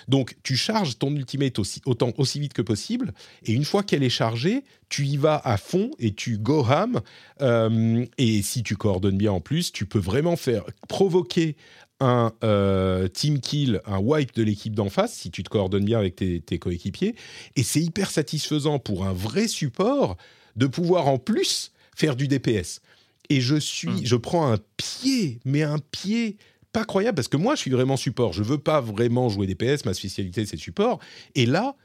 Donc, 0.07 0.35
tu 0.41 0.55
charges 0.55 0.97
ton 0.97 1.13
ultimate 1.15 1.59
aussi, 1.59 1.81
autant, 1.85 2.11
aussi 2.17 2.39
vite 2.39 2.53
que 2.53 2.61
possible, 2.61 3.13
et 3.45 3.51
une 3.51 3.65
fois 3.65 3.83
qu'elle 3.83 4.03
est 4.03 4.09
chargée, 4.09 4.63
tu 4.89 5.05
y 5.05 5.17
vas 5.17 5.39
à 5.43 5.57
fond 5.57 5.91
et 5.99 6.13
tu 6.13 6.37
go 6.37 6.65
ham. 6.65 7.01
euh, 7.41 8.05
et 8.17 8.41
si 8.41 8.63
tu 8.63 8.77
coordonnes 8.77 9.17
bien 9.17 9.33
en 9.33 9.41
plus, 9.41 9.71
tu 9.71 9.85
peux 9.85 9.99
vraiment 9.99 10.37
faire 10.37 10.63
provoquer 10.87 11.55
un 11.99 12.31
euh, 12.43 13.07
team 13.09 13.39
kill, 13.39 13.81
un 13.85 13.99
wipe 13.99 14.33
de 14.33 14.43
l'équipe 14.43 14.73
d'en 14.73 14.89
face, 14.89 15.13
si 15.13 15.29
tu 15.29 15.43
te 15.43 15.49
coordonnes 15.49 15.85
bien 15.85 15.99
avec 15.99 16.15
tes, 16.15 16.39
tes 16.39 16.57
coéquipiers. 16.57 17.15
Et 17.55 17.63
c'est 17.63 17.81
hyper 17.81 18.09
satisfaisant 18.09 18.79
pour 18.79 19.05
un 19.05 19.13
vrai 19.13 19.47
support 19.47 20.17
de 20.55 20.65
pouvoir 20.65 21.07
en 21.07 21.19
plus 21.19 21.71
faire 21.95 22.15
du 22.15 22.27
DPS. 22.27 22.81
Et 23.29 23.39
je 23.41 23.55
suis, 23.55 23.89
je 24.05 24.15
prends 24.15 24.51
un 24.51 24.57
pied, 24.77 25.39
mais 25.45 25.61
un 25.63 25.79
pied 25.79 26.37
pas 26.73 26.85
croyable 26.85 27.15
parce 27.15 27.27
que 27.27 27.37
moi 27.37 27.55
je 27.55 27.61
suis 27.61 27.71
vraiment 27.71 27.97
support. 27.97 28.33
Je 28.33 28.43
veux 28.43 28.57
pas 28.57 28.81
vraiment 28.81 29.29
jouer 29.29 29.47
DPS, 29.47 29.85
ma 29.85 29.93
spécialité 29.93 30.45
c'est 30.45 30.57
support. 30.57 30.99
Et 31.35 31.45
là, 31.45 31.75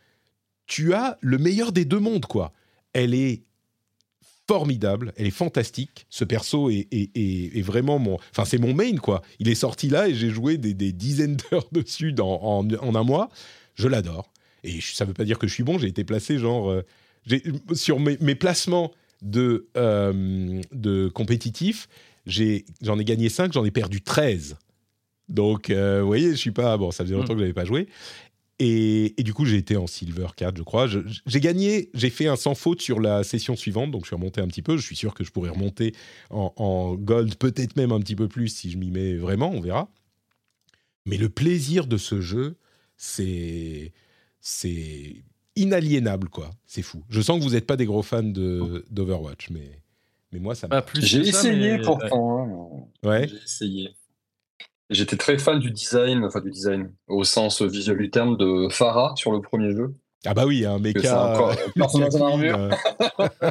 tu 0.66 0.95
as 0.95 1.19
le 1.20 1.39
meilleur 1.39 1.73
des 1.73 1.85
deux 1.85 1.99
mondes 2.01 2.27
quoi. 2.27 2.53
Elle 2.93 3.15
est 3.15 3.43
formidable, 4.49 5.12
elle 5.16 5.27
est 5.27 5.31
fantastique. 5.31 6.07
Ce 6.09 6.24
perso 6.24 6.70
est, 6.70 6.87
est- 6.93 7.11
est- 7.16 7.59
est 7.59 7.62
vraiment 7.62 7.99
mon, 7.99 8.16
enfin 8.31 8.45
c'est 8.45 8.59
mon 8.59 8.74
main 8.74 8.97
quoi. 8.97 9.23
Il 9.41 9.49
est 9.49 9.55
sorti 9.57 9.89
là 9.89 10.09
et 10.09 10.15
j'ai 10.15 10.31
joué 10.31 10.57
des, 10.57 10.73
des 10.74 10.93
dizaines 10.93 11.37
d'heures 11.37 11.66
dessus 11.73 12.12
dans- 12.12 12.41
en, 12.43 12.69
en 12.70 12.95
un 12.95 13.03
mois. 13.03 13.28
Je 13.74 13.89
l'adore. 13.89 14.33
Et 14.65 14.81
ça 14.81 15.05
veut 15.05 15.15
pas 15.15 15.24
dire 15.24 15.39
que 15.39 15.47
je 15.49 15.53
suis 15.55 15.65
bon. 15.65 15.78
J'ai 15.78 15.89
été 15.89 16.05
placé 16.05 16.39
genre 16.39 16.70
euh, 16.70 16.83
j'ai- 17.27 17.43
sur 17.74 17.99
mes, 17.99 18.16
mes 18.20 18.35
placements 18.37 18.93
de 19.22 19.68
euh, 19.76 20.60
de 20.72 21.09
compétitif. 21.09 21.88
J'en 22.26 22.98
ai, 22.98 23.05
gagné 23.05 23.28
5, 23.28 23.52
j'en 23.52 23.64
ai 23.64 23.70
perdu 23.70 24.02
13. 24.02 24.56
Donc, 25.28 25.70
euh, 25.70 26.01
vous 26.01 26.06
voyez, 26.06 26.30
je 26.30 26.36
suis 26.36 26.51
pas. 26.51 26.76
Bon, 26.76 26.90
ça 26.90 27.05
faisait 27.05 27.14
longtemps 27.14 27.34
que 27.34 27.38
je 27.38 27.44
n'avais 27.44 27.52
pas 27.52 27.64
joué. 27.64 27.88
Et, 28.59 29.20
et 29.20 29.22
du 29.22 29.34
coup, 29.34 29.44
j'ai 29.44 29.59
été 29.59 29.76
en 29.76 29.86
Silver 29.86 30.28
4, 30.34 30.56
je 30.56 30.62
crois. 30.62 30.86
J'ai 30.88 31.40
gagné, 31.40 31.90
j'ai 31.94 32.10
fait 32.10 32.26
un 32.26 32.36
sans 32.36 32.55
faute 32.55 32.80
sur 32.80 33.01
la 33.01 33.22
session 33.22 33.55
suivante, 33.55 33.90
donc 33.90 34.02
je 34.02 34.09
suis 34.09 34.16
remonté 34.16 34.40
un 34.40 34.48
petit 34.48 34.62
peu. 34.62 34.76
Je 34.76 34.82
suis 34.82 34.97
sûr 34.97 35.14
que 35.14 35.24
je 35.24 35.30
pourrais 35.30 35.51
remonter 35.51 35.94
en, 36.30 36.52
en 36.56 36.94
Gold, 36.94 37.36
peut-être 37.36 37.76
même 37.76 37.93
un 37.93 38.01
petit 38.01 38.16
peu 38.16 38.28
plus 38.28 38.48
si 38.48 38.70
je 38.70 38.78
m'y 38.78 38.90
mets 38.90 39.16
vraiment, 39.16 39.51
on 39.51 39.60
verra. 39.60 39.90
Mais 41.05 41.18
le 41.18 41.28
plaisir 41.28 41.86
de 41.86 41.97
ce 41.97 42.20
jeu, 42.20 42.56
c'est. 42.97 43.93
C'est 44.40 45.24
inaliénable, 45.57 46.28
quoi. 46.28 46.51
C'est 46.66 46.83
fou. 46.83 47.03
Je 47.09 47.20
sens 47.20 47.39
que 47.39 47.45
vous 47.45 47.51
n'êtes 47.55 47.66
pas 47.66 47.77
des 47.77 47.87
gros 47.87 48.03
fans 48.03 48.23
de- 48.23 48.85
d'Overwatch, 48.91 49.51
mais, 49.51 49.81
mais 50.33 50.39
moi, 50.39 50.55
ça 50.55 50.66
me. 50.66 50.70
Pas 50.70 50.83
plus 50.83 51.05
J'ai 51.05 51.20
essayé 51.20 51.78
mais- 51.78 51.83
pourtant. 51.85 52.87
hein, 53.03 53.09
Ouais. 53.09 53.27
J'ai 53.28 53.37
essayé. 53.43 53.89
J'étais 54.89 55.16
très 55.16 55.37
fan 55.39 55.59
du 55.59 55.73
design, 55.73 56.24
enfin 56.24 56.41
du 56.41 56.51
design, 56.51 56.93
au 57.09 57.24
sens 57.24 57.61
visuel 57.62 57.99
du 57.99 58.09
terme, 58.11 58.37
de 58.37 58.69
Farah 58.70 59.15
sur 59.16 59.33
le 59.33 59.41
premier 59.41 59.73
jeu. 59.74 59.93
Ah 60.24 60.33
bah 60.35 60.47
oui, 60.47 60.65
un 60.65 60.78
méca. 60.78 61.37
personnage 61.77 62.15
en 62.15 62.39
Queen, 62.39 62.51
armure. 62.53 62.59
euh, 62.59 63.28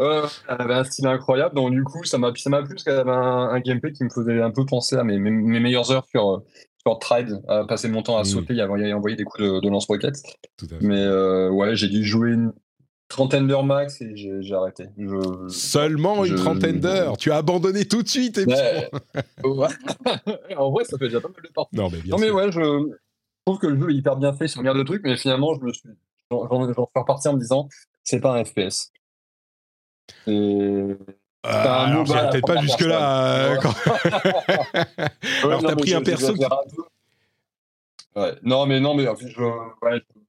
Euh, 0.00 0.26
elle 0.48 0.60
avait 0.60 0.74
un 0.74 0.84
style 0.84 1.06
incroyable, 1.06 1.54
donc 1.54 1.72
du 1.72 1.84
coup, 1.84 2.04
ça 2.04 2.18
m'a 2.18 2.32
ça 2.34 2.50
m'a 2.50 2.62
plu 2.62 2.74
parce 2.74 2.84
qu'elle 2.84 2.98
avait 2.98 3.10
un, 3.10 3.48
un 3.50 3.60
gameplay 3.60 3.92
qui 3.92 4.04
me 4.04 4.10
faisait 4.10 4.40
un 4.40 4.50
peu 4.50 4.64
penser 4.66 4.96
à 4.96 5.04
mes, 5.04 5.18
mes, 5.18 5.30
mes 5.30 5.60
meilleures 5.60 5.90
heures 5.90 6.06
sur, 6.10 6.42
sur 6.86 6.98
Tride, 6.98 7.40
à 7.48 7.64
passer 7.64 7.88
mon 7.88 8.02
temps 8.02 8.16
à 8.18 8.22
Mm. 8.22 8.24
sauter 8.24 8.54
et 8.54 8.60
à 8.60 8.64
envoyer, 8.66 9.16
des 9.16 9.24
coups 9.24 9.42
de, 9.42 9.68
fait. 9.68 10.12
Mais 10.80 10.98
euh, 11.00 11.50
ouais, 11.50 11.76
j'ai 11.76 11.88
dû 11.88 12.04
jouer 12.04 12.30
une 12.32 12.52
trentaine 13.08 13.46
d'heures 13.46 13.64
max 13.64 14.00
et 14.00 14.16
j'ai 14.16 14.54
arrêté. 14.54 14.86
Je... 14.96 15.48
Seulement 15.48 16.24
une 16.24 16.34
trentaine 16.36 16.80
d'heures. 16.80 17.16
Tu 17.18 17.30
as 17.30 17.36
abandonné 17.36 17.84
tout 17.86 18.02
de 18.02 18.08
suite. 18.08 18.38
et 18.38 18.46
Ouais. 18.46 18.88
En 20.56 20.70
vrai, 20.70 20.84
ça 20.84 20.96
fait 20.98 21.06
déjà 21.06 21.20
pas 21.20 21.28
mal 21.28 21.42
de 21.42 21.52
temps. 21.52 21.68
Non, 21.72 21.88
mais 21.90 21.98
bien 21.98 22.12
Non 22.16 22.18
mais 22.18 22.26
sûr. 22.28 22.34
ouais, 22.36 22.52
je 22.52 22.96
trouve 23.44 23.58
que 23.58 23.66
le 23.66 23.78
jeu 23.78 23.90
est 23.90 23.94
hyper 23.94 24.16
bien 24.16 24.32
fait 24.32 24.48
sur 24.48 24.60
une 24.62 24.72
de 24.74 24.82
trucs, 24.82 25.02
mais 25.04 25.16
finalement, 25.16 25.54
je 25.54 25.60
me 25.60 25.72
suis, 25.72 25.88
j'en 26.30 26.46
suis 26.72 26.74
reparti 26.96 27.28
en 27.28 27.34
me 27.34 27.40
disant, 27.40 27.68
c'est 28.02 28.20
pas 28.20 28.34
un 28.38 28.44
FPS. 28.44 28.90
Et 30.26 30.96
Euh, 31.44 31.50
un 31.50 31.90
alors, 31.90 32.06
la 32.14 32.28
peut-être 32.28 32.46
pas 32.46 32.54
première 32.54 32.62
jusque-là. 32.62 33.32
euh, 33.34 33.58
Alors, 35.42 35.60
Ouais, 35.62 35.68
t'as 35.68 35.76
pris 35.76 35.94
un 35.94 36.02
perso 36.02 36.34
qui-. 36.34 36.44
Ouais. 38.14 38.34
Non, 38.42 38.66
mais 38.66 38.78
non, 38.80 38.94
mais 38.94 39.08
en 39.08 39.16
fait, 39.16 39.28
je, 39.28 39.40
ouais, 39.40 40.00
je- 40.14 40.21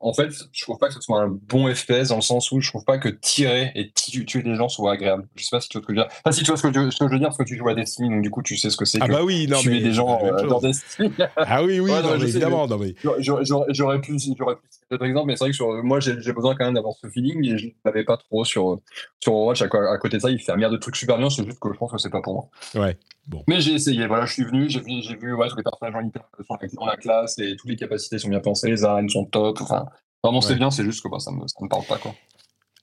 en 0.00 0.12
fait, 0.12 0.30
je 0.52 0.62
trouve 0.62 0.78
pas 0.78 0.88
que 0.88 0.94
ce 0.94 1.00
soit 1.00 1.20
un 1.20 1.28
bon 1.28 1.72
FPS 1.74 2.08
dans 2.08 2.16
le 2.16 2.20
sens 2.22 2.50
où 2.52 2.60
je 2.60 2.68
trouve 2.70 2.84
pas 2.84 2.98
que 2.98 3.08
tirer 3.08 3.72
et 3.74 3.90
tu- 3.92 4.24
tuer 4.26 4.42
des 4.42 4.54
gens 4.54 4.68
soit 4.68 4.92
agréable. 4.92 5.26
Je 5.34 5.44
sais 5.44 5.50
pas 5.50 5.60
si 5.60 5.68
tu 5.68 5.78
vois 5.78 5.82
ce 5.82 5.86
que 5.88 5.94
je 5.94 5.98
veux 6.00 6.04
dire. 6.06 6.12
Enfin, 6.24 6.32
si 6.32 6.40
tu 6.42 6.46
vois 6.50 6.56
ce 6.56 6.62
que 6.66 6.72
je, 6.72 6.90
ce 6.90 6.98
que 6.98 7.06
je 7.08 7.12
veux 7.12 7.18
dire, 7.18 7.28
parce 7.28 7.38
que 7.38 7.44
tu 7.44 7.56
joues 7.56 7.68
à 7.68 7.74
Destiny, 7.74 8.08
donc 8.10 8.22
du 8.22 8.30
coup, 8.30 8.42
tu 8.42 8.56
sais 8.56 8.70
ce 8.70 8.76
que 8.76 8.84
c'est 8.84 8.98
Ah 9.00 9.06
que 9.08 9.12
bah 9.12 9.24
oui, 9.24 9.46
non 9.48 9.58
tuer 9.58 9.70
mais 9.72 9.80
des 9.80 9.92
gens 9.92 10.20
euh, 10.24 10.46
dans. 10.46 10.60
Destiny. 10.60 11.12
Ah 11.36 11.62
oui, 11.62 11.80
oui, 11.80 11.90
Ouais, 11.90 12.02
non, 12.02 12.08
non, 12.08 12.14
je 12.14 12.14
mais 12.14 12.18
sais, 12.20 12.28
évidemment, 12.38 12.66
non 12.66 12.78
mais 12.78 12.94
J'aurais- 13.18 13.42
pu, 13.44 13.68
j'aurais 13.70 14.00
pu 14.00 14.18
citer 14.18 14.86
d'autres 14.90 15.04
exemples, 15.04 15.26
mais 15.28 15.36
c'est 15.36 15.44
vrai 15.44 15.50
que 15.50 15.56
sur, 15.56 15.68
moi 15.84 16.00
j'ai 16.00 16.14
besoin 16.32 16.54
quand 16.56 16.64
même 16.64 16.74
d'avoir 16.74 16.94
ce 17.00 17.08
feeling 17.08 17.44
et 17.44 17.58
je 17.58 17.68
l'avais 17.84 18.04
pas 18.04 18.16
trop 18.16 18.44
sur, 18.44 18.80
sur 19.20 19.34
Overwatch. 19.34 19.62
À, 19.62 19.98
côté 19.98 20.16
de 20.16 20.22
ça, 20.22 20.30
il 20.30 20.38
fait 20.40 20.52
un 20.52 20.56
milliard 20.56 20.70
de 20.70 20.76
trucs 20.76 20.96
super 20.96 21.18
bien, 21.18 21.30
c'est 21.30 21.44
juste 21.44 21.58
que 21.60 21.72
je 21.72 21.78
pense 21.78 21.92
que 21.92 21.98
c'est 21.98 22.10
pas 22.10 22.20
pour 22.22 22.34
moi. 22.34 22.82
ouais. 22.84 22.96
Bon, 23.28 23.44
Mais 23.46 23.60
j'ai 23.60 23.74
essayé, 23.74 24.06
voilà, 24.06 24.24
je 24.24 24.32
suis 24.32 24.44
venu, 24.44 24.70
j'ai 24.70 24.80
vu, 24.80 25.02
j'ai 25.02 25.14
vu 25.14 25.34
ouais, 25.34 25.48
tous 25.50 25.56
les 25.56 25.62
personnages 25.62 25.94
en 25.94 26.06
hyper 26.06 26.22
sont 26.46 26.56
dans 26.80 26.86
la 26.86 26.96
classe 26.96 27.38
et 27.38 27.56
toutes 27.56 27.68
les 27.68 27.76
capacités 27.76 28.18
sont 28.18 28.30
bien 28.30 28.40
pensées, 28.40 28.70
les 28.70 28.84
arènes 28.84 29.10
sont 29.10 29.26
top, 29.26 29.60
enfin, 29.60 29.86
vraiment 30.24 30.40
c'est 30.40 30.54
Ouais. 30.54 30.58
bien, 30.58 30.70
c'est 30.70 30.82
juste 30.84 31.02
que 31.02 31.08
bah, 31.08 31.18
ça, 31.18 31.30
me, 31.30 31.46
ça 31.46 31.56
me 31.60 31.68
parle 31.68 31.84
pas 31.84 31.98
quoi. 31.98 32.14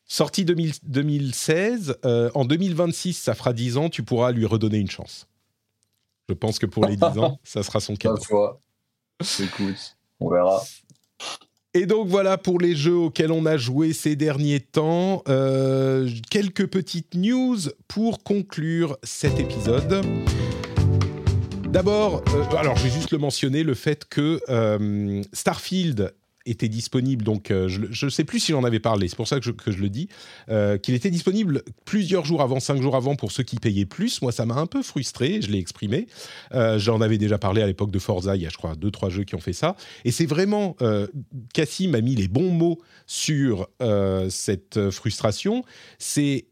sorti 0.06 0.46
2000 0.46 0.74
2016, 0.84 1.98
euh, 2.06 2.30
en 2.36 2.46
2026, 2.46 3.14
ça 3.14 3.34
fera 3.34 3.54
10 3.54 3.78
ans, 3.78 3.90
tu 3.90 4.04
pourras 4.04 4.32
lui 4.32 4.46
redonner 4.46 4.78
une 4.78 4.90
chance. 4.90 5.28
Je 6.30 6.36
pense 6.36 6.60
que 6.60 6.68
pour 6.68 6.86
les 6.86 6.96
10 6.96 7.18
ans, 7.18 7.40
ça 7.44 7.64
sera 7.64 7.80
son 7.80 7.96
cadeau. 7.96 8.22
écoute, 9.40 9.98
on 10.20 10.30
verra. 10.30 10.62
Et 11.78 11.88
donc 11.88 12.08
voilà 12.08 12.38
pour 12.38 12.58
les 12.58 12.74
jeux 12.74 12.96
auxquels 12.96 13.34
on 13.34 13.46
a 13.46 13.58
joué 13.58 13.92
ces 13.92 14.16
derniers 14.16 14.62
temps. 14.62 15.24
Euh, 15.28 16.10
quelques 16.32 16.68
petites 16.68 17.16
news 17.16 17.58
pour 17.90 18.24
conclure 18.24 18.98
cet 19.04 19.42
épisode. 19.42 20.02
D'abord, 21.68 22.24
euh, 22.30 22.56
alors 22.58 22.78
je 22.78 22.86
vais 22.86 22.90
juste 22.90 23.12
le 23.12 23.18
mentionner, 23.18 23.64
le 23.64 23.74
fait 23.74 24.06
que 24.06 24.40
euh, 24.48 25.22
Starfield 25.34 26.14
était 26.46 26.70
disponible, 26.70 27.24
donc 27.24 27.52
euh, 27.52 27.68
je 27.68 28.06
ne 28.06 28.10
sais 28.10 28.24
plus 28.24 28.40
si 28.40 28.52
j'en 28.52 28.64
avais 28.64 28.80
parlé, 28.80 29.08
c'est 29.08 29.16
pour 29.16 29.28
ça 29.28 29.40
que 29.40 29.46
je, 29.46 29.52
que 29.52 29.72
je 29.72 29.80
le 29.80 29.90
dis, 29.90 30.10
euh, 30.50 30.78
qu'il 30.78 30.94
était 30.94 31.10
disponible 31.10 31.64
plusieurs 31.86 32.26
jours 32.26 32.42
avant, 32.42 32.60
cinq 32.60 32.82
jours 32.82 32.96
avant 32.96 33.16
pour 33.16 33.32
ceux 33.32 33.44
qui 33.44 33.58
payaient 33.58 33.86
plus. 33.86 34.22
Moi, 34.22 34.32
ça 34.32 34.46
m'a 34.46 34.56
un 34.56 34.68
peu 34.68 34.84
frustré, 34.84 35.42
je 35.42 35.52
l'ai 35.52 35.58
exprimé. 35.58 36.08
Euh, 36.54 36.78
J'en 36.78 37.02
avais 37.02 37.18
déjà 37.18 37.38
parlé 37.38 37.62
à 37.62 37.68
l'époque 37.68 37.92
de 37.92 38.00
Forza, 38.00 38.36
il 38.36 38.44
y 38.44 38.46
a 38.46 38.50
je 38.50 38.58
crois 38.58 38.76
deux, 38.76 38.92
trois 38.92 39.10
jeux 39.10 39.24
qui 39.24 39.36
ont 39.36 39.40
fait 39.40 39.54
ça. 39.54 39.76
Et 40.04 40.12
c'est 40.12 40.26
vraiment, 40.26 40.76
euh, 40.82 41.08
Cassim 41.54 41.96
a 41.96 42.02
mis 42.02 42.16
les 42.16 42.28
bons 42.28 42.52
mots 42.52 42.80
sur 43.08 43.68
cette 44.30 44.90
frustration. 44.90 45.64
C'est 46.00 46.46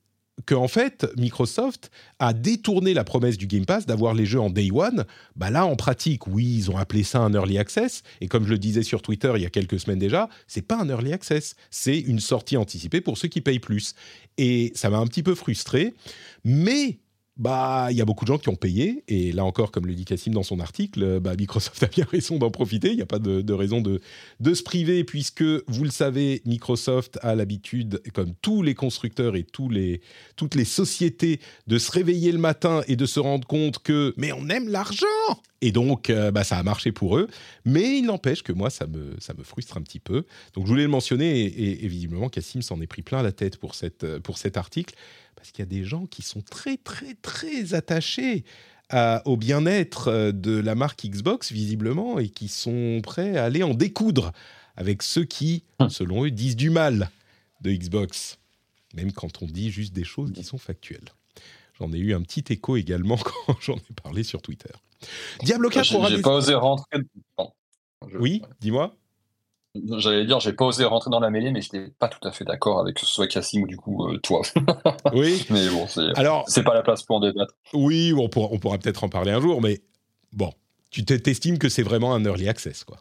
que 0.45 0.55
en 0.55 0.67
fait 0.67 1.07
Microsoft 1.17 1.91
a 2.19 2.33
détourné 2.33 2.93
la 2.93 3.03
promesse 3.03 3.37
du 3.37 3.47
Game 3.47 3.65
Pass 3.65 3.85
d'avoir 3.85 4.13
les 4.13 4.25
jeux 4.25 4.39
en 4.39 4.49
day 4.49 4.69
one. 4.71 5.05
Bah 5.35 5.49
là, 5.49 5.65
en 5.65 5.75
pratique, 5.75 6.27
oui, 6.27 6.45
ils 6.57 6.71
ont 6.71 6.77
appelé 6.77 7.03
ça 7.03 7.19
un 7.19 7.33
early 7.33 7.57
access. 7.57 8.03
Et 8.19 8.27
comme 8.27 8.45
je 8.45 8.49
le 8.49 8.57
disais 8.57 8.83
sur 8.83 9.01
Twitter 9.01 9.31
il 9.35 9.41
y 9.41 9.45
a 9.45 9.49
quelques 9.49 9.79
semaines 9.79 9.99
déjà, 9.99 10.29
c'est 10.47 10.61
pas 10.63 10.79
un 10.79 10.89
early 10.89 11.13
access, 11.13 11.55
c'est 11.69 11.99
une 11.99 12.19
sortie 12.19 12.57
anticipée 12.57 13.01
pour 13.01 13.17
ceux 13.17 13.27
qui 13.27 13.41
payent 13.41 13.59
plus. 13.59 13.93
Et 14.37 14.71
ça 14.75 14.89
m'a 14.89 14.97
un 14.97 15.07
petit 15.07 15.23
peu 15.23 15.35
frustré, 15.35 15.93
mais 16.43 16.99
bah, 17.37 17.87
il 17.89 17.97
y 17.97 18.01
a 18.01 18.05
beaucoup 18.05 18.25
de 18.25 18.27
gens 18.27 18.37
qui 18.37 18.49
ont 18.49 18.55
payé, 18.55 19.03
et 19.07 19.31
là 19.31 19.43
encore, 19.43 19.71
comme 19.71 19.87
le 19.87 19.95
dit 19.95 20.05
Cassim 20.05 20.31
dans 20.31 20.43
son 20.43 20.59
article, 20.59 21.19
bah, 21.19 21.35
Microsoft 21.35 21.81
a 21.81 21.87
bien 21.87 22.05
raison 22.11 22.37
d'en 22.37 22.51
profiter, 22.51 22.89
il 22.89 22.95
n'y 22.95 23.01
a 23.01 23.07
pas 23.07 23.19
de, 23.19 23.53
raison 23.53 23.81
de, 23.81 24.01
de, 24.39 24.53
se 24.53 24.61
priver, 24.61 25.03
puisque, 25.03 25.43
vous 25.43 25.83
le 25.83 25.89
savez, 25.89 26.41
Microsoft 26.45 27.17
a 27.21 27.33
l'habitude, 27.33 28.01
comme 28.13 28.33
tous 28.41 28.61
les 28.61 28.75
constructeurs 28.75 29.35
et 29.35 29.43
toutes 29.43 29.73
les 30.55 30.65
sociétés, 30.65 31.39
de 31.65 31.77
se 31.79 31.91
réveiller 31.91 32.31
le 32.31 32.37
matin 32.37 32.81
et 32.87 32.95
de 32.95 33.05
se 33.05 33.19
rendre 33.19 33.47
compte 33.47 33.79
que, 33.79 34.13
mais 34.17 34.31
on 34.31 34.47
aime 34.49 34.69
l'argent 34.69 35.07
et 35.63 35.71
donc, 35.71 36.09
euh, 36.09 36.29
bah, 36.29 36.43
ça 36.43 36.57
a 36.57 36.63
marché 36.63 36.91
pour 36.91 37.17
eux. 37.17 37.29
Mais 37.63 37.99
il 37.99 38.05
n'empêche 38.07 38.43
que 38.43 38.51
moi, 38.51 38.69
ça 38.69 38.85
me, 38.85 39.15
ça 39.19 39.33
me 39.33 39.43
frustre 39.43 39.77
un 39.77 39.81
petit 39.81 40.01
peu. 40.01 40.25
Donc, 40.55 40.65
je 40.65 40.69
voulais 40.69 40.83
le 40.83 40.89
mentionner, 40.89 41.39
et, 41.39 41.85
et, 41.85 41.87
visiblement, 41.87 42.27
Cassim 42.27 42.61
s'en 42.61 42.81
est 42.81 42.87
pris 42.87 43.01
plein 43.01 43.23
la 43.23 43.31
tête 43.31 43.55
pour, 43.55 43.73
cette, 43.73 44.19
pour 44.19 44.37
cet 44.37 44.57
article 44.57 44.93
parce 45.43 45.51
qu'il 45.51 45.59
y 45.59 45.67
a 45.67 45.81
des 45.81 45.83
gens 45.83 46.05
qui 46.05 46.21
sont 46.21 46.39
très, 46.39 46.77
très, 46.77 47.15
très 47.15 47.73
attachés 47.73 48.45
à, 48.89 49.21
au 49.25 49.35
bien-être 49.35 50.31
de 50.31 50.57
la 50.57 50.73
marque 50.73 51.05
Xbox, 51.05 51.51
visiblement, 51.51 52.17
et 52.17 52.29
qui 52.29 52.47
sont 52.47 53.01
prêts 53.03 53.35
à 53.35 53.43
aller 53.43 53.61
en 53.61 53.73
découdre 53.73 54.31
avec 54.77 55.03
ceux 55.03 55.25
qui, 55.25 55.65
selon 55.89 56.23
eux, 56.23 56.31
disent 56.31 56.55
du 56.55 56.69
mal 56.69 57.11
de 57.59 57.73
Xbox, 57.73 58.39
même 58.93 59.11
quand 59.11 59.41
on 59.41 59.45
dit 59.45 59.69
juste 59.69 59.91
des 59.91 60.05
choses 60.05 60.31
qui 60.31 60.45
sont 60.45 60.57
factuelles. 60.57 61.09
J'en 61.77 61.91
ai 61.91 61.97
eu 61.97 62.13
un 62.13 62.21
petit 62.21 62.45
écho 62.53 62.77
également 62.77 63.17
quand 63.45 63.57
j'en 63.59 63.75
ai 63.75 63.93
parlé 64.01 64.23
sur 64.23 64.41
Twitter. 64.41 64.71
Diablo 65.41 65.69
4 65.69 65.95
aura 65.95 66.09
J'ai 66.09 66.15
des... 66.15 66.21
pas 66.21 66.35
osé 66.35 66.53
rentrer. 66.53 66.99
Bon, 67.37 67.51
je... 68.09 68.17
Oui, 68.17 68.41
dis-moi. 68.61 68.95
J'allais 69.75 70.25
dire, 70.25 70.39
j'ai 70.39 70.53
pas 70.53 70.65
osé 70.65 70.85
rentrer 70.85 71.09
dans 71.09 71.19
la 71.19 71.31
mêlée, 71.31 71.51
mais 71.51 71.61
je 71.61 71.69
n'étais 71.73 71.91
pas 71.97 72.07
tout 72.07 72.25
à 72.27 72.31
fait 72.31 72.45
d'accord 72.45 72.79
avec 72.79 72.95
que 72.95 73.01
ce 73.01 73.07
soit 73.07 73.27
Cassim 73.27 73.63
ou 73.63 73.67
du 73.67 73.77
coup 73.77 74.07
euh, 74.07 74.19
toi. 74.19 74.41
oui. 75.13 75.45
mais 75.49 75.67
bon, 75.69 75.87
c'est 75.87 76.15
Alors, 76.15 76.43
c'est 76.47 76.63
pas 76.63 76.75
la 76.75 76.83
place 76.83 77.01
pour 77.01 77.15
en 77.15 77.19
débattre. 77.19 77.55
Oui, 77.73 78.13
on 78.15 78.29
pourra, 78.29 78.49
on 78.51 78.59
pourra 78.59 78.77
peut-être 78.77 79.03
en 79.03 79.09
parler 79.09 79.31
un 79.31 79.41
jour, 79.41 79.61
mais 79.61 79.81
bon, 80.31 80.51
tu 80.91 81.03
t'estimes 81.03 81.57
que 81.57 81.69
c'est 81.69 81.81
vraiment 81.81 82.13
un 82.13 82.23
early 82.23 82.47
access, 82.47 82.83
quoi. 82.83 82.97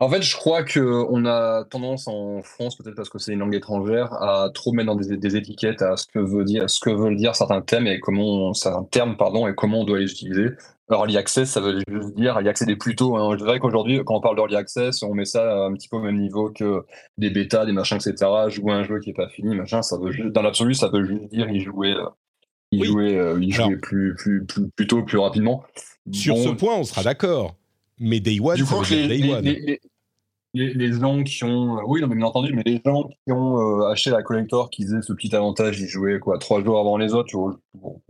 En 0.00 0.08
fait, 0.08 0.22
je 0.22 0.34
crois 0.34 0.64
qu'on 0.64 1.26
a 1.26 1.64
tendance 1.64 2.08
en 2.08 2.40
France, 2.42 2.76
peut-être 2.76 2.94
parce 2.94 3.10
que 3.10 3.18
c'est 3.18 3.34
une 3.34 3.40
langue 3.40 3.54
étrangère, 3.54 4.14
à 4.14 4.48
trop 4.54 4.72
mettre 4.72 4.86
dans 4.86 4.94
des, 4.94 5.18
des, 5.18 5.36
étiquettes 5.36 5.82
à 5.82 5.98
ce 5.98 6.06
que 6.06 6.18
veut 6.18 6.44
dire, 6.44 6.70
ce 6.70 6.80
que 6.80 6.88
veulent 6.88 7.16
dire 7.16 7.36
certains 7.36 7.60
thèmes 7.60 7.86
et 7.86 8.00
comment 8.00 8.54
certains 8.54 8.84
termes, 8.84 9.18
pardon, 9.18 9.46
et 9.46 9.54
comment 9.54 9.80
on 9.80 9.84
doit 9.84 9.98
les 9.98 10.10
utiliser. 10.10 10.48
Alors, 10.90 11.02
early 11.02 11.18
access, 11.18 11.50
ça 11.50 11.60
veut 11.60 11.80
juste 11.86 12.14
dire 12.14 12.40
y 12.40 12.48
accéder 12.48 12.74
plus 12.74 12.96
tôt. 12.96 13.16
Hein. 13.16 13.36
Je 13.38 13.44
dirais 13.44 13.58
qu'aujourd'hui, 13.58 14.00
quand 14.06 14.16
on 14.16 14.20
parle 14.20 14.36
d'early 14.36 14.56
access, 14.56 15.02
on 15.02 15.14
met 15.14 15.26
ça 15.26 15.64
un 15.64 15.74
petit 15.74 15.88
peu 15.88 15.96
au 15.96 16.02
même 16.02 16.18
niveau 16.18 16.50
que 16.50 16.84
des 17.18 17.28
bêtas, 17.28 17.66
des 17.66 17.72
machins, 17.72 17.98
etc. 17.98 18.30
Jouer 18.48 18.72
un 18.72 18.84
jeu 18.84 18.98
qui 18.98 19.10
est 19.10 19.14
pas 19.14 19.28
fini, 19.28 19.54
machin, 19.54 19.82
ça 19.82 19.98
veut 19.98 20.10
juste, 20.10 20.28
dans 20.28 20.40
l'absolu, 20.40 20.72
ça 20.74 20.88
veut 20.88 21.04
juste 21.04 21.28
dire 21.30 21.50
y 21.50 21.60
jouer, 21.60 21.94
y 22.72 22.80
oui. 22.80 22.86
jouer, 22.86 23.16
euh, 23.16 23.38
y 23.42 23.50
jouer 23.50 23.76
plus, 23.76 24.14
plus, 24.14 24.46
plus, 24.46 24.68
plus 24.70 24.86
tôt, 24.86 25.02
plus 25.02 25.18
rapidement. 25.18 25.62
Sur 26.10 26.36
bon, 26.36 26.44
ce 26.44 26.48
point, 26.50 26.76
on 26.76 26.84
sera 26.84 27.02
d'accord. 27.02 27.54
Mais 27.98 28.20
Day 28.20 28.38
One, 28.40 28.56
du 28.56 28.64
ça 28.64 28.76
coup, 28.76 28.84
dire 28.84 29.08
les, 29.08 29.20
Day 29.20 29.30
One. 29.30 29.44
Les, 29.44 29.80
les, 30.54 30.72
les, 30.72 30.92
gens 30.94 31.22
qui 31.22 31.44
ont, 31.44 31.80
oui, 31.86 32.00
non, 32.00 32.06
mais 32.06 32.16
bien 32.16 32.24
entendu, 32.24 32.54
mais 32.54 32.62
les 32.64 32.80
gens 32.82 33.04
qui 33.04 33.32
ont 33.32 33.58
euh, 33.82 33.90
acheté 33.90 34.08
la 34.08 34.22
collector, 34.22 34.70
qui 34.70 34.84
faisaient 34.84 35.02
ce 35.02 35.12
petit 35.12 35.36
avantage 35.36 35.76
d'y 35.76 35.86
jouer 35.86 36.18
quoi, 36.18 36.38
trois 36.38 36.64
jours 36.64 36.78
avant 36.80 36.96
les 36.96 37.12
autres, 37.12 37.30
bon. 37.74 38.00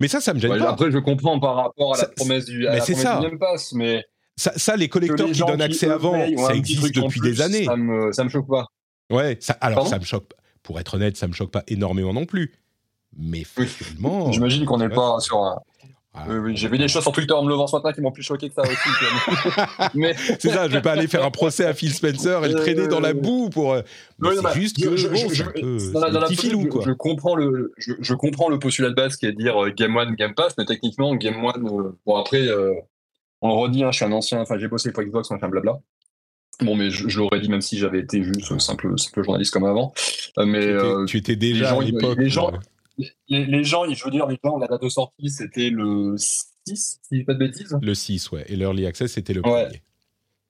Mais 0.00 0.08
ça, 0.08 0.20
ça 0.20 0.34
me 0.34 0.38
gêne 0.38 0.52
ouais, 0.52 0.58
pas. 0.58 0.70
Après, 0.70 0.90
je 0.90 0.98
comprends 0.98 1.38
par 1.40 1.56
rapport 1.56 1.94
à 1.94 1.96
ça, 1.96 2.02
la 2.06 2.08
promesse 2.08 2.44
du, 2.44 2.66
à 2.66 2.72
mais 2.72 2.78
la 2.78 2.84
promesse 2.84 3.02
ça. 3.02 3.20
du 3.20 3.38
Pass, 3.38 3.72
mais 3.72 4.04
ça, 4.36 4.52
ça 4.56 4.76
les 4.76 4.88
collecteurs 4.88 5.26
les 5.26 5.32
qui 5.32 5.40
donnent 5.40 5.62
accès 5.62 5.86
qui 5.86 5.92
avant, 5.92 6.12
ça 6.36 6.54
existe 6.54 6.94
depuis 6.94 7.20
plus, 7.20 7.30
des 7.30 7.40
années. 7.40 7.64
Ça 7.64 7.76
me, 7.76 8.12
ça 8.12 8.24
me 8.24 8.28
choque 8.28 8.48
pas. 8.48 8.66
Ouais, 9.10 9.38
ça, 9.40 9.54
alors 9.60 9.78
Pardon 9.78 9.90
ça 9.90 9.98
me 9.98 10.04
choque. 10.04 10.30
Pour 10.62 10.80
être 10.80 10.94
honnête, 10.94 11.16
ça 11.16 11.28
me 11.28 11.32
choque 11.32 11.50
pas 11.50 11.62
énormément 11.68 12.12
non 12.12 12.26
plus. 12.26 12.52
Mais 13.16 13.44
finalement, 13.44 14.30
j'imagine 14.32 14.66
qu'on 14.66 14.78
n'est 14.78 14.90
pas 14.90 15.20
sur 15.20 15.38
un. 15.38 15.60
Ah, 16.18 16.24
oui, 16.28 16.36
oui. 16.38 16.56
j'ai 16.56 16.68
vu 16.68 16.78
des 16.78 16.88
choses 16.88 17.02
sur 17.02 17.12
Twitter 17.12 17.34
en 17.34 17.42
me 17.42 17.50
levant 17.50 17.66
ce 17.66 17.76
matin 17.76 17.92
qui 17.92 18.00
m'ont 18.00 18.10
plus 18.10 18.22
choqué 18.22 18.48
que 18.48 18.54
ça 18.54 18.62
aussi. 18.62 19.90
mais... 19.94 20.14
C'est 20.38 20.48
ça, 20.48 20.66
je 20.66 20.72
vais 20.72 20.80
pas 20.80 20.92
aller 20.92 21.08
faire 21.08 21.24
un 21.24 21.30
procès 21.30 21.66
à 21.66 21.74
Phil 21.74 21.92
Spencer 21.92 22.42
et 22.44 22.48
le 22.48 22.54
traîner 22.54 22.82
euh... 22.82 22.88
dans 22.88 23.00
la 23.00 23.12
boue 23.12 23.50
pour. 23.50 23.76
Mais 24.18 24.28
oui, 24.30 24.36
c'est 24.42 24.60
juste 24.60 24.82
que 24.82 24.96
je, 24.96 25.08
bon, 25.08 25.28
je, 25.28 25.92
dans 25.92 26.00
la, 26.00 26.10
dans 26.10 26.20
petit 26.22 26.36
filou, 26.36 26.66
quoi. 26.68 26.82
Je, 26.86 26.92
comprends 26.92 27.34
le, 27.34 27.72
je, 27.76 27.92
je, 28.00 28.14
comprends 28.14 28.48
le 28.48 28.58
postulat 28.58 28.88
de 28.88 28.94
base 28.94 29.16
qui 29.16 29.26
est 29.26 29.32
de 29.32 29.36
dire 29.36 29.62
euh, 29.62 29.70
Game 29.70 29.94
One, 29.94 30.14
Game 30.14 30.34
Pass, 30.34 30.54
mais 30.56 30.64
techniquement 30.64 31.14
Game 31.14 31.44
One, 31.44 31.66
euh, 31.66 31.98
bon 32.06 32.16
après, 32.16 32.48
euh, 32.48 32.72
on 33.42 33.48
le 33.48 33.54
redit, 33.54 33.84
hein, 33.84 33.90
je 33.92 33.96
suis 33.96 34.04
un 34.06 34.12
ancien, 34.12 34.40
enfin 34.40 34.56
j'ai 34.58 34.68
bossé 34.68 34.92
pour 34.92 35.02
Xbox, 35.02 35.30
enfin 35.30 35.48
blabla. 35.48 35.78
Bon, 36.62 36.74
mais 36.74 36.90
je, 36.90 37.08
je 37.08 37.18
l'aurais 37.18 37.40
dit 37.40 37.50
même 37.50 37.60
si 37.60 37.76
j'avais 37.76 38.00
été 38.00 38.22
juste 38.22 38.58
simple, 38.58 38.98
simple 38.98 39.22
journaliste 39.22 39.52
comme 39.52 39.64
avant. 39.64 39.92
Euh, 40.38 40.46
mais 40.46 40.62
tu 40.62 40.76
étais, 40.76 41.04
tu 41.06 41.16
étais 41.18 41.36
déjà 41.36 41.70
gens, 41.70 41.80
à 41.80 41.84
l'époque. 41.84 42.18
Les 42.18 42.30
gens, 42.30 42.50
les, 42.98 43.44
les, 43.44 43.64
gens, 43.64 43.84
je 43.90 44.04
veux 44.04 44.10
dire, 44.10 44.26
les 44.26 44.38
gens, 44.42 44.58
la 44.58 44.66
date 44.66 44.82
de 44.82 44.88
sortie, 44.88 45.28
c'était 45.30 45.70
le 45.70 46.16
6, 46.16 46.46
si 46.66 46.98
je 47.10 47.16
dis 47.18 47.24
pas 47.24 47.34
de 47.34 47.38
bêtises. 47.38 47.76
Le 47.80 47.94
6, 47.94 48.30
ouais. 48.32 48.44
Et 48.48 48.56
l'Early 48.56 48.86
Access, 48.86 49.12
c'était 49.12 49.34
le 49.34 49.40
ouais. 49.42 49.64
premier. 49.64 49.82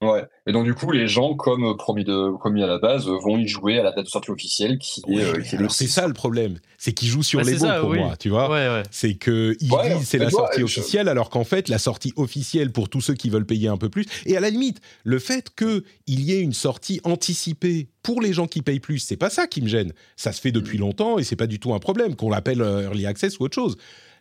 Ouais. 0.02 0.24
Et 0.46 0.52
donc, 0.52 0.66
du 0.66 0.74
coup, 0.74 0.92
les 0.92 1.08
gens, 1.08 1.34
comme 1.34 1.74
promis, 1.78 2.04
de, 2.04 2.36
promis 2.36 2.62
à 2.62 2.66
la 2.66 2.78
base, 2.78 3.06
vont 3.06 3.38
y 3.38 3.48
jouer 3.48 3.78
à 3.78 3.82
la 3.82 3.92
date 3.92 4.04
de 4.04 4.10
sortie 4.10 4.30
officielle 4.30 4.78
qui 4.78 5.02
oui, 5.06 5.20
est, 5.20 5.24
euh, 5.24 5.40
qui 5.40 5.54
est 5.54 5.58
le 5.58 5.70
C'est 5.70 5.86
ça 5.86 6.06
le 6.06 6.12
problème. 6.12 6.58
C'est 6.76 6.92
qu'ils 6.92 7.08
jouent 7.08 7.22
sur 7.22 7.40
bah, 7.40 7.46
les 7.46 7.52
bons 7.52 7.58
ça, 7.66 7.80
pour 7.80 7.88
oui. 7.88 7.98
moi, 8.00 8.14
tu 8.18 8.28
vois. 8.28 8.50
Ouais, 8.50 8.68
ouais. 8.68 8.82
C'est 8.90 9.14
qu'ils 9.14 9.56
Ouais, 9.72 9.96
disent 9.96 10.06
c'est 10.06 10.18
la 10.18 10.28
toi, 10.28 10.40
sortie 10.40 10.60
je- 10.60 10.64
officielle, 10.64 11.08
alors 11.08 11.30
qu'en 11.30 11.44
fait, 11.44 11.70
la 11.70 11.78
sortie 11.78 12.12
officielle 12.16 12.72
pour 12.72 12.90
tous 12.90 13.00
ceux 13.00 13.14
qui 13.14 13.30
veulent 13.30 13.46
payer 13.46 13.68
un 13.68 13.78
peu 13.78 13.88
plus. 13.88 14.04
Et 14.26 14.36
à 14.36 14.40
la 14.40 14.50
limite, 14.50 14.82
le 15.04 15.18
fait 15.18 15.48
qu'il 15.56 15.82
y 16.06 16.32
ait 16.34 16.42
une 16.42 16.52
sortie 16.52 17.00
anticipée 17.04 17.88
pour 18.02 18.20
les 18.20 18.34
gens 18.34 18.46
qui 18.46 18.60
payent 18.60 18.80
plus, 18.80 18.98
c'est 18.98 19.16
pas 19.16 19.30
ça 19.30 19.46
qui 19.46 19.62
me 19.62 19.66
gêne. 19.68 19.92
Ça 20.16 20.32
se 20.32 20.42
fait 20.42 20.52
depuis 20.52 20.76
longtemps 20.76 21.18
et 21.18 21.24
c'est 21.24 21.36
pas 21.36 21.46
du 21.46 21.58
tout 21.58 21.72
un 21.72 21.78
problème, 21.78 22.16
qu'on 22.16 22.28
l'appelle 22.28 22.60
euh, 22.60 22.82
Early 22.82 23.06
Access 23.06 23.38
ou 23.40 23.44
autre 23.44 23.54
chose. 23.54 23.76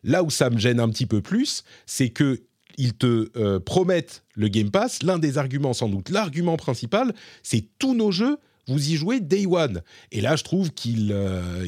Là 0.06 0.24
où 0.24 0.30
ça 0.30 0.50
me 0.50 0.58
gêne 0.58 0.80
un 0.80 0.88
petit 0.88 1.06
peu 1.06 1.22
plus, 1.22 1.64
c'est 1.86 2.10
que 2.10 2.40
ils 2.78 2.94
te 2.94 3.30
euh, 3.38 3.60
promettent 3.60 4.24
le 4.36 4.48
Game 4.48 4.72
Pass. 4.72 5.04
L'un 5.04 5.20
des 5.20 5.38
arguments, 5.38 5.74
sans 5.74 5.90
doute, 5.90 6.10
l'argument 6.10 6.58
principal, 6.58 7.14
c'est 7.44 7.66
tous 7.80 7.96
nos 7.96 8.12
jeux, 8.12 8.38
vous 8.68 8.90
y 8.92 8.96
jouez 8.96 9.20
Day 9.20 9.46
One. 9.46 9.82
Et 10.12 10.22
là, 10.22 10.36
je 10.36 10.44
trouve 10.44 10.72
qu'ils 10.72 11.12
euh, 11.14 11.66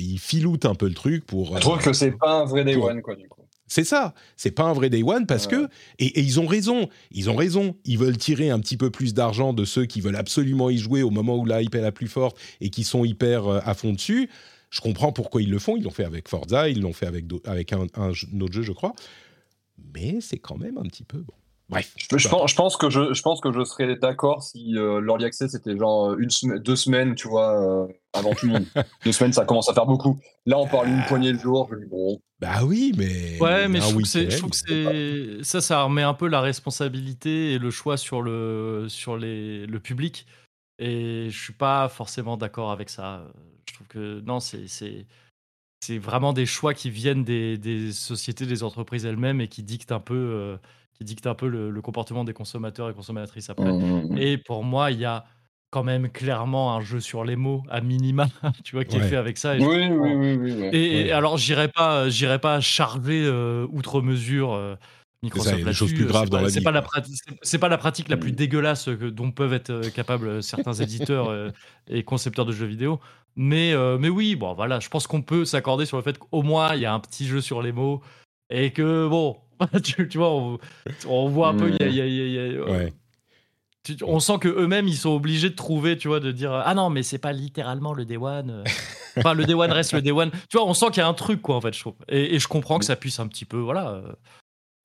un 0.63 0.75
peu 0.75 0.87
le 0.87 0.93
truc 0.93 1.25
pour. 1.25 1.55
Je 1.55 1.61
trouve 1.61 1.79
que 1.79 1.93
c'est 1.93 2.11
pas 2.11 2.41
un 2.41 2.45
vrai 2.45 2.63
Day 2.63 2.73
pour- 2.75 2.85
One, 2.85 3.01
quoi, 3.01 3.15
du 3.15 3.27
coup. 3.27 3.41
C'est 3.69 3.83
ça, 3.83 4.13
c'est 4.37 4.51
pas 4.51 4.63
un 4.63 4.71
vrai 4.71 4.89
day 4.89 5.03
one 5.03 5.25
parce 5.25 5.45
Ouais. 5.47 5.51
que 5.51 5.67
et, 5.99 6.05
et 6.05 6.21
ils 6.21 6.39
ont 6.39 6.47
raison, 6.47 6.87
ils 7.11 7.29
ont 7.29 7.35
raison, 7.35 7.75
ils 7.83 7.97
veulent 7.97 8.15
tirer 8.15 8.49
un 8.49 8.61
petit 8.61 8.77
peu 8.77 8.91
plus 8.91 9.13
d'argent 9.13 9.51
de 9.51 9.65
ceux 9.65 9.83
qui 9.85 9.99
veulent 9.99 10.15
absolument 10.15 10.69
y 10.69 10.77
jouer 10.77 11.03
au 11.03 11.09
moment 11.09 11.35
où 11.35 11.43
la 11.45 11.61
hype 11.61 11.75
est 11.75 11.81
la 11.81 11.91
plus 11.91 12.07
forte 12.07 12.37
et 12.61 12.69
qui 12.69 12.85
sont 12.85 13.03
hyper 13.03 13.45
euh, 13.45 13.59
à 13.65 13.73
fond 13.73 13.91
dessus. 13.91 14.29
Je 14.69 14.79
comprends 14.79 15.11
pourquoi 15.11 15.41
ils 15.41 15.49
le 15.51 15.59
font, 15.59 15.75
ils 15.75 15.83
l'ont 15.83 15.91
fait 15.91 16.05
avec 16.05 16.29
Forza, 16.29 16.69
ils 16.69 16.79
l'ont 16.79 16.93
fait 16.93 17.07
avec, 17.07 17.27
d'au- 17.27 17.41
avec 17.43 17.73
un, 17.73 17.87
un 17.95 18.13
jeu- 18.13 18.27
un 18.33 18.39
autre 18.39 18.53
jeu, 18.53 18.61
je 18.61 18.71
crois, 18.71 18.93
mais 19.93 20.21
c'est 20.21 20.39
quand 20.39 20.57
même 20.57 20.77
un 20.77 20.83
petit 20.83 21.03
peu 21.03 21.19
bon. 21.19 21.33
Bref, 21.69 21.93
Je, 21.97 22.17
je 22.17 22.29
pense, 22.29 22.49
je, 22.49 22.55
pense 22.55 22.77
que 22.77 22.89
je, 22.89 23.13
je 23.13 23.21
pense 23.21 23.41
que 23.41 23.51
je 23.51 23.65
serais 23.65 23.97
d'accord 23.97 24.41
si 24.41 24.77
euh, 24.77 25.01
l'Early 25.01 25.25
Access 25.25 25.53
était 25.53 25.77
genre 25.77 26.13
une 26.17 26.29
semaine, 26.29 26.59
deux 26.59 26.77
semaines, 26.77 27.13
tu 27.15 27.27
vois, 27.27 27.61
euh, 27.61 27.87
avant 28.13 28.33
tout 28.33 28.45
le 28.45 28.53
monde. 28.53 28.65
deux 29.03 29.11
semaines, 29.11 29.33
ça 29.33 29.43
commence 29.43 29.67
à 29.67 29.73
faire 29.73 29.85
beaucoup. 29.85 30.17
Là, 30.45 30.57
on 30.59 30.67
parle 30.67 30.87
d'une 30.87 31.03
poignée 31.07 31.33
de 31.33 31.37
jours. 31.37 31.67
Je 31.69 31.77
dis, 31.77 31.89
bon, 31.89 32.21
bah 32.39 32.63
oui, 32.63 32.93
mais 32.97 33.37
Ouais, 33.41 33.67
mais 33.67 33.81
je 33.81 33.89
trouve, 33.89 34.03
que 34.03 34.29
je 34.29 34.37
trouve 34.37 34.51
que 34.51 34.57
c'est 34.57 35.43
ça, 35.43 35.59
ça 35.59 35.83
remet 35.83 36.03
un 36.03 36.13
peu 36.13 36.27
la 36.27 36.39
responsabilité 36.39 37.53
et 37.53 37.59
le 37.59 37.69
choix 37.69 37.97
sur 37.97 38.21
le 38.21 38.85
sur 38.87 39.17
les, 39.17 39.65
le 39.65 39.79
public. 39.81 40.25
Et 40.79 41.27
je 41.29 41.37
suis 41.37 41.53
pas 41.53 41.89
forcément 41.89 42.37
d'accord 42.37 42.71
avec 42.71 42.89
ça. 42.89 43.25
Je 43.67 43.73
trouve 43.73 43.87
que 43.87 44.21
non, 44.21 44.39
c'est 44.39 44.67
c'est 45.79 45.97
vraiment 45.97 46.33
des 46.33 46.45
choix 46.45 46.73
qui 46.73 46.89
viennent 46.89 47.23
des, 47.23 47.57
des 47.57 47.91
sociétés, 47.91 48.45
des 48.45 48.63
entreprises 48.63 49.05
elles-mêmes 49.05 49.41
et 49.41 49.47
qui 49.47 49.63
dictent 49.63 49.91
un 49.91 49.99
peu 49.99 50.15
euh, 50.15 50.57
qui 50.93 51.03
dictent 51.03 51.27
un 51.27 51.35
peu 51.35 51.47
le, 51.47 51.69
le 51.69 51.81
comportement 51.81 52.23
des 52.23 52.33
consommateurs 52.33 52.89
et 52.89 52.93
consommatrices 52.93 53.49
après. 53.49 53.71
Mmh. 53.71 54.17
Et 54.17 54.37
pour 54.37 54.63
moi, 54.63 54.91
il 54.91 54.99
y 54.99 55.05
a 55.05 55.25
quand 55.69 55.83
même 55.83 56.09
clairement 56.09 56.75
un 56.75 56.81
jeu 56.81 56.99
sur 56.99 57.23
les 57.23 57.35
mots 57.35 57.61
à 57.69 57.81
minima, 57.81 58.27
tu 58.63 58.75
vois, 58.75 58.85
qui 58.85 58.97
est 58.97 59.01
fait 59.01 59.15
avec 59.17 59.37
ça. 59.37 59.57
Et, 59.57 59.59
Oui, 59.63 59.89
oui, 59.91 60.13
oui, 60.15 60.37
oui. 60.39 60.53
oui. 60.59 60.69
et- 60.71 61.11
alors, 61.11 61.37
j'irai 61.37 61.67
pas, 61.67 62.09
j'irai 62.09 62.39
pas 62.39 62.59
charger 62.61 63.23
euh, 63.25 63.67
outre 63.69 64.01
mesure 64.01 64.53
euh, 64.53 64.75
Microsoft 65.23 65.63
des 65.63 65.73
choses 65.73 65.93
plus 65.93 66.05
graves 66.05 66.25
C'est 66.25 66.29
dans 66.29 66.37
pas- 66.37 66.43
la 66.43 66.49
vie, 66.49 66.61
pas 66.61 66.71
la 66.71 66.83
c'est- 67.41 67.57
pas 67.57 67.69
la 67.69 67.77
pratique 67.77 68.07
la 68.09 68.17
plus 68.17 68.31
dégueulasse 68.31 68.85
que- 68.85 69.09
dont 69.09 69.31
peuvent 69.31 69.53
être 69.53 69.71
euh, 69.71 69.89
capables 69.89 70.43
certains 70.43 70.73
éditeurs 70.73 71.29
euh, 71.29 71.49
et 71.87 72.03
concepteurs 72.03 72.45
de 72.45 72.51
jeux 72.51 72.67
vidéo. 72.67 72.99
Mais, 73.35 73.73
euh, 73.73 73.97
mais 73.99 74.09
oui, 74.09 74.35
bon, 74.35 74.53
voilà, 74.53 74.79
je 74.79 74.89
pense 74.89 75.07
qu'on 75.07 75.21
peut 75.23 75.43
s'accorder 75.45 75.85
sur 75.85 75.97
le 75.97 76.03
fait 76.03 76.17
qu'au 76.19 76.43
moins 76.43 76.75
il 76.75 76.81
y 76.81 76.85
a 76.85 76.93
un 76.93 76.99
petit 76.99 77.25
jeu 77.27 77.41
sur 77.41 77.61
les 77.63 77.71
mots 77.71 78.01
et 78.51 78.71
que 78.71 79.07
bon, 79.07 79.37
tu, 79.83 80.07
tu 80.07 80.17
vois, 80.19 80.31
on, 80.35 80.59
on 81.07 81.29
voit 81.29 81.49
un 81.49 81.55
peu, 81.55 81.69
il 81.71 81.77
y 81.79 81.83
a- 81.83 81.87
il 81.87 81.95
y 81.95 82.01
a- 82.01 82.05
il 82.05 82.13
y 82.15 82.21
a- 82.21 82.25
il 82.25 82.33
y 82.33 82.37
a- 82.37 82.41
euh, 82.61 82.65
Ouais. 82.71 82.93
tu- 83.83 83.95
tu- 83.95 84.03
on 84.03 84.19
sent 84.19 84.37
que 84.39 84.47
eux-mêmes 84.49 84.87
ils 84.87 84.97
sont 84.97 85.09
obligés 85.15 85.49
de 85.49 85.55
trouver, 85.55 85.97
tu 85.97 86.07
vois, 86.09 86.19
de 86.19 86.31
dire 86.31 86.51
ah 86.53 86.73
non 86.75 86.89
mais 86.91 87.01
c'est 87.03 87.17
pas 87.17 87.33
littéralement 87.33 87.93
le 87.93 88.05
Day 88.05 88.17
One. 88.17 88.49
euh. 88.51 88.63
Enfin 89.17 89.33
le 89.33 89.45
Day 89.45 89.55
One 89.55 89.71
reste 89.71 89.93
le 89.93 90.01
Day 90.03 90.11
One. 90.11 90.29
Tu 90.49 90.57
vois, 90.57 90.67
on 90.67 90.75
sent 90.75 90.87
qu'il 90.91 90.97
y 90.97 91.01
a 91.01 91.07
un 91.07 91.13
truc 91.15 91.41
quoi 91.41 91.55
en 91.55 91.61
fait, 91.61 91.73
je 91.73 91.79
trouve. 91.79 91.95
Et, 92.07 92.35
et 92.35 92.39
je 92.39 92.47
comprends 92.47 92.77
que 92.77 92.85
ça 92.85 92.95
puisse 92.95 93.19
un 93.19 93.27
petit 93.27 93.45
peu, 93.45 93.57
voilà, 93.57 93.89
euh, 93.89 94.11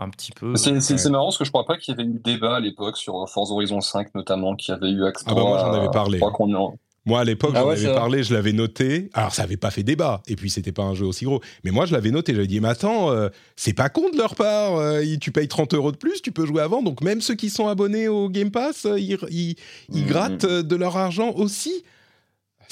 un 0.02 0.10
petit 0.10 0.32
peu. 0.32 0.54
C'est 0.56 0.70
Ouais. 0.72 1.10
marrant 1.10 1.26
parce 1.26 1.38
que 1.38 1.44
je 1.44 1.50
crois 1.50 1.64
pas 1.66 1.76
qu'il 1.78 1.94
y 1.96 2.00
avait 2.00 2.08
eu 2.08 2.20
débat 2.22 2.56
à 2.56 2.60
l'époque 2.60 2.96
sur 2.96 3.28
Forza 3.28 3.52
Horizon 3.54 3.80
5 3.80 4.14
notamment, 4.14 4.54
qui 4.56 4.72
avait 4.72 4.90
eu 4.90 5.04
accès 5.04 5.24
Ah 5.28 5.34
bah 5.34 5.42
moi, 5.42 5.58
j'en 5.58 5.72
avais 5.72 5.90
parlé. 5.90 6.18
Je 6.18 6.24
qu'on 6.30 6.54
en- 6.54 6.74
Moi, 7.04 7.18
à 7.18 7.24
l'époque, 7.24 7.50
Ah 7.56 7.60
j'en 7.62 7.66
ouais, 7.68 7.84
avais 7.84 7.94
parlé, 7.94 8.22
je 8.22 8.32
l'avais 8.32 8.52
noté. 8.52 9.10
Alors, 9.14 9.34
ça 9.34 9.42
n'avait 9.42 9.56
pas 9.56 9.72
fait 9.72 9.82
débat, 9.82 10.22
et 10.28 10.36
puis 10.36 10.50
c'était 10.50 10.70
pas 10.70 10.84
un 10.84 10.94
jeu 10.94 11.04
aussi 11.04 11.24
gros. 11.24 11.40
Mais 11.64 11.72
moi, 11.72 11.84
je 11.84 11.92
l'avais 11.92 12.12
noté. 12.12 12.32
J'avais 12.32 12.46
dit, 12.46 12.60
mais 12.60 12.68
attends, 12.68 13.10
euh, 13.10 13.28
c'est 13.56 13.72
pas 13.72 13.88
con 13.88 14.08
de 14.10 14.16
leur 14.16 14.36
part. 14.36 14.76
euh, 14.76 15.02
tu 15.20 15.32
payes 15.32 15.48
30 15.48 15.74
euros 15.74 15.90
de 15.90 15.96
plus, 15.96 16.22
tu 16.22 16.30
peux 16.30 16.46
jouer 16.46 16.62
avant. 16.62 16.80
Donc, 16.80 17.00
même 17.02 17.20
ceux 17.20 17.34
qui 17.34 17.50
sont 17.50 17.66
abonnés 17.66 18.06
au 18.06 18.28
Game 18.28 18.52
Pass, 18.52 18.86
euh, 18.86 19.00
ils, 19.00 19.18
ils- 19.30 19.56
ils 19.92 20.02
Mhm. 20.02 20.06
grattent 20.08 20.44
euh, 20.44 20.62
de 20.62 20.76
leur 20.76 20.96
argent 20.96 21.32
aussi. 21.32 21.82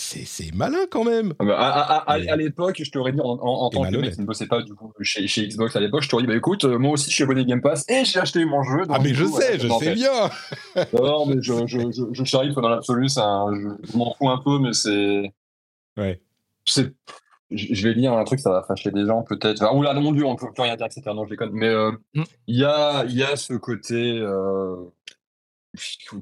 C'est 0.03 0.25
c'est 0.25 0.51
malin 0.55 0.87
quand 0.91 1.05
même. 1.05 1.35
Ah 1.39 1.45
bah, 1.45 1.59
à, 1.59 1.69
à- 1.69 2.13
à- 2.15 2.19
Mais- 2.19 2.29
à 2.31 2.37
l'époque, 2.37 2.81
je 2.83 2.91
t'aurais 2.91 3.13
dit 3.13 3.21
en, 3.21 3.27
en- 3.39 3.39
en 3.67 3.69
Et 3.71 3.75
tant 3.75 3.83
que 3.91 3.97
mec 3.99 4.15
qui 4.15 4.21
ne 4.23 4.25
bossait 4.27 4.47
pas 4.47 4.63
du 4.63 4.73
coup 4.75 4.91
chez, 5.03 5.27
chez 5.29 5.47
Xbox 5.47 5.77
à 5.77 5.81
l'époque, 5.81 6.03
je 6.03 6.09
t'aurais 6.09 6.23
dit 6.23 6.27
bah 6.27 6.37
écoute, 6.37 6.65
euh, 6.65 6.79
moi 6.79 6.93
aussi 6.93 7.11
je 7.11 7.15
suis 7.17 7.25
abonné 7.25 7.45
Game 7.45 7.61
Pass 7.61 7.85
et 7.87 8.07
j'ai 8.07 8.19
acheté 8.19 8.43
mon 8.47 8.63
jeu. 8.63 8.87
donc 8.87 8.97
Ah, 8.99 8.99
mais 9.03 9.13
je 9.13 9.25
coup, 9.25 9.39
sais, 9.39 9.59
je 9.59 9.69
sais 9.69 9.95
bien. 9.95 10.11
Non, 10.95 11.27
mais 11.27 11.37
je, 11.43 11.53
je, 11.67 11.79
je, 11.93 12.03
je 12.13 12.25
charrie 12.25 12.55
dans 12.55 12.67
l'absolu, 12.69 13.09
je, 13.09 13.15
je 13.93 13.97
m'en 13.99 14.15
fous 14.15 14.31
un 14.31 14.39
peu, 14.39 14.59
mais 14.59 14.73
c'est. 14.73 15.31
Ouais. 15.99 16.19
c'est 16.65 16.93
je 17.51 17.83
vais 17.89 17.95
lire 17.95 18.13
un 18.13 18.23
truc, 18.25 18.39
ça 18.39 18.51
va 18.51 18.63
fâcher 18.63 18.93
des 18.93 19.05
gens 19.07 19.23
peut-être. 19.23 19.61
Enfin, 19.63 19.77
oula, 19.77 19.93
non, 19.93 20.01
mon 20.01 20.13
dieu, 20.13 20.25
on 20.25 20.37
peut 20.37 20.47
plus 20.55 20.63
rien 20.63 20.77
dire, 20.77 20.87
etc. 20.87 21.03
Non, 21.07 21.25
je 21.25 21.31
déconne. 21.31 21.51
Mais 21.53 21.67
euh, 21.69 21.91
il 22.15 22.21
Mm. 22.21 22.25
y, 22.47 22.65
a, 22.65 23.05
il 23.07 23.17
y 23.17 23.25
a 23.25 23.35
ce 23.37 23.55
côté 23.55 24.19
euh, 24.21 24.77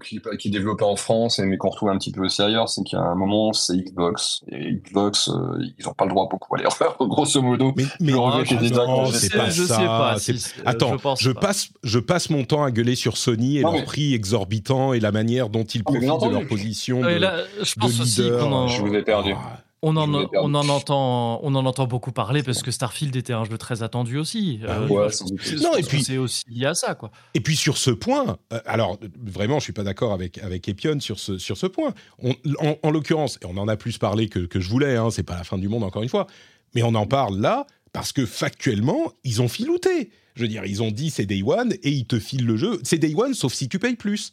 qui, 0.05 0.20
qui 0.39 0.49
est 0.49 0.51
développé 0.51 0.85
en 0.85 0.97
France, 0.97 1.39
et 1.39 1.45
mais 1.45 1.57
qu'on 1.57 1.70
retrouve 1.70 1.89
un 1.89 1.97
petit 1.99 2.12
peu 2.12 2.20
aussi 2.23 2.43
ailleurs, 2.43 2.69
c'est 2.69 2.83
qu'à 2.85 3.01
un 3.01 3.15
moment, 3.15 3.53
c'est 3.53 3.77
Xbox. 3.77 4.43
Et 4.53 4.75
Xbox, 4.75 5.29
euh, 5.31 5.59
ils 5.79 5.85
n'ont 5.87 5.95
pas 5.95 6.05
le 6.05 6.11
droit 6.11 6.29
beaucoup 6.31 6.55
à 6.55 6.59
l'erreur, 6.59 6.97
grosso 7.01 7.41
modo. 7.41 7.73
Mais, 7.77 7.85
mais 8.01 8.12
Je 8.12 8.16
non, 8.16 9.07
c'est 9.12 9.29
sais- 9.31 9.39
pas 9.39 9.49
je 9.51 9.62
ça. 9.65 9.77
sais 9.77 9.85
pas. 9.87 10.19
si- 10.19 10.53
Attends, 10.66 10.93
je, 10.93 11.03
pense 11.03 11.23
je 11.23 11.31
pas. 11.31 11.41
passe, 11.41 11.69
je 11.83 11.99
passe 11.99 12.29
mon 12.31 12.45
temps 12.45 12.62
à 12.62 12.70
gueuler 12.70 12.95
sur 12.95 13.16
Sony 13.16 13.59
et 13.59 13.62
Non, 13.62 13.70
leur 13.73 13.81
mais- 13.81 13.87
prix 13.87 14.15
exorbitant 14.15 14.93
et 14.93 15.01
la 15.01 15.12
manière 15.12 15.49
dont 15.49 15.65
ils 15.65 15.81
Ah, 15.81 15.91
profitent 15.93 16.03
de 16.29 16.33
leur 16.33 16.47
position 16.47 17.01
de, 17.01 17.07
là, 17.09 17.37
je 17.62 17.75
pense 17.75 18.01
aussi 18.01 18.23
leader. 18.23 18.47
en, 18.53 18.69
Je 18.69 18.83
vous 18.83 18.95
ai 18.95 19.03
perdu. 19.03 19.33
Ah, 19.35 19.61
on 19.83 19.97
en, 19.97 20.13
on 20.35 20.55
entend, 20.55 21.41
on 21.43 21.55
en 21.55 21.65
entend 21.67 21.87
beaucoup 21.87 22.11
parler 22.13 22.43
parce 22.43 22.63
que 22.63 22.71
Starfield 22.71 23.15
était 23.15 23.33
un 23.33 23.45
jeu 23.45 23.57
très 23.59 23.83
attendu 23.83 24.19
aussi. 24.19 24.61
Euh, 24.65 24.87
moi, 24.89 25.07
Ouais, 25.07 25.57
Non, 25.63 25.77
et 25.77 25.83
puis- 25.83 26.03
c'est 26.03 26.19
aussi 26.19 26.43
lié 26.49 26.67
à 26.67 26.75
ça, 26.75 26.95
quoi. 26.95 27.11
Et 27.35 27.41
puis 27.41 27.55
sur 27.57 27.79
ce 27.79 27.91
point, 27.91 28.39
euh, 28.53 28.61
alors 28.67 28.99
vraiment, 29.25 29.59
je 29.59 29.65
suis 29.65 29.73
pas 29.73 29.85
d'accord 29.85 30.13
avec 30.13 30.39
avec 30.39 30.69
Epion 30.69 30.99
sur 31.01 31.19
ce 31.19 31.39
sur 31.39 31.57
ce 31.57 31.67
point. 31.67 31.95
On- 32.23 32.35
en, 32.61 32.77
en 32.83 32.91
l'occurrence, 32.91 33.39
et 33.43 33.47
on 33.47 33.57
en 33.57 33.69
a 33.69 33.77
plus 33.77 33.99
parlé 33.99 34.29
que, 34.29 34.41
que 34.41 34.61
je 34.61 34.69
voulais. 34.69 34.97
Hein, 34.97 35.11
c'est 35.11 35.23
pas 35.23 35.37
la 35.37 35.45
fin 35.45 35.59
du 35.59 35.69
monde 35.69 35.85
encore 35.85 36.03
une 36.03 36.09
fois, 36.09 36.27
mais 36.75 36.83
on 36.83 36.95
en 36.95 37.07
parle 37.07 37.39
là 37.39 37.67
parce 37.93 38.13
que 38.13 38.27
factuellement, 38.27 39.13
ils 39.25 39.41
ont 39.43 39.49
filouté. 39.49 40.11
Je 40.35 40.43
veux 40.43 40.49
dire, 40.49 40.65
ils 40.67 40.83
ont 40.83 40.91
dit 40.91 41.11
c'est 41.11 41.27
Day 41.27 41.43
One 41.45 41.73
et 41.83 41.91
ils 41.91 42.07
te 42.07 42.19
filent 42.19 42.47
le 42.47 42.57
jeu. 42.57 42.79
C'est 42.85 42.99
Day 42.99 43.15
One, 43.17 43.35
sauf 43.35 43.53
si 43.53 43.69
tu 43.69 43.79
payes 43.79 43.97
plus. 43.97 44.33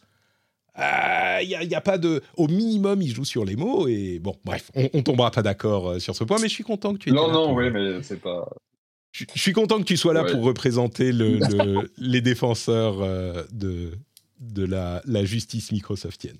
Il 0.78 1.48
n'y 1.48 1.56
a, 1.56 1.64
y 1.64 1.76
a 1.76 1.82
pas 1.82 1.98
de. 1.98 2.22
Au 2.38 2.48
minimum, 2.48 3.02
ils 3.02 3.14
jouent 3.14 3.26
sur 3.26 3.46
les 3.46 3.56
mots 3.56 3.88
et 3.88 4.20
bon, 4.20 4.36
bref, 4.44 4.72
on, 4.94 5.02
tombera 5.04 5.32
pas 5.32 5.42
d'accord 5.42 5.90
euh, 5.92 6.00
sur 6.00 6.16
ce 6.16 6.24
point, 6.24 6.38
mais 6.42 6.48
je 6.50 6.54
suis 6.54 6.64
content 6.64 6.94
que 6.94 7.00
tu. 7.00 7.12
Non, 7.12 7.32
non, 7.32 7.54
oui, 7.54 7.70
mais 7.72 8.02
c'est 8.04 8.20
pas. 8.20 8.48
je, 9.12 9.26
je 9.34 9.40
suis 9.42 9.54
content 9.54 9.78
que 9.80 9.84
tu 9.86 9.96
sois 9.98 10.14
là 10.14 10.24
Ouais. 10.24 10.32
pour 10.32 10.44
représenter 10.44 11.12
le- 11.12 11.38
le- 11.40 11.92
les 11.98 12.22
défenseurs 12.22 12.98
euh, 13.02 13.44
de, 13.52 13.92
de 14.42 14.66
la, 14.66 15.02
la 15.06 15.24
justice 15.24 15.72
microsoftienne. 15.72 16.40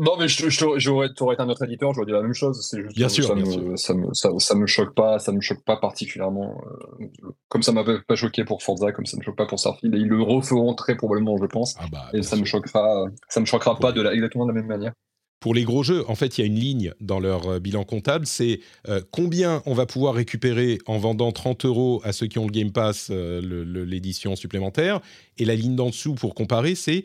Non, 0.00 0.16
mais 0.18 0.28
je, 0.28 0.48
je, 0.48 0.64
j'aurais, 0.78 1.08
t'aurais 1.14 1.34
été 1.34 1.42
un 1.42 1.48
autre 1.50 1.62
éditeur, 1.64 1.92
j'aurais 1.92 2.06
dit 2.06 2.12
la 2.12 2.22
même 2.22 2.32
chose. 2.34 2.66
C'est 2.68 2.82
juste 2.82 2.96
Bien 2.96 3.08
sûr, 3.10 3.26
ça, 3.28 3.34
bien 3.34 3.44
me, 3.44 3.50
sûr. 3.50 3.78
Ça, 3.78 3.94
me, 3.94 4.06
ça, 4.14 4.30
ça 4.38 4.54
me 4.54 4.66
choque 4.66 4.94
pas, 4.94 5.18
ça 5.18 5.30
me 5.30 5.40
choque 5.40 5.62
pas 5.64 5.76
particulièrement. 5.76 6.60
euh, 7.00 7.06
comme 7.48 7.62
ça 7.62 7.72
m'avait 7.72 8.00
pas 8.08 8.16
choqué 8.16 8.44
pour 8.44 8.62
Forza, 8.62 8.92
comme 8.92 9.06
ça 9.06 9.16
me 9.18 9.22
choque 9.22 9.36
pas 9.36 9.46
pour 9.46 9.58
Starfield, 9.60 9.94
et 9.94 9.98
ils 9.98 10.08
le 10.08 10.22
referont 10.22 10.74
très 10.74 10.96
probablement, 10.96 11.36
je 11.36 11.46
pense. 11.46 11.74
Ah 11.78 11.84
bah, 11.92 12.08
Et 12.14 12.22
ça 12.22 12.36
me 12.36 12.44
sûr. 12.44 12.60
choquera, 12.60 13.04
ça 13.28 13.40
me 13.40 13.46
choquera 13.46 13.78
pas 13.78 13.92
de 13.92 14.00
la, 14.00 14.14
exactement 14.14 14.46
de 14.46 14.52
la 14.52 14.54
même 14.54 14.66
manière. 14.68 14.92
Pour 15.40 15.54
les 15.54 15.64
gros 15.64 15.82
jeux, 15.82 16.04
en 16.08 16.14
fait, 16.14 16.36
il 16.36 16.42
y 16.42 16.44
a 16.44 16.46
une 16.46 16.58
ligne 16.58 16.92
dans 17.00 17.18
leur 17.18 17.46
euh, 17.46 17.58
bilan 17.60 17.84
comptable, 17.84 18.26
c'est 18.26 18.60
euh, 18.88 19.00
combien 19.10 19.62
on 19.64 19.72
va 19.72 19.86
pouvoir 19.86 20.12
récupérer 20.14 20.76
en 20.86 20.98
vendant 20.98 21.32
30 21.32 21.64
euros 21.64 22.02
à 22.04 22.12
ceux 22.12 22.26
qui 22.26 22.38
ont 22.38 22.44
le 22.44 22.52
Game 22.52 22.72
Pass, 22.72 23.08
euh, 23.10 23.40
le- 23.40 23.64
le- 23.64 23.84
l'édition 23.86 24.36
supplémentaire, 24.36 25.00
et 25.38 25.46
la 25.46 25.54
ligne 25.54 25.76
d'en 25.76 25.86
dessous 25.88 26.14
pour 26.14 26.34
comparer, 26.34 26.74
c'est 26.74 27.04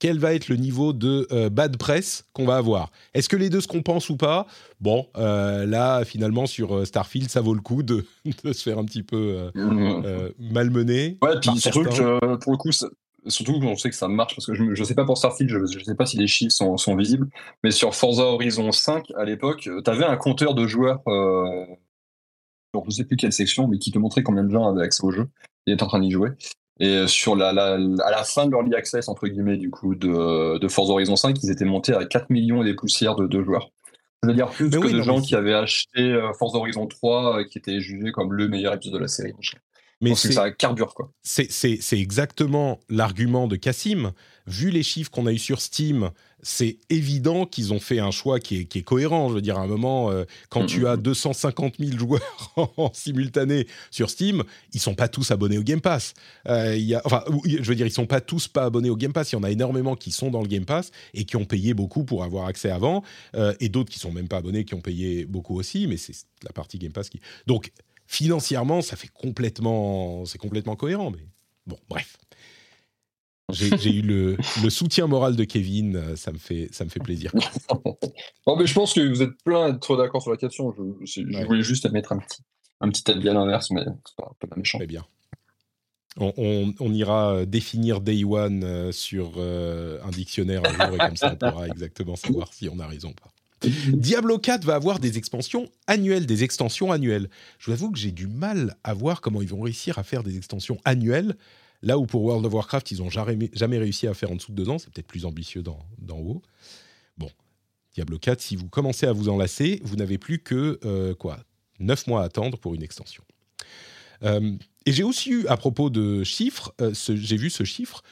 quel 0.00 0.18
va 0.18 0.34
être 0.34 0.48
le 0.48 0.56
niveau 0.56 0.92
de 0.92 1.28
euh, 1.30 1.48
bad 1.50 1.76
press 1.76 2.24
qu'on 2.32 2.46
va 2.46 2.56
avoir. 2.56 2.90
Est-ce 3.14 3.28
que 3.28 3.36
les 3.36 3.50
deux 3.50 3.60
se 3.60 3.68
compensent 3.68 4.10
ou 4.10 4.16
pas? 4.16 4.46
Bon, 4.80 5.06
euh, 5.16 5.66
là, 5.66 6.04
finalement, 6.04 6.46
sur 6.46 6.74
euh, 6.74 6.84
Starfield, 6.84 7.28
ça 7.28 7.42
vaut 7.42 7.54
le 7.54 7.60
coup 7.60 7.84
de, 7.84 8.06
de 8.44 8.52
se 8.52 8.62
faire 8.62 8.78
un 8.78 8.84
petit 8.84 9.04
peu 9.04 9.16
euh, 9.16 9.50
euh, 9.56 10.30
malmener. 10.38 11.18
Ouais, 11.22 11.38
puis 11.40 11.56
surtout 11.60 11.84
que 11.84 12.36
pour 12.36 12.52
le 12.52 12.58
coup, 12.58 12.70
surtout 13.26 13.60
on 13.62 13.76
sait 13.76 13.90
que 13.90 13.96
ça 13.96 14.08
marche 14.08 14.34
parce 14.34 14.46
que 14.46 14.54
je, 14.54 14.74
je 14.74 14.84
sais 14.84 14.94
pas 14.94 15.04
pour 15.04 15.18
Starfield, 15.18 15.50
je, 15.50 15.78
je 15.78 15.84
sais 15.84 15.94
pas 15.94 16.06
si 16.06 16.16
les 16.16 16.26
chiffres 16.26 16.54
sont, 16.54 16.78
sont 16.78 16.96
visibles, 16.96 17.28
mais 17.62 17.70
sur 17.70 17.94
Forza 17.94 18.24
Horizon 18.24 18.72
5 18.72 19.12
à 19.16 19.24
l'époque, 19.24 19.60
tu 19.84 19.90
avais 19.90 20.06
un 20.06 20.16
compteur 20.16 20.54
de 20.54 20.66
joueurs, 20.66 21.02
je 21.06 22.90
sais 22.90 23.04
plus 23.04 23.18
quelle 23.18 23.34
section, 23.34 23.68
mais 23.68 23.78
qui 23.78 23.90
te 23.90 23.98
montrait 23.98 24.22
combien 24.22 24.44
de 24.44 24.50
gens 24.50 24.66
avaient 24.66 24.84
accès 24.84 25.04
au 25.04 25.10
jeu 25.10 25.28
et 25.66 25.72
étaient 25.72 25.82
en 25.82 25.88
train 25.88 26.00
d'y 26.00 26.10
jouer. 26.10 26.30
Et 26.80 26.96
euh, 26.96 27.06
sur 27.06 27.36
la, 27.36 27.52
la, 27.52 27.74
à 27.74 28.10
la 28.10 28.24
fin 28.24 28.46
de 28.46 28.52
l'early 28.52 28.74
access 28.74 29.08
entre 29.08 29.28
guillemets 29.28 29.58
du 29.58 29.70
coup 29.70 29.94
de, 29.94 30.58
de 30.58 30.68
Forza 30.68 30.92
Horizon 30.92 31.14
5, 31.14 31.36
ils 31.42 31.50
étaient 31.50 31.66
montés 31.66 31.94
à 31.94 32.06
4 32.06 32.30
millions 32.30 32.62
et 32.62 32.64
des 32.64 32.74
poussières 32.74 33.14
de, 33.16 33.26
de 33.26 33.42
joueurs. 33.42 33.70
C'est-à-dire 34.22 34.48
plus 34.48 34.66
Mais 34.66 34.78
que 34.78 34.86
oui, 34.86 34.92
de 34.94 35.02
gens 35.02 35.20
qui 35.20 35.34
avaient 35.34 35.54
acheté 35.54 36.00
euh, 36.00 36.32
Forza 36.32 36.58
Horizon 36.58 36.86
3 36.86 37.40
euh, 37.40 37.44
qui 37.44 37.58
étaient 37.58 37.80
jugés 37.80 38.12
comme 38.12 38.32
le 38.32 38.48
meilleur 38.48 38.74
épisode 38.74 38.94
de 38.94 38.98
la 39.00 39.08
série. 39.08 39.34
Mais 40.00 40.14
c'est- 40.14 40.32
ça 40.32 40.50
carbure 40.50 40.94
quoi. 40.94 41.12
c'est 41.22 41.50
c'est- 41.52 41.78
c'est 41.80 41.98
exactement 41.98 42.80
l'argument 42.88 43.46
de 43.48 43.56
Cassim. 43.56 44.12
Vu 44.46 44.70
les 44.70 44.82
chiffres 44.82 45.10
qu'on 45.10 45.26
a 45.26 45.32
eu 45.32 45.38
sur 45.38 45.60
Steam, 45.60 46.10
c'est 46.42 46.78
évident 46.88 47.44
qu'ils 47.44 47.72
ont 47.74 47.78
fait 47.78 48.00
un 48.00 48.10
choix 48.10 48.40
qui 48.40 48.56
est, 48.60 48.64
qui 48.64 48.78
est 48.78 48.82
cohérent. 48.82 49.28
Je 49.28 49.34
veux 49.34 49.42
dire, 49.42 49.58
à 49.58 49.60
un 49.60 49.66
moment, 49.66 50.10
euh, 50.10 50.24
quand 50.48 50.64
tu 50.66 50.80
Mhm. 50.80 50.86
as 50.86 50.96
250 50.96 51.74
000 51.78 51.98
joueurs 51.98 52.20
en 52.76 52.90
simultané 52.94 53.66
sur 53.90 54.08
Steam, 54.10 54.42
ils 54.72 54.80
sont 54.80 54.94
pas 54.94 55.06
tous 55.08 55.30
abonnés 55.30 55.58
au 55.58 55.62
Game 55.62 55.82
Pass. 55.82 56.14
Euh, 56.48 56.74
il 56.76 56.84
y 56.84 56.94
a, 56.94 57.02
enfin, 57.04 57.22
je 57.44 57.62
veux 57.62 57.74
dire, 57.76 57.86
ils 57.86 57.92
sont 57.92 58.06
pas 58.06 58.22
tous 58.22 58.48
pas 58.48 58.64
abonnés 58.64 58.90
au 58.90 58.96
Game 58.96 59.12
Pass. 59.12 59.30
Il 59.32 59.34
y 59.36 59.38
en 59.38 59.42
a 59.44 59.50
énormément 59.50 59.94
qui 59.94 60.10
sont 60.10 60.30
dans 60.30 60.40
le 60.42 60.48
Game 60.48 60.64
Pass 60.64 60.90
et 61.14 61.24
qui 61.24 61.36
ont 61.36 61.44
payé 61.44 61.74
beaucoup 61.74 62.04
pour 62.04 62.24
avoir 62.24 62.46
accès 62.46 62.70
avant, 62.70 63.04
euh, 63.36 63.54
et 63.60 63.68
d'autres 63.68 63.90
qui 63.90 63.98
sont 63.98 64.10
même 64.10 64.26
pas 64.28 64.38
abonnés, 64.38 64.64
qui 64.64 64.74
ont 64.74 64.80
payé 64.80 65.26
beaucoup 65.26 65.58
aussi. 65.58 65.86
Mais 65.86 65.98
c'est 65.98 66.14
la 66.42 66.52
partie 66.52 66.78
Game 66.78 66.92
Pass 66.92 67.10
qui. 67.10 67.20
Donc 67.46 67.70
financièrement, 68.10 68.82
ça 68.82 68.96
fait 68.96 69.06
complètement, 69.08 70.24
c'est 70.24 70.36
complètement 70.38 70.74
cohérent. 70.74 71.12
Mais 71.12 71.24
bon, 71.66 71.78
bref. 71.88 72.16
J'ai 73.52 73.90
eu 73.92 74.02
le, 74.02 74.36
le 74.62 74.70
soutien 74.70 75.06
moral 75.06 75.34
de 75.36 75.44
Kevin, 75.44 76.16
ça 76.16 76.30
me 76.32 76.38
fait, 76.38 76.68
ça 76.72 76.84
me 76.84 76.90
fait 76.90 77.00
plaisir. 77.00 77.32
Non, 78.46 78.56
mais 78.56 78.66
je 78.66 78.74
pense 78.74 78.94
que 78.94 79.00
vous 79.00 79.22
êtes 79.22 79.40
plein 79.44 79.70
d'être 79.70 79.80
trop 79.80 79.96
d'accord 79.96 80.22
sur 80.22 80.30
la 80.32 80.36
question. 80.36 80.72
Je, 80.72 81.06
c'est- 81.06 81.22
je 81.28 81.36
Ouais. 81.36 81.44
voulais 81.44 81.62
juste 81.62 81.88
mettre 81.92 82.10
un 82.12 82.18
petit, 82.18 82.42
un 82.80 82.88
petit 82.88 83.08
avis 83.10 83.28
à 83.28 83.32
l'inverse, 83.34 83.70
mais 83.70 83.84
c'est 83.84 84.16
pas, 84.16 84.32
pas 84.40 84.56
méchant. 84.56 84.78
Très 84.78 84.86
bien. 84.88 85.04
On, 86.16 86.32
on- 86.36 86.74
on 86.80 86.92
ira 86.92 87.46
définir 87.46 88.00
Day 88.00 88.24
One 88.24 88.64
euh, 88.64 88.90
sur 88.92 89.34
euh, 89.36 90.00
un 90.02 90.10
dictionnaire 90.10 90.64
un 90.64 90.72
jour 90.72 90.96
et 90.96 90.98
comme 90.98 91.16
ça 91.16 91.32
on 91.32 91.36
pourra 91.36 91.68
exactement 91.68 92.16
savoir 92.16 92.52
si 92.52 92.68
on 92.68 92.78
a 92.80 92.86
raison 92.88 93.10
ou 93.10 93.14
pas. 93.14 93.30
Diablo 93.92 94.38
4 94.38 94.64
va 94.64 94.74
avoir 94.74 94.98
des 94.98 95.18
expansions 95.18 95.70
annuelles, 95.86 96.26
des 96.26 96.44
extensions 96.44 96.92
annuelles. 96.92 97.28
Je 97.58 97.66
vous 97.66 97.72
avoue 97.72 97.90
que 97.90 97.98
j'ai 97.98 98.12
du 98.12 98.26
mal 98.26 98.76
à 98.84 98.94
voir 98.94 99.20
comment 99.20 99.42
ils 99.42 99.48
vont 99.48 99.60
réussir 99.60 99.98
à 99.98 100.02
faire 100.02 100.22
des 100.22 100.36
extensions 100.36 100.78
annuelles, 100.84 101.36
là 101.82 101.98
où 101.98 102.06
pour 102.06 102.22
World 102.22 102.46
of 102.46 102.52
Warcraft, 102.52 102.90
ils 102.90 102.98
n'ont 102.98 103.10
jamais, 103.10 103.50
jamais 103.52 103.78
réussi 103.78 104.06
à 104.06 104.14
faire 104.14 104.30
en 104.30 104.36
dessous 104.36 104.52
de 104.52 104.56
deux 104.56 104.70
ans. 104.70 104.78
C'est 104.78 104.90
peut-être 104.90 105.06
plus 105.06 105.26
ambitieux 105.26 105.62
d'en 105.62 106.18
haut. 106.18 106.42
Bon, 107.18 107.30
Diablo 107.94 108.18
4, 108.18 108.40
si 108.40 108.56
vous 108.56 108.68
commencez 108.68 109.06
à 109.06 109.12
vous 109.12 109.28
enlacer, 109.28 109.80
vous 109.84 109.96
n'avez 109.96 110.18
plus 110.18 110.38
que, 110.38 110.78
euh, 110.84 111.14
quoi, 111.14 111.40
9 111.80 112.06
mois 112.06 112.22
à 112.22 112.24
attendre 112.24 112.58
pour 112.58 112.74
une 112.74 112.82
extension. 112.82 113.24
Euh, 114.22 114.56
et 114.86 114.92
j'ai 114.92 115.02
aussi 115.02 115.30
eu, 115.30 115.46
à 115.46 115.56
propos 115.56 115.90
de 115.90 116.24
chiffres, 116.24 116.74
euh, 116.80 116.92
j'ai 116.94 117.36
vu 117.36 117.50
ce 117.50 117.64
chiffre, 117.64 118.02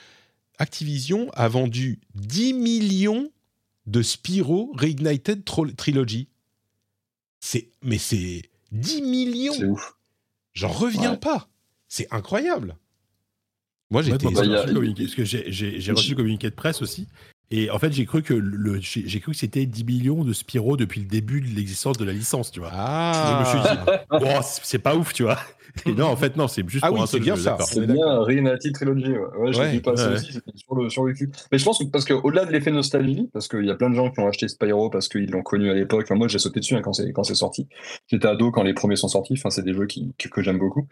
Activision 0.58 1.30
a 1.34 1.48
vendu 1.48 2.00
10 2.16 2.52
millions 2.54 3.30
de 3.88 4.02
Spyro 4.02 4.70
Reignited 4.76 5.44
Trilogy. 5.44 6.28
C'est, 7.40 7.70
mais 7.82 7.98
c'est 7.98 8.42
10 8.72 9.02
millions. 9.02 9.52
C'est 9.54 9.64
ouf. 9.64 9.96
J'en 10.52 10.68
reviens 10.68 11.12
Ouais. 11.12 11.18
pas. 11.18 11.48
C'est 11.88 12.06
incroyable. 12.12 12.76
Moi, 13.90 14.02
Ouais, 14.02 14.10
Bah, 14.10 14.16
y 14.18 14.26
a- 14.26 14.44
j'ai 14.44 14.56
reçu 14.56 14.66
le 14.68 14.74
communiqué- 14.74 15.04
parce 15.04 15.14
que 15.14 15.24
j'ai- 15.24 15.50
j'ai 15.50 15.80
j'ai 15.80 15.92
reçu 15.92 16.10
le 16.10 16.16
communiqué 16.16 16.50
de 16.50 16.54
presse 16.54 16.82
aussi. 16.82 17.08
Et 17.50 17.70
en 17.70 17.78
fait, 17.78 17.92
j'ai 17.92 18.04
cru 18.04 18.22
que 18.22 18.34
le, 18.34 18.78
j'ai 18.80 19.20
cru 19.20 19.32
que 19.32 19.38
c'était 19.38 19.64
10 19.64 19.84
millions 19.84 20.22
de 20.24 20.32
Spyro 20.34 20.76
depuis 20.76 21.00
le 21.00 21.06
début 21.06 21.40
de 21.40 21.46
l'existence 21.54 21.96
de 21.96 22.04
la 22.04 22.12
licence, 22.12 22.50
tu 22.50 22.60
vois. 22.60 22.70
Ah. 22.72 23.42
Je 23.54 23.58
me 23.58 23.64
suis 23.64 23.70
dit, 23.70 24.24
bon, 24.24 24.40
c'est 24.42 24.78
pas 24.78 24.94
ouf, 24.96 25.14
tu 25.14 25.22
vois. 25.22 25.38
Et 25.86 25.92
non, 25.92 26.06
en 26.06 26.16
fait, 26.16 26.36
non, 26.36 26.48
c'est 26.48 26.68
juste 26.68 26.82
Ah 26.84 26.88
pour 26.88 26.96
oui, 26.96 27.02
un 27.02 27.06
c'est 27.06 27.12
seul 27.12 27.20
bien 27.22 27.36
jeu, 27.36 27.42
ça. 27.42 27.56
C'est 27.60 27.86
bien. 27.86 28.18
Reunited 28.18 28.72
Trilogy. 28.74 29.10
Ouais, 29.12 29.18
ouais 29.38 29.52
j'ai 29.52 29.60
Ouais, 29.60 29.72
vu 29.72 29.80
passer 29.80 30.04
ouais. 30.06 30.12
aussi, 30.14 30.32
sur 30.56 30.74
le, 30.74 30.90
sur 30.90 31.04
le 31.04 31.14
cul. 31.14 31.30
Mais 31.52 31.58
je 31.58 31.64
pense 31.64 31.78
que, 31.78 31.84
parce 31.84 32.04
qu'au-delà 32.04 32.44
de 32.44 32.52
l'effet 32.52 32.70
nostalgie, 32.70 33.28
parce 33.32 33.48
qu'il 33.48 33.64
y 33.64 33.70
a 33.70 33.74
plein 33.76 33.88
de 33.90 33.94
gens 33.94 34.10
qui 34.10 34.18
ont 34.20 34.26
acheté 34.28 34.48
Spyro 34.48 34.90
parce 34.90 35.08
qu'ils 35.08 35.30
l'ont 35.30 35.42
connu 35.42 35.70
à 35.70 35.74
l'époque. 35.74 36.02
Enfin, 36.04 36.16
moi, 36.16 36.26
j'ai 36.28 36.38
sauté 36.38 36.60
dessus 36.60 36.74
hein, 36.74 36.82
quand 36.82 36.92
c'est 36.92 37.12
quand 37.12 37.22
c'est 37.22 37.34
sorti. 37.34 37.66
J'étais 38.08 38.26
ado 38.26 38.50
quand 38.50 38.62
les 38.62 38.74
premiers 38.74 38.96
sont 38.96 39.08
sortis. 39.08 39.34
Enfin, 39.38 39.50
c'est 39.50 39.62
des 39.62 39.72
jeux 39.74 39.86
qui, 39.86 40.12
que, 40.18 40.28
que 40.28 40.42
j'aime 40.42 40.58
beaucoup. 40.58 40.86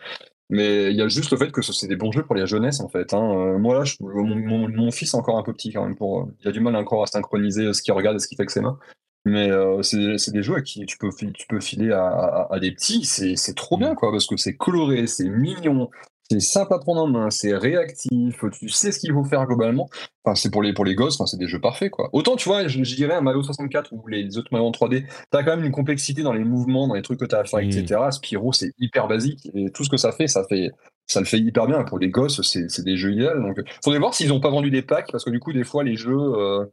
Mais 0.49 0.91
il 0.93 0.97
y 0.97 1.03
a 1.03 1.09
juste 1.09 1.31
le 1.33 1.37
fait 1.37 1.51
que 1.51 1.61
ce- 1.63 1.73
c'est 1.73 1.89
des 1.89 1.97
bons 1.97 2.13
jeux 2.13 2.23
pour 2.25 2.37
la 2.37 2.47
jeunesse, 2.47 2.81
en 2.81 2.89
fait. 2.89 3.13
Hein. 3.15 3.33
Euh, 3.37 3.59
moi, 3.59 3.79
là, 3.79 3.85
je- 3.85 3.97
mon, 4.01 4.25
mon, 4.37 4.69
mon 4.69 4.91
fils 4.93 5.13
est 5.15 5.17
encore 5.17 5.39
un 5.39 5.43
peu 5.43 5.53
petit 5.53 5.73
quand 5.73 5.85
même. 5.85 5.97
Pour, 5.97 6.21
euh, 6.21 6.25
il 6.41 6.49
a 6.49 6.53
du 6.53 6.61
mal 6.61 6.77
encore 6.77 7.03
à 7.03 7.07
synchroniser 7.07 7.73
ce 7.73 7.83
qu'il 7.83 7.93
regarde 7.95 8.17
et 8.17 8.19
ce 8.21 8.29
qu'il 8.29 8.37
fait 8.37 8.43
avec 8.43 8.51
ses 8.51 8.61
mains. 8.61 8.79
Mais 9.25 9.51
euh, 9.51 9.83
c'est 9.83 10.19
c'est 10.19 10.31
des 10.31 10.45
jeux 10.45 10.55
à 10.55 10.63
qui 10.63 10.87
tu 10.87 10.99
peux, 10.99 11.11
tu 11.35 11.47
peux 11.49 11.59
filer 11.59 11.91
à, 11.91 12.07
à, 12.07 12.55
à 12.55 12.61
des 12.61 12.71
petits. 12.71 13.05
C'est 13.05 13.35
c'est 13.35 13.55
trop 13.55 13.77
bien, 13.77 13.97
quoi, 13.97 14.13
parce 14.13 14.27
que 14.29 14.37
c'est 14.37 14.57
coloré, 14.57 15.09
c'est 15.09 15.29
mignon, 15.29 15.91
c'est 16.31 16.41
simple 16.41 16.75
à 16.75 16.79
prendre 16.79 17.03
en 17.03 17.07
main, 17.07 17.31
c'est 17.31 17.55
réactif, 17.57 18.45
tu 18.53 18.69
sais 18.69 18.91
ce 18.91 18.99
qu'il 18.99 19.13
faut 19.13 19.25
faire 19.25 19.47
globalement. 19.47 19.89
Enfin, 20.25 20.35
c'est 20.35 20.51
pour 20.51 20.63
les, 20.63 20.73
pour 20.73 20.85
les 20.85 20.95
gosses, 20.95 21.15
enfin, 21.15 21.27
c'est 21.27 21.37
des 21.37 21.47
jeux 21.47 21.61
parfaits, 21.61 21.91
quoi. 21.91 22.09
Autant, 22.13 22.35
tu 22.35 22.49
vois, 22.49 22.67
je, 22.67 22.83
je 22.83 22.95
dirais 22.97 23.15
un 23.15 23.21
Mario 23.21 23.43
64 23.43 23.93
ou 23.93 24.07
les 24.09 24.37
autres 24.39 24.49
Mario 24.51 24.67
en 24.67 24.73
3D, 24.73 25.05
t'as 25.31 25.45
quand 25.45 25.57
même 25.57 25.65
une 25.65 25.73
complexité 25.73 26.23
dans 26.23 26.33
les 26.33 26.45
mouvements, 26.45 26.89
dans 26.89 26.95
les 26.95 27.03
trucs 27.03 27.21
que 27.21 27.25
t'as 27.25 27.41
à 27.41 27.45
faire, 27.45 27.61
etc. 27.61 28.01
Spyro, 28.11 28.53
c'est 28.53 28.73
hyper 28.79 29.07
basique, 29.07 29.49
et 29.55 29.71
tout 29.71 29.85
ce 29.85 29.91
que 29.91 29.97
ça 29.97 30.11
fait, 30.11 30.27
ça 30.27 30.45
fait, 30.49 30.71
ça 31.07 31.21
le 31.21 31.27
fait 31.27 31.39
hyper 31.39 31.67
bien. 31.67 31.85
Pour 31.85 31.99
les 31.99 32.09
gosses, 32.09 32.43
c'est 32.43 32.69
c'est 32.69 32.85
des 32.85 32.97
jeux 32.97 33.13
idéaux. 33.13 33.41
Donc, 33.41 33.61
faudrait 33.85 34.01
voir 34.01 34.15
s'ils 34.15 34.33
ont 34.33 34.41
pas 34.41 34.51
vendu 34.51 34.71
des 34.71 34.83
packs, 34.83 35.11
parce 35.13 35.25
que 35.25 35.31
du 35.31 35.39
coup, 35.39 35.53
des 35.53 35.65
fois, 35.65 35.85
les 35.85 35.97
jeux, 35.97 36.17
euh, 36.19 36.65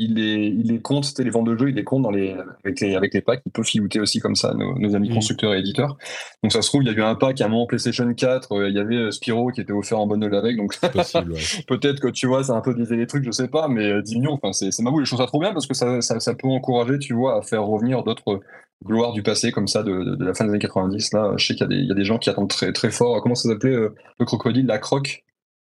ils 0.00 0.14
les, 0.14 0.46
ils 0.46 0.68
les 0.68 0.80
comptent, 0.80 1.04
c'était 1.04 1.24
les 1.24 1.30
ventes 1.30 1.46
de 1.48 1.56
jeux, 1.56 1.70
ils 1.70 1.74
les 1.74 1.84
comptent 1.84 2.02
dans 2.04 2.10
les, 2.10 2.36
avec 2.64 2.80
les, 2.80 2.94
avec 2.94 3.14
les 3.14 3.20
packs. 3.20 3.42
Ils 3.46 3.52
peuvent 3.52 3.64
filouter 3.64 3.98
aussi 4.00 4.20
comme 4.20 4.36
ça, 4.36 4.54
nos, 4.54 4.78
nos 4.78 4.94
amis 4.94 5.10
Mm. 5.10 5.14
constructeurs 5.14 5.54
et 5.54 5.58
éditeurs. 5.58 5.96
Donc, 6.42 6.52
ça 6.52 6.62
se 6.62 6.68
trouve, 6.68 6.82
il 6.84 6.86
y 6.86 6.90
a 6.90 6.92
eu 6.94 7.02
un 7.02 7.14
pack 7.16 7.40
à 7.40 7.46
un 7.46 7.48
moment 7.48 7.66
PlayStation 7.66 8.12
4, 8.14 8.52
euh, 8.52 8.68
il 8.68 8.74
y 8.76 8.78
avait 8.78 8.94
euh, 8.96 9.10
Spyro 9.10 9.50
qui 9.50 9.60
était 9.60 9.72
offert 9.72 9.98
en 9.98 10.06
bundle 10.06 10.34
avec, 10.34 10.56
donc 10.56 10.72
C'est 10.74 10.92
possible, 10.92 11.32
ouais. 11.32 11.40
peut-être 11.66 12.00
que 12.00 12.08
tu 12.08 12.26
vois, 12.28 12.44
ça 12.44 12.52
a 12.52 12.56
un 12.56 12.60
peu 12.60 12.74
biaisé 12.74 12.96
les 12.96 13.06
trucs, 13.06 13.24
je 13.24 13.30
sais 13.32 13.48
pas, 13.48 13.66
mais 13.68 13.90
euh, 13.90 14.02
10 14.02 14.16
millions, 14.18 14.32
enfin, 14.34 14.52
c'est 14.52 14.70
c'est 14.70 14.82
ma 14.82 14.90
boule. 14.90 15.04
Je 15.04 15.10
trouve 15.10 15.20
ça 15.20 15.26
trop 15.26 15.40
bien 15.40 15.52
parce 15.52 15.66
que 15.66 15.74
ça, 15.74 16.00
ça, 16.00 16.20
ça 16.20 16.34
peut 16.34 16.48
encourager, 16.48 16.98
tu 16.98 17.14
vois, 17.14 17.38
à 17.38 17.42
faire 17.42 17.64
revenir 17.64 18.04
d'autres 18.04 18.40
gloires 18.86 19.12
du 19.12 19.24
passé 19.24 19.50
comme 19.50 19.66
ça 19.66 19.82
de, 19.82 19.90
de, 20.04 20.14
de 20.14 20.24
la 20.24 20.34
fin 20.34 20.44
des 20.44 20.50
années 20.50 20.60
90. 20.60 21.12
Là, 21.12 21.32
je 21.36 21.44
sais 21.46 21.54
qu'il 21.54 21.62
y, 21.62 21.64
a 21.64 21.68
des- 21.68 21.82
il 21.82 21.88
y 21.88 21.90
a 21.90 21.94
des 21.96 22.04
gens 22.04 22.18
qui 22.18 22.30
attendent 22.30 22.48
très, 22.48 22.72
très 22.72 22.92
fort. 22.92 23.20
Comment 23.22 23.34
ça 23.34 23.48
s'appelait 23.48 23.74
euh, 23.74 23.94
le 24.20 24.24
crocodile, 24.24 24.66
la 24.66 24.78
croque? 24.78 25.24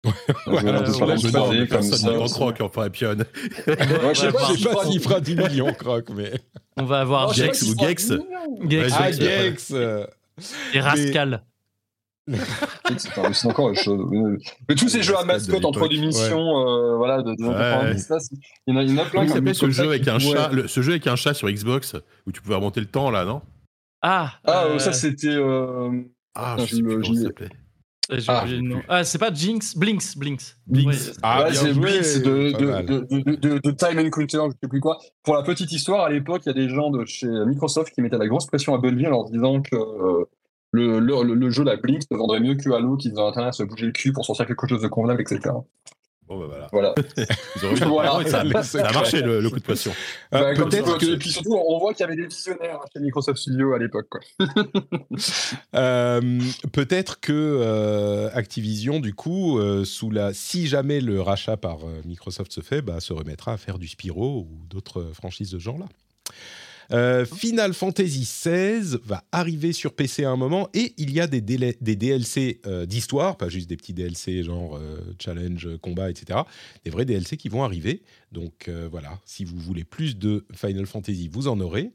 Euh, 0.06 0.12
comme 0.46 0.54
en 0.56 0.60
euh, 0.74 0.86
je 4.14 4.20
sais 4.20 4.26
Ouais, 4.28 4.32
pas 4.34 4.46
s'il 4.48 4.58
fera 4.68 4.84
s'il 4.84 4.92
dix- 4.92 5.04
fera 5.04 5.22
10 5.22 5.36
millions, 5.36 5.74
croque, 5.74 6.10
mais. 6.14 6.34
On 6.78 6.84
va 6.84 7.00
avoir 7.02 7.28
pas 7.28 7.34
Gex 7.34 7.62
ou 7.64 7.78
Gex. 7.80 8.08
10 8.08 8.14
millions. 8.18 8.70
Gex 8.70 8.94
Ah, 8.98 9.12
Gex, 9.12 9.70
ouais. 9.70 9.78
Euh, 9.78 10.08
et 10.74 10.80
Rascal. 10.82 11.44
C'est 12.98 13.48
encore 13.48 13.70
une 13.70 13.76
chose. 13.76 14.00
Mais 14.70 14.76
tous 14.76 14.88
ces 14.90 15.04
jeux 15.04 15.18
à 15.18 15.24
mascotte 15.26 15.66
entre 15.66 15.88
euh, 16.68 16.96
voilà, 16.98 17.22
de, 17.22 17.36
de 17.36 17.44
Ouais. 17.44 17.54
90, 17.54 18.10
là, 18.10 18.20
c'est- 18.20 18.36
il 18.68 18.74
y 18.74 18.78
en 18.78 18.80
a, 18.80 18.84
il 18.84 18.90
y 18.92 18.94
en 18.94 18.98
a 19.04 19.06
plein 19.06 19.22
Comment 19.22 19.34
s'appelle 19.36 19.56
ce 19.56 19.70
jeu 19.70 19.84
avec 19.88 20.04
qui 20.04 20.10
un 20.10 20.20
chat, 20.20 20.50
le- 20.52 20.68
ce 20.68 20.82
jeu 20.82 20.92
avec 20.92 21.08
un 21.08 21.16
chat 21.16 21.34
sur 21.34 21.50
Xbox 21.50 21.96
où 22.26 22.32
tu 22.32 22.42
pouvais 22.42 22.56
remonter 22.56 22.80
le 22.80 22.86
temps 22.88 23.12
là, 23.12 23.26
non? 23.26 23.42
Ah, 24.02 24.34
Ah, 24.46 24.66
euh, 24.66 24.80
ça 24.80 24.92
c'était. 24.94 25.28
euh, 25.28 25.90
Ah, 26.36 26.56
Putain, 26.58 26.66
je 26.68 26.76
sais 26.76 26.82
plus 26.82 26.96
me- 26.98 27.02
comment 27.02 27.16
ça 27.16 27.22
s'appelait. 27.24 27.50
Ah. 28.28 28.42
Ah, 28.90 29.04
c'est 29.04 29.18
pas 29.18 29.34
Jinx, 29.34 29.78
Blinks, 29.78 30.18
Blinks. 30.18 30.56
Blinks. 30.68 30.88
Ouais, 30.88 31.14
Ah, 31.24 31.44
ouais, 31.44 31.54
c'est 31.54 31.74
Blitz 31.74 32.22
de, 32.22 32.52
de, 32.52 32.82
de, 32.82 33.22
de, 33.22 33.36
de- 33.36 33.60
de 33.60 33.72
Time 33.72 34.00
Encounter, 34.00 34.40
je 34.48 34.58
sais 34.62 34.68
plus 34.68 34.82
quoi. 34.82 34.98
Pour 35.24 35.36
la 35.36 35.44
petite 35.44 35.72
histoire, 35.72 36.06
à 36.06 36.10
l'époque, 36.10 36.42
il 36.46 36.50
y 36.50 36.52
a 36.52 36.54
des 36.54 36.68
gens 36.70 36.90
de 36.92 37.06
chez 37.06 37.28
Microsoft 37.28 37.94
qui 37.94 38.02
mettaient 38.02 38.18
la 38.18 38.28
grosse 38.28 38.46
pression 38.48 38.76
à 38.76 38.78
Bungie 38.78 39.08
en 39.08 39.12
leur 39.12 39.26
disant 39.30 39.62
que 39.62 39.76
euh, 39.76 40.26
le, 40.72 41.00
le, 41.00 41.24
le- 41.24 41.34
le 41.36 41.50
jeu, 41.50 41.64
la 41.64 41.78
Blink, 41.78 42.02
se 42.04 42.14
vendrait 42.18 42.40
mieux 42.42 42.56
que 42.56 42.70
Halo, 42.72 42.98
qu'ils 42.98 43.18
ont 43.20 43.28
intérêt 43.28 43.48
à 43.48 43.52
se 43.54 43.64
bouger 43.64 43.86
le 43.86 43.92
cul 43.94 44.12
pour 44.12 44.26
sortir 44.26 44.48
quelque 44.48 44.68
chose 44.68 44.82
de 44.82 44.88
convenable, 44.90 45.22
etc. 45.22 45.40
Bon, 46.28 46.40
bah 46.40 46.46
voilà. 46.48 46.68
Voilà. 46.72 46.96
Ils 47.56 47.66
ont. 47.84 47.90
Voilà. 47.90 48.28
Ça, 48.30 48.42
a- 48.42 48.64
ça 48.64 48.88
a 48.88 48.92
marché 48.94 49.22
le, 49.22 49.42
le 49.42 49.50
coup 49.50 49.58
de 49.60 49.64
pression. 49.64 49.92
Ah, 50.32 50.40
Bah, 50.42 50.56
comme 50.56 50.70
Peut-être 50.70 50.98
que. 50.98 51.06
Et 51.14 51.18
puis 51.18 51.30
surtout, 51.32 51.56
on 51.56 51.80
voit 51.80 51.94
qu'il 51.94 52.02
y 52.06 52.08
avait 52.08 52.16
des 52.16 52.28
visionnaires 52.28 52.80
chez 52.94 53.00
Microsoft 53.02 53.38
Studio 53.40 53.74
à 53.74 53.80
l'époque. 53.80 54.08
Euh, 55.76 56.40
Peut-être 56.72 57.20
que 57.20 57.32
euh, 57.34 58.30
Activision, 58.34 59.00
du 59.00 59.14
coup, 59.14 59.60
euh, 59.60 59.86
sous 59.86 60.10
la, 60.12 60.34
si 60.34 60.68
jamais 60.68 61.02
le 61.02 61.22
rachat 61.22 61.58
par 61.58 61.80
euh, 61.86 62.02
Microsoft 62.06 62.52
se 62.52 62.62
fait, 62.62 62.82
bah, 62.82 63.00
se 63.00 63.14
remettra 63.14 63.54
à 63.54 63.58
faire 63.58 63.80
du 63.80 63.88
Spyro 63.88 64.48
ou 64.50 64.66
d'autres 64.70 65.02
euh, 65.02 65.14
franchises 65.14 65.52
de 65.52 65.58
ce 65.60 65.64
genre-là. 65.64 65.86
Euh, 66.92 67.26
Final 67.26 67.74
Fantasy 67.74 68.22
XVI 68.22 68.98
va 69.04 69.24
arriver 69.32 69.74
sur 69.74 69.94
PC 69.94 70.24
à 70.24 70.32
un 70.32 70.36
moment 70.36 70.70
et 70.74 70.94
il 70.98 71.12
y 71.12 71.20
a 71.20 71.28
des, 71.28 71.42
DLC 71.42 72.62
euh, 72.66 72.86
d'histoire, 72.86 73.38
pas 73.38 73.50
juste 73.50 73.70
des 73.70 73.78
petits 73.78 73.94
DLC 73.94 74.44
genre 74.44 74.78
euh, 74.78 75.00
challenge, 75.20 75.68
combat, 75.82 76.10
etc. 76.10 76.42
Des 76.84 76.92
vrais 76.92 77.06
DLC 77.06 77.38
qui 77.38 77.50
vont 77.50 77.64
arriver. 77.64 78.02
Donc 78.32 78.70
voilà, 78.90 79.20
si 79.26 79.46
vous 79.46 79.60
voulez 79.60 79.84
plus 79.84 80.18
de 80.18 80.46
Final 80.54 80.88
Fantasy, 80.88 81.30
vous 81.32 81.48
en 81.48 81.60
aurez. 81.60 81.92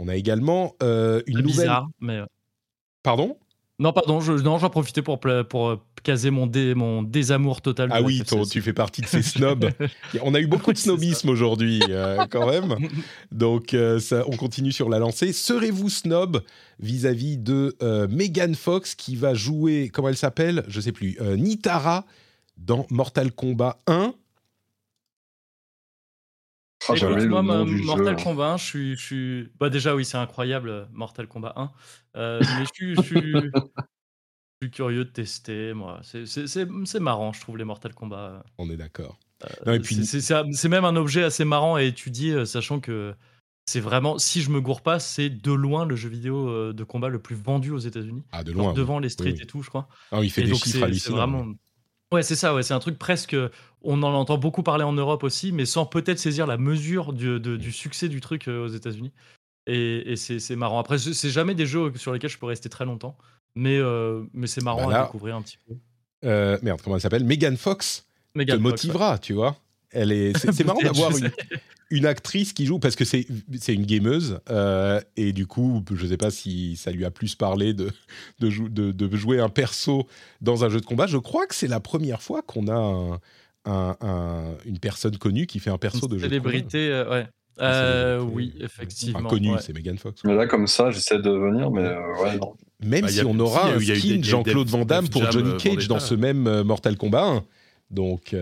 On 0.00 0.08
a 0.08 0.16
également 0.16 0.74
une 0.80 1.22
nouvelle. 1.28 1.44
bizarre, 1.44 1.88
mais. 2.00 2.20
Pardon? 3.04 3.36
Non, 3.82 3.92
pardon, 3.92 4.20
je, 4.20 4.32
non, 4.34 4.58
j'en 4.58 4.70
profitais 4.70 5.02
pour, 5.02 5.18
euh, 5.26 5.76
caser 6.04 6.30
mon, 6.30 6.46
dé, 6.46 6.74
mon 6.76 7.02
désamour 7.02 7.60
total. 7.60 7.88
Ah 7.92 8.00
oui, 8.00 8.20
FF16. 8.20 8.24
ton- 8.28 8.44
tu 8.44 8.62
fais 8.62 8.72
partie 8.72 9.02
de 9.02 9.06
ces 9.08 9.22
snobs. 9.22 9.70
On 10.22 10.34
a 10.34 10.40
eu 10.40 10.46
beaucoup 10.46 10.72
de 10.72 10.78
snobisme 10.78 11.28
aujourd'hui, 11.28 11.80
euh, 11.88 12.24
quand 12.30 12.48
même. 12.48 12.76
Donc, 13.32 13.74
euh, 13.74 13.98
ça, 13.98 14.22
on 14.28 14.36
continue 14.36 14.70
sur 14.70 14.88
la 14.88 15.00
lancée. 15.00 15.32
Serez-vous 15.32 15.88
snob 15.88 16.42
vis-à-vis 16.78 17.38
de 17.38 17.76
euh, 17.82 18.06
Megan 18.08 18.54
Fox 18.54 18.94
qui 18.94 19.16
va 19.16 19.34
jouer, 19.34 19.90
comment 19.92 20.08
elle 20.10 20.16
s'appelle? 20.16 20.62
Je 20.68 20.80
sais 20.80 20.92
plus, 20.92 21.18
Nitara 21.36 22.04
dans 22.58 22.86
Mortal 22.90 23.32
Kombat 23.32 23.78
1 23.88 24.14
Ah, 26.88 26.94
Écoute, 26.96 27.26
moi, 27.28 27.42
Mortal 27.42 28.18
jeu. 28.18 28.24
Kombat 28.24 28.52
1, 28.52 28.56
je 28.56 28.64
suis, 28.64 28.96
je 28.96 29.02
suis- 29.04 29.48
Bah, 29.60 29.70
déjà, 29.70 29.94
oui, 29.94 30.04
c'est 30.04 30.16
incroyable, 30.18 30.68
euh, 30.68 30.84
Mortal 30.92 31.26
Kombat 31.28 31.52
1. 31.56 31.70
Euh, 32.16 32.40
mais 32.64 32.64
je 32.64 32.70
suis, 32.74 32.94
je, 32.96 33.02
suis, 33.02 33.32
je 33.32 33.50
suis 34.62 34.70
curieux 34.70 35.04
de 35.04 35.10
tester, 35.10 35.74
moi. 35.74 36.00
C'est- 36.02 36.26
marrant, 37.00 37.32
je 37.32 37.40
trouve, 37.40 37.56
les 37.58 37.64
Mortal 37.64 37.94
Kombat. 37.94 38.42
On 38.58 38.68
est 38.70 38.76
d'accord. 38.76 39.18
Euh, 39.44 39.48
Non, 39.66 39.72
et 39.74 39.80
puis- 39.80 40.04
c'est- 40.06 40.68
même 40.68 40.84
un 40.84 40.96
objet 40.96 41.22
assez 41.22 41.44
marrant 41.44 41.74
à 41.76 41.82
étudier, 41.82 42.32
euh, 42.32 42.44
sachant 42.44 42.80
que 42.80 43.14
c'est 43.66 43.80
vraiment, 43.80 44.18
si 44.18 44.40
je 44.42 44.50
me 44.50 44.60
gourre 44.60 44.82
pas, 44.82 44.98
c'est 44.98 45.30
de 45.30 45.52
loin 45.52 45.86
le 45.86 45.94
jeu 45.96 46.08
vidéo 46.08 46.48
euh, 46.48 46.72
de 46.72 46.84
combat 46.84 47.08
le 47.08 47.20
plus 47.20 47.36
vendu 47.36 47.70
aux 47.70 47.78
États-Unis. 47.78 48.24
Ah, 48.32 48.42
de 48.44 48.52
Genre 48.52 48.60
loin. 48.62 48.72
devant 48.72 48.98
les 48.98 49.08
streets 49.08 49.30
Oui, 49.30 49.34
oui. 49.36 49.42
et 49.42 49.46
tout, 49.46 49.62
je 49.62 49.68
crois. 49.68 49.88
Ah, 50.10 50.20
il 50.22 50.30
fait 50.30 50.40
Et 50.42 50.44
des 50.44 50.50
donc, 50.50 50.60
chiffres 50.64 50.82
hallucinants. 50.82 51.16
vraiment. 51.16 51.46
Ouais, 52.12 52.22
c'est 52.22 52.36
ça, 52.36 52.54
ouais, 52.54 52.62
c'est 52.62 52.74
un 52.74 52.78
truc 52.78 52.98
presque. 52.98 53.34
On 53.82 54.02
en 54.02 54.12
entend 54.14 54.38
beaucoup 54.38 54.62
parler 54.62 54.84
en 54.84 54.92
Europe 54.92 55.24
aussi, 55.24 55.50
mais 55.52 55.64
sans 55.64 55.86
peut-être 55.86 56.18
saisir 56.18 56.46
la 56.46 56.56
mesure 56.58 57.12
du, 57.12 57.40
de- 57.40 57.56
du 57.56 57.72
succès 57.72 58.08
du 58.08 58.20
truc 58.20 58.46
euh, 58.48 58.64
aux 58.64 58.68
États-Unis. 58.68 59.12
Et, 59.66 60.12
et 60.12 60.16
c'est 60.16 60.38
c'est 60.40 60.56
marrant. 60.56 60.78
Après, 60.78 60.98
c'est 60.98 61.14
c'est 61.14 61.30
jamais 61.30 61.54
des 61.54 61.66
jeux 61.66 61.92
sur 61.96 62.12
lesquels 62.12 62.30
je 62.30 62.38
peux 62.38 62.46
rester 62.46 62.68
très 62.68 62.84
longtemps, 62.84 63.16
mais, 63.54 63.78
euh, 63.78 64.22
mais 64.34 64.46
c'est 64.46 64.62
marrant 64.62 64.88
Bah 64.88 65.00
à 65.00 65.04
découvrir 65.06 65.36
un 65.36 65.42
petit 65.42 65.58
peu. 65.66 65.74
Euh, 66.24 66.58
merde, 66.62 66.80
comment 66.82 66.96
elle 66.96 67.02
s'appelle? 67.02 67.24
Megan 67.24 67.56
Fox 67.56 68.06
Megan 68.34 68.58
te 68.58 68.62
Fox, 68.62 68.70
motivera, 68.84 69.18
tu 69.18 69.32
vois. 69.32 69.56
Elle 69.90 70.12
est, 70.12 70.36
c'est, 70.38 70.52
c'est 70.52 70.64
marrant 70.64 70.80
d'avoir 70.82 71.16
une, 71.16 71.30
une 71.92 72.06
actrice 72.06 72.52
qui 72.52 72.66
joue 72.66 72.78
parce 72.78 72.96
que 72.96 73.04
c'est, 73.04 73.26
c'est 73.60 73.74
une 73.74 73.86
gameuse 73.86 74.40
euh, 74.50 75.00
et 75.16 75.32
du 75.32 75.46
coup, 75.46 75.84
je 75.94 76.06
sais 76.06 76.16
pas 76.16 76.30
si 76.30 76.74
ça 76.76 76.90
lui 76.90 77.04
a 77.04 77.10
plus 77.10 77.34
parlé 77.36 77.74
de, 77.74 77.90
de, 78.40 78.50
jou- 78.50 78.68
de, 78.68 78.90
de 78.92 79.16
jouer 79.16 79.38
un 79.40 79.48
perso 79.48 80.06
dans 80.40 80.64
un 80.64 80.68
jeu 80.68 80.80
de 80.80 80.86
combat. 80.86 81.06
Je 81.06 81.18
crois 81.18 81.46
que 81.46 81.54
c'est 81.54 81.68
la 81.68 81.80
première 81.80 82.22
fois 82.22 82.42
qu'on 82.42 82.66
a 82.68 82.74
un- 82.74 83.20
un- 83.64 83.96
un- 84.00 84.54
une 84.66 84.78
personne 84.80 85.16
connue 85.18 85.46
qui 85.46 85.60
fait 85.60 85.70
un 85.70 85.78
perso 85.78 86.08
de 86.08 86.18
jeu 86.18 86.28
de 86.28 86.36
combat. 86.38 86.50
célébrité, 86.50 86.88
euh, 86.90 87.10
ouais. 87.10 87.26
Euh, 87.60 88.18
célébrité, 88.18 88.34
oui, 88.34 88.52
euh, 88.60 88.64
effectivement. 88.64 89.18
Enfin, 89.20 89.28
connue, 89.28 89.50
ouais. 89.52 89.60
c'est 89.60 89.74
Megan 89.74 89.98
Fox. 89.98 90.22
Mais 90.24 90.34
là, 90.34 90.46
comme 90.46 90.66
ça, 90.66 90.90
j'essaie 90.90 91.18
de 91.20 91.30
venir, 91.30 91.70
mais 91.70 91.82
euh, 91.84 92.22
ouais, 92.22 92.36
non. 92.38 92.54
Même 92.82 93.02
Bah, 93.02 93.08
si 93.08 93.20
a- 93.20 93.26
on 93.26 93.38
aura 93.38 93.70
un 93.74 93.78
skin 93.78 94.22
Jean-Claude 94.22 94.68
Van 94.68 94.84
Damme 94.84 95.08
pour 95.08 95.30
Johnny 95.30 95.56
Cage 95.58 95.86
dans 95.86 96.00
ce 96.00 96.14
même 96.14 96.62
Mortal 96.62 96.96
Kombat 96.96 97.24
1. 97.24 97.44
Donc. 97.90 98.34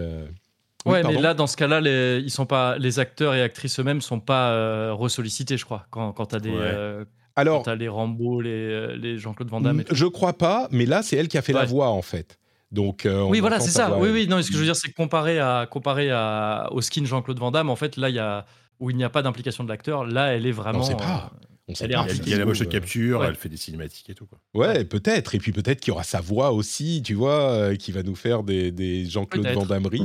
Oui, 0.86 0.92
Ouais, 0.92 1.02
mais 1.02 1.20
là, 1.20 1.34
dans 1.34 1.46
ce 1.46 1.56
cas-là, 1.56 1.80
les, 1.80 2.20
ils 2.24 2.30
sont 2.30 2.46
pas, 2.46 2.78
les 2.78 2.98
acteurs 2.98 3.34
et 3.34 3.42
actrices 3.42 3.78
eux-mêmes 3.80 4.00
sont 4.00 4.20
pas 4.20 4.50
euh, 4.52 4.92
ressollicités, 4.94 5.56
je 5.56 5.64
crois. 5.64 5.86
Quand, 5.90 6.12
quand 6.12 6.26
t'as 6.26 6.40
des, 6.40 6.50
Ouais. 6.50 6.56
euh, 6.60 7.04
quand 7.36 7.62
t'as 7.62 7.74
les 7.74 7.88
Rambo, 7.88 8.40
les, 8.40 8.50
euh, 8.50 8.96
les 8.96 9.18
Jean-Claude 9.18 9.48
Van 9.48 9.60
Damme 9.60 9.80
et 9.80 9.84
tout. 9.84 9.94
Je 9.94 10.06
crois 10.06 10.32
pas, 10.36 10.68
mais 10.70 10.86
là, 10.86 11.02
c'est 11.02 11.16
elle 11.16 11.28
qui 11.28 11.38
a 11.38 11.42
fait 11.42 11.52
la 11.52 11.64
voix, 11.64 11.88
en 11.88 12.02
fait. 12.02 12.38
Donc, 12.72 13.04
euh, 13.04 13.22
Oui, 13.24 13.40
voilà, 13.40 13.58
c'est 13.60 13.70
ça. 13.70 13.88
voix, 13.88 13.98
Oui, 13.98 14.10
oui, 14.10 14.26
non, 14.28 14.40
ce 14.42 14.46
que 14.48 14.54
je 14.54 14.58
veux 14.58 14.64
dire, 14.64 14.76
c'est 14.76 14.88
que 14.88 14.94
comparé, 14.94 15.38
à, 15.40 15.66
comparé 15.70 16.10
à, 16.10 16.68
au 16.72 16.80
skin 16.80 17.04
Jean-Claude 17.04 17.38
Van 17.38 17.50
Damme, 17.50 17.68
en 17.68 17.76
fait, 17.76 17.96
là, 17.96 18.08
il 18.10 18.14
y 18.14 18.18
a, 18.20 18.46
où 18.78 18.90
il 18.90 18.96
n'y 18.96 19.04
a 19.04 19.10
pas 19.10 19.22
d'implication 19.22 19.64
de 19.64 19.68
l'acteur, 19.68 20.04
là, 20.06 20.34
elle 20.34 20.46
est 20.46 20.52
vraiment. 20.52 20.78
On 20.78 20.82
sait 20.82 20.94
pas. 20.96 21.30
On 21.68 21.74
sait 21.74 21.84
Elle 21.84 21.92
est 21.92 21.94
pas. 21.94 22.00
Il 22.02 22.06
y 22.06 22.08
a- 22.08 22.10
artiste. 22.12 22.22
il 22.26 22.30
y 22.30 22.34
a 22.34 22.38
la 22.38 22.44
motion 22.46 22.64
Euh, 22.64 22.68
capture, 22.68 23.20
Ouais. 23.20 23.26
elle 23.28 23.34
fait 23.36 23.48
des 23.48 23.56
cinématiques 23.56 24.08
et 24.10 24.14
tout. 24.14 24.26
Quoi. 24.26 24.38
Ouais, 24.54 24.84
peut-être. 24.84 25.34
Et 25.34 25.38
puis 25.38 25.52
peut-être 25.52 25.80
qu'il 25.80 25.90
y 25.90 25.94
aura 25.94 26.02
sa 26.04 26.20
voix 26.20 26.52
aussi, 26.52 27.02
tu 27.04 27.14
vois, 27.14 27.50
euh, 27.50 27.74
qui 27.76 27.90
va 27.92 28.02
nous 28.02 28.14
faire 28.16 28.42
des, 28.44 28.70
des 28.72 29.04
Jean-Claude. 29.06 29.46
Van 29.48 29.66
Dammerie. 29.66 30.04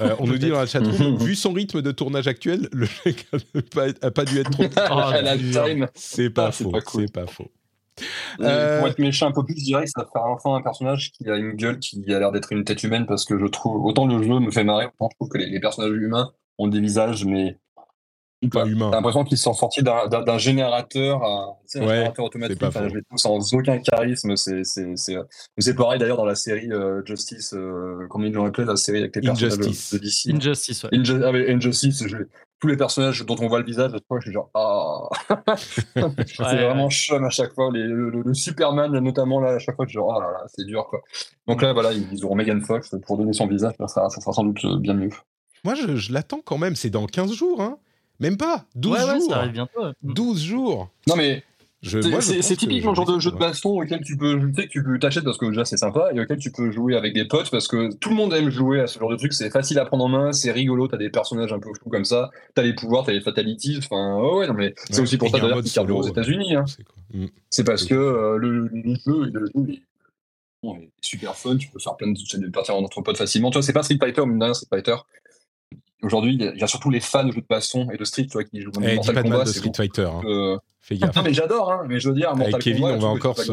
Euh, 0.00 0.14
on 0.18 0.26
nous 0.26 0.38
dit 0.38 0.48
dans 0.50 0.58
la 0.60 0.66
Mhm. 0.80 1.16
vu 1.18 1.34
son 1.34 1.52
rythme 1.52 1.80
de 1.82 1.92
tournage 1.92 2.26
actuel, 2.28 2.68
le 2.72 2.86
mec 3.04 3.26
a 3.32 3.38
pas, 3.74 3.86
a 4.06 4.10
pas 4.10 4.24
dû 4.24 4.38
être 4.38 4.50
trop. 4.50 4.64
Oh. 4.90 5.86
C'est 5.94 6.30
pas 6.30 6.46
Ah, 6.48 6.52
c'est 6.52 6.64
faux. 6.64 6.70
pas 6.70 6.80
cool. 6.80 7.02
C'est 7.02 7.12
pas 7.12 7.26
faux. 7.26 7.50
Et 8.40 8.42
Euh, 8.42 8.78
Pour 8.80 8.88
être 8.88 8.98
méchant 8.98 9.28
un 9.28 9.32
peu 9.32 9.42
plus, 9.44 9.58
je 9.58 9.64
dirais 9.64 9.84
que 9.84 9.90
ça 9.90 10.02
va 10.02 10.08
faire 10.12 10.24
enfin 10.24 10.54
un 10.54 10.60
personnage 10.62 11.12
qui 11.12 11.28
a 11.30 11.36
une 11.36 11.52
gueule 11.52 11.78
qui 11.78 12.04
a 12.12 12.18
l'air 12.18 12.30
d'être 12.32 12.52
une 12.52 12.64
tête 12.64 12.82
humaine 12.82 13.06
parce 13.06 13.24
que 13.24 13.38
je 13.38 13.46
trouve, 13.46 13.84
autant 13.86 14.06
le 14.06 14.22
jeu 14.22 14.38
me 14.38 14.50
fait 14.50 14.64
marrer, 14.64 14.86
autant 14.86 15.08
je 15.12 15.16
trouve 15.16 15.28
que 15.30 15.38
les, 15.38 15.46
les 15.48 15.60
personnages 15.60 15.92
humains 15.96 16.30
ont 16.58 16.68
des 16.68 16.80
visages, 16.80 17.24
mais 17.24 17.56
Pas 18.52 18.64
T'as 18.64 18.66
humain. 18.66 18.90
l'impression 18.90 19.24
qu'ils 19.24 19.38
sont 19.38 19.54
sortis 19.54 19.82
d'un- 19.82 20.08
d'un 20.08 20.22
d'un 20.22 20.36
générateur, 20.38 21.22
à- 21.24 21.56
un 21.74 21.80
Ouais, 21.80 21.86
générateur 21.96 22.24
automatique. 22.26 22.56
c'est 22.56 22.60
pas 22.60 22.68
Enfin, 22.68 22.82
faux. 22.82 22.88
je 22.90 22.94
les 22.96 23.02
trouve 23.02 23.18
sans 23.18 23.54
aucun 23.54 23.78
charisme. 23.78 24.36
C'est 24.36 24.62
c'est- 24.62 24.94
c'est- 24.96 25.16
c'est 25.58 25.74
pareil 25.74 25.98
d'ailleurs 25.98 26.18
dans 26.18 26.26
la 26.26 26.34
série 26.34 26.70
euh, 26.70 27.02
Justice, 27.06 27.54
euh, 27.54 28.06
comment 28.10 28.26
ils 28.26 28.32
l'ont 28.32 28.44
appelé, 28.44 28.66
la 28.66 28.76
série 28.76 28.98
avec 28.98 29.16
les 29.16 29.22
personnages 29.22 29.54
Injustice. 29.58 29.92
de, 29.94 29.98
de 29.98 30.02
DC. 30.04 30.30
Injustice, 30.36 30.84
ouais. 30.84 30.90
Inju- 30.92 31.22
ah, 31.24 31.32
mais 31.32 31.50
Injustice, 31.50 32.06
je- 32.06 32.16
tous 32.60 32.66
les 32.68 32.76
personnages 32.76 33.24
dont 33.24 33.36
on 33.40 33.48
voit 33.48 33.58
le 33.60 33.64
visage, 33.64 33.90
à 33.90 33.94
chaque 33.94 34.06
fois, 34.06 34.18
je 34.20 34.24
suis 34.26 34.32
genre 34.32 34.50
ah. 34.54 35.08
c'est 35.56 35.94
Ouais, 35.96 36.64
vraiment 36.66 36.90
chum 36.90 37.24
à 37.24 37.30
chaque 37.30 37.54
fois. 37.54 37.70
Les- 37.72 37.82
le, 37.84 38.10
le- 38.10 38.22
le 38.22 38.34
Superman, 38.34 38.92
notamment 38.98 39.40
là, 39.40 39.52
à 39.54 39.58
chaque 39.58 39.76
fois, 39.76 39.86
je 39.86 39.90
suis 39.90 39.96
genre 39.96 40.14
ah 40.14 40.20
là 40.24 40.30
là, 40.32 40.44
c'est 40.54 40.64
dur 40.66 40.86
quoi. 40.88 41.00
Donc 41.48 41.62
là, 41.62 41.72
voilà, 41.72 41.92
ils, 41.92 42.06
ils 42.12 42.24
auront 42.24 42.34
Megan 42.34 42.60
Fox 42.62 42.94
pour 43.06 43.16
donner 43.16 43.32
son 43.32 43.46
visage, 43.46 43.72
ça 43.78 43.88
sera, 43.88 44.10
ça 44.10 44.20
sera 44.20 44.32
sans 44.34 44.44
doute 44.44 44.62
euh, 44.66 44.78
bien 44.78 44.92
mieux. 44.94 45.10
Moi, 45.64 45.74
je, 45.74 45.96
je 45.96 46.12
l'attends 46.12 46.40
quand 46.44 46.58
même. 46.58 46.76
C'est 46.76 46.90
dans 46.90 47.06
15 47.06 47.32
jours, 47.32 47.60
hein 47.60 47.78
Même 48.20 48.36
pas. 48.36 48.64
12 48.74 48.92
ouais, 48.92 49.04
ouais, 49.04 49.18
jours. 49.20 49.30
ça 49.30 49.36
arrive 49.38 49.52
bientôt. 49.52 49.82
ouais. 49.84 49.92
12 50.02 50.42
jours. 50.42 50.90
Non 51.08 51.16
mais 51.16 51.42
C'est- 51.82 52.56
typiquement 52.56 52.90
le 52.90 52.96
genre 52.96 53.04
de 53.06 53.18
jeu 53.20 53.30
de 53.30 53.36
baston 53.36 53.80
auquel 53.80 54.00
tu 54.02 54.16
peux, 54.16 54.40
tu 54.40 54.54
sais, 54.54 54.66
que 54.66 54.72
tu 54.72 54.82
peux 54.82 54.98
t'achètes 54.98 55.22
parce 55.24 55.38
que 55.38 55.46
déjà 55.46 55.64
c'est 55.64 55.76
sympa 55.76 56.08
et 56.12 56.18
auquel 56.20 56.38
tu 56.38 56.50
peux 56.50 56.72
jouer 56.72 56.96
avec 56.96 57.14
des 57.14 57.26
potes 57.26 57.50
parce 57.50 57.68
que 57.68 57.94
tout 57.96 58.08
le 58.08 58.16
monde 58.16 58.32
aime 58.32 58.50
jouer 58.50 58.80
à 58.80 58.86
ce 58.88 58.98
genre 58.98 59.10
de 59.10 59.16
truc. 59.16 59.32
C'est 59.32 59.50
facile 59.50 59.78
à 59.78 59.84
prendre 59.84 60.04
en 60.04 60.08
main, 60.08 60.32
c'est 60.32 60.50
rigolo. 60.50 60.88
T'as 60.88 60.96
des 60.96 61.10
personnages 61.10 61.52
un 61.52 61.60
peu 61.60 61.68
fous 61.80 61.90
comme 61.90 62.04
ça. 62.04 62.30
T'as 62.54 62.62
les 62.62 62.74
pouvoirs, 62.74 63.04
t'as 63.04 63.12
les 63.12 63.20
fatalities. 63.20 63.76
Enfin, 63.78 64.16
ouais, 64.20 64.38
ouais, 64.38 64.46
non 64.48 64.54
mais 64.54 64.74
c'est 64.86 64.96
Ouais. 64.96 65.00
aussi 65.02 65.16
pour 65.18 65.28
ça 65.28 65.38
d'ailleurs 65.38 65.56
mode 65.56 65.64
qu'il 65.64 65.74
carburent 65.74 65.98
aux 65.98 66.08
États-Unis. 66.08 66.56
Hein. 66.56 66.64
C'est 66.66 66.84
Mm. 67.14 67.26
C'est 67.50 67.62
parce 67.64 67.84
que 67.84 67.94
euh, 67.94 68.36
le, 68.36 68.66
le 68.66 68.94
jeu, 68.96 69.30
le 69.32 69.46
jeu 69.46 69.72
est, 69.72 69.82
bon, 70.60 70.76
est 70.78 70.90
super 71.00 71.36
fun. 71.36 71.56
Tu 71.56 71.68
peux 71.68 71.78
faire 71.78 71.94
plein 71.96 72.08
de, 72.10 72.14
de 72.38 72.48
partir 72.50 72.74
entre 72.74 73.00
potes 73.00 73.16
facilement. 73.16 73.50
Tu 73.50 73.58
vois, 73.58 73.62
c'est 73.62 73.72
pas 73.72 73.84
Street 73.84 73.96
Fighter, 74.00 74.22
mais 74.26 74.36
derrière 74.38 74.56
Street 74.56 74.66
Fighter. 74.68 74.96
Aujourd'hui, 76.02 76.34
il 76.34 76.42
y, 76.42 76.46
a- 76.46 76.52
il 76.52 76.60
y 76.60 76.62
a 76.62 76.66
surtout 76.66 76.90
les 76.90 77.00
fans 77.00 77.24
de 77.24 77.32
jeux 77.32 77.40
de 77.40 77.46
baston 77.48 77.88
et 77.90 77.96
de 77.96 78.04
Street, 78.04 78.24
tu 78.26 78.32
vois, 78.32 78.44
qui 78.44 78.60
jouent 78.60 78.70
Eh, 78.82 78.86
dis 78.90 78.94
Mortal 78.96 79.14
pas 79.14 79.22
de 79.22 79.28
Kombat, 79.30 79.44
de 79.44 79.48
c'est 79.48 79.58
Street 79.58 79.72
Fighter. 79.74 80.02
hein. 80.06 80.20
euh, 80.26 80.58
Fais 80.80 80.96
gaffe. 80.98 81.16
non 81.16 81.22
mais 81.22 81.32
j'adore, 81.32 81.72
hein, 81.72 81.84
mais 81.88 81.98
je 82.00 82.08
veux 82.10 82.14
dire, 82.14 82.30
Mortal 82.36 82.54
Avec 82.54 82.64
Kevin, 82.64 82.82
Kombat, 82.82 82.96
on 82.96 82.98
va 83.00 83.08
encore 83.08 83.36
se- 83.38 83.44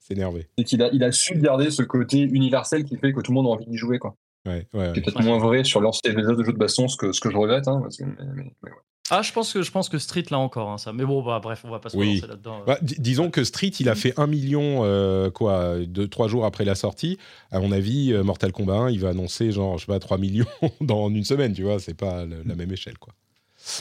S'énerver. 0.00 0.48
c'est 0.56 0.64
qu'il 0.64 0.82
a, 0.82 0.88
il 0.92 1.04
a 1.04 1.12
su 1.12 1.36
garder 1.38 1.70
ce 1.70 1.82
côté 1.82 2.20
universel 2.22 2.84
qui 2.84 2.96
fait 2.96 3.12
que 3.12 3.20
tout 3.20 3.30
le 3.30 3.34
monde 3.34 3.46
a 3.46 3.50
envie 3.50 3.66
d'y 3.66 3.76
jouer. 3.76 3.98
Quoi. 3.98 4.14
Ouais, 4.48 4.66
ouais, 4.74 4.80
ouais. 4.80 4.92
C'est 4.94 5.00
peut-être 5.02 5.22
moins 5.22 5.38
vrai 5.38 5.64
sur 5.64 5.80
l'ancien 5.80 6.12
jeux 6.12 6.34
de 6.36 6.44
jeux 6.44 6.52
de 6.52 6.58
baston, 6.58 6.88
ce 6.88 6.96
que, 6.96 7.12
ce 7.12 7.20
que 7.20 7.30
je 7.30 7.36
regrette. 7.36 7.68
Hein, 7.68 7.80
parce 7.82 7.96
que- 7.98 8.04
mais- 8.04 8.12
mais- 8.34 8.52
mais 8.62 8.70
ouais. 8.70 8.76
Ah, 9.10 9.22
je 9.22 9.32
pense 9.32 9.54
que, 9.54 9.62
je 9.62 9.70
pense 9.70 9.88
que 9.88 9.98
Street 9.98 10.24
là 10.30 10.38
encore, 10.38 10.68
hein, 10.70 10.76
ça. 10.76 10.92
Mais 10.92 11.04
bon, 11.06 11.22
bah, 11.22 11.40
bref, 11.42 11.62
on 11.64 11.70
va 11.70 11.78
pas 11.78 11.88
se 11.88 11.96
Oui. 11.96 12.20
là-dedans. 12.28 12.58
euh. 12.60 12.64
Bah, 12.66 12.78
di- 12.82 12.96
disons 12.98 13.30
que 13.30 13.42
Street, 13.42 13.72
il 13.80 13.88
a 13.88 13.94
fait 13.94 14.12
un 14.18 14.26
million, 14.26 14.80
euh, 14.84 15.30
quoi, 15.30 15.78
deux, 15.78 16.08
trois 16.08 16.28
jours 16.28 16.44
après 16.44 16.66
la 16.66 16.74
sortie. 16.74 17.16
À 17.50 17.58
mon 17.58 17.72
avis, 17.72 18.12
euh, 18.12 18.22
Mortal 18.22 18.52
Kombat 18.52 18.74
1, 18.74 18.90
il 18.90 19.00
va 19.00 19.08
annoncer, 19.08 19.50
genre, 19.50 19.78
je 19.78 19.86
sais 19.86 19.92
pas, 19.92 19.98
3 19.98 20.18
millions 20.18 20.44
dans 20.82 21.08
une 21.08 21.24
semaine, 21.24 21.54
tu 21.54 21.62
vois, 21.62 21.78
c'est 21.78 21.94
pas 21.94 22.26
le- 22.26 22.42
la 22.44 22.54
même 22.54 22.70
échelle, 22.70 22.98
quoi. 22.98 23.14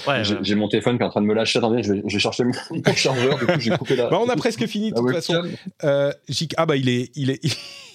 Ouais, 0.08 0.24
J'ai 0.24 0.36
ouais. 0.36 0.56
mon 0.56 0.68
téléphone 0.70 0.98
qui 0.98 1.04
est 1.04 1.06
en 1.06 1.10
train 1.10 1.22
de 1.22 1.26
me 1.28 1.34
lâcher. 1.34 1.60
Attendez, 1.60 1.84
je 1.84 1.94
vais, 1.94 2.04
je 2.08 2.14
vais 2.14 2.20
chercher 2.20 2.44
mon, 2.46 2.54
chargeur. 2.96 3.38
Du 3.38 3.46
coup, 3.46 3.60
j'ai 3.60 3.72
coupé 3.78 3.96
la. 3.98 4.10
Bah, 4.10 4.20
on 4.22 4.30
a 4.30 4.36
presque 4.38 4.66
fini, 4.66 4.92
de 4.92 4.96
toute 4.98 5.12
façon. 5.12 5.42
Euh, 5.84 6.12
ah, 6.58 6.66
bah, 6.66 6.76
il 6.78 6.88
est, 6.90 7.12
il 7.16 7.30
est, 7.32 7.40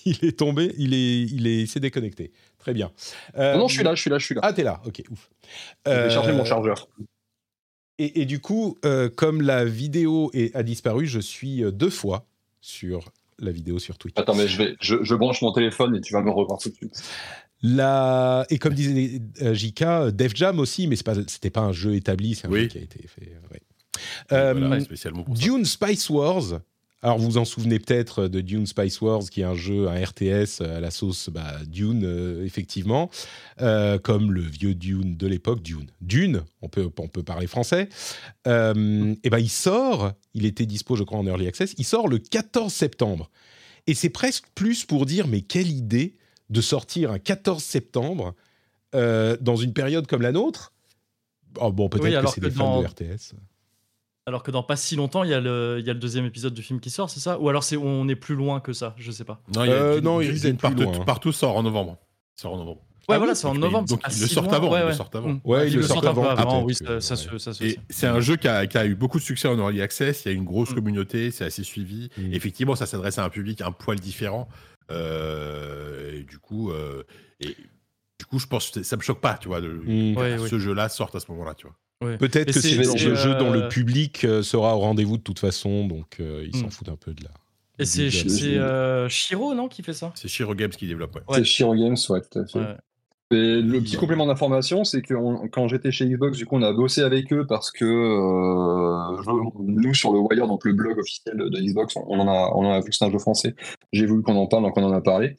il 0.06 0.24
est 0.24 0.38
tombé, 0.38 0.72
il 0.78 0.94
est, 0.94 1.22
il 1.22 1.46
est, 1.46 1.66
s'est 1.66 1.80
déconnecté. 1.80 2.32
Très 2.58 2.72
bien. 2.74 2.90
Euh, 3.36 3.56
Non, 3.56 3.68
je 3.68 3.74
suis 3.74 3.84
là, 3.84 3.94
je 3.94 4.00
suis 4.00 4.10
là, 4.10 4.18
je 4.18 4.24
suis 4.24 4.34
là. 4.34 4.40
Ah, 4.44 4.52
t'es 4.52 4.62
là, 4.62 4.80
ok, 4.86 5.02
ouf. 5.10 5.30
je 5.86 5.90
vais 5.90 6.10
charger 6.10 6.30
Euh, 6.30 6.36
mon 6.36 6.44
chargeur. 6.44 6.88
Et, 7.98 8.22
et 8.22 8.24
du 8.24 8.40
coup, 8.40 8.78
euh, 8.84 9.08
comme 9.08 9.42
la 9.42 9.64
vidéo 9.64 10.30
est, 10.34 10.54
a 10.56 10.62
disparu, 10.62 11.06
je 11.06 11.20
suis 11.20 11.62
euh, 11.62 11.70
deux 11.70 11.90
fois 11.90 12.26
sur 12.60 13.12
la 13.38 13.50
vidéo 13.52 13.78
sur 13.78 13.98
Twitch. 13.98 14.14
Attends, 14.16 14.34
mais 14.34 14.46
je, 14.48 14.56
vais, 14.58 14.76
je, 14.80 15.02
je 15.02 15.14
branche 15.14 15.42
mon 15.42 15.52
téléphone 15.52 15.96
et 15.96 16.00
tu 16.00 16.12
vas 16.12 16.22
me 16.22 16.30
revoir 16.30 16.58
tout 16.58 16.68
de 16.70 16.74
suite. 16.74 17.02
La... 17.62 18.44
Et 18.50 18.58
comme 18.58 18.74
disait 18.74 19.20
euh, 19.42 19.54
JK, 19.54 19.82
euh, 19.82 20.10
Def 20.10 20.34
Jam 20.34 20.58
aussi, 20.58 20.86
mais 20.88 20.96
c'est 20.96 21.04
pas, 21.06 21.14
c'était 21.26 21.50
pas 21.50 21.60
un 21.60 21.72
jeu 21.72 21.94
établi, 21.94 22.34
c'est 22.34 22.46
un 22.46 22.50
Oui. 22.50 22.62
jeu 22.62 22.66
qui 22.68 22.78
a 22.78 22.82
été 22.82 23.06
fait. 23.06 23.28
euh, 23.32 23.52
ouais. 23.52 23.62
Euh, 24.32 24.52
Voilà, 24.54 24.80
spécialement 24.80 25.22
pour 25.22 25.36
ça. 25.36 25.42
Dune 25.42 25.64
Spice 25.64 26.08
Wars. 26.10 26.60
Alors 27.04 27.18
vous 27.18 27.24
vous 27.24 27.38
en 27.38 27.44
souvenez 27.44 27.80
peut-être 27.80 28.28
de 28.28 28.40
Dune 28.40 28.66
Spice 28.66 29.00
Wars, 29.00 29.22
qui 29.28 29.40
est 29.40 29.44
un 29.44 29.56
jeu, 29.56 29.88
un 29.88 30.04
RTS 30.04 30.60
à 30.60 30.78
la 30.80 30.92
sauce 30.92 31.30
bah, 31.30 31.58
Dune, 31.66 32.04
euh, 32.04 32.44
effectivement, 32.44 33.10
Euh, 33.60 33.98
comme 33.98 34.32
le 34.32 34.40
vieux 34.42 34.74
Dune 34.74 35.16
de 35.16 35.26
l'époque, 35.26 35.62
Dune. 35.62 35.90
Dune, 36.00 36.44
on 36.62 36.68
peut, 36.68 36.88
on 36.96 37.08
peut 37.08 37.22
parler 37.24 37.48
français. 37.48 37.88
Euh, 38.46 39.14
et 39.24 39.30
ben 39.30 39.38
il 39.38 39.50
sort, 39.50 40.12
il 40.34 40.46
était 40.46 40.66
dispo, 40.66 40.94
je 40.94 41.02
crois, 41.02 41.18
en 41.18 41.26
early 41.26 41.48
access. 41.48 41.74
Il 41.76 41.84
sort 41.84 42.06
le 42.06 42.18
14 42.18 42.72
septembre. 42.72 43.30
Et 43.88 43.94
c'est 43.94 44.10
presque 44.10 44.46
plus 44.54 44.84
pour 44.84 45.04
dire, 45.06 45.26
mais 45.26 45.42
quelle 45.42 45.70
idée 45.70 46.16
de 46.50 46.60
sortir 46.60 47.10
un 47.10 47.18
14 47.18 47.62
septembre 47.62 48.34
euh, 48.94 49.36
dans 49.40 49.56
une 49.56 49.72
période 49.72 50.06
comme 50.06 50.22
la 50.22 50.32
nôtre. 50.32 50.72
Oh, 51.60 51.72
bon, 51.72 51.88
peut-être 51.88 52.04
Oui, 52.04 52.24
que 52.24 52.30
c'est 52.34 52.40
des 52.40 52.50
fans 52.50 52.80
de 52.80 52.86
RTS. 52.86 53.34
Alors 54.27 54.43
que 54.44 54.51
dans 54.53 54.62
pas 54.62 54.77
si 54.77 54.94
longtemps, 54.94 55.24
il 55.24 55.31
y, 55.31 55.35
a 55.35 55.40
le, 55.40 55.78
il 55.81 55.86
y 55.86 55.90
a 55.90 55.93
le 55.94 55.99
deuxième 55.99 56.24
épisode 56.24 56.55
du 56.55 56.62
film 56.62 56.78
qui 56.78 56.90
sort, 56.90 57.11
c'est 57.11 57.19
ça? 57.20 57.40
Ou 57.40 57.49
alors 57.49 57.65
c'est 57.65 57.77
on 57.77 58.07
est 58.09 58.15
plus 58.15 58.36
loin 58.36 58.61
que 58.61 58.73
ça 58.73 58.94
Je 58.97 59.11
sais 59.11 59.24
pas. 59.24 59.43
Non, 59.55 59.65
il 59.65 59.70
y 59.70 59.73
a 59.73 59.74
Euh, 59.74 60.01
non, 60.01 60.20
partout, 60.61 60.82
loin, 60.85 60.93
hein. 61.01 61.05
partout 61.05 61.32
sort 61.32 61.57
en 61.57 61.62
novembre. 61.65 61.99
Sort 62.36 62.55
en 62.55 62.59
novembre. 62.59 62.81
Ouais, 63.09 63.16
Ah 63.16 63.19
voilà, 63.19 63.32
oui, 63.32 63.36
c'est 63.36 63.47
en 63.47 63.55
donc, 63.55 63.62
novembre. 63.62 63.89
donc, 63.89 64.01
ils 64.15 64.20
le 64.20 64.27
sortent 64.28 64.53
avant, 64.53 64.70
Ouais, 64.70 64.78
ils 64.78 64.82
le 64.82 64.86
ouais. 64.90 64.94
sortent 64.94 65.16
avant. 65.16 65.28
Mm. 65.31 65.40
Ouais, 65.44 65.66
ils 65.66 65.70
Ils 65.70 65.74
le 65.74 65.81
le 65.81 65.86
sortent 65.89 66.05
sortent 66.05 66.19
un 66.19 66.23
peu 66.23 66.28
avant, 66.28 66.40
avant, 66.40 66.62
oui, 66.62 66.74
que- 66.77 67.01
ça, 67.01 67.16
ça, 67.16 67.32
ouais. 67.32 67.32
se- 67.32 67.39
ça 67.39 67.53
se 67.53 67.65
Et 67.65 67.70
sait. 67.70 67.81
c'est 67.90 68.07
un 68.07 68.20
jeu 68.20 68.36
qui 68.36 68.47
a, 68.47 68.65
qui 68.69 68.78
a 68.78 68.86
eu 68.86 68.94
beaucoup 68.94 69.19
de 69.19 69.24
succès 69.24 69.49
en 69.49 69.59
early 69.59 69.82
access. 69.82 70.24
Il 70.24 70.28
y 70.28 70.31
a 70.31 70.35
une 70.36 70.44
grosse 70.44 70.70
Mm. 70.70 70.74
communauté, 70.77 71.31
c'est 71.32 71.44
assez 71.44 71.65
suivi. 71.65 72.09
Mm. 72.16 72.32
Effectivement, 72.32 72.77
ça 72.77 72.86
s'adresse 72.86 73.19
à 73.19 73.24
un 73.24 73.28
public 73.28 73.61
un 73.61 73.73
poil 73.73 73.99
différent. 73.99 74.49
Euh, 74.93 76.12
et 76.20 76.23
du 76.23 76.39
coup, 76.39 76.70
euh, 76.70 77.03
et 77.40 77.57
du 78.19 78.27
coup, 78.27 78.39
je 78.39 78.47
pense 78.47 78.70
que 78.70 78.82
ça 78.85 78.97
me 78.97 79.03
choque 79.03 79.20
pas, 79.20 79.35
tu 79.36 79.49
vois, 79.49 79.61
de, 79.61 79.69
Mm. 79.69 80.15
que 80.15 80.20
Ouais, 80.20 80.39
ce 80.49 80.55
ouais. 80.55 80.61
jeu-là 80.61 80.89
sorte 80.89 81.16
à 81.16 81.20
ce 81.20 81.28
moment-là, 81.32 81.55
tu 81.55 81.66
vois. 81.66 81.74
Ouais. 82.02 82.16
Peut-être 82.18 82.52
que 82.52 82.60
c'est- 82.60 82.74
le 82.76 83.14
jeu 83.14 83.30
euh, 83.32 83.38
dont 83.38 83.50
le 83.50 83.68
public 83.68 84.24
euh, 84.24 84.42
sera 84.42 84.76
au 84.76 84.80
rendez-vous 84.80 85.16
de 85.18 85.22
toute 85.22 85.38
façon, 85.38 85.86
donc 85.86 86.16
euh, 86.20 86.44
ils 86.46 86.56
s'en 86.56 86.66
Mm. 86.66 86.70
foutent 86.70 86.88
un 86.88 86.96
peu 86.96 87.12
de 87.14 87.22
là. 87.24 87.30
Et 87.78 87.84
c'est 87.84 88.10
euh, 88.58 89.08
Shiro, 89.08 89.54
non, 89.54 89.68
qui 89.68 89.82
fait 89.82 89.92
ça? 89.94 90.12
C'est 90.14 90.28
Shiro 90.28 90.54
Games 90.54 90.70
qui 90.70 90.86
développe. 90.86 91.14
ouais. 91.16 91.22
Ouais. 91.28 91.38
C'est 91.38 91.44
Shiro 91.44 91.74
Games, 91.74 91.96
ouais, 92.10 92.20
tout 92.20 92.38
à 92.38 92.46
fait. 92.46 92.58
Ouais. 92.58 92.76
Et 93.34 93.62
le 93.62 93.80
petit 93.80 93.96
complément 93.96 94.26
d'information, 94.26 94.84
c'est 94.84 95.00
que 95.00 95.14
on- 95.14 95.48
quand 95.48 95.66
j'étais 95.66 95.90
chez 95.90 96.04
Xbox, 96.06 96.36
du 96.36 96.44
coup, 96.44 96.56
on 96.56 96.62
a 96.62 96.72
bossé 96.74 97.00
avec 97.00 97.32
eux 97.32 97.46
parce 97.46 97.70
que 97.70 97.84
euh, 97.86 99.52
nous, 99.58 99.94
sur 99.94 100.12
le 100.12 100.18
Wire, 100.18 100.46
donc 100.46 100.64
le 100.64 100.72
blog 100.74 100.98
officiel 100.98 101.36
de 101.38 101.58
Xbox, 101.60 101.94
on 101.96 102.18
en 102.20 102.28
a, 102.28 102.50
on 102.54 102.66
en 102.66 102.72
a 102.72 102.80
vu 102.80 102.90
que 102.90 102.94
c'est 102.96 103.04
un 103.06 103.10
jeu 103.10 103.18
français. 103.18 103.54
J'ai 103.92 104.04
voulu 104.06 104.22
qu'on 104.22 104.36
en 104.36 104.46
parle, 104.46 104.64
donc 104.64 104.76
on 104.76 104.82
en 104.84 104.92
a 104.92 105.00
parlé. 105.00 105.36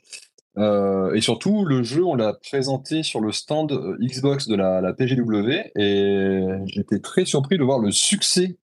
Euh, 0.57 1.13
et 1.15 1.21
surtout, 1.21 1.65
le 1.65 1.81
jeu, 1.83 2.03
on 2.03 2.15
l'a 2.15 2.33
présenté 2.33 3.01
sur 3.03 3.19
le 3.21 3.31
stand 3.31 3.71
euh, 3.71 3.97
Xbox 4.01 4.47
de 4.47 4.55
la, 4.55 4.81
la 4.81 4.93
PGW, 4.93 5.71
et 5.77 6.41
j'étais 6.67 6.99
très 6.99 7.25
surpris 7.25 7.57
de 7.57 7.63
voir 7.63 7.79
le 7.79 7.89
succès 7.91 8.57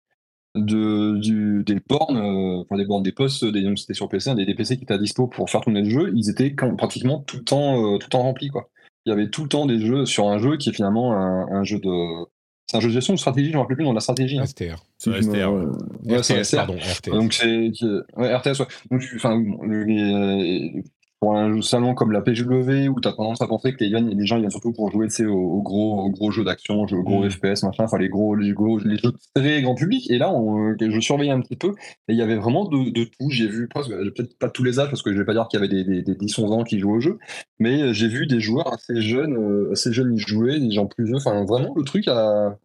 de, 0.54 1.16
du, 1.18 1.62
des 1.64 1.78
bornes, 1.88 2.16
euh, 2.16 2.62
enfin 2.62 2.76
des 2.76 2.84
bornes, 2.84 3.02
des 3.02 3.12
postes, 3.12 3.44
des, 3.44 3.62
donc 3.62 3.78
c'était 3.78 3.94
sur 3.94 4.08
PC, 4.08 4.34
des, 4.34 4.46
des 4.46 4.54
PC 4.54 4.76
qui 4.76 4.82
étaient 4.84 4.94
à 4.94 4.98
dispo 4.98 5.26
pour 5.26 5.48
faire 5.50 5.60
tourner 5.60 5.82
le 5.82 5.90
jeu, 5.90 6.12
ils 6.14 6.28
étaient 6.30 6.54
quand- 6.54 6.74
pratiquement 6.76 7.20
tout 7.20 7.36
le 7.38 7.44
temps, 7.44 7.76
euh, 7.94 7.98
tout 7.98 8.06
le 8.06 8.10
temps 8.10 8.22
remplis, 8.22 8.48
quoi. 8.48 8.68
Il 9.06 9.10
y 9.10 9.12
avait 9.12 9.30
tout 9.30 9.42
le 9.44 9.48
temps 9.48 9.64
des 9.66 9.78
jeux 9.80 10.04
sur 10.06 10.28
un 10.28 10.38
jeu 10.38 10.56
qui 10.58 10.68
est 10.70 10.72
finalement 10.72 11.12
un, 11.14 11.46
un 11.50 11.64
jeu 11.64 11.78
de. 11.78 12.26
C'est 12.66 12.76
un 12.76 12.80
jeu 12.80 12.88
de 12.88 12.92
gestion 12.92 13.14
ou 13.14 13.16
de 13.16 13.20
stratégie, 13.20 13.46
je 13.46 13.52
ne 13.52 13.56
me 13.56 13.62
rappelle 13.62 13.76
plus 13.76 13.86
de 13.86 13.92
la 13.92 14.00
stratégie. 14.00 14.38
hein. 14.38 14.44
STR. 14.46 14.76
C'est 14.98 15.22
STR, 15.22 15.52
ouais. 15.52 15.64
Ouais, 16.04 16.22
c'est 16.22 16.34
un 16.38 16.42
RTS, 16.42 16.54
pardon, 16.56 16.74
RTS. 16.76 17.10
Donc 17.10 17.32
c'est 17.32 17.70
ouais, 18.16 18.36
RTS 18.36 18.60
ouais. 18.60 18.66
Donc 18.90 19.00
tu- 19.00 19.16
enfin 19.16 19.42
le- 19.66 19.84
les- 19.84 20.84
pour 21.20 21.36
un 21.36 21.60
salon 21.60 21.94
comme 21.94 22.12
la 22.12 22.22
PGW 22.22 22.88
où 22.88 22.98
tu 23.00 23.06
as 23.08 23.12
tendance 23.12 23.42
à 23.42 23.46
penser 23.46 23.74
que 23.74 23.84
les, 23.84 23.90
gens 24.26 24.36
ils 24.36 24.40
viennent 24.40 24.50
surtout 24.50 24.72
pour 24.72 24.90
jouer 24.90 25.06
tu 25.08 25.16
sais, 25.16 25.26
aux, 25.26 25.34
aux 25.36 25.62
gros 25.62 26.00
aux 26.00 26.10
gros 26.10 26.30
jeux 26.30 26.44
d'action, 26.44 26.80
aux 26.80 27.02
gros 27.02 27.24
Mm. 27.24 27.30
FPS 27.30 27.62
machin, 27.62 27.84
enfin 27.84 27.98
les 27.98 28.08
gros 28.08 28.34
les 28.34 28.52
gros 28.52 28.78
les 28.78 28.96
jeux 28.96 29.12
très 29.34 29.60
grand 29.60 29.74
public 29.74 30.10
et 30.10 30.16
là 30.18 30.32
on- 30.32 30.74
je 30.80 31.00
surveillais 31.00 31.30
un 31.32 31.40
petit 31.40 31.56
peu 31.56 31.68
et 32.08 32.12
il 32.12 32.16
y 32.16 32.22
avait 32.22 32.36
vraiment 32.36 32.64
de, 32.66 32.90
de 32.90 33.04
tout, 33.04 33.28
j'ai 33.30 33.46
vu 33.48 33.68
presque 33.68 33.90
j'ai 34.02 34.10
peut-être 34.10 34.38
pas 34.38 34.48
tous 34.48 34.64
les 34.64 34.80
âges 34.80 34.88
parce 34.88 35.02
que 35.02 35.12
je 35.12 35.18
vais 35.18 35.24
pas 35.26 35.34
dire 35.34 35.46
qu'il 35.48 35.60
y 35.60 35.62
avait 35.62 35.72
des, 35.72 35.84
des, 35.84 36.02
des 36.02 36.14
10 36.14 36.38
11 36.38 36.52
ans 36.52 36.64
qui 36.64 36.78
jouaient 36.78 36.94
au 36.96 37.00
jeu, 37.00 37.18
mais 37.58 37.82
euh, 37.82 37.92
j'ai 37.92 38.08
vu 38.08 38.26
des 38.26 38.40
joueurs 38.40 38.72
assez 38.72 39.00
jeunes 39.02 39.36
euh, 39.36 39.72
assez 39.72 39.92
jeunes 39.92 40.14
y 40.14 40.18
jouer, 40.18 40.58
des 40.58 40.70
gens 40.70 40.86
plus 40.86 41.04
vieux, 41.04 41.16
enfin 41.16 41.44
vraiment 41.44 41.74
le 41.76 41.82
truc 41.84 42.08
enfin, 42.08 42.56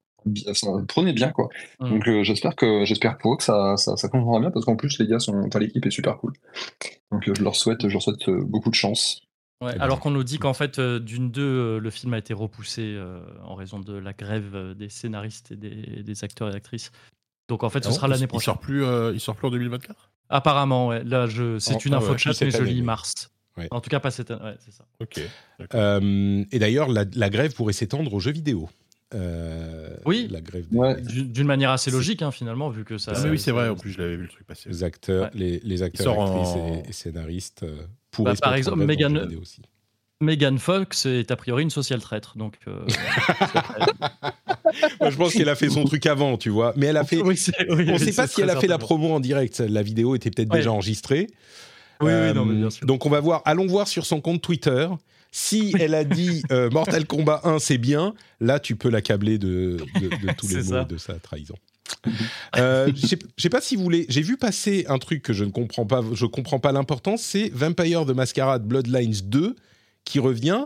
prenez 0.88 1.14
bien 1.14 1.32
quoi. 1.32 1.50
Mm. 1.80 1.90
Donc 1.90 2.08
euh, 2.08 2.24
j'espère 2.24 2.56
que 2.56 2.86
j'espère 2.86 3.18
pour 3.18 3.34
eux 3.34 3.38
que 3.38 3.44
ça 3.44 3.78
ça, 3.78 3.96
ça 3.98 4.10
bien 4.10 4.52
parce 4.52 4.66
qu'en 4.66 4.76
plus 4.76 5.00
les 5.00 5.08
gars 5.08 5.20
sont, 5.20 5.38
enfin 5.48 5.60
l'équipe 5.60 5.86
est 5.86 5.92
super 5.92 6.18
cool. 6.18 6.34
Donc 7.12 7.28
euh, 7.30 7.34
je 7.36 7.44
leur 7.44 7.56
souhaite 7.56 7.88
je 7.88 7.94
leur 7.94 8.02
souhaite 8.02 8.28
euh, 8.30 8.42
beaucoup 8.44 8.70
de 8.70 8.76
chance. 8.76 9.22
Ouais, 9.62 9.72
Eh 9.74 9.78
ben. 9.78 9.84
alors 9.84 10.00
qu'on 10.02 10.12
nous 10.12 10.26
dit 10.26 10.38
qu'en 10.38 10.54
fait, 10.54 10.80
euh, 10.80 11.00
d'une 11.00 11.32
deux, 11.32 11.42
euh, 11.42 11.80
le 11.80 11.90
film 11.90 12.14
a 12.14 12.18
été 12.18 12.34
repoussé 12.34 12.82
euh, 12.84 13.22
en 13.46 13.56
raison 13.56 13.80
de 13.80 13.94
la 13.94 14.12
grève 14.12 14.52
euh, 14.54 14.74
des 14.74 14.90
scénaristes 14.90 15.54
et 15.54 15.56
des, 15.56 16.04
des 16.04 16.24
acteurs 16.26 16.52
et 16.52 16.56
actrices. 16.56 16.92
Donc 17.48 17.64
en 17.64 17.70
fait, 17.70 17.82
ce 17.84 17.88
Ah 17.88 17.92
bon 17.92 17.96
sera 17.96 18.08
Il- 18.08 18.10
l'année 18.12 18.24
Il 18.24 18.28
prochaine. 18.28 18.54
sort 18.54 18.60
plus, 18.60 18.84
euh, 18.84 19.12
il 19.14 19.20
sort 19.22 19.36
plus 19.38 19.48
en 19.48 19.52
2024 19.52 20.12
Apparemment, 20.28 20.88
ouais. 20.88 21.04
Là, 21.06 21.28
je... 21.28 21.58
c'est 21.60 21.76
En- 21.76 21.80
une 21.80 21.94
ah 21.94 21.98
info 21.98 22.08
ouais, 22.10 22.14
de 22.16 22.20
chat, 22.20 22.32
mais 22.42 22.52
je 22.52 22.64
lis 22.64 22.82
mars. 22.82 23.32
Ouais. 23.56 23.70
En 23.72 23.80
tout 23.80 23.90
cas, 23.90 24.02
pas 24.02 24.12
cette 24.12 24.30
année. 24.32 24.44
Ouais, 24.44 24.56
c'est 24.60 24.74
ça. 24.74 24.84
Ok. 25.00 25.22
Euh, 25.74 26.44
et 26.52 26.60
d'ailleurs, 26.60 26.90
la, 26.90 27.06
la 27.16 27.30
grève 27.30 27.54
pourrait 27.54 27.72
s'étendre 27.74 28.14
aux 28.14 28.20
jeux 28.20 28.34
vidéo. 28.34 28.68
Euh, 29.14 29.96
Oui. 30.06 30.28
La 30.32 30.42
grève 30.42 30.68
des, 30.70 30.78
Ouais. 30.78 31.00
D'une 31.02 31.48
manière 31.48 31.72
assez 31.72 31.92
logique, 31.92 32.22
hein, 32.22 32.32
finalement, 32.32 32.70
vu 32.70 32.84
que 32.84 32.98
ça. 32.98 33.14
Ah, 33.16 33.20
mais 33.24 33.30
oui, 33.30 33.40
c'est 33.40 33.52
vrai, 33.52 33.70
en 33.70 33.76
plus, 33.76 33.92
je 33.92 34.00
l'avais 34.00 34.16
vu 34.18 34.24
le 34.24 34.30
truc 34.30 34.46
passer. 34.48 34.70
des 34.70 34.84
acteurs, 34.84 35.26
Ouais. 35.26 35.30
les, 35.36 35.60
les 35.64 35.84
acteurs, 35.84 36.16
sort 36.16 36.24
actrices 36.26 36.56
en- 36.56 36.84
et, 36.86 36.90
et 36.90 36.94
scénaristes 36.94 37.64
euh, 37.64 37.78
pourraient 38.12 38.34
Bah, 38.34 38.40
par 38.42 38.56
exemple, 38.56 38.84
Megan- 38.84 39.30
aussi. 39.42 39.62
Megan 40.22 40.58
Fox 40.58 41.06
est 41.06 41.30
a 41.30 41.36
priori 41.36 41.64
une 41.64 41.70
social 41.70 42.00
traître. 42.00 42.38
Donc. 42.38 42.56
euh, 42.68 42.86
Moi, 45.00 45.10
je 45.10 45.18
pense 45.18 45.34
qu'elle 45.34 45.50
a 45.50 45.56
fait 45.56 45.70
son 45.70 45.84
truc 45.84 46.06
avant, 46.06 46.38
tu 46.38 46.50
vois. 46.50 46.74
Mais 46.76 46.88
elle 46.88 46.98
a 46.98 47.04
fait. 47.04 47.22
oui, 47.22 47.38
c'est- 47.38 47.54
oui, 47.70 47.86
On 47.88 47.94
ne 47.94 47.94
oui, 47.94 48.00
sait 48.00 48.14
pas 48.14 48.28
si 48.28 48.42
elle 48.42 48.50
a 48.50 48.60
fait 48.60 48.68
la 48.68 48.78
promo 48.78 49.14
en 49.14 49.20
direct. 49.20 49.60
La 49.60 49.84
vidéo 49.84 50.16
était 50.16 50.32
peut-être 50.32 50.52
Ouais. 50.52 50.58
déjà 50.60 50.72
enregistrée. 50.72 51.28
Oui, 52.02 52.12
Euh, 52.12 52.30
oui, 52.32 52.36
non, 52.36 52.46
mais 52.46 52.56
bien 52.56 52.70
sûr. 52.70 52.86
Donc 52.86 53.06
on 53.06 53.10
va 53.10 53.20
voir, 53.20 53.42
allons 53.46 53.68
voir 53.68 53.88
sur 53.88 54.06
son 54.06 54.22
compte 54.22 54.42
Twitter. 54.42 54.88
Si 55.38 55.74
elle 55.78 55.94
a 55.96 56.06
dit 56.06 56.44
euh, 56.52 56.70
Mortal 56.70 57.06
Kombat 57.06 57.42
1 57.44 57.60
c'est 57.60 57.78
bien, 57.78 58.14
là 58.40 58.58
tu 58.62 58.78
peux 58.78 58.90
l'accabler 58.90 59.38
de, 59.38 59.78
de, 60.00 60.08
de 60.08 60.34
tous 60.38 60.48
les 60.56 60.64
mots 60.64 60.86
de 60.86 60.96
sa 60.98 61.16
trahison. 61.16 61.56
Euh, 62.58 62.90
Je 62.96 63.18
sais- 63.38 63.50
pas 63.50 63.60
si 63.60 63.76
vous 63.76 63.84
voulez. 63.84 64.06
J'ai 64.08 64.22
vu 64.22 64.38
passer 64.38 64.86
un 64.88 64.98
truc 64.98 65.22
que 65.22 65.34
je 65.34 65.44
ne 65.44 65.52
comprends 65.52 65.86
pas. 65.86 66.02
Je 66.14 66.26
comprends 66.26 66.60
pas 66.60 66.72
l'importance. 66.72 67.22
C'est 67.22 67.50
Vampire 67.54 68.06
the 68.06 68.12
Masquerade 68.12 68.64
Bloodlines 68.66 69.20
2 69.26 69.56
qui 70.06 70.20
revient. 70.20 70.66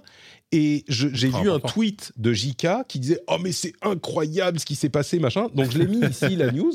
Et 0.51 0.85
j'ai 0.87 1.07
Ultra 1.27 1.41
vu 1.41 1.49
un 1.51 1.59
tweet 1.59 2.11
de 2.17 2.31
JK 2.31 2.67
qui 2.87 2.99
disait 2.99 3.19
Oh, 3.27 3.37
mais 3.41 3.51
c'est 3.51 3.73
incroyable 3.81 4.59
ce 4.59 4.65
qui 4.65 4.75
s'est 4.75 4.89
passé, 4.89 5.17
machin. 5.19 5.47
Donc 5.55 5.71
je 5.71 5.79
l'ai 5.79 5.87
mis 5.87 5.99
ici, 6.05 6.35
la 6.35 6.51
news, 6.51 6.73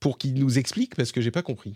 pour 0.00 0.16
qu'il 0.16 0.34
nous 0.34 0.58
explique 0.58 0.94
parce 0.94 1.12
que 1.12 1.20
j'ai 1.20 1.30
pas 1.30 1.42
compris. 1.42 1.74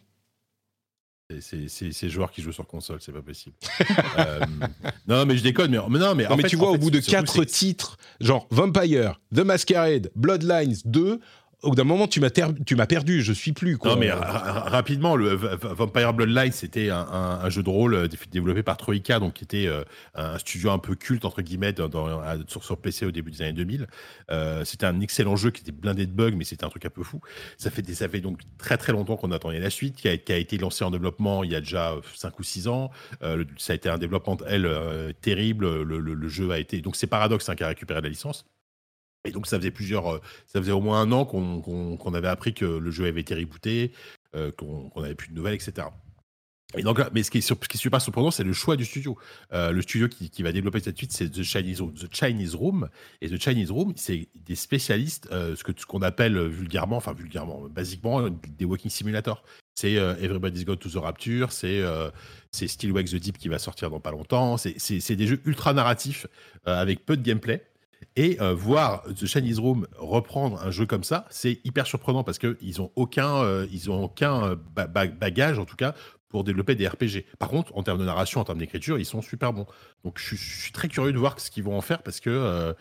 C'est- 1.40 1.92
ces 1.92 2.08
joueurs 2.08 2.30
qui 2.32 2.42
jouent 2.42 2.52
sur 2.52 2.66
console, 2.66 2.98
c'est 3.00 3.12
pas 3.12 3.22
possible. 3.22 3.54
Euh, 4.18 4.40
non, 5.06 5.24
mais 5.24 5.36
je 5.36 5.42
déconne, 5.42 5.70
mais, 5.70 5.78
mais 5.88 5.98
non, 5.98 6.14
mais, 6.14 6.26
en 6.26 6.30
Non, 6.30 6.36
mais 6.36 6.42
fait- 6.42 6.48
tu 6.48 6.56
vois, 6.56 6.70
en 6.70 6.74
au 6.74 6.78
bout 6.78 6.90
de 6.90 7.00
quatre 7.00 7.44
titres, 7.44 7.96
genre 8.20 8.46
Vampire, 8.50 9.20
The 9.34 9.40
Masquerade, 9.40 10.10
Bloodlines 10.16 10.76
2, 10.84 11.20
au 11.62 11.70
bout 11.70 11.76
d'un 11.76 11.84
moment, 11.84 12.06
tu 12.08 12.20
m'as 12.20 12.86
perdu, 12.86 13.22
je 13.22 13.32
suis 13.32 13.52
plus. 13.52 13.76
Quoi. 13.76 13.92
Non, 13.92 13.98
mais 13.98 14.10
ra- 14.10 14.20
ra- 14.38 14.60
rapidement, 14.70 15.16
le 15.16 15.34
Vampire 15.34 16.14
Bloodline, 16.14 16.52
c'était 16.52 16.90
un, 16.90 17.48
jeu 17.50 17.62
de 17.62 17.68
rôle 17.70 17.94
euh, 17.94 18.08
dé- 18.08 18.16
développé 18.30 18.62
par 18.62 18.76
Troika, 18.76 19.18
donc 19.18 19.34
qui 19.34 19.44
était 19.44 19.66
euh, 19.66 19.82
un 20.14 20.38
studio 20.38 20.70
un 20.70 20.78
peu 20.78 20.94
culte, 20.94 21.24
entre 21.24 21.42
guillemets, 21.42 21.72
dans, 21.72 21.90
sur, 22.46 22.76
PC 22.78 23.06
au 23.06 23.10
début 23.10 23.30
des 23.30 23.42
années 23.42 23.52
2000. 23.52 23.86
Euh, 24.30 24.64
c'était 24.64 24.86
un 24.86 25.00
excellent 25.00 25.36
jeu 25.36 25.50
qui 25.50 25.62
était 25.62 25.72
blindé 25.72 26.06
de 26.06 26.12
bugs, 26.12 26.32
mais 26.36 26.44
c'était 26.44 26.64
un 26.64 26.68
truc 26.70 26.86
un 26.86 26.90
peu 26.90 27.02
fou. 27.02 27.20
Ça 27.58 27.70
fait, 27.70 27.82
donc 28.20 28.40
très 28.58 28.76
très 28.76 28.92
longtemps 28.92 29.16
qu'on 29.16 29.32
attendait 29.32 29.58
la 29.60 29.70
suite, 29.70 29.96
qui 29.96 30.08
a, 30.08 30.12
été 30.12 30.58
lancé 30.58 30.84
en 30.84 30.90
développement 30.90 31.44
il 31.44 31.50
y 31.52 31.54
a 31.54 31.60
déjà 31.60 31.94
5 32.14 32.38
ou 32.38 32.42
6 32.42 32.68
ans. 32.68 32.90
Ça 33.58 33.72
a 33.72 33.76
été 33.76 33.88
un 33.88 33.98
développement, 33.98 34.36
elle, 34.46 34.68
terrible. 35.20 35.82
Le, 35.82 35.98
le- 36.00 36.14
le 36.14 36.28
jeu 36.28 36.50
a 36.50 36.58
été. 36.58 36.80
Donc 36.80 36.96
c'est 36.96 37.06
Paradox 37.06 37.48
hein, 37.48 37.54
qui 37.54 37.64
a 37.64 37.68
récupéré 37.68 38.00
la 38.00 38.08
licence. 38.08 38.46
Et 39.26 39.32
donc 39.32 39.46
ça 39.46 39.58
faisait 39.58 39.70
plusieurs, 39.70 40.14
euh, 40.14 40.18
ça 40.46 40.60
faisait 40.60 40.72
au 40.72 40.80
moins 40.80 41.00
un 41.02 41.12
an 41.12 41.24
qu'on 41.24 41.60
qu'on- 41.60 41.96
qu'on 41.96 42.14
avait 42.14 42.28
appris 42.28 42.54
que 42.54 42.64
le 42.64 42.90
jeu 42.90 43.06
avait 43.06 43.20
été 43.20 43.34
rebooté, 43.34 43.92
euh, 44.34 44.50
qu'on 44.52 44.88
qu'on 44.90 45.02
avait 45.02 45.14
plus 45.14 45.28
de 45.28 45.34
nouvelles, 45.34 45.54
etc. 45.54 45.88
Et 46.78 46.82
donc, 46.82 47.00
là, 47.00 47.10
mais 47.12 47.24
ce 47.24 47.32
qui 47.32 47.42
ce 47.42 47.52
qui 47.52 47.76
est 47.76 47.80
super 47.80 48.00
surprenant, 48.00 48.30
c'est 48.30 48.44
le 48.44 48.52
choix 48.52 48.76
du 48.76 48.84
studio. 48.84 49.18
Euh, 49.52 49.72
le 49.72 49.82
studio 49.82 50.06
qui, 50.08 50.30
qui 50.30 50.44
va 50.44 50.52
développer 50.52 50.78
cette 50.78 50.96
suite, 50.96 51.10
c'est 51.12 51.28
The 51.28 51.42
Chinese, 51.42 51.80
Room- 51.80 51.92
The 51.94 52.14
Chinese 52.14 52.54
Room. 52.54 52.88
Et 53.20 53.28
The 53.28 53.42
Chinese 53.42 53.72
Room, 53.72 53.92
c'est 53.96 54.28
des 54.36 54.54
spécialistes, 54.54 55.28
euh, 55.32 55.56
ce 55.56 55.64
que 55.64 55.72
ce 55.76 55.84
qu'on 55.84 56.00
appelle 56.02 56.38
vulgairement, 56.46 56.96
enfin 56.96 57.12
vulgairement, 57.12 57.62
basiquement, 57.68 58.20
euh, 58.22 58.30
des 58.56 58.64
walking 58.64 58.88
simulators. 58.90 59.42
C'est 59.74 59.96
euh, 59.96 60.14
Everybody's 60.22 60.64
Got 60.64 60.76
to 60.76 60.88
the 60.90 60.94
Rapture, 61.02 61.50
c'est 61.50 61.80
euh, 61.82 62.08
c'est 62.52 62.68
Still 62.68 62.92
Wakes 62.92 63.10
the 63.10 63.16
Deep 63.16 63.36
qui 63.38 63.48
va 63.48 63.58
sortir 63.58 63.90
dans 63.90 63.98
pas 64.00 64.12
longtemps. 64.12 64.56
C'est- 64.56 65.16
des 65.16 65.26
jeux 65.26 65.40
ultra 65.46 65.72
narratifs 65.74 66.28
euh, 66.68 66.80
avec 66.80 67.04
peu 67.04 67.16
de 67.16 67.22
gameplay. 67.22 67.66
Et 68.16 68.40
euh, 68.40 68.54
voir 68.54 69.02
The 69.14 69.26
Chinese 69.26 69.58
Room 69.58 69.86
reprendre 69.96 70.60
un 70.62 70.70
jeu 70.70 70.86
comme 70.86 71.04
ça, 71.04 71.26
c'est 71.30 71.60
hyper 71.64 71.86
surprenant 71.86 72.24
parce 72.24 72.38
qu'ils 72.38 72.80
ont 72.80 72.90
aucun, 72.96 73.36
euh, 73.44 73.66
ils 73.70 73.90
ont 73.90 74.04
aucun 74.04 74.44
euh, 74.50 74.56
ba- 74.74 74.86
ba- 74.86 75.06
bagage, 75.06 75.58
en 75.58 75.64
tout 75.64 75.76
cas, 75.76 75.94
pour 76.28 76.44
développer 76.44 76.74
des 76.74 76.88
RPG. 76.88 77.24
Par 77.38 77.48
contre, 77.48 77.76
en 77.76 77.82
termes 77.82 77.98
de 77.98 78.04
narration, 78.04 78.40
en 78.40 78.44
termes 78.44 78.58
d'écriture, 78.58 78.98
ils 78.98 79.04
sont 79.04 79.20
super 79.22 79.52
bons. 79.52 79.66
Donc, 80.04 80.18
je, 80.18 80.24
suis- 80.26 80.36
je 80.36 80.60
suis 80.62 80.72
très 80.72 80.88
curieux 80.88 81.12
de 81.12 81.18
voir 81.18 81.38
ce 81.40 81.50
qu'ils 81.50 81.64
vont 81.64 81.76
en 81.76 81.80
faire 81.82 82.02
parce 82.02 82.20
que, 82.20 82.30
euh, 82.30 82.72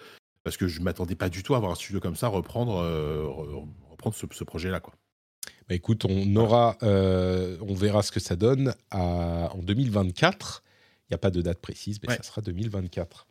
parce 0.43 0.55
que 0.57 0.67
je 0.67 0.79
m'attendais 0.81 1.15
pas 1.15 1.29
du 1.29 1.43
tout 1.43 1.53
à 1.55 1.59
voir 1.59 1.71
un 1.71 1.75
studio 1.75 1.99
comme 1.99 2.15
ça 2.15 2.27
reprendre, 2.27 2.81
re- 2.81 3.67
reprendre 3.91 4.15
ce, 4.15 4.25
ce 4.31 4.43
projet-là. 4.43 4.79
quoi. 4.79 4.93
Bah, 5.67 5.75
écoute, 5.75 6.05
on 6.05 6.35
aura, 6.35 6.77
euh, 6.83 7.57
on 7.61 7.73
verra 7.75 8.01
ce 8.03 8.11
que 8.11 8.19
ça 8.19 8.35
donne 8.35 8.73
à- 8.89 9.49
en 9.53 9.59
2024. 9.59 10.63
Il 11.09 11.13
n'y 11.13 11.15
a 11.15 11.19
pas 11.19 11.31
de 11.31 11.41
date 11.41 11.59
précise, 11.59 11.99
mais 12.03 12.09
Ouais. 12.09 12.17
ça 12.17 12.23
sera 12.23 12.41
2024. 12.41 13.27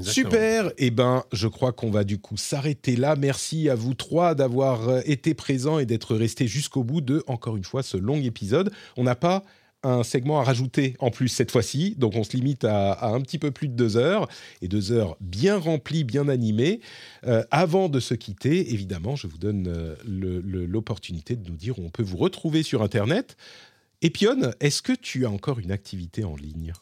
Super. 0.00 0.72
Et 0.78 0.90
ben, 0.90 1.24
je 1.32 1.48
crois 1.48 1.72
qu'on 1.72 1.90
va 1.90 2.04
du 2.04 2.18
coup 2.18 2.36
s'arrêter 2.36 2.96
là. 2.96 3.16
Merci 3.16 3.68
à 3.68 3.74
vous 3.74 3.94
trois 3.94 4.34
d'avoir 4.34 4.88
euh, 4.88 5.00
été 5.04 5.34
présents 5.34 5.78
et 5.78 5.86
d'être 5.86 6.14
restés 6.16 6.46
jusqu'au 6.46 6.84
bout 6.84 7.00
de, 7.00 7.22
encore 7.26 7.56
une 7.56 7.64
fois, 7.64 7.82
ce 7.82 7.96
long 7.96 8.20
épisode. 8.22 8.72
On 8.96 9.04
n'a 9.04 9.14
pas 9.14 9.44
un 9.84 10.04
segment 10.04 10.40
à 10.40 10.44
rajouter 10.44 10.94
en 11.00 11.10
plus 11.10 11.28
cette 11.28 11.50
fois-ci, 11.50 11.96
donc 11.98 12.14
on 12.14 12.22
se 12.22 12.36
limite 12.36 12.64
à, 12.64 13.04
un 13.12 13.20
petit 13.20 13.38
peu 13.38 13.50
plus 13.50 13.68
de 13.68 13.74
deux 13.74 13.96
heures 13.96 14.28
et 14.60 14.68
deux 14.68 14.92
heures 14.92 15.16
bien 15.20 15.58
remplies, 15.58 16.04
bien 16.04 16.28
animées. 16.28 16.80
Euh, 17.26 17.42
avant 17.50 17.88
de 17.88 17.98
se 17.98 18.14
quitter, 18.14 18.72
évidemment, 18.72 19.16
je 19.16 19.26
vous 19.26 19.38
donne 19.38 19.66
euh, 19.66 19.96
l'opportunité 20.68 21.36
de 21.36 21.48
nous 21.48 21.56
dire 21.56 21.78
où 21.78 21.84
on 21.84 21.90
peut 21.90 22.04
vous 22.04 22.16
retrouver 22.16 22.62
sur 22.62 22.82
Internet. 22.82 23.36
Epion, 24.02 24.52
est-ce 24.60 24.82
que 24.82 24.92
tu 24.92 25.26
as 25.26 25.30
encore 25.30 25.58
une 25.58 25.72
activité 25.72 26.24
en 26.24 26.36
ligne? 26.36 26.72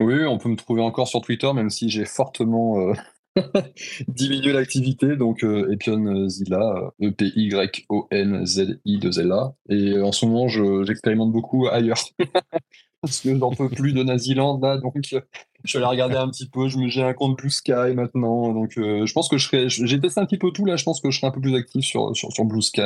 Oui, 0.00 0.24
on 0.26 0.36
peut 0.38 0.48
me 0.50 0.56
trouver 0.56 0.82
encore 0.82 1.08
sur 1.08 1.20
Twitter, 1.22 1.50
même 1.54 1.70
si 1.70 1.88
j'ai 1.88 2.04
fortement 2.04 2.78
euh, 2.80 2.92
diminué 4.08 4.52
l'activité. 4.52 5.16
Donc, 5.16 5.42
euh, 5.42 5.72
Epion 5.72 6.28
Zilla, 6.28 6.92
euh, 7.02 7.08
E-P-Y-O-N-Z-I-2-L-A. 7.08 9.54
Et 9.70 9.92
euh, 9.92 10.04
en 10.04 10.12
ce 10.12 10.26
moment, 10.26 10.48
je- 10.48 10.84
j'expérimente 10.84 11.32
beaucoup 11.32 11.66
ailleurs. 11.68 12.02
Parce 13.02 13.20
que 13.20 13.36
j'en 13.38 13.50
peux 13.52 13.68
plus 13.68 13.92
de 13.92 14.02
Naziland, 14.02 14.58
là. 14.60 14.78
Donc, 14.78 14.94
euh, 15.12 15.20
je 15.64 15.70
suis 15.70 15.78
allé 15.78 15.86
regarder 15.86 16.16
un 16.16 16.28
petit 16.28 16.48
peu. 16.48 16.68
Je 16.68 16.78
me- 16.78 16.88
J'ai 16.88 17.02
un 17.02 17.14
compte 17.14 17.36
Blue 17.38 17.50
Sky 17.50 17.94
maintenant. 17.94 18.52
Donc, 18.52 18.76
euh, 18.78 19.06
je 19.06 19.12
pense 19.12 19.28
que 19.28 19.38
je 19.38 19.46
serai. 19.48 19.68
J'ai 19.68 20.00
testé 20.00 20.20
un 20.20 20.26
petit 20.26 20.38
peu 20.38 20.50
tout, 20.50 20.64
là. 20.66 20.76
Je 20.76 20.84
pense 20.84 21.00
que 21.00 21.10
je 21.10 21.18
serai 21.18 21.28
un 21.28 21.32
peu 21.32 21.40
plus 21.40 21.54
actif 21.54 21.84
sur, 21.84 22.14
sur, 22.16 22.32
sur 22.32 22.44
Blue 22.44 22.62
Sky. 22.62 22.80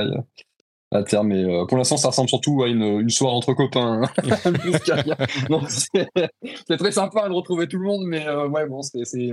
À 0.93 1.05
terme, 1.05 1.29
mais 1.29 1.45
euh, 1.45 1.67
pour 1.67 1.79
l'instant, 1.79 1.97
ça 1.97 2.09
ressemble 2.09 2.29
surtout 2.29 2.65
à 2.65 2.69
une, 2.69 2.83
une 2.83 3.11
soirée 3.11 3.37
entre 3.37 3.55
copains. 3.55 4.03
hein. 4.03 4.11
C'est 5.69 6.77
très 6.77 6.91
sympa 6.91 7.29
de 7.29 7.33
retrouver 7.33 7.69
tout 7.69 7.79
le 7.79 7.85
monde, 7.85 8.03
mais 8.07 8.27
euh, 8.27 8.49
ouais, 8.49 8.67
bon, 8.67 8.81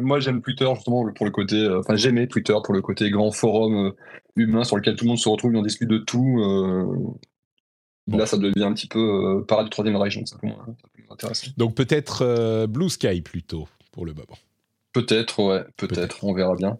moi 0.01 0.19
j'aime 0.19 0.41
Twitter 0.41 0.69
justement 0.75 1.11
pour 1.13 1.25
le 1.25 1.31
côté, 1.31 1.55
euh, 1.55 1.79
enfin 1.79 1.95
j'aimais 1.95 2.27
Twitter 2.27 2.53
pour 2.63 2.75
le 2.75 2.81
côté 2.83 3.09
grand 3.09 3.31
forum 3.31 3.93
humain 4.35 4.63
sur 4.63 4.77
lequel 4.77 4.95
tout 4.95 5.05
le 5.05 5.09
monde 5.09 5.17
se 5.17 5.27
retrouve 5.29 5.55
et 5.55 5.57
on 5.57 5.63
discute 5.63 5.89
de 5.89 5.97
tout. 5.97 7.17
Bon. 8.05 8.17
Là, 8.17 8.25
ça 8.27 8.37
devient 8.37 8.63
un 8.63 8.73
petit 8.73 8.87
peu 8.87 9.43
parade 9.47 9.65
du 9.65 9.69
troisième 9.71 9.95
Reich, 9.97 10.15
donc 10.15 10.27
ça 10.27 10.37
peut, 10.39 10.47
ça 10.47 10.87
peut 10.93 11.03
m'intéresser. 11.09 11.47
Donc 11.57 11.73
peut-être 11.75 12.67
Blue 12.67 12.89
Sky 12.89 13.21
plutôt 13.21 13.67
pour 13.91 14.05
le 14.05 14.13
moment. 14.13 14.37
Peut-être, 14.93 15.43
ouais, 15.43 15.63
peut-être, 15.75 15.95
Peut-être. 15.95 16.23
on 16.23 16.33
verra 16.33 16.55
bien. 16.55 16.77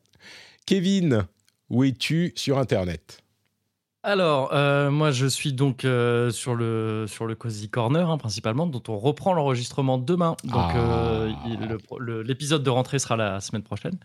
Kevin, 0.68 1.26
où 1.70 1.84
es-tu 1.84 2.32
sur 2.36 2.60
Internet? 2.60 3.24
Alors, 4.12 4.54
euh, 4.54 4.90
moi, 4.90 5.12
je 5.12 5.26
suis 5.26 5.52
donc 5.52 5.84
euh, 5.84 6.32
sur, 6.32 6.56
le, 6.56 7.08
sur 7.10 7.26
le 7.26 7.36
Cozy 7.36 7.70
Corner, 7.70 8.10
hein, 8.10 8.18
principalement, 8.18 8.66
dont 8.66 8.82
on 8.88 8.98
reprend 8.98 9.34
l'enregistrement 9.34 9.98
demain. 9.98 10.38
Donc, 10.46 10.54
Ah. 10.56 10.78
euh, 10.78 11.30
le 11.70 11.78
le- 12.00 12.22
l'épisode 12.22 12.64
de 12.64 12.70
rentrée 12.70 13.00
sera 13.00 13.18
la 13.18 13.42
semaine 13.42 13.64
prochaine. 13.64 14.00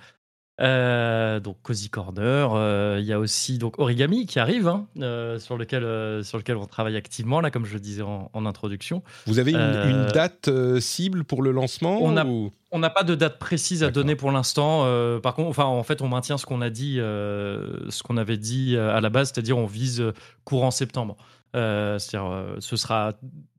Euh, 0.61 1.41
donc, 1.41 1.57
Cozy 1.63 1.89
Corner. 1.89 2.53
euh, 2.55 2.99
Il 3.01 3.07
y 3.07 3.13
a 3.13 3.19
aussi 3.19 3.59
donc, 3.59 3.79
Origami 3.79 4.27
qui 4.27 4.39
arrive, 4.39 4.69
hein, 4.69 4.87
euh, 5.01 5.39
sur, 5.39 5.57
lequel, 5.57 6.25
sur 6.25 6.39
lequel 6.39 6.57
on 6.57 6.67
travaille 6.67 6.97
activement, 6.97 7.41
là, 7.41 7.51
comme 7.51 7.65
je 7.65 7.73
le 7.75 7.81
disais 7.81 8.03
en, 8.03 8.31
en 8.33 8.47
introduction. 8.47 9.03
Vous 9.27 9.39
avez 9.39 9.53
une, 9.53 9.59
une 9.59 10.07
date 10.13 10.51
cible 10.81 11.25
pour 11.25 11.43
le 11.43 11.51
lancement 11.53 11.99
On 12.03 12.17
ou- 12.27 12.53
n'a 12.79 12.91
pas 12.91 13.03
de 13.03 13.15
date 13.15 13.39
précise 13.39 13.83
à 13.83 13.91
donner 13.91 14.15
pour 14.15 14.31
l'instant. 14.31 14.85
par 15.23 15.35
contre, 15.35 15.49
enfin, 15.49 15.65
en 15.65 15.83
fait, 15.83 16.03
on 16.03 16.09
maintient 16.09 16.39
ce 16.39 16.47
qu'on 16.47 16.61
a 16.61 16.71
dit, 16.71 16.97
ce 16.97 18.03
qu'on 18.03 18.17
avait 18.17 18.37
dit 18.39 18.77
à 18.77 19.01
la 19.01 19.11
base, 19.11 19.33
c'est-à-dire 19.33 19.57
on 19.59 19.67
vise 19.67 20.05
courant 20.45 20.71
septembre. 20.71 21.17
C'est-à-dire, 21.55 22.47
ce 22.61 22.77
sera 22.77 23.15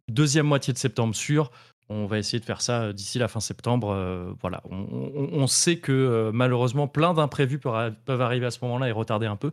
deuxième 0.09 0.45
moitié 0.47 0.73
de 0.73 0.77
septembre 0.77 1.15
sûr. 1.15 1.51
On 1.89 2.05
va 2.05 2.17
essayer 2.17 2.39
de 2.39 2.45
faire 2.45 2.61
ça 2.61 2.93
d'ici 2.93 3.19
la 3.19 3.27
fin 3.27 3.39
septembre. 3.39 4.35
voilà, 4.41 4.61
on, 4.69 5.47
sait 5.47 5.77
que 5.77 6.31
malheureusement 6.33 6.87
plein 6.87 7.13
d'imprévus 7.13 7.59
peuvent 7.59 8.21
arriver 8.21 8.45
à 8.45 8.51
ce 8.51 8.59
moment-là 8.63 8.87
et 8.87 8.91
retarder 8.91 9.27
un 9.27 9.35
peu. 9.35 9.51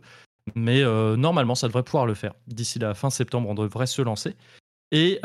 Mais 0.55 0.83
normalement, 1.17 1.55
ça 1.55 1.67
devrait 1.67 1.83
pouvoir 1.83 2.05
le 2.05 2.13
faire. 2.13 2.33
D'ici 2.47 2.79
la 2.79 2.93
fin 2.93 3.09
septembre, 3.09 3.49
on 3.49 3.55
devrait 3.55 3.85
se 3.85 4.01
lancer. 4.01 4.35
Et 4.91 5.19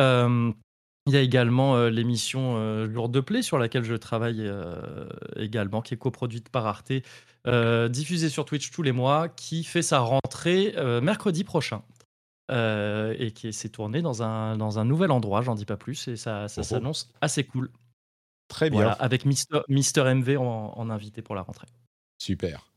il 1.06 1.12
y 1.12 1.16
a 1.16 1.20
également 1.20 1.76
euh, 1.76 1.88
l'émission 1.88 2.56
euh, 2.56 2.92
Jour 2.92 3.08
de 3.08 3.20
Play 3.20 3.42
sur 3.42 3.58
laquelle 3.58 3.84
je 3.84 3.94
travaille 3.94 4.40
euh, 4.40 5.06
également, 5.36 5.80
qui 5.80 5.94
est 5.94 5.96
coproduite 5.96 6.48
par 6.48 6.66
Arte, 6.66 6.92
diffusée 7.90 8.28
sur 8.28 8.44
Twitch 8.44 8.72
tous 8.72 8.82
les 8.82 8.90
mois, 8.90 9.28
qui 9.28 9.62
fait 9.62 9.82
sa 9.82 10.00
rentrée 10.00 10.74
mercredi 11.00 11.44
prochain. 11.44 11.82
Et 12.50 13.32
qui 13.34 13.52
s'est 13.52 13.68
tournée 13.68 14.02
dans 14.02 14.22
un, 14.22 14.56
dans 14.56 14.78
un 14.78 14.84
nouvel 14.84 15.10
endroit, 15.10 15.42
j'en 15.42 15.54
dis 15.54 15.64
pas 15.64 15.76
plus, 15.76 16.08
et 16.08 16.16
ça, 16.16 16.48
ça 16.48 16.60
oh, 16.60 16.64
oh. 16.64 16.68
s'annonce 16.68 17.10
assez 17.20 17.44
cool. 17.44 17.70
Très 18.48 18.70
bien. 18.70 18.88
avec 19.00 19.24
Mister, 19.24 19.60
Mister 19.68 20.02
MV 20.14 20.38
en, 20.38 20.90
invité 20.90 21.22
pour 21.22 21.34
la 21.34 21.42
rentrée. 21.42 21.66
Super. 22.18 22.70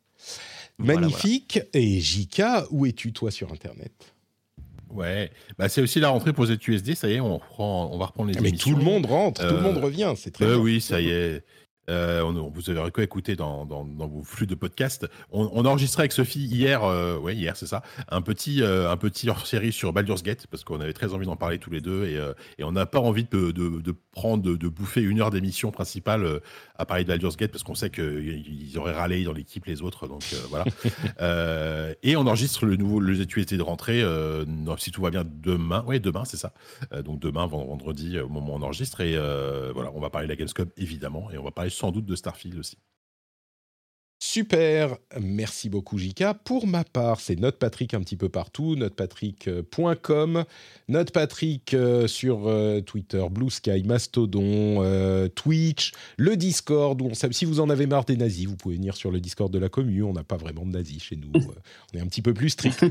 Magnifique. 0.77 1.59
Et 1.73 1.99
Jika, 1.99 2.65
où 2.71 2.85
es-tu 2.85 3.13
toi 3.13 3.31
sur 3.31 3.51
Internet? 3.51 4.13
Ouais, 4.89 5.29
bah, 5.57 5.69
c'est 5.69 5.81
aussi 5.81 5.99
la 5.99 6.09
rentrée 6.09 6.33
pour 6.33 6.47
ZUSD, 6.47 6.95
ça 6.95 7.07
y 7.09 7.13
est, 7.13 7.19
on, 7.19 7.35
reprend, 7.35 7.91
on 7.93 7.97
va 7.99 8.07
reprendre 8.07 8.31
les 8.31 8.37
ah, 8.37 8.41
Mais 8.41 8.51
tout 8.51 8.75
le 8.75 8.83
monde 8.83 9.05
rentre, 9.05 9.47
tout 9.47 9.53
le 9.53 9.61
monde 9.61 9.77
euh, 9.77 9.81
revient, 9.81 10.13
c'est 10.17 10.31
très 10.31 10.45
euh, 10.45 10.55
bien. 10.55 10.57
Oui, 10.57 10.81
ça 10.81 10.99
y 10.99 11.09
est. 11.09 11.45
Euh, 11.89 12.21
on, 12.21 12.49
vous 12.49 12.69
avez 12.69 12.91
quoi 12.91 13.03
écouter 13.03 13.35
dans, 13.35 13.65
dans, 13.65 13.83
vos 13.83 14.23
flux 14.23 14.47
de 14.47 14.55
podcast. 14.55 15.07
On, 15.31 15.49
on 15.53 15.65
a 15.65 15.69
enregistré 15.69 16.01
avec 16.01 16.11
Sophie 16.11 16.45
hier, 16.45 16.83
euh, 16.83 17.17
ouais 17.17 17.35
hier 17.35 17.55
c'est 17.57 17.65
ça, 17.65 17.81
un 18.09 18.21
petit 18.21 18.61
euh, 18.61 18.91
un 18.91 18.97
petit 18.97 19.29
hors 19.29 19.45
série 19.45 19.71
sur 19.71 19.91
Baldur's 19.93 20.23
Gate 20.23 20.47
parce 20.47 20.63
qu'on 20.63 20.79
avait 20.79 20.93
très 20.93 21.13
envie 21.13 21.25
d'en 21.25 21.35
parler 21.35 21.57
tous 21.57 21.71
les 21.71 21.81
deux 21.81 22.05
et, 22.05 22.17
euh, 22.17 22.33
et 22.57 22.63
on 22.63 22.71
n'a 22.71 22.85
pas 22.85 22.99
envie 22.99 23.23
de, 23.23 23.51
de, 23.51 23.81
de 23.81 23.95
prendre 24.11 24.43
de, 24.43 24.55
de, 24.55 24.67
bouffer 24.67 25.01
une 25.01 25.21
heure 25.21 25.31
d'émission 25.31 25.71
principale 25.71 26.41
à 26.77 26.85
parler 26.85 27.03
de 27.03 27.09
Baldur's 27.09 27.37
Gate 27.37 27.51
parce 27.51 27.63
qu'on 27.63 27.75
sait 27.75 27.89
qu'ils 27.89 28.77
auraient 28.77 28.93
râlé 28.93 29.23
dans 29.23 29.33
l'équipe 29.33 29.65
les 29.65 29.81
autres 29.81 30.07
donc 30.07 30.23
voilà. 30.49 30.65
et 32.03 32.15
on 32.15 32.21
enregistre 32.21 32.65
le 32.65 32.75
nouveau 32.75 32.99
le 32.99 33.15
ZQSD 33.15 33.57
de 33.57 33.63
rentrée 33.63 34.03
si 34.77 34.91
tout 34.91 35.01
va 35.01 35.09
bien 35.09 35.23
demain, 35.25 35.83
ouais 35.85 35.99
demain 35.99 36.23
c'est 36.25 36.37
ça. 36.37 36.53
donc 37.03 37.19
demain 37.19 37.47
vendredi 37.47 38.19
au 38.19 38.29
moment 38.29 38.53
où 38.53 38.57
on 38.57 38.61
enregistre 38.61 39.01
et 39.01 39.15
voilà 39.73 39.91
on 39.93 39.99
va 39.99 40.09
parler 40.09 40.27
de 40.27 40.31
la 40.31 40.35
Gamescom 40.35 40.67
évidemment 40.77 41.29
et 41.31 41.37
on 41.37 41.43
va 41.43 41.51
parler 41.51 41.69
sans 41.79 41.91
doute 41.91 42.05
de 42.05 42.15
Starfield 42.15 42.59
aussi. 42.59 42.77
Super, 44.21 44.97
merci 45.17 45.69
beaucoup 45.69 45.97
Jika. 45.97 46.33
Pour 46.33 46.67
ma 46.67 46.83
part, 46.83 47.21
c'est 47.21 47.39
Patrick 47.57 47.93
un 47.93 48.01
petit 48.01 48.17
peu 48.17 48.27
partout, 48.27 48.75
notepatrick.com, 48.75 50.43
Notepatrick 50.89 51.73
euh, 51.73 52.05
sur 52.05 52.47
euh, 52.49 52.81
Twitter, 52.81 53.25
Blue 53.31 53.49
Sky, 53.49 53.81
Mastodon, 53.83 54.83
euh, 54.83 55.29
Twitch, 55.29 55.93
le 56.17 56.35
Discord, 56.35 57.01
où 57.01 57.05
on, 57.05 57.13
si 57.31 57.45
vous 57.45 57.61
en 57.61 57.69
avez 57.69 57.87
marre 57.87 58.03
des 58.03 58.17
nazis, 58.17 58.45
vous 58.45 58.57
pouvez 58.57 58.75
venir 58.75 58.97
sur 58.97 59.09
le 59.09 59.21
Discord 59.21 59.53
de 59.53 59.57
la 59.57 59.69
commune, 59.69 60.03
on 60.03 60.13
n'a 60.13 60.25
pas 60.25 60.37
vraiment 60.37 60.65
de 60.65 60.71
nazis 60.71 61.01
chez 61.01 61.15
nous, 61.15 61.31
on 61.93 61.97
est 61.97 62.01
un 62.01 62.07
petit 62.07 62.21
peu 62.21 62.33
plus 62.33 62.49
strict. 62.49 62.85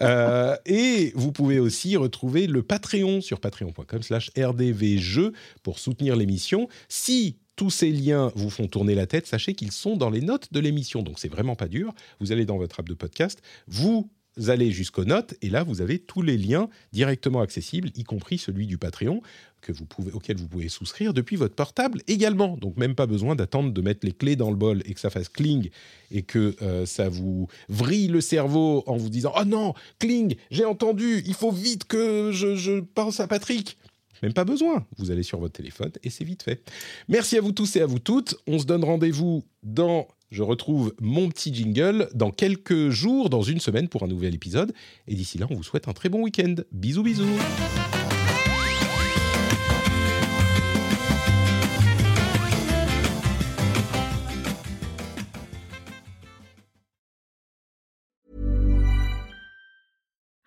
et 0.66 1.12
vous 1.14 1.32
pouvez 1.32 1.58
aussi 1.58 1.96
retrouver 1.96 2.46
le 2.46 2.62
Patreon 2.62 3.22
sur 3.22 3.40
patreon.com 3.40 4.02
slash 4.02 4.30
rdvjeux 4.36 5.32
pour 5.62 5.78
soutenir 5.78 6.14
l'émission. 6.14 6.68
Si 6.90 7.38
tous 7.56 7.70
ces 7.70 7.90
liens 7.90 8.32
vous 8.34 8.50
font 8.50 8.66
tourner 8.66 8.94
la 8.94 9.06
tête, 9.06 9.26
sachez 9.26 9.54
qu'ils 9.54 9.72
sont 9.72 9.96
dans 9.96 10.10
les 10.10 10.20
notes 10.20 10.52
de 10.52 10.60
l'émission. 10.60 11.02
Donc 11.02 11.18
c'est 11.18 11.28
vraiment 11.28 11.56
pas 11.56 11.68
dur. 11.68 11.94
Vous 12.20 12.32
allez 12.32 12.46
dans 12.46 12.56
votre 12.56 12.80
app 12.80 12.88
de 12.88 12.94
podcast, 12.94 13.40
vous 13.66 14.10
allez 14.48 14.72
jusqu'aux 14.72 15.04
notes 15.04 15.34
et 15.42 15.50
là 15.50 15.62
vous 15.62 15.80
avez 15.80 15.98
tous 15.98 16.22
les 16.22 16.36
liens 16.36 16.68
directement 16.92 17.40
accessibles, 17.40 17.90
y 17.94 18.04
compris 18.04 18.38
celui 18.38 18.66
du 18.66 18.78
Patreon 18.78 19.22
que 19.60 19.72
vous 19.72 19.86
pouvez, 19.86 20.12
auquel 20.12 20.36
vous 20.36 20.48
pouvez 20.48 20.68
souscrire 20.68 21.14
depuis 21.14 21.36
votre 21.36 21.54
portable 21.54 22.02
également. 22.06 22.56
Donc 22.56 22.76
même 22.76 22.94
pas 22.94 23.06
besoin 23.06 23.34
d'attendre 23.34 23.72
de 23.72 23.80
mettre 23.80 24.04
les 24.04 24.12
clés 24.12 24.36
dans 24.36 24.50
le 24.50 24.56
bol 24.56 24.82
et 24.84 24.94
que 24.94 25.00
ça 25.00 25.10
fasse 25.10 25.28
cling 25.28 25.70
et 26.10 26.22
que 26.22 26.56
euh, 26.62 26.84
ça 26.84 27.08
vous 27.08 27.48
vrille 27.68 28.08
le 28.08 28.20
cerveau 28.20 28.82
en 28.86 28.96
vous 28.96 29.08
disant 29.08 29.32
oh 29.38 29.44
non 29.44 29.74
cling 29.98 30.36
j'ai 30.50 30.64
entendu 30.64 31.22
il 31.26 31.34
faut 31.34 31.52
vite 31.52 31.84
que 31.84 32.30
je, 32.32 32.56
je 32.56 32.80
pense 32.80 33.20
à 33.20 33.26
Patrick. 33.26 33.78
Même 34.22 34.32
pas 34.32 34.44
besoin. 34.44 34.86
Vous 34.96 35.10
allez 35.10 35.22
sur 35.22 35.38
votre 35.38 35.54
téléphone 35.54 35.92
et 36.02 36.10
c'est 36.10 36.24
vite 36.24 36.42
fait. 36.42 36.62
Merci 37.08 37.36
à 37.36 37.40
vous 37.40 37.52
tous 37.52 37.76
et 37.76 37.80
à 37.80 37.86
vous 37.86 37.98
toutes. 37.98 38.36
On 38.46 38.58
se 38.58 38.64
donne 38.64 38.84
rendez-vous 38.84 39.44
dans 39.62 40.08
je 40.30 40.42
retrouve 40.42 40.94
mon 41.00 41.28
petit 41.28 41.54
jingle 41.54 42.08
dans 42.12 42.32
quelques 42.32 42.90
jours, 42.90 43.30
dans 43.30 43.42
une 43.42 43.60
semaine 43.60 43.88
pour 43.88 44.02
un 44.02 44.08
nouvel 44.08 44.34
épisode. 44.34 44.72
Et 45.06 45.14
d'ici 45.14 45.38
là, 45.38 45.46
on 45.48 45.54
vous 45.54 45.62
souhaite 45.62 45.86
un 45.86 45.92
très 45.92 46.08
bon 46.08 46.22
week-end. 46.22 46.56
Bisous, 46.72 47.04
bisous. 47.04 47.24